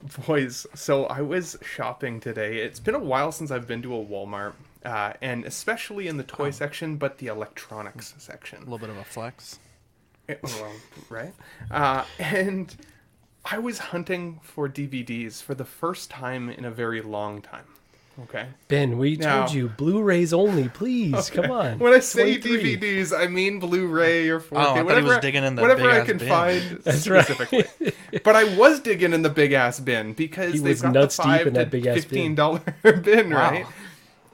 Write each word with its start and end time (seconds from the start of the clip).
Boys, 0.26 0.66
so 0.74 1.06
I 1.06 1.20
was 1.22 1.56
shopping 1.62 2.20
today. 2.20 2.58
It's 2.58 2.78
been 2.80 2.94
a 2.94 2.98
while 3.00 3.32
since 3.32 3.50
I've 3.50 3.66
been 3.66 3.82
to 3.82 3.94
a 3.94 4.04
Walmart, 4.04 4.52
uh, 4.84 5.14
and 5.20 5.44
especially 5.44 6.06
in 6.08 6.16
the 6.16 6.22
toy 6.22 6.50
section, 6.50 6.96
but 6.96 7.18
the 7.18 7.26
electronics 7.26 8.14
section. 8.18 8.58
A 8.58 8.60
little 8.60 8.78
bit 8.78 8.90
of 8.90 8.96
a 8.96 9.04
flex. 9.04 9.58
It- 10.28 10.40
well, 10.42 10.72
right? 11.08 11.34
Uh, 11.70 12.04
and 12.18 12.76
I 13.44 13.58
was 13.58 13.78
hunting 13.78 14.40
for 14.42 14.68
DVDs 14.68 15.42
for 15.42 15.54
the 15.54 15.64
first 15.64 16.10
time 16.10 16.48
in 16.48 16.64
a 16.64 16.70
very 16.70 17.00
long 17.02 17.42
time. 17.42 17.64
Okay. 18.24 18.46
Ben, 18.66 18.98
we 18.98 19.16
Now- 19.16 19.40
told 19.46 19.52
you 19.54 19.68
Blu-rays 19.68 20.32
only, 20.32 20.68
please. 20.68 21.30
Come 21.30 21.50
on. 21.52 21.78
When 21.78 21.92
I 21.94 22.00
say 22.00 22.36
23. 22.38 22.76
DVDs, 22.76 23.16
I 23.16 23.28
mean 23.28 23.60
Blu-ray 23.60 24.28
or 24.28 24.40
4K. 24.40 24.46
Oh, 24.56 24.58
I 24.60 24.64
thought 24.64 24.76
he 24.78 24.82
whatever, 24.82 25.06
was 25.08 25.18
digging 25.18 25.44
in 25.44 25.54
the 25.54 25.62
whatever 25.62 25.88
I 25.88 26.00
big-ass 26.00 26.06
can 26.08 26.18
bin. 26.18 26.28
find 26.28 26.62
That's 26.84 27.08
right. 27.08 27.24
specifically. 27.24 27.92
but 28.24 28.34
I 28.34 28.44
was 28.56 28.80
digging 28.80 29.12
in 29.12 29.22
the 29.22 29.30
big 29.30 29.52
ass 29.52 29.78
bin 29.78 30.14
because 30.14 30.52
He 30.54 30.58
they've 30.58 30.68
was 30.70 30.82
got 30.82 30.92
nuts 30.94 31.16
the 31.16 31.22
deep 31.22 31.30
five 31.30 31.46
in 31.46 31.54
to 31.54 31.58
that 31.60 31.70
big-ass 31.70 31.94
bin. 31.94 32.02
fifteen 32.02 32.34
dollar 32.34 32.60
bin, 32.82 33.30
Wow. 33.30 33.50
right? 33.50 33.66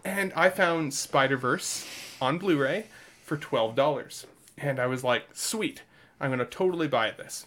And 0.05 0.33
I 0.35 0.49
found 0.49 0.95
Spider 0.95 1.37
Verse 1.37 1.87
on 2.23 2.39
Blu-ray 2.39 2.87
for 3.23 3.37
twelve 3.37 3.75
dollars, 3.75 4.27
and 4.59 4.79
I 4.81 4.87
was 4.87 5.05
like, 5.05 5.25
"Sweet, 5.35 5.83
I'm 6.21 6.31
gonna 6.31 6.45
totally 6.47 6.89
buy 6.89 7.11
this." 7.11 7.47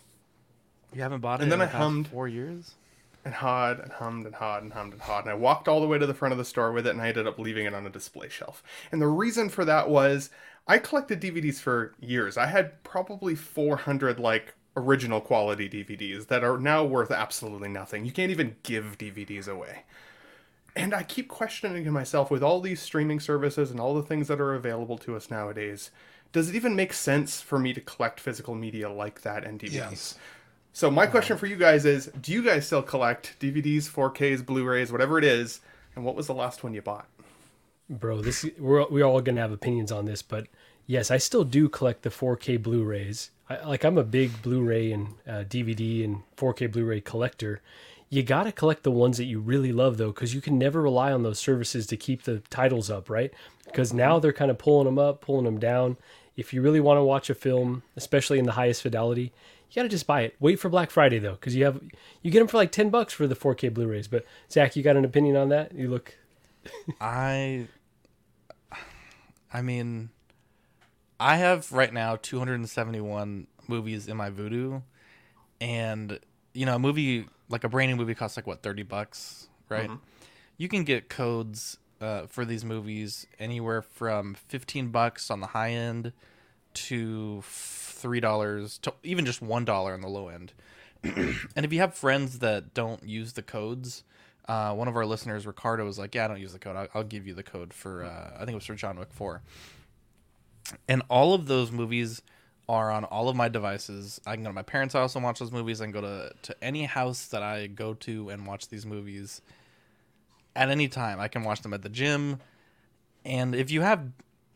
You 0.94 1.02
haven't 1.02 1.22
bought 1.22 1.40
it 1.40 1.44
And 1.44 1.52
in 1.52 1.60
then 1.60 1.60
the 1.60 1.66
I 1.66 1.68
past 1.68 1.78
hummed. 1.84 2.08
four 2.10 2.28
years? 2.28 2.74
And 3.28 3.36
hawed 3.36 3.80
and 3.82 3.92
hummed 3.92 4.26
and 4.26 4.36
hawed 4.36 4.64
and 4.64 4.72
hummed 4.72 4.94
and 4.94 5.02
hawed. 5.02 5.26
And 5.26 5.32
I 5.32 5.36
walked 5.36 5.68
all 5.68 5.82
the 5.82 5.88
way 5.88 6.00
to 6.00 6.08
the 6.08 6.14
front 6.14 6.32
of 6.32 6.38
the 6.38 6.46
store 6.46 6.72
with 6.72 6.88
it 6.88 6.92
and 6.92 7.02
I 7.02 7.10
ended 7.10 7.28
up 7.28 7.38
leaving 7.38 7.66
it 7.66 7.74
on 7.74 7.86
a 7.86 7.90
display 7.90 8.30
shelf. 8.30 8.64
And 8.90 9.02
the 9.02 9.08
reason 9.08 9.50
for 9.50 9.66
that 9.66 9.90
was 9.90 10.30
I 10.66 10.78
collected 10.78 11.22
DVDs 11.22 11.60
for 11.60 11.94
years. 12.00 12.38
I 12.38 12.46
had 12.46 12.82
probably 12.84 13.36
400 13.36 14.18
like 14.18 14.56
original 14.78 15.20
quality 15.20 15.70
DVDs 15.70 16.28
that 16.28 16.44
are 16.44 16.58
now 16.58 16.86
worth 16.86 17.12
absolutely 17.12 17.68
nothing. 17.68 18.06
You 18.06 18.14
can't 18.14 18.32
even 18.32 18.56
give 18.64 18.98
DVDs 18.98 19.50
away. 19.50 19.84
And 20.74 20.94
I 20.94 21.04
keep 21.04 21.28
questioning 21.28 21.92
myself 21.92 22.32
with 22.32 22.44
all 22.44 22.62
these 22.62 22.82
streaming 22.82 23.20
services 23.20 23.72
and 23.72 23.80
all 23.80 23.94
the 23.94 24.04
things 24.04 24.30
that 24.30 24.40
are 24.40 24.54
available 24.54 24.98
to 25.00 25.18
us 25.18 25.30
nowadays, 25.30 25.92
does 26.32 26.50
it 26.50 26.56
even 26.56 26.76
make 26.76 26.94
sense 26.94 27.42
for 27.42 27.60
me 27.60 27.74
to 27.74 27.82
collect 27.82 28.20
physical 28.20 28.56
media 28.56 28.90
like 28.90 29.22
that 29.22 29.44
and 29.44 29.60
DVDs? 29.60 29.74
Yes. 29.74 30.16
So 30.78 30.92
my 30.92 31.08
question 31.08 31.38
for 31.38 31.48
you 31.48 31.56
guys 31.56 31.86
is, 31.86 32.06
do 32.22 32.32
you 32.32 32.44
guys 32.44 32.68
still 32.68 32.84
collect 32.84 33.36
DVDs, 33.40 33.90
4Ks, 33.90 34.46
Blu-rays, 34.46 34.92
whatever 34.92 35.18
it 35.18 35.24
is? 35.24 35.60
And 35.96 36.06
what 36.06 36.14
was 36.14 36.28
the 36.28 36.36
last 36.36 36.64
one 36.64 36.76
you 36.76 36.84
bought? 36.84 37.08
Bro, 37.90 38.22
this 38.22 38.46
we're 38.60 38.86
we're 38.88 39.04
all 39.04 39.20
gonna 39.22 39.42
have 39.42 39.52
opinions 39.52 39.92
on 39.92 40.06
this, 40.06 40.22
but 40.22 40.46
yes, 40.86 41.10
I 41.10 41.18
still 41.18 41.44
do 41.44 41.68
collect 41.68 42.04
the 42.04 42.12
4K 42.12 42.62
Blu-rays. 42.62 43.32
I, 43.50 43.66
like 43.66 43.84
I'm 43.84 43.98
a 43.98 44.04
big 44.04 44.44
Blu-ray 44.44 44.92
and 44.92 45.08
uh, 45.28 45.46
DVD 45.50 46.06
and 46.06 46.22
4K 46.36 46.72
Blu-ray 46.72 47.02
collector. 47.02 47.60
You 48.12 48.22
gotta 48.22 48.52
collect 48.52 48.84
the 48.84 48.92
ones 48.92 49.18
that 49.18 49.26
you 49.26 49.40
really 49.40 49.72
love 49.72 49.98
though, 49.98 50.12
because 50.12 50.36
you 50.36 50.42
can 50.42 50.60
never 50.60 50.80
rely 50.84 51.12
on 51.12 51.24
those 51.24 51.40
services 51.40 51.88
to 51.88 51.98
keep 51.98 52.22
the 52.22 52.44
titles 52.52 52.92
up, 52.92 53.10
right? 53.10 53.34
Because 53.66 53.94
now 53.94 54.20
they're 54.20 54.32
kind 54.32 54.52
of 54.52 54.60
pulling 54.60 54.86
them 54.86 55.00
up, 55.00 55.22
pulling 55.22 55.46
them 55.46 55.60
down. 55.60 55.98
If 56.36 56.54
you 56.54 56.62
really 56.62 56.80
want 56.80 57.00
to 57.00 57.04
watch 57.04 57.32
a 57.32 57.34
film, 57.34 57.82
especially 57.96 58.38
in 58.38 58.46
the 58.46 58.52
highest 58.52 58.84
fidelity, 58.84 59.34
you 59.70 59.76
gotta 59.76 59.90
just 59.90 60.08
buy 60.08 60.22
it. 60.22 60.36
Wait 60.40 60.60
for 60.60 60.70
Black 60.70 60.92
Friday 60.92 61.20
though, 61.20 61.34
because 61.34 61.56
you 61.56 61.66
have 61.66 61.82
you 62.22 62.32
get 62.32 62.40
them 62.40 62.48
for 62.48 62.58
like 62.58 62.72
ten 62.72 62.90
bucks 62.90 63.14
for 63.14 63.28
the 63.28 63.36
4K 63.36 63.74
Blu-rays. 63.74 64.08
But 64.08 64.26
Zach, 64.52 64.76
you 64.76 64.84
got 64.84 64.96
an 64.96 65.06
opinion 65.06 65.36
on 65.36 65.50
that? 65.50 65.74
You 65.74 65.90
look 65.90 66.16
I 67.02 67.68
I 69.54 69.62
mean 69.62 70.10
I 71.20 71.38
have 71.38 71.72
right 71.72 71.94
now 71.94 72.18
271 72.22 73.48
movies 73.68 74.08
in 74.08 74.18
my 74.18 74.30
Vudu 74.30 74.84
and 75.60 76.20
you 76.54 76.66
know 76.66 76.76
a 76.76 76.80
movie 76.80 77.28
like 77.50 77.64
a 77.64 77.70
brand 77.70 77.92
new 77.92 77.96
movie 77.96 78.16
costs 78.16 78.38
like 78.38 78.48
what 78.48 78.62
30 78.62 78.84
bucks, 78.84 79.48
right? 79.70 79.90
You 80.58 80.68
can 80.68 80.84
get 80.84 81.10
codes 81.10 81.78
uh, 82.02 82.28
for 82.28 82.46
these 82.46 82.66
movies 82.66 83.26
anywhere 83.40 83.82
from 83.82 84.36
15 84.48 84.90
bucks 84.90 85.32
on 85.32 85.40
the 85.40 85.48
high 85.48 85.72
end 85.72 86.14
to 86.74 87.44
$3 87.46 88.82
to 88.82 88.94
even 89.04 89.26
just 89.26 89.44
$1 89.44 89.94
on 89.94 90.02
the 90.02 90.08
low 90.08 90.30
end. 90.30 90.54
and 91.04 91.66
if 91.66 91.74
you 91.74 91.80
have 91.80 91.94
friends 91.94 92.40
that 92.40 92.74
don't 92.74 93.04
use 93.04 93.34
the 93.34 93.42
codes, 93.42 94.04
uh, 94.48 94.74
one 94.74 94.88
of 94.88 94.96
our 94.96 95.06
listeners, 95.06 95.46
Ricardo, 95.46 95.86
was 95.86 96.00
like, 96.00 96.16
"Yeah, 96.16 96.26
I 96.26 96.28
don't 96.30 96.40
use 96.40 96.54
the 96.54 96.60
code. 96.60 96.76
I'll, 96.76 96.88
I'll 96.94 97.04
give 97.04 97.28
you 97.28 97.34
the 97.34 97.44
code 97.44 97.74
for. 97.74 98.06
Uh, 98.06 98.32
I 98.36 98.40
think 98.40 98.52
it 98.52 98.56
was 98.56 98.66
for 98.66 98.76
John 98.76 98.98
Wick 98.98 99.12
Four. 99.12 99.42
And 100.88 101.02
all 101.10 101.34
of 101.34 101.48
those 101.48 101.72
movies 101.72 102.22
are 102.70 102.92
on 102.92 103.04
all 103.06 103.30
of 103.30 103.36
my 103.36 103.50
devices. 103.50 104.20
I 104.26 104.36
can 104.36 104.44
go 104.44 104.50
to 104.50 104.54
my 104.54 104.62
parents' 104.62 104.94
house 104.94 105.16
and 105.16 105.24
watch 105.24 105.40
those 105.40 105.52
movies. 105.52 105.82
I 105.82 105.86
can 105.86 105.92
go 105.92 106.02
to 106.02 106.32
to 106.44 106.64
any 106.64 106.86
house 106.86 107.26
that 107.28 107.44
I 107.44 107.68
go 107.68 107.94
to 107.96 108.30
and 108.30 108.48
watch 108.48 108.70
these 108.70 108.86
movies 108.86 109.42
at 110.56 110.70
any 110.70 110.88
time. 110.88 111.20
I 111.20 111.28
can 111.28 111.44
watch 111.44 111.62
them 111.62 111.74
at 111.74 111.82
the 111.82 111.90
gym. 111.90 112.40
And 113.26 113.54
if 113.54 113.70
you 113.70 113.82
have, 113.82 114.10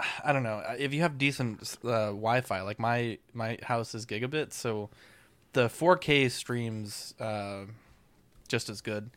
I 0.24 0.34
don't 0.34 0.44
know, 0.44 0.62
if 0.78 0.94
you 0.94 1.02
have 1.02 1.18
decent 1.18 1.62
uh, 1.84 2.08
Wi-Fi, 2.08 2.62
like 2.62 2.80
my 2.80 3.18
my 3.34 3.58
house 3.64 3.94
is 3.96 4.06
gigabit, 4.06 4.54
so 4.54 4.90
the 5.54 5.68
4K 5.68 6.32
streams 6.32 7.14
uh, 7.20 7.66
just 8.48 8.70
as 8.70 8.82
good. 8.82 9.10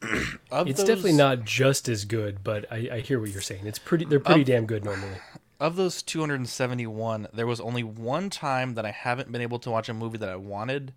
Of 0.50 0.68
It's 0.68 0.78
those- 0.78 0.86
definitely 0.86 1.12
not 1.14 1.44
just 1.44 1.88
as 1.88 2.04
good, 2.04 2.42
but 2.44 2.70
I, 2.72 2.88
I 2.92 3.00
hear 3.00 3.18
what 3.20 3.30
you're 3.30 3.42
saying. 3.42 3.66
It's 3.66 3.78
pretty. 3.80 4.04
They're 4.04 4.20
pretty 4.20 4.44
damn 4.44 4.66
good 4.66 4.84
normally. 4.84 5.16
Of 5.60 5.74
those 5.74 6.02
271, 6.04 7.26
there 7.34 7.44
was 7.44 7.60
only 7.60 7.82
one 7.82 8.30
time 8.30 8.74
that 8.74 8.86
I 8.86 8.92
haven't 8.92 9.32
been 9.32 9.40
able 9.42 9.58
to 9.58 9.70
watch 9.72 9.88
a 9.88 9.92
movie 9.94 10.16
that 10.18 10.28
I 10.28 10.36
wanted, 10.36 10.92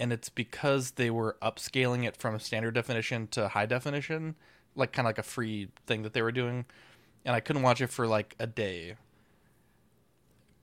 and 0.00 0.12
it's 0.12 0.28
because 0.28 0.92
they 0.92 1.08
were 1.08 1.36
upscaling 1.40 2.04
it 2.04 2.16
from 2.16 2.36
standard 2.40 2.74
definition 2.74 3.28
to 3.28 3.46
high 3.46 3.66
definition, 3.66 4.34
like 4.74 4.90
kind 4.90 5.06
of 5.06 5.10
like 5.10 5.18
a 5.18 5.22
free 5.22 5.68
thing 5.86 6.02
that 6.02 6.14
they 6.14 6.22
were 6.22 6.32
doing, 6.32 6.64
and 7.24 7.34
I 7.34 7.40
couldn't 7.40 7.62
watch 7.62 7.80
it 7.80 7.88
for 7.88 8.06
like 8.06 8.34
a 8.38 8.46
day. 8.46 8.96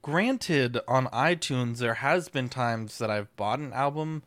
Granted, 0.02 0.80
on 0.88 1.08
iTunes, 1.08 1.78
there 1.78 1.96
has 1.96 2.30
been 2.30 2.50
times 2.50 2.98
that 3.00 3.10
I've 3.10 3.36
bought 3.36 3.60
an 3.60 3.74
album. 3.74 4.24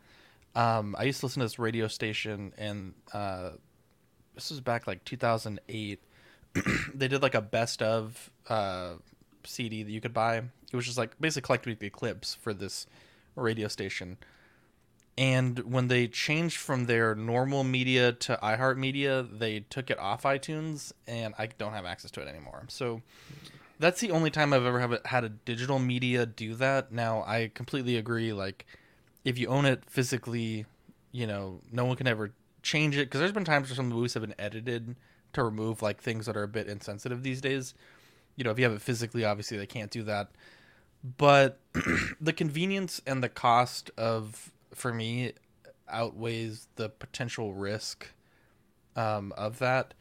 Um, 0.55 0.95
I 0.99 1.03
used 1.03 1.19
to 1.21 1.25
listen 1.25 1.39
to 1.39 1.45
this 1.45 1.57
radio 1.57 1.87
station, 1.87 2.53
and 2.57 2.93
uh, 3.11 3.51
this 4.35 4.51
was 4.51 4.61
back 4.61 4.85
like 4.85 5.03
2008 5.03 5.99
they 6.93 7.07
did 7.07 7.21
like 7.21 7.35
a 7.35 7.41
best 7.41 7.81
of 7.81 8.29
uh, 8.49 8.93
CD 9.43 9.83
that 9.83 9.91
you 9.91 10.01
could 10.01 10.13
buy. 10.13 10.37
It 10.37 10.75
was 10.75 10.85
just 10.85 10.97
like 10.97 11.19
basically 11.19 11.45
collect 11.45 11.65
weekly 11.65 11.89
clips 11.89 12.35
for 12.35 12.53
this 12.53 12.87
radio 13.35 13.67
station. 13.67 14.17
And 15.17 15.59
when 15.59 15.89
they 15.89 16.07
changed 16.07 16.57
from 16.57 16.85
their 16.85 17.13
normal 17.13 17.63
media 17.63 18.13
to 18.13 18.39
iHeartMedia, 18.41 19.37
they 19.37 19.59
took 19.59 19.91
it 19.91 19.99
off 19.99 20.23
iTunes, 20.23 20.91
and 21.07 21.35
I 21.37 21.47
don't 21.47 21.73
have 21.73 21.85
access 21.85 22.09
to 22.11 22.21
it 22.21 22.27
anymore. 22.27 22.63
So 22.67 23.01
that's 23.79 23.99
the 23.99 24.11
only 24.11 24.31
time 24.31 24.53
I've 24.53 24.65
ever 24.65 24.79
have 24.79 24.97
had 25.05 25.23
a 25.23 25.29
digital 25.29 25.77
media 25.77 26.25
do 26.25 26.55
that. 26.55 26.91
Now 26.91 27.23
I 27.27 27.51
completely 27.53 27.97
agree. 27.97 28.33
Like 28.33 28.65
if 29.23 29.37
you 29.37 29.47
own 29.47 29.65
it 29.65 29.83
physically, 29.87 30.65
you 31.11 31.27
know, 31.27 31.59
no 31.71 31.85
one 31.85 31.95
can 31.95 32.07
ever 32.07 32.31
change 32.61 32.97
it 32.97 33.05
because 33.05 33.19
there's 33.19 33.31
been 33.31 33.45
times 33.45 33.69
where 33.69 33.75
some 33.75 33.89
movies 33.89 34.13
have 34.13 34.23
been 34.23 34.35
edited 34.39 34.95
to 35.33 35.43
remove 35.43 35.81
like 35.81 36.01
things 36.01 36.25
that 36.25 36.37
are 36.37 36.43
a 36.43 36.47
bit 36.47 36.67
insensitive 36.67 37.23
these 37.23 37.41
days. 37.41 37.73
You 38.35 38.43
know, 38.43 38.51
if 38.51 38.57
you 38.57 38.63
have 38.63 38.73
it 38.73 38.81
physically, 38.81 39.25
obviously 39.25 39.57
they 39.57 39.67
can't 39.67 39.91
do 39.91 40.03
that. 40.03 40.31
But 41.17 41.59
the 42.21 42.33
convenience 42.33 43.01
and 43.05 43.21
the 43.21 43.29
cost 43.29 43.91
of 43.97 44.51
for 44.73 44.93
me 44.93 45.33
outweighs 45.89 46.67
the 46.75 46.89
potential 46.89 47.53
risk 47.53 48.07
um, 48.95 49.33
of 49.37 49.59
that. 49.59 49.93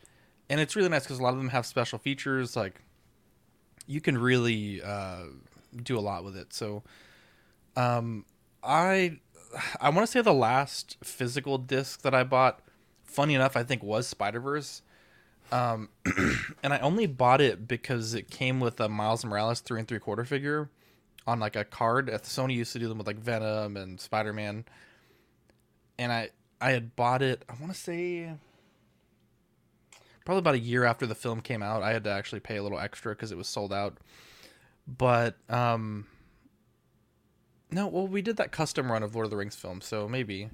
And 0.49 0.61
it's 0.61 0.77
really 0.77 0.89
nice 0.89 1.05
because 1.05 1.19
a 1.19 1.23
lot 1.23 1.33
of 1.33 1.39
them 1.39 1.49
have 1.51 1.67
special 1.67 1.99
features. 1.99 2.57
Like 2.57 2.81
you 3.87 4.01
can 4.01 4.19
really 4.19 4.83
uh, 4.83 5.25
do 5.83 5.99
a 5.99 6.01
lot 6.01 6.25
with 6.25 6.37
it. 6.37 6.53
So 6.53 6.83
um, 7.77 8.25
I 8.63 9.19
I 9.81 9.91
want 9.91 10.07
to 10.07 10.11
say 10.11 10.23
the 10.23 10.33
last 10.33 10.97
physical 11.03 11.59
disc 11.59 12.03
that 12.03 12.15
I 12.15 12.25
bought, 12.25 12.61
funny 13.05 13.35
enough, 13.35 13.57
I 13.57 13.63
think 13.63 13.83
was 13.83 14.07
Spider 14.07 14.41
Verse. 14.41 14.83
Um, 15.51 15.91
and 16.63 16.73
I 16.73 16.79
only 16.79 17.07
bought 17.07 17.43
it 17.43 17.69
because 17.69 18.15
it 18.15 18.31
came 18.31 18.61
with 18.61 18.81
a 18.81 18.89
Miles 18.89 19.25
Morales 19.25 19.61
three 19.61 19.79
and 19.79 19.89
three 19.89 19.99
quarter 19.99 20.25
figure 20.25 20.71
on 21.27 21.41
like 21.41 21.57
a 21.57 21.65
card. 21.65 22.11
At 22.11 22.25
Sony 22.25 22.55
used 22.55 22.73
to 22.73 22.79
do 22.79 22.89
them 22.89 22.99
with 22.99 23.07
like 23.07 23.19
Venom 23.19 23.77
and 23.77 24.01
Spider 24.01 24.33
Man. 24.33 24.65
And 25.99 26.13
I 26.13 26.31
I 26.61 26.71
had 26.71 26.97
bought 26.97 27.23
it. 27.23 27.45
I 27.49 27.55
want 27.61 27.73
to 27.73 27.79
say 27.79 28.33
probably 30.25 30.39
about 30.39 30.55
a 30.55 30.61
year 30.61 30.85
after 30.85 31.07
the 31.07 31.15
film 31.15 31.41
came 31.41 31.63
out. 31.63 31.83
I 31.83 31.93
had 31.93 32.05
to 32.05 32.11
actually 32.11 32.41
pay 32.41 32.57
a 32.57 32.63
little 32.63 32.79
extra 32.79 33.15
because 33.15 33.33
it 33.33 33.39
was 33.39 33.49
sold 33.49 33.73
out. 33.73 33.99
But 34.87 35.37
um, 35.49 36.07
no, 37.71 37.87
well, 37.87 38.07
we 38.07 38.23
did 38.23 38.37
that 38.37 38.53
custom 38.53 38.91
run 38.91 39.03
of 39.03 39.15
Lord 39.15 39.27
of 39.27 39.31
the 39.31 39.37
Rings 39.37 39.57
film, 39.57 39.81
so 39.81 40.09
maybe. 40.09 40.49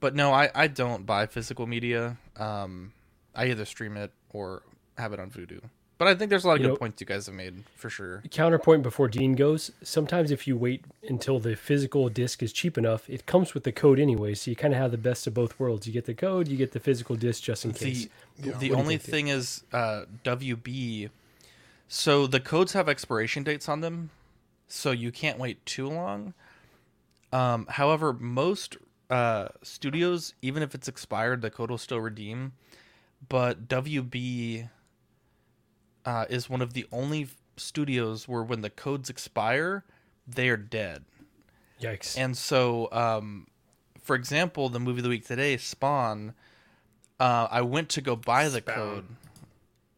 But 0.00 0.14
no, 0.14 0.32
I, 0.32 0.50
I 0.54 0.66
don't 0.68 1.06
buy 1.06 1.26
physical 1.26 1.66
media. 1.66 2.18
Um, 2.36 2.92
I 3.34 3.46
either 3.46 3.64
stream 3.64 3.96
it 3.96 4.12
or 4.30 4.62
have 4.96 5.12
it 5.12 5.20
on 5.20 5.30
Vudu. 5.30 5.60
But 5.98 6.06
I 6.06 6.14
think 6.14 6.30
there's 6.30 6.44
a 6.44 6.48
lot 6.48 6.54
of 6.54 6.60
You 6.60 6.68
good 6.68 6.72
know- 6.74 6.76
points 6.78 7.00
you 7.00 7.06
guys 7.08 7.26
have 7.26 7.34
made 7.34 7.64
for 7.74 7.90
sure. 7.90 8.22
Counterpoint 8.30 8.84
before 8.84 9.08
Dean 9.08 9.34
goes. 9.34 9.72
Sometimes 9.82 10.30
if 10.30 10.46
you 10.46 10.56
wait 10.56 10.84
until 11.08 11.40
the 11.40 11.56
physical 11.56 12.08
disc 12.08 12.40
is 12.40 12.52
cheap 12.52 12.78
enough, 12.78 13.10
it 13.10 13.26
comes 13.26 13.52
with 13.52 13.64
the 13.64 13.72
code 13.72 13.98
anyway, 13.98 14.34
so 14.34 14.48
you 14.50 14.56
kind 14.56 14.72
of 14.72 14.78
have 14.78 14.92
the 14.92 14.96
best 14.98 15.26
of 15.26 15.34
both 15.34 15.58
worlds. 15.58 15.88
You 15.88 15.92
get 15.92 16.04
the 16.04 16.14
code, 16.14 16.46
you 16.46 16.56
get 16.56 16.70
the 16.70 16.78
physical 16.78 17.16
disc 17.16 17.42
just 17.42 17.64
in 17.64 17.72
case. 17.72 18.06
The 18.38 18.50
What 18.50 18.60
the 18.60 18.72
only 18.72 18.96
think, 18.96 19.02
Dave? 19.02 19.10
thing 19.10 19.28
is 19.28 19.64
uh, 19.72 20.04
WB. 20.24 21.10
So 21.88 22.28
the 22.28 22.38
codes 22.40 22.74
have 22.74 22.88
expiration 22.88 23.42
dates 23.42 23.68
on 23.68 23.80
them, 23.80 24.10
so 24.68 24.92
you 24.92 25.10
can't 25.10 25.38
wait 25.38 25.64
too 25.66 25.88
long. 25.88 26.32
Um, 27.32 27.66
however, 27.70 28.12
most 28.12 28.76
uh, 29.10 29.48
studios, 29.62 30.34
even 30.42 30.62
if 30.62 30.74
it's 30.76 30.86
expired, 30.86 31.42
the 31.42 31.50
code 31.50 31.70
will 31.70 31.78
still 31.78 32.00
redeem. 32.00 32.52
But 33.28 33.66
WB 33.68 34.68
uh, 36.08 36.24
is 36.30 36.48
one 36.48 36.62
of 36.62 36.72
the 36.72 36.86
only 36.90 37.28
studios 37.58 38.26
where 38.26 38.42
when 38.42 38.62
the 38.62 38.70
codes 38.70 39.10
expire, 39.10 39.84
they 40.26 40.48
are 40.48 40.56
dead. 40.56 41.04
Yikes. 41.82 42.16
And 42.16 42.34
so, 42.34 42.88
um, 42.92 43.46
for 44.00 44.16
example, 44.16 44.70
the 44.70 44.80
movie 44.80 45.00
of 45.00 45.02
the 45.02 45.10
week 45.10 45.26
today, 45.26 45.58
Spawn, 45.58 46.32
uh, 47.20 47.48
I 47.50 47.60
went 47.60 47.90
to 47.90 48.00
go 48.00 48.16
buy 48.16 48.48
the 48.48 48.60
Spawn. 48.60 48.74
code, 48.74 49.04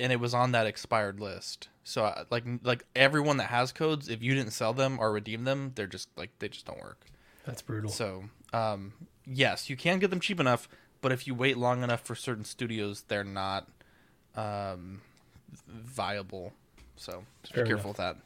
and 0.00 0.12
it 0.12 0.18
was 0.18 0.34
on 0.34 0.50
that 0.50 0.66
expired 0.66 1.20
list. 1.20 1.68
So, 1.84 2.04
I, 2.04 2.24
like, 2.28 2.42
like 2.64 2.84
everyone 2.96 3.36
that 3.36 3.46
has 3.46 3.70
codes, 3.70 4.08
if 4.08 4.20
you 4.20 4.34
didn't 4.34 4.50
sell 4.50 4.72
them 4.72 4.98
or 4.98 5.12
redeem 5.12 5.44
them, 5.44 5.70
they're 5.76 5.86
just 5.86 6.08
like 6.18 6.30
they 6.40 6.48
just 6.48 6.66
don't 6.66 6.80
work. 6.80 7.06
That's 7.46 7.62
brutal. 7.62 7.88
So, 7.88 8.24
um, 8.52 8.94
yes, 9.24 9.70
you 9.70 9.76
can 9.76 10.00
get 10.00 10.10
them 10.10 10.18
cheap 10.18 10.40
enough, 10.40 10.68
but 11.02 11.12
if 11.12 11.28
you 11.28 11.36
wait 11.36 11.56
long 11.56 11.84
enough 11.84 12.00
for 12.00 12.16
certain 12.16 12.44
studios, 12.44 13.04
they're 13.06 13.22
not 13.22 13.68
um, 14.34 15.02
viable. 15.68 16.52
So, 16.96 17.24
just 17.42 17.54
Fair 17.54 17.64
be 17.64 17.70
careful 17.70 17.90
with 17.90 17.98
that. 17.98 18.16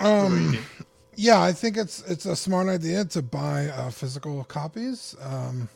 Um, 0.00 0.58
yeah, 1.16 1.40
I 1.40 1.52
think 1.52 1.76
it's 1.76 2.02
it's 2.08 2.26
a 2.26 2.36
smart 2.36 2.68
idea 2.68 3.04
to 3.06 3.22
buy 3.22 3.66
uh, 3.68 3.90
physical 3.90 4.44
copies. 4.44 5.14
Um, 5.20 5.68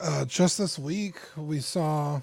uh, 0.00 0.24
just 0.24 0.58
this 0.58 0.78
week, 0.78 1.16
we 1.36 1.60
saw 1.60 2.20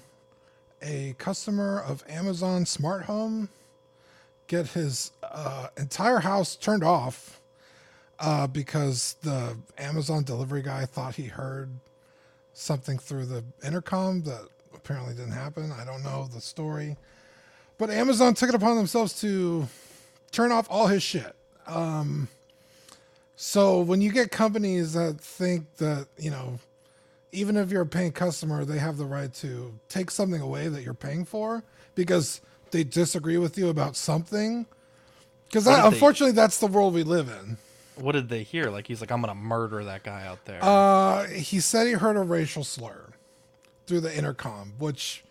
a 0.82 1.14
customer 1.18 1.80
of 1.80 2.04
Amazon 2.08 2.66
Smart 2.66 3.04
Home 3.04 3.48
get 4.48 4.66
his 4.68 5.12
uh, 5.22 5.68
entire 5.78 6.18
house 6.18 6.56
turned 6.56 6.84
off 6.84 7.40
uh, 8.18 8.46
because 8.46 9.16
the 9.22 9.56
Amazon 9.78 10.24
delivery 10.24 10.62
guy 10.62 10.84
thought 10.84 11.14
he 11.14 11.24
heard 11.24 11.70
something 12.52 12.98
through 12.98 13.26
the 13.26 13.44
intercom 13.64 14.22
that 14.22 14.48
apparently 14.84 15.14
didn't 15.14 15.32
happen. 15.32 15.72
I 15.72 15.84
don't 15.84 16.02
know 16.02 16.28
the 16.32 16.40
story. 16.40 16.96
But 17.78 17.90
Amazon 17.90 18.34
took 18.34 18.48
it 18.48 18.54
upon 18.54 18.76
themselves 18.76 19.20
to 19.20 19.66
turn 20.30 20.52
off 20.52 20.66
all 20.70 20.86
his 20.86 21.02
shit. 21.02 21.34
Um, 21.66 22.28
so 23.36 23.80
when 23.80 24.00
you 24.00 24.12
get 24.12 24.30
companies 24.30 24.92
that 24.94 25.20
think 25.20 25.76
that, 25.76 26.06
you 26.18 26.30
know, 26.30 26.58
even 27.32 27.56
if 27.56 27.70
you're 27.70 27.82
a 27.82 27.86
paying 27.86 28.12
customer, 28.12 28.64
they 28.64 28.78
have 28.78 28.98
the 28.98 29.04
right 29.06 29.32
to 29.34 29.72
take 29.88 30.10
something 30.10 30.40
away 30.40 30.68
that 30.68 30.82
you're 30.82 30.94
paying 30.94 31.24
for 31.24 31.62
because 31.94 32.40
they 32.72 32.84
disagree 32.84 33.38
with 33.38 33.56
you 33.56 33.68
about 33.68 33.96
something. 33.96 34.66
Because 35.48 35.64
What 35.66 35.76
did 35.76 35.82
they- 35.84 35.88
unfortunately, 35.88 36.32
that's 36.34 36.58
the 36.58 36.66
world 36.66 36.94
we 36.94 37.02
live 37.04 37.28
in. 37.28 37.56
What 37.96 38.12
did 38.12 38.28
they 38.28 38.42
hear? 38.42 38.70
Like 38.70 38.86
he's 38.86 39.00
like, 39.00 39.10
I'm 39.10 39.20
gonna 39.20 39.34
murder 39.34 39.84
that 39.84 40.02
guy 40.02 40.26
out 40.26 40.44
there. 40.44 40.58
Uh, 40.62 41.24
he 41.28 41.60
said 41.60 41.86
he 41.86 41.92
heard 41.92 42.16
a 42.16 42.20
racial 42.22 42.64
slur 42.64 43.08
through 43.86 44.00
the 44.00 44.16
intercom, 44.16 44.72
which 44.78 45.24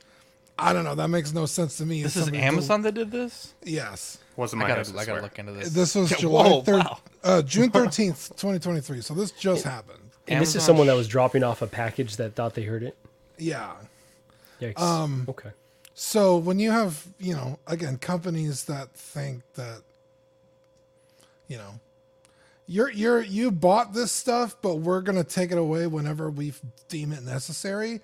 I 0.58 0.74
don't 0.74 0.84
know. 0.84 0.96
That 0.96 1.08
makes 1.10 1.34
no 1.34 1.46
sense 1.46 1.78
to 1.78 1.86
me. 1.86 2.04
this 2.04 2.16
is 2.16 2.24
Somebody 2.26 2.40
del- 2.40 2.48
Amazon 2.54 2.82
that 2.84 2.94
did 2.94 3.12
this. 3.12 3.54
yes. 3.64 4.18
Wasn't 4.38 4.62
I 4.62 4.66
my 4.66 4.70
gotta, 4.70 4.80
house, 4.90 4.96
I 4.96 5.02
I 5.02 5.06
gotta 5.06 5.22
look 5.22 5.38
into 5.40 5.52
this. 5.52 5.70
This 5.72 5.94
was 5.96 6.10
July 6.20 6.48
whoa, 6.50 6.62
third, 6.62 6.84
wow. 6.84 7.00
uh, 7.24 7.42
June 7.42 7.70
thirteenth, 7.72 8.36
twenty 8.38 8.60
twenty 8.60 8.80
three. 8.82 9.02
So 9.02 9.14
this 9.14 9.32
just 9.32 9.64
happened. 9.66 10.00
and 10.28 10.42
this 10.42 10.50
is 10.50 10.56
Amazon 10.56 10.66
someone 10.68 10.88
that 10.88 10.96
was 10.96 11.08
dropping 11.08 11.44
off 11.44 11.62
a 11.62 11.68
package 11.68 12.16
that 12.18 12.34
thought 12.36 12.54
they 12.54 12.64
heard 12.64 12.84
it. 12.84 12.96
Yeah. 13.38 13.74
Yikes. 14.62 14.80
Um, 14.80 15.26
okay. 15.30 15.50
So 15.94 16.38
when 16.38 16.60
you 16.60 16.72
have, 16.72 17.06
you 17.20 17.34
know, 17.34 17.60
again, 17.68 17.98
companies 17.98 18.64
that 18.66 18.94
think 18.94 19.42
that, 19.56 19.82
you 21.48 21.58
know, 21.58 21.80
you're 22.68 22.90
you're 22.92 23.22
you 23.22 23.52
bought 23.52 23.94
this 23.94 24.12
stuff, 24.12 24.56
but 24.62 24.76
we're 24.76 25.02
gonna 25.02 25.24
take 25.26 25.52
it 25.52 25.58
away 25.58 25.88
whenever 25.88 26.30
we 26.30 26.54
deem 26.88 27.12
it 27.12 27.24
necessary. 27.24 28.02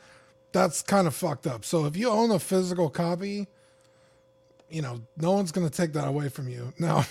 That's 0.52 0.82
kind 0.82 1.08
of 1.08 1.16
fucked 1.16 1.46
up. 1.48 1.66
So 1.66 1.86
if 1.86 1.96
you 1.96 2.10
own 2.10 2.32
a 2.32 2.40
physical 2.40 2.90
copy, 2.90 3.48
you 4.70 4.82
know, 4.82 5.02
no 5.18 5.32
one's 5.32 5.52
gonna 5.52 5.70
take 5.70 5.94
that 5.94 6.08
away 6.08 6.30
from 6.30 6.50
you. 6.50 6.74
Now, 6.80 7.06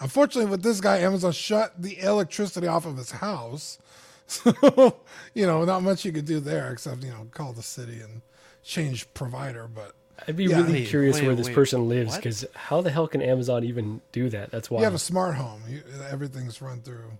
unfortunately, 0.00 0.50
with 0.50 0.62
this 0.62 0.80
guy, 0.80 0.98
Amazon 0.98 1.32
shut 1.32 1.72
the 1.80 1.98
electricity 2.00 2.66
off 2.66 2.86
of 2.86 2.96
his 2.96 3.10
house. 3.10 3.78
So, 4.30 4.98
you 5.32 5.46
know, 5.46 5.64
not 5.64 5.82
much 5.82 6.04
you 6.04 6.12
could 6.12 6.26
do 6.26 6.38
there 6.38 6.70
except, 6.70 7.02
you 7.02 7.08
know, 7.08 7.26
call 7.32 7.54
the 7.54 7.62
city 7.62 8.02
and 8.02 8.20
change 8.62 9.10
provider. 9.14 9.66
But 9.74 9.94
I'd 10.26 10.36
be 10.36 10.44
yeah. 10.44 10.56
really 10.56 10.72
Wait, 10.72 10.88
curious 10.88 11.16
wait, 11.16 11.26
where 11.26 11.34
this 11.34 11.46
wait, 11.46 11.54
person 11.54 11.88
lives 11.88 12.14
because 12.16 12.44
how 12.54 12.82
the 12.82 12.90
hell 12.90 13.08
can 13.08 13.22
Amazon 13.22 13.64
even 13.64 14.02
do 14.12 14.28
that? 14.28 14.50
That's 14.50 14.70
why. 14.70 14.80
you 14.80 14.84
have 14.84 14.92
a 14.92 14.98
smart 14.98 15.36
home. 15.36 15.62
You, 15.66 15.82
everything's 16.10 16.60
run 16.60 16.82
through 16.82 17.10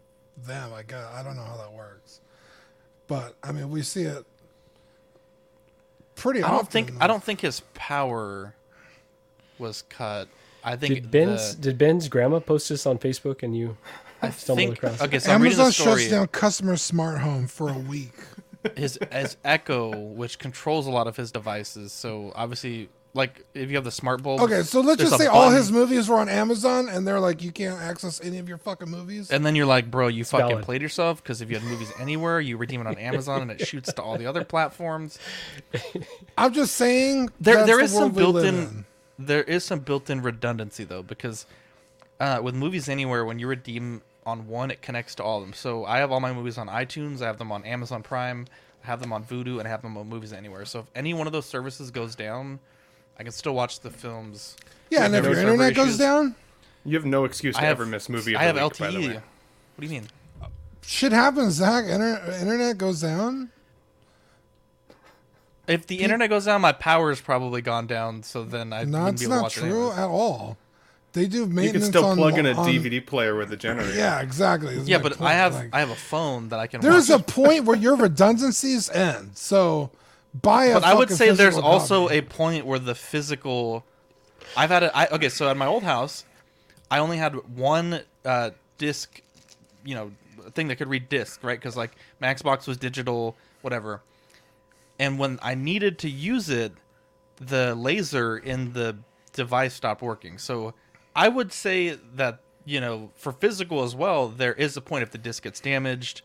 them. 0.46 0.72
I 0.74 0.82
guess 0.82 1.06
I 1.14 1.22
don't 1.22 1.36
know 1.36 1.44
how 1.44 1.56
that 1.56 1.72
works, 1.72 2.20
but 3.06 3.34
I 3.42 3.52
mean, 3.52 3.70
we 3.70 3.80
see 3.80 4.02
it 4.02 4.26
pretty 6.18 6.42
I 6.42 6.50
don't 6.50 6.70
think 6.70 6.92
I 7.00 7.06
don't 7.06 7.22
think 7.22 7.40
his 7.40 7.60
power 7.74 8.54
was 9.58 9.82
cut. 9.88 10.28
I 10.64 10.76
think 10.76 10.94
Did 10.94 11.10
Ben's 11.10 11.56
the- 11.56 11.62
did 11.62 11.78
Ben's 11.78 12.08
grandma 12.08 12.40
post 12.40 12.68
this 12.68 12.84
on 12.86 12.98
Facebook 12.98 13.42
and 13.42 13.56
you 13.56 13.76
I 14.20 14.30
stumbled 14.32 14.58
think 14.58 14.76
across 14.78 15.00
it? 15.00 15.04
okay. 15.04 15.18
So 15.20 15.32
I'm 15.32 15.40
reading 15.42 15.58
Amazon 15.58 15.66
the 15.66 15.72
story. 15.72 16.00
shuts 16.02 16.10
down 16.10 16.26
customer 16.28 16.76
smart 16.76 17.20
home 17.20 17.46
for 17.46 17.70
a 17.70 17.78
week. 17.78 18.12
his 18.76 18.98
his 19.12 19.36
Echo, 19.44 19.96
which 19.96 20.38
controls 20.38 20.86
a 20.86 20.90
lot 20.90 21.06
of 21.06 21.16
his 21.16 21.30
devices. 21.32 21.92
So 21.92 22.32
obviously, 22.34 22.88
like 23.14 23.44
if 23.54 23.70
you 23.70 23.76
have 23.76 23.84
the 23.84 23.90
smart 23.90 24.22
bulb. 24.22 24.40
Okay, 24.40 24.62
so 24.62 24.80
let's 24.80 25.00
just 25.02 25.16
say 25.16 25.26
all 25.26 25.50
his 25.50 25.72
movies 25.72 26.08
were 26.08 26.16
on 26.16 26.28
Amazon, 26.28 26.88
and 26.88 27.06
they're 27.06 27.20
like, 27.20 27.42
you 27.42 27.50
can't 27.50 27.80
access 27.80 28.20
any 28.22 28.38
of 28.38 28.48
your 28.48 28.58
fucking 28.58 28.88
movies. 28.90 29.30
And 29.30 29.44
then 29.44 29.54
you're 29.56 29.66
like, 29.66 29.90
bro, 29.90 30.08
you 30.08 30.24
fucking 30.24 30.48
valid. 30.48 30.64
played 30.64 30.82
yourself 30.82 31.22
because 31.22 31.40
if 31.40 31.50
you 31.50 31.58
had 31.58 31.64
movies 31.68 31.92
anywhere, 31.98 32.40
you 32.40 32.56
redeem 32.56 32.80
it 32.80 32.86
on 32.86 32.96
Amazon 32.98 33.42
and 33.42 33.50
it 33.50 33.66
shoots 33.66 33.92
to 33.92 34.02
all 34.02 34.16
the 34.18 34.26
other 34.26 34.44
platforms. 34.44 35.18
I'm 36.38 36.52
just 36.52 36.74
saying 36.74 37.30
There, 37.40 37.54
that's 37.56 37.66
there 37.66 37.76
the 37.78 37.84
is 37.84 37.92
some 37.92 38.14
world 38.14 38.16
we 38.16 38.22
live 38.24 38.44
built-in, 38.54 38.84
there 39.18 39.42
is 39.42 39.64
some 39.64 39.80
built-in 39.80 40.22
redundancy 40.22 40.84
though 40.84 41.02
because 41.02 41.46
uh, 42.20 42.40
with 42.42 42.54
movies 42.54 42.88
anywhere, 42.88 43.24
when 43.24 43.38
you 43.38 43.46
redeem 43.46 44.02
on 44.26 44.46
one, 44.46 44.70
it 44.70 44.82
connects 44.82 45.14
to 45.16 45.22
all 45.24 45.38
of 45.38 45.44
them. 45.44 45.54
So 45.54 45.84
I 45.84 45.98
have 45.98 46.12
all 46.12 46.20
my 46.20 46.32
movies 46.32 46.58
on 46.58 46.68
iTunes, 46.68 47.22
I 47.22 47.26
have 47.26 47.38
them 47.38 47.50
on 47.50 47.64
Amazon 47.64 48.02
Prime, 48.02 48.46
I 48.84 48.86
have 48.86 49.00
them 49.00 49.12
on 49.12 49.24
Vudu, 49.24 49.58
and 49.58 49.66
I 49.66 49.70
have 49.70 49.82
them 49.82 49.96
on 49.96 50.08
Movies 50.08 50.32
Anywhere. 50.32 50.64
So 50.64 50.80
if 50.80 50.86
any 50.94 51.14
one 51.14 51.26
of 51.26 51.32
those 51.32 51.46
services 51.46 51.90
goes 51.90 52.14
down, 52.14 52.58
I 53.18 53.22
can 53.22 53.32
still 53.32 53.54
watch 53.54 53.80
the 53.80 53.90
films. 53.90 54.56
Yeah, 54.90 55.04
and 55.04 55.14
if 55.14 55.22
No 55.24 55.30
your 55.30 55.36
server 55.36 55.50
internet 55.52 55.74
goes 55.74 55.86
issues. 55.88 55.98
down, 55.98 56.34
You 56.84 56.96
have 56.96 57.04
no 57.04 57.24
excuse 57.24 57.54
to 57.56 57.60
I 57.62 57.64
have 57.64 57.78
ever 57.80 57.86
miss 57.86 58.08
movie 58.08 58.34
of 58.34 58.40
I 58.40 58.44
the 58.52 58.60
have 58.60 58.70
week, 58.70 58.78
by 58.78 58.90
the 58.90 58.98
LTE. 58.98 59.08
way. 59.08 59.14
What 59.14 59.22
do 59.80 59.86
you 59.86 59.92
mean? 59.92 60.08
shit 60.82 61.12
happens. 61.12 61.54
Zach, 61.54 61.84
Inter- 61.84 62.36
internet 62.40 62.78
goes 62.78 63.02
down. 63.02 63.50
If 65.66 65.86
the 65.86 65.96
internet 66.00 66.30
goes 66.30 66.46
down, 66.46 66.62
my 66.62 66.72
power's 66.72 67.20
probably 67.20 67.60
gone 67.60 67.86
down. 67.86 68.22
So 68.22 68.42
then 68.42 68.72
I 68.72 68.84
No, 68.84 69.00
wouldn't 69.00 69.14
it's 69.14 69.22
be 69.22 69.26
able 69.26 69.34
to 69.34 69.36
not 69.36 69.42
watch 69.42 69.56
it 69.58 69.60
true 69.60 69.80
anyways. 69.90 69.98
at 69.98 70.08
all. 70.08 70.56
They 71.12 71.26
do 71.26 71.38
You 71.40 71.46
maintenance 71.46 71.84
can 71.86 71.92
still 71.92 72.04
on, 72.06 72.16
plug 72.16 72.38
in 72.38 72.46
a 72.46 72.52
on- 72.52 72.66
DVD 72.66 73.00
player 73.04 73.34
with 73.34 73.52
a 73.52 73.56
generator. 73.56 73.94
Yeah, 73.94 74.20
exactly. 74.20 74.76
It's 74.76 74.88
Yeah, 74.88 74.96
my 74.98 75.02
but 75.02 75.18
point, 75.18 75.30
I 75.30 75.34
have 75.34 75.54
like- 75.54 75.70
I 75.74 75.80
have 75.80 75.90
a 75.90 75.94
phone 75.96 76.48
that 76.50 76.58
I 76.58 76.66
can. 76.68 76.80
There's 76.80 77.10
watch 77.10 77.20
a 77.20 77.22
point 77.24 77.64
where 77.64 77.76
your 77.76 77.96
redundancies 77.96 78.88
end. 78.90 79.32
So 79.34 79.90
buy 80.42 80.66
a. 80.66 80.74
but 80.74 80.84
I 80.84 80.94
would 80.94 81.10
say 81.10 81.26
there's 81.26 81.54
physical 81.54 81.68
also 81.68 82.08
a 82.08 82.22
point 82.22 82.66
where 82.66 82.78
the 82.78 82.94
physical. 82.94 83.84
I've 84.56 84.70
had 84.70 84.82
it. 84.84 84.92
Okay, 85.12 85.28
so 85.28 85.48
at 85.48 85.56
my 85.56 85.66
old 85.66 85.82
house, 85.82 86.24
I 86.90 86.98
only 87.00 87.18
had 87.18 87.34
one 87.56 88.00
uh, 88.24 88.50
disc, 88.78 89.20
you 89.84 89.94
know, 89.94 90.12
thing 90.54 90.68
that 90.68 90.76
could 90.76 90.88
read 90.88 91.08
disc, 91.08 91.42
right? 91.42 91.58
Because 91.58 91.76
like 91.76 91.92
my 92.20 92.32
Xbox 92.32 92.66
was 92.66 92.76
digital, 92.76 93.36
whatever. 93.62 94.02
And 94.98 95.18
when 95.18 95.38
I 95.42 95.54
needed 95.54 95.98
to 96.00 96.10
use 96.10 96.48
it, 96.48 96.72
the 97.36 97.74
laser 97.74 98.36
in 98.36 98.72
the 98.72 98.96
device 99.32 99.74
stopped 99.74 100.02
working. 100.02 100.38
So 100.38 100.74
I 101.14 101.28
would 101.28 101.52
say 101.52 101.98
that 102.14 102.40
you 102.64 102.80
know 102.80 103.10
for 103.14 103.32
physical 103.32 103.82
as 103.82 103.94
well, 103.94 104.28
there 104.28 104.54
is 104.54 104.76
a 104.76 104.80
point 104.80 105.02
if 105.02 105.10
the 105.10 105.18
disc 105.18 105.42
gets 105.42 105.60
damaged, 105.60 106.22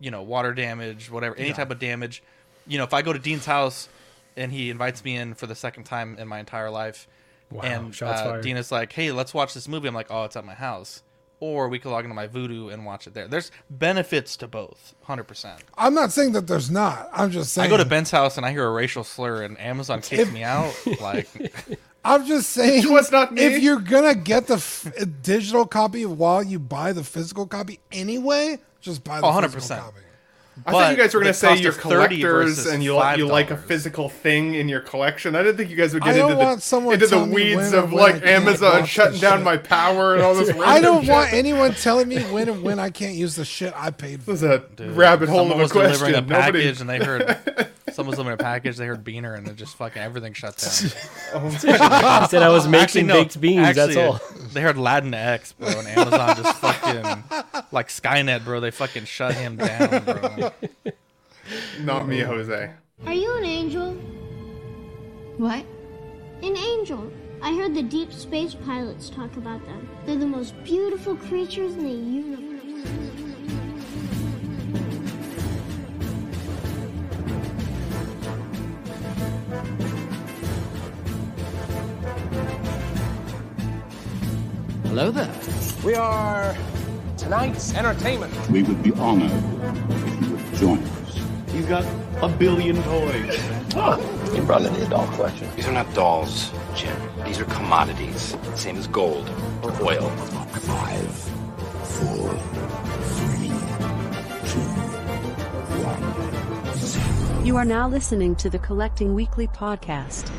you 0.00 0.10
know, 0.10 0.22
water 0.22 0.52
damage, 0.52 1.10
whatever, 1.10 1.36
any 1.36 1.52
type 1.52 1.70
of 1.70 1.78
damage. 1.78 2.22
You 2.66 2.78
know, 2.78 2.84
if 2.84 2.94
I 2.94 3.02
go 3.02 3.12
to 3.12 3.18
Dean's 3.18 3.46
house 3.46 3.88
and 4.36 4.50
he 4.52 4.70
invites 4.70 5.04
me 5.04 5.16
in 5.16 5.34
for 5.34 5.46
the 5.46 5.54
second 5.54 5.84
time 5.84 6.16
in 6.18 6.28
my 6.28 6.38
entire 6.40 6.70
life, 6.70 7.06
Wow, 7.50 7.62
and 7.62 7.94
shots 7.94 8.20
uh, 8.20 8.24
fired. 8.24 8.42
Dean 8.42 8.56
is 8.56 8.72
like, 8.72 8.92
"Hey, 8.92 9.12
let's 9.12 9.32
watch 9.32 9.54
this 9.54 9.68
movie." 9.68 9.86
I'm 9.86 9.94
like, 9.94 10.08
"Oh, 10.10 10.24
it's 10.24 10.36
at 10.36 10.44
my 10.44 10.54
house." 10.54 11.02
Or 11.38 11.68
we 11.68 11.78
could 11.78 11.90
log 11.92 12.04
into 12.04 12.14
my 12.14 12.26
Vudu 12.28 12.72
and 12.72 12.86
watch 12.86 13.06
it 13.06 13.12
there. 13.12 13.28
There's 13.28 13.52
benefits 13.68 14.38
to 14.38 14.48
both, 14.48 14.94
hundred 15.02 15.24
percent. 15.24 15.62
I'm 15.76 15.92
not 15.94 16.10
saying 16.10 16.32
that 16.32 16.46
there's 16.46 16.70
not. 16.70 17.10
I'm 17.12 17.30
just 17.30 17.52
saying. 17.52 17.66
I 17.66 17.70
go 17.70 17.76
to 17.76 17.84
Ben's 17.84 18.10
house 18.10 18.36
and 18.38 18.46
I 18.46 18.52
hear 18.52 18.66
a 18.66 18.70
racial 18.72 19.04
slur, 19.04 19.42
and 19.42 19.60
Amazon 19.60 20.00
kicks 20.00 20.22
If- 20.22 20.32
me 20.32 20.42
out. 20.42 20.74
Like, 21.00 21.28
I'm 22.04 22.24
just 22.26 22.50
saying. 22.50 22.84
It 22.88 23.12
not 23.12 23.32
me. 23.34 23.42
If 23.42 23.62
you're 23.62 23.80
gonna 23.80 24.14
get 24.14 24.46
the 24.46 24.54
f- 24.54 24.90
digital 25.22 25.66
copy 25.66 26.06
while 26.06 26.42
you 26.42 26.58
buy 26.58 26.92
the 26.92 27.04
physical 27.04 27.46
copy 27.46 27.80
anyway, 27.92 28.58
just 28.80 29.04
buy 29.04 29.20
the 29.20 29.26
Oh, 29.26 29.30
100%. 29.30 29.52
physical 29.52 29.76
copy. 29.76 30.00
I 30.64 30.72
thought 30.72 30.90
you 30.90 30.96
guys 30.96 31.12
were 31.12 31.20
going 31.20 31.32
to 31.32 31.38
say 31.38 31.48
cost 31.48 31.62
you're 31.62 31.72
collectors 31.72 32.66
and 32.66 32.82
you 32.82 32.94
like 32.94 33.18
you 33.18 33.26
like 33.26 33.50
a 33.50 33.56
physical 33.56 34.08
thing 34.08 34.54
in 34.54 34.68
your 34.68 34.80
collection. 34.80 35.36
I 35.36 35.42
didn't 35.42 35.58
think 35.58 35.70
you 35.70 35.76
guys 35.76 35.92
would 35.92 36.02
I 36.02 36.12
get 36.12 36.18
don't 36.18 36.32
into 36.32 36.44
the 36.56 36.60
someone 36.60 36.94
into 36.94 37.06
the 37.08 37.24
weeds 37.24 37.72
of 37.72 37.84
and 37.84 37.92
when 37.92 38.02
I 38.02 38.12
like 38.14 38.26
Amazon 38.26 38.86
shutting 38.86 39.20
down 39.20 39.38
shit. 39.38 39.44
my 39.44 39.56
power 39.58 40.14
and 40.14 40.22
all 40.22 40.34
this. 40.34 40.50
I 40.64 40.80
don't 40.80 41.02
shit. 41.02 41.10
want 41.10 41.32
anyone 41.32 41.74
telling 41.74 42.08
me 42.08 42.22
when 42.24 42.48
and 42.48 42.62
when 42.62 42.78
I 42.78 42.90
can't 42.90 43.14
use 43.14 43.36
the 43.36 43.44
shit 43.44 43.74
I 43.76 43.90
paid 43.90 44.22
for. 44.22 44.32
This 44.32 44.42
is 44.42 44.48
a 44.80 44.90
rabbit 44.92 45.28
hole 45.28 45.52
of 45.52 45.60
a 45.60 45.68
question. 45.68 46.06
a 46.14 46.20
Nobody. 46.22 46.34
package 46.34 46.80
and 46.80 46.88
they 46.88 46.98
heard 46.98 47.38
someone 47.92 48.10
was 48.10 48.16
delivering 48.16 48.34
a 48.34 48.42
package. 48.42 48.76
They 48.76 48.86
heard 48.86 49.04
Beaner 49.04 49.36
and 49.36 49.46
it 49.48 49.56
just 49.56 49.76
fucking 49.76 50.00
everything 50.02 50.32
shut 50.32 50.56
down. 50.56 51.50
He 51.52 51.58
said 51.58 52.42
I 52.42 52.48
was 52.50 52.66
making 52.66 52.82
Actually, 52.82 53.02
no, 53.04 53.14
baked 53.14 53.40
beans. 53.40 53.76
that's 53.76 53.96
all. 53.96 54.20
They 54.52 54.62
heard 54.62 54.78
Latin 54.78 55.12
X, 55.12 55.52
bro, 55.52 55.68
and 55.68 55.86
Amazon 55.88 56.36
just 56.36 56.56
fucking 56.58 57.24
like 57.72 57.88
Skynet, 57.88 58.42
bro. 58.44 58.60
They 58.60 58.70
fucking 58.70 59.04
shut 59.04 59.34
him 59.34 59.56
down, 59.56 60.02
bro. 60.04 60.50
Not 61.80 62.08
me, 62.08 62.20
Jose. 62.20 62.70
Are 63.04 63.12
you 63.12 63.36
an 63.36 63.44
angel? 63.44 63.92
What? 65.36 65.64
An 66.42 66.56
angel. 66.56 67.12
I 67.42 67.54
heard 67.54 67.74
the 67.74 67.82
deep 67.82 68.12
space 68.14 68.54
pilots 68.54 69.10
talk 69.10 69.36
about 69.36 69.62
them. 69.66 69.86
They're 70.06 70.16
the 70.16 70.26
most 70.26 70.54
beautiful 70.64 71.16
creatures 71.16 71.74
in 71.74 71.84
the 71.84 71.90
universe. 71.90 73.25
Hello 84.84 85.10
there. 85.10 85.32
We 85.84 85.94
are 85.94 86.56
tonight's 87.16 87.74
entertainment. 87.74 88.32
We 88.50 88.62
would 88.62 88.82
be 88.82 88.92
honored 88.92 89.30
if 89.30 90.20
you 90.22 90.30
would 90.30 90.54
join 90.54 90.78
us. 90.82 91.20
He's 91.52 91.66
got 91.66 91.84
a 92.22 92.28
billion 92.28 92.82
toys. 92.82 93.38
Oh, 93.76 94.32
you 94.34 94.42
brought 94.42 94.62
in 94.62 94.72
the 94.74 94.86
doll 94.86 95.06
collection. 95.08 95.48
These 95.54 95.68
are 95.68 95.72
not 95.72 95.92
dolls, 95.94 96.50
Jim. 96.74 96.96
These 97.24 97.40
are 97.40 97.44
commodities. 97.44 98.36
Same 98.54 98.76
as 98.76 98.86
gold 98.86 99.28
or 99.62 99.70
oil. 99.82 100.08
Five, 100.08 101.10
four, 101.84 102.34
You 107.46 107.56
are 107.58 107.64
now 107.64 107.88
listening 107.88 108.34
to 108.42 108.50
the 108.50 108.58
Collecting 108.58 109.14
Weekly 109.14 109.46
podcast. 109.46 110.32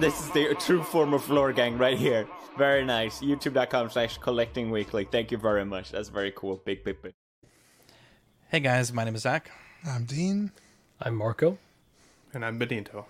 This 0.00 0.18
is 0.18 0.30
the 0.30 0.54
true 0.58 0.82
form 0.82 1.12
of 1.12 1.22
floor 1.22 1.52
gang 1.52 1.76
right 1.76 1.98
here. 1.98 2.26
Very 2.56 2.82
nice. 2.82 3.20
YouTube.com 3.20 3.90
slash 3.90 4.16
collecting 4.16 4.70
weekly. 4.70 5.04
Thank 5.04 5.30
you 5.30 5.36
very 5.36 5.66
much. 5.66 5.92
That's 5.92 6.08
very 6.08 6.32
cool. 6.34 6.62
Big, 6.64 6.82
big, 6.82 7.02
big. 7.02 7.12
Hey 8.50 8.60
guys, 8.60 8.90
my 8.90 9.04
name 9.04 9.14
is 9.14 9.20
Zach. 9.20 9.50
I'm 9.86 10.06
Dean. 10.06 10.50
I'm 10.98 11.14
Marco. 11.14 11.58
And 12.32 12.46
I'm 12.46 12.56
Benito. 12.56 13.04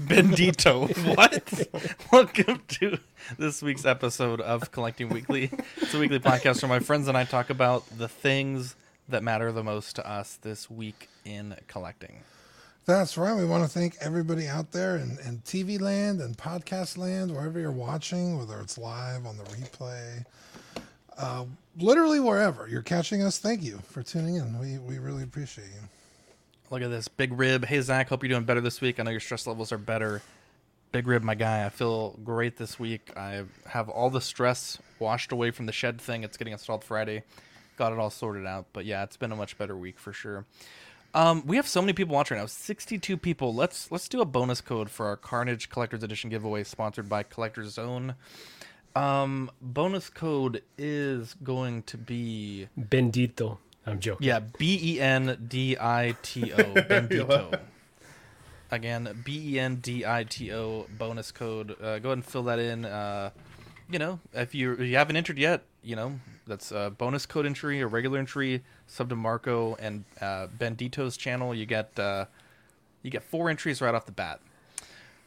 Bendito. 0.00 0.86
what? 1.16 2.12
Welcome 2.12 2.62
to 2.68 2.98
this 3.36 3.62
week's 3.62 3.84
episode 3.84 4.40
of 4.40 4.70
Collecting 4.70 5.08
Weekly. 5.08 5.50
It's 5.78 5.92
a 5.92 5.98
weekly 5.98 6.20
podcast 6.20 6.62
where 6.62 6.68
my 6.68 6.78
friends 6.78 7.08
and 7.08 7.18
I 7.18 7.24
talk 7.24 7.50
about 7.50 7.98
the 7.98 8.06
things 8.06 8.76
that 9.08 9.22
matter 9.22 9.52
the 9.52 9.62
most 9.62 9.96
to 9.96 10.08
us 10.08 10.38
this 10.42 10.70
week 10.70 11.08
in 11.24 11.56
collecting. 11.68 12.20
That's 12.86 13.16
right. 13.16 13.34
We 13.34 13.46
want 13.46 13.64
to 13.64 13.68
thank 13.68 13.96
everybody 14.00 14.46
out 14.46 14.72
there 14.72 14.96
in, 14.96 15.16
in 15.26 15.38
TV 15.38 15.80
land 15.80 16.20
and 16.20 16.36
podcast 16.36 16.98
land, 16.98 17.32
wherever 17.32 17.58
you're 17.58 17.70
watching, 17.72 18.36
whether 18.38 18.60
it's 18.60 18.76
live 18.76 19.24
on 19.24 19.38
the 19.38 19.44
replay, 19.44 20.24
uh, 21.16 21.44
literally 21.78 22.20
wherever 22.20 22.68
you're 22.68 22.82
catching 22.82 23.22
us. 23.22 23.38
Thank 23.38 23.62
you 23.62 23.78
for 23.88 24.02
tuning 24.02 24.36
in. 24.36 24.58
We, 24.58 24.78
we 24.78 24.98
really 24.98 25.22
appreciate 25.22 25.68
you. 25.68 25.88
Look 26.70 26.82
at 26.82 26.90
this 26.90 27.08
big 27.08 27.32
rib. 27.38 27.64
Hey 27.64 27.80
Zach, 27.80 28.08
hope 28.08 28.22
you're 28.22 28.28
doing 28.28 28.44
better 28.44 28.60
this 28.60 28.80
week. 28.80 29.00
I 29.00 29.02
know 29.04 29.10
your 29.10 29.20
stress 29.20 29.46
levels 29.46 29.72
are 29.72 29.78
better. 29.78 30.20
Big 30.92 31.06
rib, 31.06 31.22
my 31.22 31.34
guy. 31.34 31.64
I 31.64 31.70
feel 31.70 32.18
great 32.22 32.56
this 32.56 32.78
week. 32.78 33.12
I 33.16 33.44
have 33.66 33.88
all 33.88 34.10
the 34.10 34.20
stress 34.20 34.78
washed 34.98 35.32
away 35.32 35.50
from 35.50 35.66
the 35.66 35.72
shed 35.72 36.00
thing. 36.00 36.22
It's 36.22 36.36
getting 36.36 36.52
installed 36.52 36.84
Friday. 36.84 37.22
Got 37.76 37.92
it 37.92 37.98
all 37.98 38.10
sorted 38.10 38.46
out. 38.46 38.66
But 38.72 38.84
yeah, 38.84 39.02
it's 39.02 39.16
been 39.16 39.32
a 39.32 39.36
much 39.36 39.58
better 39.58 39.76
week 39.76 39.98
for 39.98 40.12
sure. 40.12 40.44
Um, 41.14 41.44
we 41.46 41.56
have 41.56 41.68
so 41.68 41.80
many 41.80 41.92
people 41.92 42.14
watching 42.14 42.36
right 42.36 42.42
now. 42.42 42.46
62 42.46 43.16
people. 43.16 43.54
Let's 43.54 43.90
let's 43.92 44.08
do 44.08 44.20
a 44.20 44.24
bonus 44.24 44.60
code 44.60 44.90
for 44.90 45.06
our 45.06 45.16
Carnage 45.16 45.68
Collector's 45.68 46.02
Edition 46.02 46.28
giveaway 46.28 46.64
sponsored 46.64 47.08
by 47.08 47.22
Collector's 47.22 47.70
Zone. 47.72 48.16
Um, 48.96 49.50
bonus 49.62 50.10
code 50.10 50.62
is 50.76 51.34
going 51.34 51.82
to 51.84 51.96
be 51.96 52.68
Bendito. 52.78 53.58
I'm 53.86 54.00
joking. 54.00 54.26
yeah, 54.26 54.40
B 54.58 54.78
E 54.82 55.00
N 55.00 55.46
D 55.48 55.76
I 55.78 56.16
T 56.22 56.52
O. 56.52 56.56
Bendito. 56.74 57.60
Again, 58.70 59.22
B 59.24 59.54
E 59.54 59.60
N 59.60 59.76
D 59.76 60.04
I 60.04 60.24
T 60.24 60.52
O 60.52 60.86
bonus 60.98 61.30
code. 61.30 61.72
Uh, 61.80 62.00
go 62.00 62.08
ahead 62.08 62.18
and 62.18 62.24
fill 62.24 62.44
that 62.44 62.58
in. 62.58 62.84
Uh, 62.84 63.30
you 63.88 64.00
know, 64.00 64.18
if 64.32 64.54
you 64.54 64.72
if 64.72 64.80
you 64.80 64.96
haven't 64.96 65.16
entered 65.16 65.38
yet, 65.38 65.62
you 65.82 65.94
know 65.94 66.18
that's 66.46 66.72
a 66.72 66.92
bonus 66.96 67.26
code 67.26 67.46
entry, 67.46 67.80
a 67.80 67.86
regular 67.86 68.18
entry, 68.18 68.62
sub 68.86 69.08
to 69.08 69.16
Marco 69.16 69.76
and 69.76 70.04
uh, 70.20 70.46
Bendito's 70.58 71.16
channel. 71.16 71.54
You 71.54 71.66
get 71.66 71.98
uh, 71.98 72.26
you 73.02 73.10
get 73.10 73.22
four 73.22 73.50
entries 73.50 73.80
right 73.80 73.94
off 73.94 74.06
the 74.06 74.12
bat. 74.12 74.40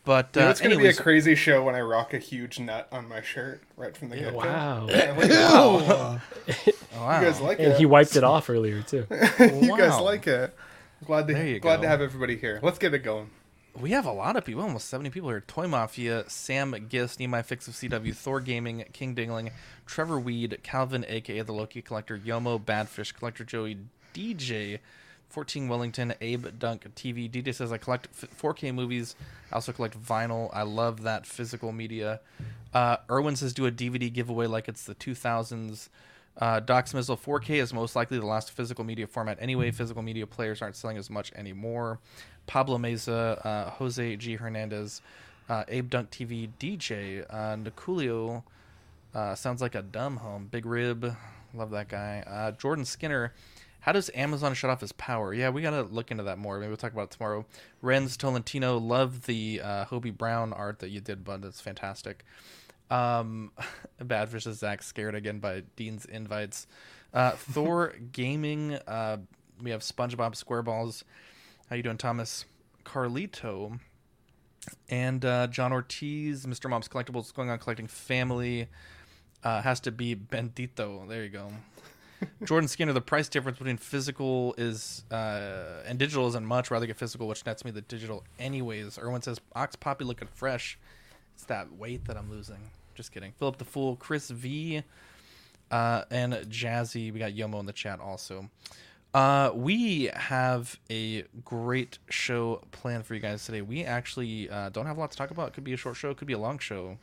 But 0.06 0.30
You 0.36 0.42
know, 0.42 0.48
uh, 0.48 0.52
it's 0.52 0.62
going 0.62 0.72
to 0.72 0.82
be 0.82 0.88
a 0.88 0.94
crazy 0.94 1.36
show 1.36 1.64
when 1.66 1.76
I 1.76 1.82
rock 1.82 2.14
a 2.14 2.18
huge 2.18 2.60
nut 2.60 2.88
on 2.94 3.10
my 3.10 3.22
shirt 3.22 3.62
right 3.76 3.96
from 3.96 4.08
the 4.08 4.16
get 4.16 4.32
go. 4.32 4.38
Wow. 4.38 4.88
oh, 4.90 6.22
wow. 6.96 7.20
You 7.20 7.26
guys 7.28 7.42
like 7.42 7.60
And 7.60 7.74
it? 7.74 7.78
he 7.78 7.86
wiped 7.86 8.16
it 8.16 8.24
off 8.24 8.50
earlier 8.50 8.82
too. 8.84 9.06
you 9.10 9.78
guys 9.78 10.00
like 10.00 10.26
it? 10.28 10.56
Glad 11.06 11.28
to 11.28 11.60
glad 11.60 11.78
go. 11.78 11.82
to 11.82 11.88
have 11.90 12.02
everybody 12.02 12.38
here. 12.38 12.60
Let's 12.64 12.80
get 12.80 12.94
it 12.94 13.00
going. 13.00 13.30
We 13.80 13.92
have 13.92 14.08
a 14.08 14.12
lot 14.12 14.36
of 14.36 14.44
people, 14.44 14.64
almost 14.64 14.90
70 14.90 15.12
people 15.12 15.30
here. 15.30 15.42
Toy 15.42 15.68
Mafia, 15.68 16.28
Sam 16.28 16.88
Gist, 16.90 17.20
Need 17.20 17.28
My 17.28 17.44
Fix 17.44 17.68
of 17.68 17.76
CW, 17.76 18.16
Thor 18.16 18.42
Gaming, 18.42 18.84
King 18.92 19.14
Dingling, 19.14 19.52
Trevor 19.86 20.20
Weed, 20.20 20.58
Calvin, 20.64 21.06
aka 21.08 21.42
The 21.42 21.54
Loki 21.54 21.84
Collector, 21.84 22.18
Yomo, 22.18 22.60
Badfish, 22.60 23.14
Collector 23.14 23.44
Joey, 23.44 23.78
DJ, 24.16 24.80
14 25.30 25.68
Wellington, 25.68 26.16
Abe 26.22 26.48
Dunk 26.58 26.92
TV. 26.96 27.30
DJ 27.30 27.54
says, 27.54 27.72
I 27.72 27.78
collect 27.78 28.12
4K 28.20 28.74
movies. 28.74 29.16
I 29.52 29.56
also 29.56 29.72
collect 29.72 30.02
vinyl. 30.02 30.50
I 30.54 30.64
love 30.64 31.04
that 31.04 31.28
physical 31.28 31.72
media. 31.72 32.22
Uh, 32.74 32.98
Erwin 33.12 33.36
says, 33.36 33.54
do 33.54 33.68
a 33.68 33.72
DVD 33.72 34.12
giveaway 34.12 34.48
like 34.48 34.68
it's 34.68 34.86
the 34.86 34.96
2000s. 34.96 35.90
Uh, 36.40 36.60
Doc 36.60 36.86
Smizzle 36.86 37.20
4K 37.20 37.62
is 37.62 37.74
most 37.74 37.96
likely 37.96 38.20
the 38.20 38.26
last 38.26 38.52
physical 38.52 38.84
media 38.84 39.08
format 39.08 39.38
anyway. 39.42 39.72
Physical 39.72 40.02
media 40.02 40.28
players 40.28 40.62
aren't 40.62 40.76
selling 40.76 40.98
as 40.98 41.10
much 41.10 41.32
anymore. 41.34 42.00
Pablo 42.48 42.78
Meza, 42.78 43.46
uh, 43.46 43.70
Jose 43.72 44.16
G. 44.16 44.36
Hernandez, 44.36 45.02
uh, 45.50 45.64
Abe 45.68 45.90
Dunk 45.90 46.10
TV, 46.10 46.50
DJ, 46.60 47.26
uh, 47.30 47.56
Niculio, 47.56 48.44
uh, 49.14 49.36
sounds 49.36 49.62
like 49.62 49.76
a 49.76 49.82
dumb 49.82 50.18
home. 50.18 50.48
Big 50.50 50.66
Rib, 50.66 51.16
love 51.54 51.72
that 51.72 51.90
guy. 51.90 52.24
Uh, 52.26 52.52
Jordan 52.52 52.86
Skinner, 52.86 53.34
how 53.82 53.92
does 53.92 54.10
Amazon 54.16 54.54
shut 54.54 54.70
off 54.70 54.82
his 54.82 54.92
power? 54.94 55.34
Yeah, 55.34 55.50
we 55.50 55.62
gotta 55.62 55.84
look 55.84 56.10
into 56.10 56.24
that 56.24 56.38
more. 56.38 56.58
Maybe 56.60 56.70
we'll 56.70 56.78
talk 56.78 56.94
about 56.94 57.04
it 57.04 57.12
tomorrow. 57.12 57.46
Renz 57.84 58.18
Tolentino, 58.18 58.78
love 58.78 59.26
the 59.26 59.62
uh, 59.64 59.86
Hobie 59.86 60.16
Brown 60.16 60.54
art 60.54 60.80
that 60.80 60.90
you 60.90 61.02
did, 61.02 61.24
bud. 61.24 61.42
That's 61.44 61.62
fantastic. 61.62 62.24
Um, 62.90 63.52
Badfish 64.02 64.48
is 64.48 64.60
Zach 64.60 64.84
scared 64.84 65.16
again 65.16 65.40
by 65.40 65.64
Dean's 65.76 66.06
invites. 66.06 66.68
Uh, 67.14 67.32
Thor 67.32 67.94
Gaming. 68.12 68.80
We 69.60 69.72
have 69.72 69.82
SpongeBob 69.82 70.42
SquareBalls. 70.42 71.04
How 71.70 71.76
you 71.76 71.84
doing, 71.84 71.98
Thomas? 71.98 72.46
Carlito 72.86 73.78
and 74.88 75.26
uh, 75.26 75.48
John 75.48 75.74
Ortiz, 75.74 76.46
Mr. 76.46 76.70
Mom's 76.70 76.88
Collectibles, 76.88 77.34
going 77.34 77.50
on 77.50 77.60
collecting 77.60 77.88
family. 77.88 78.70
Uh, 79.44 79.62
has 79.62 79.82
to 79.82 79.92
be 79.92 80.16
Bendito. 80.16 81.06
There 81.10 81.24
you 81.24 81.30
go. 81.30 81.50
Jordan 82.46 82.70
Skinner, 82.70 82.94
the 82.94 83.02
price 83.02 83.28
difference 83.28 83.58
between 83.58 83.76
physical 83.76 84.56
is 84.58 85.04
uh, 85.12 85.84
and 85.86 86.00
digital 86.00 86.26
isn't 86.30 86.46
much. 86.46 86.72
Rather 86.72 86.86
get 86.86 86.96
physical, 86.96 87.28
which 87.28 87.46
nets 87.46 87.66
me 87.66 87.72
the 87.72 87.82
digital 87.82 88.24
anyways. 88.40 88.98
Erwin 88.98 89.22
says 89.22 89.42
Ox 89.54 89.76
Poppy 89.76 90.06
looking 90.06 90.30
fresh. 90.34 90.80
It's 91.36 91.44
that 91.48 91.74
weight 91.74 92.06
that 92.06 92.16
I'm 92.16 92.32
losing. 92.32 92.72
Just 92.96 93.12
kidding. 93.12 93.34
Philip 93.40 93.58
the 93.58 93.66
Fool, 93.66 93.98
Chris 93.98 94.30
V, 94.30 94.84
uh, 95.70 96.04
and 96.10 96.32
Jazzy. 96.34 97.12
We 97.12 97.20
got 97.20 97.34
Yomo 97.34 97.60
in 97.60 97.66
the 97.66 97.74
chat 97.74 98.00
also. 98.00 98.50
Uh, 99.18 99.52
we 99.56 100.12
have 100.14 100.80
a 100.92 101.24
great 101.44 101.98
show 102.08 102.62
planned 102.72 103.04
for 103.04 103.16
you 103.16 103.20
guys 103.20 103.44
today. 103.44 103.64
We 103.64 103.84
actually 103.84 104.48
uh, 104.48 104.70
don't 104.70 104.86
have 104.86 104.98
a 104.98 105.00
lot 105.00 105.10
to 105.10 105.18
talk 105.18 105.32
about. 105.32 105.48
It 105.48 105.54
could 105.56 105.64
be 105.64 105.74
a 105.74 105.78
short 105.78 105.96
show, 105.96 106.12
it 106.12 106.18
could 106.18 106.28
be 106.28 106.34
a 106.34 106.38
long 106.38 106.60
show. 106.60 107.00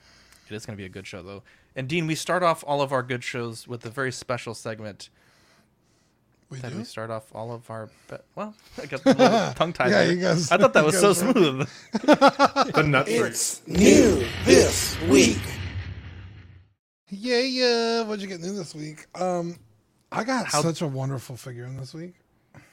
It 0.48 0.54
is 0.54 0.64
going 0.64 0.76
to 0.76 0.80
be 0.80 0.84
a 0.86 0.88
good 0.88 1.08
show, 1.08 1.24
though. 1.24 1.42
And 1.74 1.88
Dean, 1.88 2.06
we 2.06 2.14
start 2.14 2.44
off 2.44 2.62
all 2.68 2.80
of 2.82 2.92
our 2.92 3.02
good 3.02 3.24
shows 3.24 3.66
with 3.66 3.84
a 3.84 3.90
very 3.90 4.12
special 4.12 4.54
segment 4.54 5.08
We 6.50 6.58
that 6.60 6.70
do? 6.70 6.78
we 6.78 6.84
start 6.84 7.10
off 7.10 7.24
all 7.34 7.50
of 7.52 7.68
our. 7.68 7.88
Be- 8.08 8.16
well, 8.36 8.54
I 8.80 8.86
got 8.86 9.02
the 9.04 9.52
tongue 9.56 9.72
tied. 9.72 9.90
Yeah, 9.90 10.04
there. 10.04 10.12
you 10.12 10.20
guys- 10.20 10.52
I 10.52 10.56
thought 10.58 10.72
that 10.74 10.84
was 10.84 11.00
so 11.00 11.14
smooth. 11.14 11.68
The 11.94 12.84
nuts. 12.86 13.10
It's 13.10 13.66
new 13.66 14.24
this 14.44 15.00
week. 15.08 15.42
Yeah, 17.08 17.40
yeah. 17.40 18.02
What'd 18.04 18.22
you 18.22 18.28
get 18.28 18.40
new 18.40 18.54
this 18.54 18.72
week? 18.72 19.06
Um, 19.20 19.58
I 20.14 20.24
got 20.24 20.46
How- 20.46 20.62
such 20.62 20.80
a 20.82 20.86
wonderful 20.86 21.36
figure 21.36 21.64
in 21.64 21.76
this 21.76 21.92
week. 21.94 22.14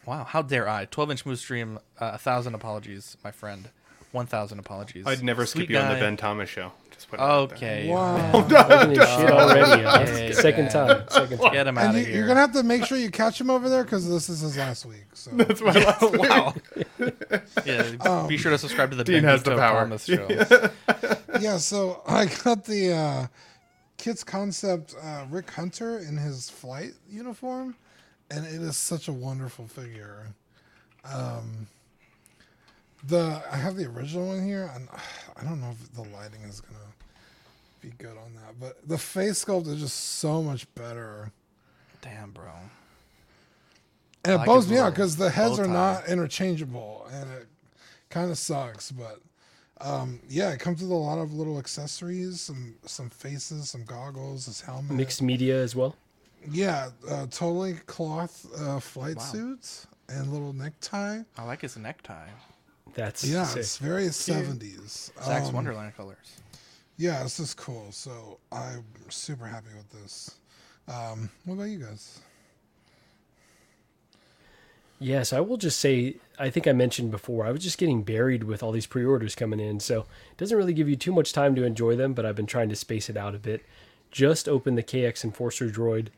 Wow, 0.06 0.24
how 0.24 0.42
dare 0.42 0.68
I? 0.70 0.86
12 0.86 1.12
inch 1.12 1.26
moose 1.26 1.42
stream, 1.42 1.78
uh, 2.00 2.12
a 2.14 2.18
thousand 2.18 2.56
apologies, 2.56 3.18
my 3.24 3.32
friend. 3.32 3.70
1,000 4.12 4.60
apologies. 4.60 5.06
I'd 5.08 5.24
never 5.24 5.46
Sweet 5.46 5.62
skip 5.64 5.70
you 5.70 5.78
on 5.78 5.94
the. 5.94 6.00
Ben 6.00 6.18
Thomas 6.18 6.50
show. 6.50 6.74
Just 6.92 7.10
put 7.10 7.18
it 7.20 7.24
out 7.24 7.50
there. 7.52 7.58
Okay. 7.58 7.88
Wow. 7.88 8.32
Opening 8.34 9.00
his 9.00 9.10
shit 9.16 9.32
already. 9.32 9.84
huh? 9.84 10.00
Okay, 10.02 10.32
Second 10.34 10.66
Ben. 10.66 10.72
time. 10.88 11.04
Second 11.10 11.40
time. 11.40 11.54
Get 11.54 11.68
him 11.68 11.78
out 11.78 11.86
And 11.86 11.96
of 11.96 12.02
you, 12.02 12.08
here. 12.08 12.18
you're 12.18 12.28
gonna 12.28 12.42
have 12.42 12.52
to 12.52 12.64
make 12.64 12.84
sure 12.84 12.98
you 12.98 13.10
catch 13.10 13.40
him 13.40 13.50
over 13.50 13.70
there 13.70 13.86
because 13.86 14.10
this 14.10 14.28
is 14.28 14.42
his 14.42 14.58
last 14.58 14.86
week. 14.86 15.06
So 15.14 15.32
That's 15.36 15.62
my 15.62 15.72
last 15.72 16.02
week. 16.12 16.22
wow. 16.22 16.54
yeah, 17.66 18.26
be 18.28 18.36
sure 18.38 18.52
to 18.52 18.58
subscribe 18.58 18.90
to 18.92 18.98
the 18.98 19.06
Dean 19.06 19.22
Ben 19.22 19.32
has 19.32 19.44
the 19.44 19.56
power. 19.56 19.80
Thomas 19.84 20.04
show. 20.04 20.28
yeah, 21.40 21.56
so 21.58 22.02
I 22.06 22.26
got 22.44 22.66
the 22.66 22.92
uh, 22.94 23.28
Kitz 24.02 24.26
Concept 24.26 24.96
uh, 25.00 25.26
Rick 25.30 25.52
Hunter 25.52 26.00
in 26.00 26.18
his 26.18 26.50
flight 26.50 26.94
uniform, 27.08 27.76
and 28.32 28.48
it 28.48 28.60
is 28.60 28.76
such 28.76 29.08
a 29.08 29.14
wonderful 29.14 29.68
figure. 29.68 30.26
Um, 31.06 31.68
the 33.04 33.44
I 33.52 33.58
have 33.58 33.76
the 33.76 33.86
original 33.86 34.30
one 34.30 34.44
here, 34.44 34.72
and 34.74 34.90
I 35.38 35.44
don't 35.44 35.62
know 35.62 35.70
if 35.70 35.94
the 35.94 36.02
lighting 36.02 36.42
is 36.42 36.62
gonna 36.62 36.80
be 37.80 37.92
good 38.00 38.18
on 38.18 38.34
that, 38.36 38.60
but 38.60 38.88
the 38.88 38.98
face 38.98 39.46
sculpt 39.46 39.68
is 39.68 39.80
just 39.80 39.96
so 39.96 40.42
much 40.42 40.74
better. 40.74 41.32
Damn, 42.02 42.32
bro. 42.32 42.50
And 44.24 44.34
it 44.34 44.38
like 44.38 44.46
blows 44.46 44.68
me 44.68 44.78
out 44.78 44.96
because 44.96 45.16
the 45.16 45.30
heads 45.30 45.60
are 45.60 45.68
not 45.68 46.08
interchangeable, 46.08 47.08
and 47.12 47.32
it 47.34 47.48
kind 48.10 48.32
of 48.32 48.40
sucks. 48.40 48.92
But 48.92 49.20
um, 49.84 50.20
yeah, 50.30 50.52
it 50.52 50.60
comes 50.60 50.82
with 50.82 50.92
a 50.92 50.96
lot 50.96 51.18
of 51.18 51.34
little 51.34 51.58
accessories, 51.60 52.42
some 52.42 52.76
some 52.86 53.10
faces, 53.10 53.70
some 53.70 53.84
goggles, 53.84 54.46
his 54.46 54.62
helmet. 54.62 54.92
Mixed 54.92 55.22
media 55.22 55.62
as 55.62 55.76
well. 55.76 55.96
Yeah, 56.50 56.90
uh, 57.10 57.28
totally 57.28 57.74
cloth 57.86 58.46
uh, 58.60 58.80
flight 58.80 59.22
suits 59.22 59.88
and 60.10 60.32
little 60.32 60.54
necktie. 60.54 61.20
I 61.38 61.44
like 61.44 61.62
his 61.62 61.78
necktie. 61.78 62.30
That's 62.94 63.24
Yeah, 63.24 63.46
sick. 63.46 63.60
it's 63.62 63.78
very 63.78 64.08
seventies. 64.10 65.12
Zach's 65.24 65.52
Wonderland 65.52 65.96
colors. 65.96 66.42
Yeah, 66.98 67.24
this 67.24 67.40
is 67.40 67.54
cool. 67.54 67.88
So 67.92 68.40
I'm 68.52 68.84
super 69.10 69.46
happy 69.46 69.70
with 69.76 69.90
this. 70.02 70.38
Um, 70.88 71.30
what 71.46 71.56
about 71.56 71.64
you 71.66 71.80
guys? 71.80 72.20
Yes, 75.02 75.34
I 75.34 75.40
will 75.40 75.58
just 75.58 75.80
say, 75.80 76.18
I 76.38 76.52
think 76.52 76.68
I 76.68 76.74
mentioned 76.74 77.10
before, 77.10 77.44
I 77.44 77.52
was 77.52 77.64
just 77.64 77.80
getting 77.80 78.04
buried 78.04 78.44
with 78.44 78.62
all 78.62 78.72
these 78.72 78.86
pre 78.86 79.04
orders 79.04 79.34
coming 79.34 79.60
in. 79.60 79.80
So 79.80 80.02
it 80.02 80.38
doesn't 80.38 80.56
really 80.56 80.76
give 80.76 80.88
you 80.88 80.96
too 80.96 81.12
much 81.12 81.34
time 81.34 81.56
to 81.56 81.64
enjoy 81.64 81.96
them, 81.96 82.14
but 82.14 82.24
I've 82.24 82.36
been 82.36 82.46
trying 82.46 82.70
to 82.70 82.76
space 82.76 83.10
it 83.10 83.18
out 83.18 83.34
a 83.34 83.40
bit. 83.40 83.66
Just 84.12 84.48
opened 84.48 84.78
the 84.78 84.84
KX 84.84 85.24
Enforcer 85.24 85.70
droid. 85.70 86.10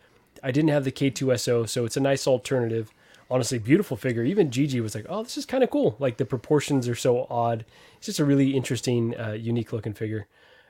I 0.44 0.52
didn't 0.52 0.72
have 0.72 0.84
the 0.84 0.92
K2SO, 0.92 1.70
so 1.70 1.86
it's 1.86 1.96
a 1.96 2.02
nice 2.02 2.28
alternative. 2.28 2.92
Honestly, 3.32 3.58
beautiful 3.58 3.96
figure. 3.96 4.26
Even 4.26 4.52
Gigi 4.52 4.82
was 4.82 4.96
like, 4.96 5.06
oh, 5.08 5.24
this 5.24 5.38
is 5.38 5.46
kind 5.46 5.64
of 5.64 5.70
cool. 5.70 5.96
Like 5.98 6.18
the 6.18 6.26
proportions 6.26 6.90
are 6.90 6.96
so 6.96 7.26
odd. 7.30 7.64
It's 7.96 8.08
just 8.08 8.20
a 8.20 8.26
really 8.26 8.54
interesting, 8.54 9.18
uh, 9.18 9.32
unique 9.32 9.72
looking 9.72 9.94
figure. 9.94 10.28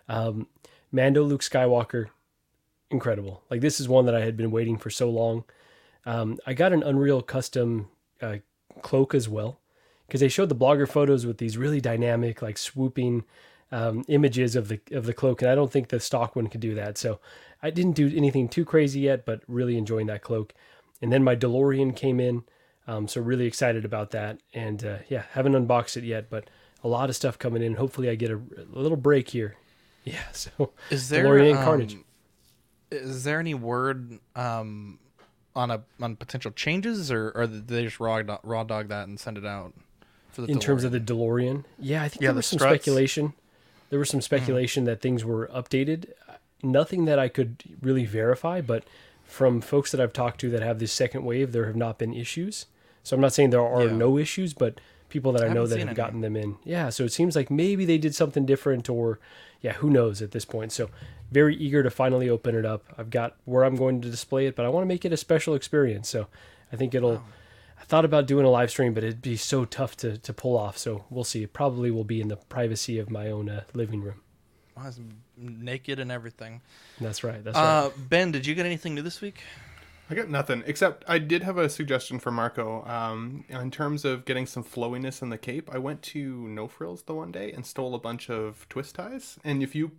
Um, 0.08 0.46
Mando 0.92 1.24
Luke 1.24 1.42
Skywalker, 1.42 2.10
incredible. 2.92 3.42
Like 3.50 3.62
this 3.62 3.80
is 3.80 3.90
one 3.90 4.06
that 4.06 4.14
I 4.14 4.24
had 4.24 4.38
been 4.38 4.52
waiting 4.52 4.78
for 4.78 4.92
so 4.92 5.10
long. 5.10 5.46
Um, 6.06 6.38
I 6.46 6.54
got 6.54 6.74
an 6.74 6.84
Unreal 6.84 7.24
custom 7.24 7.90
uh, 8.24 8.38
cloak 8.82 9.14
as 9.14 9.28
well 9.28 9.60
because 10.08 10.22
they 10.22 10.30
showed 10.30 10.50
the 10.50 10.56
blogger 10.56 10.88
photos 10.88 11.26
with 11.26 11.38
these 11.38 11.58
really 11.58 11.82
dynamic, 11.82 12.42
like 12.42 12.58
swooping 12.58 13.24
um, 13.72 14.04
images 14.08 14.56
of 14.56 14.68
the 14.68 14.80
of 14.92 15.06
the 15.06 15.14
cloak, 15.14 15.42
and 15.42 15.50
I 15.50 15.56
don't 15.56 15.72
think 15.72 15.88
the 15.90 16.00
stock 16.00 16.36
one 16.36 16.48
could 16.48 16.62
do 16.62 16.76
that. 16.76 16.98
So 16.98 17.20
I 17.62 17.72
didn't 17.72 17.94
do 17.94 18.12
anything 18.16 18.48
too 18.48 18.66
crazy 18.66 19.02
yet, 19.02 19.26
but 19.26 19.42
really 19.48 19.78
enjoying 19.78 20.08
that 20.08 20.22
cloak. 20.22 20.54
And 21.02 21.12
then 21.12 21.24
my 21.24 21.36
DeLorean 21.36 21.96
came 21.96 22.20
in, 22.20 22.44
um, 22.88 23.08
so 23.08 23.22
really 23.22 23.46
excited 23.46 23.84
about 23.86 24.12
that. 24.12 24.40
And 24.54 24.86
uh, 24.86 24.98
yeah, 25.10 25.24
haven't 25.32 25.56
unboxed 25.56 25.98
it 25.98 26.04
yet, 26.04 26.30
but 26.30 26.50
a 26.84 26.88
lot 26.88 27.10
of 27.10 27.16
stuff 27.16 27.40
coming 27.40 27.64
in. 27.64 27.76
Hopefully, 27.76 28.10
I 28.10 28.16
get 28.16 28.30
a, 28.30 28.36
a 28.36 28.80
little 28.80 28.98
break 28.98 29.30
here. 29.30 29.56
Yeah, 30.06 30.20
so 30.34 30.74
Is 30.90 31.08
there 31.08 31.24
DeLorean 31.24 31.56
um, 31.56 31.64
Carnage? 31.64 31.98
Is 32.92 33.24
there 33.24 33.40
any 33.40 33.54
word 33.54 34.20
um, 34.36 35.00
on 35.56 35.72
a 35.72 35.84
on 36.02 36.16
potential 36.16 36.52
changes, 36.52 37.12
or 37.12 37.32
or 37.36 37.48
did 37.48 37.68
they 37.68 37.84
just 37.84 38.00
raw 38.00 38.22
do- 38.22 38.38
raw 38.44 38.64
dog 38.64 38.88
that 38.90 39.08
and 39.08 39.20
send 39.20 39.38
it 39.38 39.46
out 39.46 39.74
for 40.32 40.42
the 40.42 40.48
in 40.52 40.60
terms 40.60 40.84
of 40.84 40.92
the 40.92 41.00
DeLorean. 41.00 41.64
Yeah, 41.80 42.04
I 42.04 42.10
think 42.10 42.22
Yeah, 42.22 42.28
there 42.28 42.34
the 42.34 42.38
was 42.38 42.46
some 42.48 42.60
struts. 42.60 42.76
speculation. 42.84 43.34
There 43.90 44.00
was 44.00 44.10
some 44.10 44.20
mm-hmm. 44.20 44.26
speculation 44.26 44.84
that 44.86 45.02
things 45.02 45.24
were 45.24 45.48
updated. 45.54 46.12
Nothing 46.64 47.06
that 47.06 47.20
I 47.20 47.28
could 47.28 47.64
really 47.82 48.06
verify, 48.06 48.62
but 48.62 48.84
from 49.26 49.62
folks 49.62 49.92
that 49.92 50.02
I've 50.02 50.14
talked 50.14 50.40
to 50.42 50.50
that 50.50 50.62
have 50.64 50.80
this 50.80 50.92
second 50.92 51.26
wave, 51.26 51.52
there 51.52 51.66
have 51.68 51.76
not 51.76 51.98
been 52.00 52.14
issues. 52.14 52.66
So 53.04 53.16
I'm 53.16 53.22
not 53.22 53.34
saying 53.34 53.50
there 53.52 53.62
are 53.62 53.86
Yeah. 53.86 53.92
no 53.94 54.18
issues, 54.18 54.54
but 54.54 54.80
people 55.10 55.32
that 55.34 55.44
I 55.44 55.48
I, 55.48 55.54
know 55.54 55.68
that 55.68 55.78
have 55.78 55.88
any. 55.90 55.96
gotten 55.96 56.22
them 56.22 56.36
in. 56.36 56.56
Yeah, 56.64 56.90
so 56.90 57.04
it 57.04 57.12
seems 57.12 57.36
like 57.36 57.52
maybe 57.52 57.86
they 57.86 57.98
did 58.00 58.16
something 58.16 58.46
different 58.46 58.90
or 58.90 59.20
yeah, 59.64 59.74
who 59.74 59.90
knows 59.90 60.22
at 60.22 60.30
this 60.32 60.46
point. 60.46 60.72
So 60.72 60.92
very 61.32 61.56
eager 61.56 61.82
to 61.82 61.90
finally 61.90 62.30
open 62.30 62.54
it 62.54 62.66
up. 62.66 62.84
I've 62.96 63.10
got 63.10 63.36
where 63.46 63.64
I'm 63.64 63.76
going 63.76 64.02
to 64.02 64.10
display 64.12 64.46
it, 64.46 64.56
but 64.56 64.66
I 64.68 64.70
want 64.70 64.84
to 64.84 64.88
make 64.88 65.04
it 65.06 65.12
a 65.12 65.18
special 65.18 65.56
experience. 65.56 66.08
So 66.10 66.28
I 66.72 66.76
think 66.76 66.94
it'll 66.94 67.24
I 67.82 67.86
thought 67.86 68.06
about 68.06 68.28
doing 68.28 68.46
a 68.46 68.50
live 68.50 68.70
stream, 68.70 68.94
but 68.94 69.04
it'd 69.04 69.22
be 69.22 69.36
so 69.36 69.66
tough 69.66 69.98
to, 69.98 70.18
to 70.20 70.32
pull 70.34 70.56
off. 70.58 70.78
So 70.78 71.06
we'll 71.10 71.24
see. 71.24 71.42
It 71.44 71.52
probably 71.54 71.90
will 71.90 72.04
be 72.06 72.22
in 72.22 72.28
the 72.28 72.38
privacy 72.38 73.00
of 73.00 73.10
my 73.10 73.32
own 73.32 73.50
uh, 73.50 73.64
living 73.74 74.02
room. 74.02 74.22
Wow, 74.78 74.90
naked 75.38 76.00
and 76.00 76.12
everything. 76.12 76.62
That's 77.02 77.24
right. 77.24 77.44
That's 77.44 77.58
Uh, 77.58 77.90
right. 77.96 78.10
ben, 78.10 78.32
did 78.32 78.46
you 78.46 78.56
get 78.56 78.66
anything 78.66 78.96
new 78.96 79.02
this 79.02 79.20
week? 79.22 79.42
I 80.10 80.16
got 80.16 80.30
nothing 80.30 80.64
except 80.66 81.04
I 81.08 81.18
did 81.18 81.44
have 81.44 81.58
a 81.58 81.70
suggestion 81.70 82.20
for 82.20 82.30
Marco. 82.30 82.86
Um, 82.86 83.46
in 83.48 83.72
terms 83.72 84.04
of 84.04 84.26
getting 84.26 84.46
some 84.46 84.64
flowiness 84.64 85.22
in 85.22 85.30
the 85.30 85.38
cape, 85.38 85.70
I 85.74 85.78
went 85.78 86.02
to 86.04 86.48
No 86.50 86.68
Frills 86.68 87.04
the 87.04 87.14
one 87.14 87.32
day 87.32 87.52
and 87.52 87.66
stole 87.66 87.96
a 87.96 88.00
bunch 88.00 88.30
of 88.30 88.68
twist 88.70 88.96
ties. 88.96 89.40
And 89.44 89.64
if 89.64 89.74
you 89.74 89.92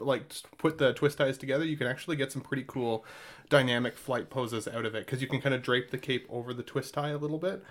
like 0.00 0.24
put 0.58 0.78
the 0.78 0.92
twist 0.92 1.18
ties 1.18 1.38
together, 1.38 1.64
you 1.64 1.76
can 1.76 1.86
actually 1.86 2.16
get 2.16 2.32
some 2.32 2.42
pretty 2.42 2.64
cool 2.66 3.04
dynamic 3.48 3.96
flight 3.96 4.30
poses 4.30 4.66
out 4.66 4.84
of 4.84 4.94
it 4.94 5.06
because 5.06 5.22
you 5.22 5.28
can 5.28 5.40
kind 5.40 5.54
of 5.54 5.62
drape 5.62 5.90
the 5.90 5.98
cape 5.98 6.26
over 6.28 6.52
the 6.52 6.64
twist 6.64 6.94
tie 6.94 7.10
a 7.10 7.18
little 7.18 7.38
bit, 7.38 7.62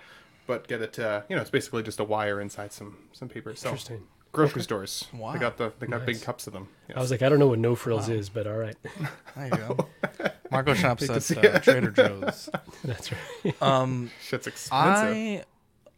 but 0.46 0.66
get 0.68 0.80
it. 0.80 0.96
You 0.96 1.36
know, 1.36 1.42
it's 1.42 1.50
basically 1.50 1.82
just 1.82 2.00
a 2.00 2.04
wire 2.04 2.40
inside 2.40 2.72
some 2.72 2.96
some 3.12 3.28
paper. 3.28 3.54
So 3.54 3.68
Interesting. 3.68 4.02
Grocery 4.32 4.62
stores, 4.62 5.04
Wow. 5.12 5.32
they 5.32 5.38
got 5.38 5.56
the 5.58 5.72
they 5.78 5.86
got 5.86 6.04
big 6.06 6.22
cups 6.22 6.46
of 6.46 6.52
them. 6.52 6.68
I 6.94 7.00
was 7.00 7.10
like, 7.10 7.22
I 7.22 7.28
don't 7.28 7.38
know 7.38 7.46
what 7.48 7.58
no 7.58 7.74
frills 7.74 8.08
is, 8.08 8.28
but 8.28 8.46
all 8.46 8.56
right. 8.56 8.76
There 9.36 9.46
you 9.46 9.50
go. 9.50 9.88
Marco 10.50 10.74
shops 10.74 11.06
Hate 11.06 11.30
at 11.38 11.54
uh. 11.54 11.58
Trader 11.60 11.90
Joe's. 11.90 12.50
That's 12.84 13.10
right. 13.12 13.62
Um, 13.62 14.10
Shit's 14.22 14.46
expensive. 14.46 14.76
I 14.76 15.44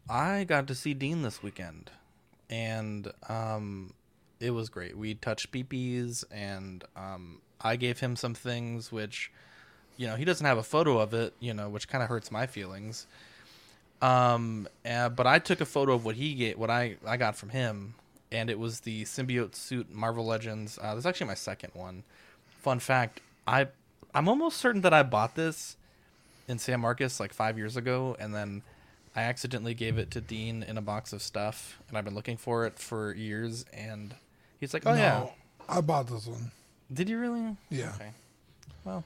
I 0.09 0.43
got 0.45 0.67
to 0.67 0.75
see 0.75 0.93
Dean 0.93 1.21
this 1.23 1.43
weekend, 1.43 1.91
and 2.49 3.11
um, 3.27 3.93
it 4.39 4.51
was 4.51 4.69
great. 4.69 4.97
We 4.97 5.15
touched 5.15 5.51
peepees, 5.51 6.23
and 6.31 6.83
um, 6.95 7.41
I 7.59 7.75
gave 7.75 7.99
him 7.99 8.15
some 8.15 8.33
things 8.33 8.91
which, 8.91 9.31
you 9.97 10.07
know, 10.07 10.15
he 10.15 10.23
doesn't 10.23 10.45
have 10.45 10.57
a 10.57 10.63
photo 10.63 10.99
of 10.99 11.13
it, 11.13 11.33
you 11.41 11.53
know, 11.53 11.67
which 11.69 11.87
kind 11.89 12.01
of 12.03 12.07
hurts 12.09 12.31
my 12.31 12.45
feelings. 12.47 13.07
Um, 14.01 14.67
uh, 14.89 15.09
but 15.09 15.25
I 15.27 15.39
took 15.39 15.59
a 15.61 15.65
photo 15.65 15.93
of 15.93 16.05
what 16.05 16.15
he 16.15 16.33
get, 16.35 16.57
what 16.59 16.69
I 16.69 16.95
I 17.05 17.17
got 17.17 17.35
from 17.35 17.49
him, 17.49 17.95
and 18.35 18.49
it 18.49 18.59
was 18.59 18.81
the 18.81 19.03
symbiote 19.05 19.55
suit 19.55 19.93
Marvel 19.93 20.25
Legends. 20.25 20.77
Uh, 20.81 20.93
this 20.95 21.03
is 21.03 21.05
actually 21.05 21.27
my 21.27 21.35
second 21.35 21.71
one. 21.73 22.03
Fun 22.61 22.79
fact: 22.79 23.21
I 23.47 23.67
I'm 24.13 24.27
almost 24.27 24.57
certain 24.57 24.81
that 24.81 24.93
I 24.93 25.03
bought 25.03 25.35
this 25.35 25.77
in 26.47 26.59
San 26.59 26.81
Marcos 26.81 27.19
like 27.19 27.33
five 27.33 27.57
years 27.57 27.77
ago, 27.77 28.15
and 28.19 28.33
then 28.35 28.61
I 29.15 29.21
accidentally 29.23 29.73
gave 29.73 29.97
it 29.97 30.11
to 30.11 30.21
Dean 30.21 30.63
in 30.63 30.77
a 30.77 30.81
box 30.81 31.13
of 31.13 31.21
stuff, 31.21 31.79
and 31.87 31.97
I've 31.97 32.05
been 32.05 32.15
looking 32.15 32.37
for 32.37 32.65
it 32.65 32.77
for 32.77 33.13
years. 33.13 33.65
And 33.73 34.13
he's 34.59 34.73
like, 34.73 34.83
"Oh 34.85 34.93
yeah, 34.93 35.27
I 35.69 35.81
bought 35.81 36.07
this 36.07 36.27
one. 36.27 36.51
did 36.93 37.09
you 37.09 37.17
really?" 37.19 37.55
Yeah. 37.69 37.93
Okay. 37.95 38.11
Well, 38.83 39.03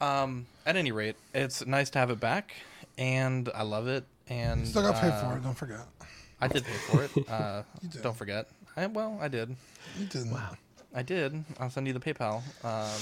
um, 0.00 0.46
at 0.66 0.76
any 0.76 0.92
rate, 0.92 1.16
it's 1.34 1.64
nice 1.66 1.90
to 1.90 1.98
have 1.98 2.10
it 2.10 2.20
back, 2.20 2.52
and 2.98 3.48
I 3.54 3.62
love 3.62 3.88
it. 3.88 4.04
And 4.28 4.66
Still 4.66 4.82
got 4.82 5.00
paid 5.00 5.12
uh, 5.12 5.30
for 5.30 5.36
it. 5.36 5.42
Don't 5.42 5.54
forget. 5.54 5.86
I 6.40 6.48
did 6.48 6.64
pay 6.64 6.72
for 6.72 7.02
it. 7.04 7.10
Uh, 7.30 7.62
You 7.82 7.88
did. 7.88 8.02
don't 8.02 8.16
forget. 8.16 8.48
I, 8.76 8.86
well, 8.86 9.18
I 9.20 9.28
did. 9.28 9.56
You 9.98 10.06
didn't. 10.06 10.32
Wow. 10.32 10.56
I 10.94 11.02
did. 11.02 11.44
I'll 11.58 11.70
send 11.70 11.86
you 11.86 11.92
the 11.92 12.00
PayPal. 12.00 12.42
Um, 12.64 13.00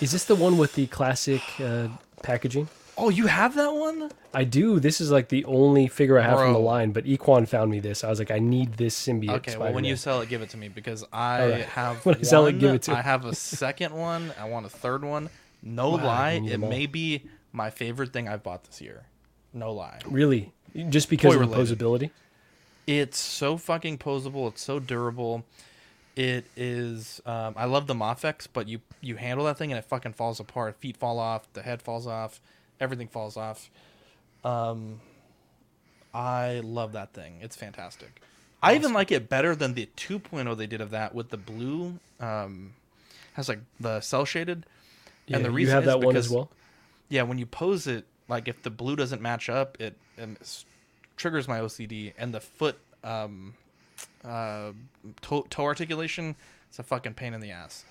Is 0.00 0.12
this 0.12 0.24
the 0.24 0.34
one 0.34 0.58
with 0.58 0.74
the 0.74 0.86
classic 0.86 1.42
uh, 1.60 1.88
packaging? 2.22 2.68
oh, 3.02 3.08
you 3.08 3.26
have 3.28 3.54
that 3.54 3.72
one? 3.74 4.10
I 4.34 4.44
do. 4.44 4.78
This 4.78 5.00
is 5.00 5.10
like 5.10 5.30
the 5.30 5.42
only 5.46 5.88
figure 5.88 6.18
I 6.18 6.22
have 6.22 6.38
from 6.38 6.52
the 6.52 6.58
line, 6.58 6.90
but 6.92 7.04
Equan 7.04 7.48
found 7.48 7.70
me 7.70 7.80
this. 7.80 8.04
I 8.04 8.10
was 8.10 8.18
like, 8.18 8.30
I 8.30 8.38
need 8.40 8.74
this 8.74 8.94
symbiote. 8.94 9.30
Okay, 9.36 9.56
well, 9.56 9.72
when 9.72 9.84
you 9.84 9.96
sell 9.96 10.20
it, 10.20 10.28
give 10.28 10.42
it 10.42 10.50
to 10.50 10.58
me 10.58 10.68
because 10.68 11.02
I 11.10 11.40
Alright. 11.42 11.64
have 11.64 11.96
When 12.04 12.16
I 12.16 12.22
sell 12.22 12.44
it, 12.46 12.58
give 12.58 12.74
it 12.74 12.82
to 12.82 12.92
I 12.92 13.00
have 13.00 13.24
a 13.24 13.34
second 13.34 13.94
one. 13.94 14.34
I 14.38 14.46
want 14.50 14.66
a 14.66 14.68
third 14.68 15.02
one. 15.02 15.30
No 15.62 15.90
Wow, 15.92 16.04
lie, 16.04 16.32
it 16.44 16.58
may 16.60 16.84
be 16.84 17.22
my 17.52 17.70
favorite 17.70 18.12
thing 18.12 18.28
I've 18.28 18.42
bought 18.42 18.64
this 18.64 18.82
year. 18.82 19.04
No 19.54 19.72
lie. 19.72 20.00
Really, 20.06 20.52
just 20.90 21.08
because 21.08 21.34
Toy 21.34 21.40
of 21.42 21.48
the 21.50 21.56
related. 21.56 21.78
posability. 21.78 22.10
It's 22.90 23.18
so 23.18 23.56
fucking 23.56 23.98
posable. 23.98 24.48
It's 24.48 24.62
so 24.62 24.80
durable. 24.80 25.44
It 26.16 26.44
is. 26.56 27.20
Um, 27.24 27.54
I 27.56 27.66
love 27.66 27.86
the 27.86 27.94
Mafex, 27.94 28.48
but 28.52 28.66
you 28.66 28.80
you 29.00 29.14
handle 29.16 29.46
that 29.46 29.58
thing 29.58 29.70
and 29.70 29.78
it 29.78 29.84
fucking 29.84 30.14
falls 30.14 30.40
apart. 30.40 30.76
Feet 30.80 30.96
fall 30.96 31.20
off. 31.20 31.50
The 31.52 31.62
head 31.62 31.80
falls 31.82 32.06
off. 32.08 32.40
Everything 32.80 33.06
falls 33.06 33.36
off. 33.36 33.70
Um, 34.44 35.00
I 36.12 36.60
love 36.64 36.92
that 36.92 37.12
thing. 37.12 37.38
It's 37.40 37.54
fantastic. 37.54 38.20
I 38.62 38.74
even 38.74 38.92
like 38.92 39.12
it 39.12 39.28
better 39.28 39.54
than 39.54 39.74
the 39.74 39.88
2.0 39.96 40.56
they 40.56 40.66
did 40.66 40.80
of 40.80 40.90
that 40.90 41.14
with 41.14 41.30
the 41.30 41.36
blue. 41.36 41.98
Um, 42.18 42.72
has 43.34 43.48
like 43.48 43.60
the 43.78 44.00
cell 44.00 44.24
shaded. 44.24 44.66
Yeah, 45.26 45.36
and 45.36 45.46
the 45.46 45.52
you 45.56 45.68
have 45.70 45.84
is 45.84 45.86
that 45.86 46.00
one 46.00 46.16
as 46.16 46.28
well? 46.28 46.50
Yeah, 47.08 47.22
when 47.22 47.38
you 47.38 47.46
pose 47.46 47.86
it, 47.86 48.04
like 48.28 48.48
if 48.48 48.62
the 48.62 48.70
blue 48.70 48.96
doesn't 48.96 49.22
match 49.22 49.48
up, 49.48 49.80
it, 49.80 49.96
s- 50.40 50.64
triggers 51.20 51.46
my 51.46 51.60
OCD, 51.60 52.12
and 52.18 52.34
the 52.34 52.40
foot 52.40 52.78
um, 53.04 53.54
uh, 54.24 54.72
toe, 55.20 55.46
toe 55.50 55.64
articulation. 55.64 56.34
It's 56.68 56.78
a 56.78 56.82
fucking 56.82 57.14
pain 57.14 57.34
in 57.34 57.40
the 57.40 57.50
ass. 57.50 57.84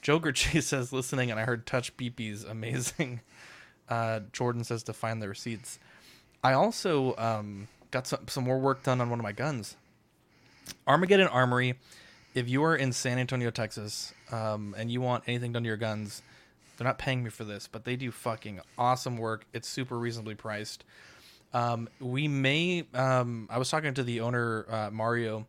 Joker 0.00 0.32
G 0.32 0.60
says 0.62 0.92
listening, 0.92 1.30
and 1.30 1.40
I 1.40 1.44
heard 1.44 1.66
touch 1.66 1.96
beepies 1.96 2.48
amazing. 2.48 3.20
Uh, 3.90 4.20
Jordan 4.34 4.64
says 4.64 4.82
to 4.82 4.92
find 4.92 5.22
the 5.22 5.28
receipts. 5.30 5.78
I 6.44 6.52
also 6.52 7.16
um, 7.16 7.68
got 7.90 8.06
some 8.06 8.28
some 8.28 8.44
more 8.44 8.58
work 8.58 8.82
done 8.82 9.00
on 9.00 9.08
one 9.08 9.18
of 9.18 9.22
my 9.22 9.32
guns. 9.32 9.76
Armageddon 10.86 11.26
Armory. 11.28 11.76
If 12.34 12.50
you 12.50 12.62
are 12.64 12.76
in 12.76 12.92
San 12.92 13.18
Antonio, 13.18 13.50
Texas, 13.50 14.12
um, 14.30 14.74
and 14.76 14.90
you 14.90 15.00
want 15.00 15.24
anything 15.26 15.54
done 15.54 15.62
to 15.62 15.66
your 15.66 15.78
guns, 15.78 16.20
they're 16.76 16.86
not 16.86 16.98
paying 16.98 17.24
me 17.24 17.30
for 17.30 17.44
this, 17.44 17.66
but 17.66 17.86
they 17.86 17.96
do 17.96 18.10
fucking 18.10 18.60
awesome 18.76 19.16
work. 19.16 19.46
It's 19.54 19.66
super 19.66 19.98
reasonably 19.98 20.34
priced. 20.34 20.84
Um, 21.52 21.88
we 22.00 22.28
may. 22.28 22.84
Um, 22.94 23.48
I 23.50 23.58
was 23.58 23.70
talking 23.70 23.94
to 23.94 24.02
the 24.02 24.20
owner, 24.20 24.66
uh, 24.68 24.90
Mario. 24.92 25.46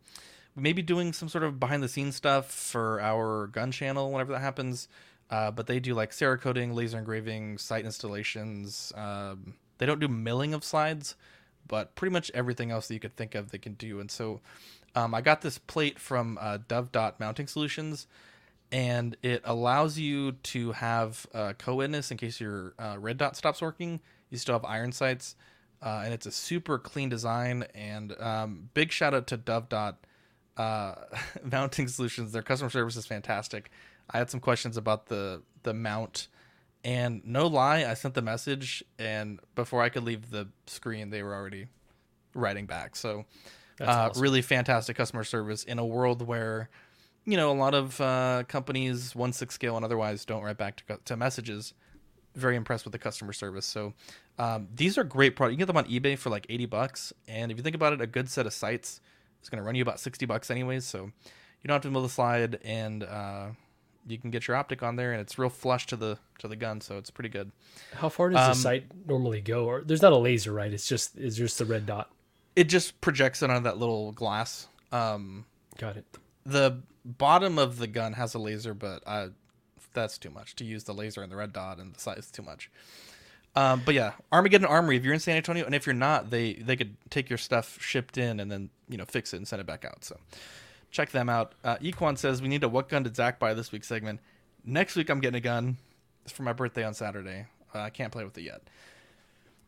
We 0.55 0.63
may 0.63 0.73
be 0.73 0.81
doing 0.81 1.13
some 1.13 1.29
sort 1.29 1.43
of 1.43 1.59
behind 1.59 1.83
the 1.83 1.89
scenes 1.89 2.15
stuff 2.15 2.51
for 2.51 2.99
our 3.01 3.47
gun 3.47 3.71
channel 3.71 4.11
whenever 4.11 4.33
that 4.33 4.39
happens. 4.39 4.87
Uh, 5.29 5.51
but 5.51 5.67
they 5.67 5.79
do 5.79 5.93
like 5.93 6.11
Cerakoting, 6.11 6.73
laser 6.73 6.97
engraving, 6.97 7.57
sight 7.59 7.85
installations. 7.85 8.91
Um, 8.95 9.53
they 9.77 9.85
don't 9.85 9.99
do 9.99 10.07
milling 10.07 10.53
of 10.53 10.63
slides, 10.63 11.15
but 11.67 11.95
pretty 11.95 12.11
much 12.11 12.31
everything 12.33 12.71
else 12.71 12.87
that 12.87 12.95
you 12.95 12.99
could 12.99 13.15
think 13.15 13.35
of 13.35 13.51
they 13.51 13.59
can 13.59 13.73
do. 13.73 13.99
And 13.99 14.09
so 14.09 14.41
um, 14.95 15.13
I 15.13 15.21
got 15.21 15.41
this 15.41 15.57
plate 15.59 15.99
from 15.99 16.37
uh, 16.41 16.57
Dove 16.67 16.91
Dot 16.91 17.19
Mounting 17.19 17.47
Solutions, 17.47 18.07
and 18.71 19.15
it 19.21 19.41
allows 19.45 19.99
you 19.99 20.31
to 20.31 20.71
have 20.73 21.27
uh, 21.33 21.53
co-witness 21.57 22.11
in 22.11 22.17
case 22.17 22.41
your 22.41 22.73
uh, 22.79 22.97
red 22.99 23.17
dot 23.17 23.35
stops 23.35 23.61
working. 23.61 23.99
You 24.31 24.37
still 24.37 24.55
have 24.55 24.65
iron 24.65 24.91
sights, 24.91 25.35
uh, 25.81 26.01
and 26.03 26.13
it's 26.13 26.25
a 26.25 26.31
super 26.31 26.77
clean 26.77 27.09
design. 27.09 27.65
And 27.73 28.19
um, 28.19 28.69
big 28.73 28.91
shout 28.91 29.13
out 29.13 29.27
to 29.27 29.37
Dove 29.37 29.69
Dot 29.69 29.97
uh, 30.57 30.95
Mounting 31.43 31.87
Solutions. 31.87 32.31
Their 32.31 32.41
customer 32.41 32.69
service 32.69 32.95
is 32.95 33.05
fantastic. 33.05 33.71
I 34.09 34.17
had 34.17 34.29
some 34.29 34.39
questions 34.39 34.77
about 34.77 35.07
the 35.07 35.41
the 35.63 35.73
mount, 35.73 36.27
and 36.83 37.21
no 37.25 37.47
lie, 37.47 37.85
I 37.85 37.93
sent 37.93 38.13
the 38.13 38.21
message, 38.21 38.83
and 38.97 39.39
before 39.55 39.81
I 39.81 39.89
could 39.89 40.03
leave 40.03 40.31
the 40.31 40.47
screen, 40.67 41.09
they 41.09 41.21
were 41.21 41.35
already 41.35 41.67
writing 42.33 42.65
back. 42.65 42.95
So, 42.95 43.25
uh, 43.81 43.85
awesome. 43.85 44.21
really 44.21 44.41
fantastic 44.41 44.95
customer 44.95 45.23
service 45.23 45.63
in 45.63 45.79
a 45.79 45.85
world 45.85 46.25
where, 46.25 46.69
you 47.25 47.37
know, 47.37 47.51
a 47.51 47.53
lot 47.53 47.73
of 47.73 47.99
uh, 47.99 48.43
companies, 48.47 49.15
one 49.15 49.33
six 49.33 49.55
scale 49.55 49.75
and 49.75 49.85
otherwise, 49.85 50.25
don't 50.25 50.43
write 50.43 50.57
back 50.57 50.83
to, 50.87 50.99
to 51.05 51.17
messages. 51.17 51.73
Very 52.35 52.55
impressed 52.55 52.85
with 52.85 52.93
the 52.93 52.99
customer 52.99 53.33
service. 53.33 53.65
So, 53.65 53.93
um, 54.39 54.67
these 54.75 54.97
are 54.97 55.03
great 55.03 55.35
products. 55.35 55.53
You 55.53 55.57
can 55.57 55.67
get 55.67 55.73
them 55.73 55.77
on 55.77 55.85
eBay 55.85 56.17
for 56.17 56.29
like 56.31 56.45
eighty 56.49 56.65
bucks, 56.65 57.13
and 57.27 57.51
if 57.51 57.57
you 57.57 57.63
think 57.63 57.75
about 57.75 57.93
it, 57.93 58.01
a 58.01 58.07
good 58.07 58.29
set 58.29 58.45
of 58.47 58.53
sights 58.53 59.01
is 59.43 59.49
going 59.49 59.61
to 59.61 59.65
run 59.65 59.75
you 59.75 59.81
about 59.83 59.99
sixty 59.99 60.25
bucks 60.25 60.49
anyways. 60.49 60.85
So, 60.85 61.03
you 61.05 61.67
don't 61.67 61.75
have 61.75 61.81
to 61.83 61.91
mill 61.91 62.01
the 62.01 62.09
slide, 62.09 62.59
and 62.63 63.03
uh, 63.03 63.47
you 64.07 64.17
can 64.17 64.31
get 64.31 64.47
your 64.47 64.57
optic 64.57 64.81
on 64.81 64.95
there, 64.95 65.11
and 65.11 65.21
it's 65.21 65.37
real 65.37 65.49
flush 65.49 65.85
to 65.87 65.95
the 65.95 66.17
to 66.39 66.47
the 66.47 66.55
gun, 66.55 66.81
so 66.81 66.97
it's 66.97 67.11
pretty 67.11 67.29
good. 67.29 67.51
How 67.93 68.09
far 68.09 68.29
does 68.29 68.39
Um, 68.39 68.49
the 68.49 68.55
sight 68.55 68.85
normally 69.05 69.41
go? 69.41 69.65
Or 69.65 69.81
there's 69.81 70.01
not 70.01 70.13
a 70.13 70.17
laser, 70.17 70.53
right? 70.53 70.71
It's 70.73 70.87
just 70.87 71.17
it's 71.17 71.35
just 71.35 71.57
the 71.59 71.65
red 71.65 71.85
dot. 71.85 72.09
It 72.55 72.63
just 72.65 72.99
projects 73.01 73.43
it 73.43 73.49
on 73.49 73.63
that 73.63 73.77
little 73.77 74.11
glass. 74.13 74.67
Um, 74.91 75.45
Got 75.77 75.97
it. 75.97 76.05
the 76.45 76.81
bottom 77.05 77.59
of 77.59 77.77
the 77.77 77.87
gun 77.87 78.13
has 78.13 78.33
a 78.33 78.39
laser, 78.39 78.73
but 78.73 79.03
uh, 79.05 79.27
that's 79.93 80.17
too 80.17 80.29
much 80.29 80.55
to 80.57 80.65
use 80.65 80.83
the 80.83 80.93
laser 80.93 81.21
and 81.21 81.31
the 81.31 81.35
red 81.35 81.53
dot 81.53 81.77
and 81.77 81.93
the 81.93 81.99
sight 81.99 82.17
is 82.17 82.31
too 82.31 82.41
much. 82.41 82.69
Um, 83.55 83.81
but 83.85 83.95
yeah, 83.95 84.13
Armageddon 84.31 84.67
Armory. 84.67 84.95
If 84.97 85.03
you're 85.03 85.13
in 85.13 85.19
San 85.19 85.35
Antonio, 85.35 85.65
and 85.65 85.73
if 85.75 85.85
you're 85.85 85.93
not, 85.95 86.29
they 86.29 86.53
they 86.53 86.75
could 86.75 86.95
take 87.09 87.29
your 87.29 87.37
stuff 87.37 87.77
shipped 87.81 88.17
in 88.17 88.39
and 88.39 88.51
then 88.51 88.69
you 88.87 88.97
know 88.97 89.05
fix 89.05 89.33
it 89.33 89.37
and 89.37 89.47
send 89.47 89.59
it 89.59 89.65
back 89.65 89.83
out. 89.85 90.05
So 90.05 90.17
check 90.91 91.09
them 91.11 91.29
out. 91.29 91.53
Uh, 91.63 91.77
Equan 91.77 92.17
says 92.17 92.41
we 92.41 92.47
need 92.47 92.63
a 92.63 92.69
"What 92.69 92.89
gun 92.89 93.03
did 93.03 93.15
Zach 93.15 93.39
buy 93.39 93.53
this 93.53 93.71
week?" 93.71 93.83
segment. 93.83 94.19
Next 94.63 94.95
week 94.95 95.09
I'm 95.09 95.19
getting 95.19 95.37
a 95.37 95.41
gun. 95.41 95.77
It's 96.23 96.31
for 96.31 96.43
my 96.43 96.53
birthday 96.53 96.83
on 96.83 96.93
Saturday. 96.93 97.47
Uh, 97.73 97.79
I 97.79 97.89
can't 97.89 98.11
play 98.11 98.23
with 98.23 98.37
it 98.37 98.43
yet. 98.43 98.61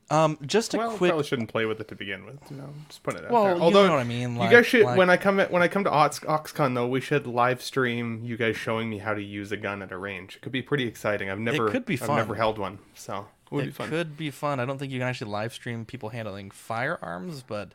Um, 0.10 0.38
just 0.46 0.74
a 0.74 0.78
well, 0.78 0.98
quick. 0.98 1.10
probably 1.12 1.26
shouldn't 1.26 1.48
play 1.50 1.66
with 1.66 1.80
it 1.80 1.88
to 1.88 1.96
begin 1.96 2.26
with. 2.26 2.38
You 2.52 2.58
know, 2.58 2.70
just 2.90 3.02
put 3.02 3.16
it 3.16 3.24
out 3.24 3.32
Well, 3.32 3.44
there. 3.46 3.56
you 3.56 3.62
Although 3.62 3.88
know 3.88 3.94
what 3.94 4.02
I 4.02 4.04
mean, 4.04 4.36
you 4.36 4.50
guys 4.50 4.66
should 4.66 4.84
like- 4.84 4.98
when 4.98 5.10
I 5.10 5.16
come 5.16 5.40
at, 5.40 5.52
when 5.52 5.64
I 5.64 5.70
come 5.70 5.86
to 5.86 5.90
Ox, 5.90 6.20
OxCon 6.20 6.76
though, 6.76 6.88
we 6.88 7.00
should 7.00 7.26
live 7.26 7.62
stream 7.62 8.22
you 8.22 8.36
guys 8.36 8.58
showing 8.58 8.90
me 8.90 8.98
how 8.98 9.14
to 9.14 9.22
use 9.24 9.54
a 9.54 9.58
gun 9.58 9.82
at 9.82 9.92
a 9.92 9.98
range. 9.98 10.36
It 10.36 10.42
could 10.42 10.52
be 10.52 10.62
pretty 10.62 10.86
exciting. 10.86 11.30
I've 11.30 11.40
never 11.40 11.68
It 11.68 11.72
could 11.72 11.86
be 11.86 11.96
fun. 11.96 12.10
I've 12.12 12.18
never 12.18 12.36
held 12.36 12.58
one, 12.58 12.80
so 12.94 13.28
would 13.52 13.64
it 13.64 13.68
be 13.68 13.72
fun. 13.74 13.90
could 13.90 14.18
be 14.18 14.32
fun. 14.32 14.60
I 14.60 14.66
don't 14.66 14.78
think 14.80 14.92
you 14.92 15.00
can 15.00 15.08
actually 15.08 15.32
live 15.32 15.54
stream 15.54 15.86
people 15.86 16.10
handling 16.10 16.50
firearms, 16.52 17.44
but 17.46 17.70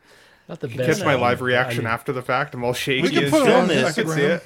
Not 0.49 0.59
the 0.59 0.69
You 0.69 0.77
best. 0.77 0.99
catch 0.99 1.05
my 1.05 1.15
live 1.15 1.41
reaction 1.41 1.85
I 1.85 1.89
mean, 1.89 1.93
after 1.93 2.11
the 2.11 2.21
fact. 2.21 2.53
I'm 2.53 2.63
all 2.63 2.73
shaky. 2.73 3.03
We 3.03 3.09
can 3.09 3.29
put 3.29 3.43
it 3.43 3.45
shit. 3.45 3.53
on 3.55 3.71
I 3.85 3.91
can 3.91 4.07
see 4.09 4.21
it. 4.21 4.43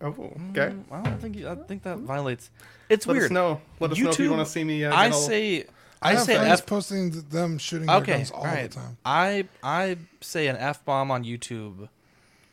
Oh, 0.00 0.32
okay. 0.50 0.74
I 0.92 1.02
don't 1.02 1.20
think 1.20 1.44
I 1.44 1.54
think 1.56 1.82
that 1.82 1.98
violates. 1.98 2.50
It's 2.88 3.06
weird. 3.06 3.14
Let 3.16 3.20
weird. 3.22 3.24
us 3.24 3.34
know. 3.34 3.60
Let 3.80 3.92
us 3.92 3.98
know 3.98 4.10
if 4.10 4.18
you 4.18 4.30
want 4.30 4.46
to 4.46 4.52
see 4.52 4.64
me. 4.64 4.84
Uh, 4.84 4.94
I 4.94 5.10
say 5.10 5.64
I, 6.00 6.10
I 6.10 6.14
have 6.14 6.22
say 6.22 6.36
F. 6.36 6.66
posting 6.66 7.10
them 7.30 7.58
shooting 7.58 7.86
their 7.86 8.00
guns 8.00 8.30
all 8.30 8.44
right. 8.44 8.70
the 8.70 8.76
time. 8.76 8.96
I 9.04 9.46
I 9.62 9.96
say 10.20 10.46
an 10.46 10.56
f 10.56 10.84
bomb 10.84 11.10
on 11.10 11.24
YouTube, 11.24 11.88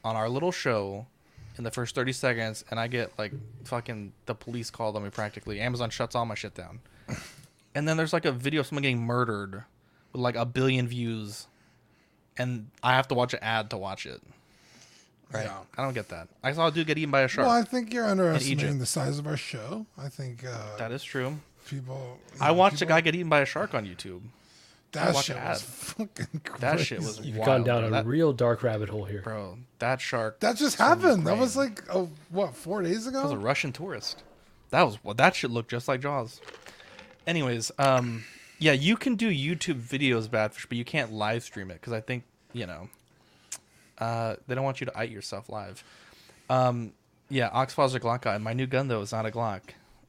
on 0.03 0.15
our 0.15 0.27
little 0.27 0.51
show, 0.51 1.05
in 1.57 1.63
the 1.63 1.69
first 1.71 1.93
thirty 1.93 2.13
seconds, 2.13 2.65
and 2.71 2.79
I 2.79 2.87
get 2.87 3.11
like 3.19 3.33
fucking 3.65 4.13
the 4.25 4.33
police 4.33 4.71
called 4.71 4.95
on 4.95 5.03
me 5.03 5.11
practically. 5.11 5.59
Amazon 5.61 5.91
shuts 5.91 6.15
all 6.15 6.25
my 6.25 6.35
shit 6.35 6.55
down, 6.55 6.79
and 7.75 7.87
then 7.87 7.97
there's 7.97 8.13
like 8.13 8.25
a 8.25 8.31
video 8.31 8.61
of 8.61 8.67
someone 8.67 8.81
getting 8.81 9.01
murdered, 9.01 9.63
with 10.13 10.21
like 10.21 10.35
a 10.35 10.45
billion 10.45 10.87
views, 10.87 11.45
and 12.37 12.69
I 12.81 12.93
have 12.93 13.07
to 13.09 13.13
watch 13.15 13.33
an 13.33 13.39
ad 13.43 13.69
to 13.69 13.77
watch 13.77 14.05
it. 14.07 14.21
Right? 15.31 15.45
Yeah. 15.45 15.57
I 15.77 15.83
don't 15.83 15.93
get 15.93 16.09
that. 16.09 16.27
I 16.43 16.53
saw 16.53 16.67
a 16.67 16.71
dude 16.71 16.87
get 16.87 16.97
eaten 16.97 17.11
by 17.11 17.21
a 17.21 17.27
shark. 17.27 17.47
Well, 17.47 17.55
I 17.55 17.63
think 17.63 17.93
you're 17.93 18.05
underestimating 18.05 18.65
Egypt. 18.65 18.79
the 18.79 18.85
size 18.85 19.19
of 19.19 19.27
our 19.27 19.37
show. 19.37 19.85
I 19.97 20.07
think 20.07 20.45
uh, 20.45 20.77
that 20.77 20.91
is 20.91 21.03
true. 21.03 21.37
people. 21.67 22.19
I 22.39 22.47
know, 22.47 22.53
watched 22.53 22.81
a 22.81 22.85
guy 22.85 23.01
get 23.01 23.15
eaten 23.15 23.29
by 23.29 23.41
a 23.41 23.45
shark 23.45 23.73
on 23.73 23.85
YouTube. 23.85 24.21
That 24.91 25.13
shit 25.17 25.35
was 25.35 25.61
fucking 25.61 26.41
crazy. 26.45 26.61
That 26.61 26.79
shit 26.79 26.99
was 26.99 27.19
You've 27.19 27.35
wild, 27.37 27.45
gone 27.47 27.63
down 27.65 27.81
bro. 27.81 27.87
a 27.87 27.91
That- 27.91 28.05
real 28.05 28.31
dark 28.31 28.63
rabbit 28.63 28.87
hole 28.87 29.03
here. 29.03 29.21
bro. 29.23 29.57
That 29.79 29.99
shark. 29.99 30.39
That 30.39 30.55
just 30.55 30.77
from 30.77 30.85
happened. 30.85 31.27
That 31.27 31.37
was 31.37 31.57
like, 31.57 31.83
oh, 31.93 32.09
what, 32.29 32.55
four 32.55 32.81
days 32.81 33.05
ago. 33.05 33.17
That 33.17 33.23
was 33.25 33.33
a? 33.33 33.37
Russian 33.37 33.73
tourist. 33.73 34.23
That 34.69 34.83
was 34.83 34.97
well, 35.03 35.15
that 35.15 35.35
should 35.35 35.51
look 35.51 35.67
just 35.67 35.87
like 35.89 35.99
Jaws. 36.01 36.39
Anyways, 37.27 37.71
um, 37.77 38.23
yeah, 38.59 38.73
you 38.73 38.95
can 38.97 39.15
do 39.15 39.29
YouTube 39.29 39.81
videos, 39.81 40.27
Badfish, 40.27 40.67
but 40.67 40.77
you 40.77 40.85
can't 40.85 41.11
live 41.11 41.43
stream 41.43 41.71
it 41.71 41.75
because 41.75 41.93
I 41.93 42.01
think 42.01 42.23
you 42.55 42.65
know, 42.65 42.89
uh, 43.99 44.37
they 44.47 44.55
don't 44.55 44.63
want 44.63 44.79
you 44.79 44.85
to 44.85 44.97
ite 44.97 45.11
yourself 45.11 45.49
live. 45.49 45.83
Um, 46.49 46.93
yeah, 47.29 47.49
Oxfalls 47.49 47.93
are 47.93 47.99
Glock 47.99 48.21
guy. 48.21 48.37
My 48.37 48.53
new 48.53 48.65
gun 48.65 48.87
though 48.87 49.01
is 49.01 49.11
not 49.11 49.25
a 49.25 49.29
Glock, 49.29 49.61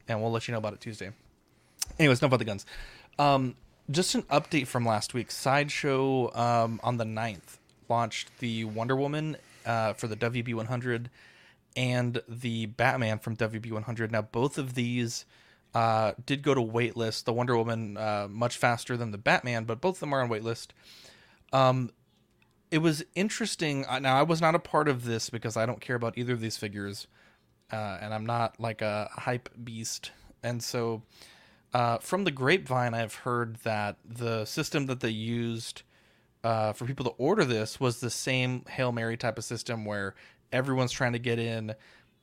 and 0.07 0.21
we'll 0.21 0.31
let 0.31 0.47
you 0.47 0.53
know 0.53 0.57
about 0.57 0.73
it 0.73 0.81
Tuesday. 0.81 1.11
Anyways, 1.99 2.21
enough 2.21 2.29
about 2.29 2.39
the 2.39 2.45
guns. 2.45 2.65
Um, 3.19 3.55
just 3.91 4.15
an 4.15 4.23
update 4.23 4.67
from 4.67 4.85
last 4.85 5.13
week. 5.13 5.29
Sideshow 5.29 6.33
um, 6.35 6.79
on 6.83 6.97
the 6.97 7.05
9th 7.05 7.57
launched 7.89 8.29
the 8.39 8.65
Wonder 8.65 8.95
Woman 8.95 9.37
uh, 9.65 9.93
for 9.93 10.07
the 10.07 10.15
WB100 10.15 11.07
and 11.75 12.21
the 12.27 12.65
Batman 12.67 13.19
from 13.19 13.35
WB100. 13.35 14.11
Now, 14.11 14.21
both 14.21 14.57
of 14.57 14.73
these 14.75 15.25
uh, 15.73 16.13
did 16.25 16.41
go 16.41 16.53
to 16.53 16.61
waitlist. 16.61 17.25
The 17.25 17.33
Wonder 17.33 17.57
Woman 17.57 17.97
uh, 17.97 18.27
much 18.29 18.57
faster 18.57 18.97
than 18.97 19.11
the 19.11 19.17
Batman, 19.17 19.65
but 19.65 19.81
both 19.81 19.97
of 19.97 19.99
them 19.99 20.13
are 20.13 20.21
on 20.21 20.29
waitlist. 20.29 20.67
Um, 21.53 21.91
it 22.71 22.79
was 22.79 23.03
interesting. 23.15 23.85
Now, 24.01 24.17
I 24.17 24.23
was 24.23 24.41
not 24.41 24.55
a 24.55 24.59
part 24.59 24.87
of 24.87 25.05
this 25.05 25.29
because 25.29 25.55
I 25.55 25.65
don't 25.65 25.79
care 25.81 25.95
about 25.95 26.17
either 26.17 26.33
of 26.33 26.41
these 26.41 26.57
figures, 26.57 27.07
uh, 27.71 27.97
and 28.01 28.13
I'm 28.13 28.25
not 28.25 28.59
like 28.59 28.81
a 28.81 29.09
hype 29.11 29.49
beast. 29.63 30.11
And 30.43 30.61
so, 30.61 31.03
uh, 31.73 31.99
from 31.99 32.23
the 32.23 32.31
grapevine, 32.31 32.93
I've 32.93 33.15
heard 33.15 33.57
that 33.57 33.97
the 34.03 34.45
system 34.45 34.87
that 34.87 34.99
they 34.99 35.09
used 35.09 35.83
uh, 36.43 36.73
for 36.73 36.85
people 36.85 37.05
to 37.05 37.11
order 37.11 37.45
this 37.45 37.79
was 37.79 37.99
the 37.99 38.09
same 38.09 38.63
Hail 38.69 38.91
Mary 38.91 39.17
type 39.17 39.37
of 39.37 39.43
system 39.43 39.85
where 39.85 40.15
everyone's 40.51 40.91
trying 40.91 41.13
to 41.13 41.19
get 41.19 41.39
in. 41.39 41.73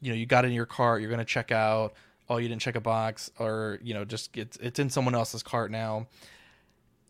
You 0.01 0.11
know, 0.11 0.17
you 0.17 0.27
got 0.27 0.45
in 0.45 0.53
your 0.53 0.67
cart, 0.67 1.01
you're 1.01 1.11
going 1.11 1.19
to 1.19 1.25
check 1.25 1.53
out. 1.53 1.95
Oh 2.29 2.39
you 2.39 2.49
didn't 2.49 2.63
check 2.63 2.77
a 2.77 2.81
box 2.81 3.31
or 3.39 3.79
you 3.83 3.95
know 3.95 4.05
just 4.05 4.37
it's 4.37 4.57
it's 4.59 4.79
in 4.79 4.91
someone 4.91 5.15
else's 5.15 5.43
cart 5.43 5.71
now. 5.71 6.07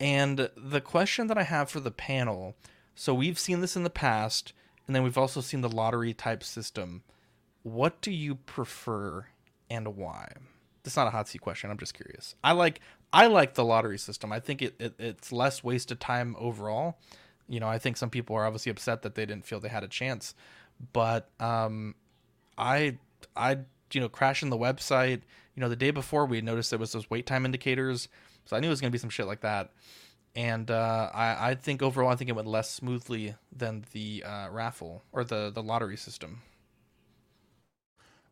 And 0.01 0.51
the 0.57 0.81
question 0.81 1.29
that 1.29 1.39
I 1.39 1.45
have 1.45 1.71
for 1.71 1.81
the 1.81 1.93
panel, 1.93 2.57
so 2.95 3.15
we've 3.15 3.39
seen 3.39 3.61
this 3.61 3.77
in 3.77 3.85
the 3.85 3.91
past, 3.91 4.53
and 4.87 4.95
then 4.95 5.03
we've 5.03 5.17
also 5.17 5.41
seen 5.41 5.61
the 5.61 5.69
lottery 5.69 6.13
type 6.13 6.43
system. 6.43 7.03
What 7.63 8.01
do 8.01 8.11
you 8.11 8.35
prefer 8.35 9.27
and 9.71 9.97
why? 9.97 10.33
That's 10.83 10.97
not 10.97 11.07
a 11.07 11.11
hot 11.11 11.29
seat 11.29 11.41
question. 11.41 11.71
I'm 11.71 11.79
just 11.79 11.95
curious. 11.95 12.35
I 12.43 12.53
like 12.53 12.81
I 13.13 13.29
like 13.29 13.55
the 13.55 13.65
lottery 13.65 13.99
system. 13.99 14.33
I 14.33 14.41
think 14.41 14.61
it, 14.61 14.75
it 14.79 14.95
it's 14.99 15.33
less 15.33 15.65
wasted 15.65 16.01
time 16.01 16.37
overall. 16.39 16.99
You 17.49 17.61
know, 17.61 17.69
I 17.69 17.79
think 17.79 17.97
some 17.97 18.11
people 18.11 18.37
are 18.37 18.45
obviously 18.45 18.71
upset 18.71 19.03
that 19.03 19.15
they 19.15 19.25
didn't 19.25 19.47
feel 19.47 19.61
they 19.61 19.69
had 19.69 19.85
a 19.85 19.89
chance, 19.89 20.35
but 20.93 21.31
um, 21.41 21.95
I 22.59 22.99
I 23.37 23.59
you 23.93 24.01
know 24.01 24.09
crashing 24.09 24.51
the 24.51 24.59
website. 24.59 25.23
You 25.55 25.61
know, 25.61 25.69
the 25.69 25.77
day 25.77 25.91
before 25.91 26.27
we 26.27 26.41
noticed 26.41 26.71
there 26.71 26.79
was 26.79 26.93
those 26.93 27.09
wait 27.11 27.27
time 27.27 27.45
indicators, 27.45 28.09
so 28.45 28.57
I 28.57 28.61
knew 28.61 28.69
it 28.69 28.71
was 28.71 28.81
gonna 28.81 28.91
be 28.91 28.99
some 28.99 29.11
shit 29.11 29.27
like 29.27 29.41
that. 29.41 29.71
And 30.37 30.71
uh, 30.71 31.11
I 31.15 31.51
I 31.51 31.55
think 31.55 31.83
overall 31.83 32.11
I 32.11 32.17
think 32.17 32.31
it 32.31 32.35
went 32.37 32.49
less 32.49 32.71
smoothly 32.71 33.37
than 33.57 33.85
the 33.93 34.25
uh, 34.25 34.49
raffle 34.51 35.03
or 35.13 35.25
the 35.25 35.51
the 35.55 35.63
lottery 35.63 35.97
system. 35.97 36.43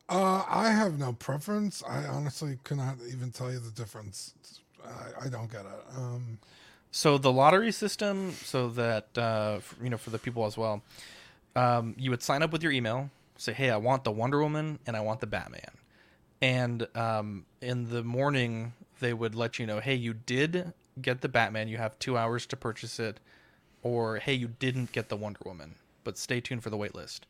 Uh, 0.08 0.44
I 0.48 0.70
have 0.70 0.98
no 0.98 1.12
preference. 1.14 1.82
I 1.88 2.04
honestly 2.04 2.58
cannot 2.64 2.96
even 3.08 3.30
tell 3.30 3.50
you 3.50 3.58
the 3.58 3.70
difference. 3.70 4.34
I, 4.84 5.26
I 5.26 5.28
don't 5.28 5.50
get 5.50 5.62
it. 5.62 5.96
Um, 5.96 6.38
so 6.90 7.16
the 7.16 7.32
lottery 7.32 7.72
system, 7.72 8.32
so 8.32 8.68
that 8.70 9.16
uh, 9.16 9.60
for, 9.60 9.82
you 9.82 9.88
know, 9.88 9.96
for 9.96 10.10
the 10.10 10.18
people 10.18 10.44
as 10.44 10.58
well, 10.58 10.82
um, 11.56 11.94
you 11.98 12.10
would 12.10 12.22
sign 12.22 12.42
up 12.42 12.52
with 12.52 12.62
your 12.62 12.72
email, 12.72 13.10
say, 13.42 13.52
"Hey, 13.52 13.70
I 13.70 13.76
want 13.76 14.04
the 14.04 14.12
Wonder 14.12 14.42
Woman 14.42 14.78
and 14.86 14.96
I 14.96 15.00
want 15.00 15.20
the 15.20 15.26
Batman," 15.26 15.70
and 16.40 16.86
um, 16.96 17.46
in 17.60 17.90
the 17.90 18.02
morning 18.02 18.72
they 19.00 19.12
would 19.12 19.34
let 19.34 19.58
you 19.58 19.66
know, 19.66 19.80
"Hey, 19.80 19.94
you 19.94 20.14
did 20.14 20.72
get 21.00 21.20
the 21.20 21.28
Batman. 21.28 21.68
You 21.68 21.78
have 21.78 21.98
two 21.98 22.16
hours 22.16 22.46
to 22.46 22.56
purchase 22.56 23.00
it," 23.00 23.20
or 23.82 24.16
"Hey, 24.16 24.34
you 24.34 24.48
didn't 24.48 24.92
get 24.92 25.08
the 25.08 25.16
Wonder 25.16 25.40
Woman, 25.44 25.74
but 26.04 26.18
stay 26.18 26.40
tuned 26.40 26.62
for 26.62 26.70
the 26.70 26.76
wait 26.76 26.94
list." 26.94 27.26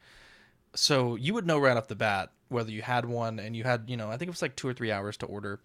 So 0.75 1.17
you 1.17 1.35
would 1.35 1.47
know 1.47 1.59
right 1.59 1.77
off 1.77 1.89
the 1.89 1.95
bat 1.95 2.31
whether 2.49 2.71
you 2.71 2.83
had 2.83 3.07
one, 3.07 3.39
and 3.39 3.57
you 3.57 3.65
had, 3.65 3.85
you 3.89 3.97
know, 3.97 4.11
I 4.11 4.17
think 4.17 4.29
it 4.29 4.31
was 4.31 4.43
like 4.43 4.57
two 4.57 4.69
or 4.69 4.75
three 4.75 4.93
hours 4.93 5.17
to 5.19 5.27
order. 5.27 5.61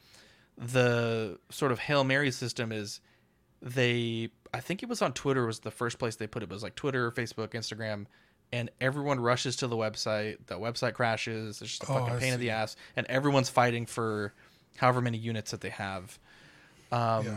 The 0.57 1.37
sort 1.49 1.71
of 1.71 1.79
hail 1.79 2.03
mary 2.03 2.31
system 2.31 2.71
is 2.71 2.99
they 3.61 4.29
I 4.53 4.59
think 4.59 4.83
it 4.83 4.89
was 4.89 5.01
on 5.01 5.13
Twitter 5.13 5.45
was 5.45 5.59
the 5.59 5.71
first 5.71 5.99
place 5.99 6.15
they 6.15 6.27
put 6.27 6.43
it, 6.43 6.49
it 6.49 6.53
was 6.53 6.63
like 6.63 6.75
Twitter, 6.75 7.11
Facebook, 7.11 7.49
Instagram, 7.49 8.05
and 8.51 8.69
everyone 8.79 9.19
rushes 9.19 9.55
to 9.57 9.67
the 9.67 9.75
website. 9.75 10.37
The 10.47 10.55
website 10.59 10.93
crashes. 10.93 11.61
It's 11.61 11.71
just 11.77 11.83
a 11.83 11.91
Oh, 11.91 11.95
fucking 11.99 12.15
I 12.15 12.19
pain 12.19 12.33
in 12.33 12.39
see. 12.39 12.45
the 12.45 12.51
ass, 12.51 12.75
and 12.95 13.05
everyone's 13.07 13.49
fighting 13.49 13.85
for 13.85 14.33
however 14.77 15.01
many 15.01 15.17
units 15.17 15.51
that 15.51 15.61
they 15.61 15.69
have. 15.69 16.17
Um, 16.91 17.25
Yeah. 17.25 17.35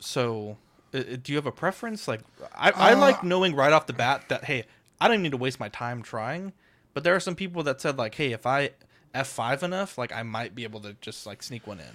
So, 0.00 0.56
uh, 0.94 0.98
uh, 0.98 1.02
do 1.22 1.32
you 1.32 1.36
have 1.36 1.46
a 1.46 1.52
preference? 1.52 2.06
Like, 2.08 2.20
I, 2.54 2.70
I 2.70 2.94
like 2.94 3.22
knowing 3.24 3.54
right 3.54 3.72
off 3.72 3.86
the 3.86 3.92
bat 3.92 4.28
that 4.28 4.44
hey, 4.44 4.64
I 5.00 5.08
don't 5.08 5.22
need 5.22 5.32
to 5.32 5.36
waste 5.36 5.58
my 5.60 5.68
time 5.68 6.02
trying. 6.02 6.52
But 6.94 7.04
there 7.04 7.14
are 7.16 7.20
some 7.20 7.34
people 7.34 7.62
that 7.64 7.80
said 7.80 7.96
like, 7.98 8.14
hey, 8.16 8.32
if 8.32 8.46
I 8.46 8.70
F 9.14 9.28
five 9.28 9.62
enough, 9.62 9.98
like 9.98 10.10
I 10.12 10.22
might 10.22 10.54
be 10.54 10.64
able 10.64 10.80
to 10.80 10.96
just 11.02 11.26
like 11.26 11.42
sneak 11.42 11.66
one 11.66 11.80
in. 11.80 11.86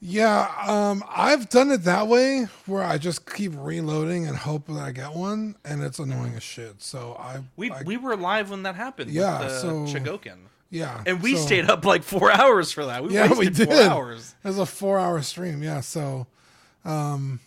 yeah, 0.00 0.50
um, 0.66 1.02
I've 1.08 1.48
done 1.48 1.70
it 1.70 1.84
that 1.84 2.06
way 2.06 2.48
where 2.66 2.82
I 2.82 2.98
just 2.98 3.32
keep 3.34 3.52
reloading 3.56 4.26
and 4.26 4.36
hope 4.36 4.66
that 4.66 4.74
I 4.78 4.92
get 4.92 5.14
one, 5.14 5.56
and 5.64 5.82
it's 5.82 5.98
annoying 5.98 6.34
as 6.34 6.42
shit. 6.42 6.82
So 6.82 7.16
I, 7.18 7.38
We 7.56 7.70
I 7.70 7.82
we 7.82 7.96
were 7.96 8.14
live 8.16 8.50
when 8.50 8.62
that 8.64 8.74
happened. 8.74 9.10
Yeah, 9.10 9.38
with 9.40 9.48
the 9.48 9.58
so- 9.60 9.86
Shigoken. 9.86 10.36
yeah, 10.68 11.02
and 11.06 11.22
we 11.22 11.34
so- 11.36 11.46
stayed 11.46 11.70
up 11.70 11.84
like 11.86 12.02
four 12.02 12.30
hours 12.40 12.72
for 12.72 12.84
that. 12.84 13.02
We 13.04 13.14
yeah, 13.14 13.32
we 13.32 13.48
did. 13.48 13.68
four 13.68 13.80
hours. 13.80 14.34
It 14.44 14.48
was 14.48 14.58
a 14.58 14.66
four-hour 14.66 15.22
stream. 15.22 15.62
Yeah, 15.62 15.80
so, 15.80 16.26
um, 16.84 17.40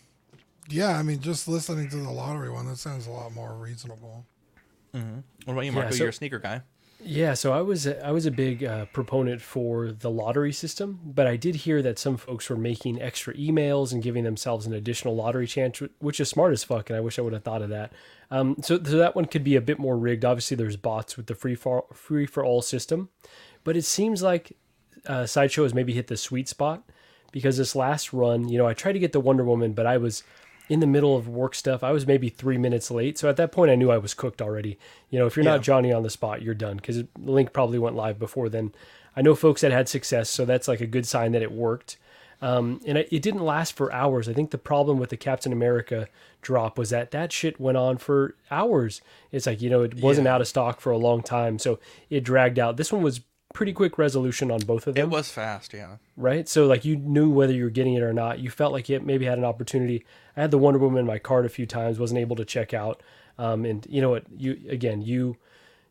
yeah, 0.68 0.98
I 0.98 1.02
mean, 1.04 1.20
just 1.20 1.46
listening 1.46 1.88
to 1.90 1.96
the 1.96 2.10
lottery 2.10 2.50
one, 2.50 2.66
that 2.66 2.78
sounds 2.78 3.06
a 3.06 3.10
lot 3.10 3.32
more 3.32 3.52
reasonable. 3.54 4.24
What 4.90 5.02
about 5.46 5.60
you, 5.60 5.66
Yeah, 5.70 5.70
Marco? 5.78 5.90
so- 5.92 5.98
You're 5.98 6.08
a 6.08 6.12
sneaker 6.12 6.40
guy. 6.40 6.62
Yeah, 7.02 7.32
so 7.32 7.52
I 7.52 7.62
was 7.62 7.86
I 7.86 8.10
was 8.10 8.26
a 8.26 8.30
big 8.30 8.62
uh, 8.62 8.84
proponent 8.86 9.40
for 9.40 9.90
the 9.90 10.10
lottery 10.10 10.52
system, 10.52 11.00
but 11.02 11.26
I 11.26 11.36
did 11.36 11.54
hear 11.54 11.80
that 11.80 11.98
some 11.98 12.18
folks 12.18 12.50
were 12.50 12.56
making 12.56 13.00
extra 13.00 13.32
emails 13.34 13.92
and 13.92 14.02
giving 14.02 14.24
themselves 14.24 14.66
an 14.66 14.74
additional 14.74 15.16
lottery 15.16 15.46
chance, 15.46 15.82
which 15.98 16.20
is 16.20 16.28
smart 16.28 16.52
as 16.52 16.62
fuck, 16.62 16.90
and 16.90 16.96
I 16.96 17.00
wish 17.00 17.18
I 17.18 17.22
would 17.22 17.32
have 17.32 17.42
thought 17.42 17.62
of 17.62 17.70
that. 17.70 17.92
Um, 18.30 18.56
so, 18.60 18.82
so 18.82 18.98
that 18.98 19.16
one 19.16 19.24
could 19.24 19.42
be 19.42 19.56
a 19.56 19.62
bit 19.62 19.78
more 19.78 19.96
rigged. 19.96 20.26
Obviously, 20.26 20.56
there's 20.56 20.76
bots 20.76 21.16
with 21.16 21.26
the 21.26 21.34
free 21.34 21.54
for 21.54 21.86
free 21.94 22.26
for 22.26 22.44
all 22.44 22.60
system, 22.60 23.08
but 23.64 23.76
it 23.76 23.84
seems 23.84 24.22
like 24.22 24.56
uh, 25.06 25.24
Sideshow 25.24 25.62
has 25.62 25.72
maybe 25.72 25.94
hit 25.94 26.08
the 26.08 26.18
sweet 26.18 26.48
spot 26.48 26.82
because 27.32 27.56
this 27.56 27.74
last 27.74 28.12
run, 28.12 28.48
you 28.48 28.58
know, 28.58 28.66
I 28.66 28.74
tried 28.74 28.92
to 28.92 28.98
get 28.98 29.12
the 29.12 29.20
Wonder 29.20 29.44
Woman, 29.44 29.72
but 29.72 29.86
I 29.86 29.96
was 29.96 30.22
in 30.70 30.78
the 30.78 30.86
middle 30.86 31.16
of 31.16 31.28
work 31.28 31.56
stuff. 31.56 31.82
I 31.82 31.90
was 31.90 32.06
maybe 32.06 32.28
three 32.28 32.56
minutes 32.56 32.92
late. 32.92 33.18
So 33.18 33.28
at 33.28 33.36
that 33.36 33.50
point, 33.50 33.72
I 33.72 33.74
knew 33.74 33.90
I 33.90 33.98
was 33.98 34.14
cooked 34.14 34.40
already. 34.40 34.78
You 35.10 35.18
know, 35.18 35.26
if 35.26 35.36
you're 35.36 35.44
not 35.44 35.62
Johnny 35.62 35.92
on 35.92 36.04
the 36.04 36.10
spot, 36.10 36.42
you're 36.42 36.54
done 36.54 36.76
because 36.76 37.02
Link 37.18 37.52
probably 37.52 37.80
went 37.80 37.96
live 37.96 38.20
before 38.20 38.48
then. 38.48 38.72
I 39.16 39.22
know 39.22 39.34
folks 39.34 39.62
that 39.62 39.72
had 39.72 39.88
success, 39.88 40.30
so 40.30 40.44
that's 40.44 40.68
like 40.68 40.80
a 40.80 40.86
good 40.86 41.06
sign 41.06 41.32
that 41.32 41.42
it 41.42 41.50
worked. 41.50 41.98
Um, 42.40 42.80
and 42.86 42.96
it, 42.96 43.08
it 43.10 43.20
didn't 43.20 43.44
last 43.44 43.72
for 43.72 43.92
hours. 43.92 44.28
I 44.28 44.32
think 44.32 44.52
the 44.52 44.58
problem 44.58 44.98
with 44.98 45.10
the 45.10 45.16
Captain 45.16 45.52
America 45.52 46.06
drop 46.40 46.78
was 46.78 46.90
that 46.90 47.10
that 47.10 47.32
shit 47.32 47.60
went 47.60 47.76
on 47.76 47.98
for 47.98 48.36
hours. 48.48 49.02
It's 49.32 49.46
like, 49.46 49.60
you 49.60 49.70
know, 49.70 49.82
it 49.82 50.00
wasn't 50.00 50.28
out 50.28 50.40
of 50.40 50.46
stock 50.46 50.80
for 50.80 50.92
a 50.92 50.96
long 50.96 51.22
time. 51.22 51.58
So 51.58 51.80
it 52.08 52.22
dragged 52.22 52.60
out. 52.60 52.76
This 52.76 52.92
one 52.92 53.02
was 53.02 53.20
pretty 53.52 53.72
quick 53.72 53.98
resolution 53.98 54.50
on 54.50 54.60
both 54.60 54.86
of 54.86 54.94
them 54.94 55.04
It 55.04 55.10
was 55.10 55.30
fast, 55.30 55.72
yeah. 55.72 55.96
right? 56.16 56.48
So 56.48 56.66
like 56.66 56.84
you 56.84 56.96
knew 56.96 57.30
whether 57.30 57.52
you 57.52 57.64
were 57.64 57.70
getting 57.70 57.94
it 57.94 58.02
or 58.02 58.12
not. 58.12 58.38
You 58.38 58.50
felt 58.50 58.72
like 58.72 58.88
it 58.88 59.04
maybe 59.04 59.24
had 59.26 59.38
an 59.38 59.44
opportunity. 59.44 60.04
I 60.36 60.42
had 60.42 60.50
the 60.50 60.58
Wonder 60.58 60.78
Woman 60.78 61.00
in 61.00 61.06
my 61.06 61.18
cart 61.18 61.46
a 61.46 61.48
few 61.50 61.66
times, 61.66 61.98
wasn't 61.98 62.20
able 62.20 62.36
to 62.36 62.44
check 62.44 62.72
out. 62.72 63.02
Um, 63.38 63.64
and 63.64 63.86
you 63.88 64.00
know 64.00 64.10
what? 64.10 64.24
You 64.36 64.58
again, 64.68 65.02
you 65.02 65.36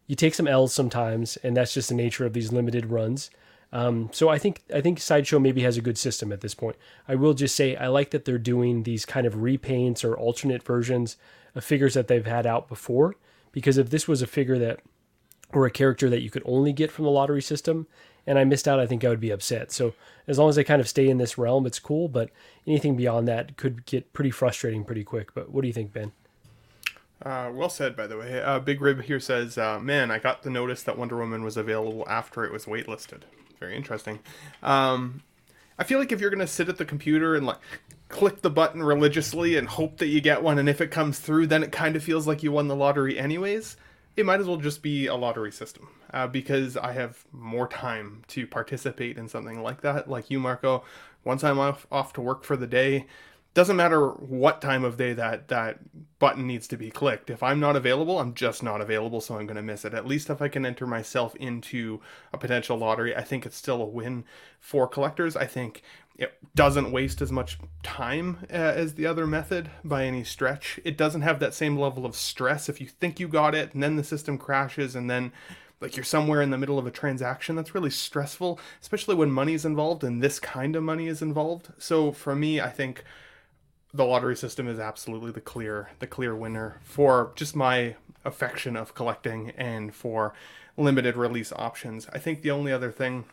you 0.08 0.16
take 0.16 0.34
some 0.34 0.48
L's 0.48 0.74
sometimes, 0.74 1.38
and 1.38 1.56
that's 1.56 1.74
just 1.74 1.90
the 1.90 1.96
nature 1.96 2.26
of 2.26 2.34
these 2.34 2.52
limited 2.52 2.88
runs. 2.88 3.30
Um, 3.72 4.10
so 4.12 4.30
I 4.30 4.40
think 4.40 4.64
I 4.74 4.82
think 4.82 5.00
Sideshow 5.00 5.40
maybe 5.40 5.62
has 5.62 5.78
a 5.78 5.82
good 5.82 5.98
system 5.98 6.32
at 6.32 6.42
this 6.42 6.56
point. 6.56 6.76
I 7.08 7.16
will 7.16 7.34
just 7.34 7.56
say 7.56 7.76
I 7.76 7.88
like 7.88 8.12
that 8.12 8.26
they're 8.26 8.38
doing 8.38 8.84
these 8.84 9.06
kind 9.06 9.28
of 9.28 9.36
repaints 9.36 10.04
or 10.04 10.18
alternate 10.18 10.64
versions 10.64 11.18
of 11.56 11.64
figures 11.64 11.94
that 11.94 12.08
they've 12.08 12.26
had 12.26 12.46
out 12.46 12.68
before. 12.68 13.16
Because 13.52 13.78
if 13.78 13.90
this 13.90 14.08
was 14.08 14.22
a 14.22 14.28
figure 14.28 14.58
that 14.60 14.80
or 15.54 15.66
a 15.66 15.72
character 15.72 16.10
that 16.10 16.22
you 16.22 16.30
could 16.30 16.44
only 16.46 16.74
get 16.74 16.92
from 16.92 17.06
the 17.06 17.12
lottery 17.12 17.42
system 17.42 17.88
and 18.30 18.38
I 18.38 18.44
missed 18.44 18.68
out, 18.68 18.80
I 18.80 18.86
think 18.86 19.04
I 19.04 19.10
would 19.10 19.20
be 19.20 19.32
upset. 19.32 19.72
So 19.72 19.96
as 20.28 20.38
long 20.38 20.50
as 20.50 20.58
I 20.60 20.62
kind 20.62 20.80
of 20.80 20.88
stay 20.88 21.10
in 21.10 21.18
this 21.18 21.40
realm, 21.40 21.66
it's 21.66 21.80
cool. 21.80 22.08
But 22.08 22.30
anything 22.68 22.96
beyond 22.96 23.28
that 23.28 23.58
could 23.58 23.88
get 23.88 24.14
pretty 24.14 24.30
frustrating 24.30 24.86
pretty 24.86 25.04
quick. 25.04 25.34
But 25.34 25.50
what 25.50 25.62
do 25.62 25.68
you 25.68 25.74
think, 25.74 25.94
Ben? 25.94 26.12
Uh, 27.24 27.50
well 27.52 27.70
said, 27.70 27.96
by 27.96 28.06
the 28.06 28.18
way. 28.18 28.40
Uh, 28.40 28.60
Big 28.60 28.82
Rib 28.82 29.02
here 29.02 29.20
says, 29.20 29.58
uh, 29.58 29.80
"Man, 29.80 30.12
I 30.12 30.20
got 30.20 30.44
the 30.44 30.52
notice 30.52 30.84
that 30.84 30.98
Wonder 30.98 31.18
Woman 31.18 31.44
was 31.44 31.58
available 31.58 32.06
after 32.08 32.46
it 32.46 32.54
was 32.54 32.66
waitlisted. 32.66 33.22
Very 33.60 33.76
interesting. 33.76 34.20
Um, 34.62 35.24
I 35.80 35.84
feel 35.84 35.98
like 35.98 36.12
if 36.12 36.22
you're 36.22 36.30
gonna 36.30 36.48
sit 36.48 36.70
at 36.70 36.78
the 36.78 36.86
computer 36.86 37.36
and 37.36 37.48
like 37.48 37.58
click 38.10 38.42
the 38.42 38.50
button 38.52 38.84
religiously 38.84 39.58
and 39.58 39.68
hope 39.68 39.98
that 39.98 40.08
you 40.08 40.22
get 40.22 40.44
one, 40.44 40.60
and 40.60 40.70
if 40.70 40.80
it 40.80 40.92
comes 40.92 41.20
through, 41.20 41.48
then 41.48 41.64
it 41.64 41.72
kind 41.72 41.96
of 41.96 42.04
feels 42.04 42.28
like 42.28 42.44
you 42.44 42.52
won 42.52 42.68
the 42.68 42.76
lottery 42.76 43.18
anyways. 43.18 43.76
It 44.20 44.26
might 44.26 44.42
as 44.42 44.48
well 44.48 44.58
just 44.58 44.82
be 44.82 45.08
a 45.08 45.16
lottery 45.16 45.50
system 45.50 45.88
uh, 46.14 46.28
because 46.28 46.76
I 46.76 46.92
have 46.92 47.24
more 47.32 47.70
time 47.70 48.24
to 48.28 48.46
participate 48.46 49.18
in 49.18 49.30
something 49.30 49.64
like 49.64 49.80
that. 49.80 50.10
Like 50.10 50.30
you, 50.30 50.42
Marco, 50.42 50.84
once 51.24 51.42
I'm 51.42 51.58
off 51.58 51.88
off 51.90 52.12
to 52.14 52.22
work 52.22 52.44
for 52.44 52.58
the 52.58 52.68
day, 52.68 53.08
doesn't 53.54 53.76
matter 53.76 54.08
what 54.10 54.62
time 54.62 54.84
of 54.84 54.98
day 54.98 55.14
that 55.14 55.48
that 55.48 55.80
button 56.20 56.46
needs 56.46 56.68
to 56.68 56.78
be 56.78 56.92
clicked. 56.92 57.30
If 57.30 57.42
i'm 57.42 57.60
not 57.60 57.76
available 57.76 58.20
i'm 58.20 58.34
just 58.34 58.62
not 58.62 58.82
available 58.82 59.22
so 59.22 59.38
i'm 59.38 59.48
going 59.48 59.58
to 59.58 59.62
miss 59.62 59.86
it. 59.86 59.94
At 59.94 60.08
least 60.08 60.30
if 60.30 60.42
i 60.42 60.48
can 60.48 60.66
enter 60.66 60.86
myself 60.86 61.36
into 61.36 62.02
a 62.34 62.38
potential 62.38 62.78
lottery 62.78 63.16
i 63.16 63.22
think 63.22 63.46
it's 63.46 63.58
still 63.58 63.82
a 63.82 63.86
win 63.86 64.24
for 64.60 64.88
collectors. 64.88 65.36
I 65.36 65.46
think 65.46 65.82
it 66.18 66.38
doesn't 66.54 66.92
waste 66.92 67.22
as 67.22 67.32
much 67.32 67.58
time 67.82 68.40
uh, 68.52 68.56
as 68.56 68.96
the 68.96 69.06
other 69.06 69.26
method 69.26 69.70
by 69.86 70.04
any 70.04 70.24
stretch. 70.26 70.78
It 70.84 70.98
doesn't 70.98 71.22
have 71.22 71.40
that 71.40 71.54
same 71.54 71.78
level 71.78 72.06
of 72.06 72.14
stress. 72.14 72.68
If 72.68 72.82
you 72.82 72.88
think 72.88 73.22
you 73.22 73.30
got 73.30 73.56
it 73.56 73.74
and 73.74 73.82
then 73.82 73.96
the 73.96 74.04
system 74.04 74.38
crashes 74.38 74.96
and 74.96 75.10
then 75.10 75.32
like 75.80 75.96
you're 75.96 76.04
somewhere 76.04 76.42
in 76.42 76.50
the 76.50 76.58
middle 76.58 76.78
of 76.78 76.86
a 76.86 76.92
transaction 76.92 77.56
that's 77.56 77.74
really 77.74 77.90
stressful 77.90 78.60
especially 78.82 79.16
when 79.16 79.32
money's 79.32 79.64
involved 79.64 80.04
and 80.04 80.22
this 80.22 80.38
kind 80.38 80.76
of 80.76 80.84
money 80.84 81.08
is 81.08 81.22
involved. 81.22 81.70
So 81.78 82.12
for 82.12 82.36
me 82.36 82.60
i 82.60 82.70
think 82.70 83.06
the 83.94 84.06
lottery 84.06 84.36
system 84.36 84.68
is 84.68 84.80
absolutely 84.80 85.32
the 85.32 85.42
clear 85.42 85.90
the 86.00 86.08
clear 86.08 86.36
winner 86.36 86.80
for 86.84 87.32
just 87.36 87.56
my 87.56 87.96
affection 88.24 88.76
of 88.76 88.94
collecting 88.94 89.52
and 89.52 89.94
for 89.94 90.34
limited 90.78 91.18
release 91.18 91.52
options. 91.54 92.08
I 92.14 92.20
think 92.20 92.42
the 92.42 92.52
only 92.52 92.72
other 92.72 92.92
thing 92.92 93.26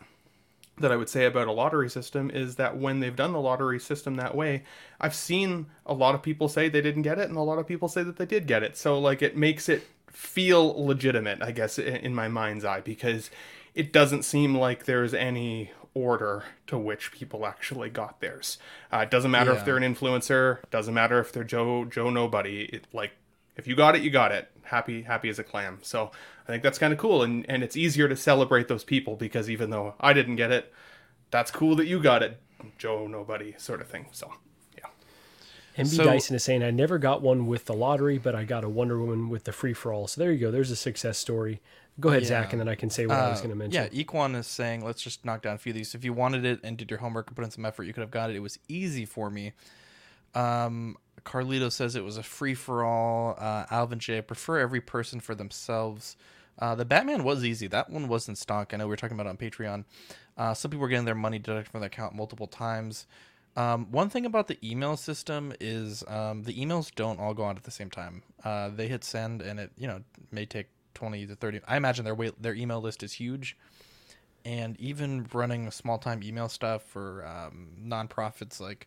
that 0.78 0.92
I 0.92 0.96
would 0.96 1.08
say 1.08 1.24
about 1.24 1.48
a 1.48 1.52
lottery 1.52 1.88
system 1.88 2.30
is 2.30 2.56
that 2.56 2.76
when 2.76 3.00
they've 3.00 3.16
done 3.16 3.32
the 3.32 3.40
lottery 3.40 3.80
system 3.80 4.16
that 4.16 4.34
way, 4.34 4.62
I've 5.00 5.14
seen 5.14 5.66
a 5.86 5.94
lot 5.94 6.14
of 6.14 6.22
people 6.22 6.48
say 6.48 6.68
they 6.68 6.82
didn't 6.82 7.02
get 7.02 7.18
it 7.18 7.28
and 7.28 7.36
a 7.36 7.42
lot 7.42 7.58
of 7.58 7.66
people 7.66 7.88
say 7.88 8.02
that 8.02 8.16
they 8.16 8.26
did 8.26 8.46
get 8.46 8.62
it. 8.62 8.76
So 8.76 8.98
like 8.98 9.22
it 9.22 9.36
makes 9.36 9.68
it 9.68 9.84
feel 10.10 10.84
legitimate, 10.84 11.42
I 11.42 11.52
guess 11.52 11.78
in 11.78 12.14
my 12.14 12.28
mind's 12.28 12.64
eye 12.64 12.80
because 12.80 13.30
it 13.74 13.92
doesn't 13.92 14.22
seem 14.22 14.56
like 14.56 14.84
there's 14.84 15.14
any 15.14 15.70
order 15.96 16.44
to 16.66 16.76
which 16.78 17.10
people 17.10 17.46
actually 17.46 17.88
got 17.88 18.20
theirs. 18.20 18.58
Uh, 18.92 18.98
it 18.98 19.10
doesn't 19.10 19.30
matter 19.30 19.52
Yeah. 19.52 19.58
if 19.58 19.64
they're 19.64 19.76
an 19.78 19.94
influencer. 19.94 20.58
Doesn't 20.70 20.92
matter 20.92 21.18
if 21.18 21.32
they're 21.32 21.44
Joe 21.44 21.84
Joe 21.86 22.10
Nobody. 22.10 22.64
It 22.72 22.86
like 22.92 23.12
if 23.56 23.66
you 23.66 23.74
got 23.74 23.96
it, 23.96 24.02
you 24.02 24.10
got 24.10 24.30
it. 24.32 24.50
Happy 24.64 25.02
happy 25.02 25.28
as 25.30 25.38
a 25.38 25.44
clam. 25.44 25.78
So 25.82 26.10
I 26.46 26.52
think 26.52 26.62
that's 26.62 26.78
kind 26.78 26.92
of 26.92 26.98
cool, 26.98 27.22
and 27.22 27.44
and 27.48 27.62
it's 27.64 27.76
easier 27.76 28.08
to 28.08 28.16
celebrate 28.16 28.68
those 28.68 28.84
people 28.84 29.16
because 29.16 29.48
even 29.48 29.70
though 29.70 29.94
I 29.98 30.12
didn't 30.12 30.36
get 30.36 30.50
it, 30.52 30.72
that's 31.30 31.50
cool 31.50 31.74
that 31.76 31.86
you 31.86 32.00
got 32.02 32.22
it, 32.22 32.38
Joe 32.78 33.06
Nobody 33.06 33.54
sort 33.56 33.80
of 33.80 33.88
thing. 33.88 34.06
So 34.12 34.32
yeah. 34.76 34.88
MB 35.78 35.86
So- 35.96 36.04
Dyson 36.04 36.36
is 36.36 36.44
saying, 36.44 36.62
I 36.62 36.70
never 36.70 36.98
got 36.98 37.22
one 37.22 37.46
with 37.46 37.64
the 37.64 37.74
lottery, 37.74 38.18
but 38.18 38.34
I 38.34 38.44
got 38.44 38.64
a 38.64 38.68
Wonder 38.68 38.98
Woman 39.00 39.28
with 39.30 39.44
the 39.44 39.52
free 39.52 39.72
for 39.74 39.92
all. 39.92 40.06
So 40.06 40.20
there 40.20 40.30
you 40.32 40.38
go. 40.40 40.50
There's 40.50 40.70
a 40.70 40.76
success 40.76 41.16
story. 41.18 41.60
Go 41.98 42.10
ahead, 42.10 42.26
Zach, 42.26 42.52
and 42.52 42.60
then 42.60 42.68
I 42.68 42.74
can 42.74 42.90
say 42.90 43.06
what 43.06 43.16
I 43.16 43.30
was 43.30 43.38
Uh, 43.38 43.42
going 43.44 43.50
to 43.50 43.56
mention. 43.56 43.88
Yeah, 43.92 44.04
Equan 44.04 44.36
is 44.36 44.46
saying, 44.46 44.84
let's 44.84 45.00
just 45.02 45.24
knock 45.24 45.42
down 45.42 45.54
a 45.54 45.58
few 45.58 45.70
of 45.70 45.76
these. 45.76 45.94
If 45.94 46.04
you 46.04 46.12
wanted 46.12 46.44
it 46.44 46.60
and 46.62 46.76
did 46.76 46.90
your 46.90 46.98
homework 47.00 47.28
and 47.28 47.36
put 47.36 47.44
in 47.44 47.50
some 47.50 47.64
effort, 47.64 47.84
you 47.84 47.94
could 47.94 48.02
have 48.02 48.10
got 48.10 48.28
it. 48.28 48.36
It 48.36 48.40
was 48.40 48.58
easy 48.68 49.06
for 49.06 49.30
me. 49.30 49.52
Um, 50.34 50.98
Carlito 51.24 51.72
says 51.72 51.96
it 51.96 52.04
was 52.04 52.18
a 52.18 52.22
free 52.22 52.54
for 52.54 52.84
all. 52.84 53.36
Uh, 53.38 53.64
Alvin 53.70 53.98
J, 53.98 54.18
I 54.18 54.20
prefer 54.20 54.58
every 54.58 54.80
person 54.80 55.20
for 55.20 55.34
themselves. 55.34 56.16
Uh, 56.58 56.74
the 56.74 56.84
Batman 56.84 57.24
was 57.24 57.44
easy. 57.44 57.66
That 57.66 57.90
one 57.90 58.08
was 58.08 58.28
in 58.28 58.36
stock. 58.36 58.72
I 58.72 58.76
know 58.76 58.86
we 58.86 58.90
were 58.90 58.96
talking 58.96 59.18
about 59.18 59.26
it 59.26 59.30
on 59.30 59.36
Patreon. 59.38 59.84
Uh, 60.36 60.52
some 60.52 60.70
people 60.70 60.82
were 60.82 60.88
getting 60.88 61.06
their 61.06 61.14
money 61.14 61.38
deducted 61.38 61.68
from 61.70 61.80
their 61.80 61.86
account 61.88 62.14
multiple 62.14 62.46
times. 62.46 63.06
Um, 63.56 63.90
one 63.90 64.10
thing 64.10 64.26
about 64.26 64.48
the 64.48 64.58
email 64.62 64.98
system 64.98 65.54
is 65.60 66.04
um, 66.08 66.42
the 66.42 66.52
emails 66.52 66.94
don't 66.94 67.18
all 67.18 67.32
go 67.32 67.46
out 67.46 67.56
at 67.56 67.64
the 67.64 67.70
same 67.70 67.88
time. 67.88 68.22
Uh, 68.44 68.68
they 68.68 68.86
hit 68.86 69.02
send, 69.02 69.40
and 69.40 69.58
it 69.58 69.72
you 69.78 69.86
know 69.86 70.02
may 70.30 70.44
take 70.44 70.68
twenty 70.96 71.26
to 71.26 71.36
thirty. 71.36 71.60
I 71.68 71.76
imagine 71.76 72.04
their 72.04 72.14
wait, 72.14 72.40
their 72.42 72.54
email 72.54 72.80
list 72.80 73.02
is 73.02 73.12
huge, 73.12 73.56
and 74.44 74.78
even 74.80 75.26
running 75.32 75.70
small 75.70 75.98
time 75.98 76.22
email 76.24 76.48
stuff 76.48 76.82
for 76.82 77.24
um, 77.26 77.68
nonprofits 77.80 78.58
like 78.60 78.86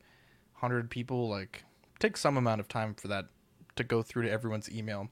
hundred 0.56 0.90
people 0.90 1.30
like 1.30 1.64
takes 2.00 2.20
some 2.20 2.36
amount 2.36 2.60
of 2.60 2.68
time 2.68 2.94
for 2.94 3.08
that 3.08 3.26
to 3.76 3.84
go 3.84 4.02
through 4.02 4.24
to 4.24 4.30
everyone's 4.32 4.70
email. 4.70 5.08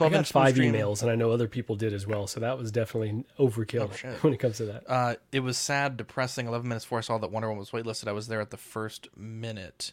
I 0.00 0.08
got 0.08 0.26
five 0.26 0.54
Bluestream- 0.54 0.72
emails, 0.74 1.02
and 1.02 1.10
I 1.10 1.14
know 1.16 1.30
other 1.32 1.48
people 1.48 1.74
did 1.74 1.92
as 1.92 2.06
well. 2.06 2.26
So 2.28 2.38
that 2.40 2.58
was 2.58 2.70
definitely 2.70 3.24
overkill 3.38 3.90
Oh, 4.04 4.08
when 4.20 4.32
it 4.32 4.38
comes 4.38 4.58
to 4.58 4.66
that. 4.66 4.84
Uh, 4.88 5.14
it 5.32 5.40
was 5.40 5.56
sad, 5.56 5.96
depressing. 5.96 6.46
Eleven 6.46 6.68
minutes 6.68 6.84
before 6.84 6.98
I 6.98 7.02
saw 7.02 7.18
that 7.18 7.30
Wonder 7.32 7.48
Woman 7.48 7.60
was 7.60 7.70
waitlisted, 7.70 8.06
I 8.08 8.12
was 8.12 8.28
there 8.28 8.40
at 8.40 8.50
the 8.50 8.56
first 8.56 9.08
minute. 9.16 9.92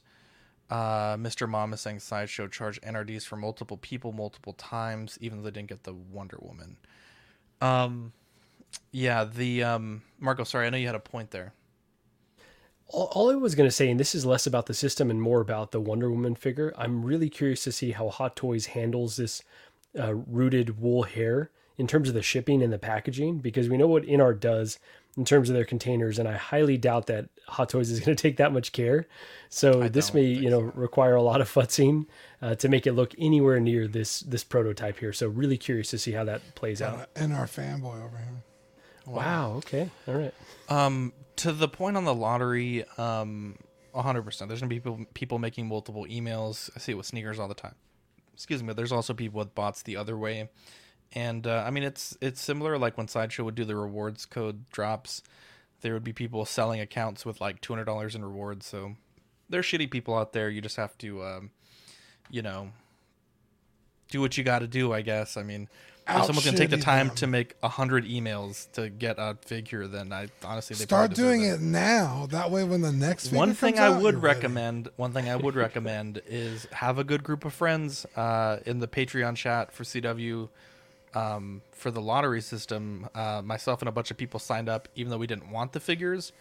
Uh, 0.72 1.18
Mr. 1.18 1.74
Is 1.74 1.82
saying 1.82 2.00
Sideshow 2.00 2.48
charged 2.48 2.82
NRDs 2.82 3.24
for 3.24 3.36
multiple 3.36 3.76
people 3.76 4.14
multiple 4.14 4.54
times, 4.54 5.18
even 5.20 5.40
though 5.40 5.44
they 5.44 5.52
didn't 5.52 5.68
get 5.68 5.84
the 5.84 5.94
Wonder 5.94 6.38
Woman. 6.42 6.78
Um, 7.60 8.14
yeah, 8.94 9.26
the 9.26 9.64
um, 9.64 10.02
Marco. 10.18 10.46
Sorry, 10.46 10.66
I 10.66 10.70
know 10.70 10.78
you 10.78 10.88
had 10.88 10.96
a 10.96 11.00
point 11.00 11.32
there. 11.32 11.54
All, 12.88 13.10
all 13.12 13.32
I 13.32 13.36
was 13.36 13.54
going 13.54 13.68
to 13.68 13.76
say, 13.76 13.90
and 13.90 14.00
this 14.00 14.16
is 14.16 14.26
less 14.26 14.48
about 14.48 14.68
the 14.68 14.74
system 14.74 15.12
and 15.12 15.22
more 15.22 15.42
about 15.42 15.72
the 15.72 15.82
Wonder 15.82 16.10
Woman 16.10 16.36
figure, 16.36 16.74
I'm 16.78 17.04
really 17.04 17.30
curious 17.30 17.66
to 17.66 17.74
see 17.74 17.92
how 17.92 18.08
Hot 18.08 18.38
Toys 18.38 18.68
handles 18.68 19.18
this 19.18 19.44
uh, 20.00 20.14
rooted 20.14 20.80
wool 20.80 21.04
hair 21.04 21.52
in 21.78 21.86
terms 21.86 22.08
of 22.08 22.16
the 22.16 22.22
shipping 22.22 22.64
and 22.64 22.72
the 22.72 22.80
packaging, 22.80 23.40
because 23.40 23.68
we 23.68 23.76
know 23.76 23.88
what 23.88 24.04
Inart 24.04 24.40
does 24.40 24.80
in 25.18 25.26
terms 25.26 25.50
of 25.50 25.56
their 25.56 25.66
containers, 25.66 26.20
and 26.20 26.28
I 26.28 26.34
highly 26.34 26.78
doubt 26.78 27.08
that 27.08 27.30
Hot 27.48 27.70
Toys 27.70 27.90
is 27.90 28.00
going 28.04 28.16
to 28.16 28.22
take 28.22 28.38
that 28.38 28.54
much 28.54 28.72
care. 28.72 29.08
So 29.50 29.88
this 29.90 30.14
may, 30.14 30.24
you 30.24 30.50
know, 30.50 30.62
require 30.62 31.16
a 31.16 31.22
lot 31.22 31.42
of 31.42 31.52
futzing 31.52 32.06
uh, 32.42 32.56
to 32.56 32.70
make 32.70 32.88
it 32.88 32.94
look 32.94 33.14
anywhere 33.18 33.60
near 33.60 33.88
this 33.88 34.22
this 34.22 34.44
prototype 34.44 35.00
here. 35.00 35.14
So 35.14 35.28
really 35.28 35.58
curious 35.58 35.90
to 35.90 35.98
see 35.98 36.12
how 36.14 36.24
that 36.26 36.56
plays 36.56 36.82
out. 36.82 37.10
And 37.16 37.34
our 37.34 37.46
fanboy 37.46 38.06
over 38.06 38.18
here. 38.18 38.44
Wow. 39.06 39.56
Okay. 39.58 39.90
All 40.08 40.16
right. 40.16 40.34
Um, 40.70 41.14
to 41.38 41.52
the 41.52 41.68
point 41.68 41.98
on 41.98 42.06
the 42.06 42.14
lottery, 42.14 42.86
um, 42.98 43.58
hundred 43.94 44.24
percent. 44.24 44.48
There's 44.48 44.62
gonna 44.62 44.70
be 44.70 44.80
people 44.80 45.06
people 45.14 45.40
making 45.40 45.68
multiple 45.68 46.06
emails. 46.06 46.70
I 46.76 46.80
see 46.80 46.94
it 46.94 46.96
with 46.96 47.08
sneakers 47.08 47.40
all 47.40 47.48
the 47.48 47.54
time. 47.54 47.76
Excuse 48.34 48.64
me. 48.64 48.68
but 48.68 48.78
There's 48.78 48.92
also 48.92 49.14
people 49.14 49.40
with 49.40 49.54
bots 49.54 49.82
the 49.84 49.98
other 49.98 50.18
way, 50.18 50.50
and 51.14 51.46
uh, 51.46 51.64
I 51.66 51.72
mean 51.72 51.84
it's 51.84 52.18
it's 52.22 52.42
similar. 52.42 52.78
Like 52.78 52.98
when 52.98 53.08
Sideshow 53.08 53.44
would 53.44 53.56
do 53.56 53.66
the 53.66 53.76
rewards 53.76 54.26
code 54.26 54.70
drops, 54.70 55.22
there 55.82 55.94
would 55.94 56.04
be 56.04 56.14
people 56.14 56.46
selling 56.46 56.80
accounts 56.80 57.26
with 57.26 57.42
like 57.42 57.62
two 57.62 57.74
hundred 57.74 57.86
dollars 57.86 58.16
in 58.16 58.24
rewards. 58.24 58.66
So 58.66 58.96
there's 59.50 59.66
shitty 59.66 59.92
people 59.92 60.16
out 60.18 60.34
there. 60.34 60.50
You 60.50 60.62
just 60.62 60.78
have 60.78 60.98
to, 61.00 61.24
um, 61.24 61.52
you 62.30 62.42
know, 62.42 62.72
do 64.10 64.22
what 64.22 64.38
you 64.38 64.44
got 64.44 64.60
to 64.60 64.68
do. 64.68 64.94
I 64.94 65.02
guess. 65.02 65.38
I 65.38 65.44
mean. 65.44 65.68
If 66.08 66.26
someone's 66.26 66.46
gonna 66.46 66.58
take 66.58 66.72
the 66.72 66.78
time 66.78 67.08
them. 67.08 67.16
to 67.18 67.28
make 67.28 67.56
a 67.64 67.70
hundred 67.70 68.06
emails 68.06 68.70
to 68.74 68.90
get 68.90 69.16
a 69.18 69.38
figure, 69.46 69.88
then 69.88 70.12
I 70.12 70.28
honestly 70.44 70.76
they 70.76 70.84
Start 70.84 71.14
doing 71.14 71.44
it 71.44 71.62
now. 71.62 72.28
That 72.32 72.52
way, 72.52 72.66
when 72.66 72.82
the 72.82 72.92
next 72.92 73.26
figure 73.26 73.38
one 73.38 73.54
thing 73.54 73.80
I 73.80 73.84
out, 73.84 74.02
would 74.02 74.16
you're 74.16 74.22
ready. 74.22 74.40
recommend, 74.40 74.90
one 74.98 75.14
thing 75.14 75.30
I 75.30 75.38
would 75.38 75.56
recommend 75.68 76.22
is 76.26 76.68
have 76.74 76.98
a 76.98 77.06
good 77.06 77.24
group 77.24 77.46
of 77.46 77.54
friends 77.54 78.06
uh, 78.18 78.58
in 78.66 78.80
the 78.80 78.88
Patreon 78.88 79.36
chat 79.38 79.72
for 79.72 79.84
CW 79.84 80.50
um, 81.14 81.62
for 81.72 81.92
the 81.92 82.02
lottery 82.02 82.42
system. 82.42 83.08
Uh, 83.14 83.42
myself 83.44 83.82
and 83.82 83.90
a 83.90 83.92
bunch 83.92 84.12
of 84.12 84.18
people 84.18 84.40
signed 84.40 84.70
up, 84.70 84.88
even 84.96 85.12
though 85.12 85.18
we 85.18 85.28
didn't 85.28 85.50
want 85.52 85.74
the 85.74 85.80
figures, 85.80 86.32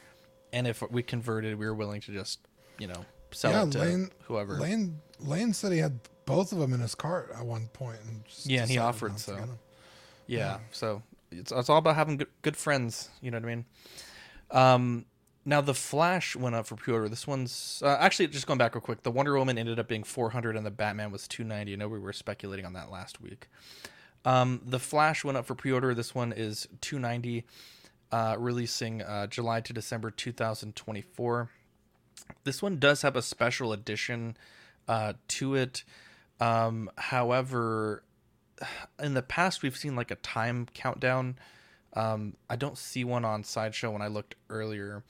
and 0.52 0.66
if 0.66 0.82
we 0.90 1.02
converted, 1.02 1.58
we 1.58 1.66
were 1.66 1.74
willing 1.74 2.00
to 2.02 2.12
just, 2.12 2.40
you 2.78 2.86
know, 2.86 3.04
sell 3.30 3.52
yeah, 3.52 3.64
it 3.64 3.72
to 3.72 3.78
Lane, 3.78 4.10
whoever. 4.24 4.58
Lane, 4.58 5.00
Lane 5.20 5.52
said 5.52 5.72
he 5.72 5.78
had 5.78 6.00
both 6.26 6.52
of 6.52 6.58
them 6.58 6.72
in 6.72 6.80
his 6.80 6.94
cart 6.94 7.30
at 7.36 7.44
one 7.44 7.68
point, 7.72 7.98
and 8.06 8.22
yeah, 8.44 8.62
and 8.62 8.70
he 8.70 8.78
offered 8.78 9.18
so. 9.18 9.36
'em. 9.36 9.58
Yeah, 10.26 10.58
so 10.70 11.02
it's 11.30 11.52
it's 11.52 11.68
all 11.68 11.78
about 11.78 11.96
having 11.96 12.18
good 12.18 12.28
good 12.42 12.56
friends. 12.56 13.08
You 13.20 13.30
know 13.30 13.38
what 13.38 13.44
I 13.44 13.54
mean? 13.54 13.64
Um, 14.50 15.06
now 15.44 15.60
the 15.60 15.74
Flash 15.74 16.36
went 16.36 16.54
up 16.54 16.66
for 16.66 16.76
pre-order. 16.76 17.08
This 17.08 17.26
one's 17.26 17.82
uh, 17.84 17.96
actually 17.98 18.28
just 18.28 18.46
going 18.46 18.58
back 18.58 18.74
real 18.74 18.82
quick. 18.82 19.02
The 19.02 19.10
Wonder 19.10 19.36
Woman 19.38 19.58
ended 19.58 19.78
up 19.78 19.88
being 19.88 20.04
400, 20.04 20.56
and 20.56 20.66
the 20.66 20.70
Batman 20.70 21.10
was 21.10 21.26
290. 21.26 21.72
I 21.72 21.76
know 21.76 21.88
we 21.88 21.98
were 21.98 22.12
speculating 22.12 22.66
on 22.66 22.74
that 22.74 22.90
last 22.90 23.20
week. 23.20 23.48
Um, 24.24 24.60
the 24.64 24.78
Flash 24.78 25.24
went 25.24 25.38
up 25.38 25.46
for 25.46 25.54
pre-order. 25.54 25.94
This 25.94 26.14
one 26.14 26.32
is 26.32 26.68
290, 26.80 27.44
uh, 28.12 28.36
releasing 28.38 29.02
uh, 29.02 29.26
July 29.26 29.60
to 29.62 29.72
December 29.72 30.10
2024. 30.10 31.50
This 32.44 32.62
one 32.62 32.78
does 32.78 33.02
have 33.02 33.16
a 33.16 33.22
special 33.22 33.72
edition 33.72 34.36
uh, 34.88 35.14
to 35.28 35.54
it. 35.54 35.84
Um, 36.38 36.90
however, 36.96 38.02
in 39.02 39.14
the 39.14 39.22
past 39.22 39.62
we've 39.62 39.76
seen 39.76 39.96
like 39.96 40.10
a 40.10 40.16
time 40.16 40.66
countdown. 40.74 41.36
Um, 41.94 42.36
I 42.48 42.56
don't 42.56 42.78
see 42.78 43.04
one 43.04 43.24
on 43.24 43.42
Sideshow 43.42 43.90
when 43.90 44.02
I 44.02 44.06
looked 44.06 44.36
earlier. 44.48 45.02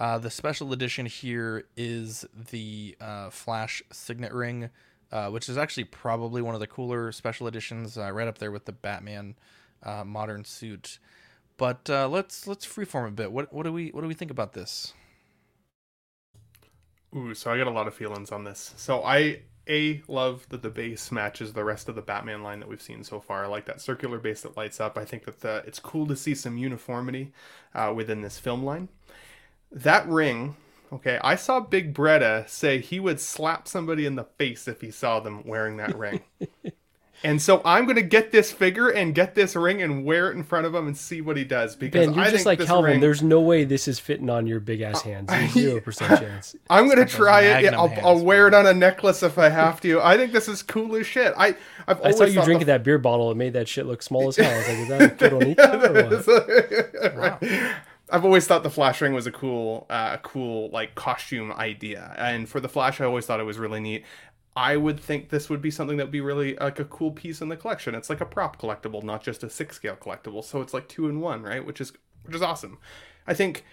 Uh, 0.00 0.18
the 0.18 0.30
special 0.30 0.72
edition 0.72 1.06
here 1.06 1.64
is 1.76 2.24
the 2.50 2.96
uh, 3.00 3.30
Flash 3.30 3.82
Signet 3.92 4.32
Ring, 4.32 4.70
uh, 5.14 5.30
which 5.30 5.48
is 5.48 5.56
actually 5.56 5.84
probably 5.84 6.42
one 6.42 6.54
of 6.54 6.60
the 6.60 6.66
cooler 6.66 7.12
special 7.12 7.46
editions, 7.46 7.96
uh, 7.96 8.10
right 8.10 8.26
up 8.26 8.38
there 8.38 8.50
with 8.50 8.64
the 8.64 8.72
Batman 8.72 9.36
uh, 9.84 10.02
modern 10.04 10.44
suit. 10.44 10.98
But 11.56 11.88
uh, 11.88 12.08
let's 12.08 12.48
let's 12.48 12.66
freeform 12.66 13.08
a 13.08 13.12
bit. 13.12 13.30
What 13.30 13.52
what 13.52 13.62
do 13.62 13.72
we 13.72 13.90
what 13.90 14.00
do 14.00 14.08
we 14.08 14.14
think 14.14 14.32
about 14.32 14.54
this? 14.54 14.92
Ooh, 17.16 17.32
so 17.32 17.52
I 17.52 17.58
got 17.58 17.68
a 17.68 17.70
lot 17.70 17.86
of 17.86 17.94
feelings 17.94 18.32
on 18.32 18.42
this. 18.42 18.74
So 18.76 19.04
I 19.04 19.42
a 19.68 20.02
love 20.08 20.48
that 20.48 20.62
the 20.62 20.68
base 20.68 21.12
matches 21.12 21.52
the 21.52 21.62
rest 21.62 21.88
of 21.88 21.94
the 21.94 22.02
Batman 22.02 22.42
line 22.42 22.58
that 22.58 22.68
we've 22.68 22.82
seen 22.82 23.04
so 23.04 23.20
far. 23.20 23.44
I 23.44 23.46
like 23.46 23.66
that 23.66 23.80
circular 23.80 24.18
base 24.18 24.42
that 24.42 24.56
lights 24.56 24.80
up. 24.80 24.98
I 24.98 25.04
think 25.04 25.26
that 25.26 25.40
the, 25.40 25.62
it's 25.64 25.78
cool 25.78 26.08
to 26.08 26.16
see 26.16 26.34
some 26.34 26.58
uniformity 26.58 27.32
uh, 27.72 27.92
within 27.94 28.20
this 28.20 28.40
film 28.40 28.64
line. 28.64 28.88
That 29.70 30.08
ring, 30.08 30.56
okay, 30.94 31.18
I 31.22 31.34
saw 31.34 31.60
Big 31.60 31.94
Bretta 31.94 32.48
say 32.48 32.80
he 32.80 33.00
would 33.00 33.20
slap 33.20 33.68
somebody 33.68 34.06
in 34.06 34.14
the 34.14 34.24
face 34.24 34.66
if 34.68 34.80
he 34.80 34.90
saw 34.90 35.20
them 35.20 35.44
wearing 35.44 35.76
that 35.78 35.96
ring. 35.96 36.20
And 37.24 37.40
so 37.40 37.62
I'm 37.64 37.86
gonna 37.86 38.02
get 38.02 38.32
this 38.32 38.52
figure 38.52 38.90
and 38.90 39.14
get 39.14 39.34
this 39.34 39.56
ring 39.56 39.80
and 39.80 40.04
wear 40.04 40.30
it 40.30 40.36
in 40.36 40.44
front 40.44 40.66
of 40.66 40.74
him 40.74 40.86
and 40.86 40.94
see 40.94 41.22
what 41.22 41.38
he 41.38 41.44
does 41.44 41.74
because 41.74 42.06
Ben, 42.06 42.14
you're 42.14 42.22
I 42.22 42.26
just 42.26 42.36
think 42.36 42.46
like 42.46 42.58
this 42.58 42.68
Calvin. 42.68 42.90
ring, 42.92 43.00
There's 43.00 43.22
no 43.22 43.40
way 43.40 43.64
this 43.64 43.88
is 43.88 43.98
fitting 43.98 44.28
on 44.28 44.46
your 44.46 44.60
big 44.60 44.82
ass 44.82 45.00
uh, 45.00 45.04
hands. 45.04 45.30
Zero 45.52 45.80
percent 45.80 46.20
chance. 46.20 46.54
I'm 46.70 46.86
got 46.86 46.96
those 46.96 47.10
try 47.10 47.40
it. 47.40 47.72
I'll, 47.72 47.88
hands, 47.88 48.02
I'll 48.04 48.22
wear 48.22 48.46
it 48.46 48.52
on 48.52 48.66
a 48.66 48.74
necklace 48.74 49.22
if 49.22 49.38
I 49.38 49.48
have 49.48 49.80
to. 49.80 50.02
I 50.02 50.18
think 50.18 50.32
this 50.32 50.48
is 50.48 50.62
cool 50.62 50.96
as 50.96 51.06
shit. 51.06 51.32
I 51.34 51.56
I've 51.88 52.02
I 52.02 52.10
saw 52.10 52.24
you 52.24 52.34
drinking 52.42 52.58
the- 52.58 52.64
that 52.66 52.84
beer 52.84 52.98
bottle. 52.98 53.30
It 53.30 53.38
made 53.38 53.54
that 53.54 53.68
shit 53.68 53.86
look 53.86 54.02
small 54.02 54.28
as 54.28 54.36
hell. 54.36 54.52
I 54.52 54.58
was 54.58 54.68
like, 54.68 54.78
is 54.78 54.88
that 54.88 55.02
a 55.02 55.30
Coronita 55.30 57.06
or 57.06 57.14
what? 57.14 57.42
Right. 57.42 57.74
I've 58.10 58.24
always 58.24 58.46
thought 58.46 58.62
the 58.62 58.70
flash 58.70 59.00
ring 59.00 59.14
was 59.14 59.26
a 59.26 59.32
cool, 59.32 59.86
uh, 59.88 60.18
cool 60.18 60.70
like 60.70 60.94
costume 60.94 61.52
idea, 61.52 62.14
and 62.18 62.48
for 62.48 62.60
the 62.60 62.68
flash, 62.68 63.00
I 63.00 63.04
always 63.04 63.26
thought 63.26 63.40
it 63.40 63.44
was 63.44 63.58
really 63.58 63.80
neat. 63.80 64.04
I 64.56 64.76
would 64.76 65.00
think 65.00 65.30
this 65.30 65.50
would 65.50 65.60
be 65.60 65.70
something 65.70 65.96
that 65.96 66.04
would 66.04 66.12
be 66.12 66.20
really 66.20 66.54
like 66.56 66.78
a 66.78 66.84
cool 66.84 67.10
piece 67.10 67.40
in 67.40 67.48
the 67.48 67.56
collection. 67.56 67.94
It's 67.94 68.08
like 68.08 68.20
a 68.20 68.26
prop 68.26 68.60
collectible, 68.60 69.02
not 69.02 69.22
just 69.22 69.42
a 69.42 69.50
six 69.50 69.76
scale 69.76 69.96
collectible. 69.96 70.44
So 70.44 70.60
it's 70.60 70.72
like 70.72 70.88
two 70.88 71.08
in 71.08 71.20
one, 71.20 71.42
right? 71.42 71.64
Which 71.64 71.80
is 71.80 71.92
which 72.24 72.36
is 72.36 72.42
awesome. 72.42 72.78
I 73.26 73.34
think 73.34 73.64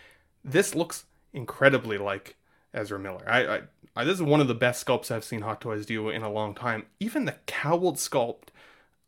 this 0.44 0.74
looks 0.74 1.06
incredibly 1.34 1.98
like 1.98 2.36
Ezra 2.74 2.98
Miller. 3.00 3.24
I, 3.30 3.46
I, 3.46 3.62
I 3.96 4.04
this 4.06 4.16
is 4.16 4.24
one 4.24 4.42
of 4.42 4.48
the 4.48 4.56
best 4.56 4.86
sculpts 4.86 5.12
I've 5.12 5.24
seen 5.24 5.42
Hot 5.42 5.62
Toys 5.62 5.86
do 5.86 6.10
in 6.10 6.24
a 6.24 6.32
long 6.32 6.56
time. 6.56 6.86
Even 7.00 7.26
the 7.26 7.36
cowled 7.46 7.98
sculpt 7.98 8.48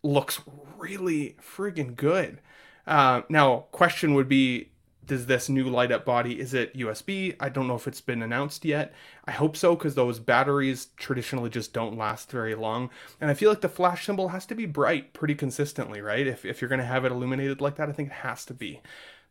looks 0.03 0.41
really 0.77 1.37
friggin' 1.41 1.95
good. 1.95 2.39
Uh, 2.85 3.21
now, 3.29 3.65
question 3.71 4.13
would 4.13 4.27
be, 4.27 4.69
does 5.05 5.25
this 5.25 5.49
new 5.49 5.69
light 5.69 5.91
up 5.91 6.05
body 6.05 6.39
is 6.39 6.53
it 6.53 6.75
usb 6.77 7.35
i 7.39 7.49
don't 7.49 7.67
know 7.67 7.75
if 7.75 7.87
it's 7.87 8.01
been 8.01 8.21
announced 8.21 8.65
yet 8.65 8.93
i 9.25 9.31
hope 9.31 9.55
so 9.55 9.75
because 9.75 9.95
those 9.95 10.19
batteries 10.19 10.87
traditionally 10.97 11.49
just 11.49 11.73
don't 11.73 11.97
last 11.97 12.31
very 12.31 12.55
long 12.55 12.89
and 13.19 13.29
i 13.29 13.33
feel 13.33 13.49
like 13.49 13.61
the 13.61 13.69
flash 13.69 14.05
symbol 14.05 14.29
has 14.29 14.45
to 14.45 14.55
be 14.55 14.65
bright 14.65 15.13
pretty 15.13 15.35
consistently 15.35 16.01
right 16.01 16.27
if, 16.27 16.45
if 16.45 16.61
you're 16.61 16.69
going 16.69 16.79
to 16.79 16.85
have 16.85 17.05
it 17.05 17.11
illuminated 17.11 17.61
like 17.61 17.75
that 17.75 17.89
i 17.89 17.91
think 17.91 18.09
it 18.09 18.15
has 18.15 18.45
to 18.45 18.53
be 18.53 18.81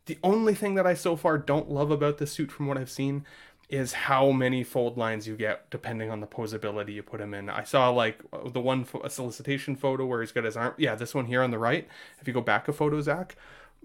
the 0.07 0.19
only 0.23 0.55
thing 0.55 0.75
that 0.75 0.87
i 0.87 0.95
so 0.95 1.17
far 1.17 1.39
don't 1.39 1.71
love 1.71 1.91
about 1.91 2.19
this 2.19 2.33
suit 2.33 2.51
from 2.51 2.67
what 2.67 2.79
i've 2.79 2.91
seen 2.91 3.25
is 3.73 3.95
how 3.95 4.31
many 4.31 4.63
fold 4.63 4.99
lines 4.99 5.27
you 5.27 5.35
get 5.35 5.69
depending 5.71 6.11
on 6.11 6.21
the 6.21 6.27
posability 6.27 6.93
you 6.93 7.03
put 7.03 7.23
him 7.23 7.33
in. 7.33 7.49
I 7.49 7.65
saw 7.65 7.89
like 7.89 8.19
uh, 8.31 8.51
the 8.51 8.61
one 8.61 8.85
fo- 8.85 9.09
solicitation 9.09 9.77
photo 9.77 10.05
where 10.05 10.21
he's 10.21 10.31
got 10.31 10.45
his 10.45 10.59
arm. 10.59 10.75
Yeah, 10.77 10.95
this 10.95 11.15
one 11.15 11.25
here 11.25 11.43
on 11.43 11.51
the 11.51 11.59
right. 11.59 11.89
If 12.21 12.29
you 12.29 12.35
go 12.35 12.43
back 12.43 12.69
a 12.69 12.75
photo, 12.75 13.01
Zach, 13.01 13.35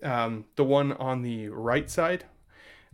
um, 0.04 0.46
the 0.56 0.64
one 0.64 0.94
on 0.94 1.22
the 1.22 1.50
right 1.50 1.90
side, 1.90 2.26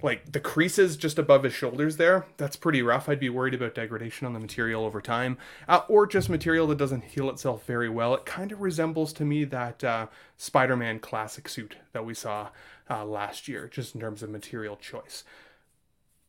like 0.02 0.32
the 0.32 0.40
creases 0.40 0.98
just 0.98 1.20
above 1.20 1.44
his 1.44 1.54
shoulders 1.54 1.98
there, 1.98 2.26
that's 2.38 2.56
pretty 2.56 2.82
rough. 2.82 3.08
I'd 3.08 3.20
be 3.20 3.30
worried 3.30 3.54
about 3.54 3.76
degradation 3.76 4.28
on 4.28 4.34
the 4.34 4.40
material 4.40 4.86
over 4.86 5.02
time, 5.02 5.38
uh, 5.68 5.82
or 5.88 6.08
just 6.08 6.30
material 6.30 6.68
that 6.68 6.78
doesn't 6.78 7.04
heal 7.04 7.30
itself 7.30 7.66
very 7.66 7.90
well. 7.90 8.14
It 8.16 8.26
kind 8.26 8.52
of 8.52 8.62
resembles 8.62 9.14
to 9.14 9.26
me 9.26 9.44
that 9.46 9.84
uh, 9.84 10.08
Spider 10.38 10.76
Man 10.76 11.00
classic 11.00 11.48
suit 11.48 11.78
that 11.94 12.06
we 12.06 12.14
saw 12.14 12.50
uh, 12.90 13.06
last 13.06 13.48
year, 13.48 13.70
just 13.72 13.96
in 13.96 14.02
terms 14.02 14.24
of 14.24 14.30
material 14.30 14.76
choice 14.76 15.24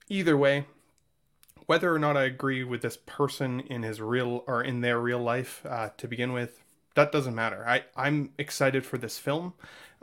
either 0.08 0.36
way, 0.36 0.66
whether 1.66 1.94
or 1.94 1.98
not 1.98 2.16
I 2.16 2.24
agree 2.24 2.62
with 2.64 2.82
this 2.82 2.96
person 2.96 3.60
in 3.60 3.82
his 3.82 4.00
real 4.00 4.44
or 4.46 4.62
in 4.62 4.80
their 4.80 5.00
real 5.00 5.20
life 5.20 5.64
uh, 5.68 5.90
to 5.96 6.08
begin 6.08 6.32
with, 6.32 6.62
that 6.94 7.10
doesn't 7.10 7.34
matter. 7.34 7.64
I, 7.66 7.84
I'm 7.96 8.30
excited 8.38 8.84
for 8.84 8.98
this 8.98 9.18
film. 9.18 9.54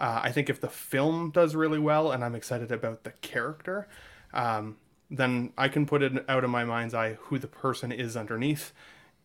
Uh, 0.01 0.19
I 0.23 0.31
think 0.31 0.49
if 0.49 0.59
the 0.59 0.67
film 0.67 1.29
does 1.29 1.55
really 1.55 1.77
well 1.77 2.11
and 2.11 2.25
I'm 2.25 2.33
excited 2.33 2.71
about 2.71 3.03
the 3.03 3.11
character, 3.21 3.87
um, 4.33 4.77
then 5.11 5.53
I 5.59 5.67
can 5.67 5.85
put 5.85 6.01
it 6.01 6.25
out 6.27 6.43
of 6.43 6.49
my 6.49 6.65
mind's 6.65 6.95
eye 6.95 7.19
who 7.21 7.37
the 7.37 7.47
person 7.47 7.91
is 7.91 8.17
underneath 8.17 8.73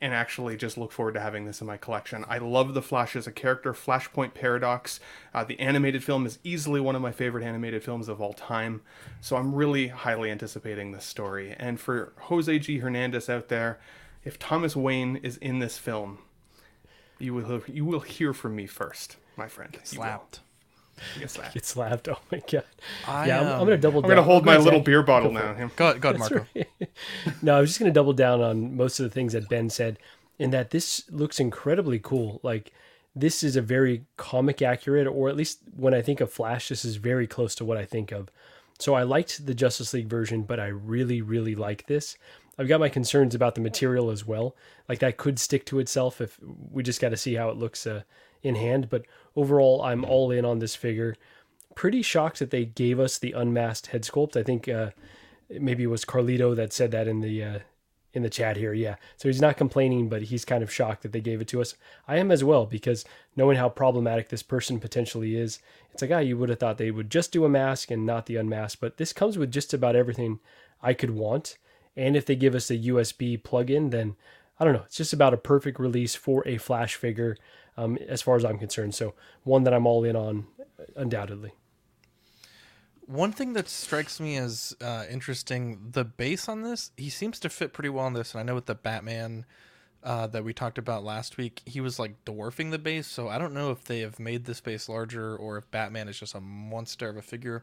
and 0.02 0.12
actually 0.12 0.54
just 0.54 0.76
look 0.76 0.92
forward 0.92 1.14
to 1.14 1.20
having 1.20 1.46
this 1.46 1.62
in 1.62 1.66
my 1.66 1.78
collection. 1.78 2.26
I 2.28 2.36
love 2.36 2.74
the 2.74 2.82
Flash 2.82 3.16
as 3.16 3.26
a 3.26 3.32
character. 3.32 3.72
Flashpoint 3.72 4.34
Paradox, 4.34 5.00
uh, 5.32 5.44
the 5.44 5.58
animated 5.58 6.04
film, 6.04 6.26
is 6.26 6.38
easily 6.44 6.78
one 6.78 6.94
of 6.94 7.00
my 7.00 7.12
favorite 7.12 7.42
animated 7.42 7.82
films 7.82 8.06
of 8.06 8.20
all 8.20 8.34
time. 8.34 8.82
So 9.22 9.36
I'm 9.36 9.54
really 9.54 9.88
highly 9.88 10.30
anticipating 10.30 10.92
this 10.92 11.06
story. 11.06 11.56
And 11.58 11.80
for 11.80 12.12
Jose 12.24 12.58
G. 12.58 12.80
Hernandez 12.80 13.30
out 13.30 13.48
there, 13.48 13.78
if 14.24 14.38
Thomas 14.38 14.76
Wayne 14.76 15.16
is 15.16 15.38
in 15.38 15.60
this 15.60 15.78
film, 15.78 16.18
you 17.18 17.32
will 17.32 17.62
you 17.66 17.86
will 17.86 18.00
hear 18.00 18.34
from 18.34 18.54
me 18.54 18.66
first, 18.66 19.16
my 19.38 19.48
friend. 19.48 19.72
Get 19.72 19.88
slapped. 19.88 20.40
Get 21.18 21.30
slapped. 21.30 21.54
Get 21.54 21.64
slapped. 21.64 22.08
Oh 22.16 22.18
my 22.30 22.42
god. 22.50 22.64
I, 23.06 23.26
yeah, 23.26 23.40
I'm, 23.40 23.46
I'm 23.46 23.52
um, 23.60 23.66
gonna 23.66 23.76
double. 23.78 23.98
I'm 23.98 24.02
gonna 24.02 24.16
down. 24.16 24.24
hold 24.24 24.44
Go 24.44 24.50
my 24.50 24.56
little 24.56 24.80
beer 24.80 25.02
bottle 25.02 25.30
Go 25.30 25.38
now. 25.38 25.50
it. 25.52 25.56
Him. 25.56 25.70
Go, 25.76 25.98
go 25.98 26.10
ahead, 26.10 26.18
Marco. 26.18 26.46
right. 26.54 26.68
no, 27.42 27.56
I 27.56 27.60
was 27.60 27.70
just 27.70 27.78
going 27.78 27.90
to 27.90 27.94
double 27.94 28.12
down 28.12 28.40
on 28.40 28.76
most 28.76 29.00
of 29.00 29.04
the 29.04 29.10
things 29.10 29.32
that 29.32 29.48
Ben 29.48 29.70
said 29.70 29.98
in 30.38 30.50
that 30.50 30.70
this 30.70 31.04
looks 31.10 31.40
incredibly 31.40 31.98
cool. 31.98 32.40
Like 32.42 32.72
this 33.14 33.42
is 33.42 33.56
a 33.56 33.62
very 33.62 34.04
comic 34.16 34.60
accurate, 34.62 35.06
or 35.06 35.28
at 35.28 35.36
least 35.36 35.60
when 35.74 35.94
I 35.94 36.02
think 36.02 36.20
of 36.20 36.32
Flash, 36.32 36.68
this 36.68 36.84
is 36.84 36.96
very 36.96 37.26
close 37.26 37.54
to 37.56 37.64
what 37.64 37.78
I 37.78 37.84
think 37.84 38.12
of. 38.12 38.30
So 38.78 38.94
I 38.94 39.04
liked 39.04 39.46
the 39.46 39.54
Justice 39.54 39.94
League 39.94 40.08
version, 40.08 40.42
but 40.42 40.60
I 40.60 40.66
really, 40.66 41.22
really 41.22 41.54
like 41.54 41.86
this. 41.86 42.16
I've 42.58 42.68
got 42.68 42.80
my 42.80 42.88
concerns 42.88 43.34
about 43.34 43.54
the 43.54 43.60
material 43.60 44.10
as 44.10 44.26
well. 44.26 44.54
Like 44.88 44.98
that 45.00 45.16
could 45.16 45.38
stick 45.38 45.64
to 45.66 45.78
itself 45.78 46.20
if 46.20 46.38
we 46.70 46.82
just 46.82 47.00
got 47.00 47.10
to 47.10 47.16
see 47.16 47.34
how 47.34 47.48
it 47.48 47.56
looks 47.56 47.86
uh, 47.86 48.02
in 48.42 48.54
hand. 48.54 48.88
But 48.90 49.06
overall, 49.36 49.82
I'm 49.82 50.04
all 50.04 50.30
in 50.30 50.44
on 50.44 50.58
this 50.58 50.74
figure. 50.74 51.14
Pretty 51.74 52.02
shocked 52.02 52.38
that 52.38 52.50
they 52.50 52.64
gave 52.64 52.98
us 52.98 53.18
the 53.18 53.32
unmasked 53.32 53.88
head 53.88 54.02
sculpt. 54.02 54.36
I 54.36 54.42
think 54.42 54.68
uh, 54.68 54.90
maybe 55.50 55.84
it 55.84 55.88
was 55.88 56.04
Carlito 56.04 56.56
that 56.56 56.72
said 56.72 56.90
that 56.92 57.06
in 57.06 57.20
the 57.20 57.44
uh, 57.44 57.58
in 58.14 58.22
the 58.22 58.30
chat 58.30 58.56
here. 58.56 58.72
Yeah, 58.72 58.96
so 59.18 59.28
he's 59.28 59.42
not 59.42 59.58
complaining, 59.58 60.08
but 60.08 60.22
he's 60.22 60.46
kind 60.46 60.62
of 60.62 60.72
shocked 60.72 61.02
that 61.02 61.12
they 61.12 61.20
gave 61.20 61.42
it 61.42 61.48
to 61.48 61.60
us. 61.60 61.74
I 62.08 62.16
am 62.16 62.30
as 62.30 62.42
well 62.42 62.64
because 62.64 63.04
knowing 63.36 63.58
how 63.58 63.68
problematic 63.68 64.30
this 64.30 64.42
person 64.42 64.80
potentially 64.80 65.36
is, 65.36 65.58
it's 65.92 66.00
like 66.00 66.10
ah, 66.10 66.18
you 66.18 66.38
would 66.38 66.48
have 66.48 66.58
thought 66.58 66.78
they 66.78 66.90
would 66.90 67.10
just 67.10 67.30
do 67.30 67.44
a 67.44 67.48
mask 67.48 67.90
and 67.90 68.06
not 68.06 68.24
the 68.24 68.36
unmasked. 68.36 68.80
But 68.80 68.96
this 68.96 69.12
comes 69.12 69.36
with 69.36 69.52
just 69.52 69.74
about 69.74 69.96
everything 69.96 70.40
I 70.82 70.94
could 70.94 71.10
want. 71.10 71.58
And 71.94 72.16
if 72.16 72.26
they 72.26 72.36
give 72.36 72.54
us 72.54 72.70
a 72.70 72.78
USB 72.78 73.42
plug-in, 73.42 73.90
then 73.90 74.16
I 74.58 74.64
don't 74.64 74.74
know. 74.74 74.84
It's 74.86 74.96
just 74.96 75.12
about 75.12 75.34
a 75.34 75.38
perfect 75.38 75.78
release 75.78 76.14
for 76.14 76.46
a 76.46 76.56
Flash 76.56 76.94
figure, 76.94 77.36
um, 77.76 77.96
as 78.08 78.22
far 78.22 78.36
as 78.36 78.44
I'm 78.44 78.58
concerned. 78.58 78.94
So 78.94 79.14
one 79.44 79.64
that 79.64 79.74
I'm 79.74 79.86
all 79.86 80.04
in 80.04 80.16
on, 80.16 80.46
undoubtedly. 80.94 81.52
One 83.06 83.30
thing 83.32 83.52
that 83.52 83.68
strikes 83.68 84.18
me 84.18 84.36
as 84.36 84.74
uh, 84.80 85.04
interesting, 85.08 85.90
the 85.92 86.04
base 86.04 86.48
on 86.48 86.62
this, 86.62 86.90
he 86.96 87.08
seems 87.08 87.38
to 87.40 87.48
fit 87.48 87.72
pretty 87.72 87.88
well 87.88 88.06
in 88.08 88.14
this. 88.14 88.32
And 88.32 88.40
I 88.40 88.42
know 88.42 88.56
with 88.56 88.66
the 88.66 88.74
Batman 88.74 89.46
uh, 90.02 90.26
that 90.28 90.42
we 90.42 90.52
talked 90.52 90.78
about 90.78 91.04
last 91.04 91.36
week, 91.36 91.62
he 91.66 91.80
was 91.80 92.00
like 92.00 92.24
dwarfing 92.24 92.70
the 92.70 92.78
base. 92.78 93.06
So 93.06 93.28
I 93.28 93.38
don't 93.38 93.54
know 93.54 93.70
if 93.70 93.84
they 93.84 94.00
have 94.00 94.18
made 94.18 94.44
this 94.44 94.60
base 94.60 94.88
larger 94.88 95.36
or 95.36 95.56
if 95.56 95.70
Batman 95.70 96.08
is 96.08 96.18
just 96.18 96.34
a 96.34 96.40
monster 96.40 97.08
of 97.08 97.16
a 97.16 97.22
figure. 97.22 97.62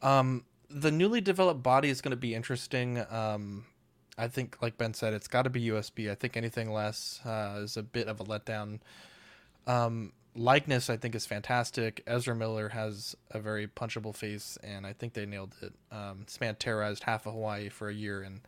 Um, 0.00 0.44
the 0.70 0.90
newly 0.90 1.20
developed 1.20 1.62
body 1.62 1.90
is 1.90 2.00
going 2.00 2.10
to 2.10 2.16
be 2.16 2.34
interesting. 2.34 3.04
Um, 3.10 3.66
I 4.18 4.28
think, 4.28 4.56
like 4.62 4.78
Ben 4.78 4.94
said, 4.94 5.12
it's 5.12 5.28
got 5.28 5.42
to 5.42 5.50
be 5.50 5.68
USB. 5.68 6.10
I 6.10 6.14
think 6.14 6.36
anything 6.36 6.72
less 6.72 7.20
uh, 7.24 7.60
is 7.62 7.76
a 7.76 7.82
bit 7.82 8.08
of 8.08 8.20
a 8.20 8.24
letdown. 8.24 8.80
Um, 9.66 10.12
likeness, 10.34 10.88
I 10.90 10.96
think, 10.96 11.14
is 11.14 11.26
fantastic. 11.26 12.02
Ezra 12.06 12.34
Miller 12.34 12.68
has 12.70 13.16
a 13.30 13.38
very 13.40 13.66
punchable 13.66 14.14
face, 14.14 14.58
and 14.62 14.86
I 14.86 14.92
think 14.92 15.14
they 15.14 15.26
nailed 15.26 15.54
it. 15.62 15.72
Um, 15.90 16.22
this 16.24 16.40
man 16.40 16.56
terrorized 16.56 17.02
half 17.04 17.26
of 17.26 17.32
Hawaii 17.32 17.68
for 17.68 17.88
a 17.88 17.94
year, 17.94 18.22
and 18.22 18.40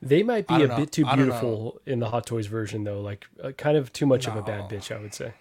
They 0.00 0.22
might 0.22 0.46
be 0.46 0.62
a 0.62 0.68
know. 0.68 0.76
bit 0.76 0.92
too 0.92 1.04
I 1.06 1.16
don't 1.16 1.28
know. 1.28 1.32
beautiful 1.32 1.80
in 1.86 1.98
the 2.00 2.10
Hot 2.10 2.26
Toys 2.26 2.46
version, 2.46 2.84
though. 2.84 3.00
Like, 3.00 3.26
uh, 3.42 3.52
kind 3.52 3.76
of 3.76 3.92
too 3.92 4.06
much 4.06 4.26
of 4.26 4.36
a 4.36 4.42
bad 4.42 4.68
bitch, 4.70 4.94
I 4.94 5.00
would 5.00 5.14
say. 5.14 5.34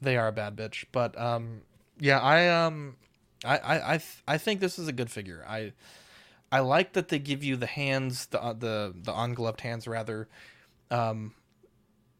they 0.00 0.16
are 0.16 0.28
a 0.28 0.32
bad 0.32 0.54
bitch. 0.56 0.84
But 0.92 1.18
um, 1.20 1.62
yeah, 1.98 2.20
I 2.20 2.48
um, 2.48 2.96
I 3.44 3.58
I 3.58 3.94
I, 3.94 3.96
th- 3.98 4.22
I 4.28 4.38
think 4.38 4.60
this 4.60 4.78
is 4.78 4.86
a 4.88 4.92
good 4.92 5.10
figure. 5.10 5.44
I 5.48 5.72
I 6.52 6.60
like 6.60 6.92
that 6.92 7.08
they 7.08 7.18
give 7.18 7.42
you 7.42 7.56
the 7.56 7.66
hands, 7.66 8.26
the 8.26 8.40
uh, 8.42 8.52
the 8.52 8.94
the 8.94 9.12
ungloved 9.12 9.60
hands 9.60 9.88
rather. 9.88 10.28
Um, 10.90 11.34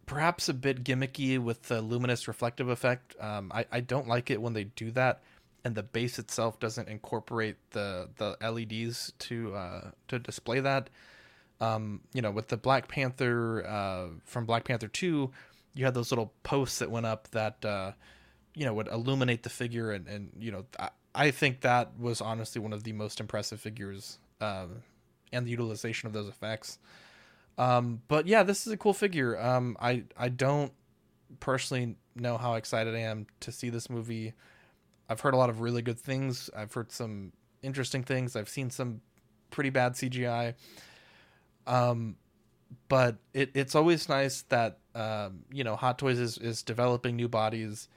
perhaps 0.09 0.49
a 0.49 0.55
bit 0.55 0.83
gimmicky 0.83 1.39
with 1.39 1.63
the 1.65 1.81
luminous 1.81 2.27
reflective 2.27 2.69
effect. 2.69 3.15
Um, 3.21 3.53
I 3.55 3.67
I 3.71 3.81
don't 3.81 4.09
like 4.09 4.31
it 4.31 4.43
when 4.43 4.55
they 4.55 4.65
do 4.65 4.91
that, 4.93 5.23
and 5.65 5.75
the 5.75 5.83
base 5.85 6.19
itself 6.19 6.59
doesn't 6.59 6.89
incorporate 6.89 7.57
the 7.71 8.09
the 8.17 8.37
LEDs 8.41 9.13
to 9.21 9.55
uh 9.55 9.91
to 10.09 10.19
display 10.19 10.59
that. 10.61 10.91
Um, 11.61 12.01
you 12.13 12.23
know, 12.23 12.31
with 12.31 12.49
the 12.49 12.57
Black 12.57 12.89
Panther 12.89 13.65
uh, 13.67 14.07
from 14.25 14.47
Black 14.47 14.65
Panther 14.65 14.89
Two, 14.89 15.31
you 15.75 15.85
had 15.85 15.95
those 15.95 16.11
little 16.11 16.33
posts 16.43 16.79
that 16.79 16.91
went 16.91 17.07
up 17.07 17.29
that 17.33 17.65
uh, 17.65 17.93
you 18.55 18.65
know 18.65 18.75
would 18.75 18.89
illuminate 18.89 19.43
the 19.43 19.51
figure, 19.51 19.93
and 19.93 20.09
and 20.09 20.31
you 20.39 20.51
know 20.51 20.65
I, 20.79 20.91
I 21.15 21.31
think 21.31 21.61
that 21.61 21.99
was 21.99 22.21
honestly 22.21 22.61
one 22.61 22.73
of 22.73 22.85
the 22.85 22.93
most 22.93 23.21
impressive 23.21 23.61
figures, 23.61 24.19
um, 24.41 24.83
and 25.33 25.47
the 25.47 25.51
utilization 25.51 26.07
of 26.07 26.13
those 26.13 26.29
effects. 26.29 26.79
Um, 27.59 28.03
but 28.09 28.27
yeah, 28.27 28.45
this 28.45 28.67
is 28.67 28.73
a 28.73 28.77
cool 28.77 28.95
figure. 28.95 29.39
Um, 29.39 29.77
I 29.81 30.05
I 30.17 30.29
don't 30.29 30.73
personally 31.41 31.97
know 32.15 32.39
how 32.39 32.55
excited 32.55 32.95
I 32.95 33.01
am 33.01 33.27
to 33.41 33.53
see 33.53 33.69
this 33.69 33.91
movie. 33.91 34.33
I've 35.09 35.21
heard 35.21 35.35
a 35.35 35.37
lot 35.37 35.51
of 35.51 35.61
really 35.61 35.83
good 35.83 35.99
things. 35.99 36.49
I've 36.57 36.73
heard 36.73 36.93
some 36.93 37.33
interesting 37.63 38.05
things. 38.05 38.37
I've 38.37 38.49
seen 38.49 38.71
some 38.71 39.01
pretty 39.51 39.71
bad 39.71 39.95
CGI. 39.95 40.55
Um, 41.67 42.17
but 42.89 43.17
it, 43.35 43.51
it's 43.55 43.75
always 43.75 44.09
nice 44.09 44.43
that 44.43 44.79
um, 44.95 45.41
you 45.53 45.65
know 45.65 45.77
Hot 45.77 45.99
Toys 45.99 46.19
is, 46.19 46.39
is 46.39 46.63
developing 46.63 47.17
new 47.17 47.29
bodies, 47.29 47.89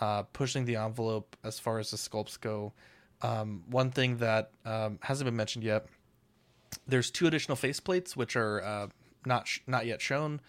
uh, 0.00 0.22
pushing 0.32 0.64
the 0.64 0.76
envelope 0.76 1.36
as 1.42 1.58
far 1.58 1.78
as 1.78 1.90
the 1.90 1.96
sculpts 1.96 2.40
go. 2.40 2.72
Um, 3.22 3.64
one 3.68 3.90
thing 3.90 4.18
that 4.18 4.50
um, 4.64 4.98
hasn't 5.02 5.26
been 5.26 5.36
mentioned 5.36 5.64
yet, 5.64 5.86
there's 6.86 7.10
two 7.10 7.26
additional 7.26 7.56
faceplates 7.56 8.16
which 8.16 8.36
are 8.36 8.62
uh, 8.62 8.86
not 9.26 9.46
sh- 9.48 9.60
not 9.66 9.86
yet 9.86 10.00
shown, 10.00 10.40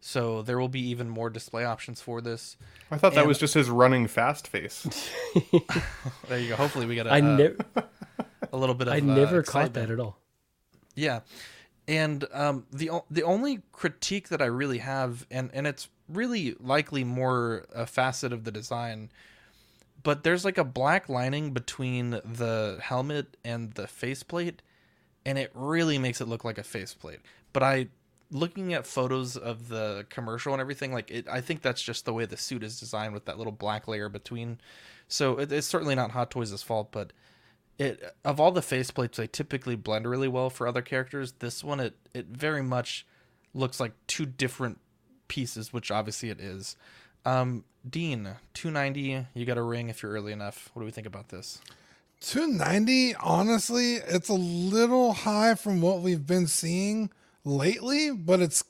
so 0.00 0.42
there 0.42 0.58
will 0.58 0.68
be 0.68 0.80
even 0.88 1.08
more 1.08 1.30
display 1.30 1.64
options 1.64 2.00
for 2.00 2.20
this. 2.20 2.56
I 2.90 2.98
thought 2.98 3.12
that 3.14 3.20
And- 3.20 3.28
was 3.28 3.38
just 3.38 3.54
his 3.54 3.68
running 3.70 4.06
fast 4.06 4.46
face. 4.48 4.86
There 6.28 6.38
you 6.38 6.48
go. 6.50 6.56
Hopefully 6.56 6.86
we 6.86 6.94
get 6.94 7.06
a, 7.06 7.10
I 7.10 7.20
uh, 7.20 7.82
a 8.52 8.56
little 8.56 8.74
bit 8.74 8.88
of. 8.88 8.94
I 8.94 8.98
uh, 8.98 9.00
never 9.00 9.42
caught 9.42 9.72
that 9.74 9.90
at 9.90 9.98
all. 10.00 10.18
Yeah, 10.94 11.20
and 11.88 12.24
um, 12.32 12.66
the 12.72 12.90
the 13.10 13.22
only 13.22 13.62
critique 13.72 14.28
that 14.28 14.40
I 14.40 14.46
really 14.46 14.78
have, 14.78 15.26
and 15.30 15.50
and 15.52 15.66
it's 15.66 15.88
really 16.08 16.54
likely 16.60 17.04
more 17.04 17.66
a 17.74 17.86
facet 17.86 18.32
of 18.32 18.44
the 18.44 18.50
design, 18.52 19.10
but 20.02 20.24
there's 20.24 20.44
like 20.44 20.58
a 20.58 20.64
black 20.64 21.08
lining 21.08 21.52
between 21.52 22.10
the 22.10 22.78
helmet 22.82 23.36
and 23.44 23.72
the 23.74 23.86
faceplate, 23.86 24.62
and 25.24 25.38
it 25.38 25.50
really 25.54 25.98
makes 25.98 26.20
it 26.20 26.26
look 26.28 26.44
like 26.44 26.58
a 26.58 26.64
faceplate. 26.64 27.20
But 27.52 27.62
I, 27.62 27.88
looking 28.30 28.72
at 28.74 28.86
photos 28.86 29.36
of 29.36 29.68
the 29.68 30.06
commercial 30.08 30.52
and 30.52 30.60
everything, 30.60 30.92
like 30.92 31.10
it, 31.10 31.28
I 31.28 31.40
think 31.40 31.62
that's 31.62 31.82
just 31.82 32.04
the 32.04 32.12
way 32.12 32.24
the 32.24 32.36
suit 32.36 32.62
is 32.62 32.78
designed 32.78 33.14
with 33.14 33.24
that 33.24 33.38
little 33.38 33.52
black 33.52 33.88
layer 33.88 34.08
between. 34.08 34.58
So 35.08 35.38
it, 35.38 35.50
it's 35.50 35.66
certainly 35.66 35.94
not 35.94 36.12
Hot 36.12 36.30
Toys' 36.30 36.62
fault, 36.62 36.92
but 36.92 37.12
it 37.78 38.14
of 38.24 38.38
all 38.38 38.52
the 38.52 38.60
faceplates 38.60 39.16
they 39.16 39.26
typically 39.26 39.74
blend 39.74 40.06
really 40.06 40.28
well 40.28 40.50
for 40.50 40.68
other 40.68 40.82
characters. 40.82 41.32
This 41.38 41.64
one 41.64 41.80
it 41.80 41.96
it 42.14 42.26
very 42.26 42.62
much 42.62 43.06
looks 43.54 43.80
like 43.80 43.92
two 44.06 44.26
different 44.26 44.78
pieces, 45.28 45.72
which 45.72 45.90
obviously 45.90 46.30
it 46.30 46.40
is. 46.40 46.76
Um, 47.24 47.64
Dean, 47.88 48.36
two 48.54 48.70
ninety. 48.70 49.26
You 49.34 49.46
got 49.46 49.58
a 49.58 49.62
ring 49.62 49.88
if 49.88 50.02
you're 50.02 50.12
early 50.12 50.32
enough. 50.32 50.70
What 50.74 50.82
do 50.82 50.86
we 50.86 50.92
think 50.92 51.06
about 51.06 51.30
this? 51.30 51.60
290 52.22 53.14
honestly 53.14 53.94
it's 53.94 54.28
a 54.28 54.34
little 54.34 55.14
high 55.14 55.54
from 55.54 55.80
what 55.80 56.02
we've 56.02 56.26
been 56.26 56.46
seeing 56.46 57.08
lately 57.44 58.10
but 58.10 58.40
it's 58.40 58.64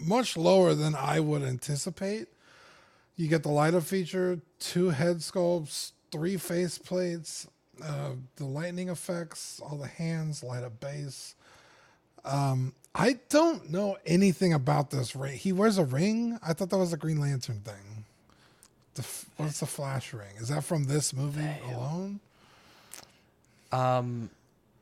much 0.00 0.36
lower 0.36 0.74
than 0.74 0.94
i 0.94 1.18
would 1.20 1.42
anticipate. 1.42 2.28
You 3.16 3.28
get 3.28 3.42
the 3.42 3.48
light 3.50 3.74
up 3.74 3.82
feature 3.84 4.40
two 4.58 4.90
head 4.90 5.18
sculpts 5.18 5.92
three 6.12 6.36
face 6.36 6.78
plates 6.78 7.46
uh, 7.82 8.12
the 8.36 8.44
lightning 8.44 8.88
effects 8.88 9.60
all 9.64 9.76
the 9.76 9.86
hands 9.86 10.42
light 10.42 10.64
up 10.64 10.80
base. 10.80 11.34
Um, 12.24 12.74
i 12.94 13.18
don't 13.28 13.70
know 13.70 13.96
anything 14.06 14.52
about 14.52 14.90
this 14.90 15.14
ring. 15.14 15.36
He 15.36 15.52
wears 15.52 15.78
a 15.78 15.84
ring? 15.84 16.38
I 16.46 16.52
thought 16.52 16.70
that 16.70 16.78
was 16.78 16.92
a 16.92 16.96
green 16.96 17.20
lantern 17.20 17.60
thing. 17.60 18.04
The, 18.94 19.02
f- 19.02 19.26
what's 19.36 19.60
the 19.60 19.66
flash 19.66 20.12
ring? 20.14 20.36
Is 20.38 20.48
that 20.48 20.64
from 20.64 20.84
this 20.84 21.12
movie 21.14 21.46
alone? 21.70 22.20
Um, 23.72 24.30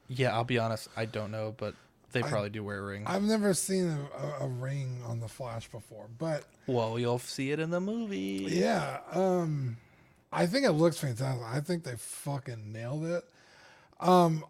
yeah, 0.08 0.32
I'll 0.34 0.44
be 0.44 0.58
honest, 0.58 0.88
I 0.96 1.04
don't 1.06 1.32
know, 1.32 1.54
but 1.56 1.74
they 2.14 2.22
I- 2.22 2.28
probably 2.30 2.48
do 2.50 2.64
wear 2.64 2.78
a 2.78 2.82
ring. 2.82 3.04
I've 3.06 3.22
never 3.22 3.52
seen 3.52 3.86
a, 3.90 4.08
a, 4.42 4.46
a 4.46 4.48
ring 4.48 5.02
on 5.06 5.20
the 5.20 5.28
Flash 5.28 5.68
before, 5.68 6.06
but 6.18 6.44
well, 6.66 6.98
you'll 6.98 7.18
see 7.18 7.50
it 7.50 7.60
in 7.60 7.68
the 7.70 7.80
movie. 7.80 8.46
yeah, 8.48 9.00
um, 9.12 9.76
I 10.32 10.46
think 10.46 10.64
it 10.64 10.72
looks 10.72 10.96
fantastic. 10.98 11.44
I 11.46 11.60
think 11.60 11.84
they 11.84 11.96
fucking 11.96 12.72
nailed 12.72 13.04
it. 13.04 13.24
Um, 14.00 14.44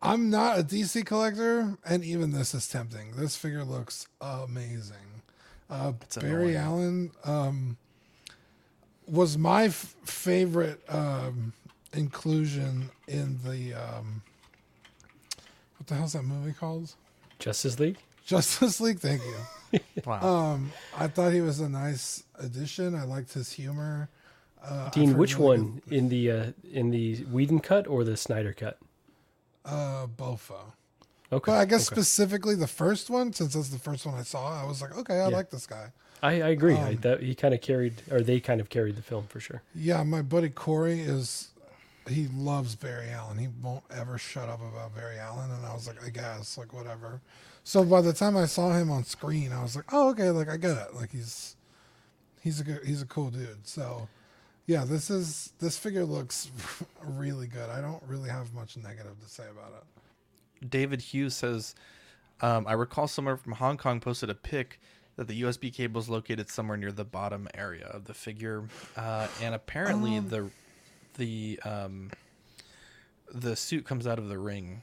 I'm 0.00 0.30
not 0.30 0.58
a 0.58 0.62
DC 0.62 1.04
collector, 1.04 1.76
and 1.84 2.04
even 2.04 2.30
this 2.30 2.54
is 2.54 2.68
tempting. 2.68 3.12
This 3.16 3.36
figure 3.36 3.64
looks 3.64 4.06
amazing. 4.20 5.22
Uh, 5.68 5.92
Barry 6.20 6.54
annoying. 6.54 6.56
Allen 6.56 7.10
um, 7.24 7.76
was 9.06 9.36
my 9.36 9.64
f- 9.64 9.96
favorite 10.04 10.80
um, 10.88 11.52
inclusion 11.92 12.90
in 13.08 13.38
the 13.44 13.74
um, 13.74 14.22
what 14.22 14.27
the 15.88 15.94
hell's 15.96 16.12
that 16.12 16.22
movie 16.22 16.52
called? 16.52 16.94
Justice 17.38 17.78
League. 17.78 17.98
Justice 18.24 18.80
League. 18.80 18.98
Thank 19.00 19.22
you. 19.22 19.34
Wow. 20.06 20.20
Um, 20.54 20.72
I 20.96 21.08
thought 21.08 21.34
he 21.34 21.42
was 21.42 21.60
a 21.60 21.68
nice 21.68 22.22
addition. 22.38 22.94
I 22.94 23.02
liked 23.04 23.34
his 23.34 23.52
humor. 23.52 24.08
Uh, 24.64 24.88
Dean, 24.88 25.18
which 25.18 25.34
really 25.36 25.58
one 25.60 25.82
in 25.90 26.08
the 26.08 26.30
uh, 26.30 26.46
in 26.72 26.88
the 26.90 27.16
Whedon 27.24 27.60
cut 27.60 27.86
or 27.86 28.02
the 28.02 28.16
Snyder 28.16 28.54
cut? 28.54 28.78
good- 29.64 29.70
Uh, 29.70 30.06
Bofa. 30.06 30.72
Okay, 31.30 31.52
But 31.52 31.58
I 31.58 31.66
guess 31.66 31.86
okay. 31.88 31.96
specifically 31.96 32.54
the 32.54 32.66
first 32.66 33.10
one, 33.10 33.34
since 33.34 33.52
that's 33.52 33.68
the 33.68 33.78
first 33.78 34.06
one 34.06 34.14
I 34.14 34.22
saw, 34.22 34.62
I 34.62 34.66
was 34.66 34.80
like, 34.80 34.96
okay, 34.96 35.16
I 35.20 35.28
Yeah. 35.28 35.36
like 35.36 35.50
this 35.50 35.66
guy. 35.66 35.92
I, 36.22 36.40
I 36.40 36.48
agree. 36.48 36.74
I, 36.76 36.90
Um, 36.92 36.96
that 37.02 37.22
he 37.22 37.34
kind 37.34 37.52
of 37.52 37.60
carried, 37.60 38.00
or 38.10 38.22
they 38.22 38.40
kind 38.40 38.62
of 38.62 38.70
carried 38.70 38.96
the 38.96 39.02
film 39.02 39.26
for 39.28 39.38
sure. 39.38 39.60
Yeah, 39.74 40.02
my 40.04 40.22
buddy 40.22 40.48
Corey 40.48 41.00
is 41.00 41.48
he 42.08 42.28
loves 42.28 42.74
Barry 42.74 43.10
Allen. 43.10 43.38
He 43.38 43.48
won't 43.62 43.84
ever 43.90 44.18
shut 44.18 44.48
up 44.48 44.60
about 44.60 44.94
Barry 44.94 45.18
Allen, 45.18 45.50
and 45.50 45.64
I 45.66 45.72
was 45.74 45.86
like, 45.86 46.02
I 46.04 46.10
guess, 46.10 46.56
like 46.58 46.72
whatever. 46.72 47.20
So 47.64 47.84
by 47.84 48.00
the 48.00 48.12
time 48.12 48.36
I 48.36 48.46
saw 48.46 48.72
him 48.72 48.90
on 48.90 49.04
screen, 49.04 49.52
I 49.52 49.62
was 49.62 49.76
like, 49.76 49.84
oh, 49.92 50.10
okay, 50.10 50.30
like 50.30 50.48
I 50.48 50.56
get 50.56 50.76
it. 50.76 50.94
Like 50.94 51.10
he's 51.12 51.56
he's 52.42 52.60
a 52.60 52.64
good, 52.64 52.80
he's 52.84 53.02
a 53.02 53.06
cool 53.06 53.30
dude. 53.30 53.66
So 53.66 54.08
yeah, 54.66 54.84
this 54.84 55.10
is 55.10 55.52
this 55.58 55.76
figure 55.78 56.04
looks 56.04 56.50
really 57.02 57.46
good. 57.46 57.68
I 57.70 57.80
don't 57.80 58.02
really 58.06 58.30
have 58.30 58.54
much 58.54 58.76
negative 58.76 59.20
to 59.22 59.28
say 59.28 59.44
about 59.50 59.72
it. 59.76 60.70
David 60.70 61.00
Hughes 61.00 61.34
says, 61.34 61.74
um, 62.40 62.66
I 62.66 62.72
recall 62.72 63.06
someone 63.06 63.36
from 63.36 63.52
Hong 63.52 63.76
Kong 63.76 64.00
posted 64.00 64.30
a 64.30 64.34
pic 64.34 64.80
that 65.16 65.28
the 65.28 65.42
USB 65.42 65.72
cable 65.72 66.00
is 66.00 66.08
located 66.08 66.48
somewhere 66.48 66.76
near 66.76 66.92
the 66.92 67.04
bottom 67.04 67.48
area 67.54 67.86
of 67.86 68.04
the 68.04 68.14
figure, 68.14 68.64
uh, 68.96 69.26
and 69.42 69.54
apparently 69.54 70.16
Um. 70.16 70.28
the 70.28 70.50
the 71.18 71.60
um, 71.64 72.10
the 73.32 73.54
suit 73.56 73.84
comes 73.84 74.06
out 74.06 74.18
of 74.18 74.28
the 74.28 74.38
ring, 74.38 74.80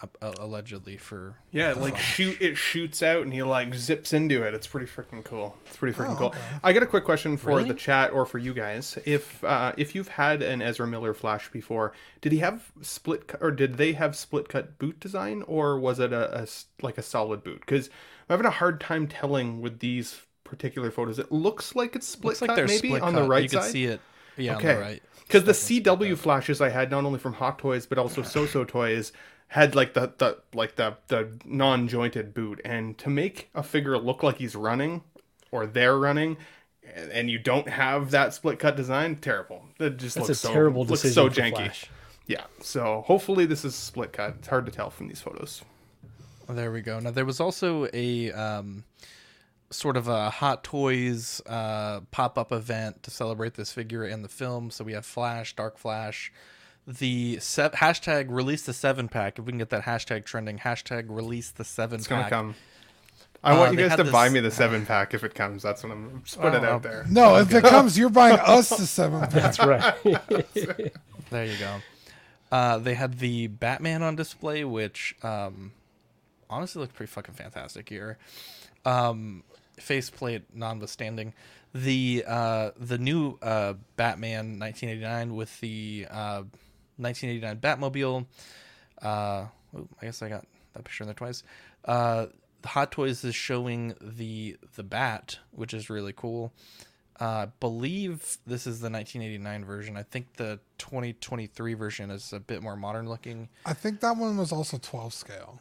uh, 0.00 0.32
allegedly 0.38 0.96
for 0.96 1.34
Yeah, 1.50 1.72
like 1.72 1.98
shoot 1.98 2.40
it 2.40 2.56
shoots 2.56 3.02
out 3.02 3.22
and 3.22 3.32
he 3.32 3.42
like 3.42 3.74
zips 3.74 4.12
into 4.12 4.42
it. 4.44 4.54
It's 4.54 4.66
pretty 4.68 4.86
freaking 4.86 5.24
cool. 5.24 5.56
It's 5.66 5.76
pretty 5.76 5.98
freaking 5.98 6.12
Oh, 6.12 6.16
cool. 6.16 6.26
okay. 6.28 6.38
I 6.62 6.72
got 6.72 6.84
a 6.84 6.86
quick 6.86 7.04
question 7.04 7.36
for 7.36 7.48
Really? 7.48 7.64
the 7.64 7.74
chat 7.74 8.12
or 8.12 8.24
for 8.24 8.38
you 8.38 8.54
guys. 8.54 8.96
If 9.04 9.42
uh, 9.42 9.72
if 9.76 9.94
you've 9.96 10.08
had 10.08 10.42
an 10.42 10.62
Ezra 10.62 10.86
Miller 10.86 11.12
Flash 11.14 11.50
before, 11.50 11.92
did 12.20 12.30
he 12.30 12.38
have 12.38 12.70
split 12.82 13.26
cut 13.26 13.42
or 13.42 13.50
did 13.50 13.76
they 13.76 13.94
have 13.94 14.14
split 14.14 14.48
cut 14.48 14.78
boot 14.78 15.00
design 15.00 15.42
or 15.48 15.78
was 15.78 15.98
it 15.98 16.12
a, 16.12 16.42
a 16.42 16.46
like 16.82 16.98
a 16.98 17.02
solid 17.02 17.42
boot? 17.42 17.60
Because 17.60 17.88
I'm 18.28 18.34
having 18.34 18.46
a 18.46 18.50
hard 18.50 18.80
time 18.80 19.08
telling 19.08 19.60
with 19.60 19.80
these 19.80 20.20
particular 20.44 20.90
photos. 20.92 21.18
It 21.18 21.32
looks 21.32 21.74
like 21.74 21.96
it's 21.96 22.06
split 22.06 22.40
Looks 22.40 22.46
cut 22.46 22.54
they're 22.56 22.66
maybe 22.68 22.88
split 22.90 23.02
on 23.02 23.14
the 23.14 23.22
cut. 23.22 23.28
right 23.28 23.42
You 23.42 23.48
side. 23.48 23.60
can 23.62 23.70
see 23.72 23.84
it. 23.86 24.00
Yeah, 24.38 24.56
okay. 24.56 24.76
right. 24.76 25.02
Because 25.26 25.44
the 25.44 25.52
CW 25.52 26.16
flashes 26.16 26.60
I 26.60 26.70
had 26.70 26.90
not 26.90 27.04
only 27.04 27.18
from 27.18 27.34
Hot 27.34 27.58
Toys 27.58 27.86
but 27.86 27.98
also 27.98 28.22
So-So 28.22 28.64
Toys 28.64 29.12
had 29.48 29.74
like 29.74 29.94
the, 29.94 30.12
the 30.18 30.38
like 30.54 30.76
the 30.76 30.96
the 31.08 31.32
non-jointed 31.44 32.34
boot, 32.34 32.60
and 32.64 32.96
to 32.98 33.10
make 33.10 33.50
a 33.54 33.62
figure 33.62 33.96
look 33.98 34.22
like 34.22 34.36
he's 34.36 34.54
running 34.54 35.02
or 35.50 35.66
they're 35.66 35.98
running, 35.98 36.36
and 37.12 37.30
you 37.30 37.38
don't 37.38 37.68
have 37.68 38.10
that 38.10 38.34
split 38.34 38.58
cut 38.58 38.76
design, 38.76 39.16
terrible. 39.16 39.64
It 39.78 39.96
just 39.96 40.16
That's 40.16 40.28
looks 40.28 40.40
so, 40.40 40.52
terrible 40.52 40.84
looks 40.84 41.12
so 41.12 41.28
janky. 41.28 41.56
Flash. 41.56 41.86
Yeah. 42.26 42.44
So 42.60 43.02
hopefully 43.06 43.46
this 43.46 43.64
is 43.64 43.74
split 43.74 44.12
cut. 44.12 44.36
It's 44.38 44.48
hard 44.48 44.66
to 44.66 44.72
tell 44.72 44.90
from 44.90 45.08
these 45.08 45.20
photos. 45.20 45.62
There 46.48 46.70
we 46.70 46.82
go. 46.82 46.98
Now 47.00 47.10
there 47.10 47.24
was 47.24 47.40
also 47.40 47.88
a 47.92 48.30
um, 48.32 48.84
sort 49.70 49.96
of 49.96 50.08
a 50.08 50.30
Hot 50.30 50.64
Toys 50.64 51.40
uh, 51.46 52.00
pop-up 52.10 52.52
event 52.52 53.02
to 53.02 53.10
celebrate 53.10 53.54
this 53.54 53.72
figure 53.72 54.04
in 54.06 54.22
the 54.22 54.28
film. 54.28 54.70
So 54.70 54.84
we 54.84 54.92
have 54.94 55.04
Flash, 55.04 55.54
Dark 55.56 55.76
Flash, 55.78 56.32
the 56.86 57.38
se- 57.40 57.70
hashtag 57.74 58.26
release 58.30 58.62
the 58.62 58.72
seven 58.72 59.08
pack. 59.08 59.38
If 59.38 59.44
we 59.44 59.52
can 59.52 59.58
get 59.58 59.70
that 59.70 59.82
hashtag 59.84 60.24
trending, 60.24 60.58
hashtag 60.58 61.06
release 61.08 61.50
the 61.50 61.64
seven 61.64 61.98
It's 61.98 62.08
gonna 62.08 62.22
pack. 62.22 62.30
come. 62.30 62.54
I 63.44 63.52
Uh, 63.52 63.58
want 63.58 63.72
you 63.72 63.78
guys 63.78 63.90
had 63.90 64.04
to 64.04 64.10
buy 64.10 64.28
me 64.30 64.40
the 64.40 64.50
seven 64.50 64.84
pack 64.86 65.14
if 65.14 65.22
it 65.22 65.34
comes. 65.34 65.62
That's 65.62 65.82
what 65.84 65.92
I'm 65.92 66.22
just 66.24 66.40
put 66.40 66.54
it 66.54 66.64
out 66.64 66.82
there. 66.82 67.04
No, 67.08 67.36
if 67.36 67.52
it 67.54 67.62
comes, 67.62 67.96
you're 67.98 68.08
buying 68.10 68.38
us 68.44 68.70
the 68.70 68.86
seven. 68.86 69.20
pack. 69.20 69.30
That's 69.30 69.58
right. 69.60 69.94
There 71.30 71.44
you 71.44 71.58
go. 71.58 71.76
Uh, 72.50 72.78
they 72.78 72.94
had 72.94 73.18
the 73.18 73.46
Batman 73.48 74.02
on 74.02 74.16
display, 74.16 74.64
which 74.64 75.14
um, 75.22 75.72
honestly 76.48 76.80
looked 76.80 76.94
pretty 76.94 77.10
fucking 77.12 77.34
fantastic 77.34 77.88
here. 77.90 78.16
Um, 78.86 79.44
faceplate 79.80 80.42
notwithstanding, 80.54 81.34
the 81.74 82.24
uh, 82.26 82.70
the 82.78 82.98
new 82.98 83.38
uh, 83.42 83.74
Batman 83.96 84.58
1989 84.58 85.34
with 85.34 85.60
the 85.60 86.06
uh, 86.10 86.42
1989 86.96 87.56
Batmobile. 87.58 88.26
Uh, 89.02 89.46
ooh, 89.76 89.88
I 90.00 90.06
guess 90.06 90.22
I 90.22 90.28
got 90.28 90.46
that 90.74 90.84
picture 90.84 91.04
in 91.04 91.08
there 91.08 91.14
twice. 91.14 91.42
Uh, 91.84 92.26
Hot 92.64 92.90
Toys 92.90 93.24
is 93.24 93.34
showing 93.34 93.94
the 94.00 94.56
the 94.76 94.82
Bat, 94.82 95.38
which 95.52 95.72
is 95.74 95.90
really 95.90 96.12
cool. 96.14 96.52
Uh, 97.20 97.24
I 97.24 97.46
believe 97.58 98.38
this 98.46 98.66
is 98.66 98.80
the 98.80 98.90
1989 98.90 99.64
version. 99.64 99.96
I 99.96 100.04
think 100.04 100.34
the 100.36 100.60
2023 100.78 101.74
version 101.74 102.10
is 102.10 102.32
a 102.32 102.38
bit 102.38 102.62
more 102.62 102.76
modern 102.76 103.08
looking. 103.08 103.48
I 103.66 103.74
think 103.74 104.00
that 104.00 104.16
one 104.16 104.36
was 104.36 104.52
also 104.52 104.78
12 104.78 105.12
scale. 105.12 105.60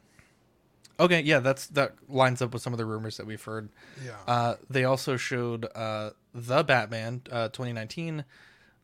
Okay, 0.99 1.21
yeah, 1.21 1.39
that's 1.39 1.67
that 1.67 1.95
lines 2.07 2.41
up 2.41 2.53
with 2.53 2.61
some 2.61 2.73
of 2.73 2.77
the 2.77 2.85
rumors 2.85 3.17
that 3.17 3.25
we've 3.25 3.43
heard. 3.43 3.69
Yeah. 4.03 4.15
Uh, 4.27 4.55
they 4.69 4.83
also 4.83 5.15
showed 5.17 5.67
uh, 5.75 6.11
the 6.33 6.63
Batman 6.63 7.21
uh, 7.31 7.49
2019. 7.49 8.25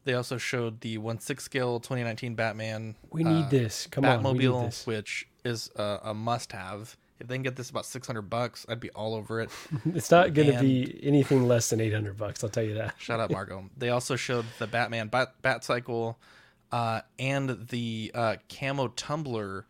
They 0.06 0.14
also 0.14 0.38
showed 0.38 0.82
the 0.82 0.98
1 0.98 1.20
6 1.20 1.44
scale 1.44 1.80
2019 1.80 2.36
Batman. 2.36 2.96
We 3.10 3.24
need 3.24 3.46
uh, 3.46 3.50
this. 3.50 3.88
Come 3.88 4.06
on, 4.06 4.22
we 4.22 4.34
need 4.34 4.42
Batmobile, 4.42 4.66
this. 4.66 4.86
which 4.86 5.28
is 5.44 5.70
a, 5.76 6.00
a 6.04 6.14
must 6.14 6.52
have. 6.52 6.98
If 7.20 7.28
they 7.28 7.36
can 7.36 7.44
get 7.44 7.56
this 7.56 7.70
about 7.70 7.86
600 7.86 8.24
bucks, 8.24 8.66
I'd 8.68 8.82
be 8.82 8.90
all 8.92 9.16
over 9.16 9.40
it. 9.40 9.50
It's 9.96 10.12
not 10.12 10.34
going 10.34 10.52
to 10.52 10.60
be 10.60 11.00
anything 11.04 11.48
less 11.48 11.70
than 11.70 11.80
800 11.80 12.18
bucks. 12.18 12.44
I'll 12.44 12.50
tell 12.50 12.64
you 12.64 12.74
that. 12.76 12.96
Shut 12.98 13.20
up, 13.20 13.32
Margot. 13.32 13.70
they 13.78 13.90
also 13.90 14.18
showed 14.18 14.46
the 14.60 14.68
Batman 14.68 15.08
Bat, 15.08 15.36
Bat 15.42 15.64
Cycle 15.64 16.20
uh, 16.72 17.02
and 17.18 17.68
the 17.70 18.12
uh, 18.14 18.36
Camo 18.50 18.90
Tumbler, 18.90 19.66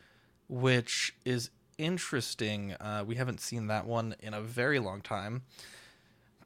which 0.48 1.14
is 1.26 1.52
interesting. 1.78 2.74
Uh, 2.74 3.04
we 3.06 3.16
haven't 3.16 3.40
seen 3.42 3.68
that 3.68 3.86
one 3.86 4.16
in 4.20 4.34
a 4.34 4.42
very 4.42 4.80
long 4.80 5.02
time. 5.02 5.44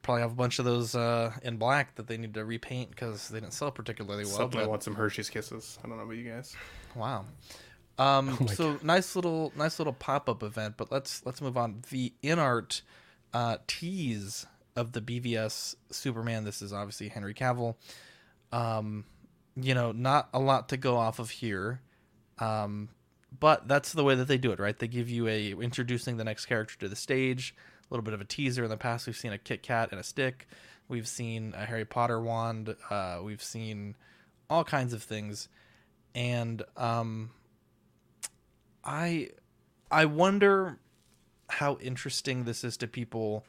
Probably 0.02 0.22
have 0.22 0.32
a 0.32 0.36
bunch 0.36 0.60
of 0.60 0.66
those 0.66 0.96
uh, 0.96 1.32
in 1.44 1.58
black 1.58 1.96
that 1.96 2.08
they 2.08 2.18
need 2.18 2.34
to 2.36 2.46
repaint 2.46 2.92
because 2.92 3.28
they 3.30 3.40
didn't 3.40 3.54
sell 3.54 3.72
particularly 3.72 4.24
well. 4.26 4.36
Something 4.38 4.60
I 4.62 4.64
but- 4.64 4.70
want 4.70 4.84
some 4.84 4.96
Hershey's 4.96 5.30
Kisses. 5.30 5.78
I 5.84 5.88
don't 5.88 5.98
know 5.98 6.04
about 6.04 6.16
you 6.16 6.30
guys. 6.32 6.56
Wow. 6.96 7.26
Um, 7.98 8.30
Oh 8.40 8.44
my 8.46 8.54
so 8.54 8.80
nice 8.84 9.16
little 9.16 9.52
nice 9.56 9.80
little 9.80 9.94
pop 9.94 10.30
up 10.30 10.44
event, 10.44 10.76
but 10.78 10.92
let's 10.92 11.26
let's 11.26 11.42
move 11.42 11.58
on. 11.58 11.82
The 11.90 12.14
InArt 12.24 12.82
uh, 13.34 13.58
tease 13.68 14.46
of 14.76 14.92
the 14.94 15.02
BVS 15.02 15.76
Superman. 15.92 16.44
This 16.46 16.62
is 16.62 16.72
obviously 16.72 17.10
Henry 17.10 17.34
Cavill. 17.34 17.76
Um, 18.52 19.04
you 19.56 19.74
know, 19.74 19.92
not 19.92 20.30
a 20.34 20.40
lot 20.40 20.70
to 20.70 20.78
go 20.78 20.96
off 20.96 21.20
of 21.20 21.32
here. 21.32 21.82
Um, 22.40 22.90
but 23.40 23.68
that's 23.68 23.94
the 23.94 24.04
way 24.04 24.16
that 24.16 24.28
they 24.28 24.38
do 24.38 24.52
it, 24.52 24.60
right? 24.60 24.78
They 24.78 24.88
give 24.88 25.10
you 25.10 25.28
a 25.28 25.52
introducing 25.52 26.18
the 26.18 26.24
next 26.24 26.46
character 26.46 26.78
to 26.80 26.90
the 26.90 26.96
stage, 26.96 27.56
a 27.90 27.94
little 27.94 28.04
bit 28.04 28.14
of 28.14 28.22
a 28.22 28.26
teaser. 28.26 28.64
In 28.64 28.70
the 28.70 28.78
past, 28.78 29.06
we've 29.06 29.18
seen 29.18 29.34
a 29.34 29.38
Kit 29.38 29.64
Kat 29.64 29.90
and 29.92 30.00
a 30.00 30.04
stick. 30.04 30.48
We've 30.88 31.08
seen 31.08 31.54
a 31.56 31.66
Harry 31.66 31.86
Potter 31.86 32.22
wand. 32.22 32.76
Uh, 32.90 33.20
we've 33.22 33.44
seen 33.44 33.96
all 34.50 34.64
kinds 34.64 34.94
of 34.94 35.04
things, 35.04 35.50
and 36.16 36.64
um, 36.78 37.32
I 38.84 39.30
I 39.92 40.06
wonder 40.06 40.80
how 41.50 41.78
interesting 41.82 42.46
this 42.46 42.64
is 42.64 42.78
to 42.78 42.88
people. 42.88 43.46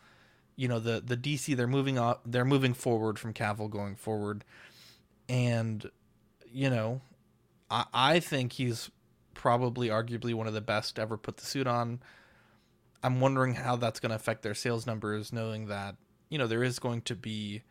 You 0.57 0.67
know, 0.67 0.81
the 0.81 1.01
the 1.05 1.17
DC 1.17 1.57
they're 1.57 1.69
moving 1.69 1.99
up, 1.99 2.23
they're 2.27 2.45
moving 2.45 2.75
forward 2.75 3.19
from 3.19 3.33
Cavill 3.33 3.71
going 3.71 3.95
forward, 3.95 4.45
and 5.29 5.89
you 6.51 6.69
know, 6.69 7.01
I 7.71 7.85
I 7.95 8.21
think 8.21 8.53
he's 8.55 8.91
probably 9.39 9.89
arguably 9.89 10.35
one 10.35 10.47
of 10.47 10.53
the 10.53 10.61
best 10.61 10.99
ever 10.99 11.17
put 11.17 11.39
the 11.39 11.47
suit 11.47 11.67
on. 11.67 12.01
I'm 13.03 13.21
wondering 13.21 13.55
how 13.55 13.77
that's 13.77 14.01
going 14.01 14.11
to 14.11 14.17
affect 14.17 14.43
their 14.43 14.55
sales 14.55 14.87
numbers, 14.87 15.33
knowing 15.33 15.69
that 15.69 15.95
you 16.29 16.37
know 16.37 16.47
there 16.47 16.65
is 16.65 16.79
going 16.79 17.01
to 17.03 17.15
be 17.15 17.63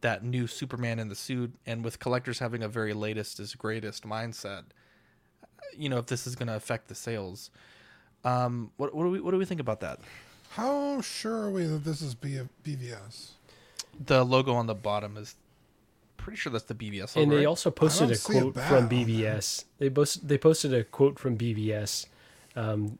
that 0.00 0.24
new 0.24 0.48
Superman 0.48 0.98
in 0.98 1.08
the 1.08 1.14
suit, 1.14 1.54
and 1.64 1.84
with 1.84 2.00
collectors 2.00 2.40
having 2.40 2.64
a 2.64 2.68
very 2.68 2.94
latest 2.94 3.38
is 3.38 3.54
greatest 3.54 4.04
mindset, 4.04 4.64
you 5.76 5.88
know 5.88 5.98
if 5.98 6.06
this 6.06 6.26
is 6.26 6.34
going 6.34 6.48
to 6.48 6.56
affect 6.56 6.88
the 6.88 6.94
sales. 6.94 7.50
Um, 8.24 8.72
what 8.78 8.94
what 8.94 9.04
do 9.04 9.10
we 9.10 9.20
what 9.20 9.30
do 9.30 9.36
we 9.36 9.44
think 9.44 9.60
about 9.60 9.80
that? 9.80 10.00
How 10.50 11.00
sure 11.02 11.44
are 11.44 11.50
we 11.50 11.64
that 11.64 11.84
this 11.84 12.02
is 12.02 12.14
B- 12.14 12.40
BVS? 12.64 13.32
The 14.06 14.24
logo 14.24 14.54
on 14.54 14.66
the 14.66 14.74
bottom 14.74 15.16
is 15.18 15.34
pretty 16.22 16.36
sure 16.38 16.52
that's 16.52 16.64
the 16.64 16.74
BVS 16.74 17.14
logo. 17.16 17.22
And 17.22 17.32
they 17.32 17.36
right? 17.38 17.46
also 17.46 17.70
posted 17.70 18.10
a 18.10 18.14
see 18.16 18.38
a 18.38 18.40
quote 18.40 18.54
from 18.54 18.74
on 18.84 18.88
there. 18.88 18.98
BVS. 19.06 19.64
They 19.78 19.90
post, 19.90 20.26
they 20.26 20.38
posted 20.38 20.72
a 20.74 20.84
quote 20.84 21.18
from 21.18 21.36
BVS 21.36 22.06
um, 22.56 22.98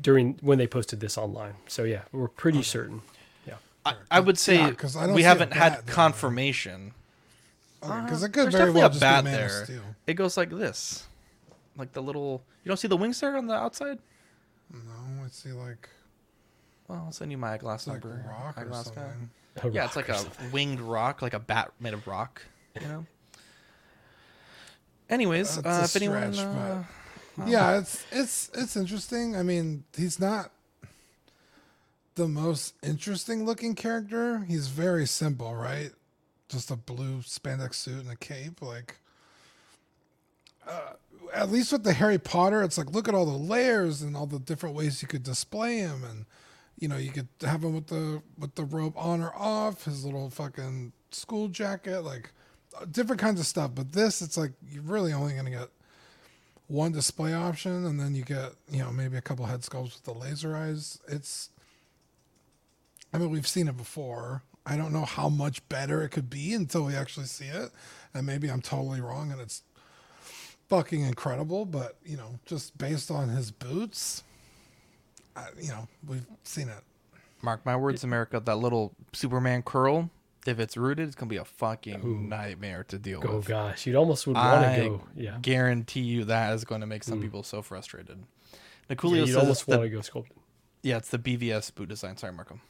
during 0.00 0.38
when 0.40 0.58
they 0.58 0.66
posted 0.66 1.00
this 1.00 1.16
online. 1.18 1.54
So 1.68 1.84
yeah, 1.84 2.02
we're 2.12 2.28
pretty 2.28 2.62
certain. 2.62 3.02
Yeah. 3.46 3.54
I, 3.84 3.94
I 4.10 4.20
would 4.20 4.38
say 4.38 4.56
Yeah, 4.58 4.70
'cause 4.72 4.96
I 4.96 5.06
we 5.12 5.22
haven't 5.22 5.52
had 5.52 5.72
there. 5.86 5.94
confirmation. 5.94 6.92
Because 7.80 8.22
Uh, 8.22 8.26
it 8.26 8.32
could 8.32 8.44
there's 8.44 8.54
very 8.54 8.72
definitely 8.72 8.80
well 8.80 8.86
a 8.86 8.90
just 8.90 9.00
bat 9.00 9.24
be 9.24 9.30
Man 9.30 9.38
there. 9.40 9.60
of 9.60 9.64
Steel. 9.66 9.82
It 10.06 10.14
goes 10.14 10.36
like 10.36 10.50
this, 10.50 11.06
like 11.76 11.92
the 11.92 12.02
little. 12.02 12.42
You 12.64 12.68
don't 12.70 12.78
see 12.78 12.88
the 12.88 12.96
wings 12.96 13.20
there 13.20 13.36
on 13.36 13.46
the 13.46 13.54
outside. 13.54 13.98
No, 14.72 14.80
I 15.24 15.28
see 15.30 15.52
like 15.52 15.88
Well, 16.88 17.04
I'll 17.06 17.12
send 17.12 17.30
you 17.30 17.38
my 17.38 17.52
eyeglass 17.52 17.86
like 17.86 18.02
number. 18.02 18.24
rock 18.28 18.56
or 18.56 18.60
eyeglass 18.62 18.90
guy. 18.90 19.12
Something. 19.56 19.70
A 19.72 19.74
Yeah, 19.74 19.84
it's 19.86 19.96
like 19.96 20.08
a 20.08 20.18
something. 20.18 20.50
winged 20.52 20.80
rock, 20.80 21.22
like 21.22 21.34
a 21.34 21.38
bat 21.38 21.72
made 21.80 21.94
of 21.94 22.06
rock. 22.06 22.42
You 22.80 22.86
know. 22.88 23.06
Anyways, 25.08 25.58
uh, 25.58 25.62
a 25.64 25.84
if 25.84 25.96
anyone, 25.96 26.32
stretch, 26.32 26.46
uh, 26.46 26.82
Yeah, 27.46 27.78
it's 27.78 28.04
it's 28.10 28.50
it's 28.54 28.76
interesting. 28.76 29.36
I 29.36 29.42
mean, 29.42 29.84
he's 29.96 30.18
not 30.18 30.50
the 32.16 32.26
most 32.26 32.74
interesting 32.82 33.44
looking 33.44 33.74
character. 33.74 34.40
He's 34.48 34.68
very 34.68 35.06
simple, 35.06 35.54
right? 35.54 35.90
Just 36.48 36.70
a 36.70 36.76
blue 36.76 37.18
spandex 37.18 37.74
suit 37.74 38.00
and 38.02 38.10
a 38.10 38.16
cape. 38.16 38.60
Like, 38.62 38.96
uh, 40.66 40.94
at 41.32 41.50
least 41.50 41.72
with 41.72 41.84
the 41.84 41.92
Harry 41.92 42.18
Potter, 42.18 42.62
it's 42.62 42.78
like 42.78 42.90
look 42.90 43.06
at 43.08 43.14
all 43.14 43.26
the 43.26 43.32
layers 43.36 44.02
and 44.02 44.16
all 44.16 44.26
the 44.26 44.38
different 44.40 44.74
ways 44.74 45.02
you 45.02 45.08
could 45.08 45.22
display 45.22 45.78
him, 45.78 46.02
and 46.04 46.24
you 46.78 46.88
know 46.88 46.96
you 46.96 47.10
could 47.10 47.28
have 47.40 47.64
him 47.64 47.74
with 47.74 47.86
the 47.86 48.22
with 48.38 48.54
the 48.54 48.64
robe 48.64 48.94
on 48.96 49.22
or 49.22 49.34
off, 49.34 49.84
his 49.84 50.04
little 50.04 50.30
fucking 50.30 50.92
school 51.10 51.48
jacket, 51.48 52.02
like 52.02 52.30
uh, 52.80 52.84
different 52.90 53.20
kinds 53.20 53.40
of 53.40 53.46
stuff. 53.46 53.72
But 53.74 53.92
this, 53.92 54.20
it's 54.22 54.36
like 54.36 54.52
you're 54.70 54.82
really 54.82 55.12
only 55.12 55.34
gonna 55.34 55.50
get 55.50 55.68
one 56.68 56.92
display 56.92 57.32
option, 57.32 57.86
and 57.86 57.98
then 57.98 58.14
you 58.14 58.24
get 58.24 58.52
you 58.70 58.80
know 58.80 58.92
maybe 58.92 59.16
a 59.16 59.22
couple 59.22 59.46
head 59.46 59.60
sculpts 59.60 59.94
with 59.94 60.04
the 60.04 60.14
laser 60.14 60.56
eyes. 60.56 60.98
It's, 61.08 61.50
I 63.12 63.18
mean, 63.18 63.30
we've 63.30 63.46
seen 63.46 63.68
it 63.68 63.76
before. 63.76 64.42
I 64.68 64.76
don't 64.76 64.92
know 64.92 65.04
how 65.04 65.28
much 65.28 65.66
better 65.68 66.02
it 66.02 66.08
could 66.08 66.28
be 66.28 66.52
until 66.52 66.84
we 66.84 66.94
actually 66.94 67.26
see 67.26 67.46
it, 67.46 67.70
and 68.12 68.26
maybe 68.26 68.50
I'm 68.50 68.62
totally 68.62 69.00
wrong, 69.00 69.30
and 69.32 69.40
it's 69.40 69.62
fucking 70.68 71.02
incredible. 71.02 71.64
But 71.64 71.96
you 72.04 72.16
know, 72.16 72.38
just 72.44 72.76
based 72.76 73.10
on 73.10 73.30
his 73.30 73.50
boots, 73.50 74.24
I, 75.36 75.48
you 75.60 75.68
know, 75.68 75.86
we've 76.06 76.26
seen 76.42 76.68
it. 76.68 76.82
mark 77.42 77.64
my 77.66 77.76
words, 77.76 78.04
America. 78.04 78.40
That 78.44 78.56
little 78.56 78.94
Superman 79.12 79.62
curl, 79.62 80.10
if 80.46 80.58
it's 80.58 80.76
rooted, 80.76 81.06
it's 81.06 81.16
gonna 81.16 81.28
be 81.28 81.36
a 81.36 81.44
fucking 81.44 82.28
nightmare 82.28 82.84
to 82.84 82.98
deal 82.98 83.20
Oh 83.24 83.36
with. 83.36 83.46
Oh 83.46 83.48
gosh, 83.48 83.86
you'd 83.86 83.96
almost 83.96 84.26
would 84.26 84.36
want 84.36 84.76
to 84.76 84.88
go. 84.88 85.02
Yeah. 85.14 85.38
guarantee 85.42 86.00
you 86.00 86.24
that 86.24 86.52
is 86.54 86.64
going 86.64 86.80
to 86.80 86.86
make 86.86 87.04
some 87.04 87.20
people 87.20 87.42
so 87.42 87.62
frustrated. 87.62 88.24
Nicolio 88.88 89.10
yeah 89.10 89.16
you'd 89.18 89.26
says 89.28 89.36
almost 89.36 89.62
it's 89.62 89.68
want 89.68 89.82
the, 89.82 89.88
to 89.88 89.94
go 89.96 90.00
sculpted. 90.00 90.36
yeah, 90.82 90.96
it's 90.96 91.10
the 91.10 91.18
BVS 91.18 91.74
boot 91.74 91.88
design. 91.88 92.16
Sorry, 92.16 92.32
Markham. 92.32 92.60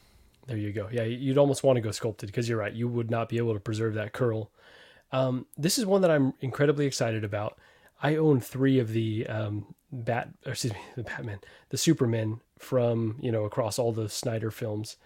There 0.47 0.57
you 0.57 0.71
go. 0.71 0.87
Yeah, 0.91 1.03
you'd 1.03 1.37
almost 1.37 1.63
want 1.63 1.77
to 1.77 1.81
go 1.81 1.91
sculpted 1.91 2.27
because 2.27 2.47
you're 2.47 2.57
right. 2.57 2.73
You 2.73 2.87
would 2.87 3.11
not 3.11 3.29
be 3.29 3.37
able 3.37 3.53
to 3.53 3.59
preserve 3.59 3.93
that 3.95 4.13
curl. 4.13 4.49
Um, 5.11 5.45
this 5.57 5.77
is 5.77 5.85
one 5.85 6.01
that 6.01 6.11
I'm 6.11 6.33
incredibly 6.41 6.85
excited 6.85 7.23
about. 7.23 7.57
I 8.01 8.15
own 8.15 8.39
three 8.39 8.79
of 8.79 8.91
the 8.91 9.27
um, 9.27 9.75
Bat, 9.91 10.29
or 10.45 10.51
excuse 10.53 10.73
me, 10.73 10.79
the 10.95 11.03
Batman, 11.03 11.39
the 11.69 11.77
Superman 11.77 12.39
from 12.57 13.17
you 13.19 13.31
know 13.31 13.45
across 13.45 13.79
all 13.79 13.91
the 13.91 14.09
Snyder 14.09 14.51
films, 14.51 14.97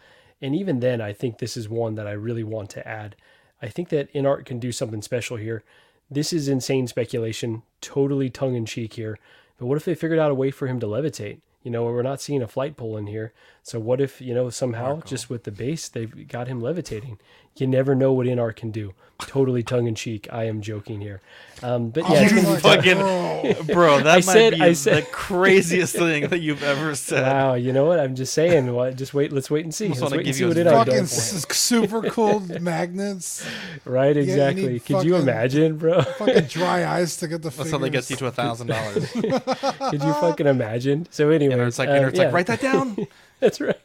and 0.42 0.56
even 0.56 0.80
then, 0.80 1.02
I 1.02 1.14
think 1.14 1.38
this 1.38 1.56
is 1.56 1.70
one 1.70 1.96
that 1.96 2.08
I 2.08 2.12
really 2.12 2.44
want 2.44 2.70
to 2.72 2.88
add. 2.88 3.16
I 3.62 3.68
think 3.68 3.90
that 3.90 4.12
InArt 4.14 4.46
can 4.46 4.60
do 4.60 4.72
something 4.72 5.02
special 5.02 5.38
here. 5.38 5.64
This 6.10 6.34
is 6.34 6.48
insane 6.48 6.88
speculation, 6.88 7.62
totally 7.80 8.30
tongue 8.30 8.56
in 8.56 8.66
cheek 8.66 8.94
here. 8.94 9.18
But 9.58 9.68
what 9.68 9.78
if 9.78 9.86
they 9.86 9.96
figured 9.96 10.20
out 10.20 10.32
a 10.32 10.36
way 10.36 10.52
for 10.52 10.68
him 10.68 10.80
to 10.80 10.88
levitate? 10.88 11.40
You 11.64 11.70
know, 11.70 11.84
we're 11.84 12.02
not 12.02 12.20
seeing 12.20 12.42
a 12.42 12.48
flight 12.48 12.76
pole 12.76 12.98
in 12.98 13.06
here. 13.06 13.34
So 13.62 13.80
what 13.80 14.02
if, 14.02 14.20
you 14.20 14.34
know, 14.34 14.50
somehow 14.50 15.02
just 15.02 15.30
with 15.30 15.44
the 15.44 15.52
base, 15.52 15.88
they've 15.88 16.28
got 16.28 16.48
him 16.48 16.60
levitating? 16.60 17.20
You 17.58 17.68
never 17.68 17.94
know 17.96 18.14
what 18.14 18.26
InArt 18.28 18.56
can 18.56 18.72
do. 18.72 18.94
Totally 19.20 19.62
tongue 19.62 19.86
in 19.86 19.94
cheek. 19.94 20.28
I 20.32 20.46
am 20.46 20.62
joking 20.62 21.00
here. 21.00 21.22
Um, 21.62 21.90
but 21.92 22.10
yeah, 22.10 22.22
it's 22.24 22.34
gonna 22.34 22.60
fucking 22.60 23.66
bro, 23.74 23.98
that 24.00 24.08
I 24.08 24.16
might 24.16 24.22
said- 24.22 24.54
be 24.54 24.62
I 24.62 24.74
said- 24.74 25.04
the 25.04 25.08
craziest 25.12 25.96
thing 25.96 26.28
that 26.30 26.40
you've 26.40 26.64
ever 26.64 26.96
said. 26.96 27.22
Wow, 27.22 27.54
you 27.54 27.72
know 27.72 27.86
what? 27.86 28.00
I'm 28.00 28.16
just 28.16 28.34
saying. 28.34 28.74
What? 28.74 28.96
Just 28.96 29.14
wait. 29.14 29.32
Let's 29.32 29.52
wait 29.52 29.64
and 29.64 29.76
see. 29.76 29.86
Almost 29.86 30.02
Let's 30.02 30.12
wanna 30.12 30.18
wait 30.18 30.20
and 30.22 30.26
give 30.26 30.36
see 30.38 30.42
you 30.42 30.48
what 30.48 30.58
a 30.58 30.62
InArt 30.62 30.86
Fucking 30.86 31.00
does. 31.02 31.46
super 31.56 32.02
cool 32.10 32.40
magnets. 32.62 33.46
Right? 33.86 34.16
you 34.16 34.24
Exactly. 34.24 34.68
need 34.70 34.86
Could 34.86 35.04
you 35.04 35.16
imagine, 35.18 35.78
bro? 35.78 36.02
Fucking 36.02 36.46
dry 36.46 36.88
eyes 36.88 37.18
to 37.18 37.28
get 37.28 37.44
the. 37.44 37.52
That's 37.52 37.70
how 37.70 37.78
they 37.78 37.92
get 37.92 38.10
you 38.10 38.16
to 38.16 38.26
a 38.26 38.32
thousand 38.32 38.68
dollars. 38.68 39.12
Could 39.12 40.02
you 40.02 40.14
fucking 40.14 40.48
imagine? 40.48 41.06
So 41.12 41.30
anyway, 41.30 41.54
And 41.54 41.62
it's 41.64 41.78
like, 41.78 41.90
and 41.90 42.06
it's 42.06 42.18
like, 42.18 42.32
write 42.34 42.48
that 42.48 42.62
down. 42.62 42.98
That's 43.40 43.62
right. 43.62 43.78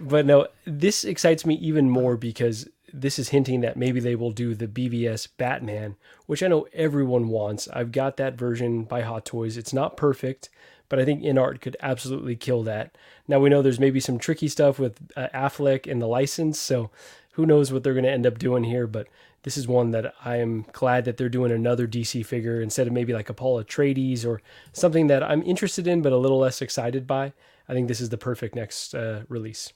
But 0.00 0.26
no, 0.26 0.48
this 0.64 1.04
excites 1.04 1.46
me 1.46 1.54
even 1.56 1.90
more 1.90 2.16
because 2.16 2.68
this 2.92 3.18
is 3.18 3.30
hinting 3.30 3.60
that 3.60 3.76
maybe 3.76 4.00
they 4.00 4.14
will 4.14 4.30
do 4.30 4.54
the 4.54 4.68
BVS 4.68 5.28
Batman, 5.36 5.96
which 6.26 6.42
I 6.42 6.48
know 6.48 6.66
everyone 6.72 7.28
wants. 7.28 7.68
I've 7.68 7.92
got 7.92 8.16
that 8.16 8.34
version 8.34 8.84
by 8.84 9.02
Hot 9.02 9.24
Toys. 9.24 9.56
It's 9.56 9.72
not 9.72 9.96
perfect, 9.96 10.48
but 10.88 10.98
I 10.98 11.04
think 11.04 11.22
InArt 11.22 11.60
could 11.60 11.76
absolutely 11.80 12.36
kill 12.36 12.62
that. 12.64 12.96
Now 13.26 13.38
we 13.38 13.50
know 13.50 13.62
there's 13.62 13.80
maybe 13.80 14.00
some 14.00 14.18
tricky 14.18 14.48
stuff 14.48 14.78
with 14.78 14.98
uh, 15.16 15.28
Affleck 15.34 15.90
and 15.90 16.00
the 16.00 16.06
license, 16.06 16.58
so 16.58 16.90
who 17.32 17.46
knows 17.46 17.72
what 17.72 17.84
they're 17.84 17.94
going 17.94 18.04
to 18.04 18.10
end 18.10 18.26
up 18.26 18.38
doing 18.38 18.64
here, 18.64 18.86
but 18.86 19.06
this 19.42 19.56
is 19.56 19.68
one 19.68 19.92
that 19.92 20.12
I 20.24 20.36
am 20.36 20.66
glad 20.72 21.04
that 21.04 21.16
they're 21.16 21.28
doing 21.28 21.52
another 21.52 21.86
DC 21.86 22.26
figure 22.26 22.60
instead 22.60 22.86
of 22.86 22.92
maybe 22.92 23.12
like 23.12 23.30
a 23.30 23.34
Paul 23.34 23.62
Atreides 23.62 24.26
or 24.26 24.42
something 24.72 25.06
that 25.06 25.22
I'm 25.22 25.42
interested 25.42 25.86
in 25.86 26.02
but 26.02 26.12
a 26.12 26.16
little 26.16 26.38
less 26.38 26.60
excited 26.60 27.06
by. 27.06 27.32
I 27.68 27.74
think 27.74 27.86
this 27.86 28.00
is 28.00 28.08
the 28.08 28.18
perfect 28.18 28.54
next 28.54 28.94
uh, 28.94 29.22
release. 29.28 29.72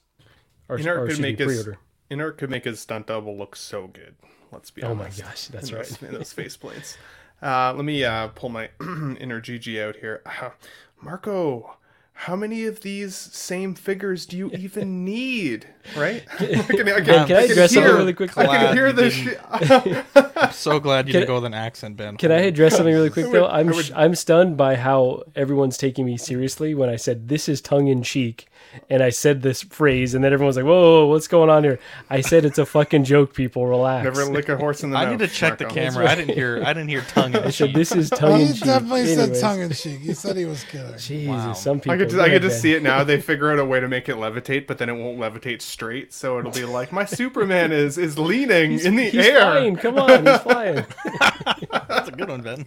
Or, 0.67 0.75
or 0.75 0.79
Inart 0.79 0.95
could 0.95 1.05
excuse 1.05 1.19
make 1.19 1.37
pre-order. 1.37 1.77
Inart 2.13 2.37
could 2.37 2.49
make 2.49 2.65
his 2.65 2.79
stunt 2.79 3.07
double 3.07 3.37
look 3.37 3.55
so 3.55 3.87
good. 3.87 4.15
Let's 4.51 4.69
be 4.71 4.83
Oh 4.83 4.93
my 4.95 5.09
gosh, 5.09 5.47
that's 5.47 5.69
in 5.69 5.75
right. 5.77 5.85
Those, 5.87 6.03
in 6.03 6.13
those 6.13 6.33
face 6.39 6.55
plates. 6.57 6.97
Uh, 7.41 7.73
let 7.75 7.83
me 7.85 8.03
uh, 8.03 8.27
pull 8.29 8.49
my 8.49 8.69
inner 9.19 9.41
GG 9.41 9.81
out 9.81 9.97
here. 9.97 10.21
Uh, 10.25 10.51
Marco, 11.01 11.77
how 12.13 12.35
many 12.35 12.65
of 12.65 12.81
these 12.81 13.15
same 13.15 13.73
figures 13.75 14.25
do 14.25 14.37
you 14.37 14.49
even 14.51 15.03
need? 15.05 15.67
Right? 15.97 16.23
I 16.39 16.45
can, 16.45 16.59
I 16.59 16.63
can, 16.63 16.85
Ben, 16.85 17.03
can 17.03 17.15
I 17.15 17.25
can 17.25 17.51
address 17.51 17.73
something 17.73 17.83
hear- 17.89 17.97
really 17.97 18.13
quickly? 18.13 18.45
I 18.45 18.47
can 18.47 18.61
Glad 18.61 18.73
hear 18.75 18.87
you 18.87 18.93
the 18.93 19.09
didn't- 19.09 20.05
shit. 20.15 20.35
I'm 20.45 20.51
so 20.53 20.79
glad 20.79 21.07
you 21.07 21.11
Can- 21.13 21.21
didn't 21.21 21.27
go 21.27 21.35
with 21.35 21.45
an 21.45 21.53
accent, 21.53 21.97
Ben. 21.97 22.15
Can 22.17 22.31
I 22.31 22.41
address 22.41 22.75
something 22.77 22.93
really 22.93 23.09
quick 23.09 23.31
though? 23.31 23.47
I'm 23.47 23.67
would- 23.67 23.85
sh- 23.85 23.91
I'm 23.95 24.15
stunned 24.15 24.55
by 24.55 24.75
how 24.75 25.23
everyone's 25.35 25.77
taking 25.77 26.05
me 26.05 26.15
seriously 26.17 26.73
when 26.75 26.89
I 26.89 26.95
said 26.95 27.27
this 27.27 27.49
is 27.49 27.59
tongue 27.59 27.87
in 27.87 28.03
cheek, 28.03 28.47
and 28.89 29.03
I 29.03 29.09
said 29.09 29.41
this 29.41 29.61
phrase, 29.63 30.13
and 30.15 30.23
then 30.23 30.33
everyone's 30.33 30.55
like, 30.57 30.65
"Whoa, 30.65 30.71
whoa, 30.81 31.05
whoa, 31.05 31.07
what's 31.07 31.27
going 31.27 31.49
on 31.49 31.63
here?" 31.63 31.79
I 32.09 32.21
said 32.21 32.45
it's 32.45 32.57
a 32.57 32.65
fucking 32.65 33.03
joke. 33.03 33.33
People, 33.33 33.67
relax. 33.67 34.03
Never 34.03 34.25
lick 34.25 34.49
a 34.49 34.57
horse 34.57 34.83
in 34.83 34.89
the 34.91 34.97
I 34.97 35.09
need 35.09 35.19
to 35.19 35.27
check 35.27 35.57
the 35.59 35.65
Marco. 35.65 35.75
camera. 35.79 36.09
I 36.09 36.15
didn't 36.15 36.33
hear. 36.35 36.63
I 36.65 36.73
didn't 36.73 36.89
hear 36.89 37.01
tongue. 37.01 37.33
In 37.35 37.43
I 37.43 37.49
said 37.49 37.67
cheek. 37.67 37.75
this 37.75 37.91
is 37.91 38.09
tongue 38.09 38.39
He 38.39 38.53
cheek. 38.53 38.63
definitely 38.63 39.13
said 39.15 39.35
tongue 39.39 39.61
in 39.61 39.71
cheek. 39.71 39.99
He 39.99 40.13
said 40.13 40.37
he 40.37 40.45
was 40.45 40.63
kidding. 40.63 40.97
Jesus, 40.97 41.27
Wow. 41.27 41.53
some 41.53 41.79
people. 41.79 41.91
I 41.91 41.97
could, 41.97 42.09
Go 42.11 42.21
I 42.21 42.29
could 42.29 42.41
just 42.41 42.61
see 42.61 42.73
it 42.73 42.81
now. 42.83 43.03
They 43.03 43.21
figure 43.21 43.51
out 43.51 43.59
a 43.59 43.65
way 43.65 43.79
to 43.79 43.87
make 43.87 44.09
it 44.09 44.15
levitate, 44.15 44.67
but 44.67 44.77
then 44.79 44.89
it 44.89 44.93
won't 44.93 45.19
levitate 45.19 45.61
straight 45.61 45.83
straight, 45.83 46.13
so 46.13 46.39
it'll 46.39 46.51
be 46.51 46.63
like 46.63 46.91
my 46.93 47.03
Superman 47.19 47.71
is 47.73 47.97
is 47.97 48.17
leaning 48.17 48.71
He's, 48.71 48.85
in 48.85 48.95
the 48.95 49.09
he's 49.09 49.25
air. 49.27 49.41
flying. 49.41 49.75
Come 49.75 49.97
on, 49.99 50.25
he's 50.25 50.37
flying. 50.39 50.85
That's 51.89 52.07
a 52.07 52.11
good 52.11 52.29
one, 52.29 52.41
Ben. 52.41 52.65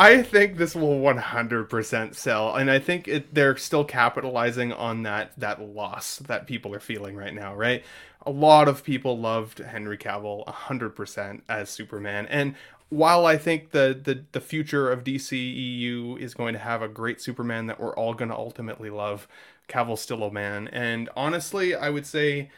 I 0.00 0.22
think 0.22 0.56
this 0.56 0.74
will 0.74 0.98
100% 0.98 2.14
sell, 2.14 2.56
and 2.56 2.70
I 2.70 2.78
think 2.78 3.06
it, 3.06 3.34
they're 3.34 3.58
still 3.58 3.84
capitalizing 3.84 4.72
on 4.72 5.02
that 5.02 5.32
that 5.36 5.60
loss 5.60 6.16
that 6.20 6.46
people 6.46 6.74
are 6.74 6.80
feeling 6.80 7.16
right 7.16 7.34
now. 7.34 7.54
Right, 7.54 7.84
a 8.24 8.30
lot 8.30 8.66
of 8.66 8.82
people 8.82 9.18
loved 9.18 9.58
Henry 9.58 9.98
Cavill 9.98 10.46
100% 10.46 11.42
as 11.50 11.68
Superman, 11.68 12.26
and 12.28 12.54
while 12.88 13.26
I 13.26 13.36
think 13.36 13.72
the, 13.72 14.00
the 14.02 14.24
the 14.32 14.40
future 14.40 14.90
of 14.90 15.04
DCEU 15.04 16.18
is 16.18 16.32
going 16.32 16.54
to 16.54 16.60
have 16.60 16.80
a 16.80 16.88
great 16.88 17.20
Superman 17.20 17.66
that 17.66 17.78
we're 17.78 17.94
all 17.94 18.14
going 18.14 18.30
to 18.30 18.36
ultimately 18.36 18.88
love, 18.88 19.28
Cavill's 19.68 20.00
still 20.00 20.22
a 20.22 20.32
man, 20.32 20.68
and 20.68 21.10
honestly, 21.14 21.74
I 21.74 21.90
would 21.90 22.06
say 22.06 22.48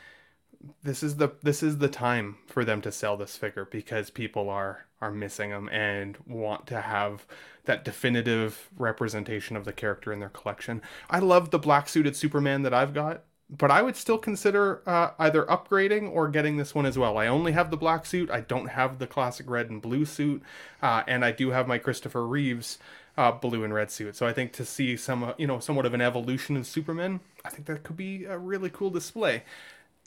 this 0.83 1.03
is 1.03 1.17
the 1.17 1.31
this 1.43 1.63
is 1.63 1.79
the 1.79 1.89
time 1.89 2.37
for 2.47 2.65
them 2.65 2.81
to 2.83 2.93
sell 2.93 3.17
this 3.17 3.37
figure 3.37 3.67
because 3.71 4.11
people 4.11 4.49
are 4.49 4.87
are 5.01 5.11
missing 5.11 5.51
them 5.51 5.69
and 5.71 6.17
want 6.27 6.67
to 6.69 6.81
have 6.81 7.27
that 7.65 7.85
definitive 7.85 8.69
representation 8.77 9.57
of 9.57 9.65
the 9.65 9.73
character 9.73 10.13
in 10.13 10.21
their 10.21 10.29
collection. 10.29 10.83
I 11.11 11.19
love 11.19 11.51
the 11.51 11.59
black 11.59 11.89
suited 11.89 12.17
Superman 12.17 12.63
that 12.63 12.75
I've 12.75 12.95
got, 12.95 13.23
but 13.51 13.71
I 13.71 13.83
would 13.83 13.97
still 13.97 14.19
consider 14.19 14.83
uh, 14.89 15.11
either 15.19 15.45
upgrading 15.45 16.11
or 16.11 16.29
getting 16.29 16.57
this 16.57 16.75
one 16.75 16.87
as 16.87 16.99
well. 16.99 17.19
I 17.19 17.27
only 17.27 17.53
have 17.53 17.71
the 17.71 17.77
black 17.77 18.07
suit. 18.07 18.31
I 18.31 18.41
don't 18.41 18.69
have 18.69 18.99
the 18.99 19.07
classic 19.07 19.49
red 19.49 19.71
and 19.71 19.83
blue 19.83 20.05
suit, 20.05 20.43
uh, 20.83 21.03
and 21.07 21.25
I 21.25 21.33
do 21.33 21.51
have 21.51 21.69
my 21.69 21.79
Christopher 21.79 22.27
Reeves 22.27 22.79
uh, 23.17 23.33
blue 23.33 23.65
and 23.65 23.75
red 23.75 23.91
suit. 23.91 24.17
So 24.17 24.27
I 24.27 24.33
think 24.33 24.53
to 24.55 24.65
see 24.65 24.97
some 24.97 25.35
you 25.37 25.47
know 25.47 25.59
somewhat 25.59 25.87
of 25.87 25.95
an 25.95 26.01
evolution 26.01 26.57
of 26.57 26.67
Superman, 26.67 27.21
I 27.45 27.51
think 27.51 27.67
that 27.67 27.83
could 27.83 27.97
be 27.97 28.25
a 28.25 28.39
really 28.39 28.71
cool 28.71 28.91
display 28.91 29.43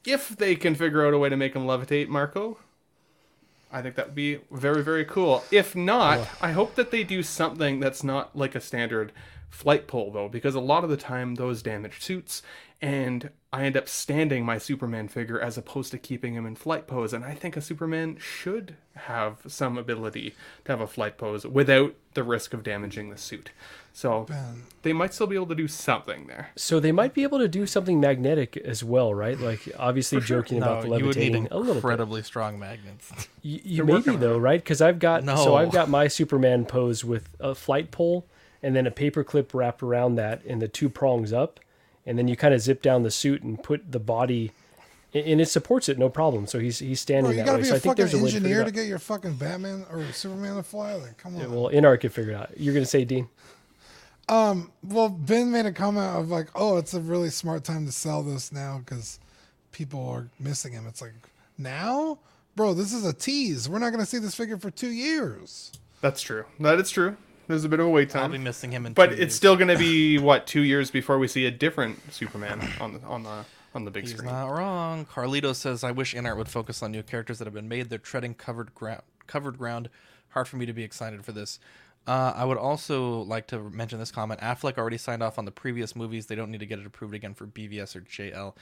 if 0.05 0.29
they 0.29 0.55
can 0.55 0.75
figure 0.75 1.05
out 1.05 1.13
a 1.13 1.17
way 1.17 1.29
to 1.29 1.37
make 1.37 1.55
him 1.55 1.65
levitate, 1.65 2.07
Marco, 2.07 2.57
I 3.71 3.81
think 3.81 3.95
that 3.95 4.07
would 4.07 4.15
be 4.15 4.39
very, 4.51 4.83
very 4.83 5.05
cool. 5.05 5.43
If 5.51 5.75
not, 5.75 6.19
oh. 6.19 6.29
I 6.41 6.51
hope 6.51 6.75
that 6.75 6.91
they 6.91 7.03
do 7.03 7.23
something 7.23 7.79
that's 7.79 8.03
not 8.03 8.35
like 8.35 8.55
a 8.55 8.61
standard 8.61 9.11
flight 9.55 9.87
pole, 9.87 10.11
though, 10.11 10.27
because 10.27 10.53
a 10.53 10.59
lot 10.59 10.83
of 10.83 10.89
the 10.89 10.97
time 10.97 11.35
those 11.35 11.63
damage 11.63 12.03
suits, 12.03 12.41
and 12.81 13.29
I 13.53 13.63
end 13.63 13.77
up 13.77 13.87
standing 13.87 14.45
my 14.45 14.57
Superman 14.57 15.07
figure 15.07 15.39
as 15.39 15.57
opposed 15.57 15.91
to 15.91 15.97
keeping 15.97 16.33
him 16.33 16.45
in 16.45 16.55
flight 16.55 16.87
pose. 16.87 17.13
And 17.13 17.23
I 17.23 17.33
think 17.33 17.55
a 17.55 17.61
Superman 17.61 18.17
should 18.19 18.75
have 18.95 19.37
some 19.47 19.77
ability 19.77 20.35
to 20.65 20.71
have 20.73 20.81
a 20.81 20.87
flight 20.87 21.17
pose 21.17 21.45
without 21.45 21.95
the 22.15 22.23
risk 22.23 22.53
of 22.53 22.63
damaging 22.63 23.09
the 23.09 23.17
suit. 23.17 23.51
So 23.93 24.27
they 24.81 24.91
might 24.91 25.13
still 25.13 25.25
be 25.25 25.35
able 25.37 25.47
to 25.47 25.55
do 25.55 25.69
something 25.69 26.27
there. 26.27 26.49
So 26.57 26.81
they 26.81 26.91
might 26.91 27.13
be 27.13 27.23
able 27.23 27.39
to 27.39 27.47
do 27.47 27.65
something 27.65 28.01
magnetic 28.01 28.57
as 28.57 28.83
well, 28.83 29.13
right? 29.13 29.39
Like 29.39 29.61
obviously 29.79 30.19
joking 30.19 30.57
about 30.57 30.83
the 30.83 30.89
No, 30.89 30.97
you 30.97 31.05
would 31.05 31.15
need 31.15 31.31
levitating 31.31 31.47
a 31.51 31.57
little 31.57 31.75
bit. 31.75 31.77
incredibly 31.77 32.23
strong 32.23 32.59
magnets. 32.59 33.09
You, 33.41 33.61
you 33.63 33.85
maybe 33.85 34.17
though, 34.17 34.37
right? 34.37 34.61
Because 34.61 34.81
I've 34.81 34.99
got 34.99 35.23
so 35.23 35.55
I've 35.55 35.71
got 35.71 35.87
my 35.87 36.09
Superman 36.09 36.65
pose 36.65 37.05
with 37.05 37.29
a 37.39 37.55
flight 37.55 37.91
pole 37.91 38.27
and 38.63 38.75
then 38.75 38.87
a 38.87 38.91
paper 38.91 39.23
clip 39.23 39.53
wrapped 39.53 39.83
around 39.83 40.15
that 40.15 40.43
and 40.45 40.61
the 40.61 40.67
two 40.67 40.89
prongs 40.89 41.31
up, 41.33 41.59
and 42.05 42.17
then 42.17 42.27
you 42.27 42.35
kind 42.35 42.53
of 42.53 42.61
zip 42.61 42.81
down 42.81 43.03
the 43.03 43.11
suit 43.11 43.41
and 43.43 43.61
put 43.63 43.91
the 43.91 43.99
body, 43.99 44.51
and 45.13 45.25
and 45.25 45.41
it 45.41 45.47
supports 45.47 45.87
it 45.89 45.97
no 45.97 46.09
problem. 46.09 46.47
So 46.47 46.59
he's 46.59 46.79
he's 46.79 46.99
standing 46.99 47.25
Bro, 47.25 47.31
you 47.31 47.37
that 47.37 47.45
gotta 47.45 47.57
way. 47.57 47.61
be 47.63 47.67
So 47.67 47.73
a 47.73 47.77
I 47.77 47.79
think 47.79 47.91
fucking 47.91 48.05
there's 48.05 48.13
a 48.13 48.23
way 48.23 48.31
to 48.31 48.35
engineer 48.37 48.63
to 48.63 48.71
get 48.71 48.85
your 48.87 48.99
fucking 48.99 49.35
Batman 49.35 49.85
or 49.91 50.03
Superman 50.11 50.55
to 50.55 50.63
fly. 50.63 50.93
Like, 50.93 51.17
come 51.17 51.35
on. 51.35 51.41
Yeah, 51.41 51.47
well, 51.47 51.69
InArt 51.69 52.01
could 52.01 52.13
figure 52.13 52.31
it 52.33 52.35
out. 52.35 52.51
You're 52.57 52.73
gonna 52.73 52.85
say 52.85 53.05
Dean? 53.05 53.29
Um, 54.27 54.71
well, 54.83 55.09
Ben 55.09 55.51
made 55.51 55.67
a 55.67 55.71
comment 55.71 56.15
of 56.17 56.29
like, 56.29 56.47
"Oh, 56.55 56.77
it's 56.77 56.93
a 56.93 56.99
really 56.99 57.29
smart 57.29 57.63
time 57.63 57.85
to 57.85 57.91
sell 57.91 58.23
this 58.23 58.51
now 58.51 58.79
because 58.83 59.19
people 59.71 60.07
are 60.09 60.29
missing 60.39 60.73
him." 60.73 60.87
It's 60.87 61.01
like, 61.01 61.13
now, 61.57 62.17
bro, 62.55 62.73
this 62.73 62.91
is 62.91 63.05
a 63.05 63.13
tease. 63.13 63.69
We're 63.69 63.79
not 63.79 63.91
gonna 63.91 64.05
see 64.05 64.17
this 64.17 64.33
figure 64.35 64.57
for 64.57 64.71
two 64.71 64.89
years. 64.89 65.71
That's 66.01 66.21
true. 66.21 66.45
That 66.59 66.79
is 66.79 66.89
true. 66.89 67.17
There's 67.47 67.63
a 67.63 67.69
bit 67.69 67.79
of 67.79 67.87
a 67.87 67.89
wait 67.89 68.09
time. 68.09 68.23
I'll 68.23 68.29
be 68.29 68.37
missing 68.37 68.71
him 68.71 68.85
in 68.85 68.93
but 68.93 69.11
it's 69.11 69.19
years. 69.19 69.35
still 69.35 69.55
going 69.55 69.67
to 69.67 69.77
be 69.77 70.17
what 70.17 70.47
two 70.47 70.61
years 70.61 70.91
before 70.91 71.17
we 71.19 71.27
see 71.27 71.45
a 71.45 71.51
different 71.51 72.13
Superman 72.13 72.61
on 72.79 72.93
the 72.93 73.01
on 73.01 73.23
the 73.23 73.45
on 73.73 73.85
the 73.85 73.91
big 73.91 74.05
He's 74.05 74.13
screen. 74.13 74.31
not 74.31 74.47
wrong. 74.47 75.05
Carlito 75.05 75.53
says, 75.55 75.83
"I 75.83 75.91
wish 75.91 76.13
InArt 76.15 76.37
would 76.37 76.49
focus 76.49 76.81
on 76.81 76.91
new 76.91 77.03
characters 77.03 77.39
that 77.39 77.45
have 77.45 77.53
been 77.53 77.67
made. 77.67 77.89
They're 77.89 77.99
treading 77.99 78.33
covered 78.33 78.73
ground. 78.73 79.01
Covered 79.27 79.57
ground. 79.57 79.89
Hard 80.29 80.47
for 80.47 80.57
me 80.57 80.65
to 80.65 80.73
be 80.73 80.83
excited 80.83 81.23
for 81.25 81.31
this." 81.31 81.59
Uh, 82.07 82.33
I 82.35 82.45
would 82.45 82.57
also 82.59 83.21
like 83.21 83.47
to 83.47 83.59
mention 83.59 83.97
this 83.97 84.11
comment. 84.11 84.39
Affleck 84.39 84.77
already 84.77 84.97
signed 84.97 85.23
off 85.23 85.39
on 85.39 85.45
the 85.45 85.51
previous 85.51 85.95
movies. 85.95 86.27
They 86.27 86.35
don't 86.35 86.51
need 86.51 86.59
to 86.59 86.65
get 86.67 86.77
it 86.77 86.85
approved 86.85 87.15
again 87.15 87.33
for 87.33 87.47
BVS 87.47 87.95
or 87.95 88.01
JL. 88.01 88.55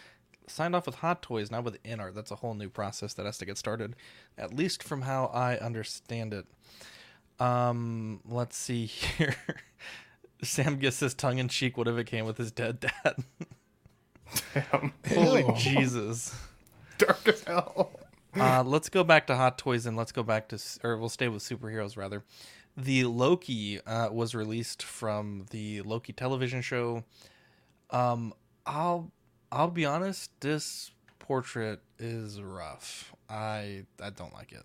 Signed 0.48 0.76
off 0.76 0.86
with 0.86 0.96
Hot 0.96 1.22
Toys, 1.22 1.52
not 1.52 1.64
with 1.66 1.82
InArt. 1.84 2.16
That's 2.16 2.32
a 2.32 2.38
whole 2.38 2.54
new 2.54 2.70
process 2.70 3.14
that 3.16 3.26
has 3.26 3.38
to 3.40 3.46
get 3.46 3.58
started, 3.58 3.96
at 4.38 4.54
least 4.54 4.82
from 4.82 5.02
how 5.04 5.26
I 5.34 5.58
understand 5.58 6.34
it. 6.34 6.46
Um, 7.44 8.22
let's 8.26 8.56
see 8.56 8.86
here. 8.86 9.36
Sam 10.44 10.78
gets 10.78 11.00
his 11.00 11.14
tongue 11.14 11.40
in 11.40 11.48
cheek. 11.48 11.78
What 11.78 11.88
if 11.88 11.98
it 11.98 12.06
came 12.06 12.26
with 12.26 12.38
his 12.38 12.52
dead 12.52 12.80
dad? 12.80 13.24
Damn. 14.54 14.94
Holy 15.10 15.42
Ew. 15.42 15.54
Jesus. 15.58 16.36
Dark 16.98 17.28
as 17.28 17.44
hell. 17.44 17.92
Uh, 18.36 18.64
let's 18.64 18.90
go 18.90 19.04
back 19.04 19.28
to 19.28 19.36
Hot 19.36 19.58
Toys 19.58 19.86
and 19.86 19.96
let's 19.96 20.12
go 20.12 20.24
back 20.24 20.48
to, 20.50 20.60
or 20.84 20.98
we'll 20.98 21.10
stay 21.10 21.28
with 21.28 21.44
superheroes 21.44 21.98
rather. 21.98 22.24
The 22.76 23.04
Loki 23.06 23.80
uh, 23.82 24.10
was 24.12 24.34
released 24.34 24.82
from 24.82 25.46
the 25.52 25.82
Loki 25.82 26.14
television 26.14 26.62
show. 26.62 27.04
Um, 27.92 28.34
I'll 28.66 29.12
I'll 29.52 29.70
be 29.70 29.86
honest, 29.86 30.32
this 30.40 30.92
portrait 31.20 31.82
is 32.00 32.42
rough. 32.42 33.14
I 33.30 33.84
I 34.02 34.10
don't 34.10 34.34
like 34.34 34.52
it. 34.52 34.64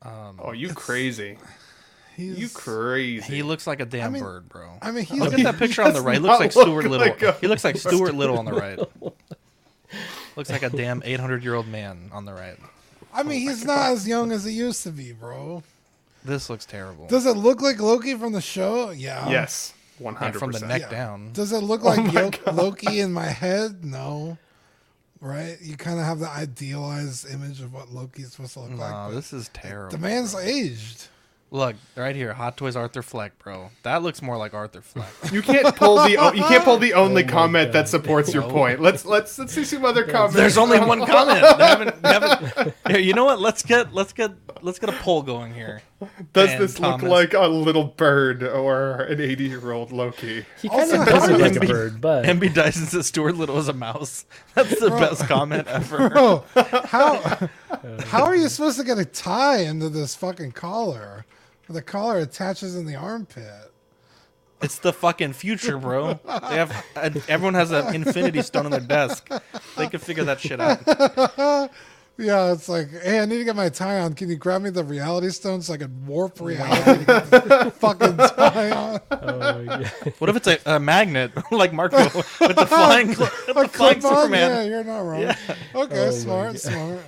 Um, 0.00 0.40
Oh, 0.42 0.52
you 0.52 0.72
crazy. 0.72 1.36
He's, 2.16 2.38
You 2.38 2.48
crazy. 2.48 3.36
he 3.36 3.42
looks 3.42 3.66
like 3.66 3.80
a 3.80 3.86
damn 3.86 4.12
mean- 4.12 4.22
bird, 4.22 4.48
bro. 4.48 4.70
I 4.82 4.90
mean, 4.90 5.04
he's 5.04 5.18
Look 5.18 5.32
at 5.34 5.42
that 5.44 5.58
picture 5.58 5.82
on 5.84 5.92
the 5.94 6.00
right. 6.02 6.14
He 6.14 6.20
looks 6.20 6.40
like 6.40 6.52
Stuart 6.52 6.84
Little. 6.84 6.98
like 7.06 7.40
he 7.40 7.46
looks 7.46 7.64
like 7.64 7.76
Stuart 7.76 8.14
Little 8.14 8.38
on 8.38 8.44
the 8.44 8.52
right. 8.52 8.78
looks 10.36 10.50
like 10.50 10.62
a 10.62 10.70
damn 10.70 11.02
800 11.04 11.42
year 11.42 11.54
old 11.54 11.68
man 11.68 12.10
on 12.12 12.24
the 12.24 12.32
right. 12.32 12.56
I 13.14 13.22
mean, 13.22 13.46
oh 13.46 13.50
he's 13.50 13.64
not 13.64 13.92
as 13.92 14.06
young 14.08 14.32
as 14.32 14.44
he 14.44 14.52
used 14.52 14.82
to 14.84 14.90
be, 14.90 15.12
bro. 15.12 15.62
This 16.24 16.48
looks 16.48 16.64
terrible. 16.64 17.06
Does 17.08 17.26
it 17.26 17.36
look 17.36 17.60
like 17.60 17.80
Loki 17.80 18.14
from 18.14 18.32
the 18.32 18.40
show? 18.40 18.90
Yeah. 18.90 19.28
yes, 19.28 19.74
one 19.98 20.14
Yeah, 20.14 20.20
hundred 20.20 20.38
from 20.38 20.52
the 20.52 20.60
neck 20.60 20.82
Yeah. 20.82 20.90
down. 20.90 21.32
Does 21.32 21.52
it 21.52 21.58
look 21.62 21.82
like 21.82 21.98
Oh 22.14 22.30
Yo- 22.46 22.52
Loki 22.52 23.00
in 23.00 23.12
my 23.12 23.26
head? 23.26 23.84
No. 23.84 24.38
Right? 25.20 25.56
You 25.60 25.76
kind 25.76 26.00
of 26.00 26.04
have 26.06 26.18
the 26.18 26.28
idealized 26.28 27.30
image 27.32 27.60
of 27.60 27.72
what 27.72 27.92
Loki's 27.92 28.32
supposed 28.32 28.54
to 28.54 28.60
look 28.60 28.70
like. 28.70 28.90
No, 28.90 29.06
but 29.10 29.14
this 29.14 29.32
is 29.32 29.48
terrible. 29.52 29.90
the 29.90 29.98
man's 29.98 30.34
aged. 30.34 31.06
Look 31.54 31.76
right 31.96 32.16
here, 32.16 32.32
Hot 32.32 32.56
Toys 32.56 32.76
Arthur 32.76 33.02
Fleck, 33.02 33.38
bro. 33.38 33.68
That 33.82 34.02
looks 34.02 34.22
more 34.22 34.38
like 34.38 34.54
Arthur 34.54 34.80
Fleck. 34.80 35.12
You 35.32 35.42
can't 35.42 35.76
pull 35.76 35.96
the 35.96 36.16
o- 36.16 36.32
you 36.32 36.42
can't 36.44 36.64
pull 36.64 36.78
the 36.78 36.94
oh 36.94 37.04
only 37.04 37.24
Oh 37.24 37.28
comment 37.28 37.68
God. 37.68 37.72
that 37.74 37.88
supports 37.90 38.32
your 38.32 38.42
point. 38.44 38.80
Let's 38.80 39.04
let's 39.04 39.38
let's 39.38 39.52
see 39.52 39.64
some 39.64 39.84
other 39.84 40.04
comments. 40.04 40.34
There's 40.34 40.56
only 40.56 40.80
one 40.80 41.04
comment. 41.06 41.40
They 41.58 41.66
haven't, 41.66 42.02
they 42.02 42.08
haven't- 42.08 42.74
Here, 42.88 42.98
you 42.98 43.12
know 43.12 43.26
what? 43.26 43.38
Let's 43.38 43.62
get 43.62 43.92
let's 43.92 44.14
get 44.14 44.30
let's 44.62 44.78
get 44.78 44.88
a 44.88 44.92
poll 44.94 45.20
going 45.22 45.52
here. 45.52 45.82
Does 46.32 46.48
Fan 46.48 46.60
this 46.60 46.80
look 46.80 47.00
comments. 47.00 47.12
like 47.12 47.34
a 47.34 47.46
little 47.48 47.84
bird 47.84 48.42
or 48.42 49.02
an 49.02 49.20
80 49.20 49.44
year 49.44 49.72
old 49.72 49.92
Loki? 49.92 50.46
He 50.60 50.70
kind 50.70 50.80
Also, 50.80 51.00
of 51.02 51.06
does 51.06 51.30
look 51.30 51.40
like 51.42 51.56
a 51.56 51.60
bird, 51.66 52.00
but 52.00 52.24
MB 52.24 52.54
Dyson 52.54 52.86
says 52.86 53.06
Stuart 53.08 53.36
Little 53.36 53.58
is 53.58 53.68
a 53.68 53.72
mouse. 53.74 54.24
That's 54.54 54.80
the 54.80 54.88
best 54.88 55.26
comment 55.28 55.68
ever. 55.68 56.08
Bro, 56.08 56.44
how 56.86 57.48
how 58.06 58.24
are 58.24 58.34
you 58.34 58.48
supposed 58.48 58.78
to 58.78 58.84
get 58.84 58.98
a 58.98 59.04
tie 59.04 59.58
into 59.58 59.90
this 59.90 60.14
fucking 60.14 60.52
collar? 60.52 61.26
The 61.72 61.82
collar 61.82 62.18
attaches 62.18 62.76
in 62.76 62.86
the 62.86 62.94
armpit. 62.96 63.72
It's 64.60 64.78
the 64.78 64.92
fucking 64.92 65.32
future, 65.32 65.76
bro. 65.76 66.20
They 66.24 66.56
have 66.56 66.86
everyone 67.28 67.54
has 67.54 67.72
an 67.72 67.94
Infinity 67.94 68.42
Stone 68.42 68.66
on 68.66 68.70
their 68.70 68.80
desk. 68.80 69.28
They 69.76 69.88
can 69.88 69.98
figure 69.98 70.24
that 70.24 70.40
shit 70.40 70.60
out. 70.60 71.70
Yeah, 72.18 72.52
it's 72.52 72.68
like, 72.68 72.90
hey, 72.90 73.20
I 73.20 73.24
need 73.24 73.38
to 73.38 73.44
get 73.44 73.56
my 73.56 73.70
tie 73.70 74.00
on. 74.00 74.12
Can 74.14 74.28
you 74.28 74.36
grab 74.36 74.60
me 74.60 74.68
the 74.70 74.84
reality 74.84 75.30
stone 75.30 75.62
so 75.62 75.72
I 75.72 75.78
can 75.78 76.06
warp 76.06 76.40
reality 76.40 77.00
to 77.00 77.04
get 77.06 77.30
this 77.30 77.72
fucking 77.78 78.16
tie 78.18 78.70
on? 78.70 79.00
oh, 79.10 79.60
yeah. 79.60 79.88
What 80.18 80.28
if 80.28 80.36
it's 80.36 80.46
a, 80.46 80.58
a 80.66 80.78
magnet 80.78 81.32
like 81.50 81.72
Marco 81.72 81.96
with 82.04 82.12
the 82.12 82.66
flying, 82.66 83.08
with 83.08 83.18
the 83.18 83.54
flying 83.54 83.68
clip 83.70 84.04
on? 84.04 84.16
Superman? 84.16 84.50
Yeah, 84.50 84.62
you're 84.64 84.84
not 84.84 85.00
wrong. 85.00 85.22
Yeah. 85.22 85.36
Okay, 85.74 86.08
Oh 86.08 86.10
smart, 86.10 86.60
smart. 86.60 87.00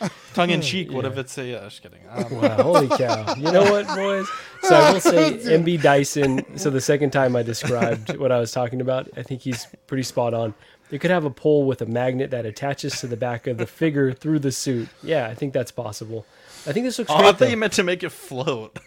Tongue 0.34 0.50
in 0.50 0.60
cheek. 0.60 0.92
What 0.92 1.04
Yeah. 1.04 1.10
if 1.12 1.18
it's 1.18 1.38
a? 1.38 1.54
Uh, 1.60 1.64
just 1.64 1.82
kidding. 1.82 2.00
Um, 2.10 2.40
Wow, 2.40 2.62
holy 2.62 2.88
cow. 2.88 3.34
You 3.36 3.50
know 3.50 3.64
what, 3.70 3.86
boys? 3.88 4.26
So 4.62 4.74
I 4.74 4.92
will 4.92 5.00
say 5.00 5.32
MB 5.58 5.82
Dyson. 5.82 6.58
So 6.58 6.70
the 6.70 6.80
second 6.80 7.10
time 7.10 7.34
I 7.36 7.42
described 7.42 8.16
what 8.16 8.30
I 8.32 8.38
was 8.38 8.52
talking 8.52 8.80
about, 8.80 9.08
I 9.16 9.22
think 9.22 9.40
he's 9.42 9.66
pretty 9.86 10.02
spot 10.04 10.34
on. 10.34 10.54
You 10.90 10.98
could 10.98 11.10
have 11.10 11.24
a 11.24 11.30
pole 11.30 11.64
with 11.66 11.82
a 11.82 11.86
magnet 11.86 12.30
that 12.30 12.46
attaches 12.46 13.00
to 13.00 13.06
the 13.06 13.16
back 13.16 13.46
of 13.46 13.58
the 13.58 13.66
figure 13.66 14.12
through 14.12 14.38
the 14.38 14.52
suit. 14.52 14.88
Yeah, 15.02 15.26
I 15.26 15.34
think 15.34 15.52
that's 15.52 15.70
possible. 15.70 16.24
I 16.66 16.72
think 16.72 16.86
this 16.86 16.98
looks 16.98 17.10
oh, 17.10 17.16
I 17.16 17.22
thought 17.22 17.38
though. 17.38 17.46
you 17.46 17.56
meant 17.56 17.74
to 17.74 17.82
make 17.82 18.02
it 18.02 18.10
float. 18.10 18.78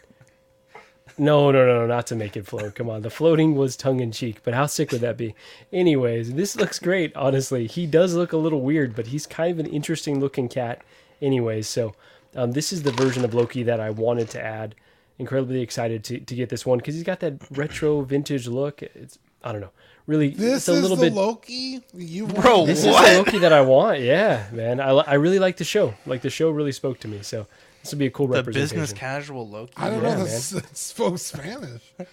No, 1.18 1.52
no, 1.52 1.66
no, 1.66 1.80
no, 1.82 1.88
not 1.88 2.08
to 2.08 2.16
make 2.16 2.36
it 2.38 2.48
float. 2.48 2.76
Come 2.76 2.90
on, 2.90 3.02
the 3.02 3.10
floating 3.10 3.56
was 3.56 3.76
tongue 3.76 4.00
in 4.00 4.12
cheek, 4.12 4.42
but 4.44 4.54
how 4.54 4.66
sick 4.66 4.92
would 4.92 5.02
that 5.02 5.18
be? 5.18 5.36
Anyways, 5.72 6.34
this 6.34 6.56
looks 6.56 6.80
great. 6.80 7.16
Honestly, 7.16 7.68
he 7.68 7.86
does 7.86 8.14
look 8.14 8.34
a 8.34 8.38
little 8.38 8.62
weird, 8.62 8.96
but 8.96 9.08
he's 9.08 9.28
kind 9.28 9.52
of 9.52 9.60
an 9.66 9.72
interesting 9.72 10.20
looking 10.20 10.50
cat. 10.50 10.82
Anyways, 11.22 11.68
so 11.68 11.94
um, 12.36 12.54
this 12.54 12.74
is 12.74 12.84
the 12.84 12.92
version 12.92 13.24
of 13.26 13.34
Loki 13.34 13.64
that 13.64 13.80
I 13.80 13.90
wanted 13.90 14.30
to 14.32 14.42
add. 14.44 14.76
Incredibly 15.20 15.62
excited 15.62 16.04
to, 16.06 16.20
to 16.20 16.36
get 16.36 16.50
this 16.50 16.66
one 16.66 16.80
because 16.80 16.96
he's 16.96 17.04
got 17.04 17.20
that 17.20 17.34
retro 17.52 18.02
vintage 18.02 18.48
look. 18.48 18.82
It's 18.82 19.20
I 19.44 19.52
don't 19.52 19.62
know, 19.62 19.70
really. 20.08 20.30
This 20.30 20.58
it's 20.58 20.70
a 20.70 20.74
is 20.74 20.82
little 20.82 20.98
the 20.98 21.08
bit. 21.08 21.14
Loki 21.14 21.82
you 21.94 22.26
Bro, 22.26 22.66
this 22.66 22.86
What? 22.86 23.04
is 23.06 23.12
the 23.12 23.18
Loki 23.20 23.38
that 23.40 23.54
I 23.54 23.62
want. 23.62 24.00
Yeah, 24.00 24.46
man. 24.52 24.80
I, 24.80 24.90
I 24.92 25.14
really 25.16 25.38
like 25.40 25.58
the 25.58 25.64
show. 25.64 25.94
Like 26.08 26.22
the 26.22 26.30
show 26.32 26.50
really 26.50 26.72
spoke 26.72 27.00
to 27.02 27.08
me. 27.08 27.22
So 27.22 27.46
this 27.82 27.92
would 27.92 28.00
be 28.00 28.06
a 28.08 28.12
cool 28.12 28.28
representation. 28.28 28.78
The 28.78 28.82
representation. 28.82 28.82
business 28.82 29.00
casual 29.00 29.50
Loki. 29.50 29.74
I 29.78 29.90
don't 29.90 30.04
Yeah, 30.04 30.10
know. 30.10 30.16
man. 30.18 30.24
This 30.26 30.54
it 30.54 30.78
spoke 30.78 31.18
Spanish. 31.18 31.82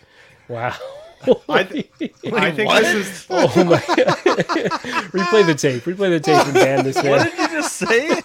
Wow. 0.48 0.74
I, 1.50 1.62
th- 1.64 1.90
I 2.32 2.50
think 2.52 2.68
what? 2.70 2.82
this 2.82 2.94
is. 2.94 3.26
Oh 3.30 3.64
my 3.64 3.78
god. 3.86 4.16
Replay 5.12 5.44
the 5.46 5.54
tape. 5.54 5.82
Replay 5.82 6.08
the 6.10 6.20
tape 6.20 6.42
and 6.46 6.54
ban 6.54 6.84
this 6.84 6.96
What 6.96 7.04
man. 7.04 7.24
did 7.26 7.38
you 7.38 7.48
just 7.48 7.76
say? 7.76 8.22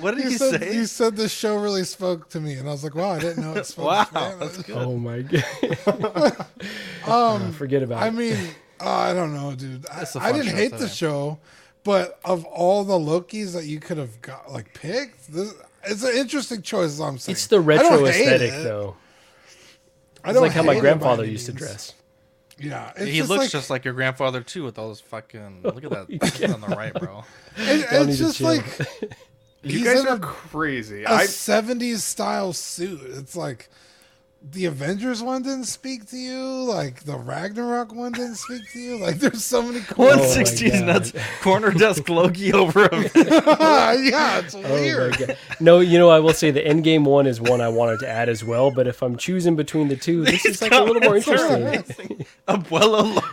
What 0.00 0.14
did 0.14 0.24
You 0.24 0.30
you, 0.30 0.38
said 0.38 0.60
say? 0.62 0.74
you 0.74 0.84
said 0.86 1.16
this 1.16 1.32
show 1.32 1.56
really 1.56 1.82
spoke 1.84 2.28
to 2.30 2.40
me, 2.40 2.54
and 2.54 2.68
I 2.68 2.72
was 2.72 2.84
like, 2.84 2.94
wow, 2.94 3.10
I 3.12 3.18
didn't 3.18 3.42
know 3.42 3.54
it 3.54 3.66
spoke 3.66 3.86
Wow, 3.86 4.04
Spanish. 4.04 4.38
that's 4.38 4.62
good. 4.62 4.76
Oh 4.76 4.96
my 4.96 5.22
god. 5.22 6.46
um, 7.06 7.52
forget 7.52 7.82
about 7.82 8.02
I 8.02 8.08
it. 8.08 8.14
mean, 8.14 8.36
uh, 8.80 8.88
I 8.88 9.12
don't 9.12 9.34
know, 9.34 9.54
dude. 9.54 9.86
I, 9.92 10.02
It's 10.02 10.14
a 10.16 10.20
I 10.20 10.30
fun 10.30 10.34
didn't 10.34 10.50
show 10.50 10.56
hate 10.56 10.70
today. 10.72 10.78
the 10.84 10.88
show, 10.88 11.38
but 11.84 12.18
of 12.24 12.44
all 12.44 12.84
the 12.84 12.94
Lokis 12.98 13.52
that 13.54 13.64
you 13.64 13.80
could 13.80 13.98
have 13.98 14.20
got 14.22 14.52
like 14.52 14.72
picked, 14.74 15.32
this, 15.32 15.54
it's 15.86 16.02
an 16.02 16.16
interesting 16.16 16.62
choice. 16.62 16.92
Is 16.92 17.00
what 17.00 17.06
I'm 17.06 17.18
saying 17.18 17.34
it's 17.34 17.46
the 17.46 17.60
retro 17.60 18.04
aesthetic 18.06 18.52
it. 18.52 18.62
though. 18.64 18.96
I 20.24 20.30
It's 20.30 20.34
don't 20.34 20.42
like 20.42 20.52
how 20.52 20.62
my 20.62 20.72
hate 20.74 20.78
it 20.78 20.82
by 20.82 20.88
grandfather 20.88 21.24
used 21.24 21.46
to 21.46 21.52
dress. 21.52 21.94
Yeah, 22.58 22.90
it's 22.96 23.04
he 23.10 23.18
just 23.18 23.28
looks 23.28 23.42
like, 23.44 23.50
just 23.50 23.70
like 23.70 23.84
your 23.84 23.94
grandfather 23.94 24.40
too, 24.42 24.64
with 24.64 24.78
all 24.78 24.88
those 24.88 25.00
fucking. 25.00 25.60
Look 25.64 25.84
at 25.84 25.90
that 25.90 26.06
That's 26.20 26.52
on 26.54 26.60
the 26.62 26.68
right, 26.68 26.92
bro. 26.94 27.24
it- 27.56 27.86
it's 28.08 28.18
just 28.18 28.40
like 28.40 28.64
You 29.62 29.84
guys 29.84 30.04
are 30.04 30.14
a- 30.16 30.18
crazy. 30.20 31.04
a 31.04 31.10
I 31.10 31.24
70s 31.24 31.98
style 31.98 32.52
suit. 32.52 33.00
It's 33.04 33.36
like 33.36 33.68
the 34.42 34.66
Avengers 34.66 35.22
one 35.22 35.42
didn't 35.42 35.64
speak 35.64 36.06
to 36.10 36.16
you, 36.16 36.40
like 36.64 37.02
the 37.04 37.16
Ragnarok 37.16 37.92
one 37.92 38.12
didn't 38.12 38.36
speak 38.36 38.62
to 38.72 38.78
you. 38.78 38.96
Like 38.98 39.16
there's 39.16 39.44
so 39.44 39.60
many 39.62 39.80
cool 39.80 40.04
Oh 40.04 40.08
One 40.10 40.18
my 40.18 40.24
sixties 40.26 40.72
God. 40.72 40.86
nuts 40.86 41.12
corner 41.42 41.72
desk 41.72 42.08
Loki 42.08 42.52
over 42.52 42.84
a 42.86 42.96
yeah, 43.02 44.38
it's 44.38 44.54
Oh 44.54 44.62
my 44.62 44.70
weird. 44.70 45.18
God. 45.18 45.36
No, 45.58 45.80
you 45.80 45.98
know, 45.98 46.10
I 46.10 46.20
will 46.20 46.32
say 46.32 46.50
the 46.52 46.62
Endgame 46.62 47.04
one 47.04 47.26
is 47.26 47.40
one 47.40 47.60
I 47.60 47.68
wanted 47.68 47.98
to 48.00 48.08
add 48.08 48.28
as 48.28 48.44
well. 48.44 48.70
But 48.70 48.86
if 48.86 49.02
I'm 49.02 49.16
choosing 49.16 49.56
between 49.56 49.88
the 49.88 49.96
two, 49.96 50.24
this 50.24 50.44
is 50.46 50.62
like 50.62 50.72
a 50.72 50.80
little 50.82 51.02
more 51.02 51.16
interesting. 51.16 52.24
Abuelo 52.46 53.16
Loki. 53.16 53.26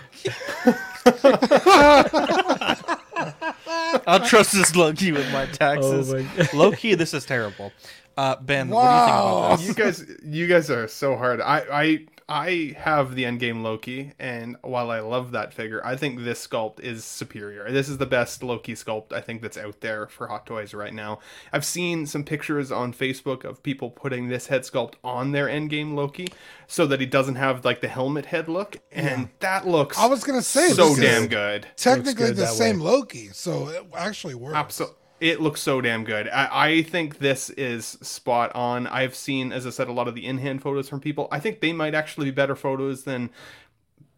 I'll 4.07 4.19
trust 4.25 4.53
this 4.53 4.75
Loki 4.75 5.11
with 5.11 5.31
my 5.31 5.45
taxes. 5.45 6.11
Oh 6.13 6.23
my 6.23 6.49
Loki, 6.53 6.95
this 6.95 7.13
is 7.13 7.25
terrible. 7.25 7.71
Uh, 8.15 8.35
ben, 8.37 8.69
what 8.69 8.83
do 8.83 8.87
you 8.93 9.05
think 9.05 9.17
about 9.17 9.57
this? 9.57 9.67
you 9.67 9.73
guys 9.73 10.25
you 10.35 10.47
guys 10.47 10.69
are 10.69 10.87
so 10.87 11.15
hard. 11.15 11.41
I 11.41 11.59
I 11.71 12.05
I 12.29 12.75
have 12.77 13.15
the 13.15 13.23
endgame 13.23 13.63
Loki, 13.63 14.13
and 14.17 14.55
while 14.61 14.91
I 14.91 14.99
love 15.01 15.31
that 15.31 15.53
figure, 15.53 15.85
I 15.85 15.97
think 15.97 16.23
this 16.23 16.45
sculpt 16.47 16.79
is 16.79 17.03
superior. 17.03 17.69
This 17.69 17.89
is 17.89 17.97
the 17.97 18.05
best 18.05 18.41
Loki 18.41 18.75
sculpt 18.75 19.11
I 19.11 19.19
think 19.19 19.41
that's 19.41 19.57
out 19.57 19.81
there 19.81 20.07
for 20.07 20.27
Hot 20.27 20.45
Toys 20.45 20.73
right 20.73 20.93
now. 20.93 21.19
I've 21.51 21.65
seen 21.65 22.05
some 22.05 22.23
pictures 22.23 22.71
on 22.71 22.93
Facebook 22.93 23.43
of 23.43 23.61
people 23.61 23.89
putting 23.89 24.29
this 24.29 24.47
head 24.47 24.61
sculpt 24.61 24.93
on 25.03 25.31
their 25.31 25.47
endgame 25.47 25.95
Loki 25.95 26.27
so 26.65 26.85
that 26.87 26.99
he 27.01 27.05
doesn't 27.05 27.35
have 27.35 27.65
like 27.65 27.81
the 27.81 27.89
helmet 27.89 28.27
head 28.27 28.47
look, 28.47 28.77
and 28.91 29.29
that 29.39 29.67
looks 29.67 29.97
I 29.99 30.05
was 30.05 30.23
gonna 30.23 30.41
say 30.41 30.69
so 30.69 30.95
damn 30.95 31.27
good. 31.27 31.67
Technically 31.75 32.27
good 32.27 32.35
the 32.37 32.47
same 32.47 32.79
way. 32.79 32.85
Loki, 32.85 33.27
so 33.29 33.67
it 33.67 33.85
actually 33.95 34.35
works. 34.35 34.55
Absolutely. 34.55 34.97
It 35.23 35.39
looks 35.39 35.61
so 35.61 35.79
damn 35.79 36.03
good. 36.03 36.27
I, 36.27 36.49
I 36.69 36.83
think 36.83 37.19
this 37.19 37.49
is 37.51 37.85
spot 38.01 38.53
on. 38.55 38.87
I've 38.87 39.15
seen, 39.15 39.53
as 39.53 39.65
I 39.65 39.69
said, 39.69 39.87
a 39.87 39.93
lot 39.93 40.09
of 40.09 40.15
the 40.15 40.25
in-hand 40.25 40.61
photos 40.61 40.89
from 40.89 40.99
people. 40.99 41.29
I 41.31 41.39
think 41.39 41.61
they 41.61 41.71
might 41.71 41.95
actually 41.95 42.25
be 42.25 42.31
better 42.31 42.57
photos 42.57 43.05
than 43.05 43.29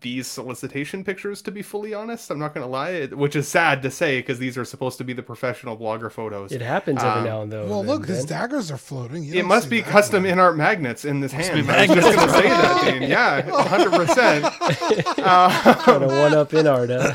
these 0.01 0.25
solicitation 0.27 1.03
pictures, 1.03 1.41
to 1.43 1.51
be 1.51 1.61
fully 1.61 1.93
honest. 1.93 2.31
I'm 2.31 2.39
not 2.39 2.53
going 2.55 2.65
to 2.65 2.69
lie, 2.69 2.89
it- 2.89 3.15
which 3.17 3.35
is 3.35 3.47
sad 3.47 3.81
to 3.83 3.91
say 3.91 4.17
because 4.19 4.39
these 4.39 4.57
are 4.57 4.65
supposed 4.65 4.97
to 4.97 5.03
be 5.03 5.13
the 5.13 5.21
professional 5.23 5.77
blogger 5.77 6.11
photos. 6.11 6.51
It 6.51 6.61
happens 6.61 7.01
every 7.03 7.19
Um, 7.21 7.23
now 7.23 7.41
and 7.43 7.51
then. 7.51 7.69
Well, 7.69 7.83
then, 7.83 7.91
look, 7.91 8.07
his 8.07 8.25
daggers 8.25 8.71
are 8.71 8.77
floating. 8.77 9.23
You 9.23 9.35
It 9.35 9.45
must 9.45 9.69
be 9.69 9.81
custom 9.83 10.23
one. 10.23 10.33
InArt 10.33 10.55
magnets 10.57 11.05
in 11.05 11.19
this 11.21 11.31
hand. 11.31 11.53
I 11.53 11.57
was 11.57 11.67
magnets. 11.67 12.01
just 12.05 12.17
going 12.17 12.27
to 12.29 12.33
say 12.33 12.49
that, 12.49 12.99
Dean. 12.99 13.03
Yeah, 13.09 13.41
100%. 13.43 15.83
Trying 15.83 15.99
to 16.01 16.07
one 16.07 16.33
up 16.33 16.49
InArt. 16.51 16.89
Uh, 16.89 17.13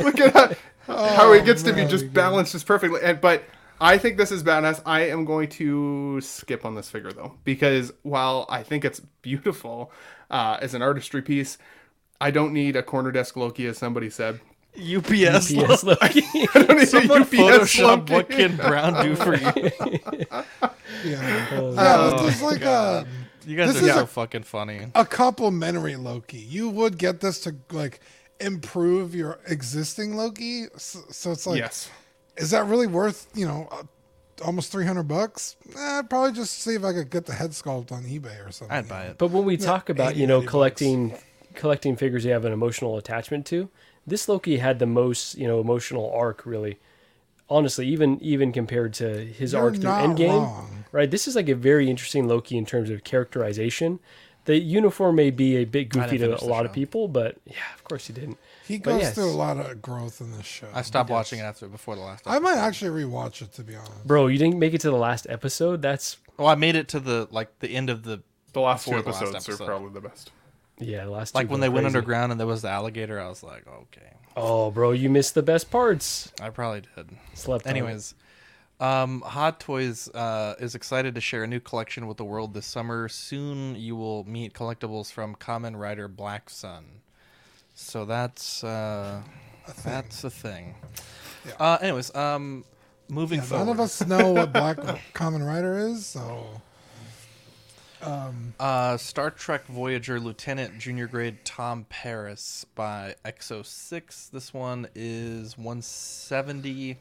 Look 0.04 0.20
at 0.20 0.56
how, 0.96 1.08
how 1.16 1.32
he 1.32 1.40
gets 1.42 1.62
to 1.64 1.72
be 1.72 1.84
just 1.84 2.12
balanced 2.12 2.52
just 2.52 2.66
perfectly. 2.66 3.00
And, 3.02 3.20
but 3.20 3.44
I 3.80 3.98
think 3.98 4.16
this 4.16 4.30
is 4.32 4.42
badass. 4.42 4.80
I 4.86 5.02
am 5.08 5.24
going 5.24 5.48
to 5.50 6.20
skip 6.20 6.64
on 6.64 6.74
this 6.74 6.88
figure 6.90 7.12
though, 7.12 7.34
because 7.44 7.92
while 8.02 8.46
I 8.48 8.62
think 8.62 8.84
it's 8.84 9.00
beautiful 9.22 9.90
uh, 10.30 10.58
as 10.60 10.74
an 10.74 10.82
artistry 10.82 11.22
piece, 11.22 11.58
I 12.20 12.30
don't 12.30 12.52
need 12.52 12.76
a 12.76 12.82
corner 12.82 13.10
desk 13.12 13.36
Loki, 13.36 13.66
as 13.66 13.76
somebody 13.78 14.08
said. 14.10 14.40
UPS. 14.76 15.52
PS 15.52 15.84
Loki. 15.84 16.22
I 16.34 16.48
don't 16.54 16.68
need 16.70 16.82
a 16.82 16.86
Someone 16.86 17.22
UPS 17.22 17.30
Photoshop 17.32 18.10
Loki. 18.10 18.12
what 18.14 18.28
can 18.30 18.56
Brown 18.56 19.04
do 19.04 19.14
for 19.16 19.34
you? 19.36 19.70
Yeah, 21.04 21.48
Oh, 21.52 21.74
yeah 21.74 22.22
this 22.22 22.36
is 22.36 22.42
like 22.42 22.62
a 22.62 23.06
You 23.46 23.56
guys 23.56 23.74
This 23.74 23.82
are 23.90 23.94
so 23.94 24.02
a- 24.02 24.06
fucking 24.06 24.44
funny. 24.44 24.86
a 24.94 25.04
complimentary 25.04 25.96
Loki. 25.96 26.38
You 26.38 26.70
would 26.70 26.98
get 26.98 27.20
this 27.20 27.40
to 27.40 27.54
like 27.72 28.00
improve 28.40 29.14
your 29.14 29.38
existing 29.46 30.16
Loki. 30.16 30.66
So, 30.76 31.00
so 31.10 31.32
it's 31.32 31.46
like, 31.46 31.58
Yes. 31.58 31.90
is 32.36 32.50
that 32.50 32.66
really 32.66 32.86
worth 32.86 33.28
you 33.34 33.46
know 33.46 33.68
uh, 33.70 33.82
almost 34.44 34.70
three 34.72 34.86
hundred 34.86 35.04
bucks? 35.08 35.56
Eh, 35.76 35.98
I'd 35.98 36.10
probably 36.10 36.32
just 36.32 36.58
see 36.60 36.74
if 36.74 36.84
I 36.84 36.92
could 36.92 37.10
get 37.10 37.26
the 37.26 37.32
head 37.34 37.50
sculpt 37.50 37.92
on 37.92 38.04
eBay 38.04 38.46
or 38.46 38.50
something. 38.52 38.76
I'd 38.76 38.88
buy 38.88 39.04
it. 39.04 39.18
But 39.18 39.30
when 39.30 39.44
we 39.44 39.56
talk 39.56 39.88
about 39.88 40.16
you 40.16 40.26
know 40.26 40.38
90 40.38 40.44
bucks. 40.46 40.50
collecting 40.50 41.14
collecting 41.54 41.94
figures 41.96 42.24
you 42.24 42.32
have 42.32 42.44
an 42.44 42.52
emotional 42.52 42.96
attachment 42.96 43.46
to, 43.46 43.68
this 44.06 44.28
Loki 44.28 44.56
had 44.58 44.78
the 44.80 44.86
most 44.86 45.36
you 45.36 45.46
know 45.46 45.60
emotional 45.60 46.10
arc 46.12 46.44
really. 46.44 46.78
Honestly, 47.50 47.86
even 47.88 48.18
even 48.22 48.52
compared 48.52 48.94
to 48.94 49.24
his 49.26 49.52
You're 49.52 49.62
arc 49.62 49.76
through 49.76 49.90
Endgame, 49.90 50.40
wrong. 50.40 50.84
right? 50.92 51.10
This 51.10 51.28
is 51.28 51.36
like 51.36 51.48
a 51.50 51.54
very 51.54 51.90
interesting 51.90 52.26
Loki 52.26 52.56
in 52.56 52.64
terms 52.64 52.88
of 52.88 53.04
characterization. 53.04 54.00
The 54.46 54.58
uniform 54.58 55.16
may 55.16 55.30
be 55.30 55.56
a 55.56 55.64
bit 55.64 55.88
goofy 55.88 56.18
to 56.18 56.34
a 56.34 56.38
the 56.38 56.44
lot 56.44 56.66
of 56.66 56.72
people, 56.72 57.08
but 57.08 57.36
yeah, 57.46 57.54
of 57.74 57.84
course 57.84 58.06
he 58.06 58.12
didn't. 58.12 58.36
He 58.66 58.78
But 58.78 58.90
goes 58.92 59.00
yes. 59.02 59.14
through 59.14 59.30
a 59.30 59.32
lot 59.32 59.56
of 59.58 59.80
growth 59.80 60.20
in 60.20 60.32
this 60.36 60.44
show. 60.46 60.66
I 60.74 60.82
stopped 60.82 61.10
watching 61.10 61.38
it 61.38 61.42
after 61.42 61.66
before 61.68 61.96
the 61.96 62.02
last. 62.02 62.26
Episode. 62.26 62.36
I 62.36 62.38
might 62.40 62.58
actually 62.58 63.02
rewatch 63.04 63.40
it 63.42 63.52
to 63.54 63.62
be 63.62 63.74
honest. 63.74 64.06
Bro, 64.06 64.26
you 64.28 64.38
didn't 64.38 64.58
make 64.58 64.74
it 64.74 64.80
to 64.82 64.90
the 64.90 64.96
last 64.96 65.26
episode. 65.30 65.80
That's 65.82 66.18
Well, 66.36 66.48
I 66.48 66.54
made 66.56 66.74
it 66.76 66.88
to 66.88 67.00
the 67.00 67.26
like 67.30 67.58
the 67.60 67.68
end 67.68 67.88
of 67.90 68.02
the 68.04 68.22
The 68.52 68.60
last 68.60 68.84
two 68.84 68.90
Before 68.90 69.02
the 69.02 69.10
last 69.10 69.22
episodes 69.22 69.48
episode. 69.48 69.64
are 69.64 69.66
probably 69.66 69.92
the 70.00 70.06
best. 70.08 70.30
yeah, 70.78 71.04
the 71.04 71.10
last 71.10 71.34
like 71.34 71.48
when 71.50 71.60
were 71.60 71.64
they 71.66 71.68
went 71.70 71.86
underground 71.86 72.30
and 72.32 72.38
there 72.40 72.46
was 72.46 72.62
the 72.62 72.68
alligator. 72.68 73.20
I 73.20 73.28
was 73.28 73.42
like, 73.42 73.66
okay, 73.66 74.12
Oh, 74.36 74.70
bro, 74.72 74.90
you 74.92 75.08
missed 75.10 75.34
the 75.34 75.42
best 75.42 75.70
parts. 75.70 76.32
I 76.40 76.50
probably 76.50 76.82
did. 76.96 77.10
Slept. 77.34 77.66
on. 77.66 77.70
Anyways, 77.70 78.14
um, 78.80 79.20
Hot 79.22 79.60
Toys 79.60 80.08
uh, 80.14 80.54
is 80.58 80.74
excited 80.74 81.14
to 81.14 81.20
share 81.20 81.44
a 81.44 81.46
new 81.46 81.60
collection 81.60 82.06
with 82.06 82.16
the 82.16 82.24
world 82.24 82.54
this 82.54 82.66
summer. 82.66 83.08
Soon 83.08 83.76
you 83.76 83.96
will 83.96 84.24
meet 84.24 84.52
collectibles 84.54 85.10
from 85.12 85.34
Kamen 85.36 85.78
Rider 85.78 86.08
Black 86.08 86.50
Sun. 86.50 86.84
So 87.74 88.04
that's 88.04 88.62
uh, 88.64 89.22
that's 89.84 90.24
a 90.24 90.30
thing. 90.30 90.74
Uh, 91.58 91.78
anyways, 91.80 92.14
um, 92.14 92.64
moving 93.08 93.38
Yeah, 93.40 93.44
forward. 93.46 93.64
none 93.66 93.74
of 93.74 93.80
us 93.80 94.04
know 94.06 94.32
what 94.32 94.52
Black 94.52 94.76
Kamen 95.12 95.46
Rider 95.46 95.78
is, 95.78 96.06
so 96.06 96.60
Uh, 98.60 98.96
Star 98.98 99.30
Trek 99.30 99.64
Voyager 99.66 100.20
Lieutenant 100.20 100.78
Junior 100.78 101.06
Grade 101.06 101.38
Tom 101.44 101.86
Paris 101.88 102.66
by 102.74 103.14
Exo6. 103.24 104.30
This 104.30 104.52
one 104.52 104.88
is 104.94 105.56
170. 105.56 106.98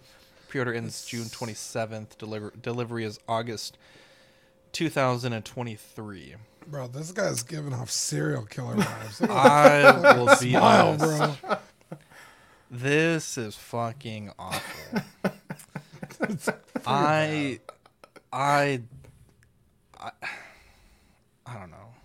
Pre-order 0.54 0.76
ends 0.76 1.04
June 1.04 1.24
27th. 1.26 2.16
Deliver- 2.20 2.54
delivery 2.62 3.06
is 3.06 3.20
August 3.28 3.76
2023. 4.74 6.36
bro, 6.68 6.86
this 6.86 7.12
guy's 7.12 7.42
giving 7.42 7.74
off 7.74 7.90
serial 7.90 8.46
killer 8.46 8.76
vibes. 8.76 9.28
I 9.32 10.16
will 10.16 10.28
be 10.28 10.52
Smile, 10.52 10.90
honest. 11.02 11.42
bro. 11.42 11.58
This 12.70 13.36
is 13.36 13.56
fucking 13.56 14.30
awful. 14.38 15.02
I, 16.86 17.60
I, 18.32 18.82
I, 20.00 20.12
I 21.48 21.54
don't 21.58 21.72
know. 21.72 21.96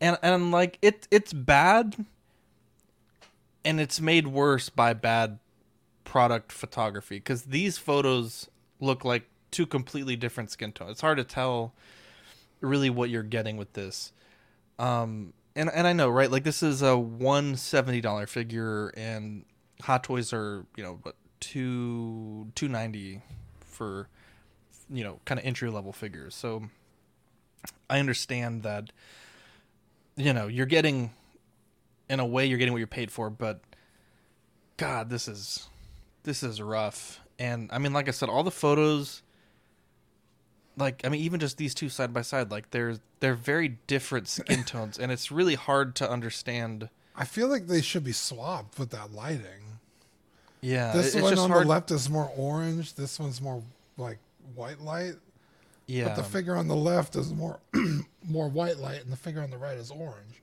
And 0.00 0.18
and 0.20 0.50
like 0.50 0.78
it, 0.82 1.06
it's 1.12 1.32
bad, 1.32 2.04
and 3.64 3.80
it's 3.80 4.00
made 4.00 4.26
worse 4.26 4.68
by 4.68 4.94
bad 4.94 5.38
product 6.04 6.52
photography 6.52 7.16
because 7.16 7.42
these 7.42 7.78
photos 7.78 8.48
look 8.80 9.04
like 9.04 9.28
two 9.50 9.66
completely 9.66 10.16
different 10.16 10.50
skin 10.50 10.72
tones. 10.72 10.92
It's 10.92 11.00
hard 11.00 11.18
to 11.18 11.24
tell 11.24 11.74
really 12.60 12.90
what 12.90 13.10
you're 13.10 13.22
getting 13.22 13.56
with 13.56 13.72
this. 13.72 14.12
Um, 14.78 15.32
and 15.56 15.70
and 15.70 15.86
I 15.86 15.92
know, 15.92 16.08
right? 16.08 16.30
Like 16.30 16.44
this 16.44 16.62
is 16.62 16.82
a 16.82 16.96
one 16.96 17.56
seventy 17.56 18.00
dollar 18.00 18.26
figure, 18.26 18.88
and 18.96 19.44
Hot 19.82 20.04
Toys 20.04 20.32
are 20.32 20.64
you 20.76 20.82
know 20.82 20.98
what 21.02 21.16
two 21.40 22.50
two 22.54 22.68
ninety 22.68 23.22
for 23.60 24.08
you 24.88 25.04
know 25.04 25.20
kind 25.24 25.38
of 25.38 25.46
entry 25.46 25.70
level 25.70 25.92
figures. 25.92 26.34
So 26.34 26.64
I 27.88 27.98
understand 27.98 28.62
that 28.62 28.92
you 30.16 30.32
know 30.32 30.46
you're 30.46 30.66
getting 30.66 31.12
in 32.08 32.20
a 32.20 32.26
way 32.26 32.46
you're 32.46 32.58
getting 32.58 32.72
what 32.72 32.78
you're 32.78 32.86
paid 32.86 33.10
for, 33.10 33.30
but 33.30 33.60
God, 34.76 35.10
this 35.10 35.28
is 35.28 35.68
this 36.22 36.42
is 36.42 36.60
rough. 36.60 37.20
And 37.38 37.70
I 37.72 37.78
mean, 37.78 37.92
like 37.92 38.08
I 38.08 38.10
said, 38.10 38.28
all 38.28 38.42
the 38.42 38.50
photos 38.50 39.22
like 40.80 41.02
I 41.04 41.08
mean, 41.08 41.20
even 41.20 41.38
just 41.38 41.58
these 41.58 41.74
two 41.74 41.88
side 41.88 42.12
by 42.12 42.22
side, 42.22 42.50
like 42.50 42.70
they're 42.70 42.96
they're 43.20 43.34
very 43.34 43.78
different 43.86 44.28
skin 44.28 44.64
tones, 44.64 44.98
and 44.98 45.12
it's 45.12 45.30
really 45.30 45.54
hard 45.54 45.94
to 45.96 46.10
understand. 46.10 46.88
I 47.14 47.24
feel 47.24 47.48
like 47.48 47.66
they 47.66 47.82
should 47.82 48.04
be 48.04 48.12
swapped 48.12 48.78
with 48.78 48.90
that 48.90 49.12
lighting. 49.12 49.78
Yeah, 50.60 50.92
this 50.92 51.14
it's 51.14 51.22
one 51.22 51.32
just 51.32 51.42
on 51.42 51.50
hard. 51.50 51.64
the 51.64 51.68
left 51.68 51.90
is 51.90 52.08
more 52.08 52.30
orange. 52.36 52.94
This 52.94 53.18
one's 53.20 53.40
more 53.40 53.62
like 53.96 54.18
white 54.54 54.80
light. 54.80 55.14
Yeah, 55.86 56.04
But 56.04 56.16
the 56.16 56.22
figure 56.22 56.54
on 56.54 56.68
the 56.68 56.76
left 56.76 57.16
is 57.16 57.32
more 57.32 57.58
more 58.28 58.48
white 58.48 58.78
light, 58.78 59.02
and 59.02 59.12
the 59.12 59.16
figure 59.16 59.42
on 59.42 59.50
the 59.50 59.58
right 59.58 59.76
is 59.76 59.90
orange. 59.90 60.42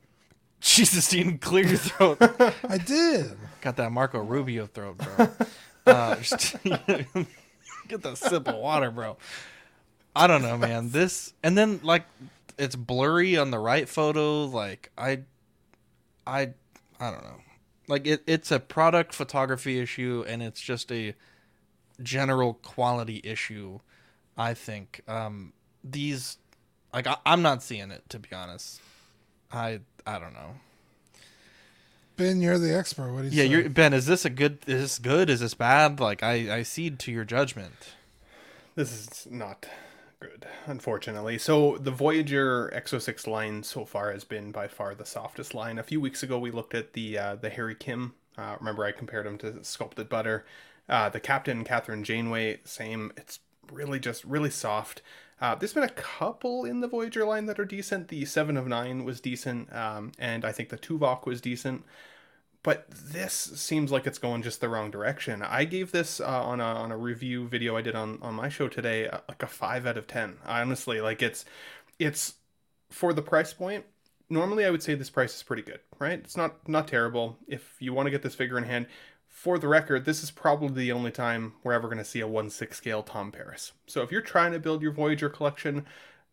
Jesus, 0.62 1.10
Dean, 1.10 1.38
clear 1.38 1.66
your 1.66 1.78
throat. 1.78 2.18
I 2.70 2.78
did. 2.78 3.32
Got 3.62 3.78
that 3.78 3.92
Marco 3.92 4.20
Rubio 4.20 4.66
throat, 4.66 4.98
bro. 4.98 5.30
uh, 5.86 6.16
get 7.88 8.02
that 8.02 8.18
sip 8.18 8.48
of 8.48 8.56
water, 8.56 8.92
bro. 8.92 9.18
I 10.16 10.26
don't 10.28 10.42
know, 10.42 10.58
man. 10.58 10.90
This 10.90 11.34
and 11.44 11.58
then 11.58 11.80
like 11.84 12.06
it's 12.58 12.76
blurry 12.76 13.38
on 13.38 13.52
the 13.52 13.60
right 13.60 13.88
photo. 13.88 14.46
Like 14.46 14.92
I, 14.98 15.20
I, 16.26 16.54
I 17.00 17.12
don't 17.12 17.24
know. 17.24 17.42
Like 17.88 18.08
it, 18.08 18.24
it's 18.26 18.52
a 18.52 18.60
product 18.60 19.14
photography 19.14 19.80
issue, 19.80 20.26
and 20.28 20.42
it's 20.42 20.60
just 20.60 20.92
a 20.92 21.14
general 22.02 22.56
quality 22.56 23.22
issue. 23.24 23.80
I 24.38 24.54
think 24.54 25.02
um, 25.08 25.54
these, 25.84 26.38
like 26.94 27.08
I, 27.08 27.18
I'm 27.26 27.42
not 27.42 27.64
seeing 27.64 27.92
it 27.92 28.04
to 28.10 28.20
be 28.20 28.30
honest. 28.34 28.82
I 29.52 29.82
I 30.08 30.20
don't 30.20 30.34
know. 30.34 30.56
Ben, 32.16 32.42
you're 32.42 32.58
the 32.58 32.76
expert. 32.76 33.12
What 33.12 33.20
do 33.20 33.24
you 33.26 33.30
think? 33.30 33.38
Yeah, 33.38 33.44
say? 33.44 33.50
you're 33.50 33.70
Ben. 33.70 33.94
Is 33.94 34.08
this 34.08 34.26
a 34.26 34.30
good? 34.30 34.60
Is 34.66 34.82
this 34.82 35.00
good? 35.00 35.30
Is 35.30 35.42
this 35.42 35.54
bad? 35.54 36.00
Like 36.00 36.24
I, 36.24 36.58
I 36.58 36.64
cede 36.64 36.98
to 37.00 37.12
your 37.12 37.26
judgment. 37.26 37.94
This 38.76 38.92
is 38.92 39.28
not 39.30 39.68
good, 40.20 40.48
unfortunately. 40.66 41.38
So 41.38 41.78
the 41.78 41.92
Voyager 41.92 42.72
Exo6 42.76 43.28
line 43.28 43.64
so 43.64 43.86
far 43.86 44.12
has 44.12 44.24
been 44.24 44.52
by 44.52 44.68
far 44.68 44.96
the 44.96 45.06
softest 45.06 45.54
line. 45.54 45.78
A 45.78 45.84
few 45.84 46.00
weeks 46.00 46.24
ago, 46.24 46.40
we 46.40 46.52
looked 46.52 46.74
at 46.74 46.94
the 46.94 47.18
uh, 47.18 47.36
the 47.36 47.50
Harry 47.50 47.76
Kim. 47.76 48.16
Uh, 48.38 48.56
remember, 48.60 48.86
I 48.86 48.94
compared 48.94 49.28
him 49.28 49.38
to 49.40 49.64
Sculpted 49.64 50.10
Butter. 50.10 50.46
Uh, 50.88 51.10
the 51.10 51.20
Captain 51.20 51.64
Catherine 51.66 52.04
Janeway, 52.04 52.62
same. 52.64 53.12
It's 53.18 53.40
really 53.72 54.00
just 54.00 54.24
really 54.24 54.50
soft. 54.50 55.02
Uh, 55.40 55.56
there's 55.56 55.74
been 55.74 55.84
a 55.84 55.90
couple 55.90 56.66
in 56.66 56.82
the 56.82 56.88
Voyager 56.88 57.24
line 57.24 57.46
that 57.46 57.60
are 57.60 57.66
decent. 57.66 58.08
The 58.08 58.26
Seven 58.26 58.58
of 58.58 58.68
Nine 58.68 59.06
was 59.06 59.22
decent, 59.22 59.74
um, 59.74 60.12
and 60.18 60.44
I 60.44 60.52
think 60.52 60.70
the 60.70 60.78
Tuvok 60.78 61.26
was 61.26 61.42
decent 61.42 61.84
but 62.68 62.86
this 62.90 63.34
seems 63.34 63.94
like 63.94 64.06
it's 64.06 64.18
going 64.18 64.42
just 64.42 64.60
the 64.60 64.68
wrong 64.68 64.92
direction. 64.92 65.42
I 65.42 65.64
gave 65.64 65.94
this 65.94 66.20
uh, 66.20 66.26
on 66.26 66.60
a 66.60 66.66
on 66.66 66.92
a 66.92 66.98
review 66.98 67.48
video 67.48 67.78
I 67.78 67.82
did 67.82 67.96
on 67.96 68.20
on 68.22 68.34
my 68.34 68.50
show 68.50 68.68
today 68.68 69.08
uh, 69.08 69.20
like 69.30 69.42
a 69.42 69.48
five 69.48 69.86
out 69.86 69.96
of 69.96 70.06
ten. 70.06 70.36
Honestly, 70.46 71.00
like 71.00 71.22
it's 71.22 71.46
it's 71.98 72.34
for 72.90 73.14
the 73.14 73.22
price 73.22 73.54
point. 73.54 73.86
Normally, 74.30 74.66
I 74.66 74.70
would 74.70 74.84
say 74.84 74.96
this 74.96 75.10
price 75.10 75.34
is 75.34 75.44
pretty 75.44 75.62
good, 75.62 75.80
right? 75.98 76.20
It's 76.20 76.36
not 76.36 76.68
not 76.68 76.90
terrible. 76.90 77.38
If 77.48 77.76
you 77.80 77.94
want 77.94 78.08
to 78.08 78.12
get 78.12 78.22
this 78.22 78.36
figure 78.36 78.58
in 78.58 78.66
hand, 78.66 78.88
for 79.38 79.60
the 79.60 79.68
record, 79.68 80.04
this 80.04 80.24
is 80.24 80.32
probably 80.32 80.86
the 80.86 80.92
only 80.92 81.12
time 81.12 81.54
we're 81.64 81.72
ever 81.72 81.88
going 81.88 82.00
to 82.00 82.04
see 82.04 82.22
a 82.22 82.28
one 82.28 82.50
six 82.50 82.76
scale 82.76 83.04
Tom 83.04 83.32
Paris. 83.32 83.72
So 83.86 84.02
if 84.02 84.12
you're 84.12 84.20
trying 84.20 84.52
to 84.54 84.60
build 84.60 84.82
your 84.82 84.92
Voyager 84.92 85.30
collection, 85.30 85.86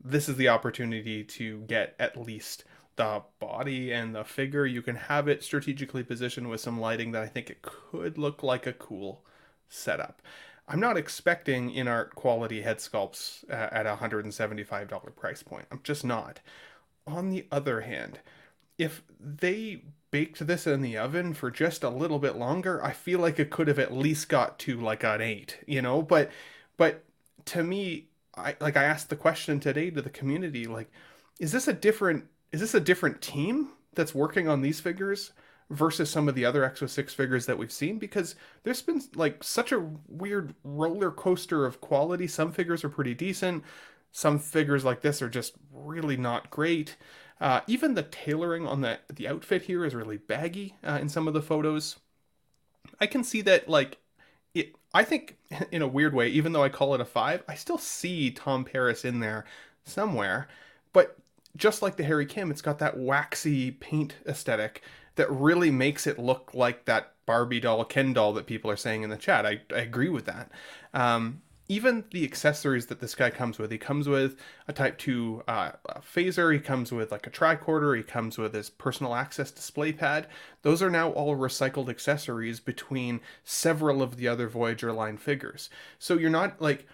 this 0.02 0.26
is 0.26 0.36
the 0.36 0.48
opportunity 0.48 1.22
to 1.22 1.61
get 1.66 1.94
at 2.00 2.16
least 2.16 2.64
the 2.96 3.20
body 3.40 3.92
and 3.92 4.14
the 4.14 4.24
figure. 4.24 4.64
You 4.64 4.80
can 4.80 4.96
have 4.96 5.28
it 5.28 5.44
strategically 5.44 6.02
positioned 6.02 6.48
with 6.48 6.62
some 6.62 6.80
lighting 6.80 7.12
that 7.12 7.22
I 7.22 7.26
think 7.26 7.50
it 7.50 7.61
could 7.61 8.16
look 8.16 8.42
like 8.42 8.66
a 8.66 8.72
cool 8.72 9.22
setup. 9.68 10.22
I'm 10.66 10.80
not 10.80 10.96
expecting 10.96 11.72
InArt 11.72 12.14
quality 12.14 12.62
head 12.62 12.78
sculpts 12.78 13.44
uh, 13.50 13.68
at 13.70 13.86
a 13.86 13.96
$175 13.96 15.14
price 15.14 15.42
point. 15.42 15.66
I'm 15.70 15.80
just 15.82 16.07
not. 16.07 16.40
On 17.07 17.28
the 17.28 17.46
other 17.52 17.82
hand, 17.82 18.20
if 18.78 19.02
they 19.20 19.82
baked 20.14 20.46
this 20.46 20.64
in 20.64 20.80
the 20.80 20.96
oven 20.96 21.34
for 21.34 21.50
just 21.50 21.82
a 21.82 21.88
little 21.88 22.20
bit 22.20 22.36
longer, 22.36 22.80
I 22.84 22.92
feel 22.92 23.18
like 23.18 23.40
it 23.40 23.50
could 23.50 23.66
have 23.66 23.80
at 23.80 23.92
least 23.92 24.28
got 24.28 24.60
to 24.60 24.80
like 24.80 25.02
an 25.02 25.20
8, 25.20 25.58
you 25.66 25.82
know, 25.82 26.02
but 26.02 26.30
but 26.76 27.02
to 27.46 27.64
me 27.64 28.10
I 28.36 28.54
like 28.60 28.76
I 28.76 28.84
asked 28.84 29.10
the 29.10 29.16
question 29.16 29.58
today 29.58 29.90
to 29.90 30.00
the 30.00 30.10
community 30.10 30.66
like 30.68 30.88
is 31.40 31.50
this 31.50 31.66
a 31.66 31.72
different 31.72 32.26
is 32.52 32.60
this 32.60 32.74
a 32.74 32.80
different 32.80 33.22
team 33.22 33.70
that's 33.94 34.14
working 34.14 34.46
on 34.46 34.62
these 34.62 34.78
figures 34.78 35.32
versus 35.68 36.10
some 36.10 36.28
of 36.28 36.36
the 36.36 36.44
other 36.44 36.62
Exo 36.62 36.88
6 36.88 37.12
figures 37.12 37.46
that 37.46 37.58
we've 37.58 37.72
seen? 37.72 37.98
Because 37.98 38.36
there's 38.62 38.82
been 38.82 39.02
like 39.16 39.42
such 39.42 39.72
a 39.72 39.90
weird 40.06 40.54
roller 40.62 41.10
coaster 41.10 41.66
of 41.66 41.80
quality. 41.80 42.28
Some 42.28 42.52
figures 42.52 42.84
are 42.84 42.88
pretty 42.88 43.14
decent, 43.14 43.64
some 44.12 44.38
figures 44.38 44.84
like 44.84 45.00
this 45.00 45.20
are 45.22 45.28
just 45.28 45.54
really 45.72 46.16
not 46.16 46.52
great. 46.52 46.96
Uh, 47.41 47.61
even 47.66 47.95
the 47.95 48.03
tailoring 48.03 48.66
on 48.66 48.80
the 48.80 48.99
the 49.12 49.28
outfit 49.28 49.62
here 49.62 49.85
is 49.85 49.95
really 49.95 50.16
baggy 50.16 50.76
uh, 50.87 50.99
in 51.01 51.09
some 51.09 51.28
of 51.28 51.35
the 51.35 51.43
photos. 51.43 51.97
I 53.01 53.07
can 53.07 53.24
see 53.24 53.41
that 53.43 53.68
like 53.68 53.99
it. 54.55 54.74
I 54.93 55.05
think 55.05 55.37
in 55.72 55.82
a 55.82 55.89
weird 55.89 56.14
way, 56.14 56.28
even 56.28 56.53
though 56.53 56.62
I 56.62 56.68
call 56.68 56.95
it 56.95 57.01
a 57.01 57.05
five, 57.05 57.43
I 57.49 57.55
still 57.55 57.78
see 57.78 58.30
Tom 58.30 58.64
Paris 58.64 59.05
in 59.05 59.20
there 59.20 59.45
somewhere. 59.85 60.49
But 60.93 61.16
just 61.57 61.82
like 61.82 61.97
the 61.97 62.05
Harry 62.05 62.26
Kim, 62.26 62.51
it's 62.51 62.62
got 62.62 62.78
that 62.78 62.97
waxy 62.97 63.70
paint 63.72 64.14
aesthetic 64.26 64.82
that 65.16 65.30
really 65.30 65.70
makes 65.70 66.07
it 66.07 66.18
look 66.18 66.53
like 66.55 66.85
that 66.87 67.12
Barbie 67.26 67.61
doll, 67.61 67.85
Ken 67.85 68.12
doll 68.12 68.32
that 68.35 68.47
people 68.47 68.70
are 68.70 68.76
saying 68.76 69.03
in 69.03 69.11
the 69.11 69.16
chat. 69.16 69.47
I, 69.47 69.61
I 69.72 69.78
agree 69.78 70.09
with 70.09 70.26
that. 70.26 70.51
Um, 70.93 71.43
even 71.68 72.04
the 72.10 72.24
accessories 72.24 72.86
that 72.86 73.00
this 73.00 73.14
guy 73.14 73.30
comes 73.30 73.58
with, 73.58 73.70
he 73.70 73.78
comes 73.78 74.08
with 74.08 74.36
a 74.68 74.72
Type 74.72 74.98
2 74.98 75.44
uh, 75.48 75.72
phaser, 76.00 76.52
he 76.52 76.58
comes 76.58 76.92
with 76.92 77.10
like 77.10 77.26
a 77.26 77.30
tricorder, 77.30 77.96
he 77.96 78.02
comes 78.02 78.36
with 78.36 78.54
his 78.54 78.70
personal 78.70 79.14
access 79.14 79.50
display 79.50 79.92
pad. 79.92 80.26
Those 80.62 80.82
are 80.82 80.90
now 80.90 81.10
all 81.10 81.36
recycled 81.36 81.88
accessories 81.88 82.60
between 82.60 83.20
several 83.44 84.02
of 84.02 84.16
the 84.16 84.28
other 84.28 84.48
Voyager 84.48 84.92
line 84.92 85.16
figures. 85.16 85.70
So 85.98 86.18
you're 86.18 86.30
not 86.30 86.60
like, 86.60 86.86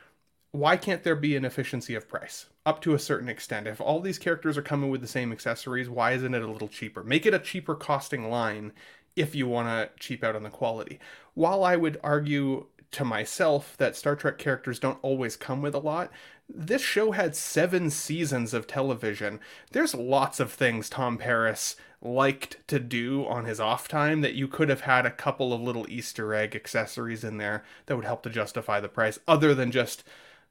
why 0.53 0.77
can't 0.77 1.05
there 1.05 1.17
be 1.17 1.37
an 1.37 1.45
efficiency 1.45 1.95
of 1.95 2.09
price 2.09 2.47
up 2.67 2.81
to 2.83 2.95
a 2.95 2.99
certain 2.99 3.29
extent 3.29 3.67
if 3.67 3.81
all 3.81 4.01
these 4.01 4.19
characters 4.19 4.59
are 4.59 4.63
coming 4.63 4.91
with 4.91 5.01
the 5.01 5.07
same 5.07 5.33
accessories 5.33 5.89
why 5.89 6.13
isn't 6.13 6.35
it 6.35 6.43
a 6.43 6.51
little 6.51 6.69
cheaper 6.69 7.05
make 7.05 7.25
it 7.25 7.35
a 7.35 7.39
cheaper 7.39 7.75
costing 7.75 8.29
line 8.29 8.73
if 9.17 9.35
you 9.35 9.47
want 9.47 9.69
to 9.69 9.89
cheap 10.01 10.25
out 10.25 10.35
on 10.37 10.43
the 10.43 10.51
quality 10.51 10.99
while 11.35 11.63
i 11.63 11.77
would 11.77 11.99
argue 12.03 12.67
to 12.93 13.05
myself 13.05 13.77
that 13.77 13.97
star 13.97 14.17
trek 14.17 14.39
characters 14.39 14.79
don't 14.79 14.99
always 15.03 15.37
come 15.37 15.63
with 15.63 15.75
a 15.75 15.79
lot 15.79 16.11
this 16.49 16.83
show 16.83 17.13
had 17.13 17.37
seven 17.37 17.91
seasons 17.91 18.53
of 18.53 18.67
television 18.67 19.39
there's 19.73 19.95
lots 19.95 20.41
of 20.41 20.53
things 20.53 20.89
tom 20.89 21.17
paris 21.17 21.77
liked 22.03 22.57
to 22.67 22.79
do 22.79 23.27
on 23.27 23.45
his 23.45 23.61
off 23.61 23.87
time 23.87 24.23
that 24.23 24.35
you 24.35 24.49
could 24.49 24.69
have 24.69 24.83
had 24.83 25.05
a 25.05 25.11
couple 25.11 25.53
of 25.53 25.61
little 25.61 25.87
easter 25.89 26.35
egg 26.35 26.57
accessories 26.57 27.23
in 27.23 27.37
there 27.37 27.63
that 27.87 27.97
would 27.97 28.07
help 28.07 28.23
to 28.23 28.31
justify 28.31 28.81
the 28.81 28.89
price 28.89 29.19
other 29.29 29.55
than 29.55 29.71
just 29.71 30.03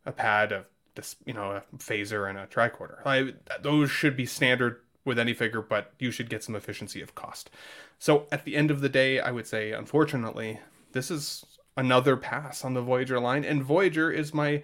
a 0.05 0.11
pad 0.11 0.51
of 0.51 0.65
this, 0.95 1.15
you 1.25 1.33
know, 1.33 1.51
a 1.51 1.63
phaser 1.77 2.29
and 2.29 2.37
a 2.37 2.45
tricorder. 2.45 2.97
I, 3.05 3.33
those 3.61 3.89
should 3.89 4.15
be 4.15 4.25
standard 4.25 4.81
with 5.05 5.17
any 5.17 5.33
figure, 5.33 5.61
but 5.61 5.93
you 5.97 6.11
should 6.11 6.29
get 6.29 6.43
some 6.43 6.55
efficiency 6.55 7.01
of 7.01 7.15
cost. 7.15 7.49
So 7.97 8.27
at 8.31 8.45
the 8.45 8.55
end 8.55 8.69
of 8.69 8.81
the 8.81 8.89
day, 8.89 9.19
I 9.19 9.31
would 9.31 9.47
say, 9.47 9.71
unfortunately, 9.71 10.59
this 10.91 11.09
is 11.09 11.45
another 11.79 12.17
pass 12.17 12.65
on 12.65 12.73
the 12.73 12.81
Voyager 12.81 13.19
line, 13.19 13.45
and 13.45 13.63
Voyager 13.63 14.11
is 14.11 14.33
my 14.33 14.61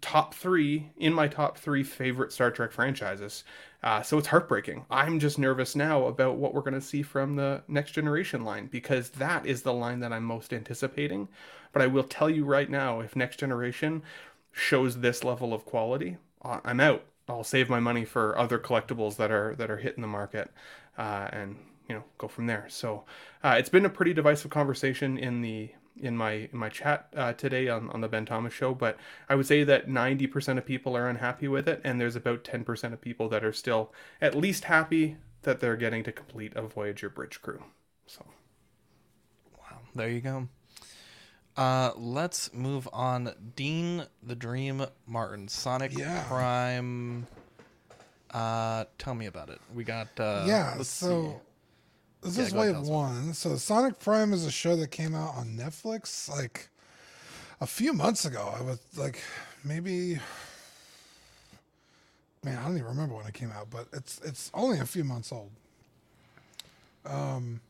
top 0.00 0.34
three 0.34 0.90
in 0.96 1.12
my 1.12 1.28
top 1.28 1.58
three 1.58 1.82
favorite 1.82 2.32
Star 2.32 2.50
Trek 2.50 2.72
franchises. 2.72 3.44
Uh, 3.82 4.02
so 4.02 4.16
it's 4.16 4.28
heartbreaking. 4.28 4.86
I'm 4.90 5.20
just 5.20 5.38
nervous 5.38 5.76
now 5.76 6.06
about 6.06 6.36
what 6.36 6.54
we're 6.54 6.62
going 6.62 6.74
to 6.74 6.80
see 6.80 7.02
from 7.02 7.36
the 7.36 7.62
next 7.68 7.92
generation 7.92 8.44
line 8.44 8.66
because 8.66 9.10
that 9.10 9.44
is 9.44 9.62
the 9.62 9.74
line 9.74 10.00
that 10.00 10.12
I'm 10.12 10.24
most 10.24 10.54
anticipating. 10.54 11.28
But 11.72 11.82
I 11.82 11.86
will 11.86 12.02
tell 12.02 12.30
you 12.30 12.46
right 12.46 12.70
now, 12.70 13.00
if 13.00 13.14
next 13.14 13.38
generation 13.38 14.02
shows 14.50 15.00
this 15.00 15.22
level 15.22 15.52
of 15.52 15.66
quality, 15.66 16.16
I'm 16.42 16.80
out. 16.80 17.04
I'll 17.28 17.44
save 17.44 17.68
my 17.68 17.80
money 17.80 18.06
for 18.06 18.36
other 18.38 18.58
collectibles 18.58 19.16
that 19.16 19.30
are 19.30 19.54
that 19.56 19.70
are 19.70 19.78
hitting 19.78 20.02
the 20.02 20.08
market, 20.08 20.50
uh, 20.98 21.28
and 21.32 21.56
you 21.88 21.94
know 21.94 22.04
go 22.18 22.28
from 22.28 22.46
there. 22.46 22.66
So 22.68 23.04
uh, 23.42 23.56
it's 23.58 23.70
been 23.70 23.86
a 23.86 23.90
pretty 23.90 24.12
divisive 24.12 24.50
conversation 24.50 25.16
in 25.16 25.40
the 25.40 25.70
in 25.96 26.16
my 26.16 26.48
in 26.52 26.58
my 26.58 26.68
chat 26.68 27.08
uh, 27.16 27.32
today 27.34 27.68
on, 27.68 27.88
on 27.90 28.00
the 28.00 28.08
Ben 28.08 28.26
Thomas 28.26 28.52
show, 28.52 28.74
but 28.74 28.96
I 29.28 29.34
would 29.34 29.46
say 29.46 29.64
that 29.64 29.88
90% 29.88 30.58
of 30.58 30.66
people 30.66 30.96
are 30.96 31.08
unhappy 31.08 31.48
with 31.48 31.68
it, 31.68 31.80
and 31.84 32.00
there's 32.00 32.16
about 32.16 32.44
10% 32.44 32.92
of 32.92 33.00
people 33.00 33.28
that 33.28 33.44
are 33.44 33.52
still 33.52 33.92
at 34.20 34.34
least 34.34 34.64
happy 34.64 35.16
that 35.42 35.60
they're 35.60 35.76
getting 35.76 36.02
to 36.04 36.12
complete 36.12 36.52
a 36.56 36.62
Voyager 36.62 37.08
bridge 37.08 37.40
crew. 37.42 37.62
So, 38.06 38.24
wow, 39.58 39.78
there 39.94 40.10
you 40.10 40.20
go. 40.20 40.48
Uh, 41.56 41.92
let's 41.96 42.52
move 42.52 42.88
on. 42.92 43.32
Dean 43.54 44.06
the 44.22 44.34
Dream 44.34 44.84
Martin, 45.06 45.46
Sonic 45.48 45.96
Yeah. 45.96 46.24
Prime. 46.26 47.26
Uh, 48.30 48.84
tell 48.98 49.14
me 49.14 49.26
about 49.26 49.48
it. 49.50 49.60
We 49.72 49.84
got 49.84 50.08
uh, 50.18 50.44
yeah, 50.46 50.74
let's 50.76 50.88
so 50.88 51.40
see. 51.40 51.53
This 52.24 52.38
Yeah, 52.38 52.44
is 52.48 52.54
wave 52.54 52.80
one. 52.80 53.34
So 53.34 53.56
Sonic 53.56 54.00
Prime 54.00 54.32
is 54.32 54.46
a 54.46 54.50
show 54.50 54.76
that 54.76 54.90
came 54.90 55.14
out 55.14 55.34
on 55.36 55.56
Netflix 55.56 56.28
like 56.30 56.70
a 57.60 57.66
few 57.66 57.92
months 57.92 58.24
ago. 58.24 58.54
I 58.58 58.62
was 58.62 58.80
like 58.96 59.20
maybe 59.64 60.18
man, 62.44 62.58
I 62.58 62.64
don't 62.64 62.74
even 62.74 62.86
remember 62.88 63.14
when 63.16 63.26
it 63.26 63.34
came 63.34 63.50
out, 63.52 63.70
but 63.70 63.88
it's 63.92 64.20
it's 64.24 64.50
only 64.54 64.78
a 64.80 64.86
few 64.86 65.04
months 65.04 65.32
old. 65.32 65.50
Um 67.06 67.60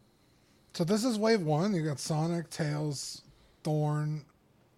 so 0.75 0.85
this 0.85 1.05
is 1.05 1.19
wave 1.19 1.43
one. 1.43 1.75
You 1.75 1.85
got 1.85 2.01
Sonic, 2.01 2.51
Tails, 2.51 3.23
Thorn, 3.63 4.25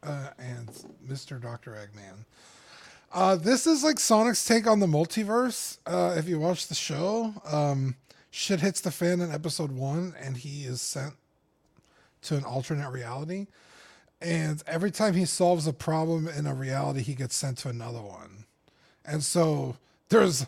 uh, 0.03 0.31
and 0.39 0.69
Mr. 1.09 1.41
Dr. 1.41 1.73
Eggman. 1.73 2.25
Uh, 3.13 3.37
this 3.37 3.67
is 3.67 3.83
like 3.83 3.99
Sonic's 3.99 4.45
take 4.45 4.67
on 4.67 4.81
the 4.81 4.87
multiverse. 4.87 5.79
Uh, 5.87 6.15
if 6.19 6.29
you 6.29 6.39
watch 6.39 6.67
the 6.69 6.75
show, 6.75 7.33
um, 7.51 7.97
shit 8.37 8.61
hits 8.61 8.83
the 8.83 8.91
fan 8.91 9.23
in 9.23 9.33
episode 9.33 9.73
one, 9.73 10.15
and 10.21 10.37
he 10.37 10.65
is 10.65 10.83
sent 10.83 11.15
to 12.21 12.37
an 12.37 12.45
alternate 12.45 12.91
reality. 12.91 13.47
And 14.21 14.63
every 14.67 14.91
time 14.91 15.15
he 15.15 15.25
solves 15.25 15.67
a 15.67 15.73
problem 15.73 16.29
in 16.29 16.47
a 16.47 16.53
reality, 16.53 17.01
he 17.01 17.15
gets 17.15 17.35
sent 17.35 17.57
to 17.59 17.71
another 17.71 18.03
one. 18.03 18.45
And 19.07 19.25
so 19.25 19.77
there's 20.11 20.47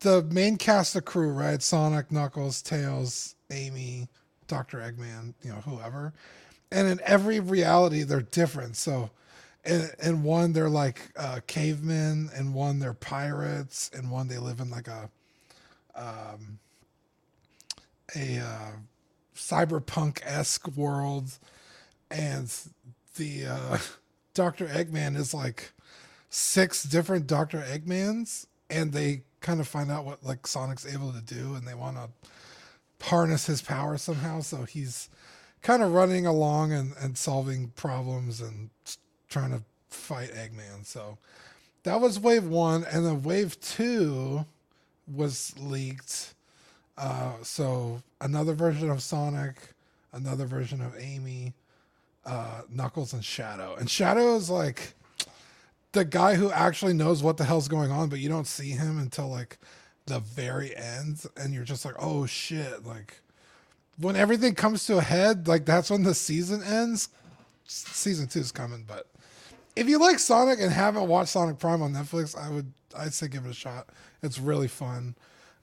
the 0.00 0.24
main 0.24 0.56
cast 0.56 0.96
of 0.96 1.04
crew, 1.04 1.30
right? 1.30 1.62
Sonic, 1.62 2.10
Knuckles, 2.10 2.60
Tails, 2.60 3.36
Amy, 3.52 4.08
Dr. 4.48 4.78
Eggman, 4.78 5.34
you 5.42 5.50
know, 5.50 5.60
whoever. 5.60 6.12
And 6.72 6.88
in 6.88 7.00
every 7.04 7.38
reality, 7.38 8.02
they're 8.02 8.20
different. 8.20 8.74
So 8.74 9.10
in, 9.64 9.90
in 10.02 10.24
one, 10.24 10.54
they're 10.54 10.68
like 10.68 11.12
uh, 11.16 11.38
cavemen. 11.46 12.30
and 12.34 12.52
one, 12.52 12.80
they're 12.80 12.94
pirates. 12.94 13.92
and 13.94 14.10
one, 14.10 14.26
they 14.26 14.38
live 14.38 14.58
in 14.58 14.70
like 14.70 14.88
a 14.88 15.08
um, 15.94 16.58
a 18.16 18.38
uh, 18.38 18.70
cyberpunk 19.34 20.20
esque 20.24 20.68
world. 20.76 21.38
And 22.10 22.52
the 23.16 23.46
uh, 23.46 23.78
Dr. 24.34 24.66
Eggman 24.66 25.16
is 25.16 25.34
like 25.34 25.72
six 26.30 26.82
different 26.82 27.26
Dr. 27.26 27.60
Eggmans, 27.60 28.46
and 28.70 28.92
they 28.92 29.22
kind 29.40 29.60
of 29.60 29.68
find 29.68 29.90
out 29.90 30.04
what 30.04 30.24
like 30.24 30.46
Sonic's 30.46 30.86
able 30.86 31.12
to 31.12 31.20
do, 31.20 31.54
and 31.54 31.66
they 31.66 31.74
want 31.74 31.96
to 31.96 32.08
harness 33.06 33.46
his 33.46 33.62
power 33.62 33.96
somehow. 33.96 34.40
So 34.40 34.64
he's 34.64 35.08
kind 35.62 35.82
of 35.82 35.92
running 35.92 36.26
along 36.26 36.72
and, 36.72 36.94
and 37.00 37.16
solving 37.16 37.68
problems 37.76 38.40
and 38.40 38.70
trying 39.28 39.50
to 39.50 39.62
fight 39.88 40.32
Eggman. 40.32 40.84
So 40.84 41.18
that 41.82 42.00
was 42.00 42.18
wave 42.18 42.44
one, 42.44 42.84
and 42.84 43.04
then 43.04 43.22
wave 43.22 43.60
two 43.60 44.44
was 45.06 45.54
leaked. 45.58 46.34
Uh, 46.98 47.32
so 47.42 48.02
another 48.20 48.54
version 48.54 48.90
of 48.90 49.02
Sonic, 49.02 49.56
another 50.12 50.46
version 50.46 50.80
of 50.80 50.94
Amy, 50.98 51.54
uh, 52.24 52.62
Knuckles, 52.70 53.12
and 53.12 53.24
Shadow. 53.24 53.74
And 53.78 53.90
Shadow 53.90 54.36
is 54.36 54.48
like 54.48 54.94
the 55.92 56.04
guy 56.04 56.34
who 56.34 56.50
actually 56.50 56.94
knows 56.94 57.22
what 57.22 57.36
the 57.36 57.44
hell's 57.44 57.68
going 57.68 57.90
on, 57.90 58.08
but 58.08 58.18
you 58.18 58.28
don't 58.28 58.46
see 58.46 58.70
him 58.70 58.98
until 58.98 59.28
like 59.28 59.58
the 60.06 60.20
very 60.20 60.74
end, 60.76 61.24
and 61.36 61.52
you're 61.52 61.64
just 61.64 61.84
like, 61.84 61.96
oh 61.98 62.26
shit! 62.26 62.86
Like 62.86 63.20
when 63.98 64.16
everything 64.16 64.54
comes 64.54 64.86
to 64.86 64.98
a 64.98 65.02
head, 65.02 65.48
like 65.48 65.64
that's 65.64 65.90
when 65.90 66.02
the 66.02 66.14
season 66.14 66.62
ends. 66.62 67.08
Season 67.68 68.28
two 68.28 68.38
is 68.38 68.52
coming, 68.52 68.84
but 68.86 69.08
if 69.74 69.88
you 69.88 69.98
like 69.98 70.18
Sonic 70.18 70.60
and 70.60 70.72
haven't 70.72 71.08
watched 71.08 71.30
Sonic 71.30 71.58
Prime 71.58 71.82
on 71.82 71.92
Netflix, 71.92 72.38
I 72.38 72.48
would 72.50 72.72
I'd 72.96 73.12
say 73.12 73.28
give 73.28 73.44
it 73.44 73.50
a 73.50 73.54
shot. 73.54 73.88
It's 74.22 74.38
really 74.38 74.68
fun. 74.68 75.14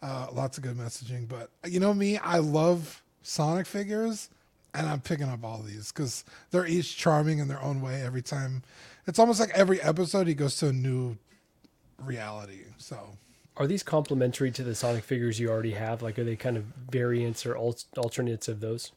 Uh, 0.04 0.28
lots 0.34 0.58
of 0.58 0.64
good 0.66 0.76
messaging, 0.78 1.30
but 1.30 1.50
you 1.66 1.80
know 1.80 1.94
me, 1.94 2.18
I 2.18 2.40
love 2.40 3.02
Sonic 3.22 3.66
figures, 3.66 4.30
and 4.74 4.86
I'm 4.88 5.00
picking 5.00 5.30
up 5.30 5.46
all 5.46 5.60
these 5.62 5.94
because 5.94 6.26
they're 6.52 6.68
each 6.68 6.98
charming 6.98 7.40
in 7.40 7.48
their 7.48 7.62
own 7.64 7.82
way. 7.82 8.02
Every 8.04 8.22
time, 8.22 8.64
it's 9.08 9.18
almost 9.18 9.40
like 9.40 9.52
every 9.52 9.82
episode 9.82 10.28
he 10.28 10.34
goes 10.34 10.58
to 10.58 10.68
a 10.68 10.74
new 10.74 11.18
reality. 11.98 12.64
So 12.78 13.18
Are 13.56 13.68
these 13.68 13.84
complementary 13.84 14.52
to 14.52 14.64
the 14.64 14.76
Sonic 14.76 15.04
figures 15.06 15.40
you 15.40 15.50
already 15.50 15.72
have? 15.74 16.02
Like, 16.02 16.20
are 16.20 16.24
they 16.26 16.36
kind 16.36 16.58
of 16.58 16.66
variants 16.92 17.46
or 17.46 17.56
al- 17.56 17.78
alternates 17.98 18.48
of 18.50 18.60
those? 18.60 18.92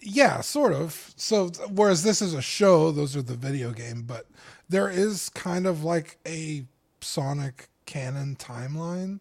Yeah, 0.00 0.40
sort 0.42 0.72
of. 0.72 1.12
So 1.16 1.48
whereas 1.70 2.02
this 2.02 2.22
is 2.22 2.34
a 2.34 2.42
show, 2.42 2.92
those 2.92 3.16
are 3.16 3.22
the 3.22 3.34
video 3.34 3.72
game, 3.72 4.02
but 4.06 4.26
there 4.68 4.88
is 4.90 5.28
kind 5.30 5.66
of 5.66 5.84
like 5.84 6.18
a 6.26 6.64
Sonic 7.00 7.68
canon 7.86 8.36
timeline. 8.36 9.20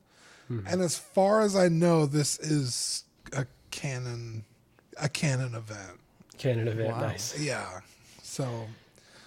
And 0.49 0.81
as 0.81 0.97
far 0.97 1.41
as 1.41 1.55
I 1.55 1.69
know, 1.69 2.05
this 2.05 2.37
is 2.39 3.03
a 3.33 3.45
canon 3.71 4.43
a 4.97 5.09
canon 5.09 5.55
event. 5.55 5.99
Canon 6.37 6.67
event, 6.67 6.89
Wow. 6.93 7.01
nice. 7.01 7.39
Yeah. 7.39 7.81
So 8.21 8.67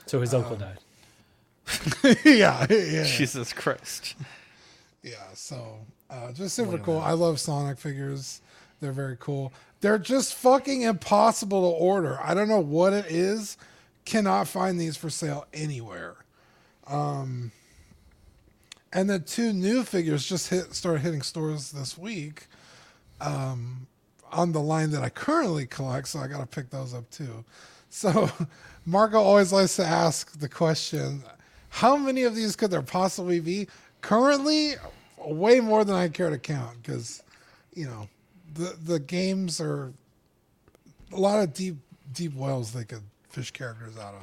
So 0.06 0.20
his 0.20 0.32
uncle 0.34 0.56
died. 0.56 0.78
yeah, 2.24 2.66
yeah. 2.70 3.04
Jesus 3.04 3.52
Christ. 3.52 4.14
Yeah, 5.02 5.14
so 5.34 5.78
uh, 6.10 6.32
just 6.32 6.54
super 6.56 6.78
cool. 6.78 6.98
I 6.98 7.12
love 7.12 7.38
Sonic 7.40 7.78
figures. 7.78 8.40
They're 8.80 8.92
very 8.92 9.16
cool. 9.20 9.52
They're 9.80 9.98
just 9.98 10.34
fucking 10.34 10.82
impossible 10.82 11.70
to 11.70 11.76
order. 11.76 12.18
I 12.22 12.34
don't 12.34 12.48
know 12.48 12.60
what 12.60 12.92
it 12.92 13.06
is. 13.06 13.56
Cannot 14.04 14.48
find 14.48 14.80
these 14.80 14.96
for 14.96 15.10
sale 15.10 15.46
anywhere. 15.52 16.16
Um, 16.86 17.52
and 18.92 19.08
then 19.08 19.24
two 19.24 19.52
new 19.52 19.84
figures 19.84 20.26
just 20.26 20.48
hit 20.48 20.74
started 20.74 21.00
hitting 21.00 21.22
stores 21.22 21.72
this 21.72 21.96
week. 21.98 22.46
Um, 23.20 23.86
on 24.32 24.52
the 24.52 24.60
line 24.60 24.90
that 24.90 25.02
I 25.02 25.08
currently 25.08 25.66
collect, 25.66 26.08
so 26.08 26.18
I 26.18 26.26
got 26.28 26.40
to 26.40 26.46
pick 26.46 26.70
those 26.70 26.94
up 26.94 27.08
too. 27.10 27.44
So 27.90 28.30
Marco 28.86 29.18
always 29.20 29.52
likes 29.52 29.76
to 29.76 29.84
ask 29.84 30.38
the 30.38 30.48
question, 30.48 31.22
how 31.70 31.96
many 31.96 32.22
of 32.22 32.34
these 32.34 32.56
could 32.56 32.70
there 32.70 32.82
possibly 32.82 33.40
be? 33.40 33.68
Currently, 34.00 34.74
way 35.18 35.60
more 35.60 35.84
than 35.84 35.96
I 35.96 36.08
care 36.08 36.30
to 36.30 36.38
count 36.38 36.82
because, 36.82 37.22
you 37.74 37.86
know, 37.86 38.08
the 38.54 38.76
the 38.82 38.98
games 38.98 39.60
are 39.60 39.92
a 41.12 41.16
lot 41.16 41.42
of 41.42 41.52
deep 41.52 41.76
deep 42.12 42.34
wells 42.34 42.72
they 42.72 42.84
could 42.84 43.02
fish 43.28 43.50
characters 43.50 43.96
out 43.98 44.14
of. 44.14 44.22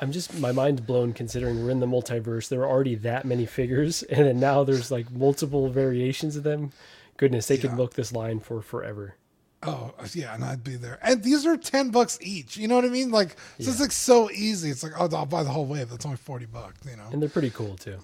I'm 0.00 0.12
just 0.12 0.38
my 0.38 0.52
mind's 0.52 0.80
blown 0.82 1.12
considering 1.12 1.62
we're 1.64 1.70
in 1.70 1.80
the 1.80 1.86
multiverse. 1.86 2.48
There 2.48 2.60
are 2.60 2.68
already 2.68 2.94
that 2.96 3.24
many 3.24 3.46
figures, 3.46 4.02
and 4.10 4.26
then 4.26 4.38
now 4.40 4.64
there's 4.64 4.90
like 4.90 5.10
multiple 5.10 5.68
variations 5.70 6.36
of 6.36 6.42
them. 6.42 6.72
Goodness, 7.16 7.46
they 7.46 7.56
could 7.56 7.70
Yeah. 7.70 7.76
milk 7.76 7.94
this 7.94 8.12
line 8.12 8.40
for 8.40 8.60
forever. 8.60 9.14
Oh 9.62 9.94
yeah, 10.12 10.34
and 10.34 10.44
I'd 10.44 10.62
be 10.62 10.76
there. 10.76 10.98
And 11.02 11.22
these 11.22 11.46
are 11.46 11.56
ten 11.56 11.90
bucks 11.90 12.18
each. 12.20 12.56
You 12.58 12.68
know 12.68 12.74
what 12.76 12.84
I 12.84 12.88
mean? 12.88 13.10
Like 13.10 13.36
this 13.56 13.68
is 13.68 13.80
like 13.80 13.90
so 13.92 14.30
easy. 14.30 14.68
It's 14.70 14.82
like 14.82 14.92
oh, 14.98 15.08
I'll 15.16 15.24
buy 15.26 15.42
the 15.42 15.48
whole 15.50 15.64
wave. 15.64 15.88
That's 15.88 16.04
only 16.04 16.18
forty 16.18 16.44
bucks. 16.46 16.78
You 16.88 16.96
know? 16.96 17.06
And 17.10 17.22
they're 17.22 17.30
pretty 17.30 17.50
cool 17.50 17.76
too. 17.76 17.98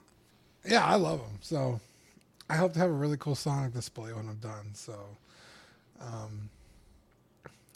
Yeah, 0.67 0.85
I 0.85 0.95
love 0.95 1.19
them. 1.21 1.39
So 1.43 1.79
I 2.49 2.57
hope 2.57 2.73
to 2.73 2.79
have 2.79 2.89
a 2.89 2.93
really 2.95 3.19
cool 3.19 3.35
Sonic 3.35 3.75
display 3.75 4.13
when 4.13 4.29
I'm 4.29 4.37
done. 4.37 4.75
So, 4.75 4.95
um, 6.01 6.49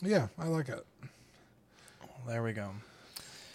yeah, 0.03 0.29
I 0.39 0.47
like 0.47 0.69
it. 0.69 0.85
There 2.27 2.43
we 2.43 2.53
go. 2.53 2.71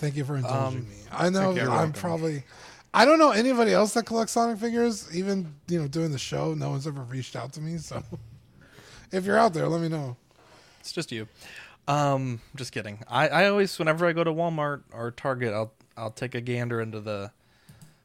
Thank 0.02 0.16
you 0.18 0.26
for 0.26 0.36
indulging 0.36 0.80
Um, 0.80 0.90
me. 0.90 0.96
I 1.12 1.30
know 1.30 1.52
I'm 1.52 1.56
welcome. 1.56 1.94
probably. 1.94 2.44
I 2.92 3.06
don't 3.06 3.20
know 3.20 3.30
anybody 3.30 3.72
else 3.72 3.94
that 3.94 4.08
collects 4.08 4.32
Sonic 4.32 4.58
figures. 4.58 5.08
Even 5.16 5.54
you 5.68 5.80
know, 5.80 5.88
doing 5.88 6.12
the 6.12 6.18
show, 6.18 6.56
no 6.56 6.72
one's 6.72 6.88
ever 6.88 7.04
reached 7.04 7.36
out 7.36 7.54
to 7.54 7.62
me. 7.62 7.78
So, 7.78 8.02
if 9.12 9.26
you're 9.26 9.38
out 9.38 9.54
there, 9.54 9.68
let 9.68 9.80
me 9.80 9.90
know. 9.90 10.18
It's 10.80 10.92
just 10.92 11.12
you. 11.12 11.28
Um, 11.88 12.42
just 12.56 12.72
kidding. 12.72 13.04
I, 13.08 13.28
I 13.28 13.48
always, 13.50 13.78
whenever 13.78 14.08
I 14.08 14.14
go 14.14 14.24
to 14.24 14.32
Walmart 14.34 14.82
or 14.92 15.12
Target, 15.12 15.54
I'll 15.54 15.72
I'll 15.96 16.10
take 16.10 16.34
a 16.34 16.42
gander 16.42 16.82
into 16.82 17.00
the 17.00 17.32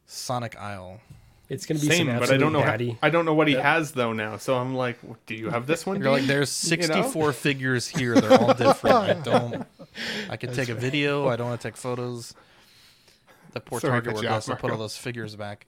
Sonic 0.05 0.55
aisle. 0.55 1.01
It's 1.49 1.65
gonna 1.65 1.79
be 1.79 1.87
Same, 1.87 2.05
some 2.05 2.19
but 2.19 2.29
I 2.29 2.37
don't 2.37 2.53
know. 2.53 2.61
How, 2.61 2.77
I 3.01 3.09
don't 3.09 3.25
know 3.25 3.33
what 3.33 3.47
he 3.47 3.55
has 3.55 3.93
though 3.93 4.13
now. 4.13 4.37
So 4.37 4.55
I'm 4.55 4.75
like, 4.75 4.99
do 5.25 5.33
you 5.33 5.49
have 5.49 5.65
this 5.65 5.83
one? 5.83 5.99
You're 5.99 6.11
like, 6.11 6.21
Dean?" 6.21 6.27
there's 6.27 6.71
You 6.71 6.77
know? 6.77 6.83
64 7.01 7.33
figures 7.33 7.87
here. 7.87 8.21
They're 8.21 8.39
all 8.39 8.53
different. 8.53 8.95
I 8.95 9.13
don't. 9.13 9.65
I 10.29 10.37
could 10.37 10.53
take 10.53 10.69
a 10.69 10.75
video. 10.75 11.27
I 11.27 11.35
don't 11.35 11.49
want 11.49 11.61
to 11.61 11.67
take 11.69 11.77
photos. 11.77 12.33
The 13.53 13.59
poor 13.59 13.79
Sorry 13.79 13.91
Target 13.91 14.05
cut 14.05 14.15
worker 14.15 14.25
you 14.25 14.31
has 14.31 14.49
off, 14.49 14.57
to 14.57 14.61
put 14.61 14.71
all 14.71 14.77
those 14.77 14.97
figures 14.97 15.35
back. 15.35 15.67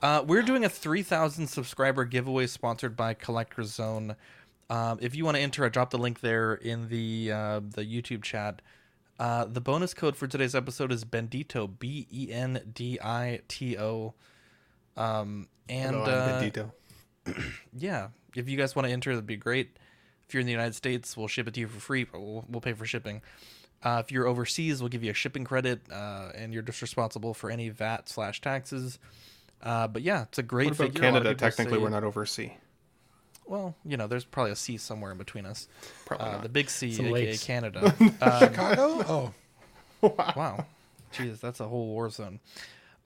Uh, 0.00 0.24
we're 0.26 0.42
doing 0.42 0.64
a 0.64 0.68
3,000 0.68 1.48
subscriber 1.48 2.04
giveaway 2.04 2.46
sponsored 2.46 2.96
by 2.96 3.14
Collector's 3.14 3.72
Zone. 3.72 4.14
Um, 4.70 4.98
if 5.00 5.16
you 5.16 5.24
want 5.24 5.36
to 5.36 5.42
enter, 5.42 5.64
I 5.64 5.68
dropped 5.68 5.90
the 5.90 5.98
link 5.98 6.20
there 6.20 6.54
in 6.54 6.88
the 6.88 7.32
uh, 7.32 7.60
the 7.60 7.84
YouTube 7.84 8.22
chat. 8.22 8.62
Uh, 9.18 9.44
the 9.46 9.60
bonus 9.60 9.94
code 9.94 10.14
for 10.14 10.26
today's 10.28 10.54
episode 10.54 10.92
is 10.92 11.04
Bendito, 11.04 11.68
B 11.78 12.06
E 12.12 12.30
N 12.30 12.60
D 12.72 12.98
I 13.02 13.40
T 13.48 13.76
O. 13.78 14.14
Um, 14.96 15.48
and 15.68 15.96
Hello, 15.96 16.04
uh, 16.04 16.42
Bendito. 16.42 16.72
yeah, 17.76 18.08
if 18.36 18.48
you 18.48 18.56
guys 18.56 18.76
want 18.76 18.86
to 18.86 18.92
enter, 18.92 19.10
that'd 19.10 19.26
be 19.26 19.36
great. 19.36 19.76
If 20.28 20.34
you're 20.34 20.40
in 20.42 20.46
the 20.46 20.52
United 20.52 20.74
States, 20.74 21.16
we'll 21.16 21.28
ship 21.28 21.48
it 21.48 21.54
to 21.54 21.60
you 21.60 21.68
for 21.68 21.80
free, 21.80 22.06
we'll, 22.12 22.44
we'll 22.48 22.60
pay 22.60 22.74
for 22.74 22.84
shipping. 22.84 23.22
Uh, 23.82 24.02
if 24.04 24.10
you're 24.10 24.26
overseas, 24.26 24.80
we'll 24.82 24.88
give 24.88 25.04
you 25.04 25.10
a 25.10 25.14
shipping 25.14 25.44
credit, 25.44 25.80
uh, 25.92 26.30
and 26.34 26.52
you're 26.52 26.62
just 26.62 26.82
responsible 26.82 27.32
for 27.34 27.50
any 27.50 27.68
VAT 27.68 28.08
slash 28.08 28.40
taxes. 28.40 28.98
Uh, 29.62 29.86
but 29.86 30.02
yeah, 30.02 30.22
it's 30.22 30.38
a 30.38 30.42
great 30.42 30.68
What 30.70 30.76
about 30.80 30.84
figure. 30.92 31.08
A 31.08 31.12
lot 31.12 31.16
of 31.18 31.22
Canada? 31.24 31.38
Technically, 31.38 31.78
say- 31.78 31.82
we're 31.82 31.88
not 31.90 32.04
overseas. 32.04 32.50
Well, 33.46 33.74
you 33.82 33.96
know, 33.96 34.06
there's 34.06 34.26
probably 34.26 34.52
a 34.52 34.56
sea 34.56 34.76
somewhere 34.76 35.10
in 35.10 35.16
between 35.16 35.46
us. 35.46 35.68
Probably 36.04 36.26
uh, 36.26 36.32
not. 36.32 36.42
the 36.42 36.50
big 36.50 36.68
sea, 36.68 36.92
Some 36.92 37.06
aka 37.06 37.12
lakes. 37.14 37.44
Canada. 37.44 37.94
Um, 38.20 38.38
Chicago? 38.40 38.84
Oh, 39.08 39.32
wow. 40.36 40.66
Jeez, 41.14 41.40
that's 41.40 41.60
a 41.60 41.66
whole 41.66 41.86
war 41.86 42.10
zone. 42.10 42.40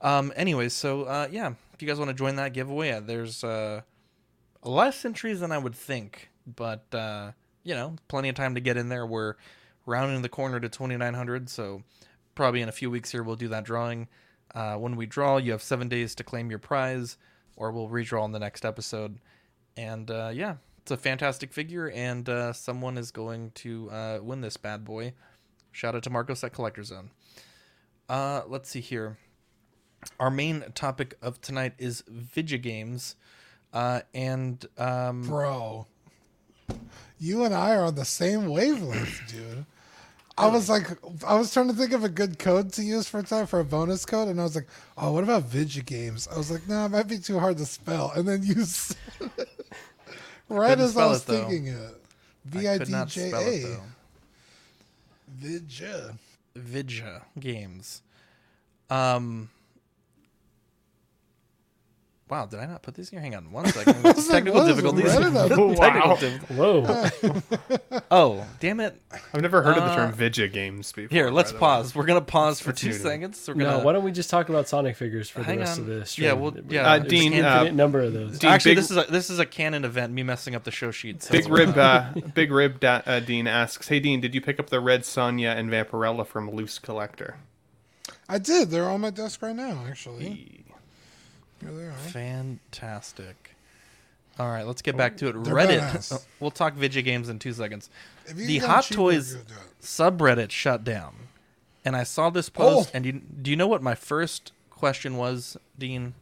Um, 0.01 0.33
anyways, 0.35 0.73
so 0.73 1.03
uh, 1.03 1.29
yeah, 1.31 1.53
if 1.73 1.81
you 1.81 1.87
guys 1.87 1.97
want 1.97 2.09
to 2.09 2.13
join 2.13 2.35
that 2.35 2.51
giveaway, 2.51 2.91
uh, 2.91 2.99
there's 2.99 3.41
uh, 3.45 3.81
less 4.63 5.05
entries 5.05 5.39
than 5.39 5.53
I 5.53 5.57
would 5.57 5.75
think, 5.75 6.29
but 6.45 6.83
uh, 6.93 7.31
you 7.63 7.73
know, 7.73 7.95
plenty 8.09 8.27
of 8.27 8.35
time 8.35 8.55
to 8.55 8.59
get 8.61 8.75
in 8.75 8.89
there. 8.89 9.05
We're 9.05 9.35
rounding 9.85 10.21
the 10.21 10.29
corner 10.29 10.59
to 10.59 10.69
2,900, 10.69 11.49
so 11.49 11.83
probably 12.35 12.61
in 12.61 12.69
a 12.69 12.73
few 12.73 12.89
weeks 12.89 13.11
here 13.11 13.23
we'll 13.23 13.35
do 13.35 13.49
that 13.49 13.63
drawing. 13.63 14.07
Uh, 14.53 14.75
when 14.75 14.95
we 14.95 15.05
draw, 15.05 15.37
you 15.37 15.51
have 15.51 15.63
seven 15.63 15.89
days 15.89 16.15
to 16.15 16.23
claim 16.23 16.49
your 16.49 16.59
prize, 16.59 17.17
or 17.55 17.71
we'll 17.71 17.89
redraw 17.89 18.25
in 18.25 18.31
the 18.31 18.39
next 18.39 18.65
episode. 18.65 19.17
And 19.75 20.09
uh, 20.11 20.31
yeah, 20.33 20.57
it's 20.83 20.91
a 20.91 20.97
fantastic 20.97 21.53
figure, 21.53 21.89
and 21.89 22.27
uh, 22.29 22.53
someone 22.53 22.97
is 22.97 23.11
going 23.11 23.51
to 23.55 23.89
uh, 23.89 24.19
win 24.21 24.41
this 24.41 24.57
bad 24.57 24.83
boy. 24.83 25.13
Shout 25.71 25.95
out 25.95 26.03
to 26.03 26.09
Marcos 26.09 26.43
at 26.43 26.53
Collector 26.53 26.83
Zone. 26.83 27.09
Uh, 28.07 28.41
let's 28.47 28.69
see 28.69 28.81
here. 28.81 29.17
Our 30.19 30.29
main 30.29 30.65
topic 30.75 31.17
of 31.21 31.41
tonight 31.41 31.73
is 31.79 32.03
video 32.07 32.59
games, 32.59 33.15
uh, 33.71 34.01
and 34.13 34.63
um, 34.77 35.23
bro. 35.23 35.87
You 37.17 37.45
and 37.45 37.53
I 37.53 37.75
are 37.75 37.85
on 37.85 37.95
the 37.95 38.05
same 38.05 38.47
wavelength, 38.47 39.21
dude. 39.29 39.65
I 40.37 40.47
was 40.47 40.67
like, 40.67 40.87
I 41.25 41.35
was 41.35 41.53
trying 41.53 41.67
to 41.67 41.73
think 41.73 41.93
of 41.93 42.03
a 42.03 42.09
good 42.09 42.39
code 42.39 42.73
to 42.73 42.83
use 42.83 43.07
for 43.07 43.21
time 43.21 43.45
for 43.45 43.59
a 43.59 43.65
bonus 43.65 44.05
code, 44.05 44.29
and 44.29 44.39
I 44.39 44.43
was 44.43 44.55
like, 44.55 44.67
oh, 44.97 45.11
what 45.11 45.23
about 45.23 45.43
Vidya 45.43 45.83
games? 45.83 46.27
I 46.31 46.37
was 46.37 46.49
like, 46.49 46.67
no, 46.67 46.85
it 46.85 46.89
might 46.89 47.07
be 47.07 47.19
too 47.19 47.37
hard 47.37 47.57
to 47.57 47.65
spell. 47.65 48.11
And 48.15 48.27
then 48.27 48.41
you 48.41 48.63
said 48.65 48.97
it 49.37 49.49
right 50.49 50.79
as 50.79 50.97
I 50.97 51.05
was 51.05 51.21
it, 51.21 51.25
thinking 51.25 51.67
it. 51.67 52.01
V 52.45 52.67
I 52.67 52.77
D 52.79 52.93
J 53.07 53.31
A. 53.31 53.79
Vidya. 55.27 56.15
Vidja 56.57 57.21
games. 57.39 58.01
Um. 58.89 59.49
Wow, 62.33 62.47
did 62.47 62.59
I 62.61 62.65
not 62.65 62.81
put 62.81 62.95
these 62.95 63.09
in 63.09 63.17
here? 63.17 63.21
Hang 63.21 63.35
on 63.35 63.51
one 63.51 63.65
second. 63.71 64.03
I 64.03 64.11
was 64.11 64.27
like, 64.27 64.43
Technical 64.43 64.59
what 64.61 64.69
is 64.71 64.75
difficulties. 64.75 65.11
Reddit? 65.13 65.77
Technical 65.77 66.09
Wow. 66.09 66.15
diff- 66.15 66.49
Whoa. 66.49 68.01
Oh, 68.11 68.43
damn 68.59 68.79
it. 68.79 68.99
I've 69.33 69.41
never 69.41 69.61
heard 69.61 69.77
of 69.77 69.83
the 69.83 69.89
Uh, 69.91 69.95
term 69.95 70.11
Vidya 70.13 70.47
games 70.47 70.91
before. 70.91 71.15
Here, 71.15 71.29
let's 71.29 71.51
by 71.51 71.57
the 71.57 71.57
way. 71.57 71.59
pause. 71.59 71.95
We're 71.95 72.05
gonna 72.05 72.21
pause 72.21 72.59
for 72.59 72.71
two 72.71 72.87
new 72.87 72.93
to 72.93 72.99
me. 72.99 73.03
seconds. 73.03 73.45
We're 73.47 73.53
No, 73.53 73.65
gonna. 73.65 73.83
why 73.83 73.93
don't 73.93 74.03
we 74.03 74.11
just 74.11 74.31
talk 74.31 74.49
about 74.49 74.67
Sonic 74.67 74.95
figures 74.95 75.29
for 75.29 75.43
Hang 75.43 75.57
the 75.57 75.61
rest 75.61 75.79
on. 75.79 75.89
of 75.91 76.15
the 76.15 76.21
Yeah, 76.21 76.33
well, 76.33 76.55
yeah. 76.69 76.91
Uh, 76.91 76.95
an 76.95 77.07
Dean, 77.07 77.33
infinite 77.33 77.69
uh, 77.69 77.71
number 77.71 78.01
of 78.01 78.13
those. 78.13 78.39
Dean, 78.39 78.49
Actually, 78.49 78.71
big- 78.71 78.77
this 78.77 78.91
is 78.91 78.97
a 78.97 79.03
this 79.11 79.29
is 79.29 79.37
a 79.39 79.45
canon 79.45 79.85
event. 79.85 80.11
Me 80.11 80.23
messing 80.23 80.55
up 80.55 80.63
the 80.63 80.71
show 80.71 80.89
sheet. 80.89 81.21
So 81.21 81.31
Big 81.33 81.47
Rib, 81.47 81.77
uh, 81.77 82.13
Big 82.33 82.51
Rib 82.51 82.79
da- 82.79 83.01
uh, 83.05 83.19
Dean 83.19 83.45
asks, 83.47 83.87
"Hey 83.89 83.99
Dean, 83.99 84.21
did 84.21 84.33
you 84.33 84.41
pick 84.41 84.59
up 84.59 84.69
the 84.71 84.79
Red 84.79 85.01
Sonja 85.03 85.55
and 85.55 85.69
Vampirella 85.69 86.25
from 86.25 86.49
Loose 86.49 86.79
Collector?" 86.79 87.37
I 88.27 88.39
did. 88.39 88.71
They're 88.71 88.89
on 88.89 89.01
my 89.01 89.11
desk 89.11 89.41
right 89.43 89.55
now, 89.55 89.83
actually. 89.87 90.65
Here 91.63 91.71
they 91.71 91.83
are. 91.85 91.91
Fantastic. 91.93 93.55
All 94.39 94.49
right, 94.49 94.65
let's 94.65 94.81
get 94.81 94.97
back 94.97 95.17
to 95.17 95.27
it. 95.29 95.43
They're 95.43 95.53
Reddit. 95.53 95.79
badass. 95.79 96.25
we'll 96.39 96.51
talk 96.51 96.73
video 96.73 97.01
games 97.03 97.29
in 97.29 97.37
two 97.39 97.53
seconds. 97.53 97.89
If 98.25 98.37
you 98.39 98.47
The 98.47 98.59
get 98.59 98.67
Hot 98.69 98.83
cheaper, 98.85 98.95
Toys 98.97 99.33
you 99.33 99.39
do 99.47 99.53
it. 99.53 99.81
subreddit 99.83 100.49
shut 100.49 100.83
down, 100.83 101.13
and 101.85 101.95
I 101.95 102.03
saw 102.03 102.29
this 102.31 102.49
post. 102.49 102.89
Oh. 102.89 102.91
And 102.97 103.05
you, 103.05 103.11
do 103.13 103.51
you 103.51 103.57
know 103.57 103.67
what 103.67 103.83
my 103.83 103.93
first 103.95 104.51
question 104.71 105.17
was, 105.17 105.55
Dean? 105.77 106.15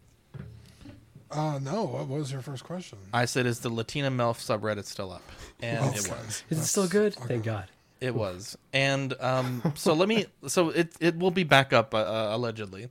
Uh, 1.32 1.60
no. 1.62 1.84
What 1.86 2.10
was 2.10 2.32
your 2.34 2.42
first 2.42 2.66
question? 2.66 2.98
I 3.14 3.24
said, 3.24 3.46
"Is 3.46 3.60
the 3.62 3.70
Latina 3.70 4.12
Melf 4.12 4.40
subreddit 4.40 4.84
still 4.86 5.12
up?" 5.14 5.24
And 5.62 5.96
it 5.96 6.02
Okay. 6.02 6.10
was. 6.12 6.44
Is 6.50 6.60
it 6.60 6.66
still 6.66 6.88
good? 6.90 7.16
Thank 7.16 7.46
God. 7.46 7.68
It 8.02 8.14
was, 8.16 8.58
and 8.74 9.14
um, 9.22 9.62
so 9.76 9.94
let 9.94 10.10
me. 10.10 10.26
So 10.48 10.70
it 10.70 10.92
it 11.00 11.18
will 11.18 11.32
be 11.32 11.44
back 11.46 11.72
up 11.72 11.94
uh, 11.94 12.00
uh, 12.00 12.30
allegedly. 12.36 12.90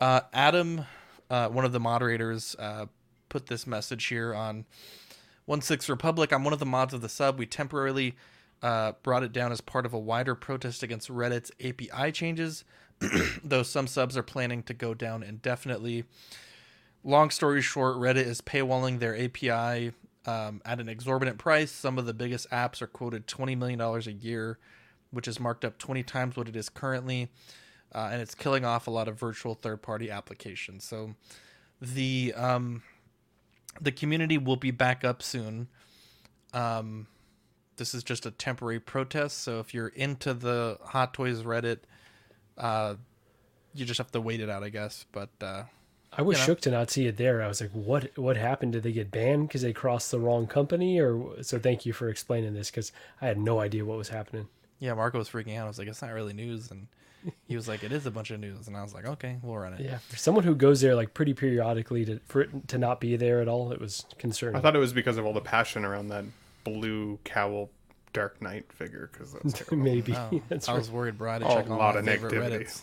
Uh, 0.00 0.20
Adam, 0.34 0.84
uh, 1.32 1.48
one 1.48 1.64
of 1.64 1.72
the 1.72 1.80
moderators, 1.80 2.54
uh, 2.58 2.84
put 3.30 3.46
this 3.46 3.66
message 3.66 4.04
here 4.04 4.34
on 4.34 4.66
One 5.46 5.62
Six 5.62 5.88
Republic. 5.88 6.30
I'm 6.30 6.44
one 6.44 6.52
of 6.52 6.58
the 6.58 6.66
mods 6.66 6.92
of 6.92 7.00
the 7.00 7.08
sub. 7.08 7.38
We 7.38 7.46
temporarily 7.46 8.14
uh, 8.62 8.92
brought 9.02 9.22
it 9.22 9.32
down 9.32 9.50
as 9.50 9.62
part 9.62 9.86
of 9.86 9.94
a 9.94 9.98
wider 9.98 10.34
protest 10.34 10.82
against 10.82 11.08
Reddit's 11.08 11.50
API 11.64 12.12
changes, 12.12 12.64
though 13.42 13.62
some 13.62 13.86
subs 13.86 14.14
are 14.14 14.22
planning 14.22 14.62
to 14.64 14.74
go 14.74 14.92
down 14.92 15.22
indefinitely. 15.22 16.04
Long 17.02 17.30
story 17.30 17.62
short, 17.62 17.96
Reddit 17.96 18.26
is 18.26 18.42
paywalling 18.42 18.98
their 18.98 19.16
API 19.18 19.92
um, 20.26 20.60
at 20.66 20.80
an 20.80 20.88
exorbitant 20.90 21.38
price. 21.38 21.72
Some 21.72 21.98
of 21.98 22.04
the 22.04 22.14
biggest 22.14 22.48
apps 22.50 22.82
are 22.82 22.86
quoted 22.86 23.26
$20 23.26 23.56
million 23.56 23.80
a 23.80 23.98
year, 24.10 24.58
which 25.10 25.26
is 25.26 25.40
marked 25.40 25.64
up 25.64 25.78
20 25.78 26.02
times 26.02 26.36
what 26.36 26.46
it 26.46 26.56
is 26.56 26.68
currently. 26.68 27.30
Uh, 27.94 28.08
and 28.12 28.22
it's 28.22 28.34
killing 28.34 28.64
off 28.64 28.86
a 28.86 28.90
lot 28.90 29.08
of 29.08 29.18
virtual 29.18 29.54
third 29.54 29.82
party 29.82 30.10
applications. 30.10 30.84
So 30.84 31.14
the 31.80 32.32
um, 32.36 32.82
the 33.80 33.92
community 33.92 34.38
will 34.38 34.56
be 34.56 34.70
back 34.70 35.04
up 35.04 35.22
soon. 35.22 35.68
Um, 36.54 37.06
this 37.76 37.94
is 37.94 38.02
just 38.02 38.26
a 38.26 38.30
temporary 38.30 38.80
protest. 38.80 39.42
So 39.42 39.60
if 39.60 39.74
you're 39.74 39.88
into 39.88 40.34
the 40.34 40.78
Hot 40.82 41.14
Toys 41.14 41.42
Reddit, 41.42 41.78
uh, 42.58 42.94
you 43.74 43.84
just 43.84 43.98
have 43.98 44.12
to 44.12 44.20
wait 44.20 44.40
it 44.40 44.48
out, 44.48 44.62
I 44.62 44.68
guess. 44.68 45.06
But 45.12 45.30
uh, 45.40 45.64
I 46.12 46.22
was 46.22 46.36
you 46.36 46.42
know. 46.42 46.46
shook 46.46 46.60
to 46.62 46.70
not 46.70 46.90
see 46.90 47.06
it 47.06 47.16
there. 47.16 47.42
I 47.42 47.48
was 47.48 47.60
like, 47.60 47.70
"What? 47.72 48.16
What 48.16 48.36
happened? 48.36 48.72
Did 48.72 48.82
they 48.82 48.92
get 48.92 49.10
banned 49.10 49.48
because 49.48 49.62
they 49.62 49.72
crossed 49.72 50.10
the 50.10 50.20
wrong 50.20 50.46
company?" 50.46 50.98
Or 51.00 51.42
so. 51.42 51.58
Thank 51.58 51.86
you 51.86 51.92
for 51.92 52.08
explaining 52.08 52.54
this 52.54 52.70
because 52.70 52.92
I 53.20 53.26
had 53.26 53.38
no 53.38 53.60
idea 53.60 53.84
what 53.84 53.98
was 53.98 54.10
happening. 54.10 54.48
Yeah, 54.78 54.94
Marco 54.94 55.18
was 55.18 55.28
freaking 55.28 55.56
out. 55.56 55.66
I 55.66 55.68
was 55.68 55.78
like, 55.78 55.86
it's 55.86 56.02
not 56.02 56.12
really 56.12 56.32
news. 56.32 56.70
And 56.72 56.88
he 57.46 57.56
was 57.56 57.68
like, 57.68 57.82
it 57.84 57.92
is 57.92 58.06
a 58.06 58.10
bunch 58.10 58.30
of 58.30 58.40
news. 58.40 58.66
And 58.68 58.76
I 58.76 58.82
was 58.82 58.94
like, 58.94 59.04
okay, 59.06 59.38
we'll 59.42 59.56
run 59.56 59.74
it. 59.74 59.80
Yeah, 59.80 59.98
for 60.08 60.16
someone 60.16 60.44
who 60.44 60.54
goes 60.54 60.80
there 60.80 60.94
like 60.94 61.14
pretty 61.14 61.34
periodically 61.34 62.04
to 62.06 62.20
for 62.26 62.42
it 62.42 62.68
to 62.68 62.78
not 62.78 63.00
be 63.00 63.16
there 63.16 63.40
at 63.40 63.48
all, 63.48 63.72
it 63.72 63.80
was 63.80 64.04
concerning. 64.18 64.56
I 64.56 64.60
thought 64.60 64.74
it 64.76 64.80
was 64.80 64.92
because 64.92 65.16
of 65.18 65.24
all 65.26 65.32
the 65.32 65.40
passion 65.40 65.84
around 65.84 66.08
that 66.08 66.24
blue 66.64 67.18
cowl 67.24 67.70
Dark 68.12 68.40
Knight 68.42 68.72
figure. 68.72 69.08
Because 69.12 69.32
that's. 69.32 69.70
Maybe 69.72 70.14
Oh, 70.14 70.40
that's 70.48 70.68
I 70.68 70.72
right. 70.72 70.78
was 70.78 70.90
worried, 70.90 71.18
bro. 71.18 71.30
I 71.30 71.32
had 71.34 71.38
to 71.42 71.48
Oh, 71.48 71.54
check 71.56 71.68
a 71.68 71.74
lot 71.74 71.94
my 71.94 72.00
of 72.00 72.06
favorite 72.06 72.32
negativity. 72.34 72.82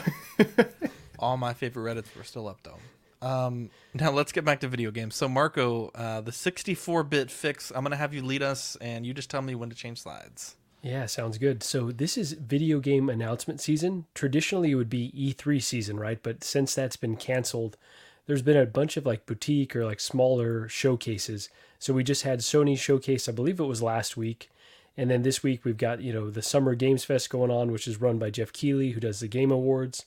Reddits. 0.00 0.96
all 1.18 1.36
my 1.36 1.54
favorite 1.54 1.94
Reddits 1.96 2.16
were 2.16 2.24
still 2.24 2.48
up, 2.48 2.60
though. 2.62 2.78
Um, 3.26 3.70
now 3.94 4.10
let's 4.10 4.30
get 4.32 4.44
back 4.44 4.60
to 4.60 4.68
video 4.68 4.90
games. 4.90 5.16
So, 5.16 5.28
Marco, 5.28 5.88
uh, 5.94 6.20
the 6.20 6.32
64 6.32 7.02
bit 7.04 7.30
fix, 7.30 7.70
I'm 7.74 7.82
going 7.82 7.90
to 7.92 7.96
have 7.96 8.12
you 8.12 8.22
lead 8.22 8.42
us 8.42 8.76
and 8.80 9.06
you 9.06 9.14
just 9.14 9.30
tell 9.30 9.40
me 9.42 9.54
when 9.54 9.70
to 9.70 9.74
change 9.76 10.02
slides. 10.02 10.54
Yeah, 10.86 11.06
sounds 11.06 11.38
good. 11.38 11.64
So 11.64 11.90
this 11.90 12.16
is 12.16 12.34
video 12.34 12.78
game 12.78 13.08
announcement 13.08 13.60
season. 13.60 14.04
Traditionally, 14.14 14.70
it 14.70 14.76
would 14.76 14.88
be 14.88 15.10
E3 15.10 15.60
season, 15.60 15.98
right? 15.98 16.20
But 16.22 16.44
since 16.44 16.76
that's 16.76 16.94
been 16.94 17.16
canceled, 17.16 17.76
there's 18.26 18.40
been 18.40 18.56
a 18.56 18.66
bunch 18.66 18.96
of 18.96 19.04
like 19.04 19.26
boutique 19.26 19.74
or 19.74 19.84
like 19.84 19.98
smaller 19.98 20.68
showcases. 20.68 21.48
So 21.80 21.92
we 21.92 22.04
just 22.04 22.22
had 22.22 22.38
Sony 22.38 22.78
showcase, 22.78 23.28
I 23.28 23.32
believe 23.32 23.58
it 23.58 23.64
was 23.64 23.82
last 23.82 24.16
week. 24.16 24.48
And 24.96 25.10
then 25.10 25.22
this 25.22 25.42
week 25.42 25.64
we've 25.64 25.76
got, 25.76 26.02
you 26.02 26.12
know, 26.12 26.30
the 26.30 26.40
Summer 26.40 26.76
Games 26.76 27.04
Fest 27.04 27.30
going 27.30 27.50
on, 27.50 27.72
which 27.72 27.88
is 27.88 28.00
run 28.00 28.20
by 28.20 28.30
Geoff 28.30 28.52
Keighley, 28.52 28.92
who 28.92 29.00
does 29.00 29.18
the 29.18 29.26
Game 29.26 29.50
Awards. 29.50 30.04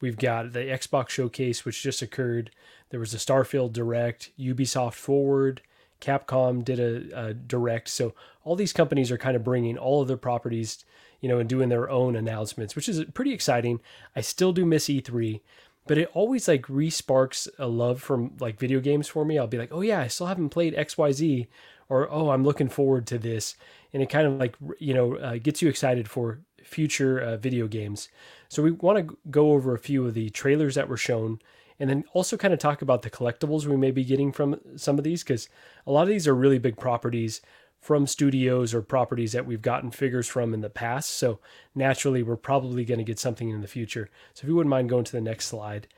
We've 0.00 0.16
got 0.16 0.52
the 0.52 0.60
Xbox 0.60 1.08
showcase, 1.08 1.64
which 1.64 1.82
just 1.82 2.02
occurred. 2.02 2.52
There 2.90 3.00
was 3.00 3.14
a 3.14 3.16
Starfield 3.16 3.72
Direct, 3.72 4.30
Ubisoft 4.38 4.94
Forward, 4.94 5.60
Capcom 6.00 6.64
did 6.64 6.80
a, 6.80 7.28
a 7.28 7.34
direct. 7.34 7.88
So 7.88 8.14
all 8.44 8.56
these 8.56 8.72
companies 8.72 9.10
are 9.10 9.18
kind 9.18 9.36
of 9.36 9.44
bringing 9.44 9.76
all 9.76 10.02
of 10.02 10.08
their 10.08 10.16
properties, 10.16 10.84
you 11.20 11.28
know, 11.28 11.38
and 11.38 11.48
doing 11.48 11.68
their 11.68 11.90
own 11.90 12.16
announcements, 12.16 12.74
which 12.74 12.88
is 12.88 13.04
pretty 13.12 13.32
exciting. 13.32 13.80
I 14.16 14.20
still 14.20 14.52
do 14.52 14.64
miss 14.64 14.86
E3, 14.86 15.40
but 15.86 15.98
it 15.98 16.10
always 16.14 16.48
like 16.48 16.66
resparks 16.66 17.48
a 17.58 17.66
love 17.66 18.00
from 18.00 18.36
like 18.40 18.58
video 18.58 18.80
games 18.80 19.08
for 19.08 19.24
me. 19.24 19.38
I'll 19.38 19.46
be 19.46 19.58
like, 19.58 19.72
oh 19.72 19.82
yeah, 19.82 20.00
I 20.00 20.06
still 20.08 20.26
haven't 20.26 20.50
played 20.50 20.74
X 20.74 20.96
Y 20.96 21.12
Z, 21.12 21.48
or 21.88 22.10
oh, 22.10 22.30
I'm 22.30 22.44
looking 22.44 22.68
forward 22.68 23.06
to 23.08 23.18
this, 23.18 23.56
and 23.92 24.02
it 24.02 24.08
kind 24.08 24.26
of 24.26 24.34
like 24.34 24.54
you 24.78 24.94
know 24.94 25.16
uh, 25.16 25.36
gets 25.36 25.60
you 25.60 25.68
excited 25.68 26.08
for 26.08 26.40
future 26.62 27.18
uh, 27.18 27.36
video 27.36 27.66
games. 27.66 28.08
So 28.48 28.62
we 28.62 28.70
want 28.70 29.08
to 29.08 29.18
go 29.30 29.52
over 29.52 29.74
a 29.74 29.78
few 29.78 30.06
of 30.06 30.14
the 30.14 30.30
trailers 30.30 30.74
that 30.76 30.88
were 30.88 30.96
shown 30.96 31.40
and 31.80 31.88
then 31.88 32.04
also 32.12 32.36
kind 32.36 32.52
of 32.52 32.60
talk 32.60 32.82
about 32.82 33.02
the 33.02 33.10
collectibles 33.10 33.64
we 33.64 33.76
may 33.76 33.90
be 33.90 34.04
getting 34.04 34.30
from 34.30 34.60
some 34.76 34.98
of 34.98 35.04
these 35.04 35.24
because 35.24 35.48
a 35.86 35.90
lot 35.90 36.02
of 36.02 36.08
these 36.08 36.28
are 36.28 36.34
really 36.34 36.58
big 36.58 36.76
properties 36.76 37.40
from 37.80 38.06
studios 38.06 38.74
or 38.74 38.82
properties 38.82 39.32
that 39.32 39.46
we've 39.46 39.62
gotten 39.62 39.90
figures 39.90 40.28
from 40.28 40.52
in 40.52 40.60
the 40.60 40.68
past. 40.68 41.10
So 41.10 41.40
naturally, 41.74 42.22
we're 42.22 42.36
probably 42.36 42.84
going 42.84 42.98
to 42.98 43.04
get 43.04 43.18
something 43.18 43.48
in 43.48 43.62
the 43.62 43.66
future. 43.66 44.10
So 44.34 44.44
if 44.44 44.48
you 44.48 44.54
wouldn't 44.54 44.70
mind 44.70 44.90
going 44.90 45.04
to 45.04 45.12
the 45.12 45.20
next 45.20 45.46
slide. 45.46 45.88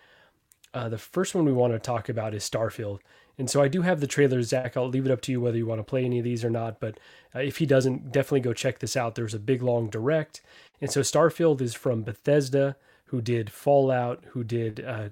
Uh, 0.73 0.89
the 0.89 0.99
first 0.99 1.35
one 1.35 1.45
we 1.45 1.53
want 1.53 1.73
to 1.75 1.79
talk 1.79 2.09
about 2.09 2.35
is 2.35 2.49
Starfield. 2.49 3.01
And 3.37 3.51
so 3.51 3.61
I 3.61 3.69
do 3.69 3.83
have 3.83 4.01
the 4.01 4.07
trailer, 4.07 4.43
Zach. 4.43 4.77
I'll 4.77 4.89
leave 4.89 5.07
it 5.07 5.11
up 5.11 5.21
to 5.23 5.33
you 5.33 5.41
whether 5.41 5.57
you 5.57 5.67
want 5.67 5.81
to 5.81 5.85
play 5.85 6.05
any 6.05 6.19
of 6.19 6.25
these 6.25 6.45
or 6.45 6.51
not. 6.51 6.81
But 6.81 6.99
uh, 7.35 7.41
if 7.41 7.59
he 7.59 7.67
doesn't, 7.67 8.13
definitely 8.13 8.41
go 8.41 8.53
check 8.53 8.79
this 8.79 8.97
out. 8.97 9.15
There's 9.15 9.35
a 9.35 9.39
big 9.39 9.63
long 9.63 9.91
direct. 9.91 10.41
And 10.81 10.91
so 10.91 11.01
Starfield 11.01 11.61
is 11.61 11.75
from 11.75 12.05
Bethesda, 12.05 12.77
who 13.07 13.21
did 13.21 13.51
Fallout, 13.51 14.25
who 14.31 14.45
did 14.45 14.85
uh, 14.85 15.09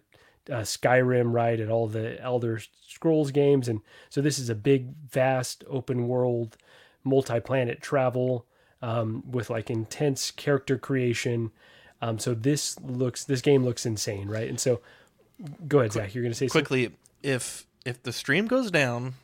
uh, 0.49 0.63
Skyrim, 0.63 1.33
right, 1.33 1.59
and 1.61 1.71
all 1.71 1.87
the 1.87 2.21
Elder 2.21 2.61
Scrolls 2.87 3.31
games. 3.31 3.69
And 3.69 3.81
so 4.09 4.21
this 4.21 4.39
is 4.39 4.49
a 4.49 4.55
big, 4.55 4.95
vast, 5.11 5.65
open 5.69 6.09
world, 6.09 6.57
multi 7.05 7.41
planet 7.41 7.81
travel 7.81 8.47
um, 8.83 9.23
with 9.31 9.51
like 9.51 9.71
intense 9.71 10.31
character 10.31 10.79
creation. 10.79 11.51
Um, 12.03 12.19
so 12.19 12.35
this 12.35 12.79
looks, 12.81 13.25
this 13.25 13.43
game 13.43 13.65
looks 13.65 13.85
insane, 13.85 14.29
right? 14.29 14.49
And 14.49 14.59
so 14.59 14.81
go 15.69 15.81
ahead, 15.81 15.93
Zach. 15.93 16.15
You're 16.15 16.23
going 16.23 16.33
to 16.33 16.39
say 16.39 16.49
quickly 16.49 16.85
something? 16.85 16.99
if 17.23 17.67
if 17.85 18.03
the 18.03 18.13
stream 18.13 18.47
goes 18.47 18.71
down, 18.71 19.15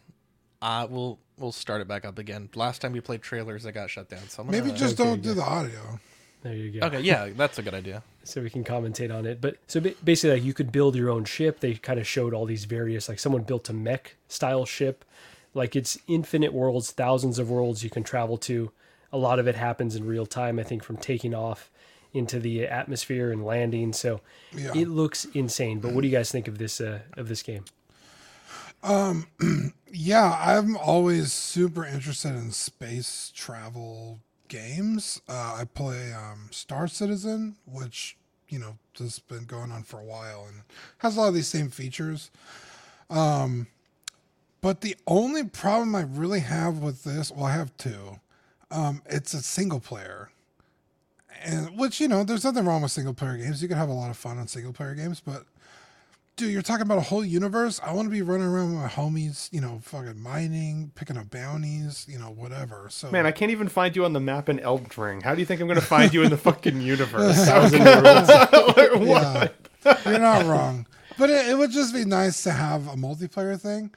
uh, 0.62 0.86
we'll 0.88 1.18
we'll 1.38 1.52
start 1.52 1.80
it 1.80 1.88
back 1.88 2.04
up 2.04 2.18
again. 2.18 2.48
Last 2.54 2.80
time 2.80 2.92
we 2.92 3.00
played 3.00 3.22
trailers, 3.22 3.66
I 3.66 3.70
got 3.70 3.90
shut 3.90 4.08
down. 4.08 4.28
So 4.28 4.44
maybe 4.44 4.68
gonna, 4.68 4.78
just 4.78 4.96
don't 4.96 5.22
do 5.22 5.34
the 5.34 5.42
audio. 5.42 6.00
There 6.46 6.54
you 6.54 6.80
go. 6.80 6.86
Okay, 6.86 7.00
yeah, 7.00 7.30
that's 7.34 7.58
a 7.58 7.62
good 7.62 7.74
idea. 7.74 8.04
so 8.24 8.40
we 8.40 8.50
can 8.50 8.62
commentate 8.62 9.12
on 9.12 9.26
it. 9.26 9.40
But 9.40 9.56
so 9.66 9.80
basically, 9.80 10.36
like 10.36 10.44
you 10.44 10.54
could 10.54 10.70
build 10.70 10.94
your 10.94 11.10
own 11.10 11.24
ship. 11.24 11.58
They 11.58 11.74
kind 11.74 11.98
of 11.98 12.06
showed 12.06 12.32
all 12.32 12.46
these 12.46 12.66
various, 12.66 13.08
like 13.08 13.18
someone 13.18 13.42
built 13.42 13.68
a 13.68 13.72
mech 13.72 14.14
style 14.28 14.64
ship. 14.64 15.04
Like 15.54 15.74
it's 15.74 15.98
infinite 16.06 16.52
worlds, 16.52 16.92
thousands 16.92 17.40
of 17.40 17.50
worlds 17.50 17.82
you 17.82 17.90
can 17.90 18.04
travel 18.04 18.36
to. 18.38 18.70
A 19.12 19.18
lot 19.18 19.40
of 19.40 19.48
it 19.48 19.56
happens 19.56 19.96
in 19.96 20.06
real 20.06 20.24
time. 20.24 20.60
I 20.60 20.62
think 20.62 20.84
from 20.84 20.98
taking 20.98 21.34
off 21.34 21.68
into 22.12 22.38
the 22.38 22.64
atmosphere 22.64 23.32
and 23.32 23.44
landing. 23.44 23.92
So 23.92 24.20
yeah. 24.54 24.70
it 24.72 24.86
looks 24.86 25.24
insane. 25.34 25.80
But 25.80 25.94
what 25.94 26.02
do 26.02 26.06
you 26.06 26.16
guys 26.16 26.30
think 26.30 26.46
of 26.46 26.58
this 26.58 26.80
uh, 26.80 27.00
of 27.16 27.26
this 27.26 27.42
game? 27.42 27.64
Um, 28.84 29.26
yeah, 29.92 30.38
I'm 30.40 30.76
always 30.76 31.32
super 31.32 31.84
interested 31.84 32.36
in 32.36 32.52
space 32.52 33.32
travel 33.34 34.20
games. 34.48 35.20
Uh, 35.28 35.56
I 35.60 35.64
play 35.64 36.12
um, 36.12 36.48
Star 36.50 36.88
Citizen, 36.88 37.56
which 37.66 38.16
you 38.48 38.58
know 38.58 38.78
has 38.98 39.18
been 39.18 39.44
going 39.44 39.72
on 39.72 39.82
for 39.82 40.00
a 40.00 40.04
while 40.04 40.46
and 40.48 40.62
has 40.98 41.16
a 41.16 41.20
lot 41.20 41.28
of 41.28 41.34
these 41.34 41.48
same 41.48 41.70
features. 41.70 42.30
Um, 43.10 43.66
but 44.60 44.80
the 44.80 44.96
only 45.06 45.44
problem 45.44 45.94
I 45.94 46.02
really 46.02 46.40
have 46.40 46.78
with 46.78 47.04
this, 47.04 47.30
well, 47.30 47.44
I 47.44 47.52
have 47.52 47.76
two. 47.76 48.20
Um, 48.70 49.02
it's 49.06 49.32
a 49.32 49.42
single 49.42 49.78
player, 49.80 50.30
and 51.44 51.78
which 51.78 52.00
you 52.00 52.08
know, 52.08 52.24
there's 52.24 52.44
nothing 52.44 52.64
wrong 52.64 52.82
with 52.82 52.92
single 52.92 53.14
player 53.14 53.36
games. 53.36 53.62
You 53.62 53.68
can 53.68 53.76
have 53.76 53.88
a 53.88 53.94
lot 53.94 54.10
of 54.10 54.16
fun 54.16 54.38
on 54.38 54.48
single 54.48 54.72
player 54.72 54.94
games, 54.94 55.20
but 55.24 55.44
dude, 56.36 56.52
you're 56.52 56.62
talking 56.62 56.82
about 56.82 56.98
a 56.98 57.02
whole 57.02 57.24
universe. 57.24 57.80
I 57.82 57.92
want 57.92 58.06
to 58.06 58.10
be 58.10 58.22
running 58.22 58.46
around 58.46 58.74
with 58.74 58.82
my 58.82 58.88
homies, 58.88 59.52
you 59.52 59.60
know, 59.60 59.80
fucking 59.82 60.20
mining, 60.20 60.92
picking 60.94 61.16
up 61.16 61.30
bounties, 61.30 62.06
you 62.08 62.18
know, 62.18 62.26
whatever. 62.26 62.88
So 62.90 63.10
man, 63.10 63.26
I 63.26 63.32
can't 63.32 63.50
even 63.50 63.68
find 63.68 63.96
you 63.96 64.04
on 64.04 64.12
the 64.12 64.20
map 64.20 64.48
in 64.48 64.60
Elden 64.60 64.88
Ring. 64.96 65.20
How 65.22 65.34
do 65.34 65.40
you 65.40 65.46
think 65.46 65.60
I'm 65.60 65.66
going 65.66 65.80
to 65.80 65.86
find 65.86 66.12
you 66.12 66.22
in 66.22 66.30
the 66.30 66.36
fucking 66.36 66.80
universe? 66.80 67.36
yeah, 67.48 69.48
you're 70.04 70.18
not 70.18 70.44
wrong. 70.44 70.86
But 71.18 71.30
it, 71.30 71.48
it 71.48 71.58
would 71.58 71.70
just 71.70 71.94
be 71.94 72.04
nice 72.04 72.42
to 72.42 72.52
have 72.52 72.88
a 72.88 72.96
multiplayer 72.96 73.58
thing. 73.58 73.94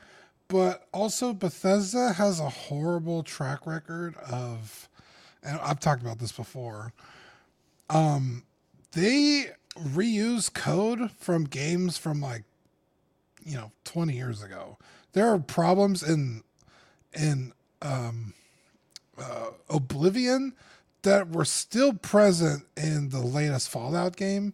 But 0.47 0.87
also, 0.93 1.33
Bethesda 1.33 2.13
has 2.13 2.39
a 2.39 2.49
horrible 2.49 3.21
track 3.21 3.67
record 3.67 4.15
of, 4.17 4.89
and 5.43 5.59
I've 5.59 5.79
talked 5.79 6.01
about 6.01 6.19
this 6.19 6.31
before. 6.31 6.93
Um, 7.89 8.43
they 8.93 9.47
reuse 9.79 10.53
code 10.53 11.11
from 11.11 11.45
games 11.45 11.97
from 11.97 12.21
like 12.21 12.43
you 13.45 13.55
know 13.55 13.71
20 13.85 14.13
years 14.13 14.43
ago. 14.43 14.77
There 15.13 15.27
are 15.27 15.39
problems 15.39 16.03
in 16.03 16.43
in 17.13 17.53
um 17.81 18.33
uh, 19.17 19.51
oblivion 19.69 20.53
that 21.01 21.29
were 21.29 21.45
still 21.45 21.93
present 21.93 22.63
in 22.77 23.09
the 23.09 23.19
latest 23.19 23.69
fallout 23.69 24.15
game. 24.15 24.53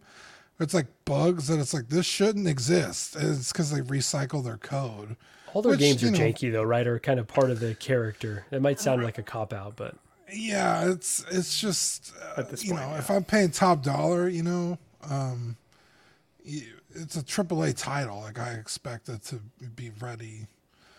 It's 0.58 0.74
like 0.74 0.86
bugs 1.04 1.48
that 1.48 1.60
it's 1.60 1.74
like 1.74 1.88
this 1.88 2.06
shouldn't 2.06 2.48
exist. 2.48 3.14
And 3.14 3.36
it's 3.36 3.52
because 3.52 3.70
they 3.70 3.80
recycle 3.80 4.42
their 4.42 4.56
code 4.56 5.16
all 5.54 5.62
their 5.62 5.72
which, 5.72 5.80
games 5.80 6.02
are 6.02 6.10
know, 6.10 6.18
janky 6.18 6.50
though 6.50 6.62
right 6.62 6.86
or 6.86 6.98
kind 6.98 7.20
of 7.20 7.26
part 7.26 7.50
of 7.50 7.60
the 7.60 7.74
character. 7.74 8.46
It 8.50 8.60
might 8.62 8.80
sound 8.80 9.02
like 9.02 9.18
a 9.18 9.22
cop 9.22 9.52
out 9.52 9.76
but 9.76 9.94
yeah 10.32 10.90
it's 10.90 11.24
it's 11.30 11.60
just 11.60 12.12
uh, 12.36 12.42
you 12.58 12.72
point, 12.72 12.82
know 12.82 12.90
yeah. 12.90 12.98
if 12.98 13.10
i'm 13.10 13.24
paying 13.24 13.50
top 13.50 13.82
dollar 13.82 14.28
you 14.28 14.42
know 14.42 14.78
um, 15.08 15.56
it's 16.44 17.16
a 17.16 17.22
AAA 17.22 17.76
title. 17.76 18.20
Like 18.20 18.38
I 18.38 18.52
expect 18.52 19.08
it 19.08 19.22
to 19.24 19.36
be 19.74 19.90
ready. 20.00 20.46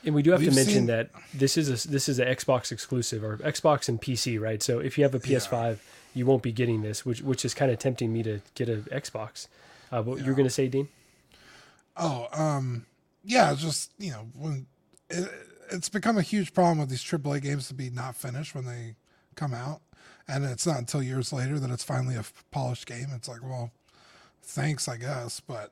And 0.06 0.14
we 0.14 0.22
do 0.22 0.32
have 0.32 0.40
We've 0.40 0.50
to 0.50 0.56
mention 0.56 0.74
seen... 0.74 0.86
that 0.88 1.10
this 1.34 1.58
is 1.58 1.86
a 1.86 1.88
this 1.88 2.08
is 2.08 2.20
an 2.20 2.28
Xbox 2.28 2.72
exclusive 2.72 3.24
or 3.24 3.38
Xbox 3.38 3.90
and 3.90 4.02
PC, 4.02 4.40
right? 4.40 4.62
So 4.62 4.80
if 4.80 4.98
you 4.98 5.04
have 5.04 5.16
a 5.16 5.20
PS5, 5.20 5.52
yeah. 5.52 5.76
you 6.14 6.26
won't 6.26 6.44
be 6.44 6.52
getting 6.52 6.82
this, 6.82 7.06
which 7.06 7.22
which 7.22 7.44
is 7.44 7.54
kind 7.54 7.72
of 7.72 7.80
tempting 7.80 8.14
me 8.14 8.24
to 8.24 8.42
get 8.56 8.70
an 8.70 8.84
Xbox. 8.92 9.48
Uh, 9.92 10.04
what 10.04 10.20
yeah. 10.20 10.26
you're 10.26 10.36
going 10.36 10.48
to 10.48 10.54
say, 10.54 10.68
Dean? 10.68 10.88
Oh, 11.96 12.28
um, 12.32 12.86
yeah, 13.24 13.54
just 13.56 13.92
you 13.98 14.12
know 14.12 14.28
when 14.38 14.68
it, 15.10 15.30
it's 15.72 15.90
become 15.90 16.18
a 16.18 16.22
huge 16.22 16.54
problem 16.54 16.78
with 16.80 16.90
these 16.90 17.04
AAA 17.04 17.42
games 17.42 17.68
to 17.68 17.74
be 17.74 17.90
not 17.90 18.16
finished 18.16 18.54
when 18.54 18.66
they 18.66 18.96
come 19.36 19.54
out, 19.54 19.82
and 20.28 20.46
it's 20.46 20.68
not 20.68 20.78
until 20.78 21.02
years 21.02 21.34
later 21.34 21.60
that 21.60 21.70
it's 21.70 21.84
finally 21.84 22.16
a 22.16 22.24
polished 22.52 22.86
game. 22.86 23.08
It's 23.14 23.28
like, 23.28 23.44
well, 23.44 23.72
thanks, 24.48 24.88
I 24.88 24.98
guess. 24.98 25.40
But 25.40 25.72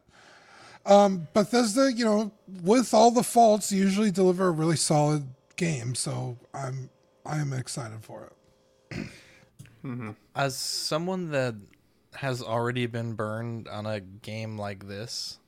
um, 0.86 1.28
Bethesda, 1.34 1.92
you 1.92 2.06
know, 2.06 2.32
with 2.64 2.94
all 2.94 3.12
the 3.12 3.24
faults, 3.24 3.72
usually 3.72 4.12
deliver 4.12 4.48
a 4.48 4.52
really 4.52 4.76
solid 4.76 5.28
game. 5.56 5.96
So 5.96 6.38
I'm 6.54 6.90
I'm 7.26 7.54
excited 7.54 8.04
for 8.04 8.32
it. 8.92 8.98
mm-hmm. 9.84 10.12
As 10.36 10.56
someone 10.58 11.32
that 11.32 11.56
has 12.16 12.42
already 12.42 12.86
been 12.86 13.14
burned 13.14 13.68
on 13.68 13.86
a 13.86 14.00
game 14.00 14.58
like 14.58 14.88
this, 14.88 15.40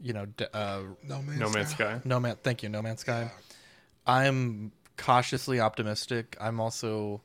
you 0.00 0.12
know, 0.12 0.26
uh, 0.52 0.80
No 1.06 1.22
Man's, 1.22 1.40
no 1.40 1.50
Man's 1.50 1.70
Sky. 1.70 1.98
Sky. 1.98 2.00
No 2.04 2.20
Man, 2.20 2.36
thank 2.42 2.62
you, 2.62 2.68
No 2.68 2.82
Man's 2.82 3.00
Sky. 3.00 3.22
Yeah. 3.22 3.30
I'm 4.06 4.72
cautiously 4.96 5.60
optimistic. 5.60 6.36
I'm 6.40 6.60
also 6.60 7.20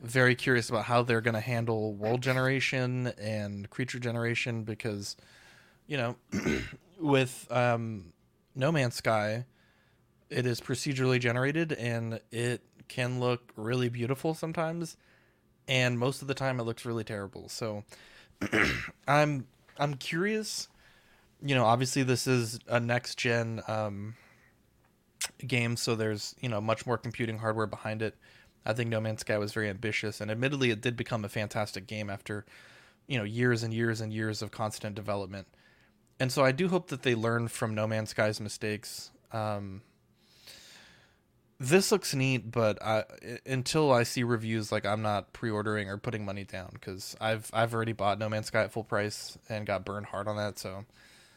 very 0.00 0.34
curious 0.34 0.68
about 0.68 0.84
how 0.84 1.02
they're 1.02 1.20
going 1.20 1.34
to 1.34 1.40
handle 1.40 1.92
world 1.94 2.22
generation 2.22 3.08
and 3.18 3.68
creature 3.70 3.98
generation 3.98 4.62
because, 4.62 5.16
you 5.86 5.96
know, 5.96 6.16
with 7.00 7.46
um, 7.50 8.12
No 8.54 8.70
Man's 8.70 8.94
Sky, 8.94 9.44
it 10.30 10.46
is 10.46 10.60
procedurally 10.60 11.18
generated 11.18 11.72
and 11.72 12.20
it 12.30 12.62
can 12.88 13.20
look 13.20 13.52
really 13.56 13.88
beautiful 13.88 14.34
sometimes, 14.34 14.96
and 15.66 15.98
most 15.98 16.22
of 16.22 16.28
the 16.28 16.34
time 16.34 16.58
it 16.58 16.64
looks 16.64 16.84
really 16.84 17.04
terrible. 17.04 17.48
So, 17.48 17.84
I'm 19.08 19.46
I'm 19.78 19.94
curious. 19.94 20.68
You 21.42 21.54
know, 21.54 21.64
obviously 21.64 22.02
this 22.02 22.26
is 22.26 22.58
a 22.66 22.80
next 22.80 23.16
gen 23.18 23.62
um, 23.68 24.14
game, 25.46 25.76
so 25.76 25.94
there's 25.94 26.34
you 26.40 26.48
know 26.48 26.60
much 26.60 26.86
more 26.86 26.98
computing 26.98 27.38
hardware 27.38 27.66
behind 27.66 28.02
it 28.02 28.16
I 28.68 28.74
think 28.74 28.90
No 28.90 29.00
Man's 29.00 29.22
Sky 29.22 29.38
was 29.38 29.52
very 29.52 29.70
ambitious, 29.70 30.20
and 30.20 30.30
admittedly, 30.30 30.70
it 30.70 30.82
did 30.82 30.94
become 30.94 31.24
a 31.24 31.28
fantastic 31.30 31.86
game 31.86 32.10
after, 32.10 32.44
you 33.06 33.16
know, 33.16 33.24
years 33.24 33.62
and 33.62 33.72
years 33.72 34.02
and 34.02 34.12
years 34.12 34.42
of 34.42 34.50
constant 34.50 34.94
development. 34.94 35.48
And 36.20 36.30
so 36.30 36.44
I 36.44 36.52
do 36.52 36.68
hope 36.68 36.88
that 36.88 37.02
they 37.02 37.14
learn 37.14 37.48
from 37.48 37.74
No 37.74 37.86
Man's 37.86 38.10
Sky's 38.10 38.40
mistakes. 38.40 39.10
Um, 39.32 39.82
this 41.60 41.90
looks 41.90 42.14
neat, 42.14 42.50
but 42.50 42.82
I, 42.82 43.04
until 43.46 43.90
I 43.90 44.02
see 44.02 44.22
reviews, 44.22 44.70
like 44.70 44.84
I'm 44.84 45.02
not 45.02 45.32
pre-ordering 45.32 45.88
or 45.88 45.96
putting 45.96 46.24
money 46.24 46.44
down 46.44 46.70
because 46.74 47.16
I've 47.20 47.50
I've 47.54 47.74
already 47.74 47.92
bought 47.92 48.18
No 48.18 48.28
Man's 48.28 48.46
Sky 48.46 48.64
at 48.64 48.72
full 48.72 48.84
price 48.84 49.38
and 49.48 49.66
got 49.66 49.84
burned 49.84 50.06
hard 50.06 50.28
on 50.28 50.36
that. 50.36 50.58
So 50.58 50.84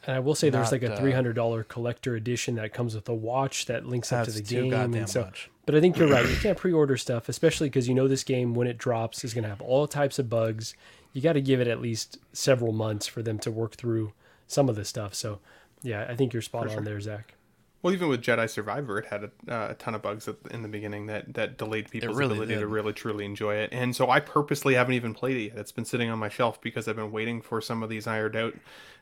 and 0.05 0.15
I 0.15 0.19
will 0.19 0.35
say 0.35 0.49
there's 0.49 0.71
like 0.71 0.83
a 0.83 0.93
uh, 0.93 0.97
three 0.97 1.11
hundred 1.11 1.33
dollar 1.33 1.63
collector 1.63 2.15
edition 2.15 2.55
that 2.55 2.73
comes 2.73 2.95
with 2.95 3.07
a 3.07 3.13
watch 3.13 3.67
that 3.67 3.85
links 3.85 4.11
up 4.11 4.25
to 4.25 4.31
the 4.31 4.41
game. 4.41 4.73
And 4.73 5.09
so, 5.09 5.21
much. 5.21 5.50
But 5.65 5.75
I 5.75 5.81
think 5.81 5.97
you're 5.97 6.09
right. 6.09 6.27
You 6.27 6.37
can't 6.37 6.57
pre-order 6.57 6.97
stuff, 6.97 7.29
especially 7.29 7.69
because 7.69 7.87
you 7.87 7.93
know 7.93 8.07
this 8.07 8.23
game 8.23 8.53
when 8.53 8.67
it 8.67 8.77
drops 8.77 9.23
is 9.23 9.33
going 9.33 9.43
to 9.43 9.49
have 9.49 9.61
all 9.61 9.87
types 9.87 10.19
of 10.19 10.29
bugs. 10.29 10.73
You 11.13 11.21
got 11.21 11.33
to 11.33 11.41
give 11.41 11.59
it 11.59 11.67
at 11.67 11.81
least 11.81 12.17
several 12.33 12.71
months 12.71 13.05
for 13.05 13.21
them 13.21 13.37
to 13.39 13.51
work 13.51 13.75
through 13.75 14.13
some 14.47 14.69
of 14.69 14.75
the 14.75 14.85
stuff. 14.85 15.13
So, 15.13 15.39
yeah, 15.83 16.05
I 16.09 16.15
think 16.15 16.33
you're 16.33 16.41
spot 16.41 16.75
on 16.75 16.83
there, 16.83 16.99
Zach. 16.99 17.35
Well, 17.81 17.93
even 17.93 18.09
with 18.09 18.21
Jedi 18.21 18.47
Survivor, 18.47 18.99
it 18.99 19.05
had 19.05 19.23
a, 19.23 19.31
uh, 19.51 19.71
a 19.71 19.73
ton 19.73 19.95
of 19.95 20.03
bugs 20.03 20.29
in 20.51 20.61
the 20.61 20.67
beginning 20.67 21.07
that, 21.07 21.33
that 21.33 21.57
delayed 21.57 21.89
people's 21.89 22.15
really 22.15 22.33
ability 22.33 22.53
did. 22.53 22.59
to 22.59 22.67
really 22.67 22.93
truly 22.93 23.25
enjoy 23.25 23.55
it. 23.55 23.69
And 23.73 23.95
so 23.95 24.09
I 24.09 24.19
purposely 24.19 24.75
haven't 24.75 24.93
even 24.93 25.15
played 25.15 25.37
it 25.37 25.43
yet. 25.47 25.57
It's 25.57 25.71
been 25.71 25.85
sitting 25.85 26.09
on 26.09 26.19
my 26.19 26.29
shelf 26.29 26.61
because 26.61 26.87
I've 26.87 26.95
been 26.95 27.11
waiting 27.11 27.41
for 27.41 27.59
some 27.59 27.81
of 27.81 27.89
these 27.89 28.05
ironed 28.05 28.35
out 28.35 28.53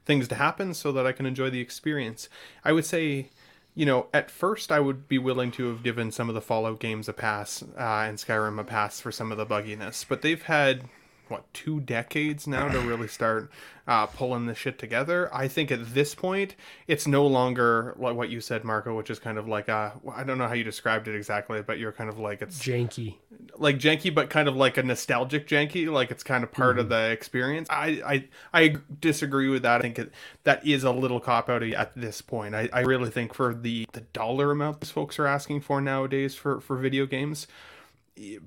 things 0.05 0.29
to 0.29 0.35
happen 0.35 0.73
so 0.73 0.93
that 0.93 1.05
I 1.05 1.11
can 1.11 1.25
enjoy 1.25 1.49
the 1.49 1.59
experience. 1.59 2.29
I 2.63 2.71
would 2.71 2.85
say 2.85 3.29
you 3.75 3.85
know, 3.85 4.07
at 4.13 4.31
first 4.31 4.71
I 4.71 4.79
would 4.79 5.07
be 5.07 5.17
willing 5.17 5.51
to 5.51 5.67
have 5.69 5.83
given 5.83 6.11
some 6.11 6.29
of 6.29 6.35
the 6.35 6.41
Fallout 6.41 6.79
games 6.79 7.07
a 7.07 7.13
pass 7.13 7.63
uh, 7.63 8.05
and 8.07 8.17
Skyrim 8.17 8.59
a 8.59 8.63
pass 8.63 8.99
for 8.99 9.11
some 9.11 9.31
of 9.31 9.37
the 9.37 9.45
bugginess, 9.45 10.05
but 10.07 10.21
they've 10.21 10.41
had 10.43 10.83
what 11.29 11.51
two 11.53 11.79
decades 11.79 12.47
now 12.47 12.67
to 12.67 12.79
really 12.79 13.07
start 13.07 13.51
uh, 13.89 14.05
pulling 14.05 14.45
this 14.45 14.57
shit 14.57 14.77
together. 14.77 15.33
I 15.33 15.47
think 15.47 15.71
at 15.71 15.95
this 15.95 16.13
point, 16.13 16.55
it's 16.87 17.07
no 17.07 17.25
longer 17.25 17.95
like 17.97 18.15
what 18.15 18.29
you 18.29 18.39
said, 18.39 18.63
Marco, 18.63 18.95
which 18.95 19.09
is 19.09 19.17
kind 19.17 19.39
of 19.39 19.47
like 19.47 19.67
a 19.67 19.93
I 20.15 20.23
don't 20.23 20.37
know 20.37 20.47
how 20.47 20.53
you 20.53 20.63
described 20.63 21.07
it 21.07 21.15
exactly, 21.15 21.63
but 21.63 21.79
you're 21.79 21.91
kind 21.91 22.07
of 22.07 22.19
like 22.19 22.43
it's 22.43 22.59
janky, 22.59 23.15
like 23.57 23.79
janky, 23.79 24.13
but 24.13 24.29
kind 24.29 24.47
of 24.47 24.55
like 24.55 24.77
a 24.77 24.83
nostalgic 24.83 25.47
janky, 25.47 25.91
like 25.91 26.11
it's 26.11 26.23
kind 26.23 26.43
of 26.43 26.51
part 26.51 26.73
mm-hmm. 26.73 26.81
of 26.81 26.89
the 26.89 27.09
experience. 27.09 27.67
I 27.71 28.27
I 28.53 28.61
I 28.61 28.75
disagree 28.99 29.49
with 29.49 29.63
that. 29.63 29.79
I 29.79 29.81
think 29.81 29.97
it, 29.97 30.11
that 30.43 30.65
is 30.65 30.83
a 30.83 30.91
little 30.91 31.19
cop 31.19 31.49
out 31.49 31.63
at 31.63 31.95
this 31.95 32.21
point. 32.21 32.53
I, 32.53 32.69
I 32.71 32.81
really 32.81 33.09
think 33.09 33.33
for 33.33 33.55
the 33.55 33.87
the 33.93 34.01
dollar 34.01 34.51
amount 34.51 34.81
these 34.81 34.91
folks 34.91 35.17
are 35.17 35.25
asking 35.25 35.61
for 35.61 35.81
nowadays 35.81 36.35
for 36.35 36.61
for 36.61 36.77
video 36.77 37.07
games, 37.07 37.47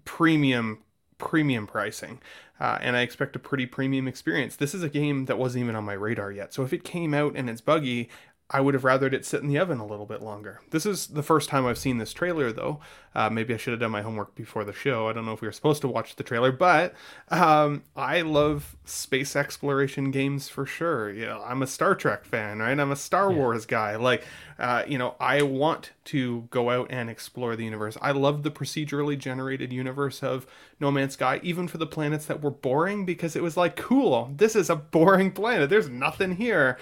premium 0.05 0.79
premium 1.19 1.67
pricing 1.67 2.21
uh, 2.63 2.79
and 2.81 2.97
I 2.97 3.01
expect 3.01 3.35
a 3.35 3.41
pretty 3.41 3.67
premium 3.67 4.07
experience. 4.07 4.55
This 4.55 4.73
is 4.73 4.85
a 4.85 4.89
game 4.89 5.25
that 5.25 5.37
wasn't 5.37 5.65
even 5.65 5.75
on 5.75 5.83
my 5.83 5.95
radar 5.95 6.31
yet. 6.31 6.55
So 6.55 6.63
if 6.63 6.73
it 6.73 6.85
came 6.85 7.13
out 7.13 7.35
and 7.35 7.51
it's 7.51 7.61
buggy, 7.61 8.09
I 8.51 8.61
would 8.61 8.75
have 8.75 8.83
rathered 8.83 9.15
it 9.15 9.25
sit 9.25 9.41
in 9.41 9.49
the 9.49 9.59
oven 9.59 9.79
a 9.79 9.87
little 9.87 10.05
bit 10.05 10.21
longer. 10.21 10.61
This 10.71 10.85
is 10.85 11.07
the 11.07 11.23
first 11.23 11.49
time 11.49 11.65
I've 11.65 11.79
seen 11.79 11.97
this 11.99 12.13
trailer, 12.13 12.53
though. 12.53 12.81
Uh, 13.15 13.31
maybe 13.31 13.53
I 13.53 13.57
should 13.57 13.73
have 13.73 13.81
done 13.81 13.91
my 13.91 14.03
homework 14.03 14.35
before 14.35 14.65
the 14.65 14.73
show. 14.73 15.09
I 15.09 15.13
don't 15.13 15.25
know 15.25 15.33
if 15.33 15.41
we 15.41 15.49
were 15.49 15.53
supposed 15.53 15.81
to 15.83 15.89
watch 15.89 16.17
the 16.17 16.23
trailer, 16.23 16.53
but 16.53 16.95
um, 17.31 17.83
I 17.97 18.23
love 18.23 18.77
space 18.85 19.37
exploration 19.37 20.11
games 20.11 20.49
for 20.49 20.67
sure. 20.67 21.11
You 21.11 21.27
know, 21.27 21.43
I'm 21.45 21.63
a 21.63 21.67
Star 21.67 21.95
Trek 21.95 22.25
fan, 22.25 22.59
right? 22.59 22.79
I'm 22.79 22.93
a 22.93 22.97
Star 22.97 23.31
yeah. 23.31 23.39
Wars 23.39 23.67
guy. 23.67 23.97
Like, 23.97 24.25
uh, 24.59 24.85
you 24.87 24.99
know, 24.99 25.15
I 25.19 25.43
want 25.43 25.93
to 26.07 26.49
go 26.51 26.71
out 26.71 26.89
and 26.91 27.09
explore 27.11 27.57
the 27.57 27.65
universe. 27.65 27.97
I 28.01 28.13
love 28.13 28.43
the 28.43 28.51
procedurally 28.51 29.19
generated 29.19 29.73
universe 29.73 30.23
of 30.23 30.47
No 30.81 30.91
Man's 30.91 31.15
Sky, 31.15 31.41
even 31.43 31.69
for 31.69 31.79
the 31.79 31.87
planets 31.87 32.27
that 32.27 32.43
were 32.43 32.51
boring, 32.51 33.05
because 33.05 33.37
it 33.37 33.43
was 33.43 33.57
like, 33.57 33.77
cool, 33.77 34.31
this 34.37 34.57
is 34.57 34.69
a 34.71 34.77
boring 34.77 35.33
planet. 35.33 35.71
There's 35.71 35.89
nothing 35.89 36.37
here 36.37 36.79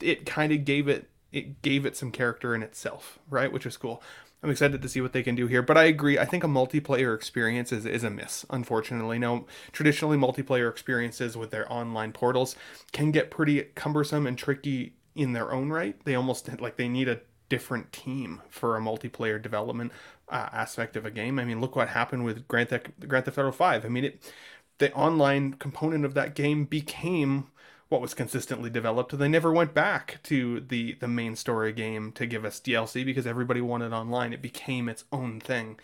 it 0.00 0.26
kind 0.26 0.52
of 0.52 0.64
gave 0.64 0.88
it 0.88 1.08
it 1.32 1.60
gave 1.62 1.84
it 1.84 1.96
some 1.96 2.10
character 2.10 2.54
in 2.54 2.62
itself, 2.62 3.18
right? 3.28 3.52
Which 3.52 3.66
is 3.66 3.76
cool. 3.76 4.02
I'm 4.42 4.50
excited 4.50 4.80
to 4.80 4.88
see 4.88 5.00
what 5.00 5.12
they 5.12 5.22
can 5.22 5.34
do 5.34 5.46
here. 5.46 5.62
But 5.62 5.76
I 5.76 5.84
agree. 5.84 6.18
I 6.18 6.24
think 6.24 6.44
a 6.44 6.48
multiplayer 6.48 7.14
experience 7.14 7.72
is, 7.72 7.84
is 7.84 8.04
a 8.04 8.10
miss, 8.10 8.46
unfortunately. 8.48 9.18
Now, 9.18 9.44
traditionally, 9.72 10.16
multiplayer 10.16 10.70
experiences 10.70 11.36
with 11.36 11.50
their 11.50 11.70
online 11.72 12.12
portals 12.12 12.54
can 12.92 13.10
get 13.10 13.30
pretty 13.30 13.62
cumbersome 13.74 14.26
and 14.26 14.38
tricky 14.38 14.94
in 15.14 15.32
their 15.32 15.52
own 15.52 15.70
right. 15.70 15.96
They 16.04 16.14
almost 16.14 16.48
like 16.60 16.76
they 16.76 16.88
need 16.88 17.08
a 17.08 17.20
different 17.48 17.92
team 17.92 18.42
for 18.48 18.76
a 18.76 18.80
multiplayer 18.80 19.40
development 19.40 19.92
uh, 20.28 20.48
aspect 20.52 20.96
of 20.96 21.06
a 21.06 21.10
game. 21.10 21.38
I 21.38 21.44
mean, 21.44 21.60
look 21.60 21.76
what 21.76 21.88
happened 21.88 22.24
with 22.24 22.46
Grand 22.46 22.68
Theft, 22.68 22.88
Grand 23.08 23.24
Theft 23.24 23.38
Auto 23.38 23.52
5. 23.52 23.84
I 23.84 23.88
mean, 23.88 24.04
it 24.04 24.32
the 24.78 24.92
online 24.92 25.54
component 25.54 26.04
of 26.04 26.14
that 26.14 26.34
game 26.34 26.64
became 26.64 27.46
what 27.88 28.00
was 28.00 28.14
consistently 28.14 28.70
developed. 28.70 29.16
They 29.16 29.28
never 29.28 29.52
went 29.52 29.74
back 29.74 30.18
to 30.24 30.60
the 30.60 30.94
the 30.94 31.08
main 31.08 31.36
story 31.36 31.72
game 31.72 32.12
to 32.12 32.26
give 32.26 32.44
us 32.44 32.60
DLC 32.60 33.04
because 33.04 33.26
everybody 33.26 33.60
wanted 33.60 33.92
online. 33.92 34.32
It 34.32 34.42
became 34.42 34.88
its 34.88 35.04
own 35.12 35.40
thing. 35.40 35.78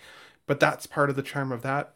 But 0.47 0.61
that's 0.61 0.87
part 0.87 1.11
of 1.11 1.17
the 1.17 1.23
charm 1.23 1.53
of 1.53 1.63
that. 1.63 1.95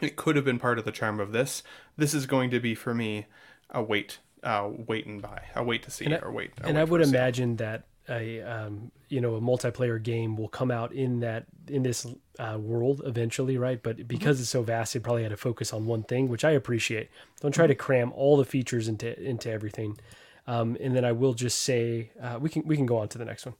It 0.00 0.16
could 0.16 0.36
have 0.36 0.44
been 0.44 0.58
part 0.58 0.78
of 0.78 0.84
the 0.84 0.92
charm 0.92 1.20
of 1.20 1.32
this. 1.32 1.62
This 1.96 2.14
is 2.14 2.26
going 2.26 2.50
to 2.50 2.60
be 2.60 2.74
for 2.74 2.94
me 2.94 3.26
a 3.70 3.82
wait, 3.82 4.18
uh, 4.42 4.68
wait 4.70 5.06
and 5.06 5.20
buy, 5.20 5.44
a 5.54 5.64
wait 5.64 5.82
to 5.84 5.90
see, 5.90 6.04
and 6.04 6.22
or 6.22 6.30
wait. 6.30 6.52
And 6.58 6.76
wait 6.76 6.80
I 6.80 6.84
would 6.84 7.00
imagine 7.00 7.56
that 7.56 7.84
a 8.08 8.42
um, 8.42 8.90
you 9.08 9.20
know 9.20 9.36
a 9.36 9.40
multiplayer 9.40 10.02
game 10.02 10.36
will 10.36 10.48
come 10.48 10.70
out 10.70 10.92
in 10.92 11.20
that 11.20 11.46
in 11.68 11.82
this 11.82 12.06
uh, 12.38 12.58
world 12.60 13.02
eventually, 13.04 13.58
right? 13.58 13.82
But 13.82 13.96
mm-hmm. 13.96 14.06
because 14.06 14.36
mm-hmm. 14.36 14.42
it's 14.42 14.50
so 14.50 14.62
vast, 14.62 14.96
it 14.96 15.00
probably 15.00 15.22
had 15.22 15.30
to 15.30 15.36
focus 15.36 15.72
on 15.72 15.86
one 15.86 16.02
thing, 16.02 16.28
which 16.28 16.44
I 16.44 16.50
appreciate. 16.50 17.08
Don't 17.40 17.52
try 17.52 17.64
mm-hmm. 17.64 17.70
to 17.70 17.74
cram 17.74 18.12
all 18.12 18.36
the 18.36 18.44
features 18.44 18.88
into 18.88 19.18
into 19.22 19.50
everything. 19.50 19.98
Um, 20.46 20.76
and 20.80 20.94
then 20.94 21.04
I 21.04 21.12
will 21.12 21.34
just 21.34 21.60
say 21.60 22.10
uh, 22.22 22.38
we 22.40 22.48
can 22.48 22.62
we 22.66 22.76
can 22.76 22.86
go 22.86 22.98
on 22.98 23.08
to 23.08 23.18
the 23.18 23.24
next 23.24 23.46
one. 23.46 23.54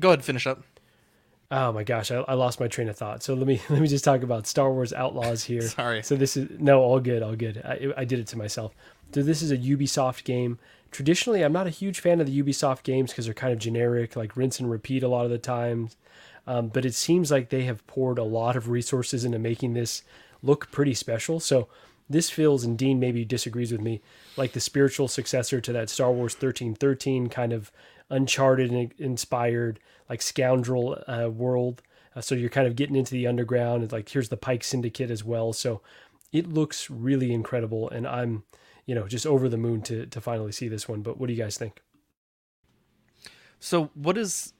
Go 0.00 0.08
ahead, 0.08 0.24
finish 0.24 0.46
up. 0.46 0.62
Oh 1.50 1.70
my 1.70 1.84
gosh, 1.84 2.10
I, 2.10 2.16
I 2.16 2.32
lost 2.32 2.60
my 2.60 2.66
train 2.66 2.88
of 2.88 2.96
thought. 2.96 3.22
So 3.22 3.34
let 3.34 3.46
me 3.46 3.60
let 3.68 3.80
me 3.80 3.86
just 3.86 4.04
talk 4.04 4.22
about 4.22 4.46
Star 4.46 4.72
Wars 4.72 4.92
Outlaws 4.92 5.44
here. 5.52 5.62
Sorry. 5.62 6.02
So 6.02 6.16
this 6.16 6.36
is 6.36 6.48
no, 6.58 6.80
all 6.80 7.00
good, 7.00 7.22
all 7.22 7.36
good. 7.36 7.58
I, 7.64 7.92
I 7.96 8.04
did 8.04 8.18
it 8.18 8.26
to 8.28 8.38
myself. 8.38 8.74
So 9.14 9.22
this 9.22 9.42
is 9.42 9.50
a 9.50 9.58
Ubisoft 9.58 10.24
game 10.24 10.58
traditionally 10.92 11.42
I'm 11.42 11.52
not 11.52 11.66
a 11.66 11.70
huge 11.70 12.00
fan 12.00 12.20
of 12.20 12.26
the 12.26 12.42
Ubisoft 12.42 12.84
games 12.84 13.10
because 13.10 13.24
they're 13.24 13.34
kind 13.34 13.52
of 13.52 13.58
generic, 13.58 14.14
like 14.14 14.36
rinse 14.36 14.60
and 14.60 14.70
repeat 14.70 15.02
a 15.02 15.08
lot 15.08 15.24
of 15.24 15.30
the 15.30 15.38
times. 15.38 15.96
Um, 16.46 16.68
but 16.68 16.84
it 16.84 16.94
seems 16.94 17.30
like 17.30 17.48
they 17.48 17.64
have 17.64 17.86
poured 17.86 18.18
a 18.18 18.24
lot 18.24 18.56
of 18.56 18.68
resources 18.68 19.24
into 19.24 19.38
making 19.38 19.74
this 19.74 20.02
look 20.42 20.70
pretty 20.70 20.94
special. 20.94 21.40
So 21.40 21.68
this 22.10 22.30
feels, 22.30 22.64
and 22.64 22.76
Dean 22.76 23.00
maybe 23.00 23.24
disagrees 23.24 23.72
with 23.72 23.80
me, 23.80 24.00
like 24.36 24.52
the 24.52 24.60
spiritual 24.60 25.08
successor 25.08 25.60
to 25.60 25.72
that 25.72 25.88
Star 25.88 26.10
Wars 26.10 26.34
1313 26.34 27.28
kind 27.28 27.52
of 27.52 27.72
Uncharted 28.10 28.92
inspired, 28.98 29.80
like 30.10 30.20
scoundrel 30.20 31.02
uh, 31.06 31.30
world. 31.30 31.80
Uh, 32.14 32.20
so 32.20 32.34
you're 32.34 32.50
kind 32.50 32.66
of 32.66 32.76
getting 32.76 32.96
into 32.96 33.12
the 33.12 33.26
underground. 33.26 33.82
And 33.82 33.92
like 33.92 34.10
here's 34.10 34.28
the 34.28 34.36
Pike 34.36 34.64
Syndicate 34.64 35.10
as 35.10 35.24
well. 35.24 35.54
So 35.54 35.80
it 36.30 36.52
looks 36.52 36.90
really 36.90 37.32
incredible, 37.32 37.88
and 37.88 38.06
I'm 38.06 38.42
you 38.86 38.94
know, 38.94 39.06
just 39.06 39.26
over 39.26 39.48
the 39.48 39.56
moon 39.56 39.82
to 39.82 40.06
to 40.06 40.20
finally 40.20 40.52
see 40.52 40.68
this 40.68 40.88
one. 40.88 41.02
But 41.02 41.18
what 41.18 41.26
do 41.26 41.32
you 41.32 41.42
guys 41.42 41.56
think? 41.56 41.82
So, 43.60 43.90
what 43.94 44.18
is 44.18 44.52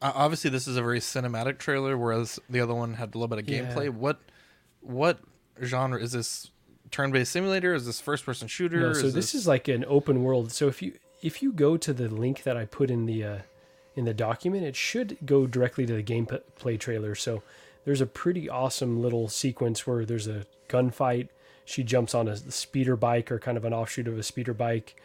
obviously 0.00 0.50
this 0.50 0.66
is 0.66 0.76
a 0.76 0.82
very 0.82 1.00
cinematic 1.00 1.58
trailer, 1.58 1.96
whereas 1.96 2.40
the 2.48 2.60
other 2.60 2.74
one 2.74 2.94
had 2.94 3.14
a 3.14 3.18
little 3.18 3.28
bit 3.28 3.38
of 3.38 3.46
gameplay. 3.46 3.84
Yeah. 3.84 3.90
What 3.90 4.20
what 4.80 5.20
genre 5.62 6.00
is 6.00 6.12
this? 6.12 6.50
Turn-based 6.90 7.32
simulator? 7.32 7.72
Is 7.72 7.86
this 7.86 8.02
first-person 8.02 8.48
shooter? 8.48 8.78
No, 8.78 8.92
so 8.92 9.06
is 9.06 9.14
this, 9.14 9.32
this 9.32 9.34
is 9.34 9.46
like 9.46 9.66
an 9.66 9.82
open 9.88 10.22
world. 10.22 10.52
So 10.52 10.68
if 10.68 10.82
you 10.82 10.92
if 11.22 11.42
you 11.42 11.52
go 11.52 11.78
to 11.78 11.92
the 11.94 12.08
link 12.08 12.42
that 12.42 12.56
I 12.56 12.66
put 12.66 12.90
in 12.90 13.06
the 13.06 13.24
uh, 13.24 13.38
in 13.94 14.04
the 14.04 14.12
document, 14.12 14.64
it 14.64 14.76
should 14.76 15.16
go 15.24 15.46
directly 15.46 15.86
to 15.86 15.94
the 15.94 16.02
gameplay 16.02 16.78
trailer. 16.78 17.14
So 17.14 17.42
there's 17.84 18.00
a 18.00 18.06
pretty 18.06 18.48
awesome 18.48 19.00
little 19.00 19.28
sequence 19.28 19.86
where 19.86 20.04
there's 20.04 20.26
a 20.26 20.44
gunfight 20.68 21.28
she 21.64 21.82
jumps 21.82 22.14
on 22.14 22.28
a 22.28 22.36
speeder 22.36 22.96
bike 22.96 23.30
or 23.30 23.38
kind 23.38 23.56
of 23.56 23.64
an 23.64 23.72
offshoot 23.72 24.08
of 24.08 24.18
a 24.18 24.22
speeder 24.22 24.54
bike. 24.54 25.00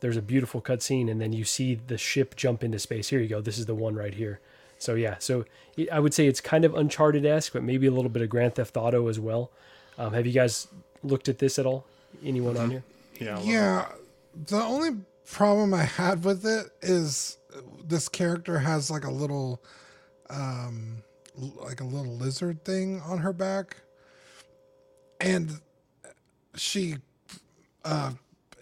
There's 0.00 0.16
a 0.16 0.22
beautiful 0.22 0.62
cutscene, 0.62 1.10
and 1.10 1.20
then 1.20 1.32
you 1.32 1.44
see 1.44 1.74
the 1.74 1.98
ship 1.98 2.36
jump 2.36 2.62
into 2.62 2.78
space. 2.78 3.08
Here 3.08 3.20
you 3.20 3.28
go. 3.28 3.40
This 3.40 3.58
is 3.58 3.66
the 3.66 3.74
one 3.74 3.96
right 3.96 4.14
here. 4.14 4.40
So 4.78 4.94
yeah, 4.94 5.16
so 5.18 5.44
I 5.90 5.98
would 5.98 6.14
say 6.14 6.28
it's 6.28 6.40
kind 6.40 6.64
of 6.64 6.74
Uncharted 6.74 7.26
esque, 7.26 7.52
but 7.52 7.64
maybe 7.64 7.88
a 7.88 7.90
little 7.90 8.10
bit 8.10 8.22
of 8.22 8.28
Grand 8.28 8.54
Theft 8.54 8.76
Auto 8.76 9.08
as 9.08 9.18
well. 9.18 9.50
Um, 9.98 10.12
have 10.14 10.24
you 10.24 10.32
guys 10.32 10.68
looked 11.02 11.28
at 11.28 11.38
this 11.38 11.58
at 11.58 11.66
all? 11.66 11.84
Anyone 12.24 12.56
on 12.56 12.70
here? 12.70 12.84
Yeah. 13.20 13.40
Yeah. 13.42 13.88
The 14.46 14.62
only 14.62 14.98
problem 15.26 15.74
I 15.74 15.82
had 15.82 16.24
with 16.24 16.46
it 16.46 16.70
is 16.80 17.38
this 17.84 18.08
character 18.08 18.60
has 18.60 18.90
like 18.90 19.04
a 19.04 19.10
little, 19.10 19.60
um, 20.30 21.02
like 21.36 21.80
a 21.80 21.84
little 21.84 22.14
lizard 22.14 22.64
thing 22.64 23.00
on 23.00 23.18
her 23.18 23.32
back, 23.32 23.78
and 25.20 25.60
she 26.58 26.96
uh, 27.84 28.12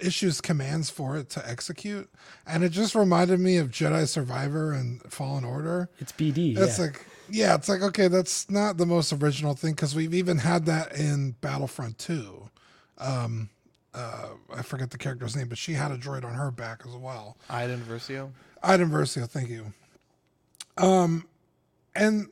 issues 0.00 0.40
commands 0.40 0.90
for 0.90 1.16
it 1.16 1.30
to 1.30 1.48
execute, 1.48 2.08
and 2.46 2.62
it 2.64 2.70
just 2.70 2.94
reminded 2.94 3.40
me 3.40 3.56
of 3.56 3.70
Jedi 3.70 4.06
Survivor 4.08 4.72
and 4.72 5.02
Fallen 5.10 5.44
Order. 5.44 5.88
It's 5.98 6.12
BD. 6.12 6.56
It's 6.56 6.78
yeah. 6.78 6.84
like 6.84 7.06
yeah, 7.28 7.54
it's 7.54 7.68
like 7.68 7.82
okay, 7.82 8.08
that's 8.08 8.50
not 8.50 8.76
the 8.76 8.86
most 8.86 9.12
original 9.12 9.54
thing 9.54 9.72
because 9.72 9.94
we've 9.94 10.14
even 10.14 10.38
had 10.38 10.66
that 10.66 10.96
in 10.96 11.32
Battlefront 11.40 11.98
Two. 11.98 12.48
Um, 12.98 13.50
uh, 13.94 14.28
I 14.54 14.62
forget 14.62 14.90
the 14.90 14.98
character's 14.98 15.34
name, 15.34 15.48
but 15.48 15.58
she 15.58 15.72
had 15.72 15.90
a 15.90 15.96
droid 15.96 16.24
on 16.24 16.34
her 16.34 16.50
back 16.50 16.82
as 16.86 16.94
well. 16.94 17.36
Iden 17.48 17.80
Versio. 17.80 18.30
Iden 18.62 18.90
Versio, 18.90 19.28
thank 19.28 19.48
you. 19.48 19.72
Um, 20.76 21.26
and 21.94 22.28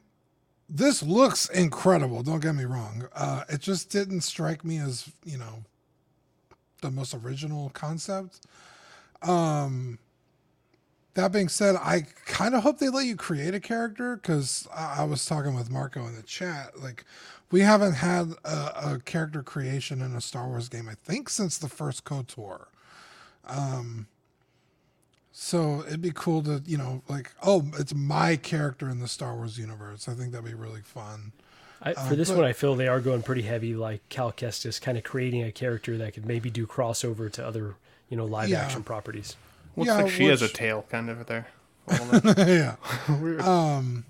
this 0.75 1.05
looks 1.05 1.49
incredible. 1.51 2.25
Don't 2.25 2.41
get 2.41 2.57
me 2.57 2.65
wrong. 2.65 3.07
Uh, 3.15 3.45
it 3.49 3.61
just 3.61 3.91
didn't 3.91 4.23
strike 4.23 4.65
me 4.65 4.79
as 4.79 5.09
you 5.25 5.39
know 5.39 5.63
the 6.83 6.91
most 6.91 7.15
original 7.15 7.71
concept. 7.71 8.41
Um, 9.23 10.01
that 11.15 11.31
being 11.31 11.49
said, 11.49 11.77
I 11.77 12.07
kind 12.27 12.57
of 12.57 12.65
hope 12.65 12.79
they 12.79 12.89
let 12.89 13.07
you 13.07 13.15
create 13.15 13.55
a 13.55 13.61
character 13.61 14.17
because 14.17 14.67
I-, 14.75 14.97
I, 14.99 15.05
was 15.05 15.25
talking 15.25 15.55
with 15.55 15.71
Marco 15.71 16.05
in 16.07 16.17
the 16.17 16.23
chat. 16.23 16.79
Like, 16.83 17.05
we 17.53 17.61
haven't 17.61 17.95
had 17.95 18.33
a, 18.45 18.95
a, 18.95 19.01
character 19.05 19.43
creation 19.43 20.03
in 20.03 20.15
a 20.17 20.21
Star 20.21 20.49
Wars 20.49 20.69
game, 20.69 20.89
I 20.89 20.95
think, 20.95 21.29
since 21.29 21.57
the 21.57 21.69
first 21.69 22.05
KOTOR. 22.05 22.67
Um, 23.47 24.09
so 25.37 25.83
it'd 25.85 26.01
be 26.01 26.13
cool 26.15 26.45
to, 26.45 26.63
you 26.65 26.79
know, 26.79 27.03
like, 27.09 27.33
oh, 27.43 27.67
it's 27.77 27.93
my 27.93 28.37
character 28.37 28.89
in 28.89 29.01
the 29.01 29.09
Star 29.09 29.35
Wars 29.35 29.59
universe. 29.59 30.09
I 30.09 30.15
think 30.15 30.31
that'd 30.31 30.47
be 30.47 30.55
really 30.55 30.83
fun. 30.83 31.33
I, 31.83 31.95
for 31.95 32.13
um, 32.13 32.17
this 32.17 32.29
but, 32.29 32.37
one, 32.39 32.47
I 32.47 32.53
feel 32.53 32.77
they 32.77 32.87
are 32.87 33.01
going 33.01 33.21
pretty 33.23 33.43
heavy, 33.43 33.75
like 33.75 34.09
Cal 34.09 34.31
Kestis, 34.31 34.81
kind 34.81 34.97
of 34.97 35.03
creating 35.03 35.43
a 35.43 35.51
character 35.51 35.99
that 35.99 36.15
could 36.15 36.25
maybe 36.25 36.51
do 36.51 36.69
crossover 36.69 37.31
to 37.33 37.45
other, 37.45 37.75
you 38.09 38.17
know, 38.17 38.27
live 38.27 38.49
yeah. 38.49 38.61
action 38.61 38.85
properties. 38.85 39.35
Looks 39.75 39.89
Yeah, 39.89 40.03
like 40.03 40.13
she 40.13 40.27
has 40.27 40.41
a 40.41 40.49
tail 40.49 40.87
kind 40.89 41.11
of 41.11 41.27
there. 41.27 41.49
yeah. 41.89 42.77
Weird. 43.21 43.41
Um, 43.41 44.05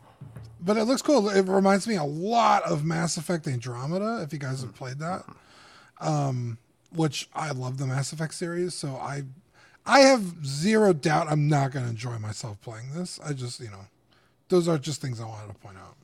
but 0.61 0.77
it 0.77 0.85
looks 0.85 1.01
cool. 1.01 1.31
It 1.31 1.49
reminds 1.49 1.89
me 1.89 1.95
a 1.97 2.05
lot 2.05 2.65
of 2.65 2.85
Mass 2.85 3.17
Effect 3.17 3.49
Andromeda. 3.49 4.21
If 4.23 4.35
you 4.35 4.39
guys 4.39 4.61
have 4.61 4.75
played 4.75 4.99
that, 4.99 5.25
um, 6.03 6.59
which 6.95 7.31
I 7.35 7.51
love 7.53 7.79
the 7.79 7.87
Mass 7.87 8.13
Effect 8.13 8.35
series, 8.35 8.75
so 8.75 8.97
I, 8.97 9.23
I 9.86 10.01
have 10.01 10.47
zero 10.47 10.93
doubt 10.93 11.28
I'm 11.31 11.48
not 11.48 11.73
going 11.73 11.85
to 11.85 11.90
enjoy 11.90 12.19
myself 12.19 12.61
playing 12.62 12.93
this. 12.94 13.20
I 13.24 13.32
just, 13.32 13.61
you 13.61 13.70
know, 13.70 13.86
those 14.48 14.69
are 14.69 14.78
just 14.78 15.01
things 15.01 15.20
I 15.20 15.27
wanted 15.27 15.48
to 15.48 15.55
point 15.55 15.77
out. 15.78 15.97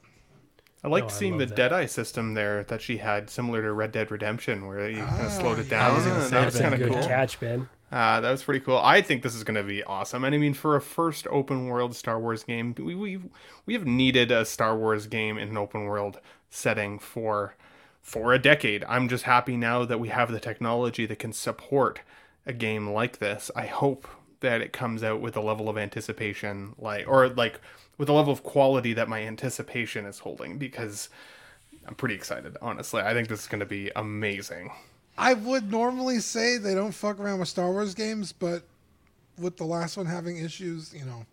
I 0.82 0.88
liked 0.88 1.08
No, 1.08 1.14
I 1.14 1.18
seeing 1.18 1.38
the 1.38 1.46
love 1.46 1.50
that. 1.50 1.56
Deadeye 1.56 1.86
system 1.86 2.34
there 2.34 2.64
that 2.64 2.80
she 2.82 2.98
had, 2.98 3.30
similar 3.30 3.62
to 3.62 3.72
Red 3.72 3.92
Dead 3.92 4.10
Redemption, 4.10 4.66
where 4.66 4.88
you 4.88 5.04
kind 5.04 5.26
of 5.26 5.32
slowed 5.32 5.58
it 5.58 5.68
down. 5.68 5.90
I 5.90 5.94
was 5.94 6.04
gonna 6.06 6.20
and 6.20 6.24
say 6.24 6.30
that 6.30 6.44
was 6.46 6.58
kind 6.58 6.74
of 6.74 6.82
cool. 6.82 7.02
catch, 7.02 7.38
Ben. 7.40 7.68
Uh, 7.92 8.20
that 8.20 8.30
was 8.30 8.42
pretty 8.42 8.60
cool. 8.60 8.78
I 8.78 9.02
think 9.02 9.22
this 9.22 9.34
is 9.34 9.44
going 9.44 9.56
to 9.56 9.64
be 9.64 9.82
awesome. 9.82 10.24
And 10.24 10.34
I 10.34 10.38
mean, 10.38 10.54
for 10.54 10.76
a 10.76 10.80
first 10.80 11.26
open 11.30 11.66
world 11.66 11.96
Star 11.96 12.20
Wars 12.20 12.44
game, 12.44 12.74
we 12.78 12.94
we 12.94 13.20
we 13.66 13.74
have 13.74 13.86
needed 13.86 14.30
a 14.30 14.44
Star 14.44 14.76
Wars 14.76 15.06
game 15.06 15.38
in 15.38 15.48
an 15.48 15.56
open 15.58 15.84
world 15.84 16.20
setting 16.50 16.98
for 16.98 17.56
for 18.00 18.32
a 18.32 18.38
decade. 18.38 18.84
I'm 18.84 19.08
just 19.08 19.24
happy 19.24 19.56
now 19.56 19.84
that 19.84 19.98
we 20.00 20.08
have 20.08 20.30
the 20.30 20.40
technology 20.40 21.04
that 21.06 21.18
can 21.18 21.32
support 21.32 22.00
a 22.46 22.52
game 22.52 22.90
like 22.90 23.18
this. 23.18 23.50
I 23.54 23.66
hope 23.66 24.08
that 24.40 24.60
it 24.60 24.72
comes 24.72 25.02
out 25.02 25.20
with 25.20 25.36
a 25.36 25.40
level 25.40 25.68
of 25.68 25.76
anticipation 25.76 26.74
like 26.78 27.06
or 27.06 27.28
like 27.28 27.60
with 27.98 28.08
a 28.08 28.12
level 28.12 28.32
of 28.32 28.42
quality 28.42 28.94
that 28.94 29.08
my 29.08 29.22
anticipation 29.22 30.06
is 30.06 30.20
holding 30.20 30.56
because 30.56 31.10
I'm 31.86 31.94
pretty 31.94 32.14
excited, 32.14 32.56
honestly. 32.62 33.02
I 33.02 33.12
think 33.12 33.28
this 33.28 33.40
is 33.40 33.46
going 33.46 33.60
to 33.60 33.66
be 33.66 33.90
amazing. 33.94 34.70
I 35.18 35.34
would 35.34 35.70
normally 35.70 36.20
say 36.20 36.56
they 36.56 36.74
don't 36.74 36.92
fuck 36.92 37.20
around 37.20 37.40
with 37.40 37.48
Star 37.48 37.70
Wars 37.70 37.94
games, 37.94 38.32
but 38.32 38.62
with 39.38 39.56
the 39.56 39.64
last 39.64 39.96
one 39.96 40.06
having 40.06 40.38
issues, 40.38 40.94
you 40.94 41.04
know, 41.04 41.26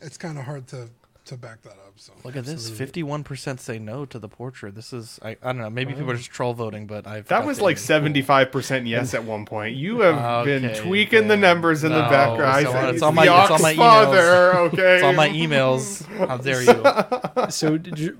it's 0.00 0.16
kind 0.16 0.38
of 0.38 0.44
hard 0.44 0.66
to 0.68 0.88
to 1.26 1.36
back 1.36 1.62
that 1.62 1.72
up. 1.72 1.92
So 1.96 2.12
Look 2.24 2.36
at 2.36 2.44
this. 2.44 2.68
Fifty-one 2.68 3.22
percent 3.24 3.60
say 3.60 3.78
no 3.78 4.04
to 4.06 4.18
the 4.18 4.28
portrait. 4.28 4.74
This 4.74 4.92
is 4.92 5.18
I, 5.22 5.30
I 5.42 5.52
don't 5.52 5.58
know. 5.58 5.70
Maybe 5.70 5.92
people 5.94 6.10
are 6.10 6.16
just 6.16 6.30
troll 6.30 6.52
voting, 6.54 6.86
but 6.86 7.06
I've 7.06 7.26
That 7.28 7.46
was 7.46 7.60
like 7.60 7.76
75% 7.76 8.88
yes 8.88 9.14
at 9.14 9.24
one 9.24 9.44
point. 9.46 9.76
You 9.76 10.00
have 10.00 10.44
been 10.44 10.64
Okay, 10.64 10.80
tweaking 10.80 11.28
the 11.28 11.36
numbers 11.36 11.84
in 11.84 11.92
the 11.92 12.00
background. 12.00 12.66
it's 12.66 12.74
I 12.74 12.90
it's 12.90 13.02
on 13.02 13.14
my- 13.14 13.22
it's 13.24 13.50
on 13.50 13.62
my 13.62 13.74
Ox 13.76 13.76
father, 13.76 14.18
emails. 14.18 14.72
okay? 14.72 14.94
It's 14.96 15.04
on 15.04 15.16
my 15.16 15.28
emails. 15.28 16.04
How 16.26 16.36
dare 16.38 16.62
you? 16.62 17.50
so 17.50 17.78
d- 17.78 17.90
d- 17.92 18.10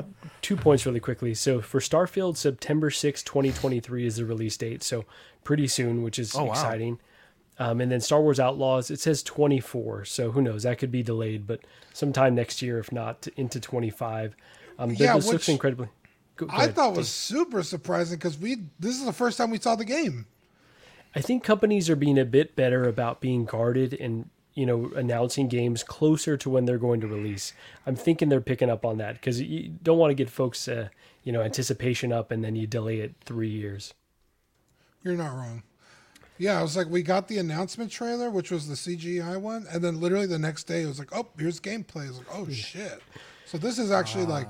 two 0.40 0.56
points 0.56 0.86
really 0.86 1.00
quickly. 1.00 1.34
So 1.34 1.60
for 1.60 1.80
Starfield, 1.80 2.36
September 2.36 2.90
sixth, 2.90 3.24
2023 3.24 4.06
is 4.06 4.16
the 4.16 4.24
release 4.24 4.56
date. 4.56 4.82
So 4.82 5.04
pretty 5.44 5.66
soon, 5.66 6.02
which 6.02 6.18
is 6.18 6.34
Oh, 6.36 6.44
wow. 6.44 6.52
exciting. 6.52 6.98
Um, 7.62 7.80
and 7.80 7.92
then 7.92 8.00
Star 8.00 8.20
Wars 8.20 8.40
Outlaws, 8.40 8.90
it 8.90 8.98
says 8.98 9.22
24. 9.22 10.04
So 10.06 10.32
who 10.32 10.42
knows? 10.42 10.64
That 10.64 10.78
could 10.78 10.90
be 10.90 11.02
delayed, 11.02 11.46
but 11.46 11.60
sometime 11.92 12.34
next 12.34 12.60
year, 12.60 12.78
if 12.80 12.90
not 12.90 13.28
into 13.36 13.60
25. 13.60 14.34
Um, 14.78 14.90
Yeah, 14.94 15.14
this 15.14 15.28
looks 15.30 15.48
incredibly. 15.48 15.88
Go- 16.36 16.46
go 16.46 16.52
I 16.52 16.64
ahead, 16.64 16.74
thought 16.74 16.88
Dave. 16.90 16.96
was 16.96 17.08
super 17.08 17.62
surprising 17.62 18.18
because 18.18 18.36
we 18.38 18.56
this 18.80 18.96
is 18.98 19.04
the 19.04 19.12
first 19.12 19.38
time 19.38 19.50
we 19.50 19.58
saw 19.60 19.76
the 19.76 19.84
game. 19.84 20.26
I 21.14 21.20
think 21.20 21.44
companies 21.44 21.88
are 21.90 21.94
being 21.96 22.18
a 22.18 22.24
bit 22.24 22.56
better 22.56 22.88
about 22.88 23.20
being 23.20 23.44
guarded 23.44 23.94
and 23.94 24.28
you 24.54 24.66
know 24.66 24.90
announcing 24.96 25.46
games 25.46 25.84
closer 25.84 26.36
to 26.38 26.50
when 26.50 26.64
they're 26.64 26.78
going 26.78 27.00
to 27.02 27.06
release. 27.06 27.52
I'm 27.86 27.94
thinking 27.96 28.28
they're 28.28 28.40
picking 28.40 28.70
up 28.70 28.84
on 28.84 28.96
that 28.98 29.14
because 29.14 29.40
you 29.40 29.68
don't 29.82 29.98
want 29.98 30.10
to 30.10 30.14
get 30.14 30.30
folks 30.30 30.66
uh, 30.66 30.88
you 31.22 31.30
know 31.32 31.42
anticipation 31.42 32.12
up 32.12 32.30
and 32.32 32.42
then 32.42 32.56
you 32.56 32.66
delay 32.66 32.98
it 33.00 33.14
three 33.24 33.50
years. 33.50 33.92
You're 35.04 35.16
not 35.16 35.36
wrong. 35.36 35.62
Yeah, 36.42 36.58
I 36.58 36.62
was 36.62 36.76
like, 36.76 36.88
we 36.88 37.04
got 37.04 37.28
the 37.28 37.38
announcement 37.38 37.88
trailer, 37.92 38.28
which 38.28 38.50
was 38.50 38.66
the 38.66 38.74
CGI 38.74 39.40
one, 39.40 39.64
and 39.70 39.80
then 39.80 40.00
literally 40.00 40.26
the 40.26 40.40
next 40.40 40.64
day 40.64 40.82
it 40.82 40.86
was 40.86 40.98
like, 40.98 41.14
oh, 41.14 41.28
here's 41.38 41.60
gameplay. 41.60 42.06
I 42.06 42.08
was 42.08 42.18
like, 42.18 42.26
oh 42.34 42.48
shit. 42.50 43.00
So 43.46 43.58
this 43.58 43.78
is 43.78 43.92
actually 43.92 44.24
like, 44.24 44.48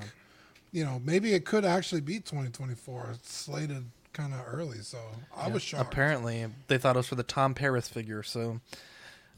you 0.71 0.87
know, 0.87 1.03
maybe 1.05 1.35
it 1.35 1.45
could 1.45 1.67
actually 1.67 2.01
be 2.01 2.15
2024. 2.15 3.11
It's 3.13 3.31
slated 3.35 3.85
kind 4.15 4.33
of 4.33 4.41
early, 4.47 4.79
so 4.79 4.97
I 5.37 5.49
was 5.49 5.61
shocked. 5.61 5.93
Apparently, 5.93 6.47
they 6.69 6.79
thought 6.79 6.97
it 6.97 7.01
was 7.01 7.09
for 7.09 7.15
the 7.15 7.23
Tom 7.23 7.53
Paris 7.53 7.91
figure. 7.91 8.23
So, 8.23 8.63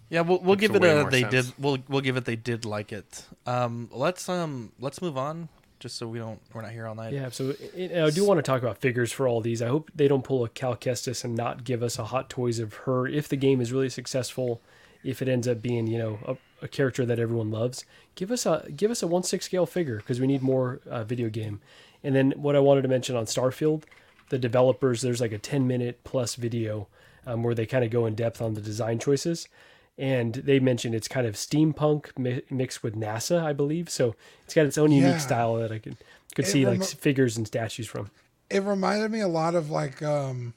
yeah, 0.08 0.20
we'll 0.20 0.38
we'll 0.38 0.54
Makes 0.54 0.60
give 0.60 0.76
it 0.76 0.84
a 0.84 1.10
they 1.10 1.22
sense. 1.22 1.30
did. 1.32 1.54
We'll 1.58 1.78
we'll 1.88 2.02
give 2.02 2.16
it 2.16 2.24
they 2.24 2.36
did 2.36 2.64
like 2.64 2.92
it. 2.92 3.24
Um, 3.46 3.88
let's 3.90 4.28
um 4.28 4.70
let's 4.78 5.02
move 5.02 5.18
on, 5.18 5.48
just 5.78 5.96
so 5.96 6.06
we 6.06 6.18
don't 6.18 6.40
we're 6.52 6.62
not 6.62 6.72
here 6.72 6.86
all 6.86 6.94
night. 6.94 7.12
Yeah, 7.12 7.28
so 7.30 7.54
I 7.76 8.10
do 8.10 8.24
want 8.24 8.38
to 8.38 8.42
talk 8.42 8.62
about 8.62 8.78
figures 8.78 9.12
for 9.12 9.28
all 9.28 9.40
these. 9.40 9.60
I 9.60 9.68
hope 9.68 9.90
they 9.94 10.08
don't 10.08 10.24
pull 10.24 10.44
a 10.44 10.48
Cal 10.48 10.76
Kestis 10.76 11.24
and 11.24 11.34
not 11.34 11.64
give 11.64 11.82
us 11.82 11.98
a 11.98 12.04
Hot 12.06 12.30
Toys 12.30 12.58
of 12.58 12.74
her 12.74 13.06
if 13.06 13.28
the 13.28 13.36
game 13.36 13.60
is 13.60 13.72
really 13.72 13.90
successful. 13.90 14.60
If 15.02 15.20
it 15.20 15.28
ends 15.28 15.46
up 15.46 15.60
being 15.60 15.86
you 15.86 15.98
know 15.98 16.18
a, 16.26 16.64
a 16.64 16.68
character 16.68 17.04
that 17.04 17.18
everyone 17.18 17.50
loves, 17.50 17.84
give 18.14 18.30
us 18.30 18.46
a 18.46 18.66
give 18.74 18.90
us 18.90 19.02
a 19.02 19.06
one 19.06 19.22
six 19.22 19.44
scale 19.44 19.66
figure 19.66 19.98
because 19.98 20.20
we 20.20 20.26
need 20.26 20.42
more 20.42 20.80
uh, 20.88 21.04
video 21.04 21.28
game. 21.28 21.60
And 22.02 22.14
then 22.14 22.32
what 22.36 22.56
I 22.56 22.60
wanted 22.60 22.82
to 22.82 22.88
mention 22.88 23.16
on 23.16 23.26
Starfield, 23.26 23.84
the 24.30 24.38
developers 24.38 25.02
there's 25.02 25.20
like 25.20 25.32
a 25.32 25.38
ten 25.38 25.66
minute 25.66 26.04
plus 26.04 26.36
video 26.36 26.88
um, 27.26 27.42
where 27.42 27.54
they 27.54 27.66
kind 27.66 27.84
of 27.84 27.90
go 27.90 28.06
in 28.06 28.14
depth 28.14 28.40
on 28.40 28.54
the 28.54 28.60
design 28.60 28.98
choices. 28.98 29.48
And 29.96 30.34
they 30.34 30.58
mentioned 30.58 30.94
it's 30.94 31.06
kind 31.06 31.26
of 31.26 31.34
steampunk 31.34 32.18
mi- 32.18 32.42
mixed 32.50 32.82
with 32.82 32.96
NASA, 32.96 33.42
I 33.44 33.52
believe. 33.52 33.88
So 33.88 34.16
it's 34.44 34.52
got 34.54 34.66
its 34.66 34.76
own 34.76 34.90
unique 34.90 35.12
Yeah. 35.12 35.18
style 35.18 35.54
that 35.56 35.70
I 35.70 35.78
could 35.78 35.96
could 36.34 36.46
It 36.46 36.48
see 36.48 36.66
like 36.66 36.82
figures 36.82 37.36
and 37.36 37.46
statues 37.46 37.86
from. 37.86 38.10
It 38.50 38.62
reminded 38.64 39.10
me 39.12 39.20
a 39.20 39.28
lot 39.28 39.54
of 39.54 39.70
like 39.70 40.02
um, 40.02 40.54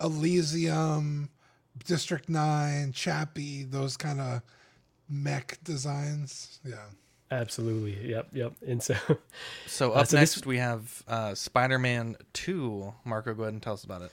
Elysium, 0.00 1.30
District 1.86 2.28
9, 2.28 2.92
Chappie, 2.92 3.64
those 3.64 3.96
kind 3.96 4.20
of 4.20 4.42
mech 5.08 5.58
designs. 5.64 6.60
Yeah. 6.64 6.76
Absolutely. 7.30 8.08
Yep. 8.10 8.28
Yep. 8.32 8.52
And 8.66 8.82
so, 8.82 8.94
So 9.66 9.92
Uh, 9.94 10.00
up 10.00 10.06
so 10.08 10.16
this- 10.18 10.36
next 10.36 10.46
we 10.46 10.58
have 10.58 11.02
uh, 11.08 11.34
Spider-Man 11.34 12.16
Two. 12.32 12.94
Marco, 13.04 13.34
go 13.34 13.42
ahead 13.42 13.54
and 13.54 13.62
tell 13.62 13.74
us 13.74 13.84
about 13.84 14.02
it. 14.02 14.12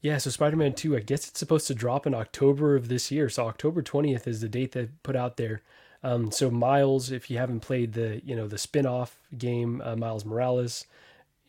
Yeah. 0.00 0.18
So 0.18 0.30
Spider-Man 0.30 0.74
Two, 0.74 0.96
I 0.96 1.00
guess 1.00 1.28
it's 1.28 1.40
supposed 1.40 1.66
to 1.68 1.74
drop 1.74 2.06
in 2.06 2.14
October 2.14 2.76
of 2.76 2.88
this 2.88 3.10
year. 3.10 3.28
So 3.28 3.46
October 3.46 3.82
twentieth 3.82 4.26
is 4.26 4.40
the 4.40 4.48
date 4.48 4.72
they 4.72 4.88
put 5.02 5.16
out 5.16 5.36
there. 5.36 5.62
Um, 6.02 6.30
so 6.30 6.50
Miles, 6.50 7.10
if 7.10 7.28
you 7.28 7.38
haven't 7.38 7.60
played 7.60 7.94
the 7.94 8.22
you 8.24 8.36
know 8.36 8.46
the 8.46 8.58
spin-off 8.58 9.18
game, 9.36 9.82
uh, 9.84 9.96
Miles 9.96 10.24
Morales, 10.24 10.86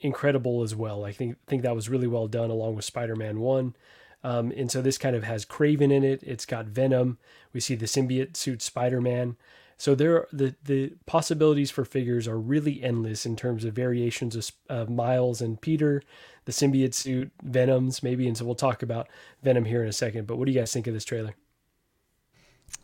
incredible 0.02 0.64
as 0.64 0.76
well. 0.76 1.06
I 1.06 1.12
think 1.12 1.38
think 1.46 1.62
that 1.62 1.76
was 1.76 1.90
really 1.90 2.08
well 2.08 2.28
done 2.28 2.50
along 2.50 2.76
with 2.76 2.86
Spider-Man 2.86 3.40
One. 3.40 3.76
Um, 4.24 4.52
and 4.58 4.70
so 4.70 4.82
this 4.82 4.98
kind 4.98 5.16
of 5.16 5.24
has 5.24 5.46
Kraven 5.46 5.94
in 5.94 6.04
it. 6.04 6.24
It's 6.24 6.46
got 6.46 6.66
Venom. 6.66 7.20
We 7.54 7.60
see 7.60 7.76
the 7.76 7.86
symbiote 7.86 8.36
suit 8.36 8.62
Spider-Man. 8.62 9.38
So 9.78 9.96
there, 9.96 10.28
the 10.34 10.56
the 10.62 10.94
possibilities 11.06 11.72
for 11.72 11.86
figures 11.86 12.28
are 12.28 12.38
really 12.38 12.84
endless 12.84 13.26
in 13.26 13.38
terms 13.38 13.64
of 13.64 13.74
variations 13.74 14.36
of, 14.36 14.52
of 14.68 14.90
Miles 14.90 15.40
and 15.40 15.62
Peter, 15.62 16.04
the 16.46 16.52
symbiote 16.52 16.94
suit, 16.94 17.32
Venoms 17.44 18.02
maybe, 18.04 18.28
and 18.28 18.38
so 18.38 18.46
we'll 18.46 18.56
talk 18.56 18.82
about 18.84 19.08
Venom 19.44 19.66
here 19.66 19.82
in 19.84 19.90
a 19.90 19.94
second. 19.94 20.28
But 20.28 20.38
what 20.38 20.46
do 20.46 20.52
you 20.52 20.60
guys 20.60 20.72
think 20.74 20.88
of 20.88 20.94
this 20.94 21.06
trailer? 21.06 21.36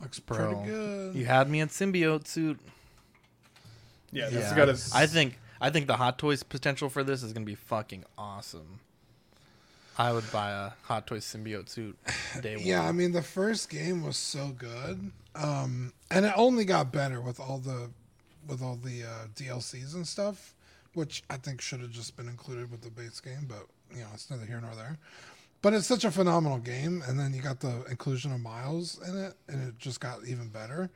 Looks 0.02 0.20
Bro, 0.20 0.38
pretty 0.56 0.70
good. 0.72 1.16
you 1.16 1.26
had 1.26 1.50
me 1.50 1.62
at 1.62 1.70
symbiote 1.70 2.28
suit. 2.28 2.60
Yeah, 4.12 4.26
this 4.30 4.44
has 4.44 4.52
Yeah. 4.52 4.56
got 4.58 4.70
a. 4.70 4.80
I 4.94 5.08
think 5.08 5.40
I 5.62 5.70
think 5.70 5.88
the 5.88 5.98
Hot 5.98 6.18
Toys 6.18 6.44
potential 6.44 6.90
for 6.90 7.04
this 7.04 7.24
is 7.24 7.34
gonna 7.34 7.46
be 7.46 7.56
fucking 7.56 8.04
awesome. 8.18 8.80
I 9.98 10.12
would 10.12 10.30
buy 10.32 10.52
a 10.52 10.72
Hot 10.88 11.08
Toys 11.08 11.24
symbiote 11.26 11.70
suit 11.70 11.98
day 12.42 12.56
one. 12.58 12.66
Yeah, 12.66 12.82
I 12.88 12.92
mean 12.92 13.12
the 13.14 13.22
first 13.22 13.70
game 13.70 14.04
was 14.04 14.18
so 14.18 14.50
good, 14.50 15.12
um, 15.36 15.94
and 16.12 16.26
it 16.26 16.34
only 16.36 16.66
got 16.66 16.92
better 16.92 17.22
with 17.22 17.40
all 17.40 17.60
the 17.60 17.90
with 18.48 18.62
all 18.62 18.76
the 18.76 19.04
uh, 19.04 19.28
DLCs 19.36 19.94
and 19.96 20.08
stuff, 20.08 20.54
which 20.96 21.24
I 21.30 21.38
think 21.38 21.62
should 21.62 21.82
have 21.82 21.92
just 21.92 22.16
been 22.18 22.28
included 22.28 22.72
with 22.72 22.82
the 22.82 22.90
base 22.90 23.20
game. 23.20 23.46
But 23.48 23.66
you 23.94 24.02
know, 24.02 24.08
it's 24.14 24.30
neither 24.30 24.46
here 24.46 24.60
nor 24.62 24.76
there. 24.76 24.98
But 25.62 25.74
it's 25.74 25.88
such 25.88 26.06
a 26.06 26.12
phenomenal 26.12 26.60
game, 26.60 27.02
and 27.08 27.20
then 27.20 27.34
you 27.34 27.42
got 27.42 27.60
the 27.60 27.84
inclusion 27.90 28.32
of 28.32 28.40
Miles 28.40 29.00
in 29.08 29.18
it, 29.18 29.34
and 29.48 29.68
it 29.68 29.80
just 29.80 30.00
got 30.00 30.20
even 30.28 30.48
better. 30.50 30.90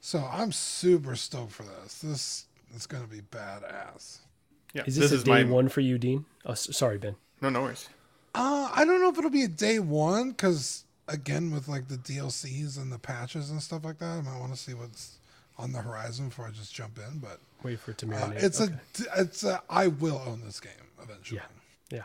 So 0.00 0.28
I'm 0.30 0.52
super 0.52 1.14
stoked 1.16 1.52
for 1.52 1.62
this. 1.64 1.98
This 2.00 2.46
is 2.74 2.86
gonna 2.86 3.06
be 3.06 3.20
badass. 3.20 4.18
yeah, 4.74 4.82
Is 4.86 4.96
this, 4.96 5.12
is 5.12 5.22
a 5.22 5.24
day 5.24 5.44
my 5.44 5.50
one 5.50 5.68
for 5.68 5.80
you, 5.80 5.98
Dean? 5.98 6.24
Oh, 6.44 6.54
sorry, 6.54 6.98
Ben. 6.98 7.16
No, 7.40 7.48
no 7.50 7.62
worries. 7.62 7.88
Uh, 8.34 8.70
I 8.74 8.84
don't 8.84 9.00
know 9.00 9.08
if 9.08 9.18
it'll 9.18 9.30
be 9.30 9.44
a 9.44 9.48
day 9.48 9.78
one 9.78 10.30
because 10.30 10.84
again, 11.08 11.50
with 11.50 11.68
like 11.68 11.88
the 11.88 11.96
DLCs 11.96 12.76
and 12.76 12.92
the 12.92 12.98
patches 12.98 13.50
and 13.50 13.62
stuff 13.62 13.84
like 13.84 13.98
that, 13.98 14.18
I 14.18 14.20
might 14.20 14.38
want 14.38 14.52
to 14.52 14.58
see 14.58 14.74
what's 14.74 15.17
on 15.58 15.72
the 15.72 15.82
horizon 15.82 16.28
before 16.28 16.46
I 16.46 16.50
just 16.50 16.74
jump 16.74 16.98
in. 16.98 17.18
But 17.18 17.40
Wait 17.62 17.80
for 17.80 17.90
it 17.90 17.98
to 17.98 18.06
uh, 18.14 18.30
it's 18.36 18.60
Okay. 18.60 18.74
a, 19.06 19.20
it's 19.20 19.44
a, 19.44 19.62
I 19.68 19.88
will 19.88 20.22
own 20.26 20.42
this 20.44 20.60
game 20.60 20.72
eventually. 21.02 21.40
yeah, 21.40 21.46
yeah, 21.90 22.04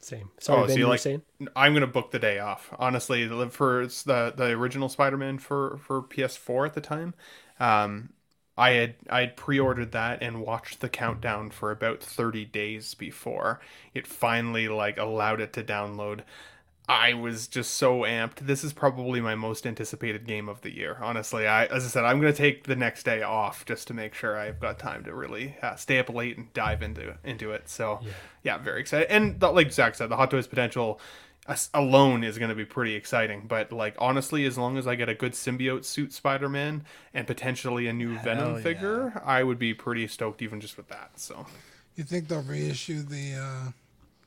same. 0.00 0.30
Sorry, 0.40 0.62
oh, 0.62 0.66
Ben. 0.66 0.74
so 0.74 0.78
you 0.78 0.86
you 0.86 0.88
like? 0.88 1.00
saying? 1.00 1.22
I'm 1.56 1.74
gonna 1.74 1.86
book 1.86 2.10
the 2.10 2.18
day 2.18 2.38
off. 2.38 2.72
Honestly, 2.78 3.26
the- 3.26 3.50
for 3.50 3.86
the 3.86 4.32
the 4.36 4.50
original 4.52 4.88
Spider-Man 4.88 5.38
for 5.38 5.78
for 5.78 6.02
PS4 6.02 6.66
at 6.66 6.74
the 6.74 6.80
time, 6.80 7.14
um, 7.60 8.10
I 8.56 8.70
had 8.70 8.94
I 9.10 9.20
had 9.20 9.36
pre-ordered 9.36 9.92
that 9.92 10.22
and 10.22 10.40
watched 10.42 10.80
the 10.80 10.88
countdown 10.88 11.50
for 11.50 11.70
about 11.70 12.02
30 12.02 12.44
days 12.44 12.94
before 12.94 13.60
it 13.94 14.06
finally 14.06 14.68
like 14.68 14.96
allowed 14.98 15.40
it 15.40 15.52
to 15.54 15.64
download. 15.64 16.22
I 16.86 17.14
was 17.14 17.48
just 17.48 17.74
so 17.74 18.00
amped. 18.00 18.40
This 18.40 18.62
is 18.62 18.74
probably 18.74 19.20
my 19.22 19.34
most 19.34 19.66
anticipated 19.66 20.26
game 20.26 20.50
of 20.50 20.60
the 20.60 20.74
year. 20.74 20.98
Honestly, 21.00 21.46
I 21.46 21.64
as 21.66 21.84
I 21.84 21.88
said, 21.88 22.04
I'm 22.04 22.20
going 22.20 22.32
to 22.32 22.36
take 22.36 22.64
the 22.64 22.76
next 22.76 23.04
day 23.04 23.22
off 23.22 23.64
just 23.64 23.88
to 23.88 23.94
make 23.94 24.12
sure 24.12 24.36
I've 24.36 24.60
got 24.60 24.78
time 24.78 25.02
to 25.04 25.14
really 25.14 25.56
uh, 25.62 25.76
stay 25.76 25.98
up 25.98 26.10
late 26.10 26.36
and 26.36 26.52
dive 26.52 26.82
into 26.82 27.16
into 27.24 27.52
it. 27.52 27.70
So, 27.70 28.00
yeah, 28.02 28.10
yeah 28.42 28.58
very 28.58 28.80
excited. 28.80 29.10
And 29.10 29.40
the, 29.40 29.50
like 29.50 29.72
Zach 29.72 29.94
said, 29.94 30.10
the 30.10 30.16
Hot 30.16 30.30
Toys 30.30 30.46
potential 30.46 31.00
alone 31.72 32.24
is 32.24 32.38
going 32.38 32.48
to 32.50 32.54
be 32.54 32.66
pretty 32.66 32.94
exciting. 32.94 33.46
But 33.48 33.72
like 33.72 33.94
honestly, 33.98 34.44
as 34.44 34.58
long 34.58 34.76
as 34.76 34.86
I 34.86 34.94
get 34.94 35.08
a 35.08 35.14
good 35.14 35.32
symbiote 35.32 35.86
suit 35.86 36.12
Spider-Man 36.12 36.84
and 37.14 37.26
potentially 37.26 37.86
a 37.86 37.94
new 37.94 38.18
Venom 38.18 38.56
yeah. 38.56 38.60
figure, 38.60 39.22
I 39.24 39.42
would 39.42 39.58
be 39.58 39.72
pretty 39.72 40.06
stoked 40.06 40.42
even 40.42 40.60
just 40.60 40.76
with 40.76 40.88
that. 40.88 41.12
So, 41.18 41.46
You 41.96 42.04
think 42.04 42.28
they'll 42.28 42.42
reissue 42.42 43.02
the 43.02 43.34
uh, 43.34 43.70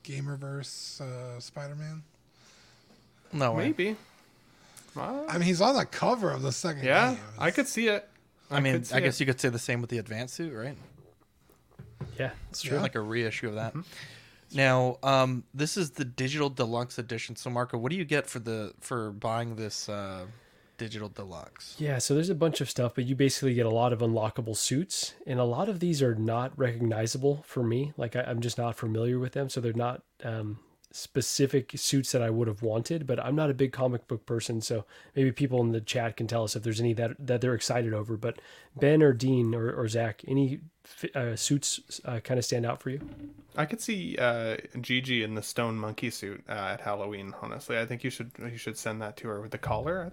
Gamerverse 0.04 1.02
uh, 1.02 1.40
Spider-Man? 1.40 2.02
No 3.34 3.54
way. 3.54 3.66
maybe. 3.66 3.96
Uh, 4.96 5.26
I 5.28 5.34
mean, 5.34 5.44
he's 5.44 5.62
on 5.62 5.76
the 5.76 5.86
cover 5.86 6.32
of 6.32 6.42
the 6.42 6.52
second 6.52 6.84
yeah, 6.84 7.14
game. 7.14 7.24
I 7.38 7.52
could 7.52 7.68
see 7.68 7.88
it. 7.88 8.08
I 8.50 8.60
mean, 8.60 8.84
I 8.94 9.00
guess 9.00 9.16
it. 9.16 9.20
you 9.20 9.26
could 9.26 9.40
say 9.40 9.50
the 9.50 9.60
same 9.60 9.82
with 9.82 9.90
the 9.90 9.98
advanced 9.98 10.36
suit, 10.36 10.54
right? 10.54 10.78
Yeah, 12.18 12.32
it's 12.50 12.62
true. 12.62 12.78
Yeah. 12.78 12.84
Like 12.84 12.96
a 12.96 13.02
reissue 13.02 13.50
of 13.50 13.56
that. 13.56 13.74
Mm-hmm. 13.74 13.82
Now, 14.54 14.98
um, 15.04 15.44
this 15.54 15.76
is 15.78 15.92
the 15.92 16.06
digital 16.06 16.50
deluxe 16.50 16.98
edition. 16.98 17.36
So, 17.36 17.50
Marco, 17.50 17.78
what 17.78 17.92
do 17.92 17.98
you 17.98 18.06
get 18.06 18.28
for 18.28 18.40
the 18.40 18.74
for 18.80 19.12
buying 19.12 19.56
this 19.56 19.90
uh, 19.90 20.26
digital 20.78 21.10
deluxe? 21.10 21.76
Yeah, 21.78 21.98
so 21.98 22.14
there's 22.14 22.30
a 22.30 22.36
bunch 22.36 22.62
of 22.62 22.70
stuff, 22.70 22.94
but 22.96 23.06
you 23.06 23.16
basically 23.16 23.54
get 23.54 23.66
a 23.66 23.72
lot 23.72 23.92
of 23.92 24.00
unlockable 24.00 24.56
suits, 24.56 25.14
and 25.26 25.40
a 25.40 25.44
lot 25.44 25.68
of 25.68 25.80
these 25.80 26.02
are 26.02 26.16
not 26.16 26.58
recognizable 26.58 27.44
for 27.46 27.62
me. 27.62 27.94
Like 27.98 28.16
I, 28.16 28.22
I'm 28.22 28.40
just 28.40 28.58
not 28.58 28.76
familiar 28.78 29.20
with 29.20 29.34
them, 29.34 29.50
so 29.50 29.60
they're 29.60 29.74
not 29.74 30.04
um, 30.24 30.60
specific 30.98 31.72
suits 31.76 32.12
that 32.12 32.22
I 32.22 32.30
would 32.30 32.48
have 32.48 32.62
wanted. 32.62 33.06
But 33.06 33.24
I'm 33.24 33.36
not 33.36 33.50
a 33.50 33.54
big 33.54 33.72
comic 33.72 34.08
book 34.08 34.26
person, 34.26 34.62
so 34.62 34.86
maybe 35.16 35.32
people 35.32 35.62
in 35.62 35.72
the 35.72 35.82
chat 35.82 36.18
can 36.18 36.28
tell 36.28 36.44
us 36.44 36.56
if 36.56 36.64
there's 36.64 36.82
any 36.82 36.94
that 36.94 37.16
that 37.20 37.42
they're 37.42 37.54
excited 37.54 37.94
over. 37.94 38.18
But 38.18 38.40
Ben 38.76 39.04
or 39.04 39.14
Dean 39.14 39.54
or, 39.54 39.72
or 39.72 39.88
Zach, 39.88 40.24
any 40.28 40.60
uh, 41.14 41.36
suits 41.36 42.02
uh, 42.06 42.20
kind 42.20 42.38
of 42.38 42.46
stand 42.46 42.66
out 42.66 42.82
for 42.82 42.90
you? 42.90 43.02
I 43.56 43.66
could 43.66 43.82
see 43.82 44.18
uh, 44.18 44.58
Gigi 44.82 45.24
in 45.24 45.36
the 45.36 45.42
stone 45.42 45.78
monkey 45.78 46.10
suit 46.10 46.44
uh, 46.50 46.52
at 46.74 46.82
Halloween. 46.82 47.34
Honestly, 47.42 47.78
I 47.78 47.86
think 47.86 48.04
you 48.04 48.10
should 48.10 48.32
you 48.40 48.58
should 48.58 48.78
send 48.78 49.02
that 49.02 49.18
to 49.18 49.28
her 49.28 49.42
with 49.42 49.52
the 49.52 49.58
collar. 49.58 50.12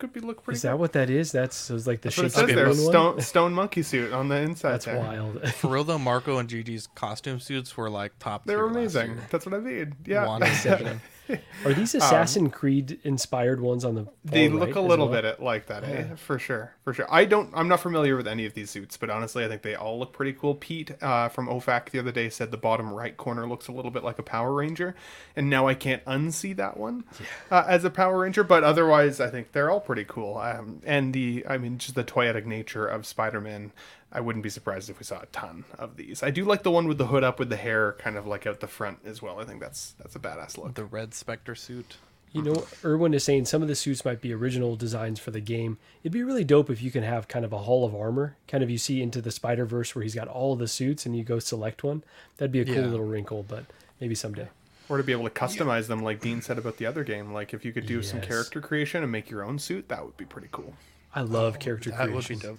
It 0.00 0.06
should- 0.06 0.12
could 0.12 0.20
be 0.22 0.26
look 0.26 0.42
pretty. 0.42 0.56
Is 0.56 0.62
good. 0.62 0.68
that 0.68 0.78
what 0.78 0.92
that 0.94 1.10
is? 1.10 1.32
That's 1.32 1.54
so 1.56 1.74
it's 1.74 1.86
like 1.86 2.00
the 2.00 2.08
That's 2.08 2.16
what 2.18 2.26
it 2.26 2.32
Shakespeare 2.32 2.48
says 2.48 2.56
there. 2.56 2.66
one? 2.66 2.74
Stone 2.76 3.20
stone 3.20 3.52
monkey 3.54 3.82
suit 3.82 4.12
on 4.12 4.28
the 4.28 4.36
inside. 4.36 4.72
That's 4.72 4.84
there. 4.86 4.98
wild. 4.98 5.46
For 5.54 5.68
real 5.68 5.84
though, 5.84 5.98
Marco 5.98 6.38
and 6.38 6.48
Gigi's 6.48 6.86
costume 6.88 7.40
suits 7.40 7.76
were 7.76 7.90
like 7.90 8.18
top. 8.18 8.44
They 8.46 8.54
tier 8.54 8.58
were 8.62 8.66
last 8.66 8.94
amazing. 8.94 9.10
year. 9.12 9.26
That's 9.30 9.46
what 9.46 9.54
I 9.54 9.58
mean. 9.58 9.94
Yeah, 10.06 10.24
WandaVision. 10.26 10.98
Are 11.64 11.72
these 11.72 11.94
Assassin 11.94 12.50
Creed 12.50 12.98
inspired 13.04 13.60
ones 13.60 13.84
on 13.84 13.94
the? 13.94 14.06
they 14.24 14.48
look 14.48 14.68
right 14.68 14.76
a 14.76 14.80
little 14.80 15.08
well? 15.08 15.22
bit 15.22 15.40
like 15.40 15.66
that, 15.66 15.84
eh? 15.84 16.14
For 16.16 16.38
sure, 16.38 16.74
for 16.84 16.92
sure. 16.92 17.06
I 17.10 17.24
don't. 17.24 17.50
I'm 17.54 17.68
not 17.68 17.80
familiar 17.80 18.16
with 18.16 18.26
any 18.26 18.46
of 18.46 18.54
these 18.54 18.70
suits, 18.70 18.96
but 18.96 19.10
honestly, 19.10 19.44
I 19.44 19.48
think 19.48 19.62
they 19.62 19.74
all 19.74 19.98
look 19.98 20.12
pretty 20.12 20.32
cool. 20.32 20.54
Pete 20.54 20.92
uh, 21.02 21.28
from 21.28 21.48
OFAC 21.48 21.90
the 21.90 21.98
other 21.98 22.12
day 22.12 22.28
said 22.28 22.50
the 22.50 22.56
bottom 22.56 22.92
right 22.92 23.16
corner 23.16 23.46
looks 23.46 23.68
a 23.68 23.72
little 23.72 23.90
bit 23.90 24.04
like 24.04 24.18
a 24.18 24.22
Power 24.22 24.52
Ranger, 24.54 24.94
and 25.36 25.50
now 25.50 25.66
I 25.66 25.74
can't 25.74 26.04
unsee 26.04 26.54
that 26.56 26.76
one 26.76 27.04
uh, 27.50 27.64
as 27.66 27.84
a 27.84 27.90
Power 27.90 28.20
Ranger. 28.20 28.44
But 28.44 28.64
otherwise, 28.64 29.20
I 29.20 29.28
think 29.30 29.52
they're 29.52 29.70
all 29.70 29.80
pretty 29.80 30.04
cool. 30.04 30.38
Um, 30.38 30.80
and 30.84 31.12
the, 31.12 31.44
I 31.48 31.58
mean, 31.58 31.78
just 31.78 31.94
the 31.94 32.04
toyetic 32.04 32.46
nature 32.46 32.86
of 32.86 33.06
Spider-Man. 33.06 33.72
I 34.12 34.20
wouldn't 34.20 34.42
be 34.42 34.50
surprised 34.50 34.90
if 34.90 34.98
we 34.98 35.04
saw 35.04 35.20
a 35.20 35.26
ton 35.26 35.64
of 35.78 35.96
these. 35.96 36.22
I 36.22 36.30
do 36.30 36.44
like 36.44 36.62
the 36.64 36.70
one 36.70 36.88
with 36.88 36.98
the 36.98 37.06
hood 37.06 37.22
up 37.22 37.38
with 37.38 37.48
the 37.48 37.56
hair 37.56 37.92
kind 37.98 38.16
of 38.16 38.26
like 38.26 38.46
out 38.46 38.60
the 38.60 38.66
front 38.66 38.98
as 39.04 39.22
well. 39.22 39.38
I 39.38 39.44
think 39.44 39.60
that's 39.60 39.92
that's 40.00 40.16
a 40.16 40.18
badass 40.18 40.58
look. 40.58 40.74
The 40.74 40.84
red 40.84 41.14
Spectre 41.14 41.54
suit. 41.54 41.96
You 42.32 42.42
know, 42.42 42.64
Erwin 42.84 43.12
is 43.12 43.24
saying 43.24 43.46
some 43.46 43.60
of 43.60 43.66
the 43.66 43.74
suits 43.74 44.04
might 44.04 44.20
be 44.20 44.32
original 44.32 44.76
designs 44.76 45.18
for 45.18 45.32
the 45.32 45.40
game. 45.40 45.78
It'd 46.04 46.12
be 46.12 46.22
really 46.22 46.44
dope 46.44 46.70
if 46.70 46.80
you 46.80 46.92
can 46.92 47.02
have 47.02 47.26
kind 47.26 47.44
of 47.44 47.52
a 47.52 47.58
hall 47.58 47.84
of 47.84 47.92
armor, 47.92 48.36
kind 48.46 48.62
of 48.62 48.70
you 48.70 48.78
see 48.78 49.02
into 49.02 49.20
the 49.20 49.32
Spider 49.32 49.64
Verse 49.64 49.96
where 49.96 50.04
he's 50.04 50.14
got 50.14 50.28
all 50.28 50.52
of 50.52 50.60
the 50.60 50.68
suits 50.68 51.04
and 51.04 51.16
you 51.16 51.24
go 51.24 51.40
select 51.40 51.82
one. 51.82 52.04
That'd 52.36 52.52
be 52.52 52.60
a 52.60 52.64
cool 52.64 52.74
Yeah. 52.76 52.86
little 52.86 53.06
wrinkle, 53.06 53.44
but 53.48 53.64
maybe 54.00 54.14
someday. 54.14 54.46
Or 54.88 54.96
to 54.96 55.02
be 55.02 55.10
able 55.10 55.24
to 55.24 55.30
customize 55.30 55.88
them, 55.88 56.04
like 56.04 56.20
Dean 56.20 56.40
said 56.40 56.56
about 56.56 56.76
the 56.76 56.86
other 56.86 57.02
game. 57.02 57.32
Like 57.32 57.52
if 57.52 57.64
you 57.64 57.72
could 57.72 57.86
do 57.86 58.00
some 58.00 58.20
character 58.20 58.60
creation 58.60 59.02
and 59.02 59.10
make 59.10 59.28
your 59.28 59.42
own 59.44 59.58
suit, 59.58 59.88
that 59.88 60.04
would 60.04 60.16
be 60.16 60.24
pretty 60.24 60.48
cool. 60.52 60.74
I 61.12 61.22
love 61.22 61.56
oh, 61.56 61.58
character 61.58 61.90
That 61.90 62.12
would 62.12 62.28
be 62.28 62.36
creation. 62.36 62.58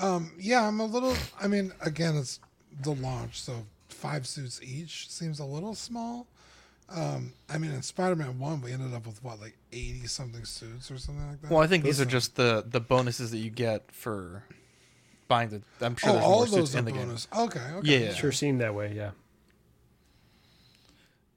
Dope. 0.00 0.22
Yeah, 0.38 0.66
I'm 0.66 0.80
a 0.80 0.84
little. 0.86 1.14
I 1.40 1.46
mean, 1.48 1.72
again, 1.80 2.16
it's 2.16 2.40
the 2.82 2.92
launch, 2.94 3.40
so 3.40 3.66
five 3.88 4.26
suits 4.26 4.60
each 4.62 5.08
seems 5.10 5.38
a 5.40 5.44
little 5.44 5.74
small. 5.74 6.26
Um, 6.88 7.32
I 7.48 7.56
mean, 7.58 7.70
in 7.70 7.80
Spider-Man 7.82 8.38
One, 8.38 8.60
we 8.60 8.72
ended 8.72 8.92
up 8.94 9.06
with 9.06 9.22
what, 9.24 9.40
like 9.40 9.56
eighty 9.72 10.06
something 10.06 10.44
suits 10.44 10.90
or 10.90 10.98
something 10.98 11.26
like 11.28 11.40
that. 11.42 11.50
Well, 11.50 11.62
I 11.62 11.66
think 11.66 11.84
these 11.84 12.00
are 12.00 12.04
just 12.04 12.36
the 12.36 12.64
the 12.66 12.80
bonuses 12.80 13.30
that 13.30 13.38
you 13.38 13.50
get 13.50 13.90
for 13.90 14.44
buying 15.28 15.48
the. 15.48 15.62
I'm 15.84 15.96
sure 15.96 16.10
Oh, 16.10 16.12
there's 16.12 16.24
all 16.24 16.34
more 16.34 16.42
of 16.44 16.50
suits 16.50 16.74
are 16.74 16.78
in 16.80 16.84
the 16.84 16.92
game. 16.92 17.06
bonus. 17.06 17.28
Okay, 17.36 17.60
okay. 17.76 18.04
Yeah. 18.06 18.12
Sure 18.14 18.32
seemed 18.32 18.60
that 18.60 18.74
way, 18.74 18.92
yeah. 18.94 19.12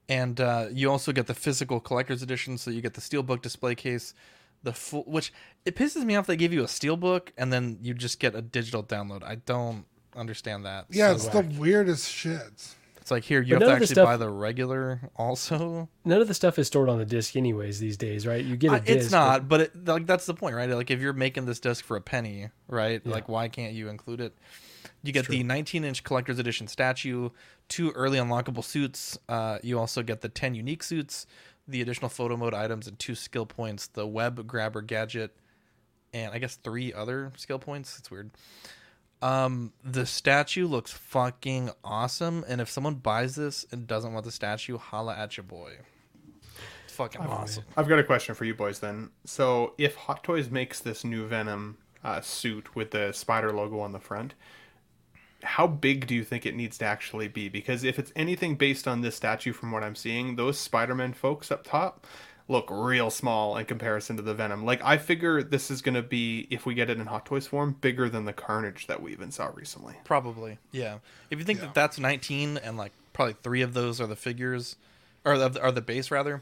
and 0.08 0.40
uh, 0.40 0.66
you 0.72 0.90
also 0.90 1.12
get 1.12 1.26
the 1.26 1.34
physical 1.34 1.80
collector's 1.80 2.22
edition 2.22 2.56
so 2.58 2.70
you 2.70 2.80
get 2.80 2.94
the 2.94 3.00
steelbook 3.00 3.42
display 3.42 3.74
case 3.74 4.14
the 4.62 4.72
full 4.72 5.04
which 5.04 5.32
it 5.68 5.76
pisses 5.76 6.04
me 6.04 6.16
off 6.16 6.26
they 6.26 6.36
give 6.36 6.52
you 6.52 6.62
a 6.62 6.66
steelbook 6.66 7.28
and 7.36 7.52
then 7.52 7.78
you 7.82 7.94
just 7.94 8.18
get 8.20 8.34
a 8.34 8.42
digital 8.42 8.82
download 8.82 9.22
i 9.22 9.34
don't 9.34 9.84
understand 10.16 10.64
that 10.64 10.86
Yeah, 10.90 11.08
So 11.10 11.14
it's 11.14 11.34
whack. 11.34 11.48
the 11.50 11.60
weirdest 11.60 12.10
shit. 12.10 12.74
it's 12.96 13.10
like 13.10 13.22
here 13.24 13.40
you 13.40 13.54
But 13.54 13.60
have 13.60 13.60
to 13.60 13.66
none 13.66 13.72
of 13.74 13.78
the 13.78 13.84
actually 13.84 13.94
stuff- 13.94 14.04
buy 14.06 14.16
the 14.16 14.30
regular 14.30 15.10
also 15.16 15.88
None 16.04 16.20
of 16.20 16.28
the 16.28 16.34
stuff 16.34 16.58
is 16.58 16.66
stored 16.66 16.88
on 16.88 16.98
the 16.98 17.04
disc, 17.04 17.36
anyways, 17.36 17.78
these 17.78 17.96
days, 17.96 18.26
right? 18.26 18.44
You 18.44 18.56
get 18.56 18.72
a 18.72 18.76
Uh, 18.76 18.78
disc. 18.80 18.90
it's 19.04 19.10
not 19.12 19.48
but 19.48 19.60
it, 19.62 19.86
like 19.86 20.06
that's 20.06 20.26
the 20.26 20.34
point 20.34 20.56
right 20.56 20.68
like 20.70 20.90
if 20.90 21.00
you're 21.00 21.12
making 21.12 21.46
this 21.46 21.60
disc 21.60 21.84
for 21.84 21.96
a 21.96 22.00
penny 22.00 22.48
right 22.66 23.04
like 23.06 23.28
why 23.28 23.48
can't 23.48 23.74
you 23.74 23.88
include 23.88 24.20
it 24.20 24.34
you 25.04 25.12
get 25.12 25.28
the 25.28 25.42
19 25.44 25.84
inch 25.84 26.02
collector's 26.02 26.38
edition 26.40 26.66
statue 26.66 27.30
two 27.68 27.90
early 27.92 28.18
unlockable 28.18 28.64
suits 28.64 29.16
uh, 29.28 29.58
you 29.62 29.78
also 29.78 30.02
get 30.02 30.20
the 30.22 30.28
10 30.28 30.54
unique 30.56 30.82
suits 30.82 31.26
the 31.68 31.80
additional 31.82 32.08
photo 32.08 32.36
mode 32.36 32.54
items 32.54 32.88
and 32.88 32.98
two 32.98 33.14
skill 33.14 33.46
points 33.46 33.86
the 33.88 34.06
web 34.06 34.46
grabber 34.48 34.82
gadget 34.82 35.36
and 36.12 36.32
i 36.32 36.38
guess 36.38 36.56
three 36.56 36.92
other 36.92 37.32
skill 37.36 37.58
points 37.58 37.98
it's 37.98 38.10
weird 38.10 38.30
um 39.20 39.72
the 39.84 40.06
statue 40.06 40.66
looks 40.66 40.92
fucking 40.92 41.70
awesome 41.82 42.44
and 42.48 42.60
if 42.60 42.70
someone 42.70 42.94
buys 42.94 43.34
this 43.34 43.66
and 43.72 43.86
doesn't 43.86 44.12
want 44.12 44.24
the 44.24 44.32
statue 44.32 44.78
holla 44.78 45.16
at 45.16 45.36
your 45.36 45.44
boy 45.44 45.72
it's 46.84 46.94
fucking 46.94 47.20
awesome 47.22 47.64
I've 47.76 47.88
got 47.88 47.98
a 47.98 48.04
question 48.04 48.34
for 48.34 48.44
you 48.44 48.54
boys 48.54 48.80
then. 48.80 49.10
So 49.24 49.74
if 49.78 49.94
Hot 49.96 50.24
Toys 50.24 50.50
makes 50.50 50.80
this 50.80 51.04
new 51.04 51.26
Venom 51.26 51.78
uh, 52.02 52.20
suit 52.20 52.74
with 52.74 52.90
the 52.90 53.12
spider 53.12 53.52
logo 53.52 53.80
on 53.80 53.92
the 53.92 54.00
front, 54.00 54.34
how 55.42 55.66
big 55.66 56.06
do 56.06 56.14
you 56.14 56.24
think 56.24 56.46
it 56.46 56.56
needs 56.56 56.78
to 56.78 56.84
actually 56.84 57.28
be? 57.28 57.48
Because 57.48 57.84
if 57.84 57.98
it's 57.98 58.12
anything 58.16 58.56
based 58.56 58.88
on 58.88 59.00
this 59.00 59.14
statue 59.14 59.52
from 59.52 59.70
what 59.70 59.84
I'm 59.84 59.94
seeing, 59.94 60.36
those 60.36 60.58
Spider-Man 60.58 61.12
folks 61.12 61.52
up 61.52 61.64
top 61.64 62.06
look 62.50 62.66
real 62.70 63.10
small 63.10 63.56
in 63.58 63.66
comparison 63.66 64.16
to 64.16 64.22
the 64.22 64.32
Venom. 64.34 64.64
Like 64.64 64.82
I 64.82 64.96
figure 64.96 65.42
this 65.42 65.70
is 65.70 65.82
going 65.82 65.94
to 65.96 66.02
be 66.02 66.46
if 66.50 66.64
we 66.64 66.74
get 66.74 66.88
it 66.88 66.98
in 66.98 67.06
Hot 67.06 67.26
Toys 67.26 67.46
form 67.46 67.76
bigger 67.80 68.08
than 68.08 68.24
the 68.24 68.32
Carnage 68.32 68.86
that 68.86 69.02
we 69.02 69.12
even 69.12 69.30
saw 69.30 69.50
recently. 69.54 69.94
Probably, 70.04 70.58
yeah. 70.72 70.98
If 71.30 71.38
you 71.38 71.44
think 71.44 71.60
that 71.60 71.74
that's 71.74 71.98
19 71.98 72.56
and 72.58 72.76
like 72.78 72.92
probably 73.12 73.34
three 73.42 73.60
of 73.62 73.74
those 73.74 74.00
are 74.00 74.06
the 74.06 74.16
figures, 74.16 74.76
or 75.24 75.36
the, 75.36 75.60
are 75.60 75.72
the 75.72 75.82
base 75.82 76.10
rather, 76.10 76.40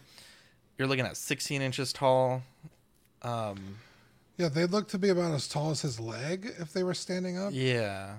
you're 0.78 0.86
looking 0.86 1.06
at 1.06 1.16
16 1.16 1.60
inches 1.60 1.92
tall. 1.92 2.42
Um, 3.22 3.78
Yeah, 4.36 4.48
they 4.48 4.66
look 4.66 4.88
to 4.88 4.98
be 4.98 5.08
about 5.08 5.32
as 5.34 5.48
tall 5.48 5.70
as 5.70 5.82
his 5.82 5.98
leg 5.98 6.52
if 6.60 6.72
they 6.72 6.82
were 6.84 6.94
standing 6.94 7.38
up. 7.38 7.50
yeah, 7.52 8.16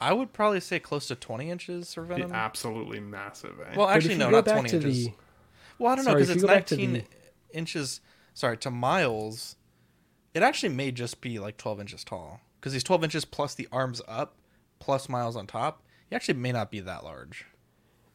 I 0.00 0.12
would 0.12 0.32
probably 0.32 0.58
say 0.60 0.80
close 0.80 1.06
to 1.08 1.14
20 1.14 1.48
inches 1.48 1.94
for 1.94 2.02
Be 2.02 2.14
Venom. 2.16 2.32
absolutely 2.32 2.98
massive. 3.00 3.54
Eh? 3.60 3.74
Well, 3.76 3.88
actually, 3.88 4.16
no, 4.16 4.30
not 4.30 4.44
20 4.44 4.76
inches. 4.76 5.06
the- 5.06 5.12
Well, 5.78 5.92
I 5.92 5.96
don't 5.96 6.04
know 6.04 6.14
because 6.14 6.30
it's 6.30 6.42
you 6.42 6.48
go 6.48 6.52
back 6.54 6.66
to 6.66 6.76
19 6.76 6.92
the- 6.94 7.04
inches. 7.54 8.00
Sorry, 8.34 8.56
to 8.58 8.70
Miles, 8.70 9.56
it 10.34 10.42
actually 10.42 10.70
may 10.74 10.90
just 10.90 11.20
be 11.20 11.38
like 11.38 11.56
12 11.56 11.80
inches 11.80 12.04
tall 12.04 12.40
because 12.60 12.72
he's 12.72 12.84
12 12.84 13.04
inches 13.04 13.24
plus 13.24 13.54
the 13.54 13.68
arms 13.70 14.00
up, 14.08 14.34
plus 14.78 15.08
Miles 15.08 15.36
on 15.36 15.46
top. 15.46 15.82
He 16.08 16.16
actually 16.16 16.34
may 16.38 16.52
not 16.52 16.70
be 16.70 16.80
that 16.80 17.04
large. 17.04 17.46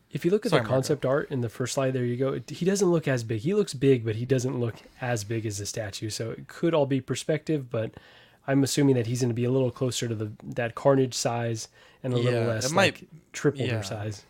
If 0.09 0.23
you 0.23 0.31
look 0.31 0.45
at 0.45 0.51
Sorry, 0.51 0.63
the 0.63 0.69
concept 0.69 1.05
art 1.05 1.29
in 1.31 1.41
the 1.41 1.49
first 1.49 1.73
slide, 1.73 1.91
there 1.91 2.05
you 2.05 2.15
go. 2.15 2.33
it- 2.33 2.49
He 2.49 2.65
doesn't 2.65 2.89
look 2.89 3.07
as 3.07 3.23
big. 3.23 3.41
He 3.41 3.53
looks 3.53 3.73
big, 3.73 4.05
but 4.05 4.15
he 4.15 4.25
doesn't 4.25 4.57
look 4.57 4.75
as 5.01 5.23
big 5.25 5.45
as 5.45 5.57
the 5.57 5.65
statue. 5.65 6.09
So 6.09 6.31
it 6.31 6.47
could 6.47 6.73
all 6.73 6.85
be 6.85 7.01
perspective, 7.01 7.69
but 7.69 7.91
I'm 8.47 8.63
assuming 8.63 8.95
that 8.95 9.07
he's 9.07 9.19
going 9.19 9.29
to 9.29 9.35
be 9.35 9.43
a 9.43 9.51
little 9.51 9.69
closer 9.71 10.07
to 10.07 10.15
the 10.15 10.31
that 10.43 10.75
Carnage 10.75 11.13
size 11.13 11.67
and 12.03 12.13
a 12.13 12.17
Yeah, 12.17 12.23
little 12.23 12.43
less 12.47 12.71
it 12.71 12.73
might- 12.73 13.01
like 13.01 13.09
triple 13.33 13.61
yeah. 13.61 13.73
their 13.73 13.83
size. 13.83 14.23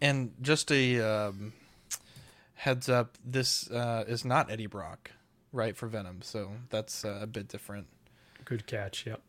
And 0.00 0.32
just 0.42 0.70
a 0.72 1.00
um, 1.00 1.52
heads 2.56 2.88
up, 2.88 3.16
this 3.24 3.70
uh, 3.70 4.04
is 4.08 4.24
not 4.24 4.50
Eddie 4.50 4.66
Brock, 4.66 5.12
right, 5.52 5.76
for 5.76 5.86
Venom. 5.86 6.22
So 6.22 6.50
that's 6.70 7.04
uh, 7.04 7.20
a 7.22 7.26
bit 7.26 7.48
different. 7.48 7.86
Good 8.44 8.66
catch. 8.66 9.06
Yep. 9.06 9.20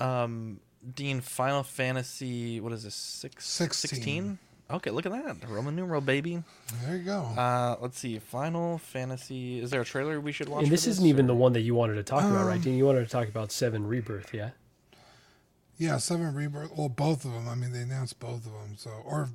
Um, 0.00 0.60
Dean, 0.94 1.20
Final 1.20 1.62
Fantasy, 1.62 2.60
what 2.60 2.72
is 2.72 2.84
this, 2.84 2.94
six, 2.94 3.46
16. 3.46 3.88
16? 3.88 4.38
Okay, 4.72 4.90
look 4.90 5.04
at 5.04 5.12
that. 5.12 5.48
Roman 5.48 5.74
numeral, 5.74 6.00
baby. 6.00 6.42
There 6.84 6.96
you 6.96 7.02
go. 7.02 7.22
Uh, 7.22 7.76
let's 7.80 7.98
see. 7.98 8.18
Final 8.20 8.78
Fantasy. 8.78 9.58
Is 9.58 9.70
there 9.70 9.80
a 9.80 9.84
trailer 9.84 10.20
we 10.20 10.30
should 10.30 10.48
watch? 10.48 10.62
And 10.62 10.72
this 10.72 10.84
for 10.84 10.90
isn't 10.90 11.06
even 11.06 11.26
the 11.26 11.34
one 11.34 11.52
that 11.54 11.62
you 11.62 11.74
wanted 11.74 11.94
to 11.94 12.04
talk 12.04 12.22
about, 12.22 12.46
right? 12.46 12.54
Um, 12.54 12.60
Dean? 12.60 12.76
You 12.76 12.86
wanted 12.86 13.04
to 13.04 13.10
talk 13.10 13.28
about 13.28 13.50
Seven 13.50 13.86
Rebirth, 13.86 14.32
yeah? 14.32 14.50
Yeah, 15.76 15.96
Seven 15.96 16.34
Rebirth. 16.34 16.70
Well, 16.76 16.88
both 16.88 17.24
of 17.24 17.32
them. 17.32 17.48
I 17.48 17.56
mean, 17.56 17.72
they 17.72 17.80
announced 17.80 18.20
both 18.20 18.46
of 18.46 18.52
them, 18.52 18.76
so 18.76 18.90
or 19.04 19.30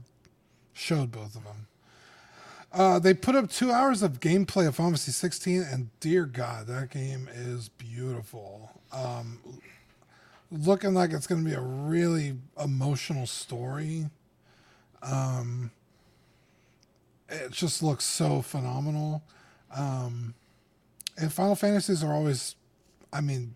showed 0.71 1.11
both 1.11 1.35
of 1.35 1.43
them. 1.43 1.67
Uh, 2.75 2.99
they 2.99 3.13
put 3.13 3.35
up 3.35 3.49
two 3.49 3.71
hours 3.71 4.03
of 4.03 4.19
gameplay 4.19 4.67
of 4.67 4.75
Final 4.75 4.91
Fantasy 4.91 5.13
16, 5.13 5.61
and 5.61 5.89
dear 6.01 6.25
God, 6.25 6.67
that 6.67 6.89
game 6.89 7.29
is 7.33 7.69
beautiful. 7.69 8.81
Um, 8.91 9.39
looking 10.51 10.93
like 10.93 11.13
it's 11.13 11.25
going 11.25 11.41
to 11.41 11.49
be 11.49 11.55
a 11.55 11.61
really 11.61 12.35
emotional 12.61 13.27
story. 13.27 14.07
Um, 15.01 15.71
it 17.29 17.51
just 17.51 17.81
looks 17.81 18.03
so 18.03 18.41
phenomenal. 18.41 19.23
Um, 19.73 20.33
and 21.17 21.31
Final 21.31 21.55
Fantasies 21.55 22.03
are 22.03 22.13
always, 22.13 22.55
I 23.13 23.21
mean, 23.21 23.55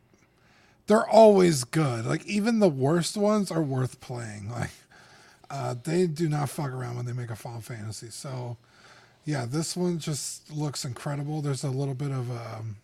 they're 0.88 1.08
always 1.08 1.66
good. 1.66 2.06
Like 2.06 2.26
even 2.26 2.60
the 2.60 2.70
worst 2.70 3.18
ones 3.18 3.52
are 3.52 3.62
worth 3.62 4.00
playing. 4.00 4.50
Like 4.60 4.72
uh, 5.52 5.74
they 5.84 6.06
do 6.06 6.30
not 6.30 6.48
fuck 6.48 6.70
around 6.72 6.96
when 6.96 7.06
they 7.06 7.12
make 7.12 7.32
a 7.32 7.36
Final 7.36 7.60
Fantasy. 7.60 8.12
So 8.12 8.58
yeah, 9.30 9.46
this 9.46 9.78
one 9.78 10.00
just 10.00 10.52
looks 10.52 10.84
incredible. 10.84 11.44
There's 11.44 11.64
a 11.64 11.70
little 11.70 11.94
bit 11.94 12.10
of 12.10 12.32
um, 12.32 12.78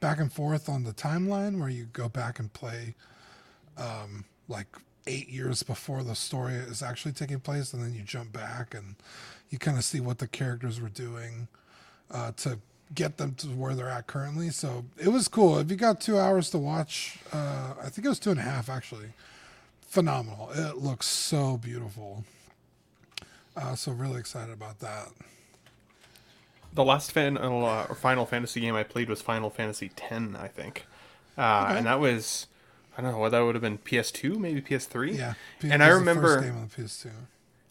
back 0.00 0.20
and 0.20 0.30
forth 0.30 0.68
on 0.68 0.84
the 0.84 0.92
timeline 0.92 1.58
where 1.58 1.70
you 1.70 1.86
go 1.94 2.10
back 2.10 2.38
and 2.38 2.52
play 2.52 2.94
um, 3.78 4.26
like 4.48 4.66
eight 5.06 5.30
years 5.30 5.62
before 5.62 6.02
the 6.02 6.14
story 6.14 6.52
is 6.52 6.82
actually 6.82 7.12
taking 7.12 7.40
place, 7.40 7.72
and 7.72 7.82
then 7.82 7.94
you 7.94 8.02
jump 8.02 8.34
back 8.34 8.74
and 8.74 8.96
you 9.48 9.58
kind 9.58 9.78
of 9.78 9.84
see 9.84 9.98
what 9.98 10.18
the 10.18 10.28
characters 10.28 10.78
were 10.78 10.90
doing 10.90 11.48
uh, 12.10 12.32
to 12.32 12.58
get 12.94 13.16
them 13.16 13.34
to 13.36 13.46
where 13.46 13.74
they're 13.74 13.88
at 13.88 14.06
currently. 14.06 14.50
So 14.50 14.84
it 15.02 15.08
was 15.08 15.26
cool. 15.26 15.58
If 15.58 15.70
you 15.70 15.78
got 15.78 16.02
two 16.02 16.18
hours 16.18 16.50
to 16.50 16.58
watch, 16.58 17.18
uh, 17.32 17.72
I 17.82 17.88
think 17.88 18.04
it 18.04 18.10
was 18.10 18.18
two 18.18 18.30
and 18.30 18.38
a 18.38 18.42
half 18.42 18.68
actually. 18.68 19.08
Phenomenal. 19.88 20.50
It 20.54 20.76
looks 20.76 21.06
so 21.06 21.56
beautiful. 21.56 22.24
Uh, 23.56 23.74
so 23.74 23.92
really 23.92 24.20
excited 24.20 24.52
about 24.52 24.78
that. 24.80 25.08
The 26.74 26.84
last 26.84 27.12
fan, 27.12 27.36
uh, 27.36 27.94
Final 27.94 28.24
Fantasy 28.26 28.60
game 28.60 28.74
I 28.74 28.82
played 28.82 29.08
was 29.08 29.20
Final 29.20 29.50
Fantasy 29.50 29.90
X, 29.96 30.12
I 30.38 30.48
think, 30.48 30.86
uh, 31.36 31.66
Okay. 31.68 31.78
and 31.78 31.86
that 31.86 32.00
was 32.00 32.46
I 32.96 33.00
don't 33.02 33.12
know 33.12 33.18
what 33.18 33.30
that 33.32 33.40
would 33.40 33.54
have 33.54 33.62
been 33.62 33.78
PS2, 33.78 34.38
maybe 34.38 34.60
PS3. 34.60 35.16
Yeah, 35.16 35.34
and 35.62 35.82
I 35.82 35.88
remember 35.88 36.28
first 36.36 36.44
game 36.44 36.56
on 36.58 36.68
PS2. 36.68 37.10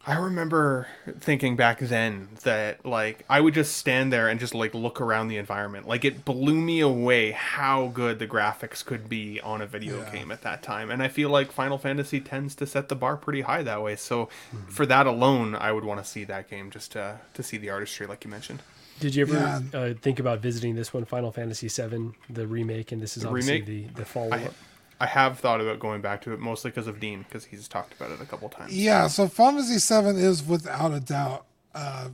I 0.07 0.15
remember 0.17 0.87
thinking 1.19 1.55
back 1.55 1.77
then 1.77 2.29
that 2.43 2.83
like 2.83 3.23
I 3.29 3.39
would 3.39 3.53
just 3.53 3.77
stand 3.77 4.11
there 4.11 4.27
and 4.29 4.39
just 4.39 4.55
like 4.55 4.73
look 4.73 4.99
around 4.99 5.27
the 5.27 5.37
environment. 5.37 5.87
Like 5.87 6.03
it 6.03 6.25
blew 6.25 6.55
me 6.59 6.79
away 6.79 7.31
how 7.33 7.89
good 7.93 8.17
the 8.17 8.25
graphics 8.25 8.83
could 8.83 9.07
be 9.07 9.39
on 9.41 9.61
a 9.61 9.67
video 9.67 9.99
Yeah. 10.01 10.09
game 10.11 10.31
at 10.31 10.41
that 10.41 10.63
time. 10.63 10.89
And 10.89 11.03
I 11.03 11.07
feel 11.07 11.29
like 11.29 11.51
Final 11.51 11.77
Fantasy 11.77 12.19
tends 12.19 12.55
to 12.55 12.65
set 12.65 12.89
the 12.89 12.95
bar 12.95 13.15
pretty 13.15 13.41
high 13.41 13.61
that 13.61 13.83
way. 13.83 13.95
So 13.95 14.25
Mm-hmm. 14.55 14.69
for 14.71 14.87
that 14.87 15.05
alone, 15.05 15.53
I 15.53 15.71
would 15.71 15.83
want 15.85 16.03
to 16.03 16.09
see 16.09 16.23
that 16.23 16.49
game 16.49 16.71
just 16.71 16.91
to 16.93 17.19
to 17.35 17.43
see 17.43 17.57
the 17.57 17.69
artistry 17.69 18.07
like 18.07 18.23
you 18.25 18.31
mentioned. 18.31 18.61
Did 19.01 19.15
you 19.15 19.23
ever 19.23 19.33
Yeah. 19.33 19.61
uh, 19.79 19.93
think 20.01 20.19
about 20.19 20.39
visiting 20.39 20.75
this 20.75 20.93
one, 20.93 21.03
Final 21.05 21.31
Fantasy 21.31 21.67
VII, 21.67 22.11
the 22.29 22.47
remake? 22.47 22.91
And 22.93 23.01
this 23.01 23.17
is 23.17 23.23
The 23.23 23.29
obviously 23.29 23.61
remake? 23.61 23.93
the, 23.95 24.01
the 24.01 24.05
follow 24.05 24.29
I, 24.31 24.43
up. 24.45 24.53
I 25.01 25.07
have 25.07 25.39
thought 25.39 25.59
about 25.59 25.79
going 25.79 26.01
back 26.01 26.21
to 26.21 26.33
it 26.33 26.39
mostly 26.39 26.71
because 26.71 26.87
of 26.87 26.99
Dean 26.99 27.23
because 27.27 27.45
he's 27.45 27.67
talked 27.67 27.93
about 27.93 28.11
it 28.11 28.21
a 28.21 28.25
couple 28.25 28.47
times. 28.49 28.71
Yeah, 28.73 29.07
so 29.07 29.27
Final 29.27 29.61
Fantasy 29.61 29.79
Seven 29.79 30.15
is 30.15 30.43
without 30.45 30.93
a 30.93 30.99
doubt, 30.99 31.45
uh, 31.73 32.09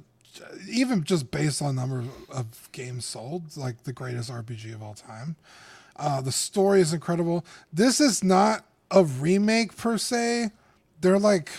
even 0.69 1.03
just 1.03 1.29
based 1.29 1.61
on 1.61 1.75
number 1.75 2.03
of 2.29 2.69
games 2.71 3.03
sold, 3.05 3.57
like 3.57 3.83
the 3.83 3.91
greatest 3.93 4.31
RPG 4.31 4.73
of 4.73 4.81
all 4.81 4.93
time. 4.93 5.35
Uh, 5.97 6.21
the 6.21 6.31
story 6.31 6.79
is 6.79 6.93
incredible. 6.93 7.45
This 7.73 7.99
is 7.99 8.23
not 8.23 8.63
a 8.91 9.03
remake 9.03 9.75
per 9.75 9.97
se. 9.97 10.51
They're 11.01 11.19
like, 11.19 11.49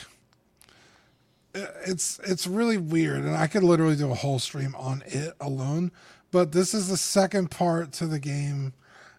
it's 1.55 2.21
it's 2.25 2.47
really 2.47 2.77
weird, 2.79 3.25
and 3.25 3.37
I 3.37 3.47
could 3.47 3.63
literally 3.63 3.97
do 3.97 4.11
a 4.11 4.15
whole 4.15 4.39
stream 4.39 4.75
on 4.77 5.03
it 5.07 5.35
alone. 5.41 5.93
But 6.31 6.53
this 6.53 6.75
is 6.75 6.89
the 6.89 6.97
second 6.97 7.51
part 7.51 7.93
to 7.95 8.07
the 8.07 8.19
game. 8.19 8.75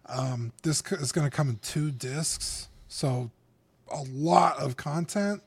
Um, 0.06 0.52
this 0.62 0.82
is 0.92 1.12
going 1.12 1.28
to 1.28 1.36
come 1.36 1.48
in 1.48 1.56
two 1.56 1.90
discs, 1.90 2.68
so 2.88 3.30
a 3.90 4.02
lot 4.12 4.58
of 4.58 4.76
content 4.76 5.42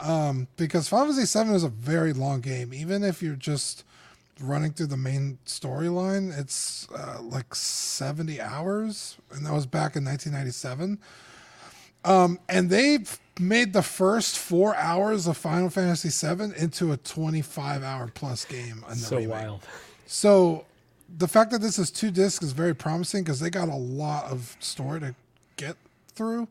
um, 0.00 0.48
because 0.56 0.88
Final 0.88 1.12
Fantasy 1.12 1.44
VII 1.44 1.54
is 1.54 1.64
a 1.64 1.68
very 1.68 2.12
long 2.12 2.40
game. 2.40 2.72
Even 2.72 3.02
if 3.02 3.22
you're 3.22 3.34
just 3.34 3.84
running 4.40 4.72
through 4.72 4.86
the 4.86 4.96
main 4.96 5.38
storyline, 5.46 6.36
it's 6.38 6.88
uh, 6.94 7.20
like 7.20 7.54
70 7.54 8.40
hours, 8.40 9.16
and 9.32 9.44
that 9.44 9.52
was 9.52 9.66
back 9.66 9.96
in 9.96 10.04
1997. 10.04 10.98
Um, 12.04 12.38
and 12.48 12.70
they've 12.70 13.18
made 13.40 13.72
the 13.72 13.82
first 13.82 14.38
four 14.38 14.74
hours 14.76 15.26
of 15.26 15.36
Final 15.36 15.70
Fantasy 15.70 16.08
VII 16.08 16.52
into 16.56 16.92
a 16.92 16.96
25 16.96 17.82
hour 17.82 18.10
plus 18.12 18.44
game. 18.44 18.84
So 18.94 19.16
remake. 19.16 19.30
wild. 19.30 19.66
So 20.06 20.64
the 21.16 21.28
fact 21.28 21.50
that 21.52 21.60
this 21.60 21.78
is 21.78 21.90
two 21.90 22.10
discs 22.10 22.44
is 22.44 22.52
very 22.52 22.74
promising 22.74 23.24
because 23.24 23.40
they 23.40 23.50
got 23.50 23.68
a 23.68 23.76
lot 23.76 24.24
of 24.24 24.56
story 24.60 25.00
to 25.00 25.14
get 25.56 25.76
through, 26.08 26.48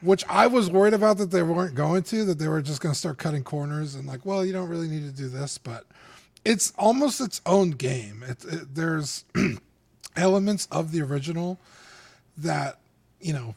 which 0.00 0.24
I 0.28 0.46
was 0.46 0.70
worried 0.70 0.94
about 0.94 1.18
that 1.18 1.30
they 1.30 1.42
weren't 1.42 1.74
going 1.74 2.02
to, 2.04 2.24
that 2.24 2.38
they 2.38 2.48
were 2.48 2.62
just 2.62 2.80
going 2.80 2.92
to 2.92 2.98
start 2.98 3.18
cutting 3.18 3.44
corners 3.44 3.94
and 3.94 4.06
like, 4.06 4.26
well, 4.26 4.44
you 4.44 4.52
don't 4.52 4.68
really 4.68 4.88
need 4.88 5.04
to 5.04 5.16
do 5.16 5.28
this, 5.28 5.58
but 5.58 5.84
it's 6.44 6.72
almost 6.78 7.20
its 7.20 7.40
own 7.46 7.70
game. 7.70 8.22
It, 8.26 8.44
it, 8.44 8.74
there's 8.74 9.24
elements 10.16 10.68
of 10.70 10.92
the 10.92 11.02
original 11.02 11.58
that, 12.36 12.78
you 13.20 13.32
know, 13.32 13.54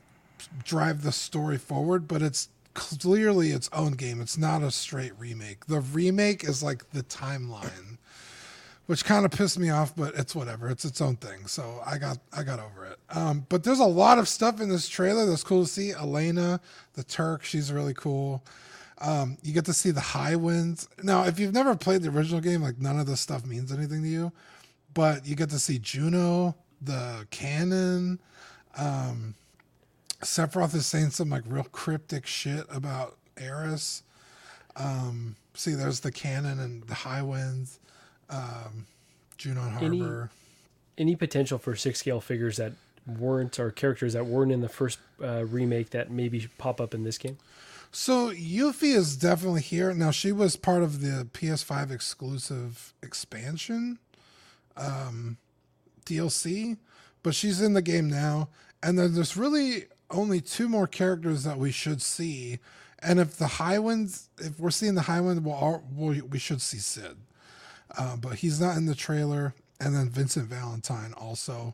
drive 0.63 1.03
the 1.03 1.11
story 1.11 1.57
forward, 1.57 2.07
but 2.07 2.21
it's 2.21 2.49
clearly 2.73 3.51
its 3.51 3.69
own 3.73 3.93
game. 3.93 4.21
It's 4.21 4.37
not 4.37 4.61
a 4.61 4.71
straight 4.71 5.13
remake. 5.17 5.65
The 5.65 5.81
remake 5.81 6.43
is 6.43 6.63
like 6.63 6.91
the 6.91 7.03
timeline 7.03 7.97
which 8.89 9.05
kind 9.05 9.23
of 9.23 9.29
pissed 9.29 9.59
me 9.59 9.69
off, 9.69 9.95
but 9.95 10.15
it's 10.15 10.33
whatever. 10.33 10.67
It's 10.67 10.83
its 10.83 10.99
own 10.99 11.15
thing. 11.15 11.45
So 11.45 11.79
I 11.85 11.99
got 11.99 12.17
I 12.35 12.41
got 12.41 12.57
over 12.57 12.87
it. 12.87 12.97
Um, 13.15 13.45
but 13.47 13.63
there's 13.63 13.79
a 13.79 13.85
lot 13.85 14.17
of 14.17 14.27
stuff 14.27 14.59
in 14.59 14.67
this 14.67 14.89
trailer 14.89 15.27
that's 15.27 15.43
cool 15.43 15.61
to 15.61 15.69
see. 15.69 15.91
Elena, 15.91 16.59
the 16.95 17.03
Turk, 17.03 17.43
she's 17.43 17.71
really 17.71 17.93
cool. 17.93 18.43
Um, 18.97 19.37
you 19.43 19.53
get 19.53 19.65
to 19.65 19.73
see 19.73 19.91
the 19.91 20.01
high 20.01 20.35
winds. 20.35 20.89
Now, 21.03 21.25
if 21.25 21.37
you've 21.37 21.53
never 21.53 21.75
played 21.75 22.01
the 22.01 22.09
original 22.09 22.41
game, 22.41 22.63
like 22.63 22.79
none 22.79 22.99
of 22.99 23.05
this 23.05 23.21
stuff 23.21 23.45
means 23.45 23.71
anything 23.71 24.01
to 24.01 24.09
you. 24.09 24.31
But 24.95 25.23
you 25.23 25.35
get 25.35 25.51
to 25.51 25.59
see 25.59 25.77
Junon, 25.77 26.55
the 26.81 27.27
cannon. 27.29 28.19
Um, 28.75 29.35
Sephiroth 30.21 30.75
is 30.75 30.85
saying 30.85 31.11
some 31.11 31.29
like 31.29 31.43
real 31.47 31.63
cryptic 31.71 32.25
shit 32.25 32.65
about 32.69 33.17
Aerith. 33.35 34.01
Um, 34.75 35.35
see, 35.53 35.73
there's 35.73 36.01
the 36.01 36.11
cannon 36.11 36.59
and 36.59 36.83
the 36.83 36.93
high 36.93 37.21
winds. 37.21 37.79
Um, 38.29 38.85
Junon 39.37 39.67
and 39.67 39.83
Any- 39.83 39.99
Harbor. 39.99 40.29
Any 40.97 41.15
potential 41.15 41.57
for 41.57 41.75
six 41.75 41.99
scale 41.99 42.19
figures 42.19 42.57
that 42.57 42.73
weren't 43.07 43.57
or 43.57 43.71
characters 43.71 44.13
that 44.13 44.25
weren't 44.25 44.51
in 44.51 44.59
the 44.61 44.67
first 44.69 44.99
uh, 45.23 45.45
remake 45.45 45.91
that 45.91 46.11
maybe 46.11 46.47
pop 46.57 46.81
up 46.81 46.93
in 46.93 47.03
this 47.03 47.17
game? 47.17 47.37
So 47.91 48.31
Yuffie 48.31 48.95
is 48.95 49.15
definitely 49.15 49.61
here. 49.61 49.93
Now 49.93 50.11
she 50.11 50.31
was 50.31 50.55
part 50.57 50.83
of 50.83 51.01
the 51.01 51.25
PS5 51.33 51.91
exclusive 51.91 52.93
expansion 53.01 53.97
um, 54.77 55.37
DLC, 56.05 56.77
but 57.23 57.33
she's 57.33 57.61
in 57.61 57.73
the 57.73 57.81
game 57.81 58.09
now. 58.09 58.49
And 58.83 58.97
then 58.99 59.13
there's 59.15 59.35
really 59.35 59.85
only 60.11 60.41
two 60.41 60.68
more 60.68 60.88
characters 60.88 61.44
that 61.44 61.57
we 61.57 61.72
should 61.72 62.02
see. 62.02 62.60
And 63.02 63.19
if 63.19 63.38
the 63.38 63.48
high 63.48 63.80
winds, 63.80 64.30
if 64.40 64.60
we're 64.60 64.72
seeing 64.72 64.95
the 64.95 65.03
high 65.03 65.22
wind, 65.22 65.45
we'll, 65.45 65.84
we'll 65.95 66.26
we 66.26 66.40
should 66.40 66.61
see 66.61 66.80
Cid. 66.80 67.18
Uh, 67.98 68.15
but 68.15 68.36
he's 68.36 68.60
not 68.60 68.77
in 68.77 68.86
the 68.86 68.95
trailer. 68.95 69.53
And 69.80 69.95
then 69.95 70.10
Vincent 70.10 70.48
Valentine 70.48 71.14
also, 71.14 71.73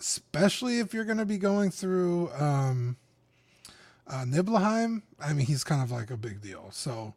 especially 0.00 0.80
if 0.80 0.92
you're 0.92 1.04
going 1.04 1.18
to 1.18 1.24
be 1.24 1.38
going 1.38 1.70
through 1.70 2.30
um, 2.32 2.96
uh, 4.08 4.24
Nibelheim. 4.24 5.02
I 5.20 5.32
mean, 5.32 5.46
he's 5.46 5.62
kind 5.62 5.82
of 5.82 5.90
like 5.92 6.10
a 6.10 6.16
big 6.16 6.42
deal. 6.42 6.68
So, 6.72 7.14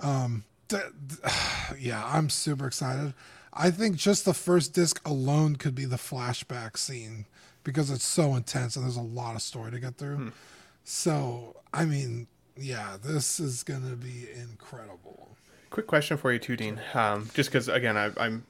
um, 0.00 0.44
yeah, 1.78 2.04
I'm 2.04 2.28
super 2.28 2.66
excited. 2.66 3.14
I 3.52 3.70
think 3.70 3.96
just 3.96 4.24
the 4.24 4.34
first 4.34 4.74
disc 4.74 5.00
alone 5.06 5.56
could 5.56 5.74
be 5.74 5.84
the 5.84 5.96
flashback 5.96 6.76
scene 6.76 7.26
because 7.64 7.90
it's 7.90 8.04
so 8.04 8.34
intense 8.34 8.76
and 8.76 8.84
there's 8.84 8.96
a 8.96 9.02
lot 9.02 9.34
of 9.34 9.42
story 9.42 9.70
to 9.70 9.80
get 9.80 9.96
through. 9.96 10.32
So, 10.84 11.56
I 11.72 11.84
mean, 11.84 12.26
yeah, 12.56 12.96
this 13.02 13.40
is 13.40 13.62
going 13.62 13.88
to 13.88 13.96
be 13.96 14.28
incredible. 14.34 15.36
Quick 15.70 15.86
question 15.86 16.16
for 16.16 16.32
you 16.32 16.38
too, 16.38 16.56
Dean. 16.56 16.80
Um, 16.94 17.30
just 17.32 17.50
because 17.50 17.68
again, 17.68 17.96
I, 17.96 18.10
I'm 18.16 18.44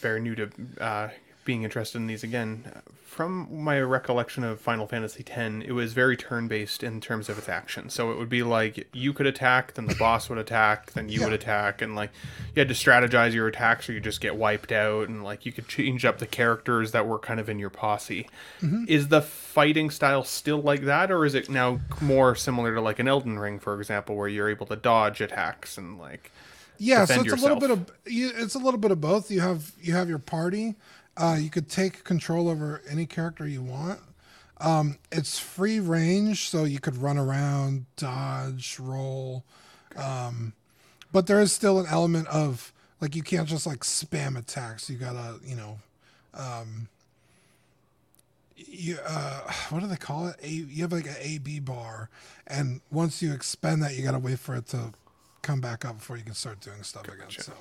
very 0.00 0.20
new 0.20 0.34
to 0.34 0.50
uh, 0.80 1.08
being 1.44 1.62
interested 1.64 1.98
in 1.98 2.06
these 2.06 2.22
again. 2.22 2.82
From 3.04 3.62
my 3.62 3.78
recollection 3.78 4.42
of 4.42 4.58
Final 4.58 4.86
Fantasy 4.86 5.22
X, 5.26 5.64
it 5.66 5.72
was 5.72 5.92
very 5.92 6.16
turn 6.16 6.48
based 6.48 6.82
in 6.82 6.98
terms 6.98 7.28
of 7.28 7.36
its 7.36 7.48
action. 7.48 7.90
So 7.90 8.10
it 8.10 8.16
would 8.18 8.30
be 8.30 8.42
like 8.42 8.88
you 8.94 9.12
could 9.12 9.26
attack, 9.26 9.74
then 9.74 9.84
the 9.86 9.94
boss 9.94 10.30
would 10.30 10.38
attack, 10.38 10.92
then 10.92 11.10
you 11.10 11.22
would 11.22 11.34
attack, 11.34 11.82
and 11.82 11.94
like 11.94 12.10
you 12.54 12.60
had 12.60 12.68
to 12.68 12.74
strategize 12.74 13.34
your 13.34 13.48
attacks 13.48 13.86
or 13.88 13.92
you 13.92 14.00
just 14.00 14.22
get 14.22 14.36
wiped 14.36 14.72
out, 14.72 15.08
and 15.08 15.22
like 15.22 15.44
you 15.44 15.52
could 15.52 15.68
change 15.68 16.06
up 16.06 16.18
the 16.20 16.26
characters 16.26 16.92
that 16.92 17.06
were 17.06 17.18
kind 17.18 17.38
of 17.38 17.50
in 17.50 17.58
your 17.58 17.68
posse. 17.70 18.28
Mhm. 18.62 18.88
Is 18.88 19.08
the 19.08 19.20
fighting 19.20 19.90
style 19.90 20.24
still 20.24 20.62
like 20.62 20.82
that, 20.82 21.10
or 21.10 21.26
is 21.26 21.34
it 21.34 21.50
now 21.50 21.80
more 22.00 22.34
similar 22.34 22.74
to 22.74 22.80
like 22.80 22.98
an 22.98 23.08
Elden 23.08 23.38
Ring, 23.38 23.58
for 23.58 23.78
example, 23.78 24.16
where 24.16 24.28
you're 24.28 24.48
able 24.48 24.64
to 24.66 24.76
dodge 24.76 25.20
attacks 25.20 25.76
and 25.76 25.98
like 25.98 26.30
yeah 26.78 27.04
so 27.04 27.20
it's 27.20 27.32
a 27.32 27.36
little 27.36 27.60
bit 27.60 27.70
of 27.70 27.90
you, 28.06 28.32
it's 28.34 28.54
a 28.54 28.58
little 28.58 28.80
bit 28.80 28.90
of 28.90 29.00
both 29.00 29.30
you 29.30 29.40
have 29.40 29.72
you 29.80 29.92
have 29.92 30.08
your 30.08 30.18
party 30.18 30.74
uh, 31.16 31.36
you 31.38 31.50
could 31.50 31.68
take 31.68 32.04
control 32.04 32.48
over 32.48 32.82
any 32.88 33.06
character 33.06 33.46
you 33.46 33.62
want. 33.62 34.00
Um, 34.58 34.98
it's 35.10 35.38
free 35.38 35.80
range 35.80 36.48
so 36.48 36.64
you 36.64 36.78
could 36.78 36.96
run 36.96 37.18
around 37.18 37.86
dodge 37.96 38.78
roll 38.78 39.44
um, 39.96 40.52
but 41.12 41.26
there 41.26 41.40
is 41.40 41.52
still 41.52 41.78
an 41.78 41.86
element 41.88 42.28
of 42.28 42.72
like 43.00 43.16
you 43.16 43.22
can't 43.22 43.48
just 43.48 43.66
like 43.66 43.80
spam 43.80 44.38
attacks. 44.38 44.88
You 44.88 44.96
gotta 44.96 45.38
you 45.44 45.56
know 45.56 45.78
um, 46.34 46.88
you 48.56 48.98
uh 49.04 49.40
what 49.70 49.80
do 49.80 49.86
they 49.86 49.96
call 49.96 50.28
it? 50.28 50.36
A 50.42 50.48
you 50.48 50.82
have 50.82 50.92
like 50.92 51.06
an 51.06 51.14
ATB 51.14 51.64
bar 51.64 52.08
and 52.46 52.80
once 52.90 53.22
you 53.22 53.32
expend 53.32 53.82
that 53.82 53.94
you 53.96 54.02
gotta 54.02 54.18
wait 54.18 54.38
for 54.38 54.54
it 54.54 54.66
to 54.68 54.92
come 55.42 55.60
back 55.60 55.84
up 55.84 55.98
before 55.98 56.16
you 56.16 56.22
can 56.22 56.34
start 56.34 56.60
doing 56.60 56.84
stuff 56.84 57.02
again 57.08 57.26
so 57.30 57.52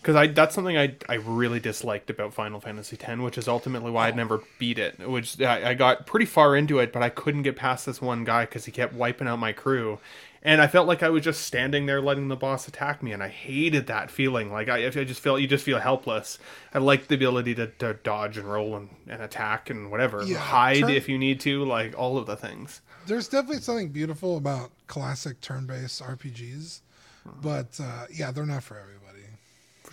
because 0.00 0.16
I 0.16 0.26
that's 0.28 0.54
something 0.54 0.76
I 0.76 0.94
I 1.08 1.14
really 1.14 1.60
disliked 1.60 2.10
about 2.10 2.32
Final 2.34 2.60
Fantasy 2.60 2.96
X, 3.00 3.18
which 3.20 3.38
is 3.38 3.48
ultimately 3.48 3.90
why 3.90 4.08
I'd 4.08 4.16
never 4.16 4.42
beat 4.58 4.78
it. 4.78 5.08
Which 5.08 5.40
I, 5.40 5.70
I 5.70 5.74
got 5.74 6.06
pretty 6.06 6.26
far 6.26 6.56
into 6.56 6.78
it, 6.78 6.92
but 6.92 7.02
I 7.02 7.08
couldn't 7.08 7.42
get 7.42 7.56
past 7.56 7.86
this 7.86 8.00
one 8.00 8.24
guy 8.24 8.44
because 8.44 8.64
he 8.64 8.72
kept 8.72 8.94
wiping 8.94 9.26
out 9.28 9.38
my 9.38 9.52
crew, 9.52 9.98
and 10.42 10.60
I 10.60 10.66
felt 10.68 10.86
like 10.86 11.02
I 11.02 11.08
was 11.08 11.24
just 11.24 11.42
standing 11.42 11.86
there 11.86 12.00
letting 12.00 12.28
the 12.28 12.36
boss 12.36 12.68
attack 12.68 13.02
me, 13.02 13.12
and 13.12 13.22
I 13.22 13.28
hated 13.28 13.86
that 13.88 14.10
feeling. 14.10 14.52
Like 14.52 14.68
I, 14.68 14.86
I 14.86 14.90
just 14.90 15.20
felt 15.20 15.40
you 15.40 15.46
just 15.48 15.64
feel 15.64 15.78
helpless. 15.80 16.38
I 16.72 16.78
like 16.78 17.08
the 17.08 17.14
ability 17.16 17.54
to, 17.56 17.66
to 17.78 17.94
dodge 17.94 18.38
and 18.38 18.50
roll 18.50 18.76
and, 18.76 18.88
and 19.08 19.20
attack 19.22 19.68
and 19.70 19.90
whatever, 19.90 20.22
Yeah, 20.24 20.38
hide 20.38 20.80
turn- 20.82 20.90
if 20.90 21.08
you 21.08 21.18
need 21.18 21.40
to, 21.40 21.64
like 21.64 21.98
all 21.98 22.16
of 22.18 22.26
the 22.26 22.36
things. 22.36 22.80
there's 23.06 23.26
definitely 23.28 23.60
something 23.62 23.88
beautiful 23.88 24.36
about 24.36 24.70
classic 24.86 25.40
turn-based 25.40 26.02
rpgs 26.02 26.80
but 27.42 27.78
uh, 27.82 28.04
yeah 28.12 28.30
they're 28.30 28.44
not 28.46 28.62
for 28.62 28.78
everybody 28.78 29.07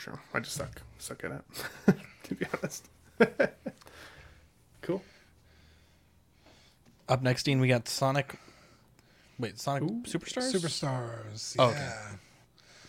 sure, 0.06 0.20
I 0.34 0.40
just 0.40 0.56
suck 0.56 0.82
suck 1.00 1.24
at 1.24 1.32
it. 1.32 1.96
to 2.24 2.36
be 2.36 2.46
honest. 2.54 2.90
cool. 4.82 5.02
Up 7.10 7.22
next, 7.22 7.44
Dean, 7.44 7.60
we 7.60 7.68
got 7.68 7.88
Sonic. 7.88 8.40
Wait, 9.38 9.60
Sonic 9.60 9.84
Superstars. 10.04 10.54
superstars 10.54 11.56
Oh, 11.60 11.70
yeah 11.72 12.16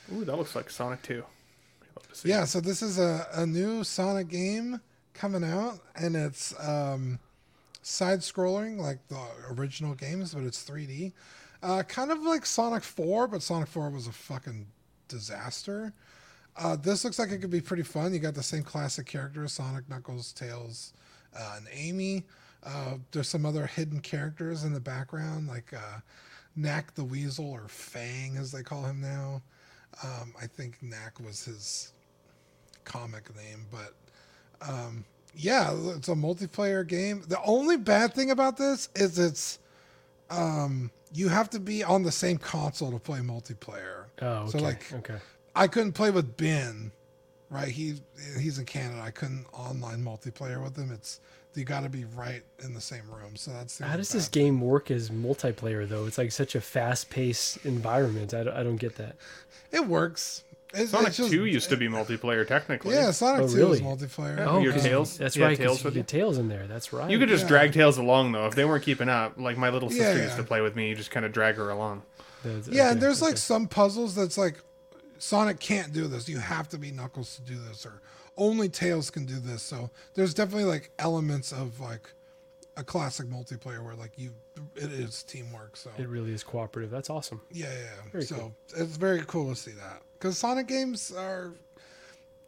okay. 0.08 0.20
Ooh, 0.20 0.24
that 0.24 0.36
looks 0.36 0.54
like 0.54 0.70
Sonic 0.70 1.02
2. 1.02 1.24
Yeah, 2.24 2.44
so 2.44 2.60
this 2.60 2.82
is 2.82 2.98
a, 2.98 3.26
a 3.32 3.46
new 3.46 3.82
Sonic 3.82 4.28
game 4.28 4.80
coming 5.14 5.44
out, 5.44 5.80
and 5.96 6.14
it's 6.14 6.54
um, 6.64 7.18
side 7.82 8.20
scrolling 8.20 8.78
like 8.78 9.06
the 9.08 9.20
original 9.50 9.94
games, 9.94 10.34
but 10.34 10.44
it's 10.44 10.62
3D. 10.68 11.12
Uh, 11.62 11.82
kind 11.82 12.10
of 12.10 12.22
like 12.22 12.46
Sonic 12.46 12.84
4, 12.84 13.26
but 13.28 13.42
Sonic 13.42 13.68
4 13.68 13.90
was 13.90 14.06
a 14.06 14.12
fucking 14.12 14.66
disaster. 15.08 15.92
Uh, 16.58 16.76
this 16.76 17.04
looks 17.04 17.18
like 17.18 17.30
it 17.30 17.38
could 17.38 17.50
be 17.50 17.60
pretty 17.60 17.82
fun. 17.82 18.12
You 18.14 18.18
got 18.18 18.34
the 18.34 18.42
same 18.42 18.62
classic 18.62 19.06
characters 19.06 19.52
Sonic, 19.52 19.88
Knuckles, 19.88 20.32
Tails, 20.32 20.94
uh, 21.38 21.54
and 21.58 21.66
Amy. 21.72 22.24
Uh, 22.64 22.94
there's 23.12 23.28
some 23.28 23.44
other 23.44 23.66
hidden 23.66 24.00
characters 24.00 24.64
in 24.64 24.72
the 24.72 24.80
background, 24.80 25.48
like 25.48 25.72
uh, 25.72 26.00
Nack 26.56 26.94
the 26.94 27.04
Weasel, 27.04 27.50
or 27.50 27.68
Fang 27.68 28.36
as 28.36 28.50
they 28.50 28.62
call 28.62 28.84
him 28.84 29.00
now. 29.00 29.42
Um, 30.02 30.34
I 30.40 30.46
think 30.46 30.82
Nack 30.82 31.20
was 31.20 31.44
his 31.44 31.92
comic 32.84 33.34
name, 33.36 33.66
but 33.70 33.94
um, 34.66 35.04
yeah, 35.34 35.74
it's 35.94 36.08
a 36.08 36.14
multiplayer 36.14 36.86
game. 36.86 37.22
The 37.28 37.40
only 37.44 37.76
bad 37.76 38.14
thing 38.14 38.30
about 38.30 38.56
this 38.56 38.88
is 38.94 39.18
it's 39.18 39.58
um, 40.30 40.90
you 41.12 41.28
have 41.28 41.50
to 41.50 41.60
be 41.60 41.84
on 41.84 42.02
the 42.02 42.12
same 42.12 42.38
console 42.38 42.90
to 42.92 42.98
play 42.98 43.20
multiplayer. 43.20 44.06
Oh, 44.22 44.48
so 44.48 44.58
okay, 44.58 44.64
like 44.64 44.92
okay. 44.94 45.16
I 45.56 45.66
couldn't 45.68 45.92
play 45.92 46.10
with 46.10 46.36
Ben, 46.36 46.92
right? 47.50 47.68
He 47.68 47.94
he's 48.38 48.58
in 48.58 48.64
Canada. 48.66 49.00
I 49.02 49.10
couldn't 49.10 49.46
online 49.52 50.04
multiplayer 50.04 50.62
with 50.62 50.76
him. 50.76 50.92
It's 50.92 51.20
you 51.54 51.64
got 51.64 51.84
to 51.84 51.88
be 51.88 52.04
right 52.14 52.42
in 52.62 52.74
the 52.74 52.80
same 52.82 53.04
room. 53.10 53.34
So 53.34 53.50
that's 53.52 53.78
the 53.78 53.86
How 53.86 53.96
does 53.96 54.10
bad 54.12 54.18
this 54.18 54.28
game 54.28 54.60
work 54.60 54.90
as 54.90 55.08
multiplayer 55.08 55.88
though? 55.88 56.04
It's 56.04 56.18
like 56.18 56.30
such 56.30 56.54
a 56.54 56.60
fast-paced 56.60 57.64
environment. 57.64 58.34
I 58.34 58.44
don't, 58.44 58.56
I 58.58 58.62
don't 58.62 58.76
get 58.76 58.96
that. 58.96 59.16
It 59.72 59.86
works. 59.86 60.44
It's, 60.74 60.90
Sonic 60.90 61.08
it's 61.08 61.16
just- 61.16 61.30
2 61.30 61.46
used 61.46 61.70
to 61.70 61.76
be 61.78 61.88
multiplayer 61.88 62.46
technically. 62.46 62.94
Yeah, 62.94 63.10
Sonic 63.10 63.44
Oh, 63.44 63.48
2 63.48 63.56
really? 63.56 63.78
is 63.78 63.80
multiplayer. 63.82 64.36
Yeah, 64.36 64.50
Oh, 64.50 64.58
your 64.60 64.74
'cause 64.74 64.82
tails. 64.82 65.16
That's 65.16 65.34
Yeah, 65.34 65.46
right. 65.46 65.56
tails 65.56 65.76
Tails 65.78 65.84
with 65.84 65.94
you 65.94 66.00
you. 66.00 66.02
get 66.02 66.08
tails 66.08 66.36
in 66.36 66.48
there. 66.48 66.66
That's 66.66 66.92
right. 66.92 67.10
You 67.10 67.18
could 67.18 67.30
just 67.30 67.44
Yeah. 67.44 67.48
drag 67.48 67.72
Tails 67.72 67.96
along 67.96 68.32
though. 68.32 68.46
If 68.46 68.54
they 68.54 68.66
weren't 68.66 68.84
keeping 68.84 69.08
up, 69.08 69.38
like 69.38 69.56
my 69.56 69.70
little 69.70 69.88
sister 69.88 70.18
Yeah, 70.18 70.24
used 70.24 70.36
to 70.36 70.42
play 70.44 70.60
with 70.60 70.76
me, 70.76 70.90
you 70.90 70.94
just 70.94 71.10
kind 71.10 71.24
of 71.24 71.32
drag 71.32 71.54
her 71.54 71.70
along. 71.70 72.02
That's- 72.44 72.68
Yeah, 72.68 72.82
okay, 72.82 72.92
and 72.92 73.00
there's 73.00 73.22
like 73.22 73.38
some 73.38 73.66
puzzles 73.66 74.14
that's 74.14 74.36
like 74.36 74.56
Sonic 75.18 75.58
can't 75.60 75.92
do 75.92 76.06
this. 76.06 76.28
You 76.28 76.38
have 76.38 76.68
to 76.70 76.78
be 76.78 76.90
Knuckles 76.90 77.36
to 77.36 77.42
do 77.42 77.58
this, 77.68 77.84
or 77.86 78.00
only 78.36 78.68
Tails 78.68 79.10
can 79.10 79.24
do 79.24 79.38
this. 79.38 79.62
So 79.62 79.90
there's 80.14 80.34
definitely 80.34 80.64
like 80.64 80.90
elements 80.98 81.52
of 81.52 81.80
like 81.80 82.12
a 82.76 82.84
classic 82.84 83.26
multiplayer 83.26 83.82
where 83.82 83.94
like 83.94 84.12
you 84.16 84.30
it 84.74 84.92
is 84.92 85.22
teamwork. 85.22 85.76
So 85.76 85.90
It 85.98 86.08
really 86.08 86.32
is 86.32 86.42
cooperative. 86.44 86.90
That's 86.90 87.10
awesome. 87.10 87.40
yeah, 87.50 87.66
yeah. 87.66 88.10
Very 88.12 88.24
so 88.24 88.36
cool. 88.36 88.54
it's 88.76 88.96
very 88.96 89.22
cool 89.26 89.50
to 89.50 89.56
see 89.56 89.72
that 89.72 90.02
because 90.18 90.38
Sonic 90.38 90.66
games 90.66 91.12
are 91.16 91.52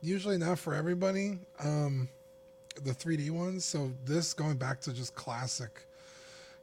usually 0.02 0.38
not 0.38 0.58
for 0.58 0.74
everybody. 0.74 1.38
Um, 1.62 2.08
the 2.84 2.92
3D 2.92 3.30
ones. 3.30 3.64
So 3.64 3.90
this 4.04 4.32
going 4.32 4.56
back 4.56 4.80
to 4.82 4.92
just 4.92 5.14
classic. 5.14 5.84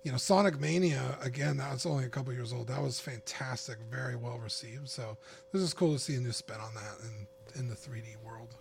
You 0.05 0.11
know, 0.11 0.17
Sonic 0.17 0.59
Mania 0.59 1.17
again. 1.23 1.57
That 1.57 1.73
was 1.73 1.87
only 1.87 2.05
a 2.05 2.09
couple 2.09 2.31
years 2.31 2.53
old. 2.53 2.67
That 2.67 2.79
was 2.81 2.99
fantastic, 2.99 3.77
very 3.89 4.15
well 4.15 4.37
received. 4.37 4.87
So 4.87 5.17
this 5.51 5.63
is 5.63 5.73
cool 5.73 5.93
to 5.93 5.99
see 5.99 6.13
a 6.13 6.19
new 6.19 6.31
spin 6.31 6.57
on 6.57 6.75
that 6.75 6.93
in 7.03 7.59
in 7.59 7.67
the 7.67 7.75
3D 7.75 8.23
world. 8.23 8.55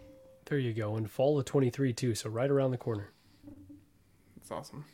There 0.46 0.58
you 0.58 0.72
go. 0.72 0.96
And 0.96 1.10
fall 1.10 1.38
of 1.38 1.44
23 1.44 1.92
too. 1.92 2.14
So 2.14 2.30
right 2.30 2.50
around 2.50 2.70
the 2.70 2.78
corner. 2.78 3.10
It's 4.40 4.50
awesome. 4.50 4.86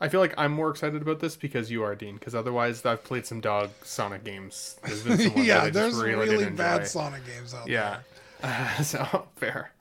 I 0.00 0.08
feel 0.08 0.20
like 0.20 0.34
I'm 0.38 0.52
more 0.52 0.70
excited 0.70 1.02
about 1.02 1.18
this 1.18 1.34
because 1.34 1.72
you 1.72 1.82
are 1.82 1.96
Dean. 1.96 2.14
Because 2.14 2.36
otherwise, 2.36 2.86
I've 2.86 3.02
played 3.02 3.26
some 3.26 3.40
dog 3.40 3.70
Sonic 3.82 4.22
games. 4.22 4.78
There's 4.84 5.02
been 5.02 5.18
some 5.18 5.32
yeah, 5.42 5.54
that 5.54 5.62
I 5.62 5.64
just 5.70 5.74
there's 5.74 5.94
really, 5.96 6.28
really, 6.28 6.50
bad 6.50 6.74
enjoy. 6.82 6.84
Sonic 6.86 7.26
games 7.26 7.52
out 7.52 7.68
Yeah. 7.68 7.98
there. 8.42 8.76
so 8.84 9.26
fair. 9.36 9.72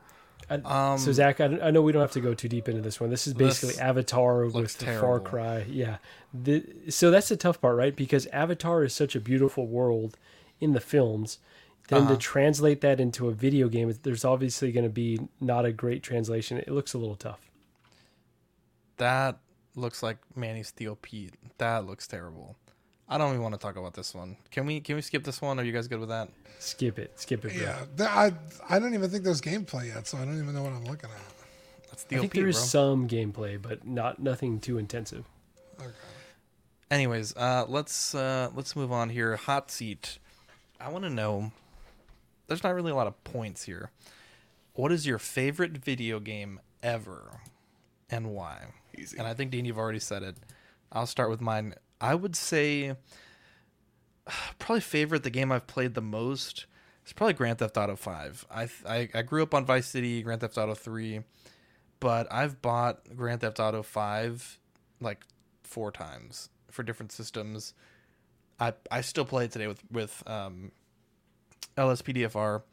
Um, 0.66 0.98
so 0.98 1.12
Zach, 1.12 1.40
I, 1.40 1.46
I 1.62 1.72
know 1.72 1.82
we 1.82 1.92
don't 1.92 2.02
have 2.02 2.12
to 2.12 2.22
go 2.22 2.34
too 2.34 2.50
deep 2.50 2.68
into 2.68 2.82
this 2.82 3.00
one. 3.00 3.10
This 3.10 3.26
is 3.28 3.34
basically 3.34 3.70
This 3.74 3.80
Avatar 3.80 4.46
with 4.46 4.72
Far. 4.82 5.20
Cry. 5.20 5.66
Yeah. 5.70 5.98
The, 6.34 6.66
so 6.90 7.10
that's 7.12 7.30
the 7.30 7.38
tough 7.38 7.62
part, 7.62 7.78
right? 7.78 7.96
Because 7.96 8.26
Avatar 8.28 8.84
is 8.84 8.94
such 8.94 9.16
a 9.16 9.20
beautiful 9.20 9.68
world 9.68 10.18
in 10.60 10.74
the 10.74 10.80
films. 10.82 11.40
Then 11.88 12.04
Uh-huh. 12.04 12.12
to 12.14 12.18
translate 12.18 12.82
that 12.82 13.00
into 13.00 13.28
a 13.28 13.32
video 13.32 13.68
game, 13.68 13.94
there's 14.04 14.24
obviously 14.26 14.72
going 14.72 14.84
to 14.86 14.90
be 14.90 15.20
not 15.40 15.66
a 15.66 15.72
great 15.72 16.04
translation. 16.04 16.58
It 16.58 16.70
looks 16.70 16.94
a 16.94 16.98
little 16.98 17.16
tough. 17.16 17.40
That 18.98 19.40
looks 19.76 20.04
like 20.04 20.18
Manny 20.36 20.64
Steel 20.64 20.98
Pete. 21.02 21.34
That 21.58 21.86
looks 21.86 22.08
terrible. 22.08 22.56
I 23.12 23.18
don't 23.18 23.32
even 23.32 23.42
want 23.42 23.54
to 23.54 23.60
talk 23.60 23.76
about 23.76 23.94
this 23.94 24.16
one. 24.16 24.38
Can 24.52 24.66
we 24.66 24.80
can 24.80 24.96
we 24.96 25.02
skip 25.02 25.26
this 25.26 25.42
one? 25.42 25.60
Are 25.60 25.64
you 25.64 25.74
guys 25.74 25.90
good 25.90 26.00
with 26.00 26.08
that? 26.10 26.30
Skip 26.60 26.98
it. 26.98 27.20
Skip 27.20 27.44
it, 27.44 27.54
bro. 27.54 27.62
Yeah, 27.62 27.80
th- 27.98 28.10
I 28.10 28.32
I 28.70 28.80
don't 28.80 28.94
even 28.94 29.10
think 29.10 29.26
there's 29.26 29.42
gameplay 29.42 29.88
yet, 29.94 30.08
so 30.08 30.18
I 30.18 30.24
don't 30.24 30.42
even 30.42 30.56
know 30.56 30.64
what 30.64 30.72
I'm 30.72 30.86
looking 30.86 31.10
at. 31.10 31.90
That's 31.90 32.06
I 32.10 32.20
think 32.20 32.34
there 32.34 32.48
is 32.48 32.58
some 32.58 33.10
gameplay, 33.10 33.62
but 33.62 33.86
not 33.86 34.20
nothing 34.20 34.62
too 34.62 34.78
intensive. 34.78 35.26
Okay. 35.78 35.90
Anyways, 36.90 37.36
uh, 37.36 37.66
let's 37.68 38.16
uh, 38.16 38.50
let's 38.56 38.78
move 38.78 38.94
on 38.94 39.10
here. 39.10 39.36
Hot 39.36 39.70
seat. 39.70 40.18
I 40.80 40.90
want 40.90 41.04
to 41.04 41.10
know. 41.10 41.52
There's 42.48 42.64
not 42.64 42.74
really 42.74 42.92
a 42.92 42.96
lot 42.96 43.08
of 43.08 43.22
points 43.26 43.64
here. 43.64 43.92
What 44.74 44.94
is 44.94 45.06
your 45.06 45.20
favorite 45.20 45.78
video 45.78 46.22
game 46.22 46.62
ever, 46.82 47.42
and 48.10 48.32
why? 48.32 48.68
Easy. 48.98 49.18
And 49.18 49.28
I 49.28 49.34
think 49.34 49.52
Dean, 49.52 49.66
you've 49.66 49.78
already 49.78 50.00
said 50.00 50.24
it. 50.24 50.38
I'll 50.94 51.06
start 51.06 51.30
with 51.30 51.42
mine. 51.42 51.76
I 52.02 52.16
would 52.16 52.36
say 52.36 52.96
probably 54.60 54.82
favorite 54.82 55.24
the 55.24 55.30
game 55.30 55.52
I've 55.52 55.68
played 55.68 55.94
the 55.94 56.02
most. 56.02 56.66
is 57.06 57.14
probably 57.14 57.34
Grand 57.34 57.60
Theft 57.60 57.78
Auto 57.78 57.96
Five. 57.96 58.46
I 58.52 58.68
I, 58.88 59.10
I 59.14 59.22
grew 59.22 59.44
up 59.44 59.54
on 59.54 59.66
Vice 59.66 59.88
City, 59.88 60.22
Grand 60.24 60.42
Theft 60.42 60.58
Auto 60.58 60.74
Three, 60.74 61.22
but 62.00 62.28
I've 62.32 62.62
bought 62.62 63.16
Grand 63.16 63.42
Theft 63.42 63.60
Auto 63.60 63.84
Five 63.84 64.60
like 65.00 65.24
four 65.64 65.92
times 65.92 66.50
for 66.70 66.84
different 66.84 67.12
systems. 67.12 67.74
I 68.60 68.74
I 68.90 69.02
still 69.02 69.26
play 69.26 69.46
it 69.46 69.52
today 69.52 69.68
with 69.68 69.84
with 69.92 70.24
um, 70.28 70.72
LSPDFR. 71.78 72.64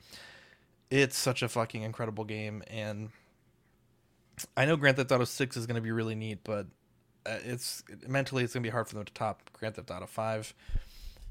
It's 0.90 1.18
such 1.18 1.42
a 1.42 1.48
fucking 1.50 1.82
incredible 1.82 2.24
game, 2.24 2.62
and 2.68 3.10
I 4.56 4.64
know 4.64 4.76
Grand 4.76 4.96
Theft 4.96 5.12
Auto 5.12 5.24
Six 5.24 5.56
is 5.56 5.66
going 5.66 5.76
to 5.76 5.82
be 5.82 5.90
really 5.90 6.14
neat, 6.14 6.38
but 6.44 6.66
uh, 7.26 7.38
it's 7.44 7.82
mentally 8.06 8.44
it's 8.44 8.52
to 8.52 8.60
be 8.60 8.68
hard 8.68 8.88
for 8.88 8.94
them 8.94 9.04
to 9.04 9.12
top 9.12 9.50
Grand 9.52 9.76
Theft 9.76 9.90
Auto 9.90 10.06
Five. 10.06 10.54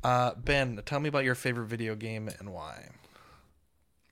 Uh, 0.04 0.34
ben, 0.36 0.82
tell 0.86 1.00
me 1.00 1.10
about 1.10 1.24
your 1.24 1.36
favorite 1.36 1.66
video 1.66 1.96
game 1.96 2.30
and 2.40 2.54
why. 2.54 2.90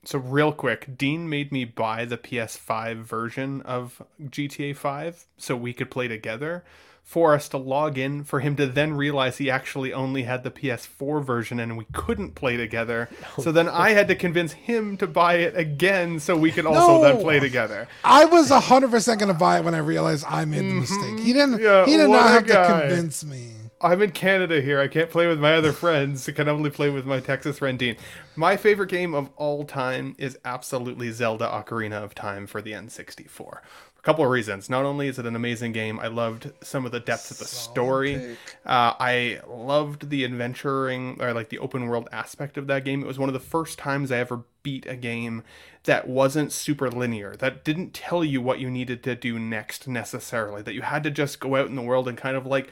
So 0.03 0.19
real 0.19 0.52
quick, 0.52 0.97
Dean 0.97 1.30
made 1.30 1.52
me 1.52 1.65
buy 1.65 2.06
the 2.06 2.18
PS5 2.18 2.97
version 2.97 3.61
of 3.64 4.03
GTA 4.22 4.76
5 4.76 5.26
so 5.38 5.56
we 5.56 5.73
could 5.73 5.89
play 5.89 6.07
together 6.07 6.64
for 7.06 7.36
us 7.36 7.48
to 7.48 7.56
log 7.57 7.99
in 7.99 8.23
for 8.23 8.40
him 8.40 8.56
to 8.56 8.65
then 8.65 8.91
realize 8.91 9.38
he 9.38 9.48
actually 9.48 9.94
only 9.94 10.23
had 10.23 10.44
the 10.44 10.49
PS4 10.49 11.23
version 11.23 11.60
and 11.60 11.77
we 11.77 11.86
couldn't 11.94 12.34
play 12.34 12.57
together. 12.57 13.07
So 13.40 13.52
then 13.52 13.69
I 13.69 13.91
had 13.91 14.07
to 14.07 14.15
convince 14.15 14.53
him 14.53 14.98
to 14.98 15.06
buy 15.06 15.36
it 15.36 15.56
again 15.56 16.19
so 16.19 16.36
we 16.36 16.52
could 16.52 16.65
also 16.65 16.98
No. 16.98 17.02
then 17.03 17.22
play 17.22 17.40
together. 17.40 17.88
I 18.03 18.26
was 18.26 18.49
hundred 18.49 18.90
percent 18.90 19.19
gonna 19.19 19.36
buy 19.36 19.60
it 19.60 19.64
when 19.64 19.76
I 19.76 19.80
realized 19.80 20.26
I 20.27 20.45
made 20.45 20.61
the 20.61 20.73
mistake. 20.82 21.19
He 21.19 21.32
didn't. 21.32 21.56
Mm-hmm. 21.60 21.64
Yeah, 21.64 21.86
he 21.86 21.95
did 21.95 22.10
not 22.10 22.27
have 22.30 22.48
guy. 22.48 22.64
to 22.82 22.88
convince 22.88 23.23
me. 23.23 23.52
I'm 23.82 24.02
in 24.02 24.11
Canada 24.11 24.61
here. 24.61 24.80
I 24.80 24.88
can't 24.88 25.11
play 25.11 25.27
with 25.27 25.40
my 25.40 25.53
other 25.53 25.73
friends. 25.73 26.27
I 26.27 26.32
can 26.32 26.49
only 26.49 26.72
play 26.72 26.90
with 26.90 27.06
my 27.06 27.19
Texas 27.19 27.60
friend 27.60 27.77
Dean. 27.77 27.98
My 28.36 28.57
favorite 28.57 28.90
game 28.90 29.14
of 29.14 29.30
all 29.36 29.64
time 29.64 30.15
is 30.18 30.40
absolutely 30.44 31.11
Zelda 31.11 31.45
Ocarina 31.45 32.03
of 32.03 32.15
Time 32.15 32.48
for 32.48 32.64
the 32.64 32.72
N64. 32.72 33.60
Couple 34.06 34.23
of 34.23 34.30
reasons. 34.30 34.69
Not 34.69 34.86
only 34.86 35.07
is 35.07 35.18
it 35.18 35.26
an 35.26 35.36
amazing 35.36 35.72
game, 35.72 35.99
I 35.99 36.07
loved 36.07 36.52
some 36.61 36.86
of 36.86 36.91
the 36.91 36.99
depth 36.99 37.32
of 37.32 37.40
the 37.40 37.45
story. 37.45 38.38
Uh, 38.64 38.94
I 38.99 39.40
loved 39.48 40.11
the 40.11 40.23
adventuring 40.23 41.18
or 41.19 41.34
like 41.34 41.49
the 41.49 41.57
open 41.57 41.88
world 41.88 42.07
aspect 42.11 42.56
of 42.56 42.68
that 42.68 42.86
game. 42.86 43.02
It 43.02 43.07
was 43.07 43.18
one 43.18 43.30
of 43.30 43.34
the 43.34 43.40
first 43.40 43.80
times 43.80 44.11
I 44.11 44.19
ever 44.19 44.44
beat 44.61 44.86
a 44.86 44.95
game 44.95 45.41
that 45.86 46.07
wasn't 46.07 46.52
super 46.52 46.91
linear, 46.91 47.36
that 47.38 47.64
didn't 47.64 47.95
tell 47.95 48.23
you 48.23 48.44
what 48.44 48.60
you 48.60 48.69
needed 48.69 49.02
to 49.06 49.15
do 49.15 49.40
next 49.40 49.88
necessarily, 49.88 50.61
that 50.61 50.76
you 50.76 50.84
had 50.84 51.03
to 51.03 51.10
just 51.10 51.40
go 51.40 51.56
out 51.56 51.68
in 51.68 51.76
the 51.76 51.82
world 51.82 52.07
and 52.07 52.15
kind 52.15 52.38
of 52.38 52.45
like 52.45 52.69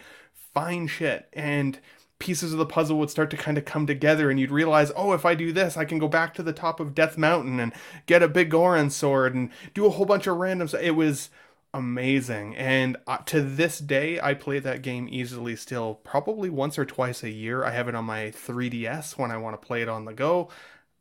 find 0.53 0.87
shit 0.87 1.29
and 1.33 1.79
pieces 2.23 2.53
of 2.53 2.59
the 2.59 2.65
puzzle 2.65 2.97
would 2.97 3.09
start 3.09 3.29
to 3.29 3.37
kind 3.37 3.57
of 3.57 3.65
come 3.65 3.85
together 3.85 4.29
and 4.29 4.39
you'd 4.39 4.49
realize 4.49 4.91
oh 4.95 5.11
if 5.11 5.25
i 5.25 5.35
do 5.35 5.51
this 5.51 5.75
i 5.75 5.83
can 5.83 5.99
go 5.99 6.07
back 6.07 6.33
to 6.33 6.41
the 6.41 6.53
top 6.53 6.79
of 6.79 6.95
death 6.95 7.17
mountain 7.17 7.59
and 7.59 7.73
get 8.05 8.23
a 8.23 8.29
Biggoron 8.29 8.89
sword 8.89 9.35
and 9.35 9.49
do 9.73 9.85
a 9.85 9.89
whole 9.89 10.05
bunch 10.05 10.25
of 10.25 10.37
random 10.37 10.67
stuff 10.67 10.81
it 10.81 10.91
was 10.91 11.29
amazing 11.73 12.55
and 12.55 12.95
uh, 13.07 13.17
to 13.17 13.41
this 13.41 13.79
day 13.79 14.19
i 14.21 14.33
play 14.33 14.59
that 14.59 14.81
game 14.81 15.07
easily 15.11 15.55
still 15.55 15.95
probably 16.03 16.49
once 16.49 16.79
or 16.79 16.85
twice 16.85 17.23
a 17.23 17.29
year 17.29 17.63
i 17.65 17.71
have 17.71 17.87
it 17.89 17.95
on 17.95 18.05
my 18.05 18.31
3ds 18.31 19.17
when 19.17 19.29
i 19.31 19.37
want 19.37 19.59
to 19.59 19.67
play 19.67 19.81
it 19.81 19.89
on 19.89 20.05
the 20.05 20.13
go 20.13 20.49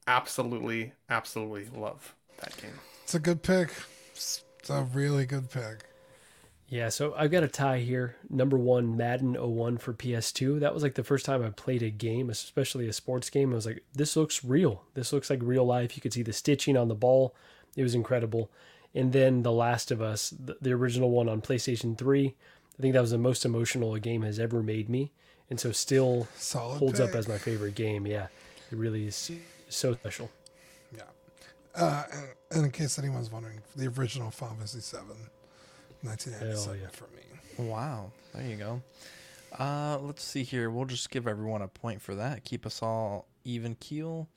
absolutely 0.07 0.93
absolutely 1.09 1.69
love 1.79 2.15
that 2.41 2.57
game 2.57 2.79
It's 3.05 3.15
a 3.15 3.21
good 3.21 3.43
pick. 3.43 3.71
It's 4.15 4.43
a 4.71 4.83
really 4.95 5.27
good 5.27 5.51
pick. 5.51 5.85
Yeah, 6.73 6.89
so 6.89 7.15
I've 7.19 7.31
got 7.31 7.43
a 7.43 7.49
tie 7.49 7.81
here. 7.81 8.17
Number 8.31 8.57
one, 8.57 8.97
Madden 8.97 9.35
01 9.35 9.77
for 9.77 9.93
PS2. 9.93 10.59
That 10.61 10.73
was 10.73 10.83
like 10.83 10.95
the 10.95 11.05
first 11.05 11.27
time 11.27 11.45
I 11.45 11.51
played 11.51 11.83
a 11.83 11.91
game, 11.91 12.31
especially 12.31 12.89
a 12.89 12.95
sports 12.95 13.29
game. 13.29 13.53
I 13.53 13.57
was 13.57 13.67
like, 13.67 13.85
this 13.93 14.17
looks 14.17 14.43
real. 14.43 14.83
This 14.95 15.13
looks 15.13 15.29
like 15.29 15.41
real 15.43 15.67
life. 15.67 15.95
You 15.95 16.01
could 16.01 16.15
see 16.15 16.23
the 16.23 16.33
stitching 16.33 16.79
on 16.79 16.89
the 16.89 16.95
ball. 16.95 17.35
It 17.77 17.83
was 17.83 17.95
incredible. 17.95 18.51
And 18.95 19.13
then 19.13 19.43
The 19.43 19.53
Last 19.53 19.91
of 19.91 20.01
Us, 20.01 20.33
the, 20.41 20.73
original 20.73 21.11
one 21.11 21.29
on 21.29 21.43
PlayStation 21.43 21.99
3. 21.99 22.29
I 22.79 22.81
think 22.81 22.95
that 22.95 23.03
was 23.03 23.11
the 23.11 23.19
most 23.19 23.45
emotional 23.45 23.95
a 23.95 24.01
game 24.01 24.23
has 24.23 24.39
ever 24.39 24.63
made 24.63 24.89
me. 24.89 25.13
And 25.51 25.61
so 25.61 25.73
still 25.73 26.27
Solid 26.37 26.79
holds 26.79 27.01
up 27.01 27.15
as 27.15 27.29
my 27.29 27.37
favorite 27.37 27.75
game. 27.75 28.07
Yeah, 28.07 28.29
it 28.71 28.79
really 28.79 29.09
is 29.09 29.31
so 29.69 29.93
special. 29.93 30.31
Yeah. 30.97 31.03
Uh, 31.75 32.05
and, 32.11 32.29
and 32.51 32.65
in 32.65 32.71
case 32.71 32.99
anyone's 32.99 33.31
wondering, 33.31 33.61
the 33.77 33.89
original 33.89 34.31
Final 34.31 34.55
Fantasy 34.55 34.97
VII, 34.97 35.29
1997 36.03 36.81
yeah. 36.81 36.89
for 36.89 37.09
me. 37.15 37.69
Wow, 37.69 38.13
there 38.35 38.47
you 38.47 38.57
go. 38.57 38.83
Uh, 39.59 39.99
let's 40.01 40.25
see 40.25 40.43
here. 40.43 40.71
We'll 40.71 40.87
just 40.87 41.11
give 41.11 41.27
everyone 41.27 41.63
a 41.63 41.69
point 41.69 42.01
for 42.01 42.15
that. 42.15 42.45
Keep 42.45 42.67
us 42.67 42.83
all 42.83 43.27
even 43.45 43.75
keel. 43.75 44.29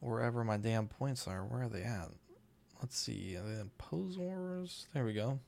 Wherever 0.00 0.44
my 0.44 0.56
damn 0.56 0.86
points 0.86 1.26
are, 1.26 1.44
where 1.44 1.64
are 1.64 1.68
they 1.68 1.82
at? 1.82 2.08
Let's 2.80 2.96
see. 2.96 3.36
Are 3.36 3.42
they 3.42 3.60
in 3.60 3.70
Pose 3.78 4.16
Wars? 4.16 4.86
There 4.94 5.04
we 5.04 5.12
go. 5.12 5.40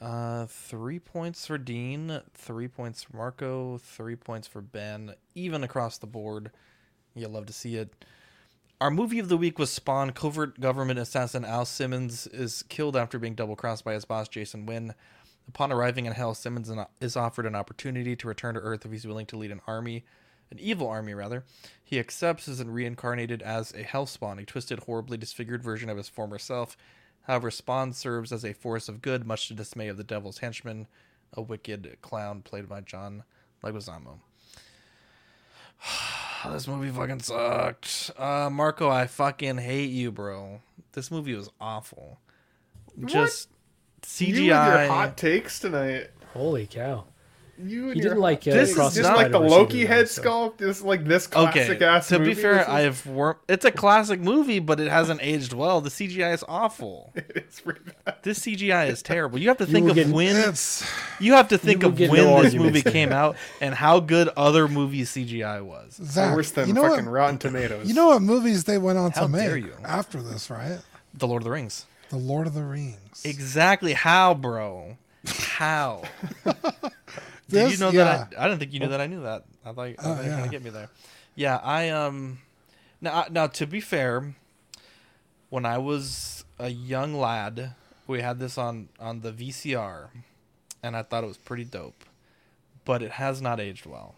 Uh, 0.00 0.46
three 0.46 0.98
points 0.98 1.46
for 1.46 1.56
Dean, 1.56 2.20
three 2.34 2.68
points 2.68 3.04
for 3.04 3.16
Marco, 3.16 3.78
three 3.78 4.16
points 4.16 4.46
for 4.46 4.60
Ben, 4.60 5.14
even 5.34 5.64
across 5.64 5.98
the 5.98 6.06
board. 6.06 6.50
You'll 7.14 7.30
love 7.30 7.46
to 7.46 7.52
see 7.52 7.76
it. 7.76 7.94
Our 8.78 8.90
movie 8.90 9.18
of 9.18 9.30
the 9.30 9.38
week 9.38 9.58
was 9.58 9.70
Spawn. 9.70 10.10
Covert 10.10 10.60
government 10.60 10.98
assassin 10.98 11.46
Al 11.46 11.64
Simmons 11.64 12.26
is 12.26 12.62
killed 12.64 12.94
after 12.94 13.18
being 13.18 13.34
double 13.34 13.56
crossed 13.56 13.84
by 13.84 13.94
his 13.94 14.04
boss 14.04 14.28
Jason 14.28 14.66
Wynn. 14.66 14.92
Upon 15.48 15.72
arriving 15.72 16.04
in 16.04 16.12
Hell, 16.12 16.34
Simmons 16.34 16.70
is 17.00 17.16
offered 17.16 17.46
an 17.46 17.54
opportunity 17.54 18.14
to 18.14 18.28
return 18.28 18.54
to 18.54 18.60
Earth 18.60 18.84
if 18.84 18.92
he's 18.92 19.06
willing 19.06 19.24
to 19.26 19.38
lead 19.38 19.50
an 19.50 19.62
army, 19.66 20.04
an 20.50 20.58
evil 20.58 20.88
army 20.88 21.14
rather. 21.14 21.46
He 21.82 21.98
accepts 21.98 22.48
and 22.48 22.74
reincarnated 22.74 23.40
as 23.40 23.72
a 23.72 23.82
Hell 23.82 24.04
Spawn, 24.04 24.38
a 24.38 24.44
twisted, 24.44 24.80
horribly 24.80 25.16
disfigured 25.16 25.62
version 25.62 25.88
of 25.88 25.96
his 25.96 26.10
former 26.10 26.38
self. 26.38 26.76
However, 27.22 27.50
Spawn 27.50 27.94
serves 27.94 28.30
as 28.30 28.44
a 28.44 28.52
force 28.52 28.90
of 28.90 29.00
good, 29.00 29.26
much 29.26 29.48
to 29.48 29.54
dismay 29.54 29.88
of 29.88 29.96
the 29.96 30.04
Devil's 30.04 30.38
henchman, 30.38 30.86
a 31.32 31.40
wicked 31.40 31.96
clown 32.02 32.42
played 32.42 32.68
by 32.68 32.82
John 32.82 33.24
Leguizamo. 33.64 34.18
this 36.52 36.66
movie 36.68 36.90
fucking 36.90 37.20
sucked. 37.20 38.10
Uh, 38.18 38.48
Marco, 38.50 38.88
I 38.88 39.06
fucking 39.06 39.58
hate 39.58 39.90
you, 39.90 40.12
bro. 40.12 40.60
This 40.92 41.10
movie 41.10 41.34
was 41.34 41.50
awful. 41.60 42.18
Just 43.04 43.48
CGI. 44.02 44.28
You 44.28 44.52
and 44.52 44.80
your 44.80 44.86
hot 44.88 45.16
takes 45.16 45.58
tonight. 45.60 46.08
Holy 46.32 46.66
cow. 46.66 47.04
You 47.62 47.88
He 47.90 48.00
didn't 48.00 48.18
like, 48.18 48.44
hot 48.44 48.52
uh, 48.52 48.56
this 48.56 48.70
is 48.70 48.76
the 48.76 48.90
just 49.02 49.16
like 49.16 49.32
the 49.32 49.40
Loki 49.40 49.86
head 49.86 50.08
so- 50.08 50.22
sculpt. 50.22 50.58
Just 50.58 50.82
like 50.84 51.04
this 51.04 51.26
classic 51.26 51.76
Okay, 51.76 51.84
ass. 51.84 52.08
to 52.08 52.18
be 52.18 52.34
fair, 52.34 52.60
is- 52.60 52.68
I 52.68 52.80
have 52.82 53.06
wor- 53.06 53.38
It's 53.48 53.64
a 53.64 53.70
classic 53.70 54.20
movie, 54.20 54.58
but 54.58 54.78
it 54.80 54.88
hasn't 54.90 55.20
aged 55.22 55.52
well. 55.52 55.80
The 55.80 55.88
CGI 55.90 56.34
is 56.34 56.44
awful. 56.48 57.12
it's 57.16 57.60
pretty 57.60 57.80
bad. 58.04 58.16
This 58.22 58.40
CGI 58.40 58.88
is 58.88 59.02
terrible. 59.02 59.38
You 59.38 59.48
have 59.48 59.58
to 59.58 59.66
think 59.66 59.88
of 59.88 59.94
get- 59.94 60.08
when 60.08 60.36
It's 60.36 60.84
you 61.20 61.32
have 61.32 61.48
to 61.48 61.58
think 61.58 61.82
of 61.82 61.98
when 61.98 62.10
no 62.12 62.42
this 62.42 62.54
movie 62.54 62.82
came 62.82 63.12
out 63.12 63.36
and 63.60 63.74
how 63.74 64.00
good 64.00 64.28
other 64.36 64.68
movies 64.68 65.10
CGI 65.12 65.62
was. 65.64 65.94
Zach. 66.02 66.34
Worse 66.36 66.50
than 66.50 66.68
you 66.68 66.74
know 66.74 66.82
fucking 66.82 67.06
what, 67.06 67.12
Rotten 67.12 67.38
Tomatoes. 67.38 67.88
You 67.88 67.94
know 67.94 68.08
what 68.08 68.22
movies 68.22 68.64
they 68.64 68.78
went 68.78 68.98
on 68.98 69.12
How 69.12 69.22
to 69.22 69.28
make 69.28 69.64
you. 69.64 69.72
after 69.84 70.20
this, 70.22 70.50
right? 70.50 70.78
The 71.14 71.26
Lord 71.26 71.40
of 71.40 71.44
the 71.44 71.50
Rings. 71.52 71.86
The 72.10 72.18
Lord 72.18 72.46
of 72.46 72.54
the 72.54 72.62
Rings. 72.62 73.22
Exactly 73.24 73.94
how, 73.94 74.34
bro? 74.34 74.96
How? 75.26 76.02
Did 77.48 77.70
you 77.72 77.78
know 77.78 77.90
yeah. 77.90 78.26
that? 78.30 78.34
I, 78.38 78.44
I 78.44 78.48
didn't 78.48 78.60
think 78.60 78.72
you 78.72 78.80
knew 78.80 78.88
that. 78.88 79.00
I 79.00 79.06
knew 79.06 79.22
that. 79.22 79.44
I 79.64 79.72
thought, 79.72 79.82
I 79.86 79.94
Oh, 79.98 80.02
thought 80.02 80.10
you 80.10 80.16
were 80.16 80.22
yeah. 80.24 80.38
gonna 80.38 80.50
get 80.50 80.64
me 80.64 80.70
there. 80.70 80.88
Yeah, 81.34 81.56
I 81.62 81.90
um. 81.90 82.38
Now, 83.00 83.26
now 83.30 83.46
to 83.46 83.66
be 83.66 83.80
fair, 83.80 84.34
when 85.50 85.64
I 85.66 85.78
was 85.78 86.44
a 86.58 86.68
young 86.70 87.14
lad, 87.14 87.74
we 88.06 88.20
had 88.20 88.38
this 88.38 88.56
on 88.58 88.88
on 88.98 89.20
the 89.20 89.32
VCR, 89.32 90.08
and 90.82 90.96
I 90.96 91.02
thought 91.02 91.24
it 91.24 91.28
was 91.28 91.36
pretty 91.36 91.64
dope, 91.64 92.04
but 92.84 93.02
it 93.02 93.12
has 93.12 93.40
not 93.42 93.60
aged 93.60 93.86
well. 93.86 94.14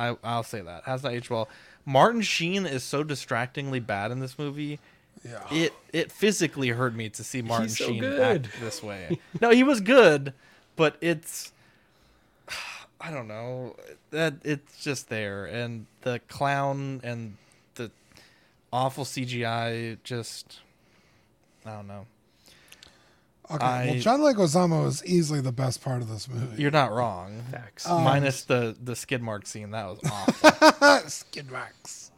I 0.00 0.16
I'll 0.22 0.42
say 0.44 0.60
that 0.60 0.84
has 0.84 1.02
not 1.02 1.12
aged 1.12 1.28
well. 1.30 1.48
Martin 1.84 2.20
Sheen 2.22 2.66
is 2.66 2.82
so 2.84 3.02
distractingly 3.02 3.80
bad 3.80 4.10
in 4.10 4.20
this 4.20 4.38
movie. 4.38 4.78
Yeah. 5.24 5.42
It 5.50 5.72
it 5.92 6.12
physically 6.12 6.68
hurt 6.68 6.94
me 6.94 7.08
to 7.10 7.24
see 7.24 7.42
Martin 7.42 7.68
so 7.68 7.86
Sheen 7.88 8.00
good. 8.00 8.46
act 8.46 8.60
this 8.60 8.82
way. 8.82 9.18
no, 9.40 9.50
he 9.50 9.64
was 9.64 9.80
good, 9.80 10.32
but 10.76 10.96
it's 11.00 11.52
I 13.00 13.10
don't 13.12 13.28
know 13.28 13.76
that 14.10 14.34
it's 14.44 14.82
just 14.82 15.08
there, 15.08 15.46
and 15.46 15.86
the 16.02 16.18
clown 16.28 17.00
and 17.04 17.36
the 17.76 17.90
awful 18.72 19.04
CGI 19.04 19.98
just 20.02 20.60
I 21.64 21.70
don't 21.76 21.86
know. 21.86 22.06
Okay. 23.50 23.64
I- 23.64 23.86
well, 23.86 23.98
John 24.00 24.20
Leguizamo 24.20 24.86
is 24.86 25.04
easily 25.06 25.40
the 25.40 25.52
best 25.52 25.82
part 25.82 26.02
of 26.02 26.08
this 26.08 26.28
movie. 26.28 26.60
You're 26.60 26.70
not 26.70 26.92
wrong. 26.92 27.42
Facts. 27.50 27.88
Minus 27.88 28.42
the 28.44 28.76
the 28.82 28.94
skid 28.96 29.22
mark 29.22 29.46
scene, 29.46 29.70
that 29.70 29.86
was 29.86 30.00
awful. 30.04 31.08
Skid 31.08 31.50
marks. 31.50 32.10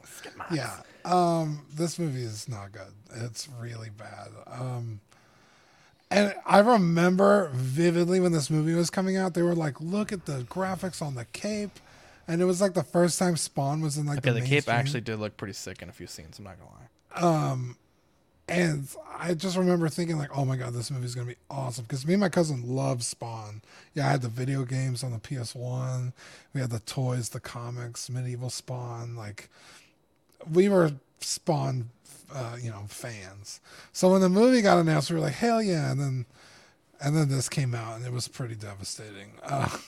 Yeah. 0.53 0.81
Um, 1.05 1.67
this 1.73 1.99
movie 1.99 2.23
is 2.23 2.49
not 2.49 2.73
good. 2.73 2.93
It's 3.15 3.49
really 3.59 3.91
bad. 3.91 4.29
Um, 4.47 5.01
and 6.11 6.35
I 6.45 6.59
remember 6.59 7.51
vividly 7.55 8.19
when 8.21 8.33
this 8.33 8.51
movie 8.51 8.75
was 8.75 8.91
coming 8.91 9.17
out, 9.17 9.35
they 9.35 9.43
were 9.43 9.55
like, 9.55 9.81
"Look 9.81 10.13
at 10.13 10.27
the 10.27 10.43
graphics 10.43 11.01
on 11.01 11.15
the 11.15 11.25
cape," 11.27 11.79
and 12.27 12.43
it 12.43 12.47
was 12.47 12.61
like 12.61 12.75
the 12.75 12.83
first 12.83 13.19
time 13.19 13.37
Spawn 13.37 13.81
was 13.81 13.97
in 13.97 14.07
like 14.07 14.19
okay, 14.19 14.31
the, 14.31 14.41
the 14.41 14.41
cape 14.41 14.51
mainstream. 14.51 14.77
actually 14.77 15.01
did 15.03 15.21
look 15.21 15.37
pretty 15.37 15.53
sick 15.53 15.83
in 15.83 15.89
a 15.89 15.93
few 15.93 16.07
scenes. 16.07 16.39
I'm 16.39 16.45
not 16.45 16.57
gonna 16.59 16.71
lie. 16.71 17.51
Um, 17.53 17.77
and 18.49 18.89
I 19.17 19.35
just 19.35 19.57
remember 19.57 19.89
thinking 19.89 20.19
like, 20.19 20.37
"Oh 20.37 20.45
my 20.45 20.57
god, 20.57 20.73
this 20.73 20.91
movie's 20.91 21.15
gonna 21.15 21.29
be 21.29 21.37
awesome!" 21.49 21.85
Because 21.85 22.05
me 22.05 22.15
and 22.15 22.21
my 22.21 22.29
cousin 22.29 22.63
loved 22.67 23.05
Spawn. 23.05 23.63
Yeah, 23.95 24.09
I 24.09 24.11
had 24.11 24.23
the 24.23 24.29
video 24.29 24.65
games 24.65 25.05
on 25.05 25.13
the 25.13 25.19
PS 25.21 25.55
One. 25.55 26.13
We 26.53 26.61
had 26.61 26.71
the 26.71 26.81
toys, 26.81 27.29
the 27.29 27.39
comics, 27.39 28.11
medieval 28.11 28.51
Spawn. 28.51 29.15
Like, 29.15 29.49
we 30.51 30.69
were 30.69 30.95
Spawn, 31.21 31.91
uh, 32.33 32.57
you 32.61 32.71
know, 32.71 32.85
fans. 32.89 33.61
So 33.93 34.13
when 34.13 34.21
the 34.21 34.29
movie 34.29 34.63
got 34.63 34.79
announced, 34.79 35.11
we 35.11 35.17
were 35.17 35.23
like, 35.23 35.35
hell 35.35 35.63
yeah! 35.63 35.91
And 35.91 36.01
then, 36.01 36.27
and 37.01 37.17
then 37.17 37.29
this 37.29 37.49
came 37.49 37.75
out, 37.75 37.97
and 37.97 38.07
it 38.07 38.13
was 38.13 38.29
pretty 38.29 38.55
devastating. 38.55 39.33
Uh, 39.43 39.79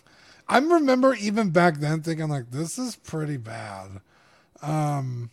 I 0.48 0.59
remember 0.59 1.14
even 1.14 1.51
back 1.51 1.78
then 1.78 2.02
thinking 2.02 2.28
like, 2.28 2.51
this 2.51 2.78
is 2.78 2.97
pretty 2.97 3.36
bad. 3.36 4.01
Um, 4.60 5.31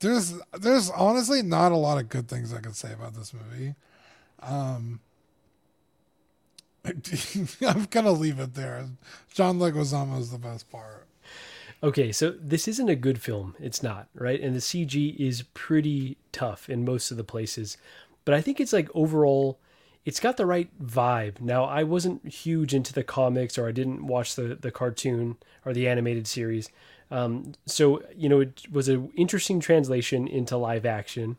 there's 0.00 0.34
there's 0.58 0.90
honestly 0.90 1.42
not 1.42 1.72
a 1.72 1.76
lot 1.76 1.98
of 1.98 2.08
good 2.08 2.28
things 2.28 2.52
I 2.52 2.60
could 2.60 2.76
say 2.76 2.92
about 2.92 3.14
this 3.14 3.32
movie. 3.32 3.74
Um, 4.42 5.00
I'm 7.66 7.84
gonna 7.90 8.12
leave 8.12 8.38
it 8.38 8.54
there. 8.54 8.86
John 9.32 9.58
Leguizamo 9.58 10.18
is 10.18 10.30
the 10.30 10.38
best 10.38 10.70
part. 10.70 11.03
Okay, 11.82 12.12
so 12.12 12.34
this 12.40 12.66
isn't 12.66 12.88
a 12.88 12.96
good 12.96 13.20
film. 13.20 13.54
It's 13.58 13.82
not, 13.82 14.08
right? 14.14 14.40
And 14.40 14.54
the 14.54 14.60
CG 14.60 15.16
is 15.16 15.42
pretty 15.54 16.16
tough 16.32 16.68
in 16.68 16.84
most 16.84 17.10
of 17.10 17.16
the 17.16 17.24
places. 17.24 17.76
But 18.24 18.34
I 18.34 18.40
think 18.40 18.60
it's 18.60 18.72
like 18.72 18.88
overall, 18.94 19.58
it's 20.04 20.20
got 20.20 20.36
the 20.36 20.46
right 20.46 20.70
vibe. 20.82 21.40
Now, 21.40 21.64
I 21.64 21.82
wasn't 21.82 22.26
huge 22.26 22.74
into 22.74 22.92
the 22.92 23.04
comics 23.04 23.58
or 23.58 23.68
I 23.68 23.72
didn't 23.72 24.06
watch 24.06 24.34
the, 24.34 24.54
the 24.54 24.70
cartoon 24.70 25.36
or 25.64 25.72
the 25.72 25.88
animated 25.88 26.26
series. 26.26 26.70
Um, 27.10 27.52
so, 27.66 28.02
you 28.16 28.28
know, 28.28 28.40
it 28.40 28.62
was 28.70 28.88
an 28.88 29.10
interesting 29.14 29.60
translation 29.60 30.26
into 30.26 30.56
live 30.56 30.86
action. 30.86 31.36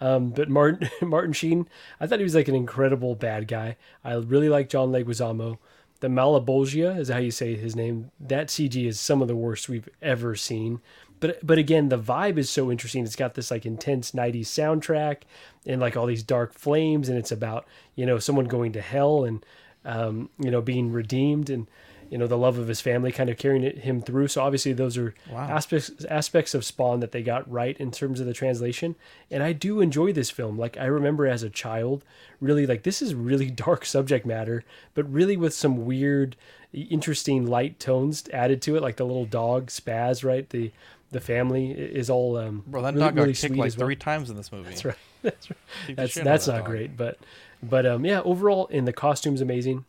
Um, 0.00 0.30
but 0.30 0.50
Martin 0.50 0.90
Martin 1.02 1.32
Sheen, 1.32 1.68
I 2.00 2.06
thought 2.06 2.18
he 2.18 2.24
was 2.24 2.34
like 2.34 2.48
an 2.48 2.54
incredible 2.54 3.14
bad 3.14 3.48
guy. 3.48 3.76
I 4.04 4.14
really 4.14 4.48
like 4.48 4.68
John 4.68 4.90
Leguizamo. 4.90 5.58
The 6.00 6.08
Malebolgia 6.08 6.98
is 6.98 7.08
how 7.08 7.18
you 7.18 7.30
say 7.30 7.56
his 7.56 7.74
name. 7.74 8.10
That 8.20 8.48
CG 8.48 8.86
is 8.86 9.00
some 9.00 9.22
of 9.22 9.28
the 9.28 9.36
worst 9.36 9.68
we've 9.68 9.88
ever 10.02 10.34
seen. 10.34 10.80
But 11.20 11.44
but 11.46 11.58
again, 11.58 11.88
the 11.88 11.98
vibe 11.98 12.36
is 12.36 12.50
so 12.50 12.70
interesting. 12.70 13.04
It's 13.04 13.16
got 13.16 13.34
this 13.34 13.50
like 13.50 13.64
intense 13.64 14.12
'90s 14.12 14.42
soundtrack 14.42 15.22
and 15.64 15.80
like 15.80 15.96
all 15.96 16.06
these 16.06 16.22
dark 16.22 16.52
flames, 16.52 17.08
and 17.08 17.18
it's 17.18 17.32
about 17.32 17.66
you 17.94 18.04
know 18.04 18.18
someone 18.18 18.44
going 18.46 18.72
to 18.72 18.82
hell 18.82 19.24
and 19.24 19.44
um, 19.84 20.28
you 20.38 20.50
know 20.50 20.60
being 20.60 20.92
redeemed 20.92 21.48
and 21.48 21.66
you 22.10 22.18
know 22.18 22.26
the 22.26 22.36
love 22.38 22.58
of 22.58 22.68
his 22.68 22.80
family 22.80 23.10
kind 23.12 23.28
of 23.30 23.36
carrying 23.36 23.62
it, 23.64 23.78
him 23.78 24.00
through 24.00 24.28
so 24.28 24.42
obviously 24.42 24.72
those 24.72 24.96
are 24.96 25.14
Wow. 25.30 25.40
aspects 25.48 25.90
aspects 26.08 26.54
of 26.54 26.64
spawn 26.64 27.00
that 27.00 27.12
they 27.12 27.22
got 27.22 27.50
right 27.50 27.76
in 27.78 27.90
terms 27.90 28.20
of 28.20 28.26
the 28.26 28.32
translation 28.32 28.94
and 29.30 29.42
i 29.42 29.52
do 29.52 29.80
enjoy 29.80 30.12
this 30.12 30.30
film 30.30 30.58
like 30.58 30.76
i 30.78 30.84
remember 30.86 31.26
as 31.26 31.42
a 31.42 31.50
child 31.50 32.04
really 32.40 32.66
like 32.66 32.82
this 32.84 33.00
is 33.02 33.14
really 33.14 33.50
dark 33.66 33.84
subject 33.84 34.24
matter 34.26 34.64
but 34.94 35.10
really 35.12 35.36
with 35.36 35.52
some 35.54 35.84
weird 35.84 36.36
interesting 36.72 37.46
light 37.46 37.78
tones 37.80 38.24
added 38.32 38.60
to 38.62 38.76
it 38.76 38.82
like 38.82 38.96
the 38.96 39.04
little 39.06 39.24
dog 39.26 39.66
spaz 39.68 40.24
right 40.24 40.50
the 40.50 40.70
the 41.12 41.20
family 41.20 41.70
is 41.70 42.10
all 42.10 42.36
um 42.36 42.62
Bro, 42.66 42.82
that 42.82 42.94
really- 42.94 43.00
dog 43.06 43.14
got 43.16 43.22
really 43.22 43.34
kicked 43.34 43.56
like 43.56 43.72
well. 43.78 43.86
three 43.86 43.96
times 43.96 44.28
in 44.28 44.36
this 44.36 44.50
movie. 44.52 44.68
That's 44.68 44.84
right. 44.84 44.96
That's 45.22 45.50
right. 45.50 45.96
That's 45.96 46.12
shit 46.12 46.20
out 46.20 46.26
of 46.26 46.32
that's 46.32 46.46
that 46.46 46.52
not 46.52 46.58
dog. 46.58 46.66
great, 46.66 46.96
but 46.96 47.18
but 47.62 47.86
um 47.86 48.04
yeah, 48.04 48.20
overall 48.22 48.66
in 48.66 48.84
the 48.84 48.92
costumes 48.92 49.40
amazing. 49.40 49.84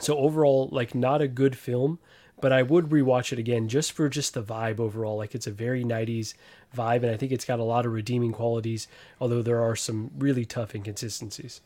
So 0.00 0.16
overall 0.16 0.68
like 0.72 0.94
not 0.94 1.20
a 1.20 1.28
good 1.28 1.56
film, 1.56 1.98
but 2.40 2.52
I 2.52 2.62
would 2.62 2.86
rewatch 2.86 3.32
it 3.32 3.38
again 3.38 3.68
just 3.68 3.92
for 3.92 4.08
just 4.08 4.34
the 4.34 4.42
vibe 4.42 4.80
overall. 4.80 5.16
Like 5.16 5.34
it's 5.34 5.46
a 5.46 5.52
very 5.52 5.84
90s 5.84 6.34
vibe 6.76 7.02
and 7.02 7.10
I 7.10 7.16
think 7.16 7.32
it's 7.32 7.44
got 7.44 7.60
a 7.60 7.64
lot 7.64 7.86
of 7.86 7.92
redeeming 7.92 8.32
qualities, 8.32 8.88
although 9.20 9.42
there 9.42 9.62
are 9.62 9.76
some 9.76 10.10
really 10.18 10.44
tough 10.44 10.74
inconsistencies. 10.74 11.60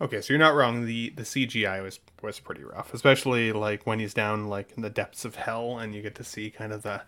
Okay, 0.00 0.20
so 0.20 0.32
you're 0.32 0.38
not 0.38 0.54
wrong. 0.54 0.86
The 0.86 1.10
the 1.10 1.22
CGI 1.22 1.82
was 1.82 2.00
was 2.20 2.40
pretty 2.40 2.64
rough, 2.64 2.92
especially 2.92 3.52
like 3.52 3.86
when 3.86 4.00
he's 4.00 4.12
down 4.12 4.48
like 4.48 4.72
in 4.76 4.82
the 4.82 4.90
depths 4.90 5.24
of 5.24 5.36
hell 5.36 5.78
and 5.78 5.94
you 5.94 6.02
get 6.02 6.16
to 6.16 6.24
see 6.24 6.50
kind 6.50 6.72
of 6.72 6.82
the 6.82 7.02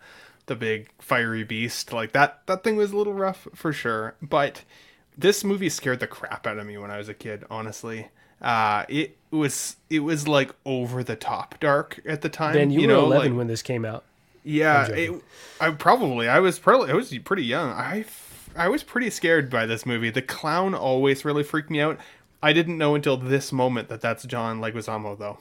the 0.45 0.55
big 0.55 0.89
fiery 0.99 1.43
beast. 1.43 1.91
Like 1.91 2.13
that 2.13 2.41
that 2.47 2.63
thing 2.63 2.77
was 2.77 2.91
a 2.91 2.97
little 2.97 3.13
rough 3.13 3.47
for 3.53 3.73
sure. 3.73 4.15
But 4.21 4.63
this 5.17 5.43
movie 5.43 5.69
scared 5.69 5.99
the 5.99 6.07
crap 6.07 6.47
out 6.47 6.57
of 6.57 6.65
me 6.65 6.77
when 6.77 6.91
I 6.91 6.97
was 6.97 7.09
a 7.09 7.13
kid, 7.13 7.43
honestly. 7.49 8.07
Uh 8.41 8.85
it 8.89 9.17
was 9.31 9.75
it 9.89 9.99
was 9.99 10.27
like 10.27 10.51
over 10.65 11.03
the 11.03 11.15
top 11.15 11.59
dark 11.59 11.99
at 12.05 12.21
the 12.21 12.29
time. 12.29 12.53
Ben, 12.53 12.71
you, 12.71 12.81
were 12.81 12.87
know, 12.87 13.05
11 13.05 13.31
like- 13.31 13.37
when 13.37 13.47
this 13.47 13.61
came 13.61 13.83
out. 13.85 14.03
yeah, 14.43 14.85
I'm 14.89 14.93
it, 14.95 15.21
I 15.59 15.69
probably 15.71 16.27
I 16.29 16.39
was 16.39 16.59
probably 16.59 16.91
I 16.91 16.93
was 16.93 17.15
pretty 17.25 17.43
young. 17.45 17.71
I 17.71 18.05
I 18.55 18.69
was 18.69 18.83
pretty 18.83 19.09
scared 19.09 19.49
by 19.49 19.65
this 19.65 19.85
movie. 19.85 20.09
The 20.09 20.21
clown 20.21 20.73
always 20.73 21.25
really 21.25 21.43
freaked 21.43 21.69
me 21.69 21.81
out. 21.81 21.99
I 22.41 22.53
didn't 22.53 22.77
know 22.77 22.93
until 22.95 23.17
this 23.17 23.51
moment 23.51 23.89
that 23.89 24.01
that's 24.01 24.23
John 24.25 24.59
Leguizamo 24.61 25.17
though. 25.17 25.39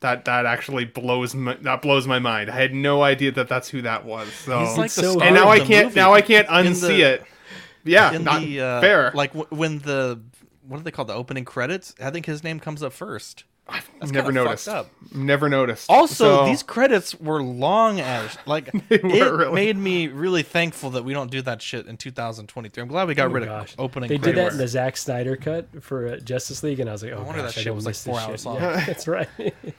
That 0.00 0.24
that 0.24 0.46
actually 0.46 0.86
blows 0.86 1.34
my, 1.34 1.54
that 1.60 1.82
blows 1.82 2.06
my 2.06 2.18
mind. 2.18 2.48
I 2.50 2.54
had 2.56 2.72
no 2.74 3.02
idea 3.02 3.32
that 3.32 3.48
that's 3.48 3.68
who 3.68 3.82
that 3.82 4.06
was. 4.06 4.32
So, 4.32 4.58
He's 4.60 4.78
like 4.78 4.90
so 4.90 5.20
and 5.20 5.34
now 5.34 5.50
I 5.50 5.58
can't 5.60 5.88
movie. 5.88 6.00
now 6.00 6.14
I 6.14 6.22
can't 6.22 6.48
unsee 6.48 6.80
the- 6.88 7.00
it. 7.02 7.24
Yeah, 7.84 8.12
in 8.12 8.24
not 8.24 8.40
the 8.42 8.60
uh, 8.60 8.80
fair. 8.80 9.10
like 9.14 9.32
w- 9.34 9.46
when 9.50 9.78
the 9.78 10.20
what 10.70 10.78
do 10.78 10.82
they 10.84 10.90
call 10.90 11.04
the 11.04 11.14
opening 11.14 11.44
credits? 11.44 11.94
I 12.00 12.10
think 12.10 12.26
his 12.26 12.42
name 12.44 12.60
comes 12.60 12.82
up 12.82 12.92
first. 12.92 13.44
That's 14.00 14.10
never 14.10 14.32
noticed. 14.32 14.66
Up. 14.68 14.88
Never 15.14 15.48
noticed. 15.48 15.88
Also, 15.88 16.38
So- 16.40 16.46
these 16.46 16.62
credits 16.64 17.14
were 17.20 17.40
long 17.40 18.00
as 18.00 18.36
like 18.46 18.72
They 18.88 18.96
it 18.96 19.02
really- 19.04 19.52
made 19.52 19.76
me 19.76 20.08
really 20.08 20.42
thankful 20.42 20.90
that 20.90 21.04
we 21.04 21.12
don't 21.12 21.30
do 21.30 21.40
that 21.42 21.62
shit 21.62 21.86
in 21.86 21.96
2023. 21.96 22.82
I'm 22.82 22.88
glad 22.88 23.06
we 23.06 23.14
got 23.14 23.28
Oh 23.28 23.32
rid 23.34 23.44
gosh. 23.44 23.74
of 23.74 23.80
opening. 23.80 24.08
They 24.08 24.18
did 24.18 24.34
that 24.36 24.52
in 24.52 24.58
the 24.58 24.66
Zack 24.66 24.96
Snyder 24.96 25.36
cut 25.36 25.68
for 25.84 26.08
uh, 26.08 26.16
Justice 26.16 26.64
League, 26.64 26.80
and 26.80 26.88
I 26.88 26.92
was 26.94 27.04
like, 27.04 27.12
"Oh, 27.12 27.22
wonder 27.22 27.42
gosh, 27.42 27.54
that 27.54 27.60
I 27.60 27.62
shit 27.62 27.66
don't 27.66 27.76
was, 27.76 27.84
like, 27.86 27.92
miss 27.92 28.04
four 28.04 28.14
this 28.16 28.24
hours 28.24 28.40
shit." 28.40 28.46
long. 28.46 28.56
Yeah, 28.56 28.84
that's 28.86 29.06
right. 29.06 29.28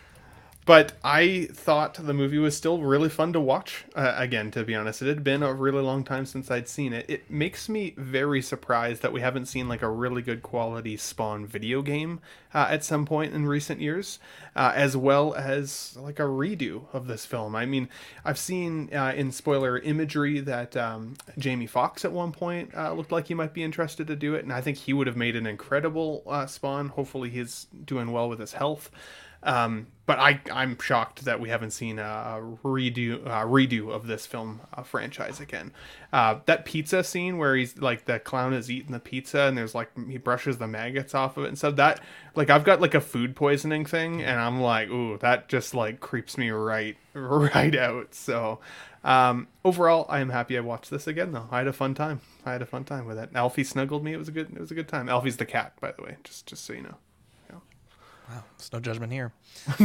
But 0.63 0.93
I 1.03 1.49
thought 1.51 1.95
the 1.95 2.13
movie 2.13 2.37
was 2.37 2.55
still 2.55 2.81
really 2.81 3.09
fun 3.09 3.33
to 3.33 3.39
watch. 3.39 3.85
Uh, 3.95 4.13
again, 4.15 4.51
to 4.51 4.63
be 4.63 4.75
honest, 4.75 5.01
it 5.01 5.07
had 5.07 5.23
been 5.23 5.41
a 5.41 5.53
really 5.53 5.81
long 5.81 6.03
time 6.03 6.27
since 6.27 6.51
I'd 6.51 6.67
seen 6.67 6.93
it. 6.93 7.09
It 7.09 7.31
makes 7.31 7.67
me 7.67 7.95
very 7.97 8.43
surprised 8.43 9.01
that 9.01 9.11
we 9.11 9.21
haven't 9.21 9.47
seen 9.47 9.67
like 9.67 9.81
a 9.81 9.89
really 9.89 10.21
good 10.21 10.43
quality 10.43 10.97
Spawn 10.97 11.47
video 11.47 11.81
game 11.81 12.19
uh, 12.53 12.67
at 12.69 12.83
some 12.83 13.07
point 13.07 13.33
in 13.33 13.47
recent 13.47 13.81
years, 13.81 14.19
uh, 14.55 14.71
as 14.75 14.95
well 14.95 15.33
as 15.33 15.97
like 15.99 16.19
a 16.19 16.23
redo 16.23 16.83
of 16.93 17.07
this 17.07 17.25
film. 17.25 17.55
I 17.55 17.65
mean, 17.65 17.89
I've 18.23 18.39
seen 18.39 18.93
uh, 18.93 19.13
in 19.15 19.31
spoiler 19.31 19.79
imagery 19.79 20.41
that 20.41 20.77
um, 20.77 21.15
Jamie 21.39 21.65
Foxx 21.65 22.05
at 22.05 22.11
one 22.11 22.31
point 22.31 22.75
uh, 22.75 22.93
looked 22.93 23.11
like 23.11 23.27
he 23.27 23.33
might 23.33 23.55
be 23.55 23.63
interested 23.63 24.05
to 24.07 24.15
do 24.15 24.35
it, 24.35 24.43
and 24.43 24.53
I 24.53 24.61
think 24.61 24.77
he 24.77 24.93
would 24.93 25.07
have 25.07 25.17
made 25.17 25.35
an 25.35 25.47
incredible 25.47 26.21
uh, 26.27 26.45
Spawn. 26.45 26.89
Hopefully, 26.89 27.31
he's 27.31 27.65
doing 27.83 28.11
well 28.11 28.29
with 28.29 28.39
his 28.39 28.53
health. 28.53 28.91
Um, 29.43 29.87
but 30.05 30.19
I, 30.19 30.41
I'm 30.51 30.77
shocked 30.77 31.25
that 31.25 31.39
we 31.39 31.49
haven't 31.49 31.71
seen 31.71 31.97
a 31.97 32.39
redo 32.63 33.25
uh, 33.25 33.45
redo 33.45 33.91
of 33.91 34.07
this 34.07 34.25
film 34.25 34.59
uh, 34.73 34.83
franchise 34.83 35.39
again. 35.39 35.71
Uh, 36.11 36.39
that 36.45 36.65
pizza 36.65 37.03
scene 37.03 37.37
where 37.37 37.55
he's 37.55 37.77
like 37.77 38.05
the 38.05 38.19
clown 38.19 38.53
is 38.53 38.69
eating 38.69 38.91
the 38.91 38.99
pizza 38.99 39.43
and 39.43 39.57
there's 39.57 39.73
like 39.73 39.89
he 40.09 40.17
brushes 40.17 40.57
the 40.57 40.67
maggots 40.67 41.15
off 41.15 41.37
of 41.37 41.45
it 41.45 41.47
and 41.47 41.57
stuff. 41.57 41.77
That 41.77 42.01
like 42.35 42.49
I've 42.49 42.65
got 42.65 42.81
like 42.81 42.93
a 42.93 42.99
food 42.99 43.35
poisoning 43.35 43.85
thing 43.85 44.21
and 44.21 44.39
I'm 44.39 44.59
like, 44.59 44.89
ooh, 44.89 45.17
that 45.19 45.47
just 45.47 45.73
like 45.73 46.01
creeps 46.01 46.37
me 46.37 46.49
right 46.49 46.97
right 47.13 47.75
out. 47.75 48.13
So 48.13 48.59
um, 49.03 49.47
overall, 49.63 50.05
I 50.09 50.19
am 50.19 50.29
happy 50.29 50.57
I 50.57 50.61
watched 50.61 50.89
this 50.89 51.07
again 51.07 51.31
though. 51.31 51.47
I 51.51 51.59
had 51.59 51.67
a 51.67 51.73
fun 51.73 51.93
time. 51.93 52.21
I 52.45 52.51
had 52.51 52.61
a 52.61 52.65
fun 52.65 52.83
time 52.83 53.05
with 53.05 53.17
it. 53.17 53.29
Alfie 53.33 53.63
snuggled 53.63 54.03
me. 54.03 54.13
It 54.13 54.17
was 54.17 54.27
a 54.27 54.31
good 54.33 54.51
it 54.51 54.59
was 54.59 54.71
a 54.71 54.75
good 54.75 54.87
time. 54.89 55.07
Alfie's 55.07 55.37
the 55.37 55.45
cat, 55.45 55.73
by 55.79 55.93
the 55.93 56.03
way, 56.03 56.17
just 56.23 56.47
just 56.47 56.65
so 56.65 56.73
you 56.73 56.81
know. 56.81 56.97
Wow, 58.31 58.43
there's 58.57 58.71
no 58.71 58.79
judgment 58.79 59.11
here. 59.11 59.33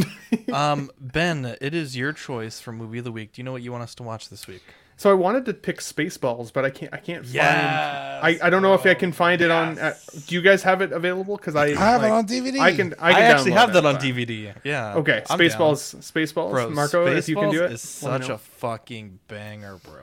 um, 0.52 0.90
Ben, 1.01 1.56
it 1.60 1.74
is 1.74 1.97
your 1.97 2.12
choice 2.12 2.60
for 2.60 2.70
movie 2.70 2.98
of 2.98 3.05
the 3.05 3.12
week. 3.12 3.32
Do 3.32 3.40
you 3.40 3.44
know 3.44 3.52
what 3.52 3.62
you 3.62 3.73
want 3.73 3.82
us 3.82 3.94
to 3.97 4.05
watch 4.05 4.28
this 4.28 4.47
week? 4.47 4.62
So 4.98 5.10
I 5.10 5.14
wanted 5.14 5.44
to 5.47 5.55
pick 5.55 5.78
Spaceballs, 5.81 6.52
but 6.52 6.64
I 6.64 6.70
can't. 6.70 6.94
I 6.94 6.98
can't 6.98 7.24
Yes, 7.27 7.44
find. 7.44 8.40
I, 8.43 8.47
I 8.47 8.51
don't 8.51 8.62
know 8.62 8.73
if 8.74 8.86
I 8.86 8.94
can 8.94 9.12
find 9.12 9.43
it 9.43 9.51
on. 9.51 9.78
Uh, 9.78 9.94
do 10.27 10.35
you 10.35 10.40
guys 10.40 10.62
have 10.62 10.81
it 10.81 10.93
available? 10.93 11.36
Because 11.36 11.55
I 11.55 11.66
I 11.66 11.74
have 11.74 12.02
it 12.02 12.10
on 12.10 12.27
DVD. 12.27 12.60
I 12.60 12.73
can. 12.74 12.94
I, 12.98 13.12
I, 13.12 13.20
actually 13.23 13.51
download 13.51 13.55
have 13.56 13.68
it, 13.70 13.73
that 13.74 13.85
on 13.86 13.94
but- 13.97 14.02
DVD. 14.02 14.55
Yeah. 14.64 14.94
Okay, 14.94 15.23
I'm 15.28 15.39
down. 15.39 15.48
Spaceballs. 15.48 15.97
Spaceballs. 15.97 16.51
Bro, 16.51 16.70
Marco, 16.70 17.06
if 17.09 17.28
you 17.28 17.35
can 17.36 17.51
do 17.51 17.60
Spaceballs 17.60 17.64
it. 17.66 17.73
is 17.73 17.82
such 17.82 18.28
a 18.28 18.39
fucking 18.39 19.18
banger, 19.28 19.77
bro. 19.85 20.01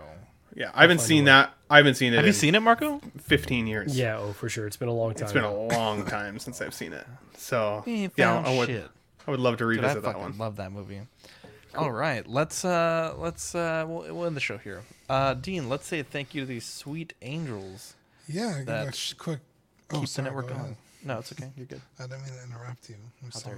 Yeah, 0.55 0.69
I 0.75 0.81
haven't 0.81 1.01
seen 1.01 1.25
that. 1.25 1.53
I 1.73 1.77
haven't 1.77 1.95
seen 1.95 2.13
it. 2.13 2.17
Have 2.17 2.25
you 2.27 2.33
seen 2.33 2.53
it, 2.53 2.59
Marco? 2.59 2.99
Fifteen 3.19 3.65
years. 3.65 3.97
yeah, 3.97 4.19
oh 4.19 4.33
for 4.33 4.47
sure. 4.47 4.67
It's 4.67 4.77
been 4.77 4.89
a 4.89 4.93
long 4.93 5.15
time. 5.15 5.23
It's 5.23 5.33
been 5.33 5.43
a 5.43 5.51
long 5.53 6.05
time 6.05 6.37
since 6.37 6.61
I've 6.61 6.73
seen 6.73 6.93
it. 6.93 7.07
So 7.35 7.81
He 7.83 8.09
yeah, 8.15 8.43
I 8.45 8.55
would. 8.55 8.67
shit. 8.69 8.87
I 9.27 9.31
would 9.31 9.39
love 9.39 9.57
to 9.57 9.73
Dude, 9.73 9.83
I 9.83 9.93
that 9.95 10.03
fucking 10.03 10.21
one. 10.21 10.37
love 10.37 10.57
that 10.57 10.71
movie. 10.71 11.01
All 11.75 11.91
right, 11.91 12.27
let's 12.27 12.63
uh 12.63 13.15
let's 13.17 13.55
uh 13.55 13.85
we'll, 13.87 14.13
we'll 14.15 14.25
end 14.27 14.35
the 14.35 14.39
show 14.41 14.59
here. 14.59 14.83
Uh 15.09 15.33
Dean, 15.33 15.67
let's 15.67 15.87
say 15.87 16.03
thank 16.03 16.35
you 16.35 16.41
to 16.41 16.45
these 16.45 16.65
sweet 16.65 17.13
angels. 17.23 17.95
Yeah, 18.27 18.57
give 18.57 18.65
that 18.67 19.11
a 19.11 19.15
quick. 19.15 19.39
Oh, 19.91 20.01
keep 20.01 20.09
the 20.09 20.21
network 20.21 20.49
going. 20.49 20.77
No, 21.03 21.17
it's 21.17 21.31
okay. 21.31 21.49
You're 21.57 21.65
good. 21.65 21.81
I 21.99 22.03
didn't 22.03 22.21
mean 22.23 22.33
to 22.33 22.43
interrupt 22.55 22.87
you. 22.87 22.95
I'm 23.23 23.31
How 23.31 23.39
sorry. 23.39 23.57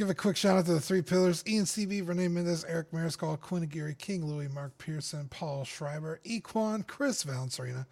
Give 0.00 0.08
a 0.08 0.14
quick 0.14 0.38
shout 0.38 0.56
out 0.56 0.64
to 0.64 0.72
the 0.72 0.80
three 0.80 1.02
pillars. 1.02 1.44
Ian 1.46 1.66
CB, 1.66 2.08
Renee 2.08 2.28
Mendez, 2.28 2.64
Eric 2.64 2.90
Mariscal, 2.90 3.38
Quinn 3.38 3.64
Aguirre, 3.64 3.92
King 3.92 4.24
Louis, 4.24 4.48
Mark 4.48 4.78
Pearson, 4.78 5.28
Paul 5.28 5.62
Schreiber, 5.64 6.20
Equan, 6.24 6.86
Chris 6.86 7.22
Valencerina, 7.22 7.84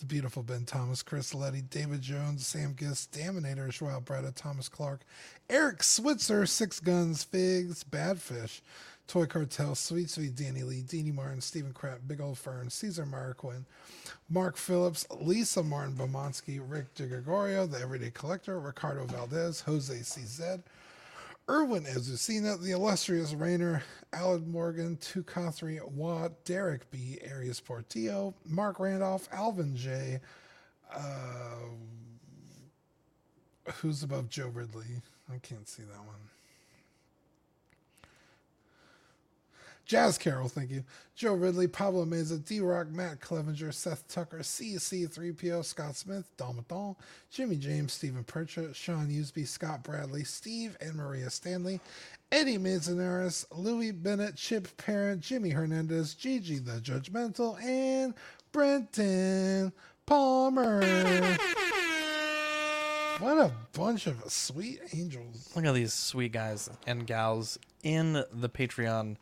the 0.00 0.04
beautiful 0.04 0.42
Ben 0.42 0.64
Thomas, 0.64 1.04
Chris 1.04 1.32
Letty, 1.32 1.62
David 1.62 2.02
Jones, 2.02 2.44
Sam 2.44 2.74
Gist, 2.76 3.12
Daminator, 3.12 3.70
Joao 3.70 4.00
Bretta, 4.00 4.34
Thomas 4.34 4.68
Clark, 4.68 5.02
Eric 5.48 5.84
Switzer, 5.84 6.44
Six 6.44 6.80
Guns, 6.80 7.22
Figs, 7.22 7.84
Badfish, 7.84 8.60
Toy 9.06 9.26
Cartel, 9.26 9.76
Sweet 9.76 10.10
Sweet 10.10 10.34
Danny 10.34 10.64
Lee, 10.64 10.82
Deanie 10.82 11.14
Martin, 11.14 11.40
Stephen 11.40 11.72
Kratt, 11.72 12.00
Big 12.08 12.20
Old 12.20 12.36
Fern, 12.36 12.68
Caesar 12.68 13.06
Marquin, 13.06 13.64
Mark 14.28 14.56
Phillips, 14.56 15.06
Lisa 15.20 15.62
Martin 15.62 15.94
Bomonsky, 15.94 16.60
Rick 16.60 16.92
DeGregorio, 16.96 17.70
The 17.70 17.78
Everyday 17.78 18.10
Collector, 18.10 18.58
Ricardo 18.58 19.04
Valdez, 19.04 19.60
Jose 19.60 19.94
CZ, 19.94 20.64
Erwin 21.48 21.84
Azucena, 21.84 22.60
The 22.60 22.70
Illustrious 22.70 23.34
Rainer, 23.34 23.82
Alan 24.12 24.50
Morgan, 24.50 24.96
Tukathri 24.96 25.82
Watt, 25.90 26.44
Derek 26.44 26.90
B, 26.90 27.18
Arias 27.30 27.60
Portillo, 27.60 28.34
Mark 28.46 28.80
Randolph, 28.80 29.28
Alvin 29.30 29.76
J, 29.76 30.20
uh, 30.94 30.98
who's 33.74 34.02
above 34.02 34.30
Joe 34.30 34.48
Ridley? 34.48 35.02
I 35.30 35.38
can't 35.38 35.68
see 35.68 35.82
that 35.82 35.98
one. 35.98 36.16
Jazz 39.84 40.16
Carroll, 40.16 40.48
thank 40.48 40.70
you. 40.70 40.82
Joe 41.14 41.34
Ridley, 41.34 41.68
Pablo 41.68 42.04
Meza, 42.04 42.42
D 42.44 42.60
Rock, 42.60 42.88
Matt 42.88 43.20
Clevenger, 43.20 43.70
Seth 43.70 44.08
Tucker, 44.08 44.38
CC3PO, 44.38 45.64
Scott 45.64 45.96
Smith, 45.96 46.30
Dalmathon, 46.38 46.96
Jimmy 47.30 47.56
James, 47.56 47.92
Stephen 47.92 48.24
Percha, 48.24 48.72
Sean 48.72 49.08
Usby, 49.08 49.46
Scott 49.46 49.82
Bradley, 49.82 50.24
Steve 50.24 50.76
and 50.80 50.94
Maria 50.94 51.28
Stanley, 51.28 51.80
Eddie 52.32 52.58
Manzanares, 52.58 53.46
Louis 53.54 53.92
Bennett, 53.92 54.36
Chip 54.36 54.74
Parent, 54.76 55.20
Jimmy 55.20 55.50
Hernandez, 55.50 56.14
Gigi 56.14 56.58
the 56.58 56.80
Judgmental, 56.80 57.62
and 57.62 58.14
Brenton 58.52 59.72
Palmer. 60.06 60.80
What 63.20 63.38
a 63.38 63.52
bunch 63.72 64.08
of 64.08 64.20
sweet 64.32 64.80
angels. 64.92 65.52
Look 65.54 65.64
at 65.64 65.74
these 65.74 65.92
sweet 65.92 66.32
guys 66.32 66.68
and 66.86 67.06
gals 67.06 67.58
in 67.84 68.24
the 68.32 68.48
Patreon. 68.48 69.16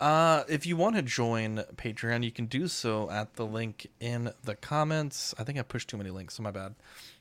Uh, 0.00 0.44
if 0.48 0.64
you 0.64 0.76
want 0.76 0.96
to 0.96 1.02
join 1.02 1.62
Patreon, 1.76 2.24
you 2.24 2.30
can 2.30 2.46
do 2.46 2.68
so 2.68 3.10
at 3.10 3.34
the 3.34 3.44
link 3.44 3.86
in 4.00 4.32
the 4.44 4.54
comments. 4.54 5.34
I 5.38 5.44
think 5.44 5.58
I 5.58 5.62
pushed 5.62 5.88
too 5.88 5.98
many 5.98 6.10
links, 6.10 6.34
so 6.34 6.42
my 6.42 6.50
bad. 6.50 6.74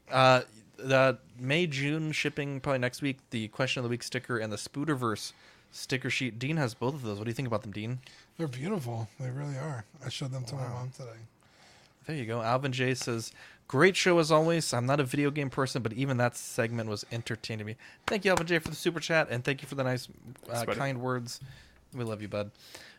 Uh, 0.10 0.41
the 0.77 1.18
May 1.38 1.68
June 1.68 2.14
shipping 2.14 2.61
probably 2.61 2.80
next 2.80 3.01
week. 3.01 3.18
The 3.31 3.49
question 3.49 3.81
of 3.81 3.84
the 3.84 3.89
week 3.89 4.01
sticker 4.01 4.38
and 4.38 4.51
the 4.51 4.56
Spooderverse 4.57 5.34
sticker 5.72 6.10
sheet. 6.10 6.39
Dean 6.39 6.56
has 6.56 6.73
both 6.73 6.93
of 6.95 7.01
those. 7.01 7.18
What 7.18 7.26
do 7.26 7.30
you 7.30 7.35
think 7.35 7.47
about 7.49 7.64
them, 7.64 7.72
Dean? 7.72 7.99
They're 8.38 8.47
beautiful. 8.47 9.10
They 9.19 9.30
really 9.30 9.57
are. 9.57 9.84
I 10.06 10.10
showed 10.10 10.31
them 10.31 10.45
to 10.45 10.56
my 10.56 10.68
mom 10.68 10.91
today. 10.95 11.19
There 12.07 12.15
you 12.15 12.26
go. 12.26 12.41
Alvin 12.41 12.72
J 12.72 12.95
says, 12.95 13.34
"Great 13.68 13.95
show 13.97 14.18
as 14.19 14.31
always. 14.31 14.73
I'm 14.73 14.85
not 14.85 14.99
a 14.99 15.03
video 15.03 15.30
game 15.30 15.49
person, 15.49 15.84
but 15.84 15.93
even 15.93 16.18
that 16.18 16.35
segment 16.38 16.89
was 16.89 17.06
entertaining 17.11 17.60
to 17.60 17.65
me." 17.65 17.76
Thank 18.07 18.23
you, 18.26 18.31
Alvin 18.31 18.47
J, 18.47 18.57
for 18.60 18.69
the 18.69 18.76
super 18.76 18.99
chat, 19.01 19.27
and 19.30 19.43
thank 19.43 19.61
you 19.61 19.68
for 19.68 19.76
the 19.76 19.84
nice, 19.84 20.07
uh, 20.07 20.53
Thanks, 20.53 20.65
buddy. 20.65 20.80
kind 20.80 21.01
words. 21.01 21.39
We 21.94 22.03
love 22.03 22.22
you, 22.22 22.28
bud. 22.28 22.52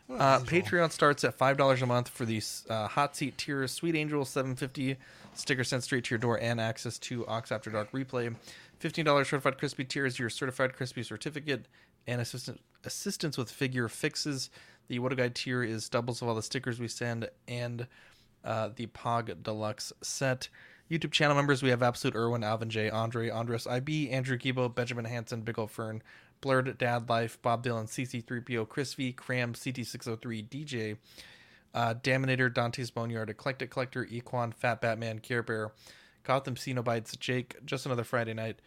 Uh. 0.09 0.39
Patreon 0.39 0.91
starts 0.91 1.23
at 1.23 1.35
five 1.35 1.57
dollars 1.57 1.81
a 1.81 1.85
month 1.85 2.09
for 2.09 2.25
the 2.25 2.41
uh, 2.69 2.87
hot 2.87 3.15
seat 3.15 3.37
tier. 3.37 3.65
Sweet 3.67 3.95
Angel 3.95 4.25
seven 4.25 4.55
fifty 4.55 4.97
sticker 5.33 5.63
sent 5.63 5.83
straight 5.83 6.03
to 6.05 6.11
your 6.11 6.19
door 6.19 6.37
and 6.39 6.59
access 6.59 6.97
to 6.99 7.25
Ox 7.27 7.51
After 7.51 7.69
Dark 7.69 7.91
replay. 7.91 8.35
Fifteen 8.79 9.05
dollars 9.05 9.29
certified 9.29 9.57
crispy 9.57 9.85
tier 9.85 10.05
is 10.05 10.19
your 10.19 10.29
certified 10.29 10.73
crispy 10.75 11.03
certificate 11.03 11.67
and 12.07 12.19
assistant 12.19 12.59
assistance 12.83 13.37
with 13.37 13.49
figure 13.49 13.87
fixes. 13.87 14.49
The 14.87 14.99
What 14.99 15.13
a 15.13 15.15
Guide 15.15 15.35
tier 15.35 15.63
is 15.63 15.87
doubles 15.87 16.21
of 16.21 16.27
all 16.27 16.35
the 16.35 16.43
stickers 16.43 16.79
we 16.79 16.89
send 16.89 17.29
and 17.47 17.87
uh, 18.43 18.69
the 18.75 18.87
Pog 18.87 19.43
Deluxe 19.43 19.93
set. 20.01 20.49
YouTube 20.89 21.11
channel 21.11 21.35
members 21.37 21.63
we 21.63 21.69
have 21.69 21.81
Absolute 21.81 22.17
Irwin, 22.17 22.43
Alvin 22.43 22.69
J, 22.69 22.89
Andre, 22.89 23.29
Andres 23.29 23.65
IB, 23.65 24.09
Andrew 24.09 24.37
Gibo, 24.37 24.73
Benjamin 24.73 25.05
Hansen, 25.05 25.41
Big 25.41 25.57
Ol' 25.57 25.67
Fern, 25.67 26.03
Blurred 26.41 26.77
Dad 26.77 27.07
Life, 27.09 27.41
Bob 27.41 27.63
Dylan, 27.63 27.85
CC3PO, 27.85 28.67
Chris 28.67 28.93
V, 28.95 29.13
Cram, 29.13 29.53
CT603, 29.53 30.49
DJ, 30.49 30.97
uh, 31.73 31.93
Daminator, 31.93 32.53
Dante's 32.53 32.91
Boneyard, 32.91 33.29
Eclectic 33.29 33.69
Collector, 33.69 34.05
Equan, 34.05 34.53
Fat 34.53 34.81
Batman, 34.81 35.19
Care 35.19 35.43
Bear, 35.43 35.71
Gotham 36.23 36.55
Cenobites, 36.55 37.17
Jake, 37.19 37.55
Just 37.65 37.85
Another 37.85 38.03
Friday 38.03 38.33
Night, 38.33 38.59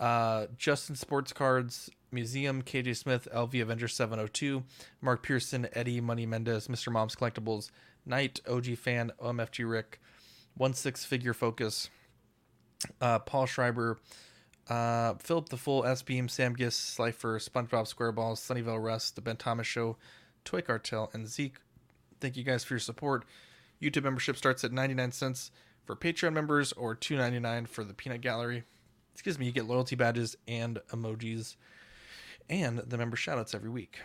uh, 0.00 0.46
Justin 0.56 0.96
Sports 0.96 1.32
Cards, 1.32 1.90
Museum, 2.10 2.62
KJ 2.62 2.96
Smith, 2.96 3.28
LV 3.34 3.60
Avenger 3.62 3.88
702, 3.88 4.62
Mark 5.00 5.22
Pearson, 5.22 5.68
Eddie, 5.72 6.00
Money 6.00 6.26
Mendez, 6.26 6.68
Mr. 6.68 6.92
Mom's 6.92 7.14
Collectibles, 7.14 7.70
Knight, 8.04 8.40
OG 8.48 8.76
Fan, 8.76 9.12
OMFG 9.20 9.68
Rick, 9.68 10.00
1 10.56 10.74
6 10.74 11.04
Figure 11.04 11.34
Focus, 11.34 11.88
uh, 13.00 13.18
Paul 13.20 13.46
Schreiber, 13.46 13.98
uh, 14.68 15.14
Philip 15.14 15.48
the 15.48 15.56
Full, 15.56 15.84
S 15.84 16.02
Beam, 16.02 16.28
Sam 16.28 16.54
Giss, 16.54 16.76
Slifer, 16.76 17.38
SpongeBob 17.38 17.92
SquareBalls, 17.92 18.38
Sunnyvale 18.38 18.82
Rust, 18.82 19.16
The 19.16 19.20
Ben 19.20 19.36
Thomas 19.36 19.66
Show, 19.66 19.96
Toy 20.44 20.60
Cartel, 20.60 21.10
and 21.12 21.26
Zeke. 21.26 21.56
Thank 22.20 22.36
you 22.36 22.44
guys 22.44 22.64
for 22.64 22.74
your 22.74 22.80
support. 22.80 23.24
YouTube 23.82 24.04
membership 24.04 24.36
starts 24.36 24.62
at 24.62 24.72
99 24.72 25.12
cents 25.12 25.50
for 25.84 25.96
Patreon 25.96 26.32
members 26.32 26.72
or 26.72 26.94
2.99 26.94 27.68
for 27.68 27.84
the 27.84 27.94
Peanut 27.94 28.20
Gallery. 28.20 28.64
Excuse 29.12 29.38
me, 29.38 29.46
you 29.46 29.52
get 29.52 29.66
loyalty 29.66 29.96
badges 29.96 30.36
and 30.46 30.78
emojis 30.90 31.56
and 32.48 32.78
the 32.78 32.96
member 32.96 33.16
shoutouts 33.16 33.54
every 33.54 33.70
week. 33.70 33.98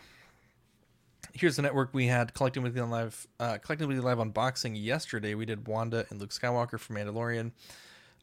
Here's 1.33 1.55
the 1.55 1.61
network 1.61 1.93
we 1.93 2.07
had 2.07 2.33
Collecting 2.33 2.63
with 2.63 2.73
Weekly 2.73 2.89
Live, 2.89 3.27
uh, 3.39 3.57
Collecting 3.59 3.87
Weekly 3.87 4.03
Live 4.03 4.17
unboxing 4.17 4.81
yesterday. 4.81 5.35
We 5.35 5.45
did 5.45 5.67
Wanda 5.67 6.05
and 6.09 6.19
Luke 6.19 6.31
Skywalker 6.31 6.79
from 6.79 6.95
Mandalorian. 6.95 7.51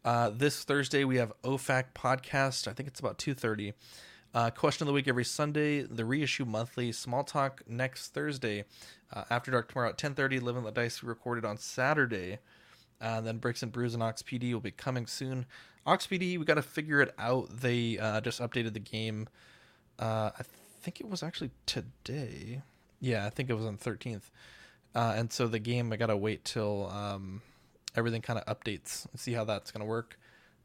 Uh, 0.04 0.28
this 0.30 0.64
Thursday 0.64 1.04
we 1.04 1.16
have 1.16 1.32
OFAC 1.42 1.84
podcast. 1.94 2.68
I 2.68 2.74
think 2.74 2.88
it's 2.88 3.00
about 3.00 3.16
two 3.18 3.32
thirty. 3.32 3.72
Uh, 4.34 4.50
question 4.50 4.82
of 4.84 4.88
the 4.88 4.92
week 4.92 5.08
every 5.08 5.24
Sunday. 5.24 5.82
The 5.82 6.04
reissue 6.04 6.44
monthly. 6.44 6.92
Small 6.92 7.24
talk 7.24 7.62
next 7.66 8.12
Thursday. 8.12 8.64
Uh, 9.12 9.24
After 9.30 9.50
dark 9.50 9.70
tomorrow 9.72 9.88
at 9.90 9.98
ten 9.98 10.14
thirty. 10.14 10.36
And 10.36 10.64
Let 10.64 10.74
Dice 10.74 11.02
we 11.02 11.08
recorded 11.08 11.46
on 11.46 11.56
Saturday. 11.56 12.38
Uh, 13.00 13.22
then 13.22 13.38
Bricks 13.38 13.62
and 13.62 13.72
Brews 13.72 13.94
and 13.94 14.02
Ox 14.02 14.22
PD 14.22 14.52
will 14.52 14.60
be 14.60 14.70
coming 14.70 15.06
soon. 15.06 15.46
Ox 15.86 16.06
PD 16.06 16.38
we 16.38 16.44
got 16.44 16.54
to 16.54 16.62
figure 16.62 17.00
it 17.00 17.14
out. 17.18 17.60
They 17.60 17.98
uh, 17.98 18.20
just 18.20 18.40
updated 18.40 18.74
the 18.74 18.80
game. 18.80 19.28
Uh, 19.98 20.30
I 20.38 20.42
think 20.82 21.00
it 21.00 21.08
was 21.08 21.22
actually 21.22 21.50
today. 21.64 22.60
Yeah, 23.00 23.24
I 23.24 23.30
think 23.30 23.48
it 23.48 23.54
was 23.54 23.64
on 23.64 23.78
thirteenth. 23.78 24.30
And 24.94 25.32
so 25.32 25.46
the 25.48 25.58
game 25.58 25.92
I 25.94 25.96
gotta 25.96 26.16
wait 26.16 26.44
till 26.44 26.90
um, 26.90 27.40
everything 27.96 28.22
kind 28.22 28.38
of 28.38 28.46
updates 28.46 29.06
and 29.10 29.20
see 29.20 29.32
how 29.32 29.44
that's 29.44 29.70
gonna 29.70 29.84
work. 29.84 30.18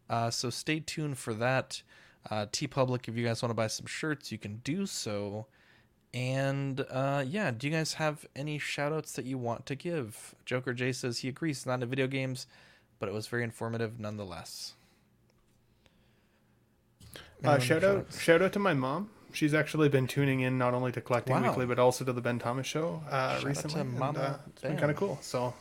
Uh, 0.10 0.30
so 0.30 0.49
stay 0.49 0.80
tuned 0.80 1.18
for 1.18 1.34
that. 1.35 1.81
Uh, 2.30 2.45
TeePublic, 2.47 3.07
if 3.07 3.15
you 3.15 3.26
guys 3.26 3.41
want 3.41 3.51
to 3.51 3.56
buy 3.56 3.68
some 3.68 3.85
shirts, 3.85 4.31
you 4.31 4.38
can 4.38 4.57
do 4.64 4.85
so. 4.85 5.45
And 6.14 6.84
uh, 6.89 7.23
yeah, 7.26 7.51
do 7.51 7.68
you 7.68 7.73
guys 7.73 7.93
have 7.93 8.26
any 8.35 8.57
shout 8.57 8.91
outs 8.91 9.14
that 9.14 9.26
you 9.26 9.38
want 9.38 9.65
to 9.68 9.76
give? 9.76 10.34
Joker 10.45 10.73
J 10.73 10.91
says 10.91 11.19
he 11.19 11.30
agrees, 11.30 11.65
not 11.65 11.76
into 11.76 11.85
video 11.85 12.07
games, 12.07 12.47
but 12.99 13.07
it 13.07 13.14
was 13.14 13.27
very 13.27 13.43
informative 13.43 13.99
nonetheless. 13.99 14.73
Uh, 17.43 17.57
shout 17.60 17.84
out, 17.84 18.07
shout 18.11 18.41
out 18.41 18.51
to 18.53 18.60
my 18.60 18.73
mom. 18.73 19.10
She's 19.31 19.53
actually 19.53 19.89
been 19.89 20.07
tuning 20.07 20.41
in 20.41 20.57
not 20.57 20.73
only 20.73 20.91
to 20.91 21.01
Collecting 21.01 21.35
Wow. 21.35 21.43
Weekly 21.49 21.65
but 21.68 21.77
also 21.80 22.03
to 22.03 22.11
the 22.11 22.22
Ben 22.22 22.39
Thomas 22.39 22.65
Show 22.65 23.01
uh, 23.07 23.11
Shout 23.11 23.35
out 23.35 23.41
to 23.41 23.47
recently. 23.47 23.81
and, 23.81 24.18
uh, 24.18 24.34
it's 24.47 24.61
been 24.64 24.77
kind 24.77 24.89
of 24.91 24.97
cool. 24.97 25.19
So 25.22 25.53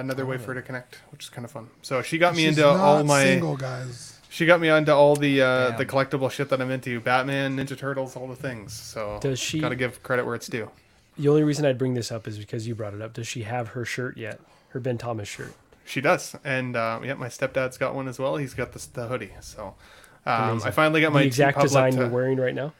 another 0.00 0.26
way 0.26 0.38
for 0.38 0.46
her 0.46 0.54
to 0.54 0.62
connect, 0.62 0.96
which 1.10 1.24
is 1.24 1.30
kind 1.30 1.44
of 1.44 1.50
fun. 1.50 1.68
So 1.82 2.02
she 2.02 2.18
got 2.18 2.34
me 2.34 2.42
She's 2.46 2.58
into 2.58 2.68
all 2.68 3.02
my 3.04 3.24
single 3.24 3.56
guys. 3.56 4.18
She 4.28 4.46
got 4.46 4.60
me 4.60 4.68
onto 4.68 4.90
all 4.92 5.14
the 5.14 5.40
uh, 5.42 5.70
the 5.76 5.86
collectible 5.86 6.30
shit 6.30 6.48
that 6.48 6.60
I'm 6.60 6.70
into: 6.70 7.00
Batman, 7.00 7.56
Ninja 7.56 7.78
Turtles, 7.78 8.16
all 8.16 8.26
the 8.26 8.34
things. 8.36 8.72
So 8.72 9.18
Does 9.20 9.38
she- 9.38 9.60
Got 9.60 9.68
to 9.68 9.76
give 9.76 10.02
credit 10.02 10.26
where 10.26 10.34
it's 10.34 10.48
due. 10.48 10.70
The 11.16 11.28
only 11.28 11.44
reason 11.44 11.64
I'd 11.64 11.78
bring 11.78 11.94
this 11.94 12.10
up 12.10 12.26
is 12.26 12.38
because 12.38 12.66
you 12.66 12.74
brought 12.74 12.94
it 12.94 13.00
up. 13.00 13.12
Does 13.12 13.28
she 13.28 13.42
have 13.44 13.68
her 13.68 13.84
shirt 13.84 14.16
yet? 14.16 14.40
Her 14.70 14.80
Ben 14.80 14.98
Thomas 14.98 15.28
shirt. 15.28 15.54
She 15.84 16.00
does, 16.00 16.34
and 16.42 16.74
uh, 16.74 16.98
yeah, 17.04 17.14
my 17.14 17.28
stepdad's 17.28 17.78
got 17.78 17.94
one 17.94 18.08
as 18.08 18.18
well. 18.18 18.36
He's 18.36 18.54
got 18.54 18.72
the 18.72 18.84
the 18.94 19.06
hoodie. 19.06 19.30
So 19.40 19.74
um, 20.26 20.50
Amazing. 20.50 20.68
I 20.68 20.70
finally 20.72 21.00
got 21.00 21.12
my 21.12 21.20
the 21.20 21.26
exact 21.26 21.58
TeePublic 21.58 21.62
design 21.62 21.92
to- 21.92 21.98
you're 21.98 22.08
wearing 22.08 22.38
right 22.38 22.54
now. 22.54 22.72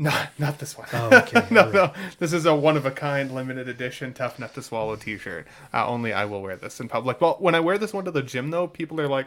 No, 0.00 0.18
not 0.38 0.58
this 0.58 0.78
one. 0.78 0.88
Oh, 0.94 1.10
okay. 1.18 1.46
no, 1.50 1.66
All 1.66 1.72
no. 1.72 1.92
This 2.18 2.32
is 2.32 2.46
a 2.46 2.54
one 2.54 2.78
of 2.78 2.86
a 2.86 2.90
kind, 2.90 3.34
limited 3.34 3.68
edition, 3.68 4.14
tough 4.14 4.38
nut 4.38 4.54
to 4.54 4.62
swallow 4.62 4.96
T-shirt. 4.96 5.46
Uh, 5.74 5.86
only 5.86 6.14
I 6.14 6.24
will 6.24 6.40
wear 6.40 6.56
this 6.56 6.80
in 6.80 6.88
public. 6.88 7.20
Well, 7.20 7.36
when 7.38 7.54
I 7.54 7.60
wear 7.60 7.76
this 7.76 7.92
one 7.92 8.06
to 8.06 8.10
the 8.10 8.22
gym, 8.22 8.50
though, 8.50 8.66
people 8.66 8.98
are 8.98 9.08
like, 9.08 9.26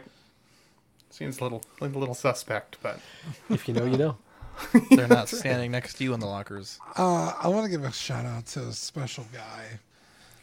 seems 1.10 1.38
a 1.38 1.44
little, 1.44 1.62
a 1.80 1.84
little 1.84 2.14
suspect. 2.14 2.78
But 2.82 2.98
If 3.48 3.68
you 3.68 3.74
know, 3.74 3.84
you 3.84 3.96
know. 3.96 4.16
They're 4.90 5.06
not 5.06 5.28
standing 5.28 5.70
next 5.70 5.94
to 5.94 6.04
you 6.04 6.12
in 6.12 6.18
the 6.18 6.26
lockers. 6.26 6.80
Uh, 6.96 7.32
I 7.40 7.46
want 7.46 7.66
to 7.66 7.70
give 7.70 7.84
a 7.84 7.92
shout 7.92 8.26
out 8.26 8.46
to 8.46 8.62
a 8.62 8.72
special 8.72 9.26
guy. 9.32 9.78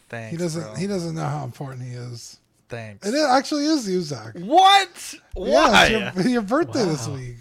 Thanks. 0.08 0.30
he 0.30 0.36
doesn't. 0.38 0.62
bro. 0.62 0.74
He 0.76 0.86
doesn't 0.86 1.14
know 1.14 1.26
how 1.26 1.44
important 1.44 1.82
he 1.82 1.92
is. 1.92 2.38
Thanks. 2.70 3.06
It 3.06 3.14
actually 3.14 3.66
is 3.66 3.86
you, 3.86 4.00
Zach. 4.00 4.34
What? 4.38 5.14
Why? 5.34 5.88
it's 6.14 6.16
your, 6.24 6.28
your 6.28 6.42
birthday 6.42 6.86
this 6.86 7.06
week. 7.06 7.36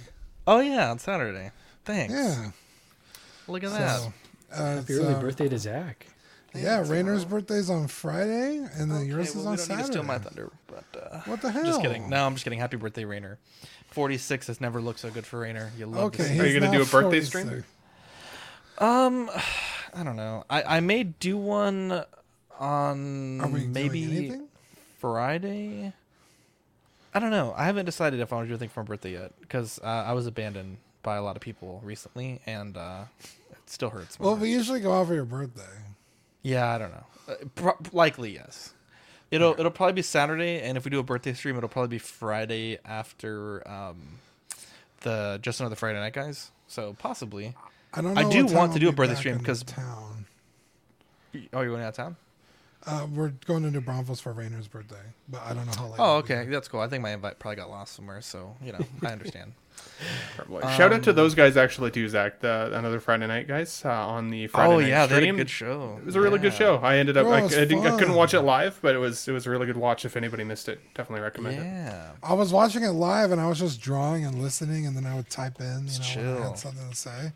Oh 0.46 0.60
yeah, 0.60 0.92
on 0.92 1.00
Saturday. 1.00 1.52
Thanks. 1.86 2.14
Yeah. 2.14 2.52
Look 3.48 3.64
at 3.64 3.72
that. 3.72 4.00
So, 4.00 4.14
uh, 4.54 4.76
Happy 4.78 4.94
early 4.94 5.14
uh, 5.16 5.20
birthday 5.22 5.50
to 5.50 5.58
Zach. 5.58 6.08
Yeah, 6.54 6.84
Rainer's 6.86 7.24
birthday's 7.24 7.70
on 7.70 7.88
Friday, 7.88 8.58
and 8.76 8.92
then 8.92 9.06
yours 9.06 9.30
Okay, 9.30 9.30
is 9.30 9.36
well, 9.38 9.48
on 9.48 9.52
we 9.52 9.58
don't 9.58 9.58
need 9.58 9.58
to 9.58 9.66
Saturday. 9.66 9.84
steal 9.92 10.04
my 10.04 10.18
thunder, 10.18 10.52
but 10.68 10.84
uh, 11.02 11.20
What 11.22 11.42
the 11.42 11.50
hell? 11.50 11.64
just 11.64 11.82
kidding. 11.82 12.10
No, 12.10 12.26
I'm 12.26 12.34
just 12.34 12.44
kidding. 12.44 12.60
Happy 12.60 12.76
birthday, 12.76 13.06
Rainer. 13.06 13.38
46 13.92 14.48
has 14.48 14.60
never 14.60 14.82
looked 14.82 15.00
so 15.00 15.10
good 15.12 15.26
for 15.26 15.40
Rainer. 15.40 15.72
You 15.78 15.86
love 15.86 16.04
Okay, 16.08 16.36
to 16.36 16.42
Are 16.42 16.46
it. 16.46 16.52
you 16.54 16.60
gonna 16.60 16.72
he's 16.78 16.90
do 16.90 16.98
a 16.98 17.02
not 17.02 17.12
birthday 17.12 17.22
46. 17.22 17.30
stream? 17.30 17.64
Um, 18.80 19.30
I 19.94 20.04
don't 20.04 20.16
know. 20.18 20.44
I 20.50 20.78
I 20.78 20.80
may 20.82 21.04
do 21.04 21.38
one 21.38 22.04
on 22.60 23.42
Are 23.42 23.48
we 23.48 23.60
doing 23.62 23.74
maybe 23.74 24.04
anything? 24.04 24.48
Friday. 25.00 25.94
I 27.14 27.20
don't 27.20 27.32
know. 27.32 27.54
I 27.58 27.66
haven't 27.66 27.86
decided 27.86 28.20
if 28.20 28.32
I 28.32 28.36
want 28.38 28.46
to 28.46 28.50
do 28.50 28.54
anything 28.56 28.70
for 28.70 28.82
my 28.84 28.88
birthday 28.88 29.14
yet 29.14 29.32
because 29.42 29.80
uh, 29.84 29.86
I 29.86 30.14
was 30.14 30.28
abandoned 30.28 30.78
by 31.04 31.18
a 31.18 31.24
lot 31.24 31.36
of 31.36 31.42
people 31.42 31.82
recently, 31.84 32.42
and 32.46 32.78
uh, 32.78 33.04
it 33.52 33.70
still 33.70 33.90
hurts. 33.90 34.20
Well, 34.20 34.36
we 34.36 34.52
usually 34.52 34.80
go 34.80 34.94
out 34.94 35.08
for 35.08 35.14
your 35.14 35.26
birthday. 35.26 35.62
Yeah, 36.44 36.74
I 36.74 36.78
don't 36.78 36.92
know. 36.92 37.06
Uh, 37.28 37.36
pro- 37.56 37.78
likely 37.92 38.34
yes. 38.34 38.74
It'll 39.30 39.54
it'll 39.58 39.72
probably 39.72 39.94
be 39.94 40.02
Saturday, 40.02 40.62
and 40.62 40.78
if 40.78 40.84
we 40.84 40.92
do 40.92 41.00
a 41.00 41.04
birthday 41.04 41.34
stream, 41.34 41.56
it'll 41.58 41.70
probably 41.70 41.96
be 41.96 42.00
Friday 42.00 42.80
after 42.84 43.66
um, 43.68 44.20
the 45.02 45.40
just 45.42 45.60
another 45.62 45.76
Friday 45.76 46.00
night 46.00 46.14
guys. 46.14 46.52
So 46.68 46.96
possibly. 47.00 47.56
I 47.94 48.02
don't 48.02 48.14
know. 48.14 48.22
I 48.22 48.30
do 48.30 48.46
want 48.46 48.74
to 48.74 48.80
do 48.80 48.90
a 48.90 48.92
birthday 48.92 49.16
stream 49.16 49.38
because 49.38 49.64
town. 49.64 50.26
oh, 51.54 51.62
you're 51.62 51.72
going 51.72 51.82
out 51.82 51.90
of 51.90 51.96
town. 51.96 52.16
Uh, 52.86 53.06
we're 53.14 53.30
going 53.46 53.62
to 53.64 53.70
New 53.70 53.82
Braunfels 53.82 54.20
for 54.20 54.34
Rainer's 54.34 54.68
birthday, 54.68 54.96
but 55.30 55.42
I 55.44 55.54
don't 55.54 55.68
know 55.68 55.74
how 55.78 55.86
late. 55.88 56.00
Oh, 56.00 56.16
okay, 56.18 56.46
that's 56.46 56.68
cool. 56.68 56.80
I 56.80 56.88
think 56.88 57.04
my 57.04 57.12
invite 57.12 57.38
probably 57.38 57.58
got 57.58 57.70
lost 57.70 57.94
somewhere, 57.94 58.22
so 58.22 58.56
you 58.64 58.72
know 58.72 58.80
I 59.04 59.12
understand. 59.12 59.54
Probably. 60.36 60.62
Shout 60.76 60.92
out 60.94 61.04
to 61.04 61.10
Um, 61.12 61.16
those 61.16 61.36
guys 61.36 61.58
actually 61.58 61.92
too, 61.92 62.10
Zach. 62.10 62.40
The 62.40 62.72
another 62.74 63.00
Friday 63.00 63.28
night 63.28 63.48
guys 63.48 63.84
uh, 63.86 63.90
on 63.92 64.30
the 64.30 64.48
Friday 64.48 64.74
Oh, 64.74 64.80
night 64.80 64.88
yeah, 64.88 65.06
they 65.06 65.14
had 65.16 65.24
a 65.24 65.26
stream. 65.28 65.36
good 65.38 65.50
show. 65.50 65.98
It 66.00 66.06
was 66.06 66.16
a 66.16 66.22
really 66.22 66.40
good 66.40 66.54
show. 66.54 66.78
I 66.78 66.98
ended 66.98 67.18
up 67.18 67.26
Bro, 67.26 67.34
I, 67.34 67.44
I, 67.44 67.48
didn't, 67.50 67.86
I 67.86 67.98
couldn't 68.00 68.16
watch 68.16 68.34
it 68.34 68.42
live, 68.42 68.80
but 68.82 68.96
it 68.96 68.98
was 68.98 69.28
it 69.28 69.32
was 69.32 69.46
a 69.46 69.50
really 69.52 69.68
good 69.68 69.78
watch. 69.78 70.04
If 70.06 70.18
anybody 70.18 70.44
missed 70.44 70.68
it, 70.70 70.80
definitely 70.96 71.22
recommend 71.24 71.58
it. 71.60 71.64
Yeah. 71.64 72.12
I 72.24 72.34
was 72.34 72.52
watching 72.52 72.84
it 72.84 72.92
live 72.92 73.32
and 73.32 73.40
I 73.40 73.48
was 73.48 73.60
just 73.60 73.80
drawing 73.82 74.26
and 74.26 74.42
listening, 74.42 74.88
and 74.88 74.96
then 74.98 75.06
I 75.06 75.16
would 75.16 75.30
type 75.30 75.60
in, 75.60 75.88
you 75.88 76.00
know, 76.24 76.34
when 76.34 76.44
I 76.44 76.48
had 76.48 76.58
something 76.60 76.90
to 76.90 76.96
say. 76.96 77.32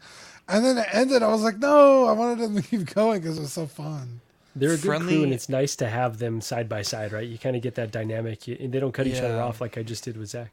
And 0.47 0.63
then 0.65 0.77
it 0.77 0.87
ended. 0.91 1.21
I 1.23 1.27
was 1.27 1.41
like, 1.43 1.57
no, 1.59 2.05
I 2.05 2.11
wanted 2.13 2.39
them 2.39 2.55
to 2.55 2.61
keep 2.67 2.93
going 2.93 3.21
because 3.21 3.37
it 3.37 3.41
was 3.41 3.53
so 3.53 3.67
fun. 3.67 4.21
They're 4.55 4.71
a 4.73 4.77
good 4.77 5.01
crew, 5.01 5.23
and 5.23 5.33
it's 5.33 5.49
nice 5.49 5.75
to 5.77 5.87
have 5.87 6.17
them 6.17 6.39
side 6.39 6.69
by 6.69 6.81
side, 6.81 7.11
right? 7.11 7.27
You 7.27 7.37
kind 7.37 7.57
of 7.57 7.61
get 7.61 7.75
that 7.75 7.91
dynamic, 7.91 8.43
y- 8.47 8.55
and 8.59 8.71
they 8.71 8.79
don't 8.79 8.93
cut 8.93 9.05
each 9.05 9.19
other 9.19 9.41
off 9.41 9.59
like 9.59 9.77
I 9.77 9.83
just 9.83 10.03
did 10.05 10.15
with 10.17 10.29
Zach. 10.29 10.49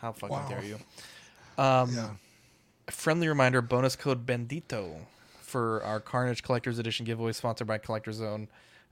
How 0.00 0.12
fucking 0.12 0.28
Wow. 0.36 0.48
dare 0.48 0.62
you? 0.64 0.78
Um, 1.58 1.94
Yeah. 1.94 2.10
friendly 2.90 3.28
reminder: 3.28 3.62
bonus 3.62 3.96
code 3.96 4.26
Bendito 4.26 5.06
for 5.40 5.82
our 5.82 6.00
Carnage 6.00 6.42
Collector's 6.42 6.78
Edition 6.78 7.04
giveaway, 7.04 7.32
sponsored 7.32 7.66
by 7.66 7.78
Collector 7.78 8.12
Zone. 8.12 8.48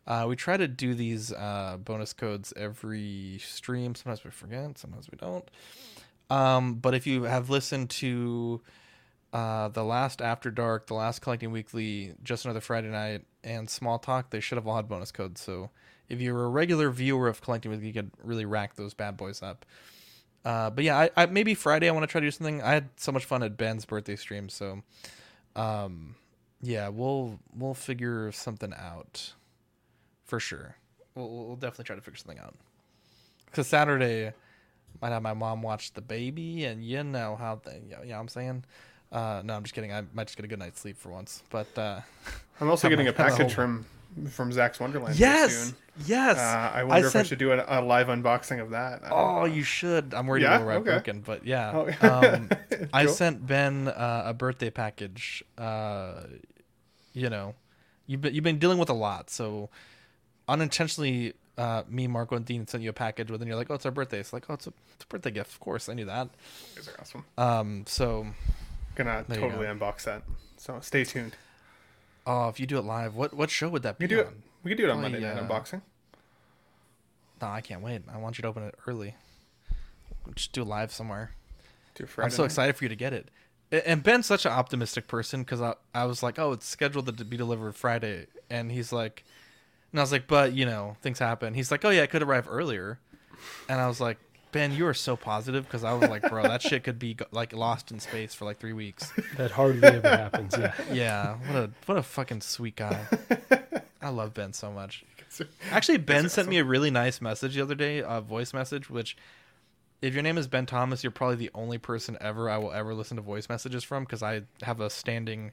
Uh, 0.07 0.27
we 0.29 0.35
try 0.37 0.57
to 0.57 0.67
do 0.67 0.95
these 0.95 1.33
uh, 1.33 1.77
bonus 1.85 2.13
codes 2.13 2.53
every 2.57 3.39
stream. 3.45 3.95
Sometimes 3.95 4.25
we 4.25 4.31
forget, 4.31 4.79
sometimes 4.79 5.09
we 5.11 5.17
don't. 5.19 5.49
Um, 6.31 6.75
but 6.75 6.95
if 6.95 7.07
you 7.07 7.25
have 7.25 7.51
listened 7.51 7.91
to 7.91 8.61
uh, 9.33 9.69
the 9.69 9.85
last 9.85 10.21
After 10.23 10.51
Dark, 10.51 10.87
the 10.87 10.95
last 10.95 11.21
Collecting 11.21 11.53
Weekly, 11.53 12.15
just 12.23 12.45
another 12.45 12.61
Friday 12.61 12.89
night, 12.89 13.25
and 13.45 13.69
Small 13.69 13.99
Talk, 13.99 14.31
they 14.31 14.41
should 14.41 14.57
have 14.57 14.67
all 14.67 14.77
had 14.77 14.89
bonus 14.89 15.13
codes. 15.13 15.41
So 15.41 15.71
if 16.09 16.21
you're 16.21 16.45
a 16.45 16.49
regular 16.49 16.91
viewer 16.91 17.29
of 17.29 17.41
Collecting 17.41 17.71
Weekly, 17.71 17.89
you 17.89 17.93
could 17.93 18.11
really 18.23 18.45
rack 18.45 18.75
those 18.77 18.95
bad 18.95 19.17
boys 19.17 19.43
up. 19.43 19.65
Uh, 20.45 20.71
but 20.71 20.85
yeah, 20.85 20.99
I, 20.99 21.11
I 21.17 21.27
maybe 21.27 21.55
Friday 21.55 21.89
I 21.89 21.93
want 21.93 22.03
to 22.05 22.07
try 22.07 22.21
to 22.21 22.27
do 22.27 22.31
something. 22.31 22.63
I 22.63 22.73
had 22.73 22.89
so 22.97 23.13
much 23.13 23.25
fun 23.25 23.43
at 23.43 23.57
Ben's 23.57 23.85
birthday 23.85 24.17
stream, 24.17 24.49
so 24.49 24.83
um, 25.55 26.15
yeah, 26.63 26.89
we'll 26.89 27.39
we'll 27.55 27.75
figure 27.75 28.33
something 28.33 28.73
out 28.75 29.35
for 30.25 30.41
sure. 30.41 30.77
We'll, 31.15 31.29
we'll 31.29 31.57
definitely 31.57 31.85
try 31.85 31.97
to 31.97 32.03
figure 32.03 32.17
something 32.17 32.39
out. 32.39 32.55
Cause 33.53 33.67
Saturday 33.67 34.33
might 35.03 35.09
have 35.09 35.23
my 35.23 35.35
mom 35.35 35.63
watch 35.63 35.93
the 35.93 36.01
baby, 36.01 36.65
and 36.65 36.85
you 36.85 37.03
know 37.03 37.37
how 37.37 37.61
they, 37.65 37.81
you 37.85 37.97
know, 37.97 38.03
you 38.03 38.09
know 38.11 38.15
what 38.15 38.21
I'm 38.21 38.29
saying. 38.29 38.65
Uh, 39.13 39.43
no, 39.45 39.55
I'm 39.55 39.63
just 39.65 39.75
kidding. 39.75 39.93
I 39.93 40.05
might 40.15 40.29
just 40.29 40.37
get 40.37 40.45
a 40.45 40.49
good 40.49 40.59
night's 40.59 40.81
sleep 40.81 40.97
for 40.97 41.09
once. 41.11 41.43
But 41.51 41.77
uh, 41.77 42.01
I'm 42.61 42.71
also 42.71 42.89
getting 42.91 43.09
a 43.09 43.13
package 43.13 43.53
from 43.53 43.87
from 44.31 44.53
Zach's 44.53 44.79
Wonderland. 44.81 45.19
Yes, 45.19 45.73
yes. 46.07 46.37
Uh, 46.39 46.71
I 46.75 46.85
wonder 46.85 47.07
if 47.07 47.13
sent- 47.13 47.27
I 47.27 47.29
should 47.29 47.39
do 47.39 47.53
a, 47.53 47.65
a 47.67 47.81
live 47.81 48.09
unboxing 48.09 48.61
of 48.61 48.71
that. 48.71 49.03
Oh, 49.11 49.41
know. 49.41 49.45
you 49.47 49.63
should. 49.63 50.15
I'm 50.15 50.27
worried 50.27 50.43
Yeah? 50.43 50.57
it'll 50.57 50.69
arrive 50.69 50.81
Okay. 50.83 50.91
broken, 50.91 51.21
but 51.21 51.47
yeah. 51.47 51.73
Oh. 52.03 52.09
um, 52.37 52.49
I 52.93 53.05
Cool. 53.07 53.15
sent 53.15 53.47
Ben 53.47 53.89
uh, 53.89 54.23
a 54.27 54.35
birthday 54.35 54.71
package. 54.71 55.43
Uh, 55.57 56.23
you 57.13 57.29
know, 57.31 57.55
you've 58.07 58.21
been 58.21 58.35
you've 58.35 58.45
been 58.45 58.59
dealing 58.59 58.79
with 58.79 58.89
a 58.91 58.95
lot, 58.95 59.31
so 59.31 59.69
unintentionally, 60.49 61.35
uh, 61.59 61.83
me, 61.89 62.07
Marco, 62.07 62.37
and 62.37 62.45
Dean 62.45 62.67
sent 62.67 62.83
you 62.83 62.91
a 62.91 62.95
package, 62.95 63.29
but 63.29 63.39
then 63.39 63.49
you're 63.49 63.57
like, 63.57 63.71
"Oh, 63.71 63.75
it's 63.75 63.87
our 63.87 63.93
birthday." 63.93 64.21
It's 64.21 64.33
like, 64.33 64.47
"Oh, 64.49 64.55
it's 64.55 64.67
a, 64.67 64.73
it's 64.95 65.05
a 65.05 65.07
birthday 65.09 65.31
gift." 65.31 65.53
Of 65.53 65.61
course, 65.61 65.89
I 65.89 65.95
knew 65.95 66.05
that. 66.07 66.29
These 66.77 66.89
are 66.89 66.95
awesome. 67.01 67.25
Um, 67.39 67.85
so, 67.87 68.27
Gonna 68.95 69.25
There 69.29 69.39
totally 69.39 69.67
unbox 69.67 70.05
that. 70.05 70.23
So 70.57 70.79
stay 70.81 71.05
tuned. 71.05 71.37
Oh, 72.31 72.49
if 72.49 72.61
you 72.61 72.67
do 72.67 72.79
it 72.79 72.85
live, 72.85 73.15
what 73.15 73.35
what 73.35 73.51
show 73.51 73.69
would 73.69 73.83
that 73.83 73.99
be? 73.99 74.05
We 74.05 74.09
could 74.09 74.15
do 74.15 74.21
it. 74.21 74.27
on? 74.27 74.43
We 74.63 74.71
could 74.71 74.79
do 74.79 74.85
it 74.85 74.91
on 74.91 75.01
Probably, 75.01 75.21
Monday 75.21 75.35
night 75.35 75.43
uh, 75.43 75.49
unboxing. 75.49 75.83
No, 77.43 77.49
I 77.49 77.61
can't 77.61 77.83
wait. 77.83 78.03
I 78.13 78.19
want 78.19 78.39
you 78.39 78.43
to 78.43 78.49
open 78.49 78.63
it 78.63 78.75
early. 78.87 79.15
Just 80.35 80.53
do 80.53 80.63
it 80.63 80.67
live 80.67 80.93
somewhere. 80.93 81.33
Do 81.95 82.07
Friday 82.07 82.27
I'm 82.27 82.31
so 82.31 82.43
night. 82.43 82.47
excited 82.47 82.77
for 82.77 82.85
you 82.85 82.89
to 82.91 82.97
get 82.97 83.13
it. 83.13 83.31
And 83.73 84.03
Ben's 84.03 84.27
such 84.27 84.45
an 84.47 84.53
optimistic 84.53 85.07
person 85.07 85.43
because 85.43 85.61
I, 85.63 85.75
I 85.95 86.05
was 86.05 86.23
like, 86.23 86.39
oh, 86.39 86.53
it's 86.53 86.67
scheduled 86.67 87.17
to 87.17 87.25
be 87.25 87.37
delivered 87.37 87.75
Friday. 87.77 88.27
And 88.51 88.71
he's 88.71 88.93
like, 88.93 89.25
and 89.93 90.01
I 90.01 90.03
was 90.03 90.13
like, 90.13 90.27
but, 90.27 90.53
you 90.53 90.67
know, 90.67 90.97
things 91.03 91.19
happen. 91.19 91.55
He's 91.55 91.71
like, 91.71 91.85
oh, 91.85 91.91
yeah, 91.91 92.03
it 92.03 92.11
could 92.11 92.23
arrive 92.23 92.49
earlier. 92.51 92.99
And 93.69 93.81
I 93.81 93.87
was 93.87 94.01
like, 94.01 94.19
Ben, 94.53 94.73
you 94.73 94.87
are 94.87 94.95
so 94.95 95.17
positive 95.17 95.65
because 95.65 95.85
I 95.85 95.93
was 95.93 96.09
like, 96.09 96.29
bro, 96.29 96.43
that 96.43 96.63
shit 96.63 96.85
could 96.85 96.99
be 96.99 97.17
like 97.31 97.53
lost 97.53 97.91
in 97.91 98.01
space 98.01 98.35
for 98.35 98.45
like 98.45 98.59
three 98.59 98.73
weeks. 98.73 99.13
That 99.37 99.53
hardly 99.53 99.87
ever 99.87 100.09
happens. 100.09 100.55
Yeah. 100.59 100.75
Yeah, 100.93 101.37
what 101.47 101.57
a 101.57 101.71
what 101.87 101.99
a 101.99 102.03
fucking 102.03 102.41
sweet 102.41 102.77
guy. 102.77 103.07
I 104.03 104.09
love 104.09 104.35
Ben 104.35 104.53
so 104.53 104.71
much. 104.71 105.05
Actually, 105.71 105.99
Ben 105.99 106.29
sent 106.29 106.49
me 106.49 106.59
a 106.59 106.65
really 106.65 106.91
nice 106.91 107.21
message 107.21 107.55
the 107.55 107.63
other 107.63 107.75
day, 107.75 108.03
a 108.05 108.21
voice 108.21 108.53
message. 108.53 108.91
Which, 108.91 109.17
if 110.03 110.15
your 110.15 110.23
name 110.23 110.37
is 110.37 110.49
Ben 110.49 110.67
Thomas, 110.67 111.05
you're 111.05 111.11
probably 111.11 111.37
the 111.37 111.51
only 111.55 111.79
person 111.79 112.19
ever 112.21 112.51
I 112.51 112.59
will 112.59 112.73
ever 112.73 112.95
listen 112.95 113.17
to 113.17 113.23
voice 113.23 113.49
messages 113.49 113.85
from 113.85 114.05
because 114.05 114.23
I 114.23 114.43
have 114.63 114.81
a 114.81 114.91
standing 114.91 115.53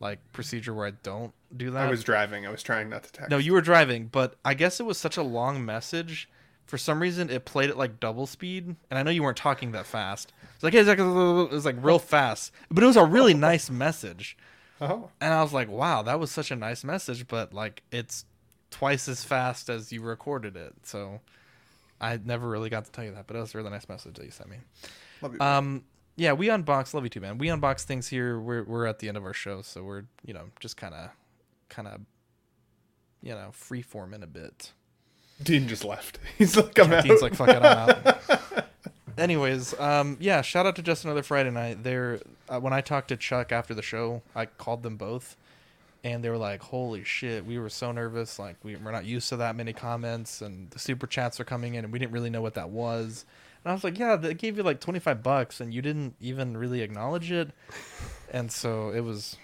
like 0.00 0.18
procedure 0.32 0.72
where 0.72 0.86
I 0.86 0.92
don't 1.02 1.32
do 1.54 1.70
that. 1.72 1.86
I 1.86 1.90
was 1.90 2.02
driving. 2.02 2.46
I 2.46 2.50
was 2.50 2.62
trying 2.62 2.88
not 2.88 3.02
to 3.04 3.12
text. 3.12 3.30
No, 3.30 3.36
you 3.36 3.52
were 3.52 3.60
driving, 3.60 4.06
but 4.06 4.36
I 4.44 4.54
guess 4.54 4.80
it 4.80 4.84
was 4.86 4.96
such 4.98 5.16
a 5.16 5.22
long 5.22 5.64
message. 5.64 6.28
For 6.70 6.78
some 6.78 7.02
reason, 7.02 7.30
it 7.30 7.44
played 7.44 7.68
at 7.68 7.76
like 7.76 7.98
double 7.98 8.28
speed, 8.28 8.64
and 8.64 8.98
I 8.98 9.02
know 9.02 9.10
you 9.10 9.24
weren't 9.24 9.36
talking 9.36 9.72
that 9.72 9.86
fast. 9.86 10.32
It's 10.54 10.62
like, 10.62 10.72
hey, 10.72 10.88
it 10.88 10.98
was 11.50 11.64
like 11.64 11.74
real 11.82 11.98
fast, 11.98 12.52
but 12.70 12.84
it 12.84 12.86
was 12.86 12.96
a 12.96 13.04
really 13.04 13.34
nice 13.34 13.68
message. 13.68 14.36
Oh. 14.80 15.10
And 15.20 15.34
I 15.34 15.42
was 15.42 15.52
like, 15.52 15.68
wow, 15.68 16.02
that 16.02 16.20
was 16.20 16.30
such 16.30 16.52
a 16.52 16.56
nice 16.56 16.84
message, 16.84 17.26
but 17.26 17.52
like 17.52 17.82
it's 17.90 18.24
twice 18.70 19.08
as 19.08 19.24
fast 19.24 19.68
as 19.68 19.90
you 19.90 20.00
recorded 20.00 20.56
it. 20.56 20.72
So 20.84 21.18
I 22.00 22.20
never 22.24 22.48
really 22.48 22.70
got 22.70 22.84
to 22.84 22.92
tell 22.92 23.04
you 23.04 23.14
that, 23.14 23.26
but 23.26 23.34
it 23.34 23.40
was 23.40 23.52
a 23.52 23.58
really 23.58 23.70
nice 23.70 23.88
message 23.88 24.14
that 24.14 24.24
you 24.24 24.30
sent 24.30 24.48
me. 24.48 24.58
Love 25.22 25.34
you. 25.34 25.40
Um, 25.40 25.84
yeah, 26.14 26.34
we 26.34 26.46
unbox. 26.46 26.94
Love 26.94 27.02
you 27.02 27.10
too, 27.10 27.20
man. 27.20 27.36
We 27.36 27.48
unbox 27.48 27.82
things 27.82 28.06
here. 28.06 28.38
We're 28.38 28.62
we're 28.62 28.86
at 28.86 29.00
the 29.00 29.08
end 29.08 29.16
of 29.16 29.24
our 29.24 29.34
show, 29.34 29.62
so 29.62 29.82
we're 29.82 30.04
you 30.24 30.34
know 30.34 30.44
just 30.60 30.76
kind 30.76 30.94
of, 30.94 31.10
kind 31.68 31.88
of, 31.88 32.00
you 33.22 33.34
know, 33.34 33.48
free 33.50 33.82
forming 33.82 34.22
a 34.22 34.28
bit. 34.28 34.70
Dean 35.42 35.68
just 35.68 35.84
left. 35.84 36.18
He's 36.38 36.56
like, 36.56 36.78
I'm 36.78 36.92
out. 36.92 37.04
Dean's 37.04 37.22
like, 37.22 37.34
fuck 37.34 37.48
it, 37.48 37.56
I'm 37.56 37.64
out. 37.64 38.66
Anyways, 39.18 39.78
um, 39.78 40.16
yeah, 40.20 40.40
shout 40.40 40.66
out 40.66 40.76
to 40.76 40.82
just 40.82 41.04
another 41.04 41.22
Friday 41.22 41.50
night. 41.50 41.82
There, 41.82 42.20
uh, 42.48 42.58
when 42.60 42.72
I 42.72 42.80
talked 42.80 43.08
to 43.08 43.16
Chuck 43.16 43.52
after 43.52 43.74
the 43.74 43.82
show, 43.82 44.22
I 44.34 44.46
called 44.46 44.82
them 44.82 44.96
both, 44.96 45.36
and 46.02 46.24
they 46.24 46.30
were 46.30 46.38
like, 46.38 46.62
"Holy 46.62 47.04
shit, 47.04 47.44
we 47.44 47.58
were 47.58 47.68
so 47.68 47.92
nervous. 47.92 48.38
Like, 48.38 48.56
we, 48.62 48.76
we're 48.76 48.92
not 48.92 49.04
used 49.04 49.28
to 49.30 49.36
that 49.36 49.56
many 49.56 49.74
comments, 49.74 50.40
and 50.40 50.70
the 50.70 50.78
super 50.78 51.06
chats 51.06 51.38
are 51.38 51.44
coming 51.44 51.74
in, 51.74 51.84
and 51.84 51.92
we 51.92 51.98
didn't 51.98 52.12
really 52.12 52.30
know 52.30 52.40
what 52.40 52.54
that 52.54 52.70
was." 52.70 53.26
And 53.62 53.70
I 53.70 53.74
was 53.74 53.84
like, 53.84 53.98
"Yeah, 53.98 54.16
they 54.16 54.32
gave 54.32 54.56
you 54.56 54.62
like 54.62 54.80
twenty 54.80 55.00
five 55.00 55.22
bucks, 55.22 55.60
and 55.60 55.74
you 55.74 55.82
didn't 55.82 56.14
even 56.20 56.56
really 56.56 56.80
acknowledge 56.80 57.30
it." 57.30 57.50
And 58.32 58.50
so 58.50 58.88
it 58.90 59.00
was, 59.00 59.36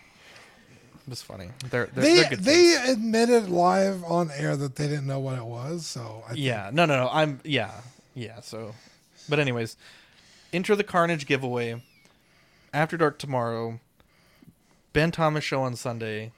was 1.08 1.22
funny. 1.22 1.48
They're, 1.70 1.86
they're, 1.86 2.04
They 2.04 2.14
they're 2.20 2.30
good 2.30 2.38
they 2.40 2.74
kids. 2.76 2.90
admitted 2.90 3.48
live 3.48 4.02
on 4.04 4.30
air 4.32 4.56
that 4.56 4.76
they 4.76 4.88
didn't 4.88 5.06
know 5.06 5.20
what 5.20 5.38
it 5.38 5.44
was. 5.44 5.86
So 5.86 6.22
I 6.26 6.28
think- 6.34 6.40
Yeah, 6.44 6.70
no, 6.72 6.84
no, 6.86 6.96
no. 7.04 7.08
I'm 7.12 7.40
yeah, 7.44 7.72
yeah. 8.14 8.40
So, 8.40 8.74
but 9.28 9.38
anyways, 9.38 9.76
enter 10.52 10.74
the 10.76 10.84
Carnage 10.84 11.26
giveaway. 11.26 11.82
After 12.74 12.96
dark 12.96 13.18
tomorrow. 13.18 13.80
Ben 14.92 15.10
Thomas 15.10 15.44
show 15.44 15.62
on 15.62 15.76
Sunday. 15.76 16.32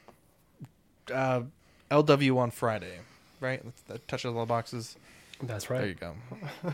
Uh, 1.12 1.42
LW 1.90 2.36
on 2.36 2.50
Friday, 2.50 2.98
right? 3.40 3.62
That 3.86 4.06
touches 4.08 4.26
all 4.34 4.40
the 4.40 4.46
boxes. 4.46 4.96
That's 5.42 5.70
right. 5.70 5.78
There 5.78 5.88
you 5.88 5.94
go. 5.94 6.14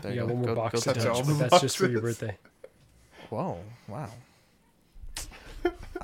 There 0.01 0.11
You 0.13 0.21
you 0.21 0.21
got 0.21 0.27
go. 0.27 0.33
one 0.33 0.37
more 0.37 0.45
Go- 0.47 0.55
box 0.55 0.73
go 0.73 0.79
to 0.79 0.85
touch 0.85 1.03
touch, 1.03 1.07
all 1.15 1.21
but 1.23 1.27
the 1.33 1.47
that's 1.47 1.61
just 1.61 1.77
for 1.77 1.87
your 1.87 2.01
birthday. 2.01 2.37
Whoa! 3.29 3.59
Wow. 3.87 4.09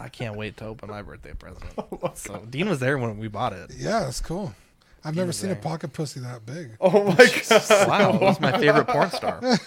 I 0.02 0.10
can't 0.10 0.36
wait 0.36 0.57
to 0.57 0.65
open 0.65 0.90
my 0.90 1.02
birthday 1.02 1.34
present. 1.34 1.64
Oh 2.03 2.11
so 2.15 2.44
Dean 2.49 2.68
was 2.68 2.80
there 2.80 2.98
when 2.98 3.19
we 3.19 3.28
bought 3.28 3.53
it. 3.53 3.69
Yeah, 3.78 3.99
that's 4.02 4.19
cool. 4.22 4.53
I've 5.03 5.15
never 5.15 5.32
seen 5.32 5.52
a 5.52 5.56
pocket 5.56 5.94
pussy 5.94 6.19
that 6.22 6.45
big. 6.45 6.72
Oh 6.82 7.03
my 7.03 7.15
god! 7.49 7.88
Wow, 7.88 8.11
that 8.14 8.22
was 8.22 8.40
my 8.40 8.57
favorite 8.57 8.88
porn 8.88 9.10
star. 9.11 9.40
it 9.41 9.60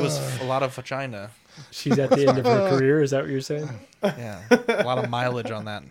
was 0.00 0.40
a 0.40 0.44
lot 0.44 0.62
of 0.62 0.74
vagina. 0.74 1.30
She's 1.72 1.98
at 1.98 2.10
the 2.10 2.28
end 2.28 2.38
of 2.38 2.44
her 2.44 2.70
career. 2.70 3.02
Is 3.02 3.10
that 3.10 3.22
what 3.22 3.30
you're 3.30 3.40
saying? 3.40 3.68
Yeah, 4.02 4.40
a 4.50 4.84
lot 4.84 4.98
of 5.02 5.10
mileage 5.10 5.50
on 5.50 5.64
that. 5.64 5.82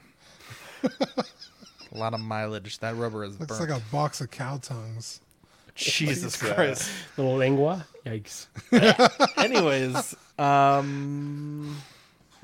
A 0.83 1.97
lot 1.97 2.13
of 2.13 2.21
mileage. 2.21 2.79
That 2.79 2.95
rubber 2.95 3.25
is 3.25 3.37
Looks 3.39 3.57
burnt. 3.57 3.69
like 3.71 3.81
a 3.81 3.83
box 3.91 4.21
of 4.21 4.31
cow 4.31 4.57
tongues. 4.57 5.19
Jesus 5.75 6.37
Christ. 6.41 6.89
Little 7.17 7.35
lingua. 7.35 7.85
Yikes. 8.05 8.47
Anyways, 9.37 10.15
um, 10.39 11.75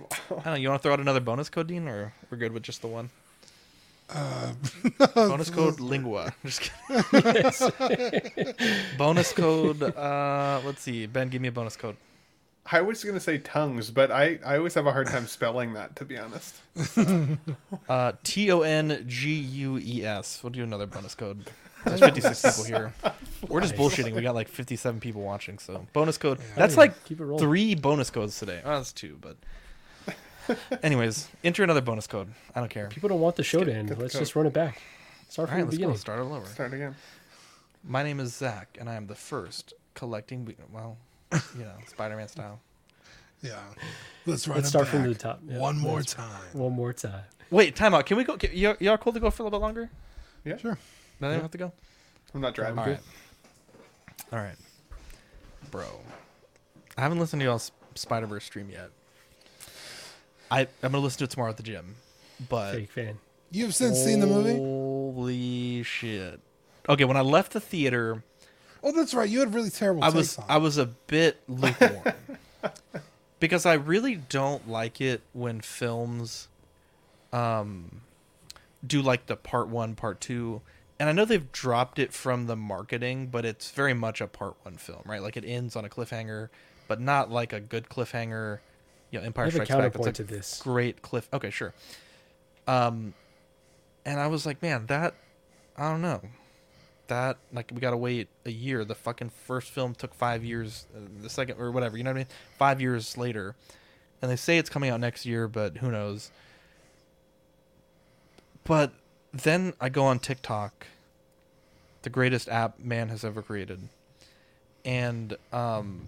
I 0.29 0.33
don't 0.35 0.45
know. 0.45 0.53
You 0.55 0.69
want 0.69 0.81
to 0.81 0.83
throw 0.83 0.93
out 0.93 0.99
another 0.99 1.19
bonus 1.19 1.49
code, 1.49 1.67
Dean, 1.67 1.87
or 1.87 2.13
we're 2.29 2.37
good 2.37 2.51
with 2.51 2.63
just 2.63 2.81
the 2.81 2.87
one? 2.87 3.09
Uh, 4.09 4.53
bonus 5.15 5.49
code 5.49 5.79
lingua. 5.79 6.33
Just 6.45 6.69
kidding. 6.87 8.53
bonus 8.97 9.31
code. 9.33 9.81
Uh, 9.81 10.61
let's 10.65 10.81
see. 10.81 11.05
Ben, 11.05 11.29
give 11.29 11.41
me 11.41 11.47
a 11.47 11.51
bonus 11.51 11.75
code. 11.75 11.95
I 12.71 12.81
was 12.81 13.03
gonna 13.03 13.19
say 13.19 13.39
tongues, 13.39 13.91
but 13.91 14.11
I, 14.11 14.39
I 14.45 14.57
always 14.57 14.73
have 14.75 14.85
a 14.85 14.91
hard 14.91 15.07
time 15.07 15.25
spelling 15.27 15.73
that, 15.73 15.95
to 15.97 16.05
be 16.05 16.17
honest. 16.17 16.55
Uh, 17.89 18.13
T 18.23 18.51
O 18.51 18.61
N 18.61 19.03
G 19.07 19.33
U 19.33 19.79
E 19.81 20.05
S. 20.05 20.41
We'll 20.43 20.51
do 20.51 20.63
another 20.63 20.85
bonus 20.85 21.15
code. 21.15 21.45
There's 21.83 21.99
56 21.99 22.41
people 22.41 22.63
here. 22.63 22.93
We're 23.49 23.61
just 23.61 23.75
bullshitting. 23.75 24.13
We 24.13 24.21
got 24.21 24.35
like 24.35 24.47
57 24.47 25.01
people 25.01 25.21
watching. 25.21 25.59
So 25.59 25.85
bonus 25.91 26.17
code. 26.17 26.39
That's 26.55 26.77
like 26.77 27.03
keep 27.05 27.19
it 27.19 27.39
three 27.39 27.75
bonus 27.75 28.09
codes 28.09 28.39
today. 28.39 28.61
Oh, 28.63 28.75
that's 28.75 28.93
two, 28.93 29.17
but. 29.19 29.37
Anyways, 30.83 31.27
enter 31.43 31.63
another 31.63 31.81
bonus 31.81 32.07
code. 32.07 32.29
I 32.55 32.59
don't 32.59 32.69
care. 32.69 32.87
People 32.89 33.09
don't 33.09 33.19
want 33.21 33.35
the 33.35 33.43
show 33.43 33.59
get- 33.59 33.65
to 33.65 33.73
end. 33.73 33.97
Let's 33.97 34.17
just 34.17 34.35
run 34.35 34.45
it 34.45 34.53
back. 34.53 34.81
Start 35.29 35.49
All 35.49 35.55
from 35.55 35.57
right, 35.57 35.61
the 35.61 35.65
let's 35.65 35.77
go. 35.77 35.81
beginning. 35.81 35.97
Start 35.97 36.19
all 36.19 36.33
over. 36.33 36.45
Start 36.45 36.73
again. 36.73 36.95
My 37.83 38.03
name 38.03 38.19
is 38.19 38.33
Zach, 38.35 38.77
and 38.79 38.89
I 38.89 38.95
am 38.95 39.07
the 39.07 39.15
first 39.15 39.73
collecting. 39.93 40.45
we- 40.45 40.55
Well, 40.71 40.97
you 41.57 41.63
know, 41.63 41.73
Spider-Man 41.87 42.27
style. 42.27 42.59
Yeah. 43.41 43.59
Let's 44.25 44.47
run 44.47 44.55
Let's 44.57 44.67
it 44.67 44.69
start 44.69 44.87
from 44.87 44.99
back 45.03 45.09
the 45.09 45.15
top. 45.15 45.39
Yeah, 45.47 45.57
One 45.59 45.77
more 45.77 45.97
let's- 45.97 46.13
time. 46.13 46.29
One 46.53 46.73
more 46.73 46.93
time. 46.93 47.23
Wait, 47.49 47.75
time 47.75 47.93
out. 47.93 48.05
Can 48.05 48.17
we 48.17 48.23
go? 48.23 48.37
Can, 48.37 48.51
y'all, 48.55 48.75
y'all 48.79 48.97
cool 48.97 49.11
to 49.13 49.19
go 49.19 49.29
for 49.29 49.43
a 49.43 49.45
little 49.45 49.59
bit 49.59 49.63
longer? 49.63 49.89
Yeah, 50.45 50.57
Sure. 50.57 50.77
Then 51.19 51.29
I 51.29 51.33
don't 51.33 51.41
have 51.43 51.51
to 51.51 51.57
go. 51.57 51.71
I'm 52.33 52.41
not 52.41 52.53
driving. 52.55 52.79
All 52.79 52.85
right. 52.85 52.99
All 54.31 54.39
right, 54.39 54.55
bro. 55.71 55.83
I 56.97 57.01
haven't 57.01 57.19
listened 57.19 57.39
to 57.41 57.45
y'all's 57.45 57.71
Spider 57.95 58.25
Verse 58.25 58.43
stream 58.45 58.69
yet. 58.69 58.89
I 60.53 60.61
I'm 60.83 60.91
gonna 60.91 60.99
listen 60.99 61.19
to 61.19 61.23
it 61.25 61.29
tomorrow 61.31 61.49
at 61.49 61.57
the 61.57 61.63
gym, 61.63 61.95
but 62.49 62.73
Fake 62.73 62.91
fan. 62.91 63.17
You've 63.51 63.75
since 63.75 63.97
seen 63.97 64.19
the 64.19 64.27
movie? 64.27 64.57
holy 64.57 65.83
shit. 65.83 66.39
Okay, 66.89 67.05
when 67.05 67.17
I 67.17 67.21
left 67.21 67.53
the 67.53 67.59
theater, 67.59 68.23
Oh, 68.83 68.91
that's 68.91 69.13
right. 69.13 69.29
You 69.29 69.39
had 69.39 69.53
really 69.53 69.69
terrible 69.69 70.03
I 70.03 70.07
takes 70.07 70.15
was 70.15 70.37
on 70.39 70.45
I 70.49 70.57
was 70.57 70.77
a 70.77 70.85
bit 70.87 71.39
lukewarm 71.47 72.03
because 73.39 73.65
I 73.65 73.73
really 73.73 74.15
don't 74.15 74.67
like 74.67 74.99
it 75.01 75.21
when 75.33 75.61
films 75.61 76.49
um 77.31 78.01
do 78.85 79.01
like 79.01 79.25
the 79.27 79.35
part 79.35 79.69
1 79.69 79.95
part 79.95 80.19
2 80.21 80.61
and 80.99 81.09
I 81.09 81.13
know 81.13 81.25
they've 81.25 81.51
dropped 81.51 81.97
it 81.99 82.13
from 82.13 82.47
the 82.47 82.55
marketing 82.55 83.27
but 83.27 83.45
it's 83.45 83.71
very 83.71 83.93
much 83.93 84.19
a 84.21 84.27
part 84.27 84.55
1 84.63 84.75
film 84.77 85.01
right 85.05 85.21
like 85.21 85.37
it 85.37 85.45
ends 85.45 85.75
on 85.75 85.85
a 85.85 85.89
cliffhanger 85.89 86.49
but 86.87 86.99
not 86.99 87.31
like 87.31 87.53
a 87.53 87.59
good 87.61 87.87
cliffhanger 87.89 88.59
you 89.13 89.19
know 89.19 89.25
Empire 89.25 89.45
I 89.45 89.45
have 89.45 89.53
a 89.61 89.65
Strikes 89.65 89.69
Back 89.69 89.93
that's 89.93 90.19
a 90.19 90.23
to 90.23 90.23
this. 90.23 90.59
great 90.61 91.01
cliff. 91.03 91.29
Okay 91.31 91.51
sure. 91.51 91.73
Um 92.67 93.13
and 94.05 94.19
I 94.19 94.27
was 94.27 94.45
like 94.45 94.61
man 94.61 94.87
that 94.87 95.13
I 95.77 95.89
don't 95.91 96.01
know. 96.01 96.21
That 97.07 97.37
like 97.53 97.71
we 97.73 97.79
gotta 97.79 97.97
wait 97.97 98.27
a 98.45 98.51
year. 98.51 98.83
The 98.83 98.95
fucking 98.95 99.29
first 99.29 99.69
film 99.69 99.93
took 99.93 100.15
five 100.15 100.43
years 100.43 100.87
uh, 100.95 100.99
the 101.21 101.29
second 101.29 101.59
or 101.59 101.71
whatever 101.71 101.95
you 101.95 102.03
know 102.03 102.09
what 102.09 102.15
i 102.17 102.19
mean? 102.21 102.27
Five 102.57 102.81
years 102.81 103.17
later. 103.17 103.55
And 104.21 104.31
they 104.31 104.35
say 104.35 104.57
it's 104.57 104.69
coming 104.69 104.89
out 104.89 104.99
next 104.99 105.25
year 105.25 105.47
but 105.47 105.77
who 105.77 105.91
knows? 105.91 106.31
But 108.63 108.93
then 109.31 109.73
i 109.79 109.89
go 109.89 110.05
on 110.05 110.19
tiktok 110.19 110.87
the 112.01 112.09
greatest 112.09 112.49
app 112.49 112.79
man 112.79 113.09
has 113.09 113.23
ever 113.23 113.43
created. 113.43 113.89
And 114.83 115.37
um 115.51 116.07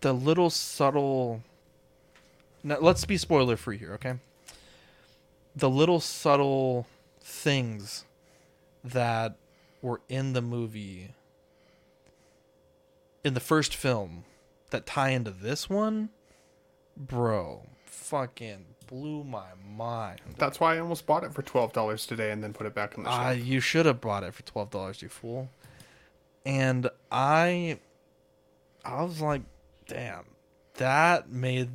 the 0.00 0.12
little 0.12 0.50
subtle 0.50 1.42
now 2.62 2.78
let's 2.80 3.04
be 3.04 3.16
spoiler 3.16 3.56
free 3.56 3.78
here 3.78 3.94
okay 3.94 4.14
the 5.54 5.68
little 5.70 6.00
subtle 6.00 6.86
things 7.20 8.04
that 8.84 9.36
were 9.82 10.00
in 10.08 10.32
the 10.32 10.42
movie 10.42 11.10
in 13.24 13.34
the 13.34 13.40
first 13.40 13.74
film 13.74 14.24
that 14.70 14.86
tie 14.86 15.10
into 15.10 15.30
this 15.30 15.68
one, 15.68 16.10
bro, 16.96 17.66
fucking 17.84 18.64
blew 18.86 19.24
my 19.24 19.48
mind. 19.76 20.20
That's 20.38 20.58
why 20.58 20.76
I 20.76 20.78
almost 20.78 21.06
bought 21.06 21.24
it 21.24 21.34
for 21.34 21.42
twelve 21.42 21.72
dollars 21.72 22.06
today 22.06 22.30
and 22.30 22.42
then 22.42 22.52
put 22.52 22.66
it 22.66 22.74
back 22.74 22.96
in 22.96 23.04
the 23.04 23.10
Uh, 23.10 23.30
you 23.30 23.60
should 23.60 23.86
have 23.86 24.00
bought 24.00 24.22
it 24.22 24.34
for 24.34 24.42
twelve 24.42 24.70
dollars, 24.70 25.02
you 25.02 25.08
fool. 25.08 25.50
And 26.46 26.88
I, 27.12 27.78
I 28.84 29.02
was 29.02 29.20
like, 29.20 29.42
damn, 29.86 30.24
that 30.74 31.30
made. 31.30 31.70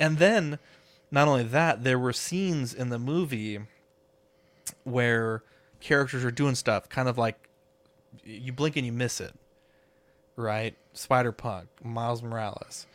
And 0.00 0.18
then, 0.18 0.58
not 1.10 1.28
only 1.28 1.44
that, 1.44 1.84
there 1.84 1.98
were 1.98 2.12
scenes 2.12 2.74
in 2.74 2.88
the 2.88 2.98
movie 2.98 3.60
where 4.84 5.42
characters 5.80 6.24
are 6.24 6.30
doing 6.30 6.54
stuff, 6.54 6.88
kind 6.88 7.08
of 7.08 7.18
like 7.18 7.48
you 8.24 8.52
blink 8.52 8.76
and 8.76 8.86
you 8.86 8.92
miss 8.92 9.20
it, 9.20 9.34
right? 10.36 10.74
Spider 10.92 11.32
Punk, 11.32 11.68
Miles 11.82 12.22
Morales, 12.22 12.86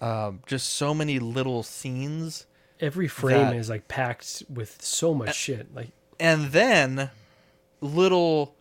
um, 0.00 0.40
just 0.46 0.70
so 0.70 0.94
many 0.94 1.18
little 1.18 1.62
scenes 1.62 2.46
Every 2.80 3.06
frame 3.08 3.38
that- 3.50 3.56
is 3.56 3.68
like 3.68 3.86
packed 3.88 4.42
with 4.48 4.82
so 4.82 5.14
much 5.14 5.34
shit. 5.36 5.72
Like 5.74 5.90
and 6.18 6.50
then 6.52 7.10
little 7.80 8.54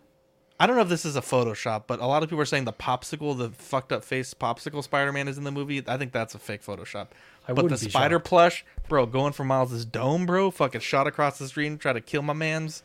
I 0.60 0.68
don't 0.68 0.76
know 0.76 0.84
if 0.84 0.90
this 0.90 1.06
is 1.06 1.16
a 1.16 1.22
Photoshop, 1.22 1.86
but 1.88 2.00
a 2.00 2.06
lot 2.06 2.22
of 2.22 2.30
people 2.30 2.42
are 2.42 2.46
saying 2.46 2.66
the 2.66 2.74
popsicle, 2.74 3.36
the 3.36 3.50
fucked 3.50 3.92
up 3.92 4.04
face 4.04 4.32
popsicle 4.36 4.84
Spider 4.84 5.12
Man 5.12 5.28
is 5.28 5.40
in 5.40 5.44
the 5.44 5.52
movie. 5.52 5.82
I 5.88 5.98
think 5.98 6.12
that's 6.12 6.36
a 6.36 6.40
fake 6.40 6.64
Photoshop. 6.64 7.08
I 7.48 7.54
but 7.54 7.64
the 7.64 7.70
be 7.78 7.90
spider 7.90 8.16
shocked. 8.16 8.26
plush, 8.28 8.66
bro, 8.88 9.06
going 9.06 9.34
for 9.34 9.44
Miles's 9.44 9.86
dome, 9.86 10.26
bro, 10.26 10.52
fucking 10.52 10.82
shot 10.82 11.08
across 11.08 11.38
the 11.40 11.48
screen, 11.48 11.78
try 11.78 11.94
to 11.94 12.02
kill 12.02 12.22
my 12.22 12.34
man's. 12.34 12.84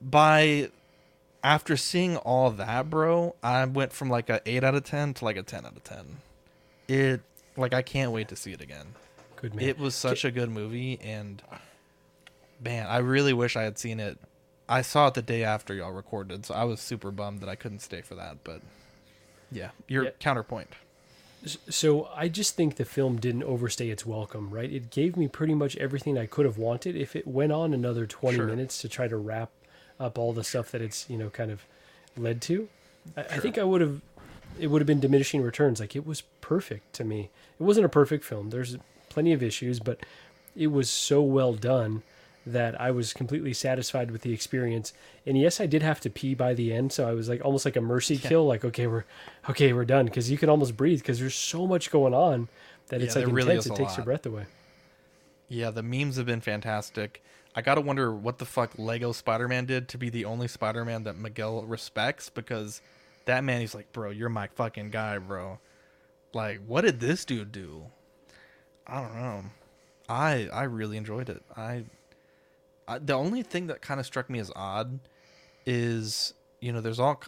By 0.00 0.70
after 1.42 1.76
seeing 1.76 2.16
all 2.18 2.50
that, 2.50 2.88
bro, 2.90 3.34
I 3.42 3.64
went 3.64 3.92
from 3.92 4.08
like 4.10 4.28
a 4.30 4.40
eight 4.46 4.64
out 4.64 4.74
of 4.74 4.84
ten 4.84 5.14
to 5.14 5.24
like 5.24 5.36
a 5.36 5.42
ten 5.42 5.66
out 5.66 5.76
of 5.76 5.84
ten. 5.84 6.18
It 6.88 7.20
like 7.56 7.74
I 7.74 7.82
can't 7.82 8.12
wait 8.12 8.28
to 8.28 8.36
see 8.36 8.52
it 8.52 8.60
again. 8.60 8.94
good 9.36 9.54
man. 9.54 9.64
It 9.68 9.78
was 9.78 9.94
such 9.94 10.24
a 10.24 10.30
good 10.30 10.50
movie, 10.50 10.98
and 11.02 11.42
man, 12.62 12.86
I 12.86 12.98
really 12.98 13.32
wish 13.32 13.56
I 13.56 13.62
had 13.62 13.78
seen 13.78 14.00
it. 14.00 14.18
I 14.68 14.82
saw 14.82 15.08
it 15.08 15.14
the 15.14 15.22
day 15.22 15.42
after 15.42 15.74
y'all 15.74 15.90
recorded, 15.92 16.46
so 16.46 16.54
I 16.54 16.64
was 16.64 16.80
super 16.80 17.10
bummed 17.10 17.40
that 17.40 17.48
I 17.48 17.56
couldn't 17.56 17.80
stay 17.80 18.02
for 18.02 18.14
that. 18.14 18.38
But 18.44 18.62
yeah, 19.50 19.70
your 19.88 20.04
Yeah. 20.04 20.10
counterpoint. 20.20 20.68
So 21.46 22.08
I 22.14 22.28
just 22.28 22.54
think 22.54 22.76
the 22.76 22.84
film 22.84 23.16
didn't 23.18 23.44
overstay 23.44 23.88
its 23.88 24.04
welcome, 24.04 24.50
right? 24.50 24.70
It 24.70 24.90
gave 24.90 25.16
me 25.16 25.26
pretty 25.26 25.54
much 25.54 25.76
everything 25.76 26.18
I 26.18 26.26
could 26.26 26.44
have 26.44 26.58
wanted. 26.58 26.96
If 26.96 27.16
it 27.16 27.26
went 27.26 27.50
on 27.52 27.72
another 27.72 28.06
20 28.06 28.36
Sure. 28.36 28.46
minutes 28.46 28.80
to 28.82 28.88
try 28.88 29.08
to 29.08 29.16
wrap 29.16 29.50
up 29.98 30.18
all 30.18 30.32
the 30.32 30.44
stuff 30.44 30.70
that 30.72 30.82
it's, 30.82 31.08
you 31.08 31.16
know, 31.16 31.30
kind 31.30 31.50
of 31.50 31.64
led 32.16 32.42
to, 32.42 32.68
I, 33.16 33.20
I 33.22 33.38
think 33.38 33.56
I 33.56 33.64
would 33.64 33.80
have, 33.80 34.02
it 34.58 34.66
would 34.66 34.82
have 34.82 34.86
been 34.86 35.00
diminishing 35.00 35.40
returns. 35.42 35.80
Like 35.80 35.96
it 35.96 36.06
was 36.06 36.22
perfect 36.42 36.92
to 36.94 37.04
me. 37.04 37.30
It 37.58 37.62
wasn't 37.62 37.86
a 37.86 37.90
perfect 37.90 38.24
film. 38.24 38.50
There's 38.50 38.76
plenty 39.08 39.32
of 39.32 39.42
issues, 39.42 39.80
but 39.80 39.98
it 40.54 40.66
was 40.68 40.90
so 40.90 41.22
well 41.22 41.54
done 41.54 42.02
that 42.46 42.80
I 42.80 42.90
was 42.90 43.12
completely 43.12 43.52
satisfied 43.52 44.10
with 44.10 44.22
the 44.22 44.32
experience. 44.32 44.92
And 45.26 45.38
yes, 45.38 45.60
I 45.60 45.66
did 45.66 45.82
have 45.82 46.00
to 46.00 46.10
pee 46.10 46.34
by 46.34 46.54
the 46.54 46.72
end, 46.72 46.92
so 46.92 47.08
I 47.08 47.12
was 47.12 47.28
like 47.28 47.44
almost 47.44 47.64
like 47.64 47.76
a 47.76 47.80
mercy 47.80 48.18
kill. 48.18 48.46
Like 48.46 48.64
okay, 48.64 48.86
we're 48.86 49.04
okay, 49.48 49.72
we're 49.72 49.84
done 49.84 50.06
because 50.06 50.30
you 50.30 50.38
can 50.38 50.48
almost 50.48 50.76
breathe 50.76 51.00
because 51.00 51.20
there's 51.20 51.34
so 51.34 51.66
much 51.66 51.90
going 51.90 52.14
on 52.14 52.48
that 52.88 53.02
it's 53.02 53.14
Yeah, 53.14 53.22
like 53.22 53.26
there 53.26 53.34
really 53.34 53.54
intense. 53.54 53.66
It 53.66 53.74
takes 53.74 53.96
your 53.96 54.04
breath 54.04 54.26
away. 54.26 54.46
Yeah, 55.48 55.70
the 55.70 55.82
memes 55.82 56.16
have 56.16 56.26
been 56.26 56.40
fantastic. 56.40 57.22
I 57.54 57.62
gotta 57.62 57.80
wonder 57.80 58.14
what 58.14 58.38
the 58.38 58.46
fuck 58.46 58.72
Lego 58.78 59.12
Spider 59.12 59.48
Man 59.48 59.66
did 59.66 59.88
to 59.88 59.98
be 59.98 60.08
the 60.08 60.24
only 60.24 60.48
Spider 60.48 60.84
Man 60.84 61.02
that 61.04 61.16
Miguel 61.16 61.64
respects 61.66 62.30
because 62.30 62.80
that 63.26 63.44
man, 63.44 63.60
he's 63.60 63.74
like, 63.74 63.92
bro, 63.92 64.10
you're 64.10 64.28
my 64.28 64.46
fucking 64.48 64.90
guy, 64.90 65.18
bro. 65.18 65.58
Like, 66.34 66.60
what 66.66 66.82
did 66.82 67.00
this 67.00 67.24
dude 67.24 67.52
do? 67.52 67.88
I 68.86 69.00
don't 69.00 69.14
know. 69.14 69.44
I 70.08 70.48
I 70.52 70.64
really 70.64 70.96
enjoyed 70.96 71.28
it. 71.28 71.42
I, 71.56 71.84
The 72.98 73.14
only 73.14 73.42
thing 73.42 73.68
that 73.68 73.82
kind 73.82 74.00
of 74.00 74.06
struck 74.06 74.28
me 74.28 74.38
as 74.38 74.50
odd 74.56 75.00
is 75.66 76.34
you 76.60 76.72
know 76.72 76.80
there's 76.80 77.00
all 77.00 77.22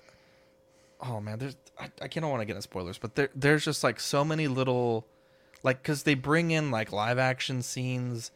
oh 1.00 1.20
man 1.20 1.38
there's 1.38 1.56
I, 1.78 1.90
I 2.00 2.08
can't 2.08 2.26
want 2.26 2.40
to 2.40 2.44
get 2.44 2.52
into 2.52 2.62
spoilers 2.62 2.98
but 2.98 3.14
there 3.14 3.30
there's 3.34 3.64
just 3.64 3.82
like 3.82 4.00
so 4.00 4.24
many 4.24 4.48
little 4.48 5.06
like 5.62 5.82
because 5.82 6.02
they 6.04 6.14
bring 6.14 6.50
in 6.50 6.70
like 6.70 6.92
live 6.92 7.18
action 7.18 7.62
scenes 7.62 8.30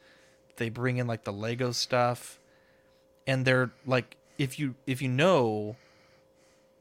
they 0.57 0.69
bring 0.69 0.98
in 0.98 1.07
like 1.07 1.24
the 1.24 1.32
lego 1.32 1.73
stuff 1.73 2.39
and 3.27 3.44
they're 3.44 3.70
like 3.86 4.16
if 4.39 4.59
you 4.59 4.74
if 4.86 5.01
you 5.01 5.09
know 5.09 5.77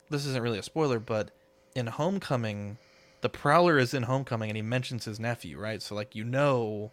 this 0.09 0.25
isn't 0.25 0.43
really 0.43 0.59
a 0.59 0.63
spoiler 0.63 0.99
but 0.99 1.31
in 1.75 1.87
homecoming 1.87 2.77
the 3.21 3.29
prowler 3.29 3.77
is 3.77 3.93
in 3.93 4.03
homecoming 4.03 4.49
and 4.49 4.57
he 4.57 4.61
mentions 4.61 5.05
his 5.05 5.19
nephew 5.19 5.57
right? 5.57 5.81
So 5.81 5.95
like 5.95 6.15
you 6.15 6.23
know 6.23 6.91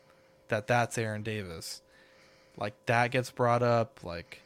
that 0.48 0.66
that's 0.66 0.98
aaron 0.98 1.22
davis 1.22 1.82
like 2.56 2.74
that 2.86 3.10
gets 3.10 3.30
brought 3.30 3.62
up 3.62 4.00
like 4.04 4.42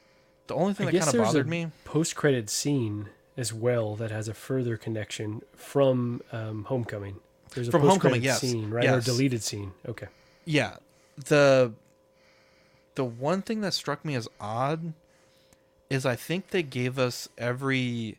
the 0.46 0.54
only 0.54 0.74
thing 0.74 0.88
I 0.88 0.92
that 0.92 1.02
kind 1.04 1.16
of 1.16 1.24
bothered 1.24 1.48
me 1.48 1.68
post-credit 1.84 2.48
scene 2.48 3.08
as 3.36 3.52
well 3.52 3.96
that 3.96 4.10
has 4.10 4.28
a 4.28 4.34
further 4.34 4.76
connection 4.76 5.42
from 5.54 6.22
um, 6.32 6.64
Homecoming. 6.64 7.16
There's 7.54 7.68
a 7.68 7.70
From 7.70 7.82
Homecoming, 7.82 8.22
yes. 8.22 8.40
scene, 8.40 8.70
right? 8.70 8.84
Yes. 8.84 9.06
Or 9.06 9.12
deleted 9.12 9.42
scene. 9.42 9.72
Okay. 9.88 10.06
yeah 10.44 10.76
the 11.16 11.72
the 12.94 13.04
one 13.04 13.42
thing 13.42 13.60
that 13.62 13.72
struck 13.74 14.04
me 14.04 14.14
as 14.14 14.28
odd 14.40 14.92
is 15.88 16.04
i 16.04 16.14
think 16.14 16.48
they 16.48 16.62
gave 16.62 16.98
us 16.98 17.28
every 17.38 18.18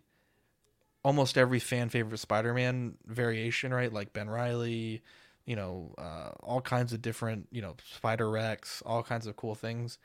almost 1.04 1.38
every 1.38 1.60
fan 1.60 1.90
favorite 1.90 2.18
spider-man 2.18 2.96
variation 3.06 3.72
right 3.74 3.94
like 3.94 4.14
ben 4.14 4.28
riley 4.30 5.02
you 5.48 5.56
know 5.56 5.96
uh, 5.98 6.30
all 6.42 6.62
kinds 6.62 6.94
of 6.94 7.02
different 7.02 7.48
you 7.52 7.62
know 7.62 7.76
spider 7.92 8.30
rex 8.30 8.84
all 8.86 9.02
kinds 9.02 9.26
of 9.26 9.36
cool 9.36 9.56
things 9.56 9.98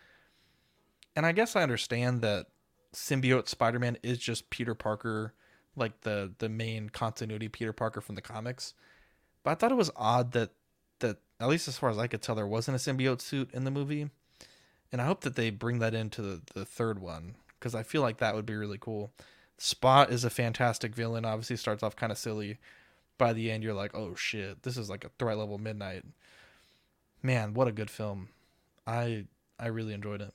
and 1.15 1.27
i 1.27 1.33
guess 1.33 1.55
i 1.55 1.63
understand 1.63 2.23
that 2.23 2.47
symbiote 2.95 3.49
spider-man 3.49 3.99
is 4.03 4.19
just 4.19 4.49
peter 4.49 4.75
parker 4.75 5.35
like 5.77 6.01
the 6.01 6.33
the 6.39 6.49
main 6.49 6.89
continuity 6.89 7.49
peter 7.49 7.73
parker 7.75 8.01
from 8.01 8.15
the 8.15 8.23
comics 8.23 8.73
but 9.43 9.51
i 9.51 9.55
thought 9.55 9.73
it 9.73 9.77
was 9.77 9.91
odd 9.97 10.33
that 10.33 10.53
that 11.03 11.19
at 11.39 11.49
least 11.49 11.69
as 11.69 11.77
far 11.77 11.91
as 11.91 11.99
I 11.99 12.07
could 12.07 12.23
tell, 12.23 12.35
there 12.35 12.47
wasn't 12.47 12.77
a 12.77 12.79
symbiote 12.79 13.21
suit 13.21 13.51
in 13.53 13.65
the 13.65 13.71
movie, 13.71 14.09
and 14.91 15.03
I 15.03 15.05
hope 15.05 15.21
that 15.23 15.37
they 15.37 15.51
bring 15.51 15.81
that 15.81 15.95
into 15.95 16.23
the, 16.23 16.41
the 16.55 16.65
third 16.65 16.99
one 16.99 17.35
because 17.59 17.75
I 17.75 17.83
feel 17.83 18.01
like 18.01 18.19
that 18.19 18.35
would 18.35 18.47
be 18.47 18.55
really 18.55 18.79
cool. 18.81 19.13
Spot 19.59 20.11
is 20.11 20.25
a 20.25 20.31
fantastic 20.31 20.95
villain. 20.95 21.25
Obviously, 21.25 21.57
starts 21.57 21.83
off 21.83 21.95
kind 21.95 22.11
of 22.11 22.19
silly. 22.19 22.59
By 23.19 23.33
the 23.33 23.51
end, 23.51 23.63
you're 23.63 23.75
like, 23.75 23.95
oh 23.95 24.15
shit, 24.15 24.63
this 24.63 24.77
is 24.77 24.91
like 24.91 25.05
a 25.05 25.11
threat 25.19 25.39
level 25.39 25.59
midnight. 25.59 26.05
Man, 27.23 27.55
what 27.55 27.69
a 27.69 27.73
good 27.73 27.91
film! 27.91 28.29
I 28.87 29.27
I 29.59 29.69
really 29.69 29.95
enjoyed 29.95 30.21
it. 30.21 30.33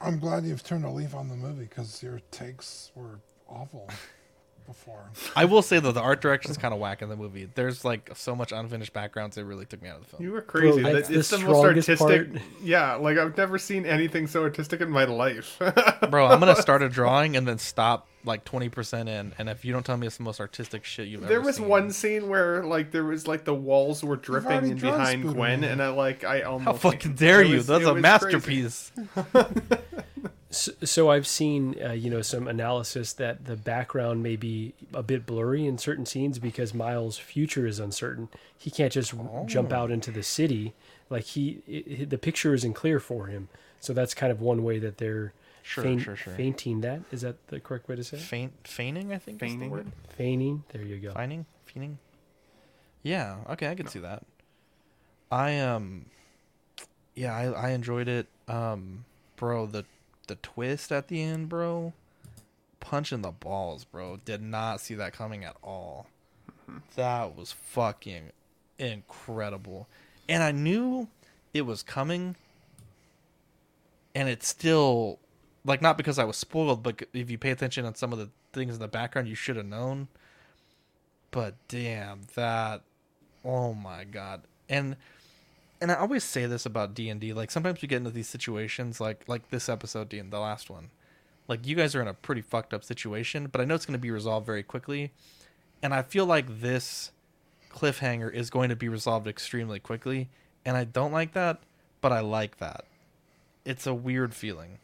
I'm 0.00 0.18
glad 0.18 0.44
you've 0.44 0.62
turned 0.62 0.84
a 0.84 0.90
leaf 0.90 1.14
on 1.14 1.28
the 1.28 1.36
movie 1.36 1.64
because 1.64 2.02
your 2.02 2.20
takes 2.30 2.90
were 2.94 3.20
awful 3.48 3.88
before. 4.66 5.10
I 5.34 5.46
will 5.46 5.62
say 5.62 5.78
though, 5.80 5.92
the 5.92 6.02
art 6.02 6.20
direction 6.20 6.50
is 6.50 6.58
kind 6.58 6.74
of 6.74 6.80
whack 6.80 7.00
in 7.00 7.08
the 7.08 7.16
movie. 7.16 7.48
There's 7.54 7.82
like 7.84 8.10
so 8.14 8.36
much 8.36 8.52
unfinished 8.52 8.92
backgrounds. 8.92 9.38
It 9.38 9.42
really 9.44 9.64
took 9.64 9.80
me 9.80 9.88
out 9.88 9.96
of 9.96 10.02
the 10.02 10.08
film. 10.10 10.22
You 10.22 10.32
were 10.32 10.42
crazy. 10.42 10.82
Bro, 10.82 10.92
That- 10.92 10.92
that's 10.92 11.08
the 11.08 11.18
it's 11.20 11.30
the 11.30 11.38
most 11.38 11.64
artistic. 11.64 11.98
part. 11.98 12.28
Yeah, 12.62 12.96
like 12.96 13.16
I've 13.16 13.36
never 13.38 13.56
seen 13.58 13.86
anything 13.86 14.26
so 14.26 14.42
artistic 14.42 14.82
in 14.82 14.90
my 14.90 15.04
life. 15.04 15.56
Bro, 16.10 16.26
I'm 16.26 16.40
gonna 16.40 16.56
start 16.60 16.82
a 16.82 16.90
drawing 16.90 17.34
and 17.36 17.48
then 17.48 17.56
stop 17.56 18.06
like 18.26 18.44
20% 18.44 19.08
in, 19.08 19.32
and 19.38 19.48
if 19.48 19.64
you 19.64 19.72
don't 19.72 19.86
tell 19.86 19.96
me 19.96 20.06
it's 20.06 20.16
the 20.16 20.22
most 20.24 20.40
artistic 20.40 20.84
shit 20.84 21.08
you've 21.08 21.22
There 21.22 21.38
ever 21.38 21.46
was 21.46 21.56
seen, 21.56 21.68
one 21.68 21.90
scene 21.92 22.28
where 22.28 22.64
like 22.64 22.90
there 22.90 23.04
was 23.04 23.26
like 23.26 23.44
the 23.44 23.54
walls 23.54 24.02
were 24.04 24.16
dripping 24.16 24.70
in 24.70 24.78
behind 24.78 25.24
Spooderman. 25.24 25.32
Gwen, 25.34 25.64
and 25.64 25.82
I 25.82 25.88
like 25.88 26.24
I 26.24 26.42
almost 26.42 26.64
how 26.64 26.70
almost 26.72 26.82
fucking 26.82 27.14
dare 27.14 27.40
it 27.42 27.48
you? 27.48 27.56
was- 27.56 27.66
That's 27.66 27.84
a 27.84 27.94
masterpiece. 27.94 28.92
So, 30.48 30.72
so 30.84 31.10
I've 31.10 31.26
seen, 31.26 31.76
uh, 31.84 31.92
you 31.92 32.08
know, 32.08 32.22
some 32.22 32.46
analysis 32.46 33.12
that 33.14 33.44
the 33.46 33.56
background 33.56 34.22
may 34.22 34.36
be 34.36 34.74
a 34.94 35.02
bit 35.02 35.26
blurry 35.26 35.66
in 35.66 35.76
certain 35.76 36.06
scenes 36.06 36.38
because 36.38 36.72
Miles' 36.72 37.18
future 37.18 37.66
is 37.66 37.78
uncertain. 37.80 38.28
He 38.56 38.70
can't 38.70 38.92
just 38.92 39.12
jump 39.46 39.72
Oh. 39.72 39.76
out 39.76 39.90
into 39.90 40.10
the 40.12 40.22
city. 40.22 40.72
Like 41.10 41.24
he, 41.24 41.62
it, 41.66 42.10
the 42.10 42.16
picture 42.16 42.54
isn't 42.54 42.74
clear 42.74 43.00
for 43.00 43.26
him. 43.26 43.48
So 43.80 43.92
that's 43.92 44.14
kind 44.14 44.30
of 44.32 44.40
one 44.40 44.62
way 44.62 44.78
that 44.78 44.98
they're 44.98 45.32
Sure, 45.66 45.82
feign- 45.82 45.98
sure, 45.98 46.14
sure. 46.14 46.32
fainting 46.34 46.80
that. 46.82 47.00
Is 47.10 47.22
that 47.22 47.44
the 47.48 47.58
correct 47.58 47.88
way 47.88 47.96
to 47.96 48.04
say 48.04 48.18
it? 48.18 48.20
Feign, 48.22 48.52
feigning, 48.62 49.12
I 49.12 49.18
think. 49.18 49.40
Feigning. 49.40 49.58
Feigning. 49.58 49.78
Is 49.78 49.84
the 49.84 49.90
word. 49.90 49.92
Feigning. 50.16 50.64
There 50.72 50.82
you 50.82 50.98
go. 50.98 51.12
Feigning. 51.12 51.44
Feigning. 51.64 51.98
Yeah. 53.02 53.38
Okay, 53.50 53.68
I 53.68 53.74
can 53.74 53.88
see 53.88 53.98
that. 53.98 54.24
I 55.30 55.58
um. 55.58 56.06
Yeah, 57.16 57.34
I 57.34 57.46
I 57.50 57.70
enjoyed 57.70 58.06
it. 58.06 58.28
Um, 58.46 59.06
bro, 59.34 59.66
the 59.66 59.84
the 60.28 60.36
twist 60.36 60.92
at 60.92 61.08
the 61.08 61.20
end, 61.20 61.48
bro. 61.48 61.92
Punch 62.78 63.12
in 63.12 63.22
the 63.22 63.32
balls, 63.32 63.84
bro. 63.84 64.20
Did 64.24 64.42
not 64.42 64.80
see 64.80 64.94
that 64.94 65.12
coming 65.12 65.44
at 65.44 65.56
all. 65.64 66.06
That 66.94 67.36
was 67.36 67.50
fucking 67.50 68.30
incredible. 68.78 69.88
And 70.28 70.44
I 70.44 70.52
knew 70.52 71.08
it 71.52 71.62
was 71.62 71.82
coming. 71.82 72.36
And 74.14 74.28
it's 74.28 74.46
still 74.46 75.18
like 75.66 75.82
not 75.82 75.96
because 75.96 76.18
I 76.18 76.24
was 76.24 76.36
spoiled, 76.36 76.82
but 76.82 77.02
if 77.12 77.30
you 77.30 77.38
pay 77.38 77.50
attention 77.50 77.84
on 77.84 77.94
some 77.94 78.12
of 78.12 78.18
the 78.18 78.30
things 78.52 78.74
in 78.74 78.80
the 78.80 78.88
background, 78.88 79.28
you 79.28 79.34
should 79.34 79.56
have 79.56 79.66
known. 79.66 80.08
But 81.30 81.56
damn, 81.68 82.22
that 82.36 82.82
oh 83.44 83.74
my 83.74 84.04
god. 84.04 84.42
And 84.68 84.96
and 85.80 85.92
I 85.92 85.96
always 85.96 86.24
say 86.24 86.46
this 86.46 86.64
about 86.64 86.94
D 86.94 87.08
and 87.10 87.20
D. 87.20 87.32
Like 87.32 87.50
sometimes 87.50 87.82
we 87.82 87.88
get 87.88 87.98
into 87.98 88.10
these 88.10 88.28
situations, 88.28 89.00
like 89.00 89.24
like 89.28 89.50
this 89.50 89.68
episode, 89.68 90.08
D 90.08 90.18
and 90.18 90.32
the 90.32 90.38
last 90.38 90.70
one. 90.70 90.90
Like 91.48 91.66
you 91.66 91.76
guys 91.76 91.94
are 91.94 92.02
in 92.02 92.08
a 92.08 92.14
pretty 92.14 92.42
fucked 92.42 92.72
up 92.72 92.84
situation, 92.84 93.48
but 93.50 93.60
I 93.60 93.64
know 93.64 93.74
it's 93.74 93.86
going 93.86 93.98
to 93.98 94.02
be 94.02 94.10
resolved 94.10 94.46
very 94.46 94.62
quickly. 94.62 95.12
And 95.82 95.92
I 95.92 96.02
feel 96.02 96.26
like 96.26 96.60
this 96.60 97.12
cliffhanger 97.70 98.32
is 98.32 98.50
going 98.50 98.70
to 98.70 98.76
be 98.76 98.88
resolved 98.88 99.26
extremely 99.26 99.78
quickly, 99.78 100.30
and 100.64 100.76
I 100.76 100.84
don't 100.84 101.12
like 101.12 101.34
that, 101.34 101.60
but 102.00 102.12
I 102.12 102.20
like 102.20 102.56
that. 102.58 102.86
It's 103.64 103.86
a 103.86 103.94
weird 103.94 104.34
feeling, 104.34 104.78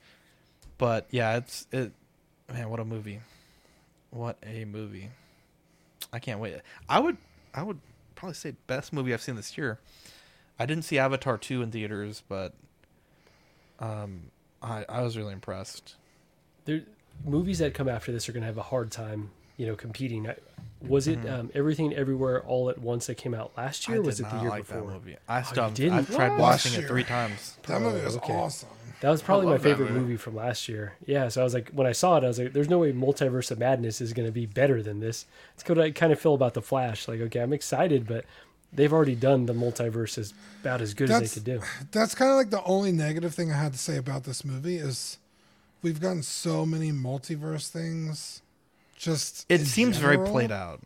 but 0.82 1.06
yeah, 1.12 1.36
it's 1.36 1.68
it. 1.70 1.92
Man, 2.52 2.68
what 2.68 2.80
a 2.80 2.84
movie! 2.84 3.20
What 4.10 4.36
a 4.44 4.64
movie! 4.64 5.10
I 6.12 6.18
can't 6.18 6.40
wait. 6.40 6.56
I 6.88 6.98
would 6.98 7.16
I 7.54 7.62
would 7.62 7.78
probably 8.16 8.34
say 8.34 8.54
best 8.66 8.92
movie 8.92 9.14
I've 9.14 9.22
seen 9.22 9.36
this 9.36 9.56
year. 9.56 9.78
I 10.58 10.66
didn't 10.66 10.82
see 10.84 10.98
Avatar 10.98 11.38
2 11.38 11.62
in 11.62 11.70
theaters, 11.70 12.24
but 12.28 12.52
um 13.78 14.22
I 14.60 14.84
I 14.88 15.02
was 15.02 15.16
really 15.16 15.32
impressed. 15.32 15.94
There, 16.64 16.80
movies 17.24 17.60
that 17.60 17.74
come 17.74 17.88
after 17.88 18.10
this 18.10 18.28
are 18.28 18.32
going 18.32 18.42
to 18.42 18.46
have 18.48 18.58
a 18.58 18.62
hard 18.62 18.90
time, 18.90 19.30
you 19.56 19.66
know, 19.66 19.76
competing. 19.76 20.28
I- 20.28 20.36
Was 20.88 21.06
it 21.06 21.24
um, 21.28 21.50
Everything 21.54 21.94
Everywhere 21.94 22.42
All 22.42 22.68
at 22.70 22.78
Once 22.78 23.06
that 23.06 23.14
came 23.16 23.34
out 23.34 23.52
last 23.56 23.86
year? 23.88 23.98
Mm-hmm. 23.98 24.04
Or 24.04 24.06
was 24.06 24.18
it 24.20 24.28
the 24.30 24.40
year 24.40 24.50
like 24.50 24.66
before? 24.66 24.80
that 24.80 24.86
movie. 24.94 25.16
I 25.28 25.40
Oh, 25.40 25.42
still 25.44 25.68
you 25.68 25.74
didn't? 25.74 25.92
I've 25.94 26.14
tried 26.14 26.36
watching 26.38 26.74
it 26.80 26.88
3 26.88 27.04
times. 27.04 27.56
That 27.68 27.80
movie 27.80 28.04
was 28.04 28.16
okay. 28.16 28.32
awesome. 28.32 28.68
That 29.02 29.10
was 29.10 29.20
probably 29.20 29.46
oh, 29.46 29.50
my 29.50 29.58
favorite 29.58 29.90
movie. 29.90 30.00
movie 30.00 30.16
from 30.16 30.36
last 30.36 30.68
year. 30.68 30.92
Yeah, 31.06 31.26
so 31.28 31.40
I 31.40 31.44
was 31.44 31.54
like, 31.54 31.70
when 31.70 31.88
I 31.88 31.92
saw 31.92 32.18
it, 32.18 32.24
I 32.24 32.28
was 32.28 32.38
like, 32.38 32.52
"There's 32.52 32.68
no 32.68 32.78
way 32.78 32.92
Multiverse 32.92 33.50
of 33.50 33.58
Madness 33.58 34.00
is 34.00 34.12
going 34.12 34.26
to 34.26 34.32
be 34.32 34.46
better 34.46 34.80
than 34.80 35.00
this." 35.00 35.26
It's 35.54 35.68
what 35.68 35.80
I 35.80 35.90
kind 35.90 36.12
of 36.12 36.20
feel 36.20 36.34
about 36.34 36.54
the 36.54 36.62
Flash. 36.62 37.08
Like, 37.08 37.20
okay, 37.20 37.40
I'm 37.40 37.52
excited, 37.52 38.06
but 38.06 38.24
they've 38.72 38.92
already 38.92 39.16
done 39.16 39.46
the 39.46 39.54
multiverse 39.54 40.18
as 40.18 40.32
about 40.60 40.80
as 40.80 40.94
good 40.94 41.10
as 41.10 41.16
That's- 41.16 41.34
they 41.34 41.40
could 41.40 41.60
do. 41.60 41.66
That's 41.90 42.14
kind 42.14 42.30
of 42.30 42.36
like 42.36 42.50
the 42.50 42.62
only 42.62 42.92
negative 42.92 43.34
thing 43.34 43.50
I 43.50 43.56
had 43.56 43.72
to 43.72 43.78
say 43.78 43.96
about 43.96 44.22
this 44.22 44.44
movie 44.44 44.76
is 44.76 45.18
we've 45.82 46.00
gotten 46.00 46.22
so 46.22 46.64
many 46.64 46.92
multiverse 46.92 47.68
things. 47.68 48.40
Just 48.96 49.46
It 49.48 49.60
in 49.62 49.66
seems 49.66 49.96
very 49.96 50.16
played 50.16 50.52
out. 50.52 50.80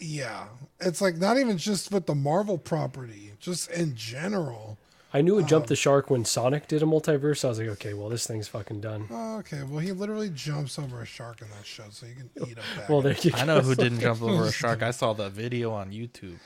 Yeah, 0.00 0.46
it's 0.80 1.02
like 1.02 1.18
not 1.18 1.36
even 1.36 1.58
just 1.58 1.92
with 1.92 2.06
the 2.06 2.14
Marvel 2.14 2.56
property, 2.56 3.32
just 3.38 3.70
in 3.70 3.94
general. 3.94 4.78
I 5.12 5.22
knew 5.22 5.38
it 5.38 5.42
Um, 5.42 5.48
jumped 5.48 5.68
the 5.68 5.76
shark 5.76 6.10
when 6.10 6.24
Sonic 6.26 6.68
did 6.68 6.82
a 6.82 6.86
multiverse. 6.86 7.44
I 7.44 7.48
was 7.48 7.58
like, 7.58 7.68
okay, 7.68 7.94
well, 7.94 8.08
this 8.10 8.26
thing's 8.26 8.46
fucking 8.48 8.80
done. 8.82 9.06
Oh, 9.10 9.38
okay, 9.38 9.62
well 9.62 9.78
he 9.78 9.92
literally 9.92 10.28
jumps 10.28 10.78
over 10.78 11.00
a 11.00 11.06
shark 11.06 11.40
in 11.40 11.48
that 11.50 11.64
show, 11.64 11.84
so 11.90 12.04
you 12.06 12.14
can 12.14 12.30
eat 12.42 12.56
him 12.58 12.64
bag. 12.76 12.90
Well, 12.90 13.00
there 13.00 13.16
you 13.22 13.30
I 13.34 13.44
know 13.46 13.60
who 13.60 13.74
didn't 13.74 14.00
jump 14.06 14.20
over 14.22 14.44
a 14.44 14.52
shark. 14.52 14.82
I 14.82 14.90
saw 14.90 15.14
the 15.14 15.30
video 15.30 15.72
on 15.72 15.90
YouTube. 15.92 16.36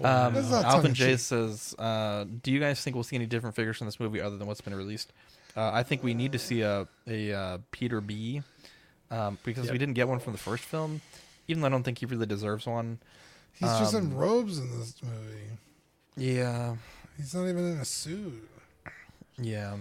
Um, 0.00 0.36
Alvin 0.36 0.42
J 0.44 0.62
tongue-in-cheek. 0.62 1.18
says, 1.20 1.74
uh, 1.78 2.26
"Do 2.42 2.52
you 2.52 2.60
guys 2.60 2.80
think 2.82 2.94
we'll 2.94 3.02
see 3.02 3.16
any 3.16 3.26
different 3.26 3.56
figures 3.56 3.78
from 3.78 3.86
this 3.86 3.98
movie 3.98 4.20
other 4.20 4.36
than 4.36 4.46
what's 4.46 4.60
been 4.60 4.74
released?" 4.74 5.12
Uh, 5.56 5.70
I 5.72 5.82
think 5.82 6.02
we 6.04 6.12
need 6.14 6.32
to 6.32 6.38
see 6.38 6.60
a 6.60 6.86
a 7.08 7.32
uh, 7.32 7.58
Peter 7.72 8.00
B, 8.02 8.42
um, 9.10 9.38
because 9.42 9.70
we 9.70 9.78
didn't 9.78 9.94
get 9.94 10.06
one 10.06 10.20
from 10.20 10.32
the 10.32 10.38
first 10.38 10.64
film. 10.64 11.00
Even 11.48 11.62
though 11.62 11.68
I 11.68 11.70
don't 11.70 11.82
think 11.82 11.98
he 11.98 12.06
really 12.06 12.26
deserves 12.26 12.66
one. 12.66 12.98
He's 13.54 13.70
just 13.78 13.94
in 13.94 14.12
um, 14.12 14.14
robes 14.14 14.58
in 14.58 14.78
this 14.78 14.94
movie. 15.02 15.48
Yeah, 16.18 16.76
He's 17.16 17.34
not 17.34 17.42
even 17.48 17.72
in 17.72 17.78
a 17.78 17.84
suit. 17.84 18.48
yeah. 19.38 19.76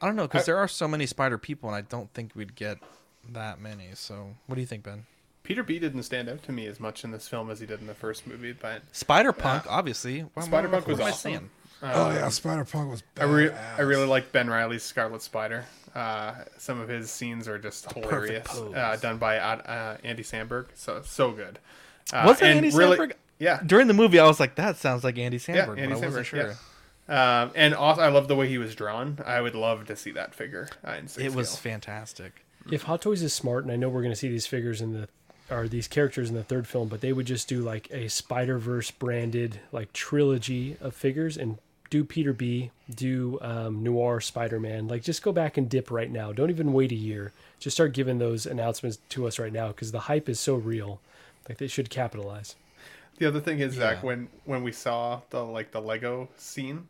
I 0.00 0.06
don't 0.06 0.16
know 0.16 0.26
because 0.26 0.46
there 0.46 0.56
are 0.58 0.66
so 0.68 0.88
many 0.88 1.06
spider 1.06 1.38
people, 1.38 1.68
and 1.68 1.76
I 1.76 1.82
don't 1.82 2.12
think 2.12 2.32
we'd 2.34 2.56
get 2.56 2.78
that 3.30 3.60
many. 3.60 3.90
So, 3.94 4.34
what 4.46 4.56
do 4.56 4.60
you 4.60 4.66
think, 4.66 4.82
Ben? 4.82 5.04
Peter 5.44 5.62
B 5.62 5.78
didn't 5.78 6.02
stand 6.04 6.28
out 6.28 6.42
to 6.44 6.52
me 6.52 6.66
as 6.66 6.80
much 6.80 7.04
in 7.04 7.10
this 7.12 7.28
film 7.28 7.50
as 7.50 7.60
he 7.60 7.66
did 7.66 7.80
in 7.80 7.86
the 7.86 7.94
first 7.94 8.26
movie, 8.26 8.52
but 8.52 8.82
Spider 8.92 9.32
Punk, 9.32 9.64
obviously. 9.68 10.20
What- 10.34 10.46
Spider 10.46 10.68
Punk 10.68 10.86
was 10.88 10.98
I 11.00 11.10
awesome. 11.10 11.14
saying? 11.18 11.50
oh 11.84 12.06
Um, 12.10 12.14
yeah, 12.16 12.28
Spider 12.30 12.64
Punk 12.64 12.90
was. 12.90 13.02
I, 13.18 13.24
re- 13.24 13.48
badass. 13.50 13.78
I 13.78 13.82
really 13.82 14.06
like 14.06 14.32
Ben 14.32 14.48
Riley's 14.50 14.82
Scarlet 14.82 15.22
Spider. 15.22 15.64
Uh, 15.94 16.34
some 16.58 16.80
of 16.80 16.88
his 16.88 17.10
scenes 17.10 17.46
are 17.48 17.58
just 17.58 17.90
hilarious, 17.92 18.48
uh, 18.56 18.96
done 19.00 19.18
by 19.18 19.38
uh, 19.38 19.56
uh, 19.58 19.96
Andy 20.02 20.22
Samberg. 20.24 20.66
So 20.74 21.02
so 21.04 21.30
good. 21.32 21.58
Uh, 22.12 22.24
Was 22.26 22.40
it 22.42 22.46
Andy 22.46 22.70
really- 22.70 22.96
Samberg? 22.96 23.12
Yeah, 23.42 23.60
During 23.64 23.88
the 23.88 23.94
movie, 23.94 24.18
I 24.20 24.26
was 24.26 24.38
like, 24.38 24.54
"That 24.54 24.76
sounds 24.76 25.02
like 25.04 25.18
Andy 25.18 25.38
Samberg," 25.38 25.54
Yeah, 25.76 25.82
Andy 25.82 25.94
but 25.94 26.04
I 26.04 26.06
wasn't 26.06 26.14
Samberg, 26.14 26.24
sure. 26.24 26.54
yeah. 27.08 27.42
Um, 27.42 27.50
and 27.56 27.74
also, 27.74 28.00
I 28.00 28.08
love 28.08 28.28
the 28.28 28.36
way 28.36 28.48
he 28.48 28.58
was 28.58 28.74
drawn. 28.74 29.18
I 29.26 29.40
would 29.40 29.54
love 29.56 29.86
to 29.86 29.96
see 29.96 30.12
that 30.12 30.34
figure 30.34 30.68
uh, 30.86 30.92
in 30.92 31.08
six 31.08 31.24
It 31.26 31.34
was 31.34 31.50
scale. 31.50 31.72
fantastic. 31.72 32.44
If 32.70 32.84
Hot 32.84 33.02
Toys 33.02 33.22
is 33.22 33.32
smart, 33.34 33.64
and 33.64 33.72
I 33.72 33.76
know 33.76 33.88
we're 33.88 34.02
going 34.02 34.12
to 34.12 34.16
see 34.16 34.28
these 34.28 34.46
figures 34.46 34.80
in 34.80 34.92
the 34.92 35.08
or 35.50 35.66
these 35.66 35.88
characters 35.88 36.30
in 36.30 36.36
the 36.36 36.44
third 36.44 36.66
film, 36.68 36.86
but 36.88 37.00
they 37.00 37.12
would 37.12 37.26
just 37.26 37.48
do 37.48 37.60
like 37.60 37.90
a 37.90 38.08
Spider 38.08 38.58
Verse 38.58 38.90
branded 38.92 39.58
like 39.72 39.92
trilogy 39.92 40.76
of 40.80 40.94
figures 40.94 41.36
and 41.36 41.58
do 41.90 42.04
Peter 42.04 42.32
B, 42.32 42.70
do 42.94 43.38
um, 43.42 43.82
Noir 43.82 44.20
Spider 44.20 44.60
Man. 44.60 44.86
Like 44.86 45.02
just 45.02 45.22
go 45.22 45.32
back 45.32 45.56
and 45.58 45.68
dip 45.68 45.90
right 45.90 46.10
now. 46.10 46.32
Don't 46.32 46.48
even 46.50 46.72
wait 46.72 46.92
a 46.92 46.94
year. 46.94 47.32
Just 47.58 47.76
start 47.76 47.92
giving 47.92 48.18
those 48.18 48.46
announcements 48.46 48.98
to 49.10 49.26
us 49.26 49.38
right 49.40 49.52
now 49.52 49.68
because 49.68 49.90
the 49.90 50.00
hype 50.00 50.28
is 50.28 50.38
so 50.38 50.54
real. 50.54 51.00
Like 51.48 51.58
they 51.58 51.66
should 51.66 51.90
capitalize. 51.90 52.54
The 53.22 53.28
other 53.28 53.40
thing 53.40 53.60
is 53.60 53.74
Zach, 53.74 54.02
when 54.02 54.28
when 54.46 54.64
we 54.64 54.72
saw 54.72 55.20
the 55.30 55.44
like 55.44 55.70
the 55.70 55.80
Lego 55.80 56.28
scene, 56.36 56.88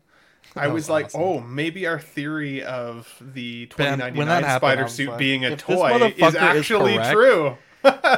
I 0.57 0.69
was 0.69 0.85
was 0.85 0.89
like, 0.91 1.07
awesome. 1.07 1.21
oh, 1.23 1.41
maybe 1.41 1.87
our 1.87 1.99
theory 1.99 2.63
of 2.65 3.07
the 3.21 3.67
Ben, 3.77 3.99
2099 3.99 4.17
when 4.17 4.29
that 4.29 4.43
happened, 4.45 4.61
spider 4.71 4.89
suit 4.89 5.09
like, 5.11 5.19
being 5.19 5.45
a 5.45 5.57
toy 5.57 5.95
is 5.95 6.01
motherfucker 6.15 6.29
is 6.29 6.35
actually 6.37 6.95
correct- 6.95 7.13
true. 7.13 7.57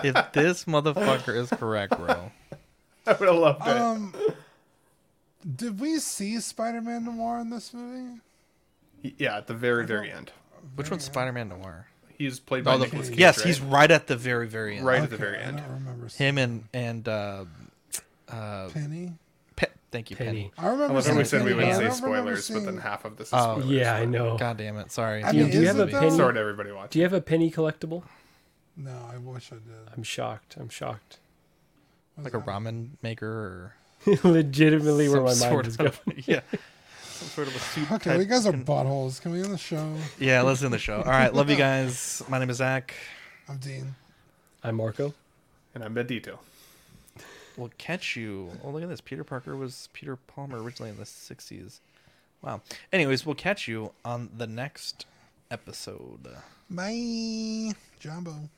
if 0.05 0.32
this 0.32 0.65
motherfucker 0.66 1.35
is 1.36 1.51
correct, 1.51 1.97
bro. 1.99 2.31
I 3.09 3.12
would 3.15 3.28
have 3.28 3.36
loved 3.36 3.66
it. 3.66 3.77
Um, 3.77 4.15
did 5.57 5.81
we 5.81 5.99
see 5.99 6.39
Spider-Man 6.39 7.05
Noir 7.05 7.41
in 7.41 7.51
this 7.51 7.74
movie? 7.74 8.20
yeah, 9.03 9.39
at 9.39 9.49
the 9.49 9.55
very 9.55 9.85
very 9.86 10.12
end, 10.12 10.31
Which 10.77 10.89
one's 10.89 11.03
Spider-Man 11.03 11.49
Noir? 11.49 11.89
he's 12.16 12.39
played 12.39 12.62
by 12.62 12.74
Oh, 12.74 12.78
the- 12.78 12.85
Nicolas 12.85 13.09
Cage. 13.09 13.19
yes, 13.19 13.39
right? 13.39 13.47
he's 13.49 13.61
right 13.61 13.91
at 13.91 14.07
the 14.07 14.15
very, 14.16 14.47
very 14.47 14.77
end. 14.77 14.86
right 14.86 15.03
at 15.03 15.11
the 15.11 15.16
Okay, 15.16 15.24
very 15.24 15.39
I 15.39 15.43
end. 15.43 15.57
don't 15.57 15.70
remember. 15.73 16.09
Him 16.09 16.39
and 16.39 16.65
and 16.73 17.09
uh, 17.09 17.45
uh, 18.29 18.69
Penny. 18.71 19.13
Pe- 19.57 19.67
thank 19.91 20.11
you, 20.11 20.17
Penny. 20.17 20.29
Penny. 20.29 20.53
I 20.59 20.65
remember. 20.71 20.85
I 20.85 20.87
when 20.89 20.97
we 20.97 21.03
seeing 21.03 21.25
said 21.25 21.45
we 21.45 21.55
wouldn't 21.55 21.77
say 21.77 21.85
don't 21.89 22.03
remember 22.11 22.37
spoilers, 22.37 22.51
but 22.51 22.65
then 22.73 22.79
half 22.83 23.05
of 23.05 23.17
this 23.17 23.29
is 23.29 23.35
Oh, 23.35 23.59
spoilers. 23.61 23.67
Yeah, 23.71 23.95
I 23.95 24.05
know. 24.05 24.37
God 24.39 24.57
damn 24.57 24.77
it! 24.79 24.91
Sorry. 24.93 25.23
I 25.23 25.31
Do 25.33 25.39
you, 25.39 25.43
mean, 25.45 25.53
do 25.53 25.61
you 25.61 25.67
have 25.69 25.79
a 25.79 25.83
it 25.85 25.91
though? 25.93 26.01
penny? 26.01 26.11
Sorry 26.17 26.35
to 26.35 26.41
everybody 26.41 26.73
watching. 26.73 26.89
Do 26.91 26.99
you 26.99 27.05
have 27.05 27.13
a 27.13 27.21
penny 27.21 27.51
collectible? 27.51 28.03
No, 28.77 28.91
I 29.13 29.19
wish 29.19 29.51
I 29.53 29.57
did. 29.57 29.63
I'm 29.97 30.03
shocked. 30.03 30.57
I'm 30.59 30.69
shocked. 30.69 31.19
What's 32.17 32.33
like 32.33 32.43
a 32.43 32.45
ramen 32.45 32.91
maker 33.03 33.27
or 33.29 33.75
Legitimately, 34.25 35.09
where 35.09 35.17
some 35.17 35.25
my 35.25 35.31
mind 35.31 35.39
sort 35.39 35.67
is 35.67 35.77
of 35.79 36.05
going. 36.05 36.23
yeah, 36.27 36.41
some 37.03 37.29
sort 37.29 37.47
of 37.49 37.55
a 37.57 37.59
soup. 37.61 37.93
Okay, 37.93 38.11
type 38.11 38.19
you 38.21 38.25
guys 38.27 38.47
are 38.47 38.53
con- 38.53 38.65
buttholes. 38.65 39.21
Can 39.21 39.33
we 39.33 39.43
end 39.43 39.53
the 39.53 39.59
show? 39.59 39.95
Yeah, 40.19 40.43
let's 40.43 40.63
end 40.63 40.73
the 40.73 40.79
show. 40.79 40.97
All 40.99 41.11
right, 41.11 41.33
love 41.33 41.49
you 41.51 41.57
guys. 41.57 42.23
My 42.29 42.39
name 42.39 42.51
is 42.51 42.57
Zach. 42.57 42.95
I'm 43.49 43.59
Dean. 43.59 43.95
I'm 44.63 44.75
Marco. 44.77 45.15
And 45.75 45.85
I'm 45.85 45.95
Bedito 45.95 46.39
will 47.56 47.70
catch 47.78 48.16
you. 48.16 48.51
Oh, 48.62 48.70
look 48.70 48.82
at 48.82 48.89
this. 48.89 49.01
Peter 49.01 49.24
Parker 49.24 49.56
was 49.56 49.89
Peter 49.93 50.16
Palmer 50.16 50.62
originally 50.62 50.90
in 50.90 50.97
the 50.97 51.05
60s. 51.05 51.81
Wow. 52.43 52.60
Anyways, 52.93 53.24
we'll 53.24 53.35
catch 53.35 53.66
you 53.68 53.93
on 54.05 54.31
the 54.36 54.47
next 54.47 55.06
episode. 55.51 56.28
Bye, 56.70 57.72
Jumbo. 58.01 58.51